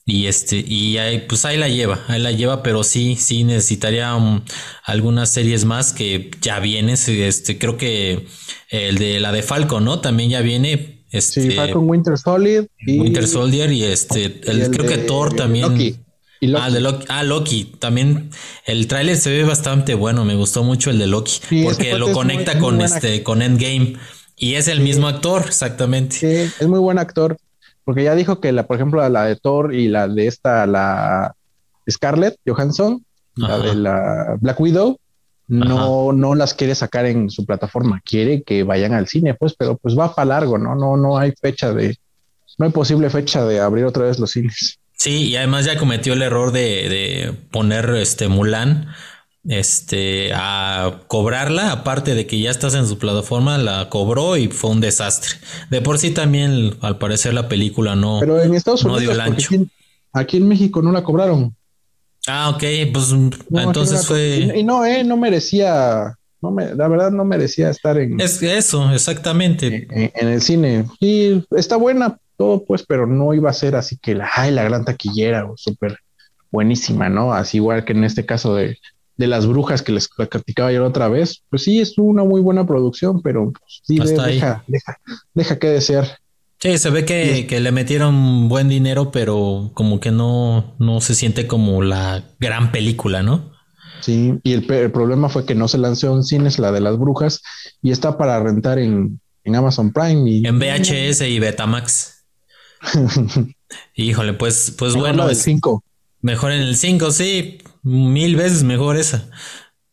Y 0.06 0.26
este, 0.26 0.58
y 0.68 0.98
ahí, 0.98 1.26
pues 1.30 1.46
ahí 1.46 1.56
la 1.58 1.70
lleva, 1.70 2.00
ahí 2.08 2.20
la 2.20 2.32
lleva, 2.32 2.64
pero 2.64 2.84
sí, 2.84 3.16
sí 3.16 3.44
necesitaría 3.44 4.16
um, 4.16 4.42
algunas 4.84 5.30
series 5.30 5.66
más 5.66 5.94
que 5.94 6.32
ya 6.42 6.60
viene. 6.60 6.94
Este, 6.94 7.58
creo 7.60 7.78
que 7.78 8.26
el 8.70 8.98
de 8.98 9.20
la 9.20 9.32
de 9.32 9.44
Falco, 9.44 9.80
¿no? 9.80 10.00
También 10.00 10.32
ya 10.32 10.42
viene, 10.42 11.04
este, 11.12 11.52
sí, 11.52 11.72
con 11.72 11.88
Winter 11.88 12.18
Soldier. 12.18 12.68
Y, 12.80 13.00
Winter 13.00 13.28
Soldier 13.28 13.72
y 13.72 13.84
este, 13.84 14.42
creo 14.42 14.88
que 14.88 14.98
Thor 14.98 15.36
también. 15.36 16.00
Ah, 16.58 16.70
de 16.70 16.80
Loki. 16.80 17.06
Ah, 17.10 17.24
Loki. 17.24 17.66
También 17.80 18.30
el 18.66 18.88
tráiler 18.88 19.18
se 19.18 19.30
ve 19.30 19.44
bastante 19.44 19.96
bueno. 19.96 20.26
Me 20.26 20.36
gustó 20.36 20.64
mucho 20.64 20.90
el 20.90 21.00
de 21.00 21.08
Loki. 21.08 21.40
porque 21.64 21.98
lo 21.98 22.12
conecta 22.14 22.60
con 22.60 22.82
este, 22.82 23.24
con 23.24 23.42
Endgame. 23.42 23.98
Y 24.36 24.56
es 24.56 24.70
el 24.70 24.80
mismo 24.80 25.08
actor, 25.08 25.44
exactamente. 25.48 26.16
Sí, 26.16 26.54
es 26.60 26.68
muy 26.68 26.80
buen 26.80 26.98
actor. 26.98 27.38
Porque 27.84 28.04
ya 28.04 28.16
dijo 28.16 28.40
que 28.40 28.52
la, 28.52 28.68
por 28.68 28.78
ejemplo, 28.78 29.08
la 29.10 29.26
de 29.26 29.36
Thor 29.36 29.74
y 29.74 29.90
la 29.90 30.08
de 30.08 30.28
esta, 30.28 30.66
la 30.66 31.36
Scarlett 31.90 32.38
Johansson, 32.46 33.04
la 33.36 33.58
de 33.58 33.76
la 33.76 34.38
Black 34.40 34.60
Widow, 34.60 34.98
no, 35.48 36.12
no 36.12 36.36
las 36.36 36.54
quiere 36.54 36.76
sacar 36.76 37.08
en 37.08 37.30
su 37.30 37.46
plataforma, 37.46 38.02
quiere 38.06 38.44
que 38.44 38.64
vayan 38.64 38.94
al 38.94 39.08
cine, 39.08 39.34
pues, 39.34 39.56
pero 39.58 39.78
pues 39.78 39.98
va 39.98 40.14
para 40.14 40.28
largo, 40.28 40.60
¿no? 40.60 40.76
No, 40.76 40.96
no 40.96 41.18
hay 41.18 41.34
fecha 41.42 41.74
de, 41.74 41.98
no 42.60 42.66
hay 42.66 42.72
posible 42.72 43.10
fecha 43.10 43.44
de 43.44 43.60
abrir 43.60 43.86
otra 43.86 44.06
vez 44.06 44.20
los 44.20 44.32
cines. 44.32 44.80
Sí, 45.00 45.30
y 45.30 45.36
además 45.38 45.66
ya 45.66 45.78
cometió 45.78 46.14
el 46.14 46.22
error 46.22 46.52
de, 46.52 46.60
de 46.90 47.34
poner 47.52 47.90
este 47.96 48.28
Mulan 48.28 48.90
este 49.48 50.32
a 50.34 51.02
cobrarla, 51.08 51.72
aparte 51.72 52.14
de 52.14 52.28
que 52.28 52.40
ya 52.40 52.52
estás 52.52 52.76
en 52.76 52.86
su 52.86 52.98
plataforma, 52.98 53.58
la 53.58 53.90
cobró 53.90 54.38
y 54.38 54.48
fue 54.48 54.72
un 54.72 54.82
desastre. 54.82 55.32
De 55.70 55.82
por 55.82 55.98
sí 55.98 56.12
también, 56.12 56.76
al 56.82 56.98
parecer, 56.98 57.34
la 57.34 57.48
película 57.48 57.96
no, 57.96 58.18
Pero 58.20 58.42
en 58.42 58.54
Estados 58.54 58.84
Unidos, 58.84 59.02
dio 59.02 59.12
el 59.12 59.22
ancho. 59.22 59.50
Aquí, 60.12 60.38
en 60.38 60.48
México 60.48 60.82
no 60.82 60.92
la 60.92 61.04
cobraron. 61.04 61.56
Ah, 62.28 62.50
ok, 62.50 62.64
pues 62.94 63.12
entonces 63.12 64.06
fue. 64.06 64.52
Y, 64.56 64.64
no, 64.64 64.86
eh, 64.86 65.04
no 65.04 65.18
merecía, 65.18 66.16
no 66.42 66.52
me, 66.52 66.76
la 66.76 66.88
verdad 66.88 67.12
no 67.12 67.24
merecía 67.26 67.70
estar 67.70 67.98
en. 67.98 68.20
Es 68.20 68.42
eso, 68.44 68.92
exactamente. 68.92 69.88
En, 69.90 70.28
el 70.28 70.42
cine. 70.42 70.86
Y 71.00 71.44
está 71.56 71.78
buena, 71.78 72.20
todo, 72.40 72.66
pues, 72.66 72.84
pero 72.88 73.06
no 73.06 73.36
iba 73.36 73.52
a 73.52 73.54
ser 73.54 73.76
así 73.76 73.98
que 74.02 74.16
la, 74.16 74.28
ay, 74.34 74.50
la 74.50 74.64
gran 74.64 74.84
taquillera 74.84 75.46
o 75.46 75.58
súper 75.58 76.00
buenísima, 76.50 77.10
¿no? 77.10 77.34
Así 77.34 77.58
igual 77.58 77.86
que 77.86 77.94
en 77.94 78.04
este 78.06 78.26
caso 78.26 78.56
de 78.56 78.80
de 79.20 79.28
las 79.28 79.46
brujas 79.46 79.82
que 79.82 79.92
les 79.92 80.08
platicaba 80.08 80.72
yo 80.72 80.86
otra 80.86 81.10
vez, 81.10 81.44
pues 81.50 81.64
sí, 81.64 81.82
es 81.82 81.98
una 81.98 82.24
muy 82.24 82.40
buena 82.40 82.66
producción, 82.66 83.22
pero 83.22 83.52
pues, 83.52 83.82
sí, 83.84 84.00
deja, 84.00 84.64
deja, 84.66 84.98
deja, 85.34 85.60
que 85.60 85.68
desear. 85.68 86.20
Sí, 86.58 86.78
se 86.78 86.90
ve 86.90 87.04
que, 87.04 87.60
le 87.60 87.72
metieron 87.74 88.48
buen 88.48 88.70
dinero, 88.70 89.12
pero 89.12 89.72
como 89.74 90.00
que 90.00 90.12
no, 90.12 90.74
no 90.80 91.02
se 91.02 91.16
siente 91.16 91.48
como 91.48 91.84
la 91.84 92.24
gran 92.40 92.72
película, 92.72 93.22
¿no? 93.22 93.52
Sí, 94.00 94.40
y 94.44 94.54
el, 94.54 94.66
problema 94.66 95.28
fue 95.28 95.46
que 95.46 95.54
no 95.54 95.68
se 95.68 95.80
lanzó 95.80 96.16
en 96.16 96.24
cines 96.24 96.58
la 96.58 96.72
de 96.72 96.80
las 96.80 96.98
brujas 96.98 97.42
y 97.82 97.92
está 97.92 98.18
para 98.18 98.40
rentar 98.42 98.80
en, 98.80 99.20
Amazon 99.54 99.92
Prime. 99.92 100.30
Y, 100.30 100.48
en 100.48 100.60
VHS 100.60 101.22
y 101.24 101.40
Betamax. 101.40 102.19
Híjole, 103.96 104.34
pues, 104.34 104.74
pues 104.78 104.96
bueno. 104.96 105.30
El 105.30 105.36
5. 105.36 105.84
Mejor 106.22 106.52
en 106.52 106.62
el 106.62 106.76
5, 106.76 107.12
sí 107.12 107.60
mil 107.84 108.36
veces 108.36 108.64
mejor 108.64 108.98
esa. 108.98 109.30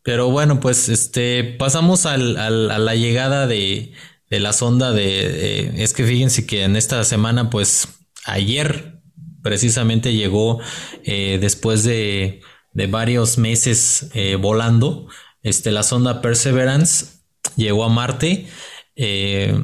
Pero 0.03 0.29
bueno, 0.29 0.59
pues 0.59 0.89
este 0.89 1.43
pasamos 1.43 2.05
al, 2.05 2.37
a 2.37 2.49
la 2.49 2.95
llegada 2.95 3.47
de, 3.47 3.93
de 4.29 4.39
la 4.39 4.53
sonda 4.53 4.91
de, 4.91 5.83
Es 5.83 5.93
que 5.93 6.05
fíjense 6.05 6.45
que 6.45 6.63
en 6.63 6.75
esta 6.75 7.03
semana, 7.03 7.49
pues 7.49 7.89
ayer 8.25 9.01
precisamente 9.41 10.13
llegó 10.13 10.59
eh, 11.03 11.37
después 11.41 11.83
de, 11.83 12.41
de, 12.73 12.87
varios 12.87 13.37
meses 13.37 14.09
eh, 14.13 14.35
volando. 14.35 15.07
Este, 15.43 15.71
la 15.71 15.83
sonda 15.83 16.21
Perseverance 16.21 17.21
llegó 17.55 17.83
a 17.83 17.89
Marte. 17.89 18.47
Eh, 18.95 19.61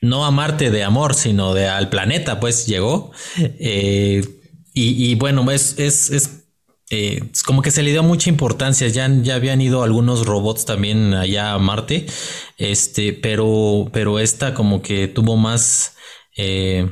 no 0.00 0.24
a 0.24 0.30
Marte 0.30 0.70
de 0.70 0.84
amor, 0.84 1.14
sino 1.14 1.54
de 1.54 1.68
al 1.68 1.88
planeta, 1.88 2.40
pues 2.40 2.66
llegó. 2.66 3.12
y, 3.38 4.20
y, 4.74 5.14
bueno, 5.14 5.50
es, 5.50 5.78
es, 5.78 6.10
es 6.10 6.46
eh, 6.90 7.30
como 7.44 7.62
que 7.62 7.72
se 7.72 7.82
le 7.82 7.90
dio 7.90 8.02
mucha 8.02 8.30
importancia. 8.30 8.88
Ya, 8.88 9.08
ya 9.22 9.34
habían 9.34 9.60
ido 9.60 9.82
algunos 9.82 10.26
robots 10.26 10.64
también 10.64 11.14
allá 11.14 11.52
a 11.52 11.58
Marte. 11.58 12.06
Este, 12.58 13.12
pero, 13.12 13.88
pero 13.92 14.18
esta 14.18 14.54
como 14.54 14.82
que 14.82 15.08
tuvo 15.08 15.36
más 15.36 15.96
eh, 16.36 16.88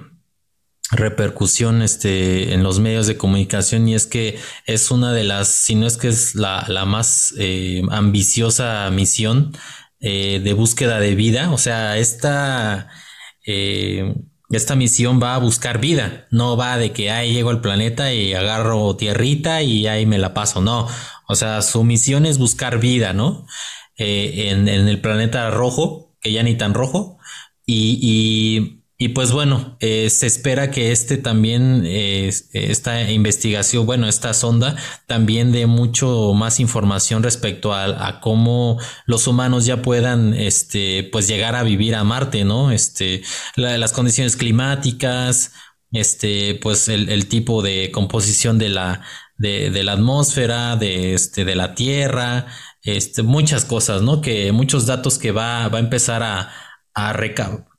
repercusión 0.90 1.82
este, 1.82 2.54
en 2.54 2.62
los 2.62 2.80
medios 2.80 3.06
de 3.06 3.16
comunicación. 3.16 3.88
Y 3.88 3.94
es 3.94 4.06
que 4.06 4.38
es 4.66 4.90
una 4.90 5.12
de 5.12 5.24
las, 5.24 5.48
si 5.48 5.74
no 5.76 5.86
es 5.86 5.96
que 5.96 6.08
es 6.08 6.34
la, 6.34 6.64
la 6.68 6.84
más 6.84 7.34
eh, 7.38 7.82
ambiciosa 7.90 8.90
misión 8.90 9.56
de 10.04 10.52
búsqueda 10.52 11.00
de 11.00 11.14
vida. 11.14 11.50
O 11.50 11.58
sea, 11.58 11.96
esta 11.98 12.90
esta 14.50 14.76
misión 14.76 15.20
va 15.22 15.34
a 15.34 15.38
buscar 15.38 15.80
vida, 15.80 16.26
no 16.30 16.56
va 16.56 16.76
de 16.76 16.92
que 16.92 17.10
ahí 17.10 17.32
llego 17.32 17.50
al 17.50 17.60
planeta 17.60 18.12
y 18.12 18.34
agarro 18.34 18.96
tierrita 18.96 19.62
y 19.62 19.86
ahí 19.86 20.06
me 20.06 20.18
la 20.18 20.34
paso, 20.34 20.60
no. 20.60 20.86
O 21.28 21.34
sea, 21.34 21.62
su 21.62 21.84
misión 21.84 22.26
es 22.26 22.38
buscar 22.38 22.78
vida, 22.78 23.12
¿no? 23.12 23.46
Eh, 23.96 24.50
en, 24.50 24.68
el 24.68 25.00
planeta 25.00 25.50
rojo, 25.50 26.16
que 26.20 26.32
ya 26.32 26.42
ni 26.42 26.56
tan 26.56 26.74
rojo, 26.74 27.18
y 27.66 28.83
pues 29.08 29.32
bueno, 29.32 29.76
eh, 29.80 30.08
se 30.08 30.26
espera 30.26 30.70
que 30.70 30.92
este 30.92 31.16
también, 31.16 31.82
eh, 31.84 32.30
esta 32.52 33.10
investigación, 33.10 33.86
bueno, 33.86 34.08
esta 34.08 34.32
sonda 34.34 34.76
también 35.06 35.50
dé 35.50 35.66
mucho 35.66 36.32
más 36.34 36.60
información 36.60 37.22
respecto 37.22 37.74
a, 37.74 38.20
cómo 38.20 38.78
los 39.06 39.26
humanos 39.26 39.66
ya 39.66 39.82
puedan, 39.82 40.32
este, 40.34 41.08
pues 41.10 41.26
llegar 41.26 41.56
a 41.56 41.64
vivir 41.64 41.96
a 41.96 42.04
Marte, 42.04 42.44
¿no? 42.44 42.70
Este, 42.70 43.22
las 43.56 43.92
condiciones 43.92 44.36
climáticas, 44.36 45.52
este, 45.92 46.54
pues 46.62 46.88
el, 46.88 47.28
tipo 47.28 47.62
de 47.62 47.90
composición 47.90 48.58
de 48.58 48.68
la, 48.68 49.02
de, 49.38 49.82
la 49.82 49.92
atmósfera, 49.92 50.76
de, 50.76 51.14
este, 51.14 51.44
de 51.44 51.56
la 51.56 51.74
Tierra, 51.74 52.46
este, 52.82 53.22
muchas 53.22 53.64
cosas, 53.64 54.02
¿no? 54.02 54.20
Que 54.20 54.52
muchos 54.52 54.86
datos 54.86 55.18
que 55.18 55.32
va, 55.32 55.68
va 55.68 55.78
a 55.78 55.80
empezar 55.82 56.22
a, 56.22 56.52
a 56.94 57.12
recabar 57.12 57.73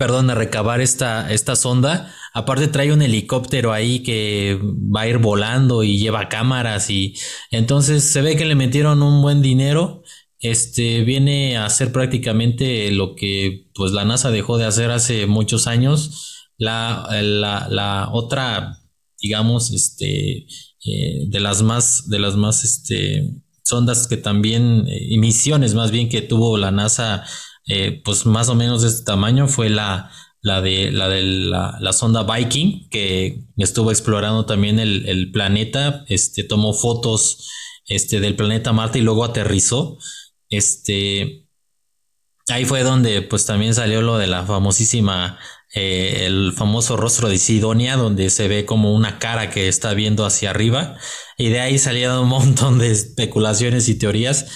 perdón, 0.00 0.30
a 0.30 0.34
recabar 0.34 0.80
esta, 0.80 1.30
esta 1.30 1.56
sonda. 1.56 2.10
Aparte 2.32 2.68
trae 2.68 2.90
un 2.90 3.02
helicóptero 3.02 3.70
ahí 3.70 4.02
que 4.02 4.58
va 4.62 5.02
a 5.02 5.08
ir 5.08 5.18
volando 5.18 5.84
y 5.84 5.98
lleva 5.98 6.30
cámaras 6.30 6.88
y 6.88 7.16
entonces 7.50 8.02
se 8.04 8.22
ve 8.22 8.34
que 8.34 8.46
le 8.46 8.54
metieron 8.54 9.02
un 9.02 9.20
buen 9.20 9.42
dinero. 9.42 10.02
Este 10.38 11.04
viene 11.04 11.58
a 11.58 11.66
hacer 11.66 11.92
prácticamente 11.92 12.90
lo 12.92 13.14
que 13.14 13.68
pues 13.74 13.92
la 13.92 14.06
NASA 14.06 14.30
dejó 14.30 14.56
de 14.56 14.64
hacer 14.64 14.90
hace 14.90 15.26
muchos 15.26 15.66
años. 15.66 16.48
La, 16.56 17.06
la, 17.20 18.08
otra, 18.10 18.78
digamos, 19.20 19.70
este, 19.70 20.46
eh, 20.86 21.26
de 21.28 21.40
las 21.40 21.60
más, 21.60 22.08
de 22.08 22.20
las 22.20 22.36
más, 22.36 22.64
este, 22.64 23.34
sondas 23.64 24.06
que 24.06 24.16
también, 24.16 24.86
eh, 24.88 25.18
misiones 25.18 25.74
más 25.74 25.90
bien 25.90 26.08
que 26.08 26.22
tuvo 26.22 26.56
la 26.56 26.70
NASA 26.70 27.22
eh, 27.72 28.02
pues 28.04 28.26
más 28.26 28.48
o 28.48 28.56
menos 28.56 28.82
de 28.82 28.88
este 28.88 29.04
tamaño 29.04 29.46
fue 29.46 29.70
la, 29.70 30.10
la 30.42 30.60
de, 30.60 30.90
la, 30.90 31.08
de 31.08 31.22
la, 31.22 31.92
sonda 31.92 32.24
Viking, 32.24 32.88
que 32.88 33.44
estuvo 33.58 33.92
explorando 33.92 34.44
también 34.44 34.80
el, 34.80 35.30
planeta, 35.30 36.04
este, 36.08 36.42
tomó 36.42 36.72
fotos 36.72 37.48
este, 37.86 38.18
del 38.18 38.34
planeta 38.34 38.72
Marte 38.72 38.98
y 38.98 39.02
luego 39.02 39.22
aterrizó. 39.22 39.98
Este, 40.48 41.46
ahí 42.48 42.64
fue 42.64 42.82
donde 42.82 43.22
pues 43.22 43.46
también 43.46 43.72
salió 43.72 44.02
lo 44.02 44.18
de 44.18 44.26
la 44.26 44.44
famosísima, 44.44 45.38
eh, 45.72 46.24
el 46.26 46.52
famoso 46.56 46.96
rostro 46.96 47.28
de 47.28 47.38
Sidonia, 47.38 47.96
donde 47.96 48.30
se 48.30 48.48
ve 48.48 48.66
como 48.66 48.92
una 48.96 49.20
cara 49.20 49.48
que 49.48 49.68
está 49.68 49.94
viendo 49.94 50.26
hacia 50.26 50.50
arriba. 50.50 50.96
Y 51.38 51.50
de 51.50 51.60
ahí 51.60 51.78
salieron 51.78 52.18
un 52.18 52.28
montón 52.30 52.80
de 52.80 52.90
especulaciones 52.90 53.88
y 53.88 53.96
teorías 53.96 54.46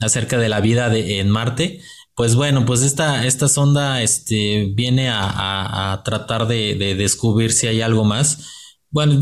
acerca 0.00 0.38
de 0.38 0.48
la 0.48 0.60
vida 0.60 0.88
de, 0.88 1.20
en 1.20 1.30
Marte. 1.30 1.80
Pues 2.16 2.36
bueno, 2.36 2.64
pues 2.64 2.82
esta, 2.82 3.26
esta 3.26 3.48
sonda 3.48 4.00
este, 4.02 4.70
viene 4.72 5.08
a, 5.10 6.00
tratar 6.04 6.46
de, 6.46 6.94
descubrir 6.96 7.52
si 7.52 7.66
hay 7.66 7.80
algo 7.80 8.04
más. 8.04 8.46
Bueno, 8.90 9.20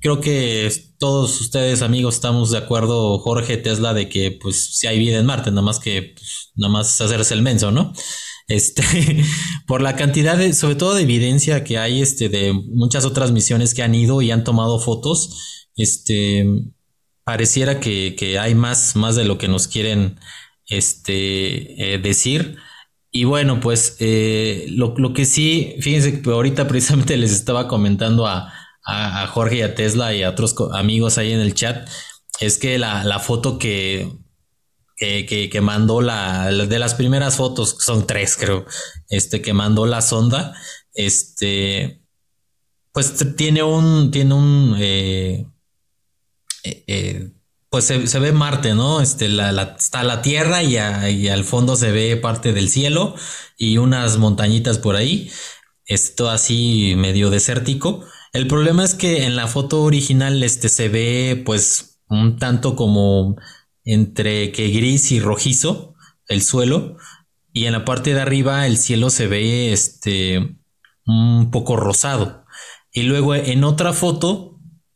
creo 0.00 0.20
que 0.20 0.72
todos 0.98 1.38
ustedes 1.42 1.82
amigos 1.82 2.14
estamos 2.14 2.50
de 2.50 2.58
acuerdo, 2.58 3.18
Jorge 3.18 3.58
Tesla, 3.58 3.92
de 3.92 4.08
que 4.08 4.30
pues 4.30 4.74
si 4.78 4.86
hay 4.86 4.98
vida 4.98 5.18
en 5.18 5.26
Marte, 5.26 5.50
nada 5.50 5.60
más 5.60 5.78
que 5.78 6.14
pues, 6.14 6.52
nada 6.54 6.72
más 6.72 6.98
hacerse 7.02 7.34
el 7.34 7.42
menso, 7.42 7.70
¿no? 7.70 7.92
Este, 8.48 8.82
por 9.66 9.82
la 9.82 9.96
cantidad 9.96 10.38
de, 10.38 10.54
sobre 10.54 10.76
todo 10.76 10.94
de 10.94 11.02
evidencia 11.02 11.64
que 11.64 11.76
hay, 11.76 12.00
este, 12.00 12.30
de 12.30 12.54
muchas 12.54 13.04
otras 13.04 13.30
misiones 13.32 13.74
que 13.74 13.82
han 13.82 13.94
ido 13.94 14.22
y 14.22 14.30
han 14.30 14.44
tomado 14.44 14.78
fotos, 14.80 15.68
este, 15.76 16.46
pareciera 17.24 17.80
que, 17.80 18.16
que 18.16 18.38
hay 18.38 18.54
más, 18.54 18.96
más 18.96 19.16
de 19.16 19.24
lo 19.24 19.36
que 19.36 19.48
nos 19.48 19.68
quieren 19.68 20.18
este, 20.72 21.94
eh, 21.94 21.98
decir. 21.98 22.56
Y 23.10 23.24
bueno, 23.24 23.60
pues 23.60 23.96
eh, 24.00 24.66
lo, 24.70 24.94
que 25.12 25.26
sí, 25.26 25.76
fíjense 25.80 26.22
que 26.22 26.30
ahorita 26.30 26.66
precisamente 26.66 27.16
les 27.18 27.32
estaba 27.32 27.68
comentando 27.68 28.26
a, 28.26 28.52
Jorge 29.28 29.58
y 29.58 29.62
a 29.62 29.76
Tesla 29.76 30.12
y 30.12 30.24
a 30.24 30.30
otros 30.30 30.56
amigos 30.72 31.16
ahí 31.16 31.32
en 31.32 31.38
el 31.40 31.54
chat, 31.54 31.88
es 32.40 32.58
que 32.58 32.78
la, 32.78 33.20
foto 33.20 33.56
que, 33.56 34.10
que, 34.96 35.60
mandó 35.62 36.00
la, 36.00 36.50
de 36.50 36.78
las 36.80 36.94
primeras 36.94 37.36
fotos, 37.36 37.76
son 37.78 38.08
tres 38.08 38.36
creo, 38.36 38.66
este 39.08 39.40
que 39.40 39.52
mandó 39.52 39.86
la 39.86 40.02
sonda, 40.02 40.56
este, 40.94 42.02
pues 42.92 43.14
tiene 43.36 43.62
un, 43.62 44.10
tiene 44.10 44.34
un, 44.34 44.74
eh, 44.80 45.46
pues 47.72 47.86
se, 47.86 48.18
ve 48.18 48.32
Marte, 48.32 48.74
¿no? 48.74 49.00
Este, 49.00 49.30
está 49.78 50.02
la 50.04 50.20
Tierra 50.20 50.62
y, 50.62 50.76
al 51.28 51.44
fondo 51.44 51.74
se 51.74 51.90
ve 51.90 52.18
parte 52.18 52.52
del 52.52 52.68
cielo 52.68 53.14
y 53.56 53.78
unas 53.78 54.18
montañitas 54.18 54.76
por 54.76 54.94
ahí. 54.94 55.30
Esto 55.86 56.28
así 56.28 56.92
medio 56.98 57.30
desértico. 57.30 58.04
El 58.34 58.46
problema 58.46 58.84
es 58.84 58.94
que 58.94 59.24
en 59.24 59.36
la 59.36 59.46
foto 59.46 59.84
original 59.84 60.42
este, 60.42 60.68
se 60.68 60.90
ve 60.90 61.42
pues 61.46 62.02
un 62.08 62.38
tanto 62.38 62.76
como 62.76 63.36
entre 63.86 64.52
que 64.52 64.68
gris 64.68 65.10
y 65.10 65.20
rojizo 65.20 65.94
el 66.28 66.42
suelo 66.42 66.98
y 67.54 67.64
en 67.64 67.72
la 67.72 67.86
parte 67.86 68.12
de 68.12 68.20
arriba 68.20 68.66
el 68.66 68.76
cielo 68.76 69.08
se 69.08 69.28
ve 69.28 69.72
este 69.72 70.58
un 71.06 71.50
poco 71.50 71.76
rosado. 71.76 72.44
Y 72.92 73.04
luego 73.04 73.34
en 73.34 73.64
otra 73.64 73.94
foto 73.94 74.51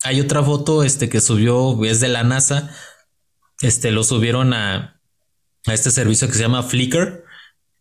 hay 0.06 0.20
otra 0.20 0.42
foto 0.42 0.84
este 0.84 1.08
que 1.08 1.20
subió 1.20 1.84
es 1.84 2.00
de 2.00 2.08
la 2.08 2.24
NASA. 2.24 2.70
Este 3.60 3.90
lo 3.90 4.04
subieron 4.04 4.54
a, 4.54 5.00
a 5.66 5.74
este 5.74 5.90
servicio 5.90 6.28
que 6.28 6.34
se 6.34 6.42
llama 6.42 6.62
Flickr. 6.62 7.24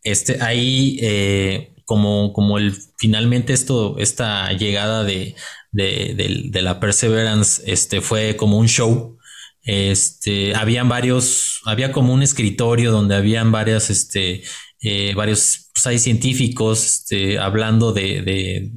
Este 0.03 0.41
ahí 0.41 0.97
eh, 1.01 1.75
como, 1.85 2.33
como 2.33 2.57
el 2.57 2.75
finalmente 2.97 3.53
esto, 3.53 3.97
esta 3.99 4.51
llegada 4.53 5.03
de, 5.03 5.35
de, 5.71 6.49
de, 6.49 6.61
la 6.61 6.79
Perseverance, 6.79 7.61
este 7.65 8.01
fue 8.01 8.35
como 8.35 8.57
un 8.57 8.67
show. 8.67 9.17
Este, 9.61 10.55
habían 10.55 10.89
varios, 10.89 11.61
había 11.65 11.91
como 11.91 12.13
un 12.13 12.23
escritorio 12.23 12.91
donde 12.91 13.15
habían 13.15 13.51
varias, 13.51 13.89
este, 13.89 14.43
eh, 14.81 15.13
varios 15.15 15.71
pues, 15.81 16.01
científicos 16.01 16.85
este, 16.85 17.39
hablando 17.39 17.93
de, 17.93 18.21
de, 18.21 18.71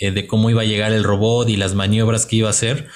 eh, 0.00 0.10
de, 0.10 0.26
cómo 0.26 0.50
iba 0.50 0.62
a 0.62 0.66
llegar 0.66 0.92
el 0.92 1.04
robot 1.04 1.48
y 1.48 1.56
las 1.56 1.74
maniobras 1.74 2.26
que 2.26 2.36
iba 2.36 2.48
a 2.48 2.50
hacer. 2.50 2.88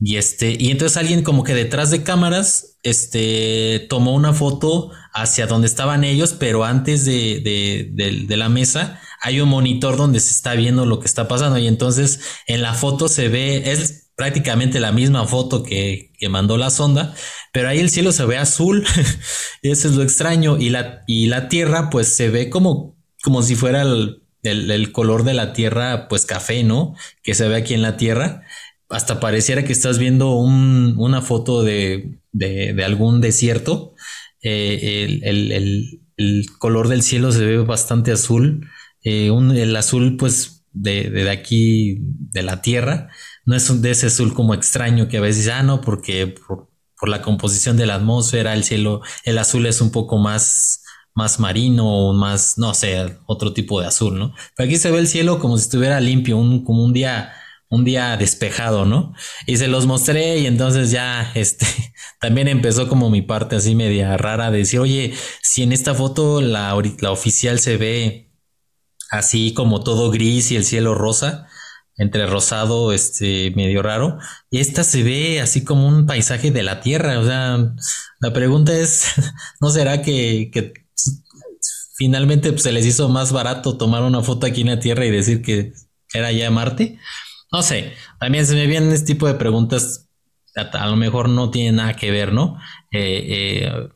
Y 0.00 0.16
este, 0.16 0.56
y 0.58 0.70
entonces 0.70 0.96
alguien 0.96 1.22
como 1.22 1.44
que 1.44 1.54
detrás 1.54 1.90
de 1.90 2.02
cámaras, 2.02 2.78
este, 2.82 3.86
tomó 3.88 4.14
una 4.14 4.32
foto 4.32 4.90
hacia 5.12 5.46
donde 5.46 5.66
estaban 5.66 6.04
ellos, 6.04 6.34
pero 6.38 6.64
antes 6.64 7.04
de, 7.04 7.40
de, 7.40 8.22
de, 8.26 8.36
la 8.36 8.48
mesa 8.48 9.00
hay 9.22 9.40
un 9.40 9.48
monitor 9.48 9.96
donde 9.96 10.20
se 10.20 10.30
está 10.30 10.54
viendo 10.54 10.84
lo 10.84 11.00
que 11.00 11.06
está 11.06 11.28
pasando. 11.28 11.58
Y 11.58 11.68
entonces 11.68 12.20
en 12.46 12.60
la 12.60 12.74
foto 12.74 13.08
se 13.08 13.28
ve, 13.28 13.70
es 13.70 14.10
prácticamente 14.16 14.80
la 14.80 14.92
misma 14.92 15.26
foto 15.26 15.62
que, 15.62 16.12
que 16.18 16.28
mandó 16.28 16.58
la 16.58 16.70
sonda, 16.70 17.14
pero 17.52 17.68
ahí 17.68 17.78
el 17.78 17.90
cielo 17.90 18.12
se 18.12 18.26
ve 18.26 18.36
azul. 18.36 18.84
Eso 19.62 19.88
es 19.88 19.94
lo 19.94 20.02
extraño. 20.02 20.58
Y 20.58 20.70
la, 20.70 21.04
y 21.06 21.26
la 21.26 21.48
tierra, 21.48 21.88
pues 21.88 22.14
se 22.14 22.28
ve 22.28 22.50
como, 22.50 22.96
como 23.22 23.42
si 23.42 23.54
fuera 23.54 23.82
el, 23.82 24.23
el, 24.44 24.92
color 24.92 25.24
de 25.24 25.34
la 25.34 25.52
tierra, 25.52 26.08
pues 26.08 26.26
café, 26.26 26.62
¿no? 26.62 26.94
Que 27.22 27.34
se 27.34 27.48
ve 27.48 27.56
aquí 27.56 27.74
en 27.74 27.82
la 27.82 27.96
tierra 27.96 28.42
hasta 28.88 29.20
pareciera 29.20 29.64
que 29.64 29.72
estás 29.72 29.98
viendo 29.98 30.36
un, 30.36 30.94
una 30.98 31.22
foto 31.22 31.62
de, 31.62 32.20
de, 32.32 32.84
algún 32.84 33.20
desierto. 33.20 33.94
Eh, 34.42 35.20
el, 35.22 36.46
color 36.58 36.88
del 36.88 37.02
cielo 37.02 37.32
se 37.32 37.44
ve 37.44 37.58
bastante 37.58 38.12
azul. 38.12 38.68
Eh, 39.02 39.30
el 39.30 39.76
azul, 39.76 40.16
pues, 40.16 40.64
de, 40.72 41.10
de, 41.10 41.30
aquí, 41.30 41.98
de 42.00 42.42
la 42.42 42.62
tierra, 42.62 43.08
no 43.46 43.56
es 43.56 43.68
un, 43.70 43.82
de 43.82 43.90
ese 43.90 44.06
azul 44.06 44.34
como 44.34 44.54
extraño 44.54 45.08
que 45.08 45.18
a 45.18 45.20
veces, 45.20 45.48
ah, 45.48 45.62
no, 45.62 45.80
porque 45.80 46.28
por, 46.28 46.70
por 46.98 47.08
la 47.08 47.22
composición 47.22 47.76
de 47.76 47.86
la 47.86 47.96
atmósfera, 47.96 48.54
el 48.54 48.64
cielo, 48.64 49.02
el 49.24 49.38
azul 49.38 49.66
es 49.66 49.80
un 49.80 49.90
poco 49.90 50.18
más, 50.18 50.82
más 51.14 51.40
marino 51.40 51.86
o 51.86 52.12
más, 52.12 52.58
no 52.58 52.74
sé, 52.74 53.18
otro 53.26 53.52
tipo 53.52 53.80
de 53.80 53.86
azul, 53.86 54.18
¿no? 54.18 54.34
Pero 54.56 54.68
aquí 54.68 54.76
se 54.78 54.90
ve 54.90 54.98
el 54.98 55.08
cielo 55.08 55.38
como 55.38 55.56
si 55.58 55.64
estuviera 55.64 56.00
limpio, 56.00 56.36
un, 56.36 56.64
como 56.64 56.84
un 56.84 56.92
día 56.92 57.32
un 57.74 57.84
día 57.84 58.16
despejado, 58.16 58.84
¿no? 58.84 59.14
Y 59.46 59.56
se 59.56 59.68
los 59.68 59.86
mostré 59.86 60.38
y 60.38 60.46
entonces 60.46 60.90
ya, 60.90 61.32
este, 61.34 61.66
también 62.20 62.48
empezó 62.48 62.88
como 62.88 63.10
mi 63.10 63.22
parte 63.22 63.56
así 63.56 63.74
media 63.74 64.16
rara 64.16 64.50
de 64.50 64.58
decir, 64.58 64.80
oye, 64.80 65.14
si 65.42 65.62
en 65.62 65.72
esta 65.72 65.94
foto 65.94 66.40
la, 66.40 66.80
la 67.00 67.10
oficial 67.10 67.58
se 67.58 67.76
ve 67.76 68.32
así 69.10 69.54
como 69.54 69.82
todo 69.82 70.10
gris 70.10 70.50
y 70.50 70.56
el 70.56 70.64
cielo 70.64 70.94
rosa, 70.94 71.48
entre 71.96 72.26
rosado, 72.26 72.92
este, 72.92 73.52
medio 73.56 73.82
raro, 73.82 74.18
y 74.50 74.58
esta 74.58 74.84
se 74.84 75.02
ve 75.02 75.40
así 75.40 75.64
como 75.64 75.86
un 75.86 76.06
paisaje 76.06 76.50
de 76.50 76.62
la 76.62 76.80
Tierra, 76.80 77.18
o 77.20 77.24
sea, 77.24 77.58
la 78.20 78.32
pregunta 78.32 78.72
es, 78.72 79.12
¿no 79.60 79.70
será 79.70 80.02
que, 80.02 80.50
que 80.52 80.83
finalmente 81.94 82.50
pues, 82.50 82.62
se 82.62 82.72
les 82.72 82.86
hizo 82.86 83.08
más 83.08 83.32
barato 83.32 83.76
tomar 83.76 84.02
una 84.02 84.22
foto 84.22 84.46
aquí 84.46 84.62
en 84.62 84.68
la 84.68 84.80
Tierra 84.80 85.06
y 85.06 85.10
decir 85.10 85.42
que 85.42 85.72
era 86.12 86.32
ya 86.32 86.50
Marte? 86.50 86.98
No 87.52 87.62
sé, 87.62 87.92
también 88.18 88.46
se 88.46 88.54
me 88.54 88.66
vienen 88.66 88.92
este 88.92 89.06
tipo 89.06 89.26
de 89.26 89.34
preguntas, 89.34 90.08
a, 90.56 90.86
lo 90.86 90.96
mejor 90.96 91.28
no 91.28 91.50
tiene 91.50 91.76
nada 91.76 91.94
que 91.94 92.10
ver, 92.10 92.32
¿no? 92.32 92.58
Eh, 92.90 93.26
eh, 93.28 93.88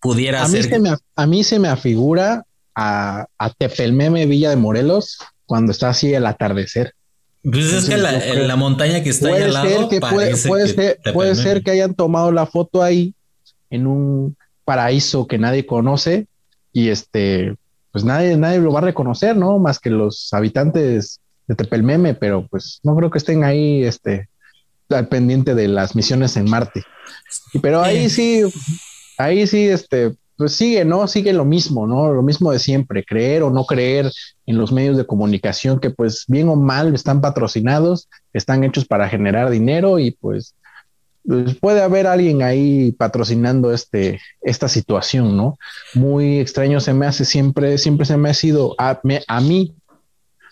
pudiera 0.00 0.42
a 0.42 0.48
ser... 0.48 0.64
Mí 0.64 0.70
se 0.70 0.78
me, 0.80 0.96
a 1.16 1.26
mí 1.26 1.44
se 1.44 1.58
me 1.58 1.68
afigura 1.68 2.44
a, 2.74 3.26
a 3.38 3.50
Tepelmeme 3.50 4.26
Villa 4.26 4.50
de 4.50 4.56
Morelos 4.56 5.18
cuando 5.46 5.72
está 5.72 5.90
así 5.90 6.12
el 6.12 6.26
atardecer. 6.26 6.92
Pues 7.44 7.72
es 7.72 7.88
que 7.88 7.98
la, 7.98 8.12
la, 8.12 8.56
montaña 8.56 9.02
que 9.02 9.10
está 9.10 9.28
ahí 9.28 9.42
al 9.42 9.52
lado 9.52 9.88
que 9.90 10.00
puede, 10.00 10.34
puede, 10.34 10.68
ser, 10.68 10.98
puede 11.12 11.34
ser 11.34 11.62
que 11.62 11.72
hayan 11.72 11.94
tomado 11.94 12.32
la 12.32 12.46
foto 12.46 12.82
ahí 12.82 13.14
en 13.68 13.86
un 13.86 14.36
paraíso 14.64 15.26
que 15.26 15.36
nadie 15.36 15.66
conoce 15.66 16.26
y 16.74 16.90
este, 16.90 17.56
pues 17.92 18.04
nadie, 18.04 18.36
nadie 18.36 18.58
lo 18.58 18.72
va 18.72 18.80
a 18.80 18.82
reconocer, 18.82 19.36
¿no? 19.36 19.58
Más 19.58 19.78
que 19.78 19.88
los 19.88 20.34
habitantes 20.34 21.20
de 21.46 21.54
Tepelmeme, 21.54 22.14
pero 22.14 22.46
pues 22.48 22.80
no 22.82 22.96
creo 22.96 23.10
que 23.10 23.18
estén 23.18 23.44
ahí 23.44 23.84
este, 23.84 24.28
al 24.90 25.08
pendiente 25.08 25.54
de 25.54 25.68
las 25.68 25.94
misiones 25.94 26.36
en 26.36 26.50
Marte. 26.50 26.82
Pero 27.62 27.80
ahí 27.80 28.10
sí, 28.10 28.42
ahí 29.16 29.46
sí, 29.46 29.68
este, 29.68 30.16
pues 30.36 30.52
sigue, 30.52 30.84
¿no? 30.84 31.06
Sigue 31.06 31.32
lo 31.32 31.44
mismo, 31.44 31.86
¿no? 31.86 32.12
Lo 32.12 32.22
mismo 32.22 32.50
de 32.50 32.58
siempre, 32.58 33.04
creer 33.04 33.44
o 33.44 33.50
no 33.50 33.64
creer 33.64 34.10
en 34.46 34.58
los 34.58 34.72
medios 34.72 34.96
de 34.96 35.06
comunicación 35.06 35.78
que 35.78 35.90
pues 35.90 36.24
bien 36.26 36.48
o 36.48 36.56
mal 36.56 36.92
están 36.94 37.20
patrocinados, 37.20 38.08
están 38.32 38.64
hechos 38.64 38.84
para 38.84 39.08
generar 39.08 39.50
dinero 39.50 40.00
y 40.00 40.10
pues, 40.10 40.56
pues 41.26 41.56
puede 41.56 41.82
haber 41.82 42.06
alguien 42.06 42.42
ahí 42.42 42.92
patrocinando 42.92 43.72
este, 43.72 44.20
esta 44.42 44.68
situación, 44.68 45.36
¿no? 45.36 45.58
Muy 45.94 46.38
extraño 46.38 46.80
se 46.80 46.92
me 46.92 47.06
hace 47.06 47.24
siempre, 47.24 47.78
siempre 47.78 48.06
se 48.06 48.16
me 48.16 48.30
ha 48.30 48.34
sido, 48.34 48.74
a, 48.78 49.00
a 49.26 49.40
mí 49.40 49.74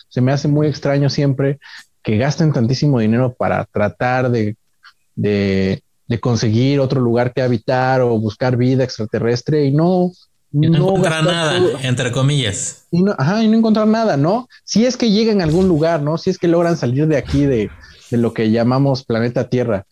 se 0.09 0.21
me 0.21 0.33
hace 0.33 0.49
muy 0.49 0.67
extraño 0.67 1.11
siempre 1.11 1.59
que 2.03 2.17
gasten 2.17 2.53
tantísimo 2.53 2.99
dinero 2.99 3.35
para 3.35 3.65
tratar 3.65 4.31
de, 4.31 4.57
de, 5.15 5.83
conseguir 6.21 6.79
otro 6.81 7.01
lugar 7.01 7.33
que 7.33 7.41
habitar 7.41 8.03
o 8.03 8.19
buscar 8.19 8.57
vida 8.57 8.85
extraterrestre 8.85 9.65
y 9.65 9.71
no, 9.71 10.13
no, 10.51 10.77
encontrar 10.77 11.25
nada, 11.25 11.59
entre 11.83 12.13
comillas. 12.13 12.85
Y 12.91 13.03
no, 13.03 13.15
ajá, 13.17 13.43
y 13.43 13.49
no 13.49 13.57
encontrar 13.57 13.87
nada, 13.87 14.19
¿no? 14.19 14.47
Si 14.65 14.85
es 14.85 14.99
que 14.99 15.11
llegan 15.11 15.41
a 15.41 15.45
algún 15.45 15.69
lugar, 15.69 16.03
¿no? 16.03 16.19
Si 16.19 16.29
es 16.29 16.37
que 16.37 16.49
logran 16.49 16.77
salir 16.77 17.07
de 17.07 17.17
aquí, 17.17 17.47
de, 17.47 17.71
de 18.11 18.19
lo 18.19 18.35
que 18.35 18.51
llamamos 18.51 19.05
planeta 19.05 19.49
Tierra. 19.49 19.87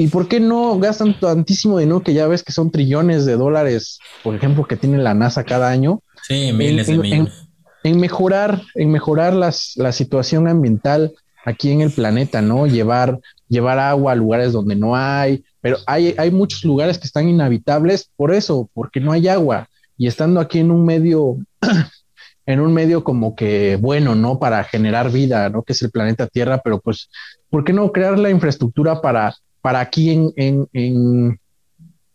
¿Y 0.00 0.08
por 0.08 0.28
qué 0.28 0.40
no 0.40 0.78
gastan 0.78 1.18
tantísimo 1.20 1.78
dinero 1.78 2.02
que 2.02 2.14
ya 2.14 2.26
ves 2.26 2.42
que 2.42 2.52
son 2.52 2.70
trillones 2.70 3.26
de 3.26 3.36
dólares, 3.36 3.98
por 4.22 4.34
ejemplo, 4.34 4.64
que 4.64 4.76
tiene 4.76 4.96
la 4.96 5.12
NASA 5.12 5.44
cada 5.44 5.68
año? 5.68 6.02
Sí, 6.26 6.52
miles 6.54 6.86
de 6.86 6.96
millones 6.96 7.50
en 7.82 8.00
mejorar, 8.00 8.62
en 8.74 8.90
mejorar 8.90 9.34
las, 9.34 9.72
la 9.76 9.92
situación 9.92 10.48
ambiental 10.48 11.12
aquí 11.44 11.70
en 11.70 11.80
el 11.80 11.90
planeta, 11.90 12.42
¿no? 12.42 12.66
Llevar, 12.66 13.18
llevar 13.48 13.78
agua 13.78 14.12
a 14.12 14.16
lugares 14.16 14.52
donde 14.52 14.76
no 14.76 14.96
hay, 14.96 15.44
pero 15.60 15.78
hay, 15.86 16.14
hay 16.18 16.30
muchos 16.30 16.64
lugares 16.64 16.98
que 16.98 17.06
están 17.06 17.28
inhabitables 17.28 18.10
por 18.16 18.32
eso, 18.34 18.70
porque 18.74 19.00
no 19.00 19.12
hay 19.12 19.28
agua. 19.28 19.68
Y 19.96 20.06
estando 20.06 20.40
aquí 20.40 20.58
en 20.58 20.70
un 20.70 20.84
medio, 20.84 21.36
en 22.46 22.60
un 22.60 22.72
medio 22.72 23.04
como 23.04 23.34
que 23.34 23.76
bueno, 23.76 24.14
¿no? 24.14 24.38
Para 24.38 24.64
generar 24.64 25.10
vida, 25.10 25.48
¿no? 25.48 25.62
Que 25.62 25.72
es 25.72 25.82
el 25.82 25.90
planeta 25.90 26.26
Tierra, 26.26 26.60
pero 26.62 26.80
pues, 26.80 27.08
¿por 27.48 27.64
qué 27.64 27.72
no 27.72 27.92
crear 27.92 28.18
la 28.18 28.30
infraestructura 28.30 29.00
para, 29.00 29.34
para 29.60 29.80
aquí 29.80 30.10
en, 30.10 30.32
en, 30.36 30.68
en, 30.72 31.40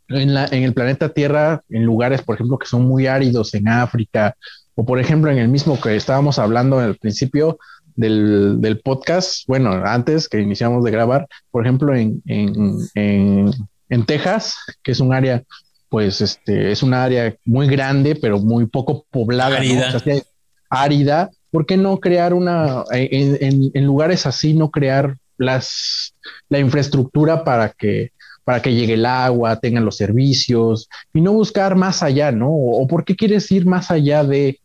en, 0.09 0.33
la, 0.33 0.45
en 0.45 0.63
el 0.63 0.73
planeta 0.73 1.09
Tierra, 1.09 1.61
en 1.69 1.83
lugares, 1.83 2.21
por 2.21 2.35
ejemplo, 2.35 2.57
que 2.57 2.67
son 2.67 2.85
muy 2.85 3.07
áridos 3.07 3.53
en 3.53 3.67
África 3.67 4.35
o 4.75 4.85
por 4.85 4.99
ejemplo, 4.99 5.31
en 5.31 5.37
el 5.37 5.47
mismo 5.47 5.79
que 5.79 5.95
estábamos 5.95 6.37
hablando 6.37 6.79
al 6.79 6.95
principio 6.95 7.57
del, 7.95 8.59
del 8.59 8.81
podcast, 8.81 9.47
bueno, 9.47 9.71
antes 9.71 10.27
que 10.27 10.41
iniciamos 10.41 10.83
de 10.83 10.91
grabar, 10.91 11.27
por 11.49 11.63
ejemplo, 11.63 11.95
en, 11.95 12.21
en, 12.25 12.77
en, 12.93 13.51
en 13.89 14.05
Texas, 14.05 14.57
que 14.83 14.91
es 14.91 14.99
un 14.99 15.13
área, 15.13 15.43
pues, 15.87 16.19
este, 16.19 16.71
es 16.71 16.83
un 16.83 16.93
área 16.93 17.33
muy 17.45 17.67
grande, 17.67 18.15
pero 18.15 18.39
muy 18.39 18.65
poco 18.65 19.05
poblada, 19.09 19.57
árida. 19.57 19.91
¿no? 19.91 19.97
O 19.97 19.99
sea, 19.99 20.21
árida. 20.69 21.29
¿Por 21.51 21.65
qué 21.65 21.77
no 21.77 22.01
crear 22.01 22.33
una, 22.33 22.83
en, 22.91 23.71
en, 23.73 23.85
lugares 23.85 24.25
así, 24.25 24.53
no 24.53 24.71
crear 24.71 25.15
las, 25.37 26.13
la 26.49 26.59
infraestructura 26.59 27.43
para 27.43 27.69
que 27.69 28.11
para 28.43 28.61
que 28.61 28.75
llegue 28.75 28.93
el 28.93 29.07
agua, 29.07 29.59
tengan 29.59 29.85
los 29.85 29.97
servicios 29.97 30.87
y 31.15 31.19
no 31.19 31.33
buscar 31.33 31.75
más 31.75 32.03
allá, 32.03 32.31
¿no? 32.31 32.49
O, 32.49 32.83
o 32.83 32.87
por 32.87 33.03
qué 33.03 33.15
quieres 33.15 33.51
ir 33.51 33.65
más 33.65 33.89
allá 33.89 34.23
de, 34.23 34.59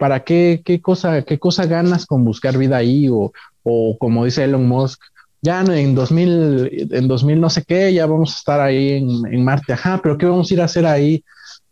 ¿para 0.00 0.24
qué, 0.24 0.62
qué, 0.64 0.80
cosa, 0.80 1.22
qué 1.22 1.38
cosa 1.38 1.66
ganas 1.66 2.06
con 2.06 2.24
buscar 2.24 2.56
vida 2.58 2.76
ahí? 2.76 3.08
O, 3.08 3.32
o 3.62 3.96
como 3.98 4.24
dice 4.24 4.44
Elon 4.44 4.68
Musk, 4.68 5.00
ya 5.42 5.62
en 5.62 5.94
2000, 5.94 6.88
en 6.90 7.08
2000 7.08 7.40
no 7.40 7.50
sé 7.50 7.64
qué, 7.64 7.92
ya 7.92 8.06
vamos 8.06 8.34
a 8.34 8.36
estar 8.36 8.60
ahí 8.60 8.92
en, 8.92 9.32
en, 9.32 9.44
Marte, 9.44 9.72
ajá, 9.72 10.00
pero 10.02 10.18
¿qué 10.18 10.26
vamos 10.26 10.50
a 10.50 10.54
ir 10.54 10.60
a 10.60 10.64
hacer 10.64 10.86
ahí? 10.86 11.22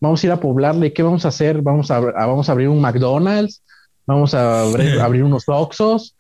Vamos 0.01 0.23
a 0.23 0.27
ir 0.27 0.33
a 0.33 0.41
poblarle, 0.41 0.93
¿qué 0.93 1.03
vamos 1.03 1.25
a 1.25 1.29
hacer? 1.29 1.63
Vamos 1.63 1.91
a, 1.91 1.97
a 1.97 2.27
vamos 2.27 2.49
a 2.49 2.53
abrir 2.53 2.69
un 2.69 2.81
McDonald's, 2.81 3.63
vamos 4.07 4.35
a 4.35 4.63
abrir, 4.69 5.01
abrir 5.01 5.25
unos 5.25 5.45
Oxos, 5.47 6.15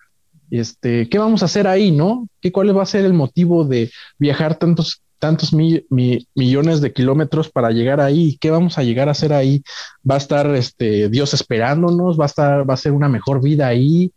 este, 0.51 1.09
¿qué 1.09 1.19
vamos 1.19 1.43
a 1.43 1.47
hacer 1.47 1.67
ahí, 1.67 1.91
no? 1.91 2.29
¿Qué, 2.41 2.53
¿Cuál 2.53 2.77
va 2.77 2.83
a 2.83 2.87
ser 2.87 3.05
el 3.05 3.15
motivo 3.15 3.65
de 3.65 3.91
viajar 4.19 4.57
tantos 4.57 5.03
tantos 5.19 5.53
millones 5.53 6.81
de 6.81 6.93
kilómetros 6.93 7.51
para 7.51 7.71
llegar 7.71 8.01
ahí. 8.01 8.39
¿Qué 8.41 8.51
vamos 8.51 8.79
a 8.79 8.83
llegar 8.83 9.09
a 9.09 9.13
hacer 9.13 9.33
ahí? 9.33 9.63
¿Va 10.09 10.15
a 10.15 10.19
estar 10.19 10.55
este, 10.55 11.09
Dios 11.09 11.35
esperándonos? 11.35 12.19
¿Va 12.19 12.25
a, 12.25 12.27
estar, 12.27 12.69
¿Va 12.69 12.75
a 12.75 12.79
ser 12.79 12.93
una 12.93 13.09
mejor 13.09 13.43
vida 13.43 13.67
ahí? 13.67 14.13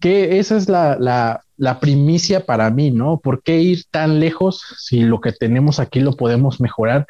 Que 0.00 0.38
esa 0.38 0.56
es 0.56 0.68
la, 0.68 1.40
primicia 1.80 2.44
para 2.44 2.70
mí, 2.70 2.90
¿no? 2.90 3.20
¿Por 3.20 3.42
qué 3.42 3.60
ir 3.60 3.84
tan 3.90 4.18
lejos 4.18 4.62
si 4.78 5.00
lo 5.00 5.20
que 5.20 5.32
tenemos 5.32 5.78
aquí 5.78 6.00
lo 6.00 6.16
podemos 6.16 6.60
mejorar? 6.60 7.06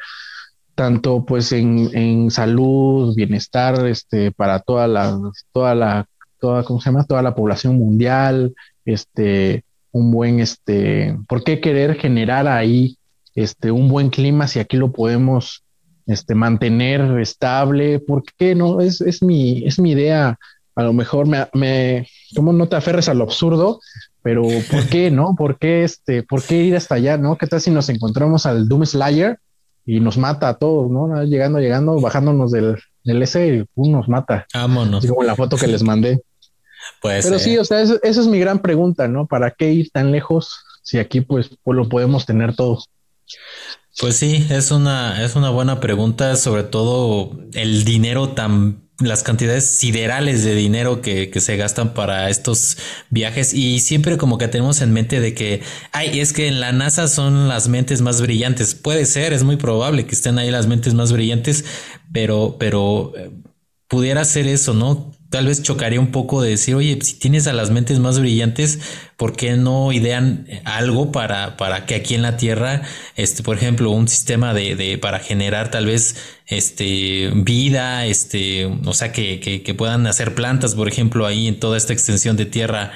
tanto 0.75 1.23
pues 1.23 1.51
en, 1.51 1.91
en 1.95 2.31
salud, 2.31 3.13
bienestar, 3.15 3.85
este, 3.85 4.31
para 4.31 4.59
toda 4.59 4.87
la, 4.87 5.19
toda 5.51 5.75
la, 5.75 6.07
toda, 6.43 6.65
¿cómo 6.65 6.81
se 6.81 6.89
llama? 6.89 7.05
Toda 7.05 7.21
la 7.21 7.35
población 7.35 7.77
mundial, 7.77 8.53
este, 8.83 9.63
un 9.93 10.11
buen, 10.11 10.41
este, 10.41 11.17
¿por 11.29 11.41
qué 11.45 11.61
querer 11.61 11.95
generar 11.95 12.49
ahí, 12.49 12.97
este, 13.33 13.71
un 13.71 13.87
buen 13.87 14.09
clima 14.09 14.49
si 14.49 14.59
aquí 14.59 14.75
lo 14.75 14.91
podemos, 14.91 15.63
este, 16.05 16.35
mantener 16.35 17.17
estable? 17.21 17.99
¿Por 17.99 18.23
qué 18.37 18.55
no? 18.55 18.81
Es, 18.81 18.99
es 18.99 19.23
mi, 19.23 19.65
es 19.65 19.79
mi 19.79 19.91
idea. 19.91 20.37
A 20.75 20.83
lo 20.83 20.91
mejor 20.91 21.27
me, 21.27 21.47
me, 21.53 22.09
¿cómo 22.35 22.51
no 22.51 22.67
te 22.67 22.75
aferres 22.75 23.07
a 23.07 23.13
lo 23.13 23.23
absurdo? 23.23 23.79
Pero 24.21 24.43
¿por 24.69 24.89
qué 24.89 25.11
no? 25.11 25.35
¿Por 25.37 25.57
qué 25.57 25.85
este, 25.85 26.23
por 26.23 26.43
qué 26.43 26.61
ir 26.61 26.75
hasta 26.75 26.95
allá? 26.95 27.17
¿No? 27.17 27.37
¿Qué 27.37 27.47
tal 27.47 27.61
si 27.61 27.71
nos 27.71 27.87
encontramos 27.87 28.45
al 28.45 28.67
Doom 28.67 28.85
Slayer? 28.85 29.39
y 29.85 29.99
nos 29.99 30.17
mata 30.17 30.49
a 30.49 30.53
todos, 30.53 30.89
¿no? 30.89 31.23
Llegando, 31.25 31.59
llegando, 31.59 31.99
bajándonos 31.99 32.51
del, 32.51 32.77
del 33.03 33.21
S, 33.21 33.65
y 33.75 33.89
nos 33.89 34.07
mata. 34.07 34.45
Vámonos. 34.53 34.99
Así 34.99 35.07
como 35.07 35.23
la 35.23 35.35
foto 35.35 35.57
que 35.57 35.67
les 35.67 35.83
mandé. 35.83 36.21
Pues, 37.01 37.25
Pero 37.25 37.39
sí, 37.39 37.57
o 37.57 37.65
sea, 37.65 37.81
esa 37.81 37.99
es 38.01 38.27
mi 38.27 38.39
gran 38.39 38.59
pregunta, 38.59 39.07
¿no? 39.07 39.27
¿Para 39.27 39.51
qué 39.51 39.71
ir 39.71 39.89
tan 39.91 40.11
lejos 40.11 40.63
si 40.83 40.99
aquí 40.99 41.21
pues, 41.21 41.49
pues 41.63 41.75
lo 41.75 41.89
podemos 41.89 42.25
tener 42.25 42.55
todo? 42.55 42.83
Pues 43.99 44.15
sí, 44.17 44.47
es 44.49 44.71
una, 44.71 45.23
es 45.23 45.35
una 45.35 45.49
buena 45.49 45.79
pregunta, 45.79 46.35
sobre 46.35 46.63
todo 46.63 47.37
el 47.53 47.85
dinero 47.85 48.29
tan 48.29 48.83
las 48.99 49.23
cantidades 49.23 49.65
siderales 49.65 50.43
de 50.43 50.55
dinero 50.55 51.01
que, 51.01 51.29
que, 51.29 51.41
se 51.41 51.57
gastan 51.57 51.93
para 51.93 52.29
estos 52.29 52.77
viajes 53.09 53.53
y 53.53 53.79
siempre 53.79 54.17
como 54.17 54.37
que 54.37 54.47
tenemos 54.47 54.81
en 54.81 54.93
mente 54.93 55.19
de 55.19 55.33
que, 55.33 55.61
ay, 55.91 56.19
es 56.19 56.31
que 56.31 56.47
en 56.47 56.59
la 56.59 56.71
NASA 56.71 57.07
son 57.07 57.47
las 57.47 57.67
mentes 57.67 58.01
más 58.01 58.21
brillantes. 58.21 58.75
Puede 58.75 59.05
ser, 59.05 59.33
es 59.33 59.43
muy 59.43 59.57
probable 59.57 60.05
que 60.05 60.13
estén 60.13 60.37
ahí 60.37 60.51
las 60.51 60.67
mentes 60.67 60.93
más 60.93 61.11
brillantes, 61.11 61.65
pero, 62.13 62.55
pero 62.59 63.13
eh, 63.17 63.31
pudiera 63.87 64.23
ser 64.25 64.47
eso, 64.47 64.73
¿no? 64.73 65.12
Tal 65.33 65.47
vez 65.47 65.63
chocaría 65.63 65.99
un 65.99 66.11
poco 66.11 66.43
de 66.43 66.51
decir, 66.51 66.75
oye, 66.75 66.99
si 67.01 67.15
tienes 67.15 67.47
a 67.47 67.53
las 67.53 67.71
mentes 67.71 67.97
más 67.97 68.19
brillantes, 68.19 68.77
¿por 69.17 69.35
qué 69.35 69.53
no 69.53 69.91
idean 69.91 70.45
algo 70.63 71.11
para, 71.11 71.57
para 71.57 71.87
que 71.87 71.95
aquí 71.95 72.13
en 72.13 72.21
la 72.21 72.37
Tierra, 72.37 72.83
este, 73.15 73.41
por 73.41 73.57
ejemplo, 73.57 73.89
un 73.89 74.07
sistema 74.07 74.53
de, 74.53 74.75
de 74.75 74.99
para 74.99 75.17
generar 75.17 75.71
tal 75.71 75.87
vez 75.87 76.17
este 76.45 77.31
vida, 77.33 78.05
este, 78.05 78.67
o 78.67 78.93
sea, 78.93 79.11
que, 79.11 79.39
que, 79.39 79.63
que 79.63 79.73
puedan 79.73 80.05
hacer 80.05 80.35
plantas, 80.35 80.75
por 80.75 80.87
ejemplo, 80.87 81.25
ahí 81.25 81.47
en 81.47 81.59
toda 81.59 81.77
esta 81.77 81.93
extensión 81.93 82.37
de 82.37 82.45
tierra 82.45 82.91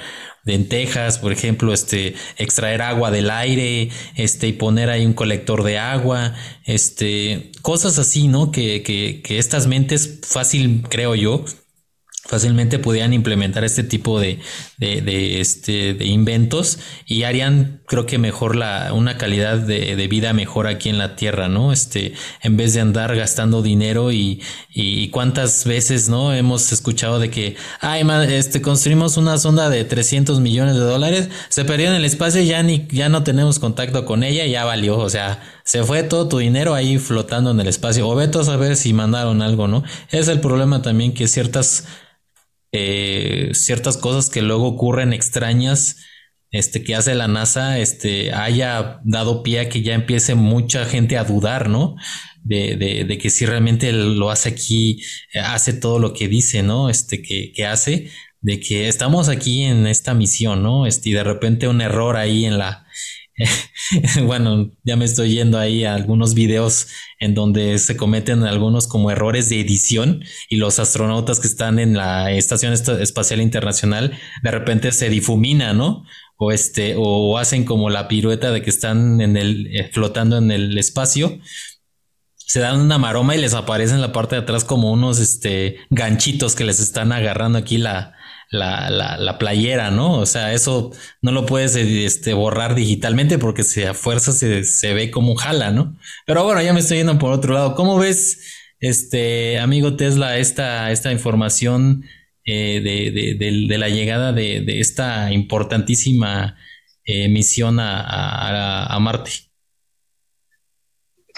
en 0.46 0.68
Texas, 0.68 1.18
por 1.18 1.32
ejemplo, 1.32 1.74
este, 1.74 2.14
extraer 2.36 2.82
agua 2.82 3.10
del 3.10 3.30
aire, 3.32 3.90
este, 4.14 4.46
y 4.46 4.52
poner 4.52 4.90
ahí 4.90 5.04
un 5.04 5.12
colector 5.12 5.64
de 5.64 5.78
agua, 5.78 6.36
este, 6.66 7.50
cosas 7.62 7.98
así, 7.98 8.28
¿no? 8.28 8.52
Que, 8.52 8.84
que, 8.84 9.22
que 9.24 9.38
estas 9.38 9.66
mentes 9.66 10.20
fácil, 10.22 10.84
creo 10.88 11.16
yo, 11.16 11.44
fácilmente 12.28 12.78
podían 12.78 13.14
implementar 13.14 13.64
este 13.64 13.82
tipo 13.82 14.20
de, 14.20 14.38
de, 14.76 15.40
este, 15.40 15.94
de 15.94 16.04
inventos 16.04 16.78
y 17.06 17.22
harían 17.22 17.80
creo 17.86 18.04
que 18.04 18.18
mejor 18.18 18.54
la, 18.54 18.92
una 18.92 19.16
calidad 19.16 19.56
de, 19.56 19.96
de, 19.96 20.08
vida 20.08 20.34
mejor 20.34 20.66
aquí 20.66 20.90
en 20.90 20.98
la 20.98 21.16
tierra, 21.16 21.48
¿no? 21.48 21.72
Este, 21.72 22.12
en 22.42 22.58
vez 22.58 22.74
de 22.74 22.82
andar 22.82 23.16
gastando 23.16 23.62
dinero 23.62 24.12
y, 24.12 24.42
y, 24.68 25.08
cuántas 25.08 25.64
veces, 25.64 26.10
¿no? 26.10 26.34
Hemos 26.34 26.70
escuchado 26.70 27.18
de 27.18 27.30
que, 27.30 27.56
ay, 27.80 28.06
este, 28.28 28.60
construimos 28.60 29.16
una 29.16 29.38
sonda 29.38 29.70
de 29.70 29.84
300 29.84 30.40
millones 30.40 30.74
de 30.74 30.82
dólares, 30.82 31.30
se 31.48 31.64
perdió 31.64 31.88
en 31.88 31.94
el 31.94 32.04
espacio 32.04 32.42
y 32.42 32.46
ya, 32.46 32.62
ni, 32.62 32.86
ya 32.90 33.08
no 33.08 33.22
tenemos 33.22 33.58
contacto 33.58 34.04
con 34.04 34.22
ella, 34.22 34.44
ya 34.46 34.66
valió, 34.66 34.98
o 34.98 35.08
sea, 35.08 35.42
se 35.64 35.82
fue 35.82 36.02
todo 36.02 36.28
tu 36.28 36.38
dinero 36.38 36.74
ahí 36.74 36.98
flotando 36.98 37.52
en 37.52 37.60
el 37.60 37.68
espacio, 37.68 38.06
o 38.06 38.14
vete 38.14 38.38
a 38.38 38.44
saber 38.44 38.76
si 38.76 38.92
mandaron 38.92 39.40
algo, 39.40 39.66
¿no? 39.66 39.82
Es 40.10 40.28
el 40.28 40.40
problema 40.40 40.82
también 40.82 41.14
que 41.14 41.26
ciertas 41.26 41.84
eh, 42.72 43.50
ciertas 43.54 43.96
cosas 43.96 44.30
que 44.30 44.42
luego 44.42 44.66
ocurren 44.66 45.12
extrañas 45.12 45.96
este, 46.50 46.82
que 46.82 46.94
hace 46.94 47.14
la 47.14 47.28
NASA, 47.28 47.78
este, 47.78 48.32
haya 48.32 49.00
dado 49.04 49.42
pie 49.42 49.60
a 49.60 49.68
que 49.68 49.82
ya 49.82 49.94
empiece 49.94 50.34
mucha 50.34 50.86
gente 50.86 51.18
a 51.18 51.24
dudar, 51.24 51.68
¿no? 51.68 51.96
De, 52.42 52.76
de, 52.76 53.18
que 53.18 53.28
si 53.28 53.44
realmente 53.44 53.92
lo 53.92 54.30
hace 54.30 54.48
aquí, 54.48 55.02
hace 55.34 55.74
todo 55.74 55.98
lo 55.98 56.14
que 56.14 56.28
dice, 56.28 56.62
¿no? 56.62 56.88
Este, 56.88 57.20
que, 57.20 57.52
que 57.52 57.66
hace, 57.66 58.10
de 58.40 58.60
que 58.60 58.88
estamos 58.88 59.28
aquí 59.28 59.64
en 59.64 59.86
esta 59.86 60.14
misión, 60.14 60.62
¿no? 60.62 60.86
Este, 60.86 61.10
y 61.10 61.12
de 61.12 61.24
repente 61.24 61.68
un 61.68 61.82
error 61.82 62.16
ahí 62.16 62.46
en 62.46 62.56
la, 62.56 62.87
bueno, 64.24 64.72
ya 64.84 64.96
me 64.96 65.04
estoy 65.04 65.34
yendo 65.34 65.58
ahí 65.58 65.84
a 65.84 65.94
algunos 65.94 66.34
videos 66.34 66.88
en 67.20 67.34
donde 67.34 67.78
se 67.78 67.96
cometen 67.96 68.42
algunos 68.42 68.86
como 68.86 69.10
errores 69.10 69.48
de 69.48 69.60
edición 69.60 70.24
y 70.48 70.56
los 70.56 70.78
astronautas 70.78 71.40
que 71.40 71.46
están 71.46 71.78
en 71.78 71.96
la 71.96 72.32
Estación 72.32 72.72
Espacial 72.72 73.40
Internacional 73.40 74.18
de 74.42 74.50
repente 74.50 74.92
se 74.92 75.08
difumina, 75.08 75.72
¿no? 75.72 76.04
O 76.36 76.52
este, 76.52 76.94
o 76.96 77.38
hacen 77.38 77.64
como 77.64 77.90
la 77.90 78.08
pirueta 78.08 78.50
de 78.50 78.62
que 78.62 78.70
están 78.70 79.20
en 79.20 79.36
el, 79.36 79.66
eh, 79.74 79.90
flotando 79.92 80.38
en 80.38 80.50
el 80.50 80.78
espacio 80.78 81.40
se 82.36 82.60
dan 82.60 82.80
una 82.80 82.96
maroma 82.96 83.36
y 83.36 83.40
les 83.40 83.52
aparece 83.52 83.92
en 83.92 84.00
la 84.00 84.12
parte 84.12 84.34
de 84.34 84.40
atrás 84.40 84.64
como 84.64 84.90
unos 84.90 85.18
este, 85.20 85.80
ganchitos 85.90 86.54
que 86.54 86.64
les 86.64 86.80
están 86.80 87.12
agarrando 87.12 87.58
aquí 87.58 87.76
la, 87.76 88.14
la, 88.50 88.90
la, 88.90 89.16
la, 89.18 89.38
playera, 89.38 89.90
¿no? 89.90 90.18
O 90.18 90.26
sea, 90.26 90.54
eso 90.54 90.90
no 91.20 91.32
lo 91.32 91.44
puedes 91.44 91.76
este, 91.76 92.32
borrar 92.32 92.74
digitalmente 92.74 93.38
porque 93.38 93.62
a 93.86 93.94
fuerza 93.94 94.32
se, 94.32 94.64
se 94.64 94.94
ve 94.94 95.10
como 95.10 95.36
jala, 95.36 95.70
¿no? 95.70 95.98
Pero 96.26 96.44
bueno, 96.44 96.62
ya 96.62 96.72
me 96.72 96.80
estoy 96.80 96.98
yendo 96.98 97.18
por 97.18 97.32
otro 97.32 97.52
lado. 97.52 97.74
¿Cómo 97.74 97.98
ves, 97.98 98.40
este 98.80 99.58
amigo 99.58 99.96
Tesla, 99.96 100.38
esta, 100.38 100.90
esta 100.90 101.12
información 101.12 102.04
eh, 102.44 102.80
de, 102.80 103.36
de, 103.38 103.78
la 103.78 103.88
llegada 103.88 104.32
de, 104.32 104.80
esta 104.80 105.32
importantísima 105.32 106.56
eh, 107.04 107.28
misión 107.28 107.78
a, 107.80 108.94
a, 108.94 108.98
Marte? 108.98 109.32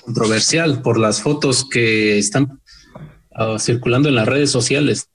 Controversial 0.04 0.82
por 0.82 0.98
las 0.98 1.20
fotos 1.20 1.68
que 1.68 2.18
están 2.18 2.60
uh, 3.38 3.58
circulando 3.58 4.08
en 4.08 4.14
las 4.14 4.28
redes 4.28 4.50
sociales 4.50 5.09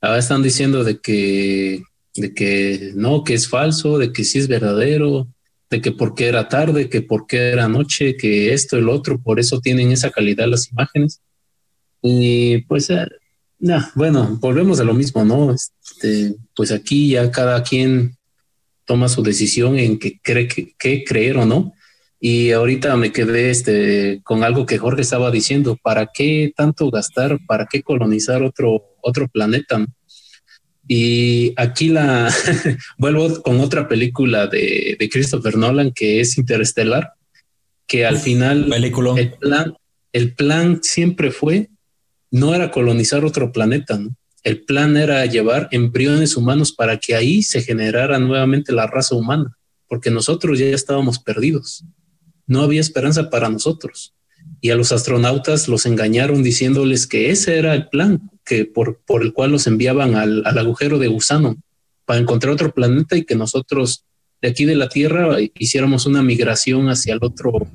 Ahora 0.00 0.18
están 0.18 0.42
diciendo 0.42 0.84
de 0.84 1.00
que, 1.00 1.82
de 2.14 2.34
que 2.34 2.92
no, 2.94 3.24
que 3.24 3.34
es 3.34 3.48
falso, 3.48 3.98
de 3.98 4.12
que 4.12 4.24
sí 4.24 4.38
es 4.38 4.48
verdadero, 4.48 5.28
de 5.70 5.80
que 5.80 5.92
porque 5.92 6.26
era 6.26 6.48
tarde, 6.48 6.88
que 6.88 7.02
porque 7.02 7.50
era 7.50 7.68
noche, 7.68 8.16
que 8.16 8.52
esto, 8.52 8.76
el 8.76 8.88
otro, 8.88 9.20
por 9.20 9.40
eso 9.40 9.60
tienen 9.60 9.92
esa 9.92 10.10
calidad 10.10 10.46
las 10.46 10.70
imágenes. 10.70 11.20
Y 12.00 12.58
pues, 12.62 12.90
eh, 12.90 13.06
bueno, 13.94 14.38
volvemos 14.40 14.80
a 14.80 14.84
lo 14.84 14.94
mismo, 14.94 15.24
¿no? 15.24 15.52
Este, 15.52 16.36
pues 16.54 16.70
aquí 16.70 17.10
ya 17.10 17.30
cada 17.30 17.62
quien 17.62 18.16
toma 18.84 19.08
su 19.08 19.22
decisión 19.22 19.78
en 19.78 19.98
que 19.98 20.18
cree 20.22 20.48
que, 20.48 20.74
que 20.78 21.04
creer 21.04 21.36
o 21.38 21.44
no. 21.44 21.74
Y 22.20 22.50
ahorita 22.50 22.96
me 22.96 23.12
quedé 23.12 23.50
este, 23.50 24.20
con 24.24 24.42
algo 24.42 24.66
que 24.66 24.78
Jorge 24.78 25.02
estaba 25.02 25.30
diciendo, 25.30 25.78
¿para 25.80 26.10
qué 26.12 26.52
tanto 26.56 26.90
gastar? 26.90 27.38
¿Para 27.46 27.66
qué 27.66 27.82
colonizar 27.82 28.42
otro, 28.42 28.96
otro 29.02 29.28
planeta? 29.28 29.86
Y 30.88 31.52
aquí 31.56 31.90
la 31.90 32.32
vuelvo 32.98 33.40
con 33.42 33.60
otra 33.60 33.86
película 33.86 34.48
de, 34.48 34.96
de, 34.98 35.08
Christopher 35.08 35.56
Nolan 35.56 35.92
que 35.92 36.20
es 36.20 36.38
Interestelar, 36.38 37.12
que 37.86 38.04
al 38.04 38.18
final 38.18 38.72
el 38.72 39.32
plan, 39.34 39.74
el 40.12 40.34
plan 40.34 40.80
siempre 40.82 41.30
fue, 41.30 41.68
no 42.30 42.54
era 42.54 42.70
colonizar 42.70 43.24
otro 43.24 43.52
planeta, 43.52 43.98
¿no? 43.98 44.10
El 44.42 44.64
plan 44.64 44.96
era 44.96 45.26
llevar 45.26 45.68
embriones 45.72 46.36
humanos 46.36 46.72
para 46.72 46.96
que 46.98 47.14
ahí 47.14 47.42
se 47.42 47.60
generara 47.60 48.18
nuevamente 48.18 48.72
la 48.72 48.86
raza 48.86 49.14
humana, 49.14 49.56
porque 49.88 50.10
nosotros 50.10 50.58
ya 50.58 50.66
estábamos 50.66 51.18
perdidos 51.18 51.84
no 52.48 52.62
había 52.62 52.80
esperanza 52.80 53.30
para 53.30 53.48
nosotros. 53.48 54.14
Y 54.60 54.70
a 54.70 54.74
los 54.74 54.90
astronautas 54.90 55.68
los 55.68 55.86
engañaron 55.86 56.42
diciéndoles 56.42 57.06
que 57.06 57.30
ese 57.30 57.58
era 57.58 57.74
el 57.74 57.88
plan 57.88 58.30
que 58.44 58.64
por, 58.64 59.00
por 59.06 59.22
el 59.22 59.32
cual 59.32 59.52
los 59.52 59.66
enviaban 59.66 60.16
al, 60.16 60.44
agujero 60.58 60.98
de 60.98 61.06
gusano 61.06 61.56
para 62.06 62.18
encontrar 62.18 62.54
otro 62.54 62.72
planeta 62.72 63.16
y 63.16 63.24
que 63.24 63.36
nosotros 63.36 64.04
de 64.40 64.48
aquí 64.48 64.64
de 64.64 64.74
la 64.74 64.88
Tierra 64.88 65.36
hiciéramos 65.58 66.06
una 66.06 66.22
migración 66.22 66.88
hacia 66.88 67.12
el 67.12 67.20
otro, 67.22 67.68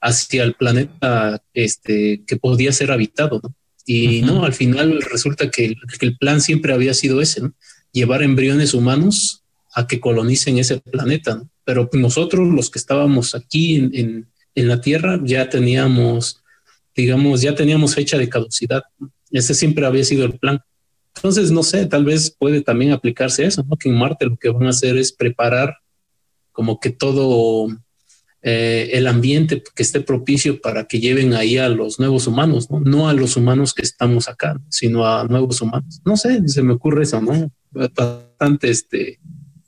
hacia 0.00 0.44
el 0.44 0.54
planeta 0.54 1.42
este, 1.52 2.22
que 2.26 2.36
podía 2.36 2.72
ser 2.72 2.92
habitado. 2.92 3.42
Y 3.84 4.22
no, 4.22 4.44
al 4.44 4.52
final 4.52 5.02
resulta 5.02 5.50
que 5.50 5.74
el, 6.00 6.16
plan 6.18 6.40
siempre 6.40 6.72
había 6.72 6.94
sido 6.94 7.20
ese, 7.20 7.42
llevar 7.90 8.22
embriones 8.22 8.74
humanos 8.74 9.41
a 9.74 9.86
que 9.86 10.00
colonicen 10.00 10.58
ese 10.58 10.80
planeta. 10.80 11.42
Pero 11.64 11.88
nosotros, 11.92 12.48
los 12.48 12.70
que 12.70 12.78
estábamos 12.78 13.34
aquí 13.34 13.76
en, 13.76 14.26
en 14.54 14.68
la 14.68 14.80
Tierra 14.80 15.20
ya 15.22 15.48
teníamos, 15.48 16.42
digamos, 16.94 17.40
ya 17.40 17.54
teníamos 17.54 17.94
fecha 17.94 18.18
de 18.18 18.28
caducidad. 18.28 18.82
Ese 19.30 19.54
siempre 19.54 19.86
había 19.86 20.04
sido 20.04 20.24
el 20.24 20.38
plan. 20.38 20.60
Entonces, 21.16 21.50
no 21.50 21.62
sé, 21.62 21.86
tal 21.86 22.04
vez 22.04 22.34
puede 22.38 22.62
también 22.62 22.92
aplicarse 22.92 23.44
eso, 23.44 23.64
¿no? 23.68 23.76
Que 23.76 23.88
en 23.88 23.98
Marte 23.98 24.26
lo 24.26 24.36
que 24.36 24.48
van 24.48 24.66
a 24.66 24.70
hacer 24.70 24.96
es 24.96 25.12
preparar 25.12 25.76
como 26.52 26.80
que 26.80 26.90
todo 26.90 27.68
eh, 28.42 28.90
el 28.92 29.06
ambiente 29.06 29.62
que 29.74 29.82
esté 29.82 30.00
propicio 30.00 30.60
para 30.60 30.84
que 30.84 31.00
lleven 31.00 31.34
ahí 31.34 31.58
a 31.58 31.68
los 31.68 31.98
nuevos 31.98 32.26
humanos, 32.26 32.70
¿no? 32.70 32.80
No 32.80 33.08
a 33.08 33.14
los 33.14 33.36
humanos 33.36 33.72
que 33.72 33.82
estamos 33.82 34.28
acá, 34.28 34.60
sino 34.68 35.06
a 35.06 35.24
nuevos 35.24 35.60
humanos. 35.60 36.00
No 36.04 36.16
sé, 36.16 36.46
se 36.48 36.62
me 36.62 36.74
ocurre 36.74 37.04
eso, 37.04 37.20
¿no? 37.20 37.50
Bastante, 37.70 38.70
este, 38.70 39.18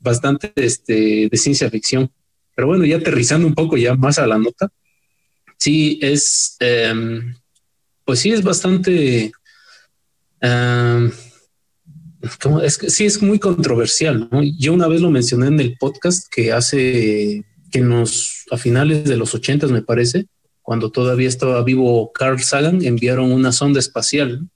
bastante, 0.05 0.53
este, 0.55 1.27
de 1.29 1.37
ciencia 1.37 1.69
ficción. 1.69 2.09
Pero 2.55 2.67
bueno, 2.67 2.85
ya 2.85 2.95
aterrizando 2.95 3.45
un 3.45 3.53
poco 3.53 3.75
ya 3.75 3.95
más 3.95 4.17
a 4.17 4.25
la 4.25 4.37
nota, 4.37 4.71
sí 5.57 5.99
es, 6.01 6.55
em, 6.61 7.35
pues 8.05 8.19
sí 8.19 8.31
es 8.31 8.41
bastante, 8.41 9.33
em, 10.39 11.11
es 12.63 12.77
que 12.77 12.89
sí 12.89 13.05
es 13.05 13.21
muy 13.21 13.39
controversial. 13.39 14.29
¿no? 14.31 14.41
Yo 14.57 14.73
una 14.73 14.87
vez 14.87 15.01
lo 15.01 15.11
mencioné 15.11 15.47
en 15.47 15.59
el 15.59 15.77
podcast 15.77 16.27
que 16.33 16.53
hace 16.53 17.43
que 17.71 17.81
nos 17.81 18.45
a 18.51 18.57
finales 18.57 19.03
de 19.03 19.17
los 19.17 19.35
ochentas 19.35 19.69
me 19.71 19.81
parece, 19.81 20.27
cuando 20.61 20.91
todavía 20.91 21.27
estaba 21.27 21.61
vivo 21.63 22.11
Carl 22.13 22.41
Sagan, 22.41 22.83
enviaron 22.85 23.31
una 23.31 23.51
sonda 23.51 23.79
espacial 23.79 24.47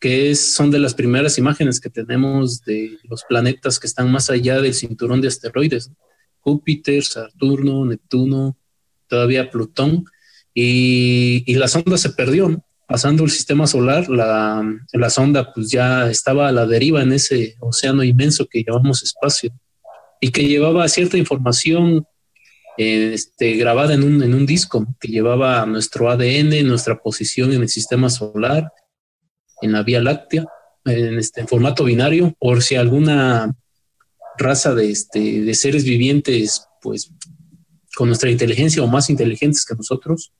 que 0.00 0.34
son 0.34 0.70
de 0.70 0.78
las 0.78 0.94
primeras 0.94 1.38
imágenes 1.38 1.80
que 1.80 1.90
tenemos 1.90 2.62
de 2.62 2.98
los 3.04 3.24
planetas 3.24 3.78
que 3.78 3.86
están 3.86 4.10
más 4.10 4.30
allá 4.30 4.60
del 4.60 4.74
cinturón 4.74 5.20
de 5.20 5.28
asteroides. 5.28 5.90
Júpiter, 6.40 7.02
Saturno, 7.02 7.84
Neptuno, 7.84 8.56
todavía 9.08 9.50
Plutón, 9.50 10.04
y, 10.54 11.54
la 11.54 11.68
sonda 11.68 11.96
se 11.96 12.10
perdió. 12.10 12.64
Pasando 12.86 13.22
el 13.22 13.30
sistema 13.30 13.66
solar, 13.66 14.08
la, 14.08 14.64
la, 14.92 15.10
sonda 15.10 15.52
pues 15.52 15.70
ya 15.70 16.10
estaba 16.10 16.48
a 16.48 16.52
la 16.52 16.64
deriva 16.64 17.02
en 17.02 17.12
ese 17.12 17.56
océano 17.60 18.02
inmenso 18.02 18.46
que 18.46 18.64
llamamos 18.66 19.02
espacio 19.02 19.52
y 20.22 20.30
que 20.30 20.48
llevaba 20.48 20.88
cierta 20.88 21.18
información 21.18 22.06
eh, 22.78 23.10
este, 23.12 23.56
grabada 23.56 23.92
en 23.92 24.04
un, 24.04 24.22
en 24.22 24.32
un 24.32 24.46
disco 24.46 24.86
que 24.98 25.08
llevaba 25.08 25.66
nuestro 25.66 26.10
ADN, 26.10 26.66
nuestra 26.66 26.98
posición 26.98 27.52
en 27.52 27.60
el 27.60 27.68
sistema 27.68 28.08
solar, 28.08 28.72
en 29.62 29.72
la 29.72 29.82
Vía 29.82 30.00
Láctea, 30.00 30.46
en, 30.84 31.18
este, 31.18 31.40
en 31.40 31.48
formato 31.48 31.84
binario, 31.84 32.34
por 32.38 32.62
si 32.62 32.76
alguna 32.76 33.54
raza 34.38 34.74
de, 34.74 34.90
este, 34.90 35.42
de 35.42 35.54
seres 35.54 35.84
vivientes, 35.84 36.66
pues 36.80 37.10
con 37.96 38.08
nuestra 38.08 38.30
inteligencia 38.30 38.82
o 38.82 38.86
más 38.86 39.10
inteligentes 39.10 39.64
que 39.64 39.74
nosotros, 39.74 40.32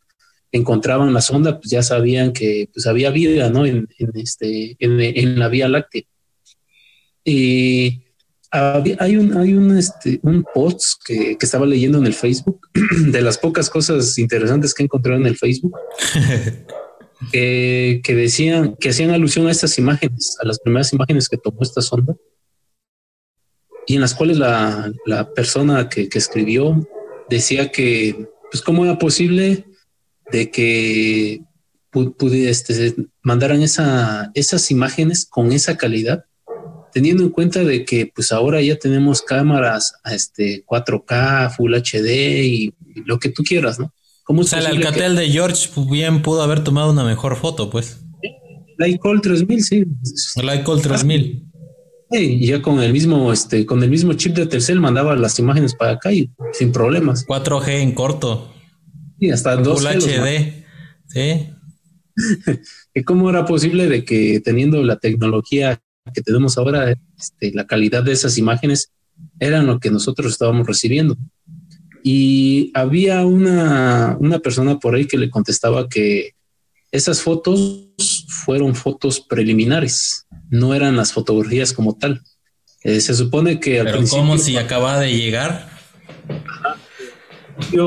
encontraban 0.52 1.12
la 1.12 1.20
sonda, 1.20 1.58
pues 1.58 1.70
ya 1.70 1.82
sabían 1.82 2.32
que 2.32 2.70
pues, 2.72 2.86
había 2.86 3.10
vida 3.10 3.50
¿no? 3.50 3.66
en, 3.66 3.88
este, 4.14 4.76
en, 4.78 5.38
la 5.38 5.48
Vía 5.48 5.68
Láctea. 5.68 6.02
Y 7.24 8.05
hay 8.50 9.16
un, 9.16 9.36
hay 9.36 9.52
un, 9.52 9.76
este, 9.76 10.20
un 10.22 10.44
post 10.55 11.02
que, 11.05 11.36
que, 11.36 11.44
estaba 11.44 11.66
leyendo 11.66 11.98
en 11.98 12.06
el 12.06 12.14
Facebook, 12.14 12.68
de 13.08 13.20
las 13.20 13.36
pocas 13.36 13.68
cosas 13.68 14.16
interesantes 14.16 14.72
que 14.72 14.82
he 14.82 14.86
encontrado 14.86 15.20
en 15.20 15.26
el 15.26 15.36
Facebook, 15.36 15.76
que, 17.32 18.02
decían, 18.06 18.76
que 18.76 18.90
hacían 18.90 19.10
alusión 19.10 19.47
a 19.47 19.50
estas 19.50 19.78
imágenes, 19.78 20.36
a 20.40 20.47
las 20.47 20.58
primeras 20.58 20.92
imágenes 20.92 21.28
que 21.28 21.36
tomó 21.36 21.62
esta 21.62 21.82
sonda, 21.82 22.14
y 23.86 23.94
en 23.94 24.02
las 24.02 24.14
cuales 24.14 24.38
la, 24.38 24.92
persona 25.34 25.88
que, 25.88 26.08
escribió 26.12 26.86
decía 27.28 27.70
que, 27.70 28.28
pues, 28.50 28.62
cómo 28.62 28.84
era 28.84 28.98
posible 28.98 29.64
de 30.30 30.50
que 30.50 31.42
este, 32.32 32.94
mandaran 33.22 33.62
esa, 33.62 34.30
esas 34.34 34.70
imágenes 34.70 35.26
con 35.26 35.52
esa 35.52 35.76
calidad, 35.76 36.24
teniendo 36.92 37.22
en 37.22 37.30
cuenta 37.30 37.64
de 37.64 37.84
que, 37.84 38.10
pues, 38.14 38.30
ahora 38.30 38.60
ya 38.60 38.78
tenemos 38.78 39.22
cámaras 39.22 39.94
a 40.05 40.14
este 40.14 40.64
4K, 40.66 41.56
Full 41.56 41.74
HD 41.74 42.44
y, 42.44 42.74
lo 43.06 43.18
que 43.18 43.28
tú 43.28 43.44
quieras, 43.44 43.78
¿no? 43.78 43.94
¿Cómo 44.28 44.42
o 44.42 44.44
sea, 44.44 44.60
el 44.60 44.66
Alcatel 44.66 45.16
de 45.16 45.28
George 45.28 45.68
bien 45.90 46.23
pudo 46.23 46.42
haber 46.42 46.62
tomado 46.62 46.92
una 46.92 47.02
mejor 47.02 47.34
foto, 47.34 47.68
pues. 47.68 48.05
La 48.76 48.86
iCall 48.86 49.20
3000, 49.20 49.65
sí. 49.65 49.84
La 50.36 50.55
iCall 50.55 50.81
3000 50.81 51.48
y 52.10 52.47
ya 52.47 52.62
con 52.62 52.81
el 52.81 52.92
mismo, 52.92 53.32
este, 53.32 53.66
con 53.66 53.82
el 53.82 53.90
mismo 53.90 54.15
chip 54.15 54.34
de 54.34 54.47
Telcel 54.47 54.81
mandaba 54.81 55.15
las 55.16 55.39
imágenes 55.39 55.74
para 55.74 55.92
acá 55.92 56.12
y 56.12 56.31
sin 56.52 56.73
problemas. 56.73 57.26
4G 57.26 57.68
en 57.81 57.92
corto. 57.92 58.52
Y 59.18 59.31
hasta 59.31 59.57
2 59.57 59.84
HD. 59.84 60.65
Sí. 61.07 61.50
¿Y 62.94 63.02
cómo 63.02 63.28
era 63.28 63.44
posible 63.44 63.89
de 63.89 64.05
que 64.05 64.40
teniendo 64.40 64.82
la 64.82 64.98
tecnología 64.98 65.81
que 66.15 66.23
tenemos 66.23 66.57
ahora, 66.57 66.97
este, 67.18 67.52
la 67.52 67.66
calidad 67.66 68.02
de 68.02 68.12
esas 68.12 68.39
imágenes 68.39 68.90
eran 69.39 69.66
lo 69.66 69.78
que 69.78 69.90
nosotros 69.90 70.32
estábamos 70.32 70.66
recibiendo? 70.66 71.16
Y 72.10 72.70
había 72.72 73.26
una, 73.26 74.16
una 74.18 74.38
persona 74.38 74.78
por 74.78 74.94
ahí 74.94 75.04
que 75.06 75.18
le 75.18 75.28
contestaba 75.28 75.90
que 75.90 76.32
esas 76.90 77.20
fotos 77.20 77.84
fueron 78.46 78.74
fotos 78.74 79.20
preliminares, 79.20 80.26
no 80.48 80.74
eran 80.74 80.96
las 80.96 81.12
fotografías 81.12 81.74
como 81.74 81.98
tal. 81.98 82.22
Eh, 82.82 83.02
se 83.02 83.12
supone 83.12 83.60
que 83.60 83.80
al 83.80 83.84
Pero 83.84 84.08
¿cómo 84.08 84.38
si 84.38 84.56
acaba 84.56 84.98
de 84.98 85.14
llegar? 85.14 85.68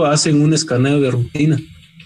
hacen 0.06 0.40
un 0.40 0.54
escaneo 0.54 1.02
de 1.02 1.10
rutina. 1.10 1.58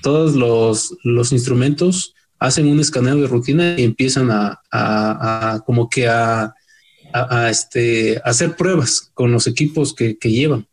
Todos 0.02 0.36
los, 0.36 0.96
los 1.04 1.34
instrumentos 1.34 2.14
hacen 2.40 2.70
un 2.70 2.80
escaneo 2.80 3.18
de 3.18 3.28
rutina 3.28 3.76
y 3.78 3.84
empiezan 3.84 4.30
a, 4.32 5.62
como 5.66 5.90
que 5.90 6.08
a, 6.08 6.54
a, 7.12 7.50
este, 7.50 8.22
hacer 8.24 8.56
pruebas 8.56 9.12
con 9.14 9.34
los 9.34 9.48
equipos 9.48 9.94
que, 9.94 10.18
que, 10.18 10.32
llevan. 10.32 10.66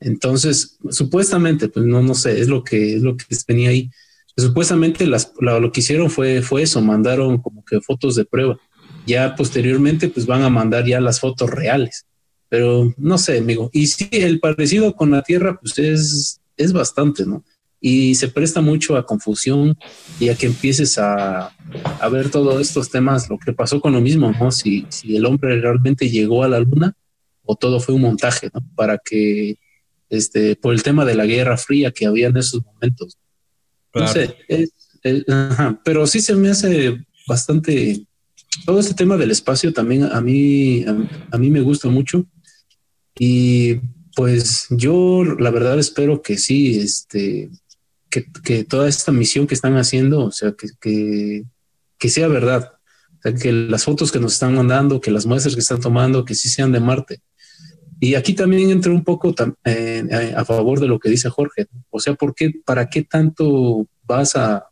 Entonces, 0.00 0.78
supuestamente, 0.90 1.68
pues 1.68 1.86
no, 1.86 2.02
no 2.02 2.14
sé, 2.14 2.40
es 2.40 2.48
lo 2.48 2.62
que 2.62 2.96
es 2.96 3.02
lo 3.02 3.16
que 3.16 3.24
venía 3.46 3.70
ahí 3.70 3.90
supuestamente 4.36 5.06
las, 5.06 5.32
lo, 5.38 5.72
que 5.72 5.80
hicieron 5.80 6.10
fue, 6.10 6.42
fue 6.42 6.62
eso, 6.62 6.80
mandaron 6.80 7.38
como 7.38 7.64
que 7.64 7.80
fotos 7.80 8.14
de 8.16 8.24
prueba. 8.24 8.58
Ya 9.06 9.34
posteriormente 9.34 10.08
pues 10.08 10.26
van 10.26 10.42
a 10.42 10.50
mandar 10.50 10.84
ya 10.84 11.00
las 11.00 11.20
fotos 11.20 11.50
reales. 11.50 12.06
Pero 12.48 12.94
no 12.96 13.18
sé, 13.18 13.38
amigo. 13.38 13.70
Y 13.72 13.86
sí, 13.86 14.08
el 14.12 14.40
parecido 14.40 14.94
con 14.94 15.10
la 15.10 15.22
Tierra 15.22 15.58
pues 15.60 15.78
es, 15.78 16.40
es 16.56 16.72
bastante, 16.72 17.24
¿no? 17.24 17.44
Y 17.80 18.14
se 18.14 18.28
presta 18.28 18.60
mucho 18.60 18.96
a 18.96 19.06
confusión 19.06 19.76
y 20.18 20.28
a 20.28 20.34
que 20.34 20.46
empieces 20.46 20.98
a, 20.98 21.52
a 22.00 22.08
ver 22.08 22.30
todos 22.30 22.60
estos 22.60 22.90
temas, 22.90 23.28
lo 23.28 23.38
que 23.38 23.52
pasó 23.52 23.80
con 23.80 23.92
lo 23.92 24.00
mismo, 24.00 24.32
¿no? 24.32 24.50
Si, 24.50 24.86
si 24.88 25.16
el 25.16 25.26
hombre 25.26 25.60
realmente 25.60 26.08
llegó 26.08 26.42
a 26.42 26.48
la 26.48 26.60
luna 26.60 26.94
o 27.44 27.54
todo 27.54 27.78
fue 27.78 27.94
un 27.94 28.02
montaje, 28.02 28.50
¿no? 28.52 28.60
Para 28.74 28.98
que, 28.98 29.56
este, 30.08 30.56
por 30.56 30.74
el 30.74 30.82
tema 30.82 31.04
de 31.04 31.14
la 31.14 31.26
Guerra 31.26 31.56
Fría 31.56 31.90
que 31.90 32.06
había 32.06 32.28
en 32.28 32.36
esos 32.36 32.64
momentos. 32.64 33.18
No 33.94 34.06
sé, 34.08 34.36
pero 35.84 36.06
sí 36.06 36.20
se 36.20 36.34
me 36.34 36.50
hace 36.50 37.06
bastante. 37.26 38.06
Todo 38.64 38.80
este 38.80 38.94
tema 38.94 39.16
del 39.16 39.30
espacio 39.30 39.72
también 39.72 40.04
a 40.04 40.20
mí, 40.20 40.84
a, 40.84 41.38
mí 41.38 41.50
me 41.50 41.60
gusta 41.60 41.88
mucho. 41.88 42.26
Y 43.18 43.76
pues 44.14 44.66
yo 44.70 45.24
la 45.24 45.50
verdad 45.50 45.78
espero 45.78 46.22
que 46.22 46.38
sí, 46.38 46.78
este, 46.78 47.50
que, 48.10 48.64
toda 48.64 48.88
esta 48.88 49.12
misión 49.12 49.46
que 49.46 49.54
están 49.54 49.76
haciendo, 49.76 50.24
o 50.24 50.32
sea, 50.32 50.52
que, 50.52 51.44
que, 51.98 52.08
sea 52.08 52.28
verdad. 52.28 52.72
O 53.18 53.22
sea, 53.22 53.34
que 53.34 53.52
las 53.52 53.84
fotos 53.84 54.10
que 54.10 54.20
nos 54.20 54.34
están 54.34 54.54
mandando, 54.54 55.00
que 55.00 55.10
las 55.10 55.26
muestras 55.26 55.54
que 55.54 55.60
están 55.60 55.80
tomando, 55.80 56.24
que 56.24 56.34
sí 56.34 56.48
sean 56.48 56.72
de 56.72 56.80
Marte. 56.80 57.20
Y 57.98 58.14
aquí 58.14 58.34
también 58.34 58.70
entra 58.70 58.92
un 58.92 59.04
poco 59.04 59.34
eh, 59.64 60.34
a 60.36 60.44
favor 60.44 60.80
de 60.80 60.88
lo 60.88 60.98
que 60.98 61.08
dice 61.08 61.30
Jorge. 61.30 61.66
O 61.90 61.98
sea, 61.98 62.14
¿por 62.14 62.34
qué, 62.34 62.52
¿para 62.64 62.88
qué 62.88 63.02
tanto 63.04 63.86
vas 64.04 64.36
a, 64.36 64.66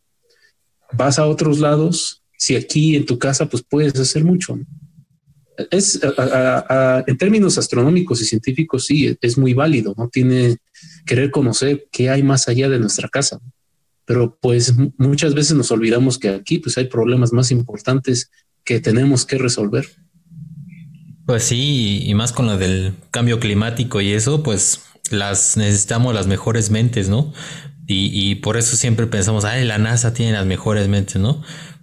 vas 0.92 1.18
a 1.18 1.26
otros 1.26 1.58
lados 1.58 2.22
si 2.36 2.54
aquí 2.54 2.96
en 2.96 3.06
tu 3.06 3.18
casa 3.18 3.46
pues 3.48 3.62
puedes 3.62 3.98
hacer 3.98 4.24
mucho? 4.24 4.58
Es, 5.70 6.00
en 7.06 7.16
términos 7.16 7.56
astronómicos 7.56 8.20
y 8.20 8.24
científicos, 8.24 8.86
sí, 8.86 9.16
es 9.20 9.38
muy 9.38 9.54
válido, 9.54 9.94
¿no? 9.96 10.08
Tiene 10.08 10.58
querer 11.06 11.30
conocer 11.30 11.86
qué 11.90 12.10
hay 12.10 12.22
más 12.22 12.48
allá 12.48 12.68
de 12.68 12.78
nuestra 12.78 13.08
casa. 13.08 13.40
Pero 14.04 14.36
pues 14.40 14.74
muchas 14.98 15.34
veces 15.34 15.56
nos 15.56 15.70
olvidamos 15.70 16.18
que 16.18 16.28
aquí 16.28 16.58
pues 16.58 16.76
hay 16.76 16.88
problemas 16.88 17.32
más 17.32 17.50
importantes 17.50 18.30
que 18.64 18.80
tenemos 18.80 19.24
que 19.24 19.38
resolver. 19.38 19.86
Pues 21.26 21.44
sí, 21.44 22.02
y 22.04 22.14
más 22.14 22.32
con 22.32 22.46
lo 22.46 22.58
del 22.58 22.94
cambio 23.10 23.40
climático 23.40 24.00
y 24.00 24.12
eso, 24.12 24.42
pues 24.42 24.82
las 25.10 25.56
necesitamos 25.56 26.14
las 26.14 26.26
mejores 26.26 26.70
mentes, 26.70 27.08
¿no? 27.08 27.32
Y, 27.86 28.36
por 28.36 28.56
eso 28.56 28.76
siempre 28.76 29.06
pensamos, 29.06 29.44
ay, 29.44 29.64
la 29.64 29.76
NASA 29.76 30.14
tiene 30.14 30.32
las 30.32 30.46
mejores 30.46 30.88
mentes, 30.88 31.20
¿no? 31.20 31.42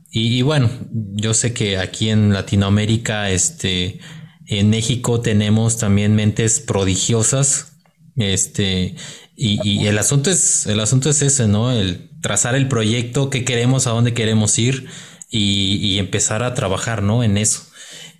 Y, 0.09 0.41
bueno, 0.41 0.69
yo 0.91 1.33
sé 1.35 1.53
que 1.53 1.77
aquí 1.77 2.09
en 2.09 2.33
Latinoamérica, 2.33 3.29
este, 3.29 3.99
en 4.47 4.71
México 4.71 5.21
tenemos 5.21 5.77
también 5.77 6.15
mentes 6.15 6.59
prodigiosas, 6.59 7.73
este, 8.17 8.95
Y, 9.35 9.85
el 9.87 9.97
asunto 9.97 10.29
es, 10.31 10.65
el 10.67 10.79
asunto 10.79 11.09
es 11.09 11.21
ese, 11.21 11.47
¿no? 11.47 11.71
El 11.71 12.09
trazar 12.21 12.55
el 12.55 12.67
proyecto, 12.67 13.29
qué 13.29 13.45
queremos, 13.45 13.87
a 13.87 13.91
dónde 13.91 14.13
queremos 14.13 14.57
ir 14.59 14.87
y, 15.29 15.97
empezar 15.99 16.43
a 16.43 16.53
trabajar, 16.53 17.03
¿no? 17.03 17.23
En 17.23 17.37
eso. 17.37 17.70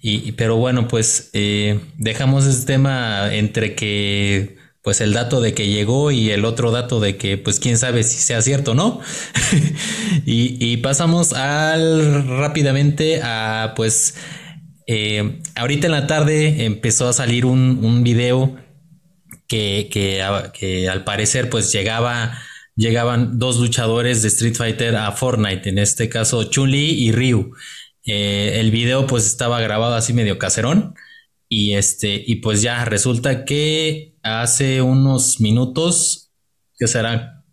Y, 0.01 0.31
pero 0.33 0.57
bueno, 0.57 0.87
pues 0.87 1.29
eh, 1.33 1.79
dejamos 1.97 2.45
este 2.45 2.73
tema 2.73 3.33
entre 3.33 3.75
que 3.75 4.57
pues 4.81 4.99
el 4.99 5.13
dato 5.13 5.41
de 5.41 5.53
que 5.53 5.67
llegó 5.67 6.09
y 6.09 6.31
el 6.31 6.43
otro 6.43 6.71
dato 6.71 6.99
de 6.99 7.15
que 7.17 7.37
pues 7.37 7.59
quién 7.59 7.77
sabe 7.77 8.03
si 8.03 8.17
sea 8.17 8.41
cierto 8.41 8.71
o 8.71 8.75
no. 8.75 8.99
y, 10.25 10.77
pasamos 10.77 11.33
al 11.33 12.27
rápidamente 12.27 13.21
a 13.21 13.73
pues 13.75 14.15
eh, 14.87 15.39
ahorita 15.55 15.85
en 15.85 15.91
la 15.91 16.07
tarde 16.07 16.65
empezó 16.65 17.07
a 17.07 17.13
salir 17.13 17.45
un, 17.45 17.79
un 17.83 18.03
video 18.03 18.57
que, 19.51 20.49
que, 20.53 20.89
al 20.89 21.03
parecer 21.03 21.49
pues 21.49 21.71
llegaba, 21.71 22.37
llegaban 22.75 23.37
dos 23.37 23.59
luchadores 23.59 24.21
de 24.21 24.29
Street 24.29 24.55
Fighter 24.55 24.95
a 24.95 25.11
Fortnite, 25.11 25.69
en 25.69 25.77
este 25.77 26.09
caso 26.09 26.45
Chun-Li 26.45 27.03
y 27.03 27.11
Ryu. 27.11 27.53
Eh, 28.05 28.59
el 28.59 28.71
video 28.71 29.05
pues 29.07 29.25
estaba 29.25 29.61
grabado 29.61 29.93
así 29.95 30.13
medio 30.13 30.39
caserón 30.39 30.95
y 31.47 31.73
este 31.73 32.23
y 32.25 32.37
pues 32.37 32.61
ya 32.61 32.83
resulta 32.85 33.45
que 33.45 34.15
hace 34.23 34.81
unos 34.81 35.39
minutos, 35.39 36.31
que 36.77 36.87
será 36.87 37.43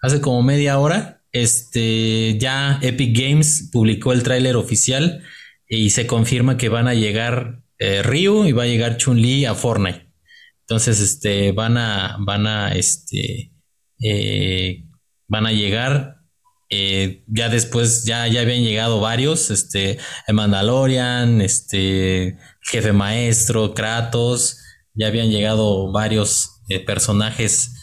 hace 0.00 0.20
como 0.20 0.42
media 0.42 0.78
hora, 0.78 1.22
este 1.32 2.38
ya 2.38 2.78
Epic 2.82 3.16
Games 3.16 3.70
publicó 3.72 4.12
el 4.12 4.22
tráiler 4.22 4.56
oficial 4.56 5.22
y 5.68 5.90
se 5.90 6.06
confirma 6.06 6.56
que 6.56 6.68
van 6.68 6.88
a 6.88 6.94
llegar 6.94 7.62
eh, 7.78 8.02
Ryu 8.02 8.44
y 8.44 8.52
va 8.52 8.64
a 8.64 8.66
llegar 8.66 8.98
Chun-Li 8.98 9.46
a 9.46 9.54
Fortnite. 9.54 10.10
Entonces, 10.70 11.00
este, 11.00 11.50
van 11.50 11.76
a, 11.78 12.16
van 12.20 12.46
a, 12.46 12.72
este, 12.72 13.52
eh, 14.00 14.84
van 15.26 15.46
a 15.46 15.52
llegar. 15.52 16.19
Eh, 16.70 17.24
ya 17.26 17.48
después, 17.48 18.04
ya, 18.04 18.28
ya 18.28 18.42
habían 18.42 18.62
llegado 18.62 19.00
varios, 19.00 19.50
este, 19.50 19.98
Mandalorian, 20.32 21.40
este, 21.40 22.38
Jefe 22.62 22.92
Maestro, 22.92 23.74
Kratos, 23.74 24.58
ya 24.94 25.08
habían 25.08 25.30
llegado 25.30 25.90
varios 25.92 26.62
eh, 26.68 26.80
personajes 26.80 27.76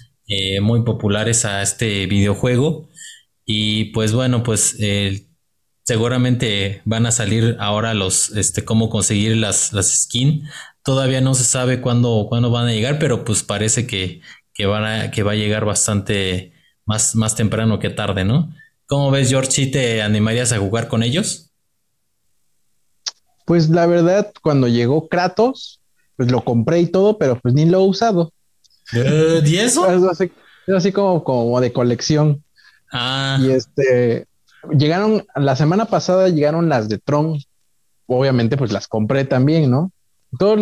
muy 0.62 0.84
populares 0.84 1.46
a 1.46 1.62
este 1.62 2.06
videojuego. 2.06 2.90
Y 3.46 3.86
pues 3.94 4.12
bueno, 4.12 4.44
pues 4.44 4.76
seguramente 5.84 6.82
van 6.84 7.06
a 7.06 7.14
salir 7.14 7.56
ahora 7.60 7.94
los, 7.94 8.32
este, 8.32 8.66
cómo 8.66 8.90
conseguir 8.90 9.38
las, 9.38 9.72
las 9.72 9.90
skins 10.04 10.44
Todavía 10.88 11.20
no 11.20 11.34
se 11.34 11.44
sabe 11.44 11.82
cuándo, 11.82 12.28
cuándo 12.30 12.50
van 12.50 12.68
a 12.68 12.72
llegar, 12.72 12.98
pero 12.98 13.26
pues 13.26 13.44
parece 13.44 13.86
que, 13.86 14.22
van 14.66 14.86
a, 14.86 15.12
que 15.12 15.22
va 15.22 15.34
a 15.34 15.36
llegar 15.36 15.66
bastante 15.66 16.54
más, 16.86 17.14
más 17.14 17.36
temprano 17.36 17.78
que 17.80 17.90
tarde, 17.90 18.24
¿no? 18.24 18.54
¿Cómo 18.88 19.12
ves, 19.12 19.30
George? 19.30 19.52
¿Sí 19.52 19.70
te 19.70 20.02
animarías 20.02 20.54
a 20.54 20.60
jugar 20.60 20.88
con 20.88 21.04
ellos? 21.04 21.52
Pues 23.46 23.70
la 23.70 23.86
verdad, 23.86 24.32
cuando 24.42 24.68
llegó 24.68 25.10
Kratos, 25.10 25.82
pues 26.16 26.32
lo 26.32 26.44
compré 26.44 26.80
y 26.80 26.88
todo, 26.88 27.18
pero 27.18 27.40
pues 27.40 27.54
ni 27.54 27.66
lo 27.66 27.82
he 27.82 27.88
usado. 27.88 28.32
Eh, 28.94 29.42
¿Y 29.46 29.58
eso? 29.58 29.86
Es 29.90 30.74
así, 30.74 30.92
como, 30.92 31.24
como 31.24 31.60
de 31.60 31.74
colección. 31.74 32.44
Ah. 32.92 33.38
Y 33.42 33.52
este, 33.52 34.26
llegaron, 34.78 35.26
la 35.36 35.56
semana 35.58 35.86
pasada 35.86 36.30
llegaron 36.30 36.70
las 36.70 36.88
de 36.88 36.98
Tron. 36.98 37.40
Obviamente, 38.06 38.56
pues 38.56 38.72
las 38.72 38.88
compré 38.88 39.26
también, 39.26 39.70
¿no? 39.70 39.92
todo 40.38 40.58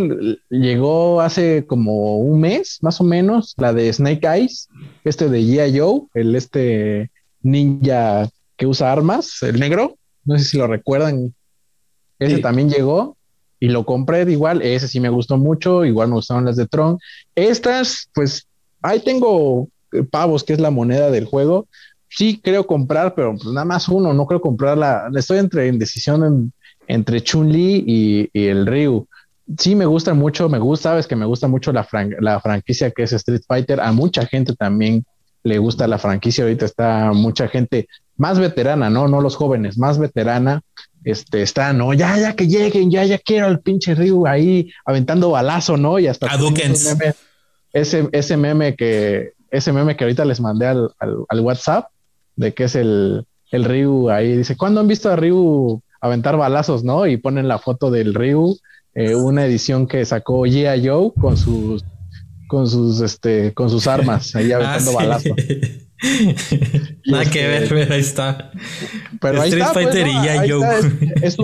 llegó 0.50 1.22
hace 1.22 1.66
como 1.66 2.20
un 2.20 2.40
mes, 2.40 2.80
más 2.82 3.02
o 3.02 3.04
menos, 3.04 3.56
la 3.58 3.74
de 3.74 3.92
Snake 3.92 4.28
Eyes, 4.28 4.70
este 5.04 5.28
de 5.28 5.42
G.I. 5.42 5.80
Joe, 5.80 6.02
el 6.14 6.36
este 6.36 7.12
ninja 7.46 8.30
que 8.58 8.66
usa 8.66 8.92
armas, 8.92 9.42
el 9.44 9.60
negro, 9.60 9.96
no 10.24 10.38
sé 10.38 10.46
si 10.46 10.58
lo 10.58 10.68
recuerdan, 10.68 11.34
ese 12.20 12.40
también 12.40 12.70
llegó 12.70 13.18
y 13.60 13.70
lo 13.70 13.86
compré 13.86 14.30
igual, 14.32 14.62
ese 14.62 14.88
sí 14.88 15.00
me 15.00 15.10
gustó 15.10 15.38
mucho, 15.38 15.86
igual 15.86 16.10
me 16.10 16.16
gustaron 16.16 16.46
las 16.46 16.56
de 16.56 16.68
Tron. 16.68 16.98
Estas, 17.36 18.10
pues, 18.14 18.48
ahí 18.82 19.00
tengo 19.00 19.68
pavos, 20.12 20.44
que 20.44 20.54
es 20.54 20.60
la 20.60 20.72
moneda 20.72 21.12
del 21.12 21.26
juego. 21.26 21.68
Sí 22.10 22.40
creo 22.42 22.66
comprar, 22.66 23.14
pero 23.16 23.36
pues 23.36 23.46
nada 23.46 23.66
más 23.66 23.90
uno, 23.90 24.14
no 24.14 24.26
creo 24.26 24.42
comprarla. 24.42 25.10
Estoy 25.16 25.40
entre 25.40 25.68
indecisión 25.68 26.54
entre 26.88 27.22
Chun-Li 27.22 27.84
y, 27.86 28.30
y 28.32 28.48
el 28.48 28.66
Ryu 28.66 29.08
sí 29.58 29.76
me 29.76 29.86
gusta 29.86 30.14
mucho, 30.14 30.50
me 30.50 30.60
gusta, 30.60 30.90
sabes 30.90 31.08
que 31.08 31.16
me 31.16 31.26
gusta 31.26 31.48
mucho 31.48 31.72
la, 31.72 31.88
la 32.20 32.40
franquicia 32.40 32.92
que 32.92 33.04
es 33.04 33.14
Street 33.14 33.44
Fighter. 33.48 33.80
A 33.80 33.92
mucha 33.92 34.26
gente 34.26 34.56
también 34.56 35.06
le 35.46 35.60
gusta 35.60 35.88
la 35.88 36.00
franquicia. 36.00 36.44
Ahorita 36.44 36.66
está 36.66 37.14
mucha 37.14 37.48
gente 37.48 37.88
más 38.18 38.40
veterana, 38.40 38.90
¿no? 38.90 39.08
No 39.08 39.22
los 39.22 39.36
jóvenes, 39.36 39.78
más 39.78 39.98
veterana. 40.00 40.62
Este 41.04 41.44
está, 41.44 41.72
no, 41.72 41.94
ya, 41.94 42.18
ya 42.18 42.36
que 42.36 42.48
lleguen, 42.48 42.90
ya, 42.90 43.06
ya 43.06 43.20
quiero 43.20 43.46
al 43.46 43.60
pinche 43.60 43.94
Ryu 43.94 44.26
ahí 44.26 44.72
aventando 44.86 45.30
balazo, 45.30 45.78
¿no? 45.78 46.00
Y 46.00 46.08
hasta 46.08 46.28
ese, 47.72 48.10
ese 48.12 48.38
meme 48.38 48.76
que, 48.76 49.34
ese 49.52 49.72
meme 49.72 49.96
que 49.96 50.04
ahorita 50.04 50.26
les 50.26 50.42
mandé 50.42 50.66
al, 50.66 50.90
al, 50.98 51.40
WhatsApp, 51.42 51.90
de 52.36 52.56
que 52.56 52.64
es 52.64 52.76
el, 52.76 53.26
el 53.52 53.66
Ryu 53.66 54.10
ahí, 54.10 54.36
dice, 54.36 54.58
¿cuándo 54.58 54.80
han 54.82 54.88
visto 54.88 55.12
a 55.12 55.16
Ryu 55.16 55.80
aventar 56.02 56.38
balazos, 56.38 56.84
no? 56.84 57.06
Y 57.06 57.18
ponen 57.18 57.48
la 57.48 57.60
foto 57.60 57.92
del 57.92 58.16
Ryu 58.16 58.58
eh, 58.96 59.14
una 59.14 59.46
edición 59.46 59.86
que 59.88 60.06
sacó 60.06 60.42
G.I. 60.48 60.88
Joe 60.88 61.12
con 61.20 61.38
sus 61.38 61.84
con 62.48 62.68
sus 62.68 63.02
este 63.02 63.54
con 63.54 63.70
sus 63.70 63.88
armas 63.88 64.36
ahí 64.36 64.52
ah, 64.54 64.58
aventando 64.58 64.94
balazos. 64.94 65.32
Nada 67.06 67.26
que 67.26 67.48
ver, 67.48 67.70
pero 67.70 67.94
ahí 67.94 68.00
está. 68.00 68.52
Pero 69.22 69.42
ahí 69.42 69.52
está, 69.52 69.74
pues, 69.74 69.86
Fighter 69.86 70.08
y 70.08 70.50
Joe. 70.50 70.66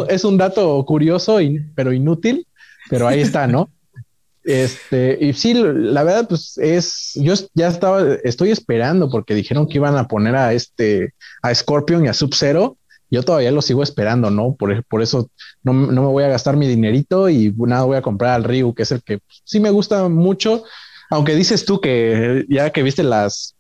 Es, 0.10 0.24
un 0.24 0.38
dato 0.38 0.84
curioso, 0.86 1.40
pero 1.74 1.94
inútil, 1.94 2.46
pero 2.90 3.08
ahí 3.08 3.22
está, 3.22 3.48
¿no? 3.48 3.70
Este, 4.44 5.18
y 5.22 5.34
sí, 5.34 5.54
la 5.54 6.04
verdad, 6.04 6.28
pues 6.28 6.58
es, 6.58 7.14
yo 7.16 7.34
ya 7.54 7.70
estaba, 7.70 8.16
estoy 8.24 8.52
esperando 8.52 9.10
porque 9.10 9.36
dijeron 9.36 9.68
que 9.68 9.78
iban 9.78 9.98
a 9.98 10.08
poner 10.08 10.36
a 10.36 10.54
este, 10.54 11.14
a 11.42 11.56
Scorpion 11.56 12.06
y 12.06 12.10
a 12.10 12.14
Sub-Zero 12.14 12.78
yo 13.12 13.24
todavía 13.24 13.52
lo 13.52 13.62
sigo 13.62 13.84
esperando, 13.84 14.32
¿no? 14.32 14.56
Por, 14.56 14.84
por 14.86 15.02
eso 15.02 15.30
no, 15.64 15.74
me 15.74 16.00
voy 16.00 16.24
a 16.24 16.30
gastar 16.30 16.56
mi 16.56 16.68
dinerito 16.68 17.30
y 17.30 17.54
nada, 17.58 17.84
voy 17.84 17.98
a 17.98 18.02
comprar 18.02 18.32
al 18.34 18.46
Ryu, 18.46 18.74
que 18.74 18.84
es 18.84 18.92
el 18.92 19.04
que 19.04 19.20
sí 19.44 19.60
me 19.60 19.70
gusta 19.70 20.08
mucho, 20.08 20.64
aunque 21.12 21.36
dices 21.36 21.66
tú 21.66 21.80
que 21.80 22.46
ya 22.50 22.72
que 22.72 22.82
viste 22.82 23.04
las, 23.04 23.56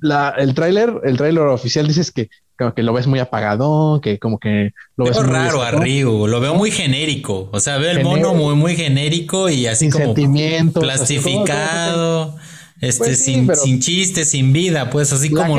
la, 0.00 0.30
el 0.36 0.54
tráiler, 0.54 1.00
el 1.04 1.16
tráiler 1.16 1.44
oficial 1.44 1.86
dices 1.86 2.10
que 2.10 2.28
que 2.76 2.82
lo 2.84 2.92
ves 2.92 3.08
muy 3.08 3.18
apagado, 3.18 4.00
que 4.00 4.20
como 4.20 4.38
que 4.38 4.70
lo 4.96 5.06
ves 5.06 5.16
raro 5.26 5.62
a 5.62 5.72
Ryu, 5.72 6.28
lo 6.28 6.40
veo 6.40 6.54
muy 6.54 6.70
genérico, 6.70 7.48
o 7.52 7.58
sea, 7.58 7.78
veo 7.78 7.90
el 7.90 8.04
mono 8.04 8.32
muy 8.32 8.54
muy 8.54 8.76
genérico 8.76 9.48
y 9.48 9.66
así 9.66 9.90
como 9.90 10.14
plastificado. 10.72 12.36
Este, 12.80 13.04
pues 13.04 13.24
sin, 13.24 13.54
sin 13.54 13.80
chiste, 13.80 14.24
sin 14.24 14.52
vida, 14.52 14.90
pues 14.90 15.12
así 15.12 15.30
como 15.30 15.56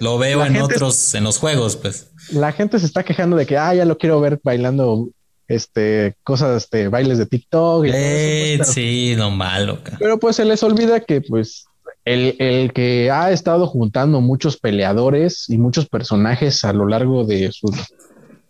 lo 0.00 0.18
veo 0.18 0.44
en 0.44 0.56
otros, 0.58 1.14
en 1.14 1.24
los 1.24 1.38
juegos, 1.38 1.76
pues. 1.76 2.10
La 2.30 2.52
gente 2.52 2.78
se 2.78 2.86
está 2.86 3.02
quejando 3.02 3.36
de 3.36 3.46
que, 3.46 3.56
ah, 3.56 3.74
ya 3.74 3.84
lo 3.84 3.98
quiero 3.98 4.20
ver 4.20 4.38
bailando 4.44 5.08
este, 5.48 6.14
cosas, 6.22 6.64
este, 6.64 6.88
bailes 6.88 7.18
de 7.18 7.26
TikTok. 7.26 7.86
Y 7.86 7.90
eh, 7.92 8.54
pues, 8.58 8.68
sí, 8.68 9.14
no 9.16 9.30
malo. 9.30 9.78
Pero 9.98 10.18
pues 10.18 10.36
se 10.36 10.44
les 10.44 10.62
olvida 10.62 11.00
que 11.00 11.22
pues 11.22 11.64
el, 12.04 12.36
el, 12.38 12.72
que 12.72 13.10
ha 13.10 13.32
estado 13.32 13.66
juntando 13.66 14.20
muchos 14.20 14.58
peleadores 14.58 15.48
y 15.48 15.58
muchos 15.58 15.88
personajes 15.88 16.64
a 16.64 16.72
lo 16.72 16.86
largo 16.86 17.24
de 17.24 17.50
sus, 17.50 17.72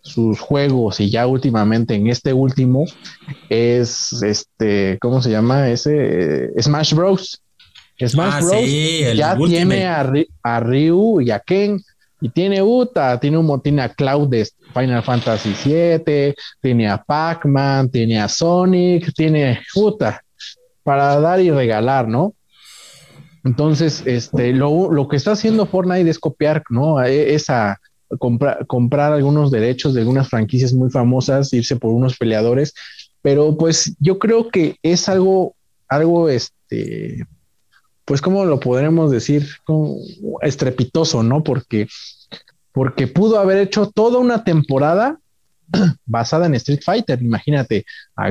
sus 0.01 0.39
juegos 0.39 0.99
y 0.99 1.09
ya 1.09 1.25
últimamente 1.25 1.95
en 1.95 2.07
este 2.07 2.33
último 2.33 2.85
es 3.49 4.21
este, 4.21 4.97
¿cómo 5.01 5.21
se 5.21 5.31
llama? 5.31 5.69
Ese 5.69 6.51
Smash 6.61 6.93
Bros. 6.93 7.41
Smash 7.99 8.33
ah, 8.33 8.39
Bros. 8.41 9.15
ya 9.15 9.37
tiene 9.37 9.87
a, 9.87 10.09
a 10.43 10.59
Ryu 10.59 11.21
y 11.21 11.31
a 11.31 11.39
Ken 11.39 11.81
y 12.21 12.29
tiene 12.29 12.61
Uta, 12.61 13.19
tiene 13.19 13.37
un 13.37 13.61
tiene 13.61 13.81
a 13.81 13.89
Cloud 13.89 14.29
de 14.29 14.47
Final 14.73 15.03
Fantasy 15.03 15.55
VII, 15.65 16.33
tiene 16.61 16.89
a 16.89 17.01
Pac-Man, 17.01 17.89
tiene 17.89 18.19
a 18.19 18.27
Sonic, 18.27 19.13
tiene 19.13 19.61
Uta 19.75 20.23
para 20.83 21.19
dar 21.19 21.39
y 21.39 21.51
regalar, 21.51 22.07
¿no? 22.07 22.33
Entonces, 23.45 24.03
este, 24.05 24.51
lo, 24.51 24.91
lo 24.91 25.07
que 25.07 25.15
está 25.15 25.31
haciendo 25.31 25.65
Fortnite 25.65 26.09
es 26.09 26.19
copiar, 26.19 26.63
¿no? 26.69 27.01
E, 27.01 27.33
esa 27.33 27.79
comprar, 28.17 28.65
comprar 28.65 29.13
algunos 29.13 29.51
derechos 29.51 29.93
de 29.93 30.01
algunas 30.01 30.27
franquicias 30.29 30.73
muy 30.73 30.89
famosas, 30.89 31.53
irse 31.53 31.75
por 31.75 31.91
unos 31.93 32.17
peleadores, 32.17 32.73
pero 33.21 33.57
pues 33.57 33.95
yo 33.99 34.19
creo 34.19 34.49
que 34.49 34.77
es 34.81 35.07
algo, 35.07 35.55
algo, 35.87 36.29
este, 36.29 37.25
pues, 38.09 38.23
¿cómo 38.23 38.43
lo 38.43 38.59
podremos 38.59 39.11
decir? 39.11 39.47
Como 39.65 39.99
estrepitoso, 40.41 41.21
¿no? 41.21 41.43
Porque, 41.43 41.87
porque 42.71 43.05
pudo 43.05 43.37
haber 43.37 43.59
hecho 43.59 43.85
toda 43.85 44.17
una 44.17 44.43
temporada 44.43 45.19
basada 46.07 46.47
en 46.47 46.55
Street 46.55 46.79
Fighter. 46.83 47.21
Imagínate 47.21 47.85
a 48.15 48.29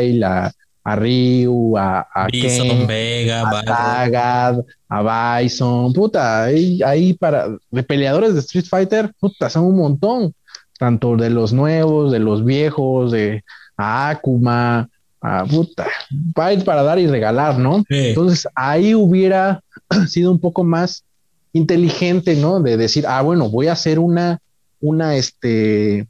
Guy, 0.00 0.20
a, 0.24 0.50
a 0.82 0.96
Ryu, 0.96 1.78
a, 1.78 2.08
a 2.12 2.26
Bison, 2.26 2.88
Vega, 2.88 3.48
a 3.48 3.62
Tagad, 3.62 4.64
a 4.88 5.38
Bison, 5.38 5.92
puta, 5.92 6.42
ahí, 6.42 7.12
para 7.12 7.56
de 7.70 7.82
peleadores 7.84 8.34
de 8.34 8.40
Street 8.40 8.66
Fighter, 8.68 9.12
puta, 9.20 9.48
son 9.48 9.66
un 9.66 9.76
montón, 9.76 10.34
tanto 10.76 11.16
de 11.16 11.30
los 11.30 11.52
nuevos, 11.52 12.10
de 12.10 12.18
los 12.18 12.44
viejos, 12.44 13.12
de 13.12 13.44
Akuma, 13.76 14.88
a 15.20 15.44
puta, 15.44 15.86
para 16.34 16.82
dar 16.82 16.98
y 16.98 17.06
regalar, 17.06 17.58
¿no? 17.58 17.84
Entonces 17.88 18.48
ahí 18.54 18.94
hubiera 18.94 19.62
sido 20.08 20.30
un 20.30 20.40
poco 20.40 20.64
más 20.64 21.04
inteligente, 21.52 22.36
¿no? 22.36 22.60
De 22.60 22.76
decir, 22.76 23.04
ah, 23.06 23.22
bueno, 23.22 23.50
voy 23.50 23.66
a 23.66 23.72
hacer 23.72 23.98
una, 23.98 24.38
una, 24.80 25.16
este, 25.16 26.06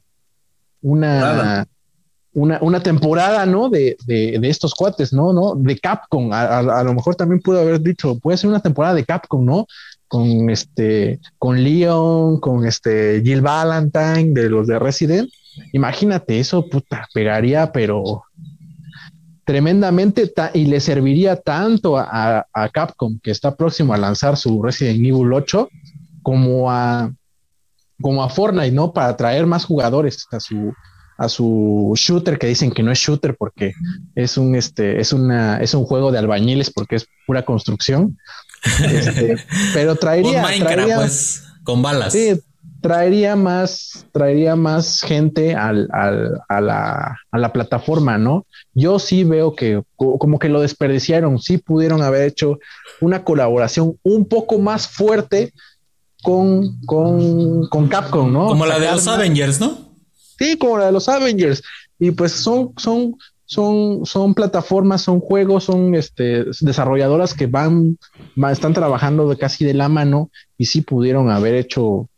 una, 0.81 1.67
una, 2.33 2.59
una, 2.61 2.79
temporada, 2.81 3.45
¿no? 3.45 3.69
De, 3.69 3.97
de, 4.05 4.37
de, 4.39 4.49
estos 4.49 4.73
cuates, 4.73 5.11
¿no? 5.11 5.33
¿no? 5.33 5.55
De 5.55 5.77
Capcom. 5.77 6.31
A, 6.31 6.83
lo 6.83 6.93
mejor 6.93 7.15
también 7.15 7.41
pudo 7.41 7.59
haber 7.59 7.81
dicho, 7.81 8.17
puede 8.19 8.37
ser 8.37 8.49
una 8.49 8.61
temporada 8.61 8.93
de 8.93 9.03
Capcom, 9.03 9.43
¿no? 9.43 9.65
Con 10.07 10.49
este, 10.49 11.19
con 11.37 11.61
Leon, 11.61 12.39
con 12.39 12.65
este 12.65 13.21
Jill 13.23 13.41
Valentine, 13.41 14.33
de 14.33 14.49
los 14.49 14.67
de 14.67 14.79
Resident. 14.79 15.29
Imagínate, 15.73 16.39
eso, 16.39 16.69
puta, 16.69 17.07
pegaría, 17.13 17.71
pero 17.71 18.23
tremendamente 19.51 20.31
y 20.53 20.63
le 20.63 20.79
serviría 20.79 21.35
tanto 21.35 21.97
a, 21.97 22.47
a, 22.53 22.69
Capcom, 22.69 23.19
que 23.21 23.31
está 23.31 23.53
próximo 23.53 23.93
a 23.93 23.97
lanzar 23.97 24.37
su 24.37 24.63
Resident 24.63 24.99
Evil 24.99 25.33
8, 25.33 25.67
como 26.23 26.71
a, 26.71 27.11
como 28.01 28.23
a 28.23 28.29
Fortnite, 28.29 28.71
¿no? 28.71 28.93
Para 28.93 29.09
atraer 29.09 29.45
más 29.45 29.65
jugadores 29.65 30.25
a 30.31 30.39
su, 30.39 30.73
a 31.17 31.27
su 31.27 31.91
shooter, 31.97 32.39
que 32.39 32.47
dicen 32.47 32.71
que 32.71 32.81
no 32.81 32.93
es 32.93 32.99
shooter 32.99 33.35
porque 33.35 33.73
es 34.15 34.37
un, 34.37 34.55
este, 34.55 35.01
es 35.01 35.11
una, 35.11 35.57
es 35.57 35.73
un 35.73 35.83
juego 35.83 36.13
de 36.13 36.19
albañiles 36.19 36.71
porque 36.71 36.95
es 36.95 37.07
pura 37.27 37.43
construcción. 37.43 38.17
Este, 38.85 39.37
pero 39.73 39.95
traería, 39.95 40.43
Minecraft, 40.43 40.95
pues, 40.95 41.43
con 41.63 41.81
balas. 41.81 42.13
Sí, 42.13 42.39
traería 42.81 43.35
más, 43.35 44.05
traería 44.11 44.55
más 44.55 45.01
gente 45.01 45.55
al, 45.55 45.87
al, 45.93 46.41
a, 46.49 46.61
la, 46.61 47.19
a 47.31 47.37
la 47.37 47.53
plataforma, 47.53 48.17
¿no? 48.17 48.45
Yo 48.73 48.99
sí 48.99 49.23
veo 49.23 49.55
que 49.55 49.81
como 49.95 50.39
que 50.39 50.49
lo 50.49 50.61
desperdiciaron, 50.61 51.39
sí 51.39 51.57
pudieron 51.57 52.01
haber 52.01 52.27
hecho 52.27 52.59
una 52.99 53.23
colaboración 53.23 53.97
un 54.03 54.25
poco 54.25 54.59
más 54.59 54.87
fuerte 54.87 55.53
con, 56.21 56.79
con, 56.85 57.67
con 57.67 57.87
Capcom, 57.87 58.31
¿no? 58.31 58.47
Como 58.47 58.65
la 58.65 58.79
de 58.79 58.91
los 58.91 59.07
Avengers, 59.07 59.59
¿no? 59.59 59.77
Sí, 60.37 60.57
como 60.57 60.77
la 60.77 60.87
de 60.87 60.91
los 60.91 61.07
Avengers. 61.07 61.61
Y 61.99 62.11
pues 62.11 62.31
son, 62.31 62.73
son, 62.77 63.15
son, 63.45 64.05
son 64.05 64.33
plataformas, 64.33 65.01
son 65.01 65.19
juegos, 65.19 65.65
son 65.65 65.93
este, 65.93 66.45
desarrolladoras 66.61 67.33
que 67.33 67.47
van, 67.47 67.97
están 68.51 68.73
trabajando 68.73 69.29
de 69.29 69.37
casi 69.37 69.65
de 69.65 69.73
la 69.73 69.89
mano 69.89 70.31
y 70.57 70.65
sí 70.65 70.81
pudieron 70.81 71.29
haber 71.29 71.55
hecho, 71.55 72.09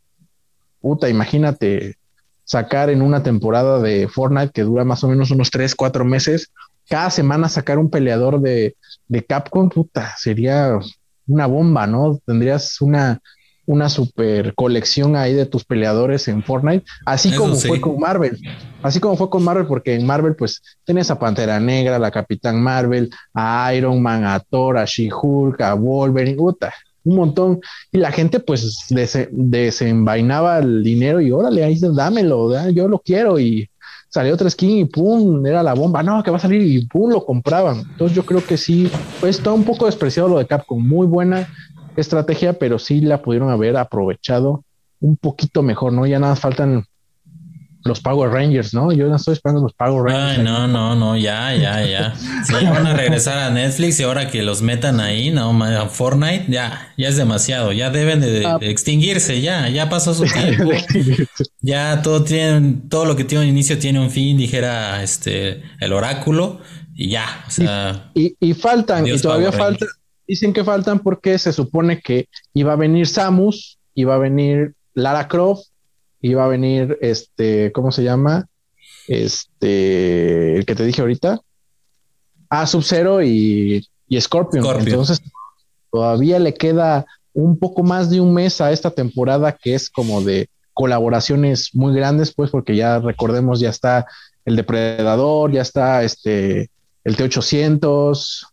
puta, 0.84 1.08
imagínate 1.08 1.96
sacar 2.44 2.90
en 2.90 3.00
una 3.00 3.22
temporada 3.22 3.80
de 3.80 4.06
Fortnite 4.06 4.52
que 4.52 4.64
dura 4.64 4.84
más 4.84 5.02
o 5.02 5.08
menos 5.08 5.30
unos 5.30 5.50
3, 5.50 5.74
4 5.74 6.04
meses, 6.04 6.52
cada 6.90 7.08
semana 7.08 7.48
sacar 7.48 7.78
un 7.78 7.88
peleador 7.88 8.38
de, 8.42 8.76
de 9.08 9.24
Capcom, 9.24 9.70
puta, 9.70 10.14
sería 10.18 10.78
una 11.26 11.46
bomba, 11.46 11.86
¿no? 11.86 12.20
Tendrías 12.26 12.82
una, 12.82 13.22
una 13.64 13.88
super 13.88 14.54
colección 14.54 15.16
ahí 15.16 15.32
de 15.32 15.46
tus 15.46 15.64
peleadores 15.64 16.28
en 16.28 16.42
Fortnite, 16.42 16.84
así 17.06 17.34
como 17.34 17.54
fue 17.54 17.80
con 17.80 17.98
Marvel, 17.98 18.38
así 18.82 19.00
como 19.00 19.16
fue 19.16 19.30
con 19.30 19.42
Marvel, 19.42 19.66
porque 19.66 19.94
en 19.94 20.04
Marvel 20.04 20.36
pues 20.36 20.60
tienes 20.84 21.10
a 21.10 21.18
Pantera 21.18 21.58
Negra, 21.60 21.98
la 21.98 22.10
Capitán 22.10 22.62
Marvel, 22.62 23.10
a 23.32 23.72
Iron 23.74 24.02
Man, 24.02 24.26
a 24.26 24.38
Thor, 24.38 24.76
a 24.76 24.84
She-Hulk, 24.84 25.62
a 25.62 25.72
Wolverine, 25.72 26.36
puta, 26.36 26.74
un 27.04 27.16
montón, 27.16 27.60
y 27.92 27.98
la 27.98 28.10
gente 28.10 28.40
pues 28.40 28.86
desenvainaba 29.30 30.58
el 30.58 30.82
dinero 30.82 31.20
y 31.20 31.30
órale, 31.30 31.62
ahí 31.62 31.78
dámelo, 31.78 32.70
yo 32.70 32.88
lo 32.88 32.98
quiero 32.98 33.38
y 33.38 33.68
salió 34.08 34.34
otra 34.34 34.48
skin 34.48 34.78
y 34.78 34.84
pum, 34.84 35.44
era 35.44 35.62
la 35.62 35.74
bomba, 35.74 36.02
no, 36.02 36.22
que 36.22 36.30
va 36.30 36.36
a 36.36 36.40
salir 36.40 36.62
y 36.62 36.86
pum, 36.86 37.10
lo 37.10 37.24
compraban. 37.24 37.80
Entonces 37.80 38.16
yo 38.16 38.24
creo 38.24 38.44
que 38.44 38.56
sí, 38.56 38.90
pues 39.20 39.36
está 39.36 39.52
un 39.52 39.64
poco 39.64 39.86
despreciado 39.86 40.28
lo 40.28 40.38
de 40.38 40.46
Capcom, 40.46 40.80
muy 40.80 41.06
buena 41.06 41.48
estrategia, 41.96 42.52
pero 42.54 42.78
sí 42.78 43.00
la 43.00 43.22
pudieron 43.22 43.50
haber 43.50 43.76
aprovechado 43.76 44.64
un 45.00 45.16
poquito 45.16 45.62
mejor, 45.62 45.92
¿no? 45.92 46.06
Ya 46.06 46.18
nada 46.18 46.36
faltan 46.36 46.84
los 47.84 48.00
Power 48.00 48.30
Rangers, 48.30 48.74
¿no? 48.74 48.92
Yo 48.92 49.06
no 49.08 49.16
estoy 49.16 49.34
esperando 49.34 49.62
los 49.62 49.72
Power 49.74 50.04
Rangers. 50.04 50.38
Ay, 50.38 50.44
no, 50.44 50.66
no, 50.66 50.96
no, 50.96 51.16
ya, 51.16 51.54
ya, 51.54 51.84
ya. 51.86 52.14
Se 52.44 52.52
van 52.52 52.86
a 52.86 52.94
regresar 52.94 53.38
a 53.38 53.50
Netflix 53.50 54.00
y 54.00 54.02
ahora 54.02 54.30
que 54.30 54.42
los 54.42 54.62
metan 54.62 55.00
ahí, 55.00 55.30
no, 55.30 55.50
a 55.62 55.88
Fortnite, 55.88 56.46
ya, 56.48 56.92
ya 56.96 57.08
es 57.08 57.16
demasiado, 57.16 57.72
ya 57.72 57.90
deben 57.90 58.20
de, 58.20 58.46
ah. 58.46 58.58
extinguirse, 58.60 59.40
ya, 59.40 59.68
ya 59.68 59.88
pasó 59.88 60.14
su 60.14 60.24
tiempo. 60.32 60.70
ya 61.60 62.02
todo 62.02 62.24
tiene, 62.24 62.80
todo 62.88 63.04
lo 63.04 63.16
que 63.16 63.24
tiene 63.24 63.44
un 63.44 63.50
inicio 63.50 63.78
tiene 63.78 64.00
un 64.00 64.10
fin, 64.10 64.36
dijera 64.36 65.02
este 65.02 65.62
el 65.80 65.92
oráculo, 65.92 66.60
y 66.94 67.10
ya, 67.10 67.44
o 67.46 67.50
sea. 67.50 68.10
Y, 68.14 68.36
y, 68.40 68.54
faltan, 68.54 69.06
y 69.06 69.18
todavía 69.18 69.52
faltan 69.52 69.88
dicen 70.26 70.52
que 70.52 70.64
faltan 70.64 71.00
porque 71.00 71.38
se 71.38 71.52
supone 71.52 72.00
que 72.00 72.28
iba 72.52 72.72
a 72.72 72.76
venir 72.76 73.06
Samus, 73.06 73.78
iba 73.94 74.14
a 74.14 74.18
venir 74.18 74.74
Lara 74.94 75.28
Croft, 75.28 75.68
iba 76.24 76.42
a 76.42 76.48
venir 76.48 76.96
este, 77.02 77.70
¿cómo 77.72 77.92
se 77.92 78.02
llama? 78.02 78.46
Este, 79.08 80.56
el 80.56 80.64
que 80.64 80.74
te 80.74 80.86
dije 80.86 81.02
ahorita. 81.02 81.38
Ah, 82.48 82.66
Sub-Zero 82.66 83.22
y, 83.22 83.86
y 84.08 84.20
Scorpion. 84.20 84.64
Entonces, 84.80 85.20
todavía 85.92 86.38
le 86.38 86.54
queda 86.54 87.04
un 87.34 87.58
poco 87.58 87.82
más 87.82 88.08
de 88.08 88.22
un 88.22 88.32
mes 88.32 88.62
a 88.62 88.72
esta 88.72 88.90
temporada 88.90 89.52
que 89.52 89.74
es 89.74 89.90
como 89.90 90.22
de 90.22 90.48
colaboraciones 90.72 91.74
muy 91.74 91.94
grandes, 91.94 92.32
pues, 92.32 92.50
porque 92.50 92.74
ya 92.74 93.00
recordemos, 93.00 93.60
ya 93.60 93.68
está 93.68 94.06
el 94.46 94.56
Depredador, 94.56 95.52
ya 95.52 95.60
está 95.60 96.04
este, 96.04 96.70
el 97.04 97.16
T-800, 97.16 98.46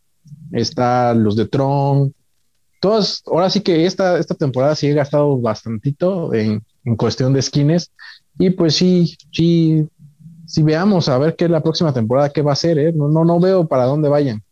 está 0.51 1.13
los 1.13 1.37
de 1.37 1.47
Tron. 1.47 2.13
Todas, 2.81 3.23
ahora 3.27 3.49
sí 3.49 3.61
que 3.61 3.85
esta, 3.85 4.19
esta 4.19 4.35
temporada 4.35 4.75
sí 4.75 4.87
he 4.87 4.93
gastado 4.93 5.39
bastantito 5.39 6.33
en, 6.33 6.63
en 6.85 6.95
cuestión 6.95 7.33
de 7.33 7.41
skins. 7.41 7.91
Y 8.39 8.51
pues 8.51 8.75
sí, 8.75 9.17
sí, 9.31 9.87
sí 10.45 10.63
veamos 10.63 11.09
a 11.09 11.17
ver 11.17 11.35
qué 11.35 11.45
es 11.45 11.51
la 11.51 11.61
próxima 11.61 11.93
temporada, 11.93 12.29
qué 12.29 12.41
va 12.41 12.53
a 12.53 12.55
ser, 12.55 12.79
¿eh? 12.79 12.91
No, 12.93 13.09
no, 13.09 13.25
no 13.25 13.39
veo 13.39 13.67
para 13.67 13.85
dónde 13.85 14.09
vayan. 14.09 14.43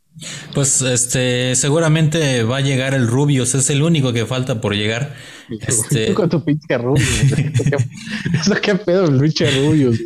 Pues 0.54 0.82
este, 0.82 1.56
seguramente 1.56 2.44
va 2.44 2.58
a 2.58 2.62
llegar 2.62 2.94
el 2.94 3.08
Rubius, 3.08 3.56
es 3.56 3.70
el 3.70 3.82
único 3.82 4.12
que 4.12 4.26
falta 4.26 4.62
por 4.62 4.76
llegar. 4.76 5.14
Este... 5.68 6.14
con 6.14 6.30
tu 6.30 6.44
pinche 6.44 6.78
Rubius. 6.78 7.10
Eso 8.40 8.54
qué 8.62 8.76
pedo 8.76 9.06
el 9.06 9.20
pinche 9.20 9.50
Rubius. 9.50 10.00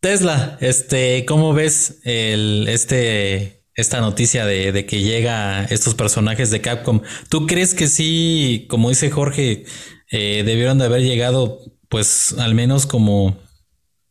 Tesla, 0.00 0.58
este, 0.60 1.24
¿cómo 1.26 1.54
ves 1.54 2.00
el, 2.02 2.66
este 2.68 3.64
esta 3.74 4.00
noticia 4.00 4.46
de, 4.46 4.86
que 4.86 5.00
llega 5.00 5.64
estos 5.64 5.94
personajes 5.94 6.50
de 6.50 6.60
Capcom. 6.60 7.02
¿Tú 7.28 7.46
crees 7.46 7.74
que 7.74 7.88
sí, 7.88 8.66
como 8.68 8.88
dice 8.88 9.10
Jorge, 9.10 9.64
eh, 10.10 10.42
debieron 10.44 10.78
de 10.78 10.86
haber 10.86 11.02
llegado, 11.02 11.60
pues 11.88 12.34
al 12.38 12.54
menos 12.54 12.86
como 12.86 13.38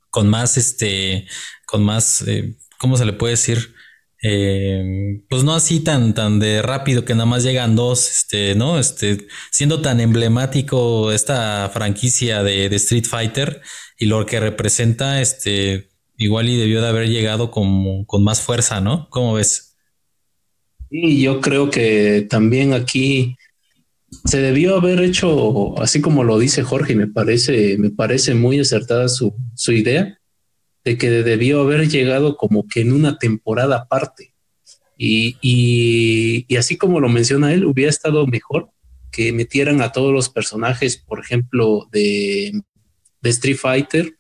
con 0.09 0.30
más, 0.30 0.57
este, 0.57 1.27
con 1.65 1.83
más, 1.83 2.23
eh, 2.27 2.55
¿cómo 2.80 2.97
se 2.97 3.05
le 3.05 3.13
puede 3.13 3.33
decir? 3.33 3.73
Eh, 4.22 5.22
pues 5.30 5.43
no 5.43 5.53
así 5.53 5.81
tan, 5.81 6.13
tan 6.13 6.39
de 6.39 6.61
rápido 6.61 7.03
que 7.03 7.13
nada 7.13 7.25
más 7.25 7.43
llegan 7.43 7.75
dos, 7.75 8.09
este, 8.09 8.55
¿no? 8.55 8.80
Este, 8.80 9.27
siendo 9.51 9.81
tan 9.81 9.99
emblemático 9.99 11.11
esta 11.11 11.69
franquicia 11.73 12.41
de, 12.43 12.69
de 12.69 12.75
Street 12.77 13.05
Fighter 13.05 13.61
y 13.97 14.05
lo 14.05 14.25
que 14.25 14.39
representa, 14.39 15.22
este, 15.22 15.89
igual 16.17 16.47
y 16.49 16.57
debió 16.57 16.81
de 16.81 16.88
haber 16.88 17.09
llegado 17.09 17.51
con, 17.51 18.05
con 18.05 18.23
más 18.23 18.41
fuerza, 18.41 18.81
¿no? 18.81 19.09
¿Cómo 19.09 19.33
ves? 19.33 19.77
Y 20.89 21.22
yo 21.22 21.41
creo 21.41 21.69
que 21.69 22.25
también 22.30 22.73
aquí 22.73 23.35
se 24.25 24.42
debió 24.42 24.75
haber 24.77 25.00
hecho, 25.01 25.80
así 25.82 26.01
como 26.01 26.24
lo 26.24 26.40
dice 26.40 26.64
Jorge, 26.64 26.95
me 26.95 27.08
parece, 27.08 27.77
me 27.77 27.90
parece 27.90 28.33
muy 28.33 28.59
acertada 28.59 29.08
su, 29.09 29.35
su 29.56 29.72
idea, 29.72 30.19
de 30.83 30.98
que 30.98 31.09
debió 31.09 31.61
haber 31.61 31.88
llegado 31.88 32.35
como 32.35 32.67
que 32.67 32.82
en 32.82 32.92
una 32.92 33.17
temporada 33.17 33.77
aparte. 33.77 34.33
Y, 34.98 35.38
y, 35.42 36.56
así 36.56 36.77
como 36.77 37.00
lo 37.00 37.09
menciona 37.09 37.53
él, 37.53 37.66
hubiera 37.66 37.90
estado 37.90 38.27
mejor 38.27 38.69
que 39.11 39.32
metieran 39.32 39.82
a 39.82 39.92
todos 39.92 40.14
los 40.14 40.30
personajes, 40.30 40.98
por 40.98 41.19
ejemplo, 41.19 41.88
de, 41.92 42.61
de 43.22 43.30
Street 43.30 43.58
Fighter, 43.58 44.17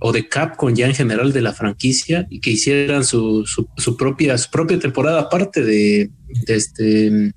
o 0.00 0.12
de 0.12 0.28
Capcom 0.28 0.74
ya 0.74 0.86
en 0.86 0.94
general 0.94 1.32
de 1.32 1.42
la 1.42 1.52
franquicia 1.52 2.26
y 2.30 2.40
que 2.40 2.50
hicieran 2.50 3.04
su, 3.04 3.44
su, 3.46 3.96
propia, 3.96 4.36
su 4.38 4.50
propia 4.50 4.78
temporada 4.78 5.20
aparte 5.20 5.62
de, 5.62 6.10
este 6.46 7.32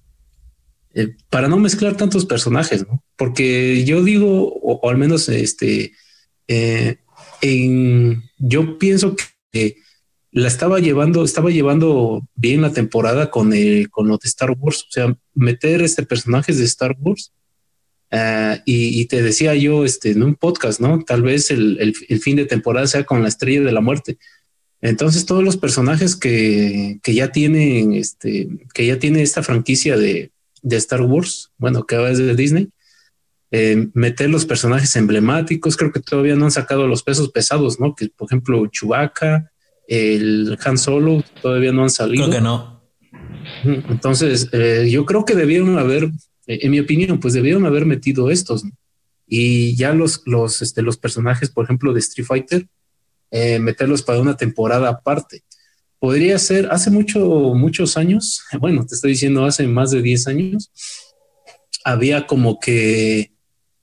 eh, 0.96 1.16
para 1.30 1.48
no 1.48 1.58
mezclar 1.58 1.98
tantos 1.98 2.26
personajes, 2.26 2.88
¿no? 2.88 3.04
Porque 3.16 3.84
yo 3.84 4.04
digo, 4.04 4.54
o, 4.62 4.90
al 4.90 4.98
menos 4.98 5.28
este, 5.30 5.94
eh, 6.48 6.98
yo 8.38 8.78
pienso 8.78 9.16
que 9.52 9.78
la 10.32 10.48
estaba 10.48 10.80
llevando, 10.80 11.24
estaba 11.24 11.50
llevando 11.50 12.28
bien 12.36 12.62
la 12.62 12.74
temporada 12.74 13.30
con, 13.30 13.52
con 13.92 14.08
lo 14.08 14.18
de 14.18 14.28
Star 14.28 14.52
Wars, 14.52 14.84
o 14.84 14.92
sea, 14.92 15.18
meter 15.34 15.82
este 15.82 16.04
personajes 16.04 16.58
de 16.58 16.66
Star 16.66 16.96
Wars. 17.00 17.32
Uh, 18.12 18.62
y, 18.66 19.02
y, 19.02 19.06
te 19.06 19.24
decía 19.24 19.56
yo 19.56 19.86
este, 19.86 20.12
en 20.12 20.22
un 20.22 20.36
podcast, 20.36 20.80
¿no? 20.80 21.04
Tal 21.04 21.24
vez 21.24 21.50
el, 21.50 21.80
el, 21.80 21.96
el, 22.10 22.20
fin 22.20 22.36
de 22.36 22.46
temporada 22.46 22.86
sea 22.86 23.06
con 23.06 23.24
la 23.24 23.28
estrella 23.28 23.62
de 23.62 23.72
la 23.72 23.82
muerte. 23.82 24.20
Entonces, 24.82 25.26
todos 25.26 25.44
los 25.44 25.58
personajes 25.58 26.16
que, 26.16 27.00
que 27.02 27.16
ya 27.16 27.32
tienen, 27.32 27.96
este, 27.96 28.50
que 28.76 28.86
ya 28.86 29.00
tiene 29.00 29.24
esta 29.24 29.42
franquicia 29.42 29.98
de, 29.98 30.33
de 30.64 30.78
Star 30.78 31.02
Wars, 31.02 31.52
bueno, 31.58 31.84
que 31.86 31.96
ahora 31.96 32.10
es 32.10 32.18
de 32.18 32.36
Disney, 32.36 32.70
eh, 33.52 33.90
meter 33.94 34.32
los 34.32 34.46
personajes 34.46 34.96
emblemáticos, 34.96 35.78
creo 35.78 35.92
que 35.92 36.00
todavía 36.00 36.36
no 36.36 36.46
han 36.46 36.52
sacado 36.52 36.88
los 36.88 37.04
pesos 37.04 37.30
pesados, 37.30 37.80
¿no? 37.80 37.94
Que 37.94 38.10
por 38.10 38.28
ejemplo 38.28 38.66
Chewbacca, 38.66 39.52
el 39.88 40.58
Han 40.66 40.78
Solo, 40.80 41.24
todavía 41.42 41.72
no 41.72 41.84
han 41.84 41.92
salido. 41.92 42.26
Creo 42.26 42.38
que 42.40 42.44
no. 42.44 42.82
Entonces, 43.64 44.50
eh, 44.54 44.88
yo 44.90 45.06
creo 45.06 45.26
que 45.26 45.36
debieron 45.36 45.78
haber, 45.78 46.06
eh, 46.48 46.60
en 46.64 46.72
mi 46.72 46.80
opinión, 46.80 47.20
pues 47.20 47.34
debieron 47.34 47.66
haber 47.66 47.86
metido 47.86 48.32
estos. 48.32 48.64
¿no? 48.64 48.72
Y 49.28 49.76
ya 49.76 49.94
los, 49.94 50.24
los, 50.26 50.62
este, 50.62 50.82
los 50.82 50.98
personajes, 50.98 51.50
por 51.50 51.66
ejemplo, 51.66 51.94
de 51.94 52.00
Street 52.00 52.26
Fighter, 52.26 52.68
eh, 53.32 53.60
meterlos 53.60 54.04
para 54.04 54.20
una 54.20 54.38
temporada 54.38 54.90
aparte. 54.90 55.44
Podría 56.04 56.38
ser, 56.38 56.68
hace 56.70 56.92
mucho, 56.92 57.22
muchos 57.56 57.96
años, 57.96 58.44
bueno, 58.60 58.86
te 58.86 58.94
estoy 58.94 59.12
diciendo 59.12 59.46
hace 59.46 59.66
más 59.68 59.90
de 59.90 60.02
10 60.02 60.28
años, 60.28 60.70
había 61.86 62.28
como 62.28 62.60
que 62.60 63.32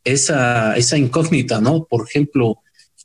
esa, 0.05 0.77
esa 0.77 0.99
incógnita, 0.99 1.63
¿no? 1.63 1.87
Por 1.89 2.07
ejemplo, 2.07 2.59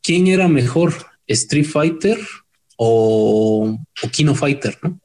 ¿quién 0.03 0.27
era 0.27 0.50
mejor, 0.50 0.94
Street 1.27 1.64
Fighter 1.66 2.19
o, 2.76 3.77
o 4.03 4.10
Kino 4.10 4.35
Fighter, 4.35 4.77
¿no? 4.84 5.00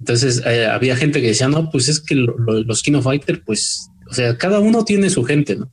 Entonces 0.00 0.42
eh, 0.44 0.66
había 0.66 0.96
gente 0.96 1.20
que 1.20 1.28
decía, 1.28 1.46
no, 1.46 1.70
pues 1.70 1.88
es 1.88 2.00
que 2.00 2.16
lo, 2.16 2.36
lo, 2.38 2.64
los 2.64 2.82
Kino 2.82 3.02
Fighter, 3.02 3.44
pues, 3.44 3.88
o 4.10 4.14
sea, 4.14 4.36
cada 4.36 4.58
uno 4.58 4.84
tiene 4.84 5.10
su 5.10 5.22
gente, 5.22 5.54
¿no? 5.54 5.70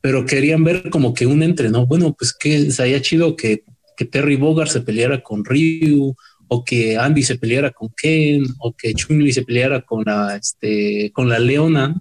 Pero 0.00 0.24
querían 0.24 0.62
ver 0.62 0.88
como 0.90 1.14
que 1.14 1.26
un 1.26 1.42
entre, 1.42 1.68
¿no? 1.68 1.84
Bueno, 1.84 2.14
pues 2.16 2.32
que 2.32 2.70
sería 2.70 3.02
chido 3.02 3.34
que, 3.34 3.64
que 3.96 4.04
Terry 4.04 4.36
Bogard 4.36 4.68
se 4.68 4.82
peleara 4.82 5.20
con 5.20 5.44
Ryu, 5.44 6.14
o 6.48 6.64
que 6.64 6.96
Andy 6.96 7.22
se 7.22 7.36
peleara 7.36 7.70
con 7.70 7.88
Ken, 7.96 8.44
o 8.58 8.72
que 8.72 8.94
Chun-Li 8.94 9.32
se 9.32 9.42
peleara 9.42 9.82
con 9.82 10.04
la, 10.04 10.36
este, 10.36 11.10
con 11.12 11.28
la 11.28 11.38
Leona, 11.38 11.94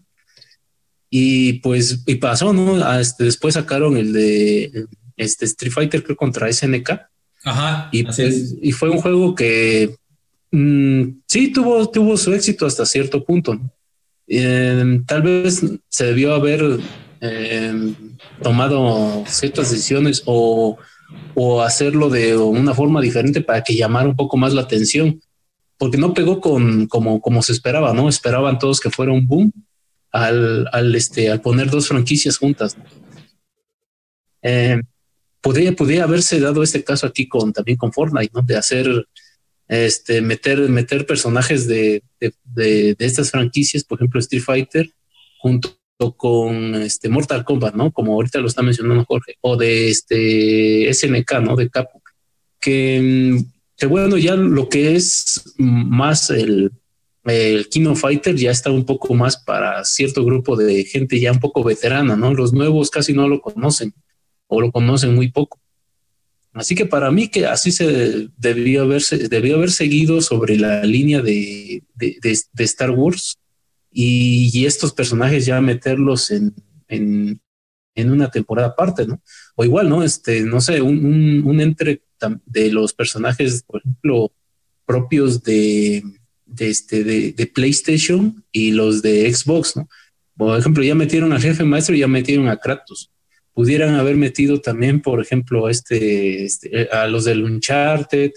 y 1.10 1.54
pues, 1.60 2.04
y 2.06 2.16
pasó, 2.16 2.54
¿no? 2.54 3.00
Este, 3.00 3.24
después 3.24 3.54
sacaron 3.54 3.96
el 3.98 4.12
de 4.14 4.86
este 5.16 5.46
Street 5.46 5.72
Fighter, 5.72 6.04
creo, 6.04 6.18
contra 6.18 6.52
SNK. 6.52 6.90
Ajá. 7.46 7.90
Y, 7.92 8.04
pues, 8.04 8.56
y 8.62 8.72
fue 8.72 8.90
un 8.90 8.98
juego 8.98 9.36
que 9.36 9.96
mmm, 10.52 11.04
sí 11.28 11.52
tuvo, 11.54 11.90
tuvo 11.90 12.18
su 12.18 12.34
éxito 12.34 12.66
hasta 12.66 12.86
cierto 12.86 13.24
punto. 13.24 13.56
¿no? 13.56 13.72
Eh, 14.28 15.02
tal 15.06 15.22
vez 15.22 15.64
se 15.88 16.06
debió 16.06 16.34
haber 16.34 16.80
eh, 17.22 17.94
tomado 18.42 19.24
ciertas 19.28 19.72
decisiones 19.72 20.24
o, 20.26 20.78
o 21.34 21.62
hacerlo 21.62 22.10
de 22.10 22.38
una 22.38 22.74
forma 22.74 23.02
diferente 23.02 23.42
para 23.42 23.64
que 23.64 23.76
llamara 23.76 24.08
un 24.08 24.16
poco 24.16 24.38
más 24.38 24.54
la 24.54 24.62
atención, 24.62 25.22
porque 25.78 25.98
no 25.98 26.14
pegó 26.14 26.40
con 26.40 26.88
como, 26.88 27.22
como 27.22 27.42
se 27.42 27.52
esperaba, 27.52 27.94
¿no? 27.94 28.08
Esperaban 28.10 28.60
todos 28.60 28.80
que 28.80 28.90
fuera 28.90 29.12
un 29.12 29.28
boom 29.28 29.52
al, 30.12 30.68
al, 30.72 30.96
este, 30.96 31.30
al 31.30 31.42
poner 31.42 31.70
dos 31.70 31.88
franquicias 31.88 32.38
juntas. 32.38 32.78
Eh, 34.42 34.82
podría, 35.42 35.76
podría 35.76 36.04
haberse 36.06 36.40
dado 36.40 36.64
este 36.64 36.84
caso 36.84 37.06
aquí 37.06 37.28
con 37.28 37.52
también 37.52 37.78
con 37.78 37.92
Fortnite, 37.92 38.32
¿no? 38.34 38.42
De 38.42 38.56
hacer, 38.56 39.06
este, 39.68 40.22
meter, 40.22 40.60
meter 40.70 41.06
personajes 41.06 41.68
de, 41.68 42.04
de, 42.20 42.34
de, 42.44 42.96
de 42.96 43.06
estas 43.06 43.32
franquicias, 43.32 43.84
por 43.84 43.98
ejemplo, 43.98 44.20
Street 44.20 44.44
Fighter, 44.44 44.90
junto 45.40 45.78
con 46.18 46.76
este 46.76 47.10
Mortal 47.10 47.44
Kombat, 47.44 47.76
¿no? 47.76 47.92
Como 47.92 48.14
ahorita 48.14 48.40
lo 48.40 48.48
está 48.48 48.62
mencionando 48.62 49.06
Jorge, 49.06 49.36
o 49.42 49.56
de 49.56 49.90
este 49.90 50.94
SNK, 50.94 51.40
¿no? 51.42 51.56
De 51.56 51.70
Capcom, 51.70 52.02
que, 52.60 53.42
que 53.78 53.86
bueno, 53.86 54.18
ya 54.18 54.36
lo 54.36 54.68
que 54.68 54.96
es 54.96 55.54
más 55.58 56.30
el, 56.30 56.72
el 57.24 57.70
Kino 57.70 57.96
Fighter 57.96 58.36
ya 58.36 58.52
está 58.52 58.72
un 58.72 58.86
poco 58.86 59.14
más 59.14 59.38
para 59.38 59.84
cierto 59.86 60.26
grupo 60.26 60.56
de 60.56 60.84
gente 60.84 61.20
ya 61.20 61.32
un 61.32 61.40
poco 61.40 61.64
veterana, 61.64 62.16
¿no? 62.16 62.34
Los 62.34 62.54
nuevos 62.54 62.90
casi 62.90 63.14
no 63.14 63.28
lo 63.28 63.40
conocen 63.42 63.94
o 64.48 64.62
lo 64.62 64.72
conocen 64.72 65.16
muy 65.16 65.32
poco. 65.32 65.60
Así 66.54 66.74
que 66.74 66.86
para 66.86 67.12
mí 67.12 67.28
que 67.28 67.48
así 67.48 67.72
se 67.72 68.30
debió 68.38 68.84
haberse, 68.84 69.28
debió 69.28 69.56
haber 69.56 69.72
seguido 69.72 70.22
sobre 70.22 70.58
la 70.58 70.84
línea 70.84 71.22
de, 71.22 71.84
de 71.96 72.64
Star 72.64 72.92
Wars 72.92 73.38
y, 73.98 74.66
estos 74.66 74.92
personajes 74.92 75.46
ya 75.46 75.62
meterlos 75.62 76.30
en, 76.30 76.54
en, 76.90 77.40
una 78.12 78.30
temporada 78.30 78.70
aparte, 78.70 79.08
¿no? 79.08 79.22
O 79.56 79.64
igual, 79.64 79.88
¿no? 79.88 80.04
Este, 80.04 80.42
no 80.42 80.60
sé, 80.60 80.82
un, 80.82 81.62
entre 81.62 82.02
de 82.46 82.72
los 82.72 82.94
personajes, 82.94 83.64
por 83.66 83.80
ejemplo, 83.80 84.34
propios 84.86 85.44
de, 85.44 86.04
de, 86.46 86.70
este, 86.70 87.06
de, 87.06 87.32
de, 87.32 87.48
PlayStation 87.48 88.44
y 88.52 88.72
los 88.72 89.02
de 89.02 89.34
Xbox, 89.34 89.78
¿no? 89.78 89.88
Por 90.36 90.60
ejemplo, 90.60 90.84
ya 90.84 90.96
metieron 90.96 91.32
al 91.32 91.42
jefe 91.42 91.64
maestro 91.64 91.96
y 91.96 92.00
ya 92.00 92.08
metieron 92.08 92.50
a 92.50 92.58
Kratos. 92.58 93.12
Pudieran 93.54 93.96
haber 93.96 94.18
metido 94.18 94.60
también, 94.60 95.02
por 95.02 95.22
ejemplo, 95.22 95.70
este, 95.70 96.44
este 96.44 96.90
a 96.92 97.08
los 97.08 97.24
del 97.24 97.46
Uncharted, 97.46 98.34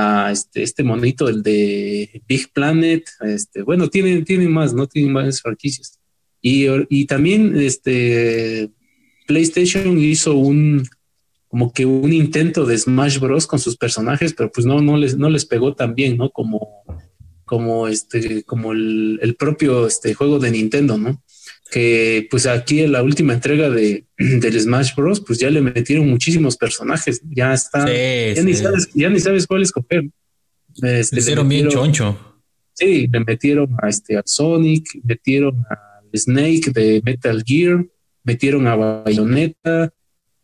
a 0.00 0.30
este, 0.30 0.62
este 0.62 0.84
monito, 0.84 1.28
el 1.28 1.42
de 1.42 2.22
Big 2.28 2.52
Planet, 2.52 3.04
este, 3.22 3.62
bueno, 3.62 3.88
tienen, 3.88 4.24
tienen 4.24 4.52
más, 4.52 4.72
no 4.72 4.86
tienen 4.86 5.12
más 5.12 5.42
franquicias. 5.42 5.98
Y, 6.40 6.66
y 6.88 7.06
también 7.06 7.58
este 7.58 8.70
PlayStation 9.26 9.98
hizo 9.98 10.34
un 10.36 10.86
como 11.48 11.72
que 11.72 11.84
un 11.84 12.12
intento 12.12 12.64
de 12.64 12.78
Smash 12.78 13.18
Bros 13.18 13.46
con 13.46 13.58
sus 13.58 13.76
personajes, 13.76 14.34
pero 14.34 14.52
pues 14.52 14.66
no, 14.66 14.80
no 14.80 14.96
les, 14.96 15.16
no 15.16 15.30
les 15.30 15.46
pegó 15.46 15.74
tan 15.74 15.94
bien, 15.94 16.16
¿no? 16.16 16.30
Como, 16.30 16.84
como 17.44 17.88
este, 17.88 18.44
como 18.44 18.72
el, 18.72 19.18
el, 19.22 19.34
propio 19.34 19.86
este 19.86 20.14
juego 20.14 20.38
de 20.38 20.50
Nintendo, 20.50 20.98
¿no? 20.98 21.22
Que 21.70 22.26
pues 22.30 22.46
aquí 22.46 22.80
en 22.80 22.92
la 22.92 23.02
última 23.02 23.34
entrega 23.34 23.68
de 23.68 24.04
del 24.18 24.60
Smash 24.60 24.94
Bros. 24.94 25.20
pues 25.20 25.38
ya 25.38 25.50
le 25.50 25.60
metieron 25.60 26.08
muchísimos 26.08 26.56
personajes, 26.56 27.20
ya 27.28 27.52
está, 27.52 27.86
sí, 27.86 27.92
ya, 28.34 28.34
sí. 28.36 28.44
Ni 28.44 28.54
sabes, 28.54 28.88
ya 28.94 29.08
ni 29.10 29.20
sabes 29.20 29.46
cuál 29.46 29.62
escoger. 29.62 30.08
Este, 30.82 31.16
le 31.16 31.20
hicieron 31.20 31.48
bien 31.48 31.68
choncho. 31.68 32.18
Sí, 32.72 33.08
le 33.10 33.20
metieron 33.20 33.74
a 33.82 33.88
este 33.88 34.16
a 34.16 34.22
Sonic, 34.24 34.86
metieron 35.02 35.56
a 35.68 36.00
Snake 36.14 36.70
de 36.72 37.02
Metal 37.04 37.42
Gear, 37.44 37.84
metieron 38.22 38.66
a 38.66 38.76
Bayonetta, 38.76 39.92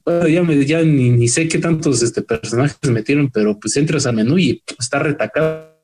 bueno, 0.04 0.28
ya, 0.28 0.42
me, 0.42 0.64
ya 0.66 0.82
ni, 0.82 1.10
ni, 1.10 1.28
sé 1.28 1.48
qué 1.48 1.58
tantos 1.58 2.02
este, 2.02 2.20
personajes 2.20 2.78
metieron, 2.90 3.30
pero 3.30 3.58
pues 3.58 3.74
entras 3.76 4.04
al 4.04 4.16
menú 4.16 4.38
y 4.38 4.62
está 4.78 4.98
retacado 4.98 5.78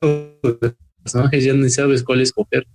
personajes, 1.03 1.43
ya 1.43 1.53
ni 1.53 1.69
sabes 1.69 2.03
cuál 2.03 2.21
escoger. 2.21 2.67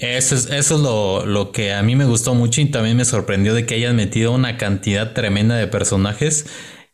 Eso 0.00 0.34
es, 0.34 0.46
eso 0.46 0.76
es 0.76 0.80
lo, 0.80 1.26
lo, 1.26 1.52
que 1.52 1.74
a 1.74 1.82
mí 1.82 1.94
me 1.94 2.06
gustó 2.06 2.34
mucho 2.34 2.62
y 2.62 2.70
también 2.70 2.96
me 2.96 3.04
sorprendió 3.04 3.52
de 3.52 3.66
que 3.66 3.74
hayan 3.74 3.96
metido 3.96 4.32
una 4.32 4.56
cantidad 4.56 5.12
tremenda 5.12 5.56
de 5.56 5.66
personajes. 5.66 6.46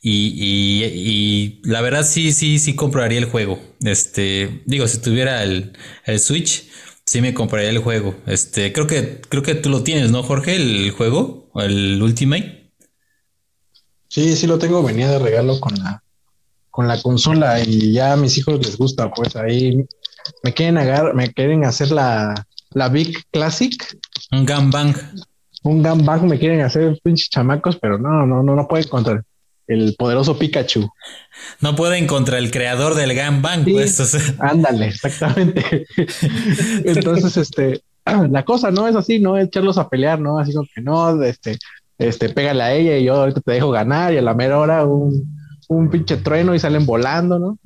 Y, 0.02 0.33
y, 0.35 1.60
la 1.62 1.83
verdad 1.83 2.05
sí, 2.05 2.33
sí, 2.33 2.59
sí 2.59 2.75
compraría 2.75 3.18
el 3.18 3.26
juego. 3.26 3.60
Este, 3.81 4.62
digo, 4.67 4.89
si 4.89 4.99
tuviera 4.99 5.44
el, 5.44 5.73
el 6.05 6.18
Switch, 6.18 6.68
sí 7.05 7.20
me 7.20 7.33
compraría 7.33 7.70
el 7.70 7.78
juego. 7.78 8.17
Este, 8.26 8.73
creo 8.73 8.89
que, 8.89 9.20
creo 9.28 9.44
que 9.44 9.55
tú 9.55 9.70
lo 9.70 9.85
tienes, 9.85 10.10
¿no, 10.10 10.25
Jorge? 10.25 10.57
El 10.57 10.91
juego, 10.91 11.49
el 11.55 12.02
Ultimate. 12.02 12.73
Sí, 14.09 14.35
sí 14.35 14.49
lo 14.49 14.59
tengo, 14.59 14.83
venía 14.83 15.09
de 15.10 15.20
regalo 15.20 15.60
con 15.60 15.75
la, 15.78 16.02
con 16.73 16.89
la 16.89 17.01
consola 17.01 17.60
y 17.60 17.93
ya 17.93 18.15
a 18.15 18.17
mis 18.17 18.36
hijos 18.36 18.59
les 18.65 18.76
gusta, 18.76 19.12
pues 19.12 19.36
ahí 19.36 19.86
me 20.43 20.52
quieren 20.52 20.78
agarrar, 20.78 21.15
me 21.15 21.33
quieren 21.33 21.65
hacer 21.65 21.93
la, 21.93 22.47
la 22.70 22.89
Big 22.89 23.17
Classic. 23.31 23.75
Un 24.33 24.47
gangbang. 24.47 24.95
Un 25.62 25.83
gangbang 25.83 26.27
me 26.27 26.39
quieren 26.39 26.61
hacer 26.61 26.99
pinches 27.03 27.31
chamacos, 27.31 27.77
pero 27.77 27.99
no, 27.99 28.27
no, 28.27 28.43
no, 28.43 28.55
no 28.55 28.69
pueden 28.69 28.89
contra 28.89 29.23
el 29.67 29.95
poderoso 29.99 30.39
Pikachu. 30.39 30.89
No 31.61 31.75
pueden 31.75 32.07
contra 32.07 32.39
el 32.39 32.51
creador 32.51 32.95
del 32.95 33.15
gangbang, 33.15 33.65
sí, 33.65 33.73
pues. 33.73 33.99
O 34.01 34.05
sea. 34.05 34.20
Ándale, 34.39 34.89
exactamente. 34.89 35.86
Entonces, 36.85 37.36
este, 37.36 37.81
la 38.31 38.45
cosa 38.45 38.70
no 38.70 38.86
es 38.86 38.97
así, 38.97 39.19
no 39.19 39.36
echarlos 39.39 39.78
a 39.78 39.89
pelear, 39.89 40.20
no, 40.20 40.39
así 40.39 40.53
como 40.53 40.69
que 40.73 40.81
no, 40.81 41.23
este, 41.23 41.59
este, 41.99 42.28
pégale 42.28 42.62
a 42.62 42.73
ella 42.75 42.99
y 42.99 43.05
yo 43.05 43.15
ahorita 43.15 43.41
te 43.41 43.53
dejo 43.53 43.70
ganar 43.70 44.12
y 44.12 44.19
a 44.19 44.23
la 44.23 44.35
mera 44.35 44.59
hora 44.59 44.85
un, 44.85 45.36
un 45.69 45.91
pinche 45.91 46.17
trueno 46.19 46.55
y 46.55 46.59
salen 46.59 46.86
volando, 46.86 47.39
¿no? 47.39 47.59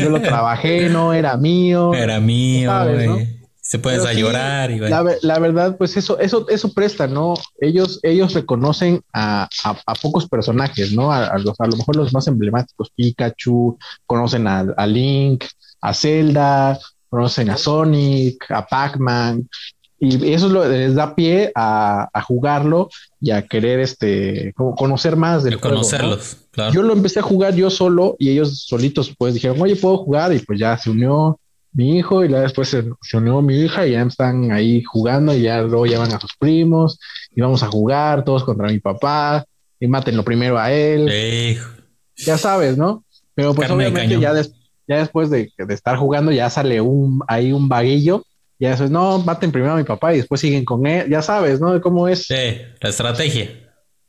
Yo 0.00 0.10
lo 0.10 0.20
trabajé, 0.20 0.88
no 0.88 1.12
era 1.12 1.36
mío. 1.36 1.92
Era 1.94 2.20
mío, 2.20 2.70
¿sabes, 2.70 3.08
¿no? 3.08 3.18
Se 3.74 3.80
puedes 3.80 4.06
a 4.06 4.12
llorar 4.12 4.70
y 4.70 4.78
la, 4.78 5.04
la, 5.20 5.38
verdad, 5.40 5.76
pues 5.76 5.96
eso, 5.96 6.16
eso, 6.20 6.48
eso 6.48 6.72
presta, 6.72 7.08
¿no? 7.08 7.34
Ellos, 7.58 7.98
ellos 8.04 8.32
reconocen 8.32 9.02
a, 9.12 9.48
a, 9.64 9.94
pocos 9.96 10.28
personajes, 10.28 10.92
¿no? 10.92 11.10
A, 11.10 11.36
los, 11.38 11.60
a 11.60 11.66
lo 11.66 11.76
mejor 11.76 11.96
los 11.96 12.12
más 12.12 12.28
emblemáticos, 12.28 12.92
Pikachu, 12.94 13.76
conocen 14.06 14.46
a, 14.46 14.60
a 14.76 14.86
Link, 14.86 15.46
a 15.80 15.92
Zelda, 15.92 16.78
conocen 17.08 17.50
a 17.50 17.56
Sonic, 17.56 18.48
a 18.52 18.64
Pac-Man, 18.64 19.48
y 19.98 20.32
eso 20.32 20.48
les 20.68 20.94
da 20.94 21.16
pie 21.16 21.50
a, 21.56 22.08
jugarlo 22.28 22.90
y 23.20 23.32
a 23.32 23.42
querer 23.42 23.80
este 23.80 24.54
conocer 24.54 25.16
más 25.16 25.42
del 25.42 25.56
juego, 25.56 25.78
conocerlos. 25.78 26.36
Yo 26.72 26.84
lo 26.84 26.92
empecé 26.92 27.18
a 27.18 27.22
jugar 27.22 27.56
yo 27.56 27.70
solo 27.70 28.14
y 28.20 28.30
ellos 28.30 28.66
solitos 28.68 29.12
pues 29.18 29.34
dijeron, 29.34 29.60
oye, 29.60 29.74
puedo 29.74 29.98
jugar 29.98 30.32
y 30.32 30.38
pues 30.38 30.60
ya 30.60 30.78
se 30.78 30.90
unió 30.90 31.40
mi 31.74 31.98
hijo 31.98 32.24
y 32.24 32.28
luego 32.28 32.42
después 32.42 32.68
se, 32.68 33.16
unió 33.16 33.42
mi 33.42 33.60
hija 33.60 33.86
y 33.86 33.92
ya 33.92 34.02
están 34.02 34.52
ahí 34.52 34.82
jugando 34.82 35.34
y 35.34 35.42
ya 35.42 35.60
luego 35.62 35.86
llevan 35.86 36.12
a 36.12 36.20
sus 36.20 36.34
primos 36.38 36.98
y 37.34 37.40
vamos 37.40 37.62
a 37.62 37.68
jugar 37.68 38.24
todos 38.24 38.44
contra 38.44 38.68
mi 38.68 38.78
papá 38.78 39.44
y 39.78 39.86
maten 39.86 40.16
lo 40.16 40.24
primero 40.24 40.58
a 40.58 40.72
él. 40.72 41.58
Ya 42.16 42.38
sabes, 42.38 42.78
¿no? 42.78 43.04
Pero 43.34 43.54
pues 43.54 43.70
obviamente 43.70 44.18
ya, 44.20 44.32
ya 44.86 44.98
después 44.98 45.28
de, 45.30 45.52
de, 45.58 45.74
estar 45.74 45.96
jugando 45.96 46.30
ya 46.30 46.48
sale 46.48 46.80
un 46.80 47.20
ahí 47.26 47.52
un 47.52 47.68
vaguillo 47.68 48.24
ya 48.58 48.72
eso 48.72 48.84
es, 48.84 48.90
no, 48.90 49.18
maten 49.18 49.52
primero 49.52 49.72
a 49.72 49.76
mi 49.76 49.84
papá 49.84 50.14
y 50.14 50.18
después 50.18 50.40
siguen 50.40 50.64
con 50.64 50.86
él, 50.86 51.10
ya 51.10 51.22
sabes, 51.22 51.60
¿no? 51.60 51.80
cómo 51.80 52.08
es. 52.08 52.26
Sí, 52.26 52.56
la 52.80 52.88
estrategia. 52.88 53.50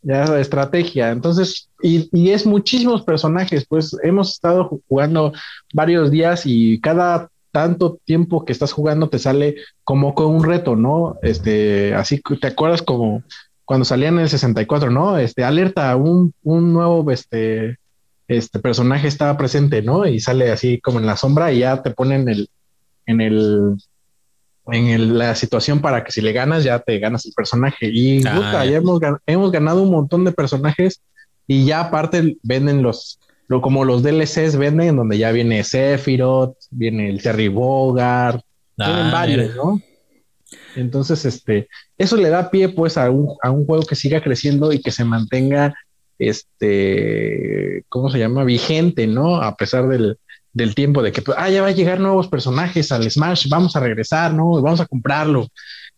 Ya 0.01 0.25
la 0.25 0.39
estrategia. 0.39 1.09
Entonces, 1.09 1.69
y, 1.81 2.07
y 2.13 2.29
es 2.29 2.45
muchísimos 2.45 3.01
personajes, 3.01 3.65
pues 3.67 3.97
hemos 4.03 4.33
estado 4.33 4.81
jugando 4.87 5.33
varios 5.73 6.11
días 6.11 6.43
y 6.45 6.79
cada 6.79 7.29
tanto 7.55 7.99
tiempo 8.03 8.43
que 8.43 8.51
estás 8.51 8.73
jugando 8.73 9.07
te 9.07 9.17
sale 9.17 9.55
como 9.85 10.13
con 10.13 10.25
un 10.25 10.43
reto, 10.43 10.75
¿no? 10.75 11.17
Este, 11.21 11.95
así 11.95 12.21
que 12.21 12.35
te 12.35 12.47
acuerdas 12.47 12.81
como 12.81 13.23
cuando 13.63 13.85
salían 13.85 14.15
en 14.15 14.23
el 14.23 14.29
64, 14.29 14.91
¿no? 14.91 15.17
Este, 15.17 15.45
alerta, 15.45 15.95
un, 15.95 16.33
un 16.43 16.73
nuevo, 16.73 17.09
este, 17.11 17.77
este 18.27 18.59
personaje 18.59 19.07
está 19.07 19.37
presente, 19.37 19.81
¿no? 19.81 20.05
Y 20.05 20.19
sale 20.19 20.51
así 20.51 20.81
como 20.81 20.99
en 20.99 21.05
la 21.05 21.15
sombra 21.15 21.53
y 21.53 21.59
ya 21.59 21.81
te 21.81 21.91
ponen 21.91 22.27
el, 22.27 22.49
en 23.05 23.21
el, 23.21 23.77
en 24.67 25.17
la 25.17 25.33
situación 25.33 25.79
para 25.79 26.03
que 26.03 26.11
si 26.11 26.19
le 26.19 26.33
ganas 26.33 26.65
ya 26.65 26.79
te 26.79 26.99
ganas 26.99 27.25
el 27.25 27.31
personaje. 27.31 27.89
Y 27.89 28.21
ah, 28.27 28.65
ya 28.65 28.75
hemos, 28.75 28.99
hemos, 29.25 29.49
ganado 29.49 29.81
un 29.81 29.91
montón 29.91 30.25
de 30.25 30.33
personajes 30.33 30.99
y 31.47 31.63
ya 31.63 31.79
aparte 31.79 32.35
venden 32.43 32.81
los, 32.81 33.17
lo, 33.47 33.61
como 33.61 33.85
los 33.85 34.03
DLCs 34.03 34.57
venden, 34.57 34.95
donde 34.95 35.17
ya 35.17 35.31
viene 35.31 35.63
Sephiroth, 35.63 36.57
viene 36.71 37.09
el 37.09 37.21
Terry 37.21 37.47
Bogard, 37.47 38.41
vienen 38.77 39.05
ah, 39.05 39.11
varios, 39.11 39.55
¿no? 39.55 39.81
Entonces, 40.75 41.25
este, 41.25 41.67
eso 41.97 42.17
le 42.17 42.29
da 42.29 42.49
pie 42.49 42.69
pues 42.69 42.97
a 42.97 43.09
un, 43.09 43.35
a 43.41 43.51
un 43.51 43.65
juego 43.65 43.85
que 43.85 43.95
siga 43.95 44.21
creciendo 44.21 44.73
y 44.73 44.81
que 44.81 44.91
se 44.91 45.05
mantenga, 45.05 45.73
este, 46.19 47.83
¿cómo 47.89 48.09
se 48.09 48.19
llama? 48.19 48.43
Vigente, 48.43 49.07
¿no? 49.07 49.41
A 49.41 49.55
pesar 49.55 49.87
del, 49.87 50.17
del 50.53 50.75
tiempo 50.75 51.01
de 51.01 51.11
que, 51.11 51.21
pues, 51.21 51.37
ah, 51.39 51.49
ya 51.49 51.61
va 51.61 51.69
a 51.69 51.71
llegar 51.71 51.99
nuevos 51.99 52.27
personajes 52.27 52.91
al 52.91 53.09
Smash, 53.09 53.47
vamos 53.49 53.75
a 53.75 53.79
regresar, 53.79 54.33
¿no? 54.33 54.61
Vamos 54.61 54.81
a 54.81 54.85
comprarlo. 54.85 55.47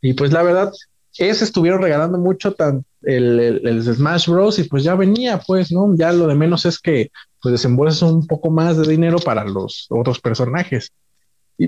Y 0.01 0.13
pues 0.13 0.31
la 0.31 0.43
verdad, 0.43 0.71
ese 1.17 1.43
estuvieron 1.43 1.81
regalando 1.81 2.17
mucho 2.17 2.53
tan 2.53 2.85
el, 3.03 3.61
el, 3.63 3.83
Smash 3.83 4.27
Bros. 4.27 4.59
y 4.59 4.63
pues 4.63 4.83
ya 4.83 4.95
venía, 4.95 5.39
pues, 5.39 5.71
¿no? 5.71 5.95
Ya 5.95 6.11
lo 6.11 6.27
de 6.27 6.35
menos 6.35 6.65
es 6.65 6.79
que 6.79 7.11
pues 7.47 7.61
desembolsas 7.61 8.11
un 8.11 8.27
poco 8.27 8.49
más 8.51 8.77
de 8.77 8.87
dinero 8.87 9.19
para 9.19 9.45
los 9.45 9.87
otros 9.89 10.19
personajes. 10.19 10.91
Y 11.57 11.67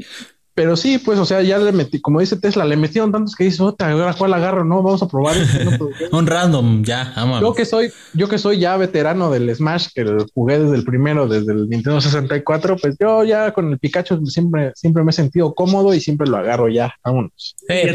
pero 0.59 0.75
sí, 0.75 0.97
pues, 0.97 1.17
o 1.17 1.23
sea, 1.23 1.41
ya 1.41 1.57
le 1.57 1.71
metí, 1.71 2.01
como 2.01 2.19
dice 2.19 2.35
Tesla, 2.35 2.65
le 2.65 2.75
metieron 2.75 3.13
tantos 3.13 3.33
que 3.33 3.45
dice, 3.45 3.63
otra, 3.63 3.91
ahora 3.91 4.13
cuál 4.13 4.33
agarro, 4.33 4.65
no, 4.65 4.83
vamos 4.83 5.01
a 5.01 5.07
probar. 5.07 5.37
Un 6.11 6.27
random, 6.27 6.83
ya, 6.83 7.13
vámonos. 7.15 7.41
Yo 7.41 7.53
que 7.53 7.63
soy, 7.63 7.93
yo 8.13 8.27
que 8.27 8.37
soy 8.37 8.59
ya 8.59 8.75
veterano 8.75 9.31
del 9.31 9.55
Smash, 9.55 9.87
que 9.95 10.05
jugué 10.33 10.59
desde 10.59 10.75
el 10.75 10.83
primero, 10.83 11.29
desde 11.29 11.53
el 11.53 11.69
Nintendo 11.69 12.01
64, 12.01 12.75
pues 12.75 12.97
yo 12.99 13.23
ya 13.23 13.53
con 13.53 13.71
el 13.71 13.79
Pikachu 13.79 14.25
siempre, 14.25 14.73
siempre 14.75 15.01
me 15.05 15.11
he 15.11 15.13
sentido 15.13 15.55
cómodo 15.55 15.93
y 15.93 16.01
siempre 16.01 16.27
lo 16.27 16.35
agarro 16.35 16.67
ya, 16.67 16.93
vámonos. 17.05 17.55
Eh, 17.69 17.93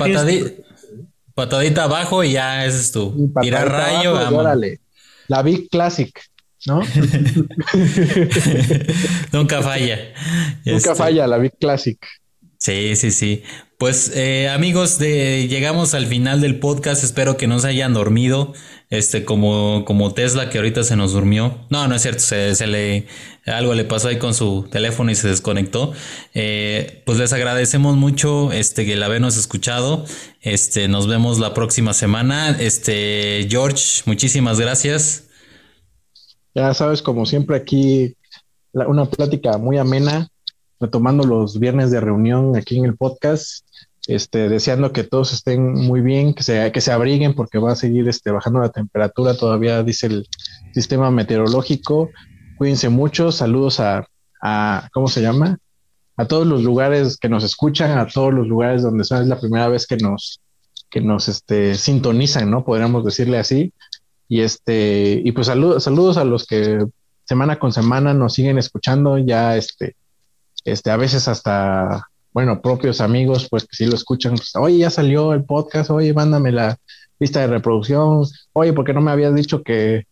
patadita, 1.34 1.84
abajo 1.84 2.24
y 2.24 2.32
ya 2.32 2.64
ese 2.64 2.80
es 2.80 2.92
tu 2.92 3.30
tira 3.42 3.66
rayo, 3.66 4.14
órale. 4.34 4.80
La 5.28 5.42
Big 5.42 5.68
Classic. 5.68 6.18
¿No? 6.66 6.80
Nunca 9.32 9.62
falla. 9.62 9.98
Nunca 10.64 10.92
este 10.92 10.94
falla 10.94 11.26
la 11.26 11.38
Big 11.38 11.56
Classic. 11.58 11.98
Sí, 12.58 12.94
sí, 12.96 13.10
sí. 13.10 13.42
Pues 13.76 14.12
eh, 14.14 14.48
amigos, 14.48 14.98
de, 14.98 15.48
llegamos 15.48 15.92
al 15.92 16.06
final 16.06 16.40
del 16.40 16.60
podcast. 16.60 17.04
Espero 17.04 17.36
que 17.36 17.46
no 17.46 17.58
se 17.58 17.68
hayan 17.68 17.92
dormido, 17.92 18.54
este, 18.88 19.24
como, 19.24 19.84
como 19.84 20.14
Tesla 20.14 20.48
que 20.48 20.56
ahorita 20.56 20.82
se 20.84 20.96
nos 20.96 21.12
durmió. 21.12 21.66
No, 21.68 21.86
no 21.88 21.94
es 21.94 22.00
cierto. 22.00 22.20
Se, 22.20 22.66
le 22.66 23.06
algo 23.44 23.74
le 23.74 23.84
pasó 23.84 24.08
ahí 24.08 24.18
con 24.18 24.32
su 24.32 24.66
teléfono 24.70 25.10
y 25.10 25.14
se 25.14 25.28
desconectó. 25.28 25.92
Eh, 26.32 27.02
pues 27.04 27.18
les 27.18 27.34
agradecemos 27.34 27.96
mucho, 27.96 28.52
este, 28.52 28.86
que 28.86 28.96
la 28.96 29.06
habernos 29.06 29.36
escuchado. 29.36 30.06
Este, 30.40 30.88
nos 30.88 31.06
vemos 31.06 31.40
la 31.40 31.52
próxima 31.52 31.92
semana. 31.92 32.56
Este, 32.58 33.46
George, 33.50 34.00
muchísimas 34.06 34.58
gracias. 34.58 35.24
Ya 36.54 36.72
sabes, 36.74 37.02
como 37.02 37.26
siempre 37.26 37.56
aquí 37.56 38.16
una 38.72 39.06
plática 39.06 39.58
muy 39.58 39.78
amena 39.78 40.28
retomando 40.80 41.24
los 41.24 41.58
viernes 41.58 41.90
de 41.90 42.00
reunión 42.00 42.56
aquí 42.56 42.78
en 42.78 42.84
el 42.84 42.96
podcast, 42.96 43.64
este, 44.06 44.48
deseando 44.48 44.92
que 44.92 45.04
todos 45.04 45.32
estén 45.32 45.72
muy 45.72 46.00
bien, 46.00 46.34
que 46.34 46.42
se, 46.42 46.70
que 46.72 46.80
se 46.80 46.92
abriguen 46.92 47.34
porque 47.34 47.58
va 47.58 47.72
a 47.72 47.76
seguir 47.76 48.08
este, 48.08 48.30
bajando 48.30 48.60
la 48.60 48.68
temperatura, 48.68 49.34
todavía 49.34 49.82
dice 49.82 50.08
el 50.08 50.28
sistema 50.74 51.10
meteorológico. 51.10 52.10
Cuídense 52.58 52.88
mucho, 52.88 53.32
saludos 53.32 53.80
a, 53.80 54.06
a, 54.42 54.88
¿cómo 54.92 55.08
se 55.08 55.22
llama? 55.22 55.58
A 56.16 56.26
todos 56.26 56.46
los 56.46 56.62
lugares 56.62 57.16
que 57.16 57.28
nos 57.28 57.44
escuchan, 57.44 57.98
a 57.98 58.06
todos 58.06 58.32
los 58.32 58.46
lugares 58.46 58.82
donde 58.82 59.02
es 59.02 59.10
la 59.10 59.40
primera 59.40 59.68
vez 59.68 59.86
que 59.86 59.96
nos, 59.96 60.40
que 60.90 61.00
nos 61.00 61.28
este, 61.28 61.74
sintonizan, 61.74 62.50
¿no? 62.50 62.64
Podríamos 62.64 63.04
decirle 63.04 63.38
así. 63.38 63.72
Y 64.34 64.40
este, 64.40 65.22
y 65.24 65.30
pues 65.30 65.46
saludos, 65.46 66.16
a 66.16 66.24
los 66.24 66.44
que 66.44 66.84
semana 67.24 67.60
con 67.60 67.72
semana 67.72 68.14
nos 68.14 68.34
siguen 68.34 68.58
escuchando, 68.58 69.16
ya 69.16 69.56
este, 69.56 69.94
este, 70.64 70.90
a 70.90 70.96
veces 70.96 71.28
hasta, 71.28 72.08
bueno, 72.32 72.60
propios 72.60 73.00
amigos, 73.00 73.46
pues 73.48 73.62
que 73.62 73.76
sí 73.76 73.86
lo 73.86 73.94
escuchan, 73.94 74.34
pues, 74.34 74.50
oye, 74.56 74.78
ya 74.78 74.90
salió 74.90 75.34
el 75.34 75.44
podcast, 75.44 75.90
oye, 75.90 76.12
mándame 76.12 76.50
la 76.50 76.76
lista 77.20 77.42
de 77.42 77.46
reproducción, 77.46 78.24
oye, 78.54 78.72
¿por 78.72 78.84
qué 78.84 78.92
no 78.92 79.00
me 79.00 79.12
habías 79.12 79.36
dicho 79.36 79.62
que, 79.62 80.08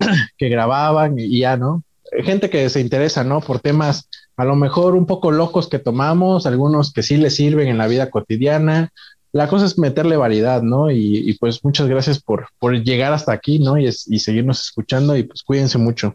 que 0.36 0.48
grababan 0.48 1.16
y 1.16 1.38
ya, 1.38 1.56
¿no? 1.56 1.84
Gente 2.24 2.50
que 2.50 2.68
se 2.70 2.80
interesa, 2.80 3.22
¿no? 3.22 3.40
Por 3.40 3.60
temas 3.60 4.08
a 4.36 4.44
lo 4.44 4.56
mejor 4.56 4.96
un 4.96 5.06
poco 5.06 5.30
locos 5.30 5.68
que 5.68 5.78
tomamos, 5.78 6.44
algunos 6.44 6.92
que 6.92 7.04
sí 7.04 7.18
les 7.18 7.36
sirven 7.36 7.68
en 7.68 7.78
la 7.78 7.86
vida 7.86 8.10
cotidiana. 8.10 8.90
La 9.32 9.48
cosa 9.48 9.66
es 9.66 9.78
meterle 9.78 10.16
variedad, 10.16 10.62
¿no? 10.62 10.90
Y, 10.90 11.36
pues 11.38 11.64
muchas 11.64 11.86
gracias 11.86 12.20
por, 12.20 12.48
por 12.58 12.74
llegar 12.82 13.12
hasta 13.12 13.32
aquí, 13.32 13.58
¿no? 13.58 13.78
Y, 13.78 13.86
y 13.86 14.18
seguirnos 14.18 14.60
escuchando 14.60 15.16
y 15.16 15.22
pues 15.22 15.42
cuídense 15.42 15.78
mucho. 15.78 16.14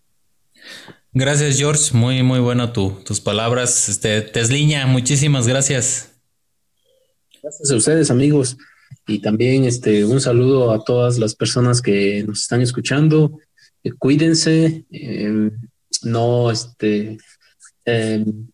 Gracias, 1.17 1.57
George. 1.57 1.95
Muy, 1.95 2.23
muy 2.23 2.39
bueno 2.39 2.73
tus 2.73 3.21
palabras. 3.21 3.87
Este, 3.87 4.21
Tesliña, 4.21 4.85
muchísimas 4.85 5.47
gracias. 5.47 6.11
Gracias 7.41 7.71
a 7.71 7.75
ustedes, 7.77 8.11
amigos. 8.11 8.57
Y 9.07 9.19
también 9.19 9.63
este, 9.63 10.03
un 10.03 10.19
saludo 10.19 10.73
a 10.73 10.83
todas 10.83 11.17
las 11.17 11.33
personas 11.33 11.81
que 11.81 12.25
nos 12.27 12.41
están 12.41 12.61
escuchando. 12.61 13.39
Eh, 13.81 13.93
cuídense. 13.97 14.83
Em, 14.91 15.51
no, 16.03 16.51
este, 16.51 17.17
em, 17.85 18.47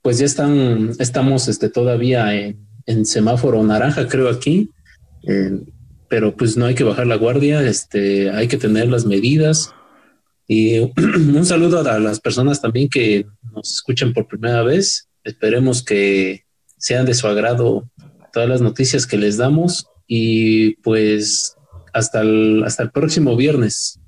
pues 0.00 0.18
ya 0.18 0.26
están, 0.26 0.90
estamos 0.98 1.46
este, 1.46 1.68
todavía 1.68 2.34
en, 2.34 2.66
semáforo 3.04 3.62
naranja, 3.62 4.08
creo 4.08 4.28
aquí. 4.28 4.70
Em, 5.24 5.64
pero 6.08 6.36
pues 6.36 6.56
no 6.56 6.66
hay 6.66 6.74
que 6.74 6.84
bajar 6.84 7.06
la 7.06 7.16
guardia. 7.16 7.62
Este, 7.62 8.30
hay 8.30 8.48
que 8.48 8.58
tener 8.58 8.88
las 8.88 9.06
medidas 9.06 9.72
y 10.52 10.78
un 10.96 11.46
saludo 11.46 11.80
a 11.80 11.98
las 11.98 12.20
personas 12.20 12.60
también 12.60 12.88
que 12.88 13.26
nos 13.54 13.72
escuchan 13.72 14.12
por 14.12 14.26
primera 14.26 14.62
vez. 14.62 15.08
Esperemos 15.24 15.82
que 15.82 16.44
sean 16.76 17.06
de 17.06 17.14
su 17.14 17.26
agrado 17.26 17.88
todas 18.32 18.48
las 18.48 18.60
noticias 18.60 19.06
que 19.06 19.16
les 19.16 19.36
damos 19.36 19.86
y 20.06 20.74
pues 20.82 21.56
hasta 21.92 22.20
el, 22.20 22.62
hasta 22.64 22.82
el 22.82 22.90
próximo 22.90 23.36
viernes. 23.36 23.98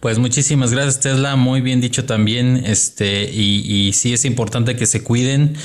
Pues 0.00 0.18
muchísimas 0.18 0.72
gracias 0.72 1.00
Tesla, 1.00 1.34
muy 1.34 1.60
bien 1.60 1.80
dicho 1.80 2.04
también, 2.04 2.62
este, 2.64 3.28
y, 3.32 3.62
y 3.66 3.92
sí 3.92 4.12
es 4.12 4.24
importante 4.24 4.76
que 4.76 4.86
se 4.86 5.02
cuiden, 5.02 5.56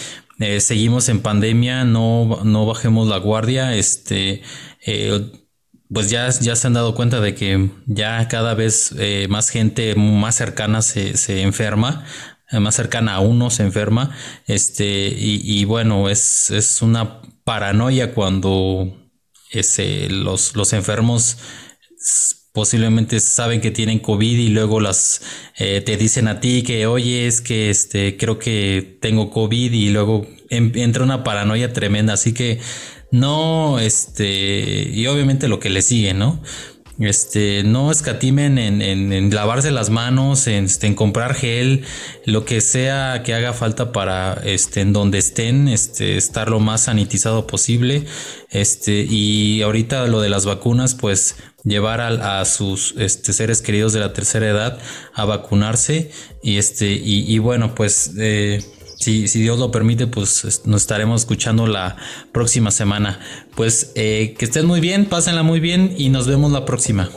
eh, 0.44 0.60
seguimos 0.60 1.08
en 1.10 1.22
pandemia, 1.22 1.86
no, 1.86 2.42
no 2.44 2.66
bajemos 2.66 3.08
la 3.08 3.18
guardia, 3.18 3.76
este, 3.76 4.42
eh, 4.86 5.32
pues 5.94 6.10
ya, 6.10 6.30
ya 6.30 6.56
se 6.56 6.68
han 6.68 6.74
dado 6.74 6.96
cuenta 6.96 7.22
de 7.22 7.34
que 7.34 7.70
ya 7.86 8.28
cada 8.28 8.54
vez 8.54 8.94
eh, 9.00 9.28
más 9.30 9.50
gente 9.50 9.96
más 9.96 10.36
cercana 10.36 10.82
se, 10.82 11.16
se 11.18 11.42
enferma. 11.44 12.06
más 12.52 12.76
cercana 12.76 13.16
a 13.16 13.20
uno 13.20 13.50
se 13.50 13.64
enferma. 13.64 14.12
Este, 14.48 15.16
y, 15.18 15.66
bueno, 15.66 16.10
es, 16.10 16.52
es 16.52 16.82
una 16.82 17.22
paranoia 17.46 18.14
cuando 18.14 18.96
ese, 19.52 20.10
los, 20.10 20.56
los 20.56 20.74
enfermos 20.74 21.38
posiblemente 22.54 23.20
saben 23.20 23.62
que 23.62 23.72
tienen 23.72 24.00
COVID 24.00 24.38
y 24.38 24.50
luego 24.50 24.80
las 24.80 25.22
eh, 25.58 25.82
te 25.82 25.98
dicen 25.98 26.28
a 26.28 26.40
ti 26.40 26.62
que 26.62 26.86
oye 26.86 27.26
es 27.26 27.42
que 27.42 27.72
este 27.72 28.16
creo 28.16 28.38
que 28.38 28.98
tengo 29.02 29.32
COVID 29.32 29.74
y 29.74 29.90
luego 29.90 30.26
entra 30.50 31.04
una 31.04 31.24
paranoia 31.24 31.74
tremenda 31.74 32.14
así 32.14 32.32
que 32.34 32.60
no 33.10 33.80
este 33.80 34.88
y 34.94 35.08
obviamente 35.08 35.48
lo 35.48 35.60
que 35.60 35.72
le 35.72 35.82
sigue 35.82 36.14
no 36.14 36.42
este, 37.00 37.64
no 37.64 37.92
escatimen 37.92 38.58
en, 38.58 39.34
lavarse 39.34 39.72
las 39.72 39.90
manos, 39.90 40.48
este, 40.48 40.88
en, 40.88 40.96
comprar 40.96 41.34
gel, 41.34 41.84
lo 42.26 42.46
que 42.46 42.62
sea 42.62 43.24
que 43.24 43.34
haga 43.34 43.54
falta 43.54 43.92
para 43.92 44.42
este, 44.44 44.82
en 44.82 44.94
donde 44.94 45.18
estén, 45.18 45.68
este, 45.68 46.18
estar 46.18 46.50
lo 46.50 46.60
más 46.60 46.82
sanitizado 46.82 47.48
posible. 47.48 48.06
Este, 48.50 49.06
y 49.10 49.62
ahorita 49.64 50.08
lo 50.08 50.22
de 50.22 50.30
las 50.30 50.46
vacunas, 50.46 50.94
pues 50.94 51.36
llevar 51.64 52.02
a, 52.02 52.44
sus 52.46 52.94
este, 52.98 53.34
seres 53.34 53.62
queridos 53.62 53.94
de 53.94 54.00
la 54.00 54.14
tercera 54.14 54.48
edad 54.48 54.80
a 55.14 55.26
vacunarse. 55.26 56.12
Y 56.44 56.58
este, 56.58 56.92
y, 56.92 57.38
bueno, 57.40 57.74
pues 57.74 58.12
eh, 58.20 58.62
si, 59.04 59.28
si, 59.28 59.42
Dios 59.42 59.60
lo 59.60 59.72
permite, 59.72 60.08
pues 60.08 60.62
nos 60.66 60.82
estaremos 60.82 61.22
escuchando 61.22 61.68
la 61.68 61.98
próxima 62.32 62.72
semana. 62.72 63.20
Pues 63.56 63.92
eh, 63.96 64.36
que 64.38 64.46
estén 64.46 64.66
muy 64.66 64.80
bien, 64.80 65.06
pásenla 65.06 65.44
muy 65.44 65.60
bien 65.60 65.94
y 65.98 66.10
nos 66.10 66.28
vemos 66.28 66.52
la 66.52 66.66
próxima. 66.66 67.10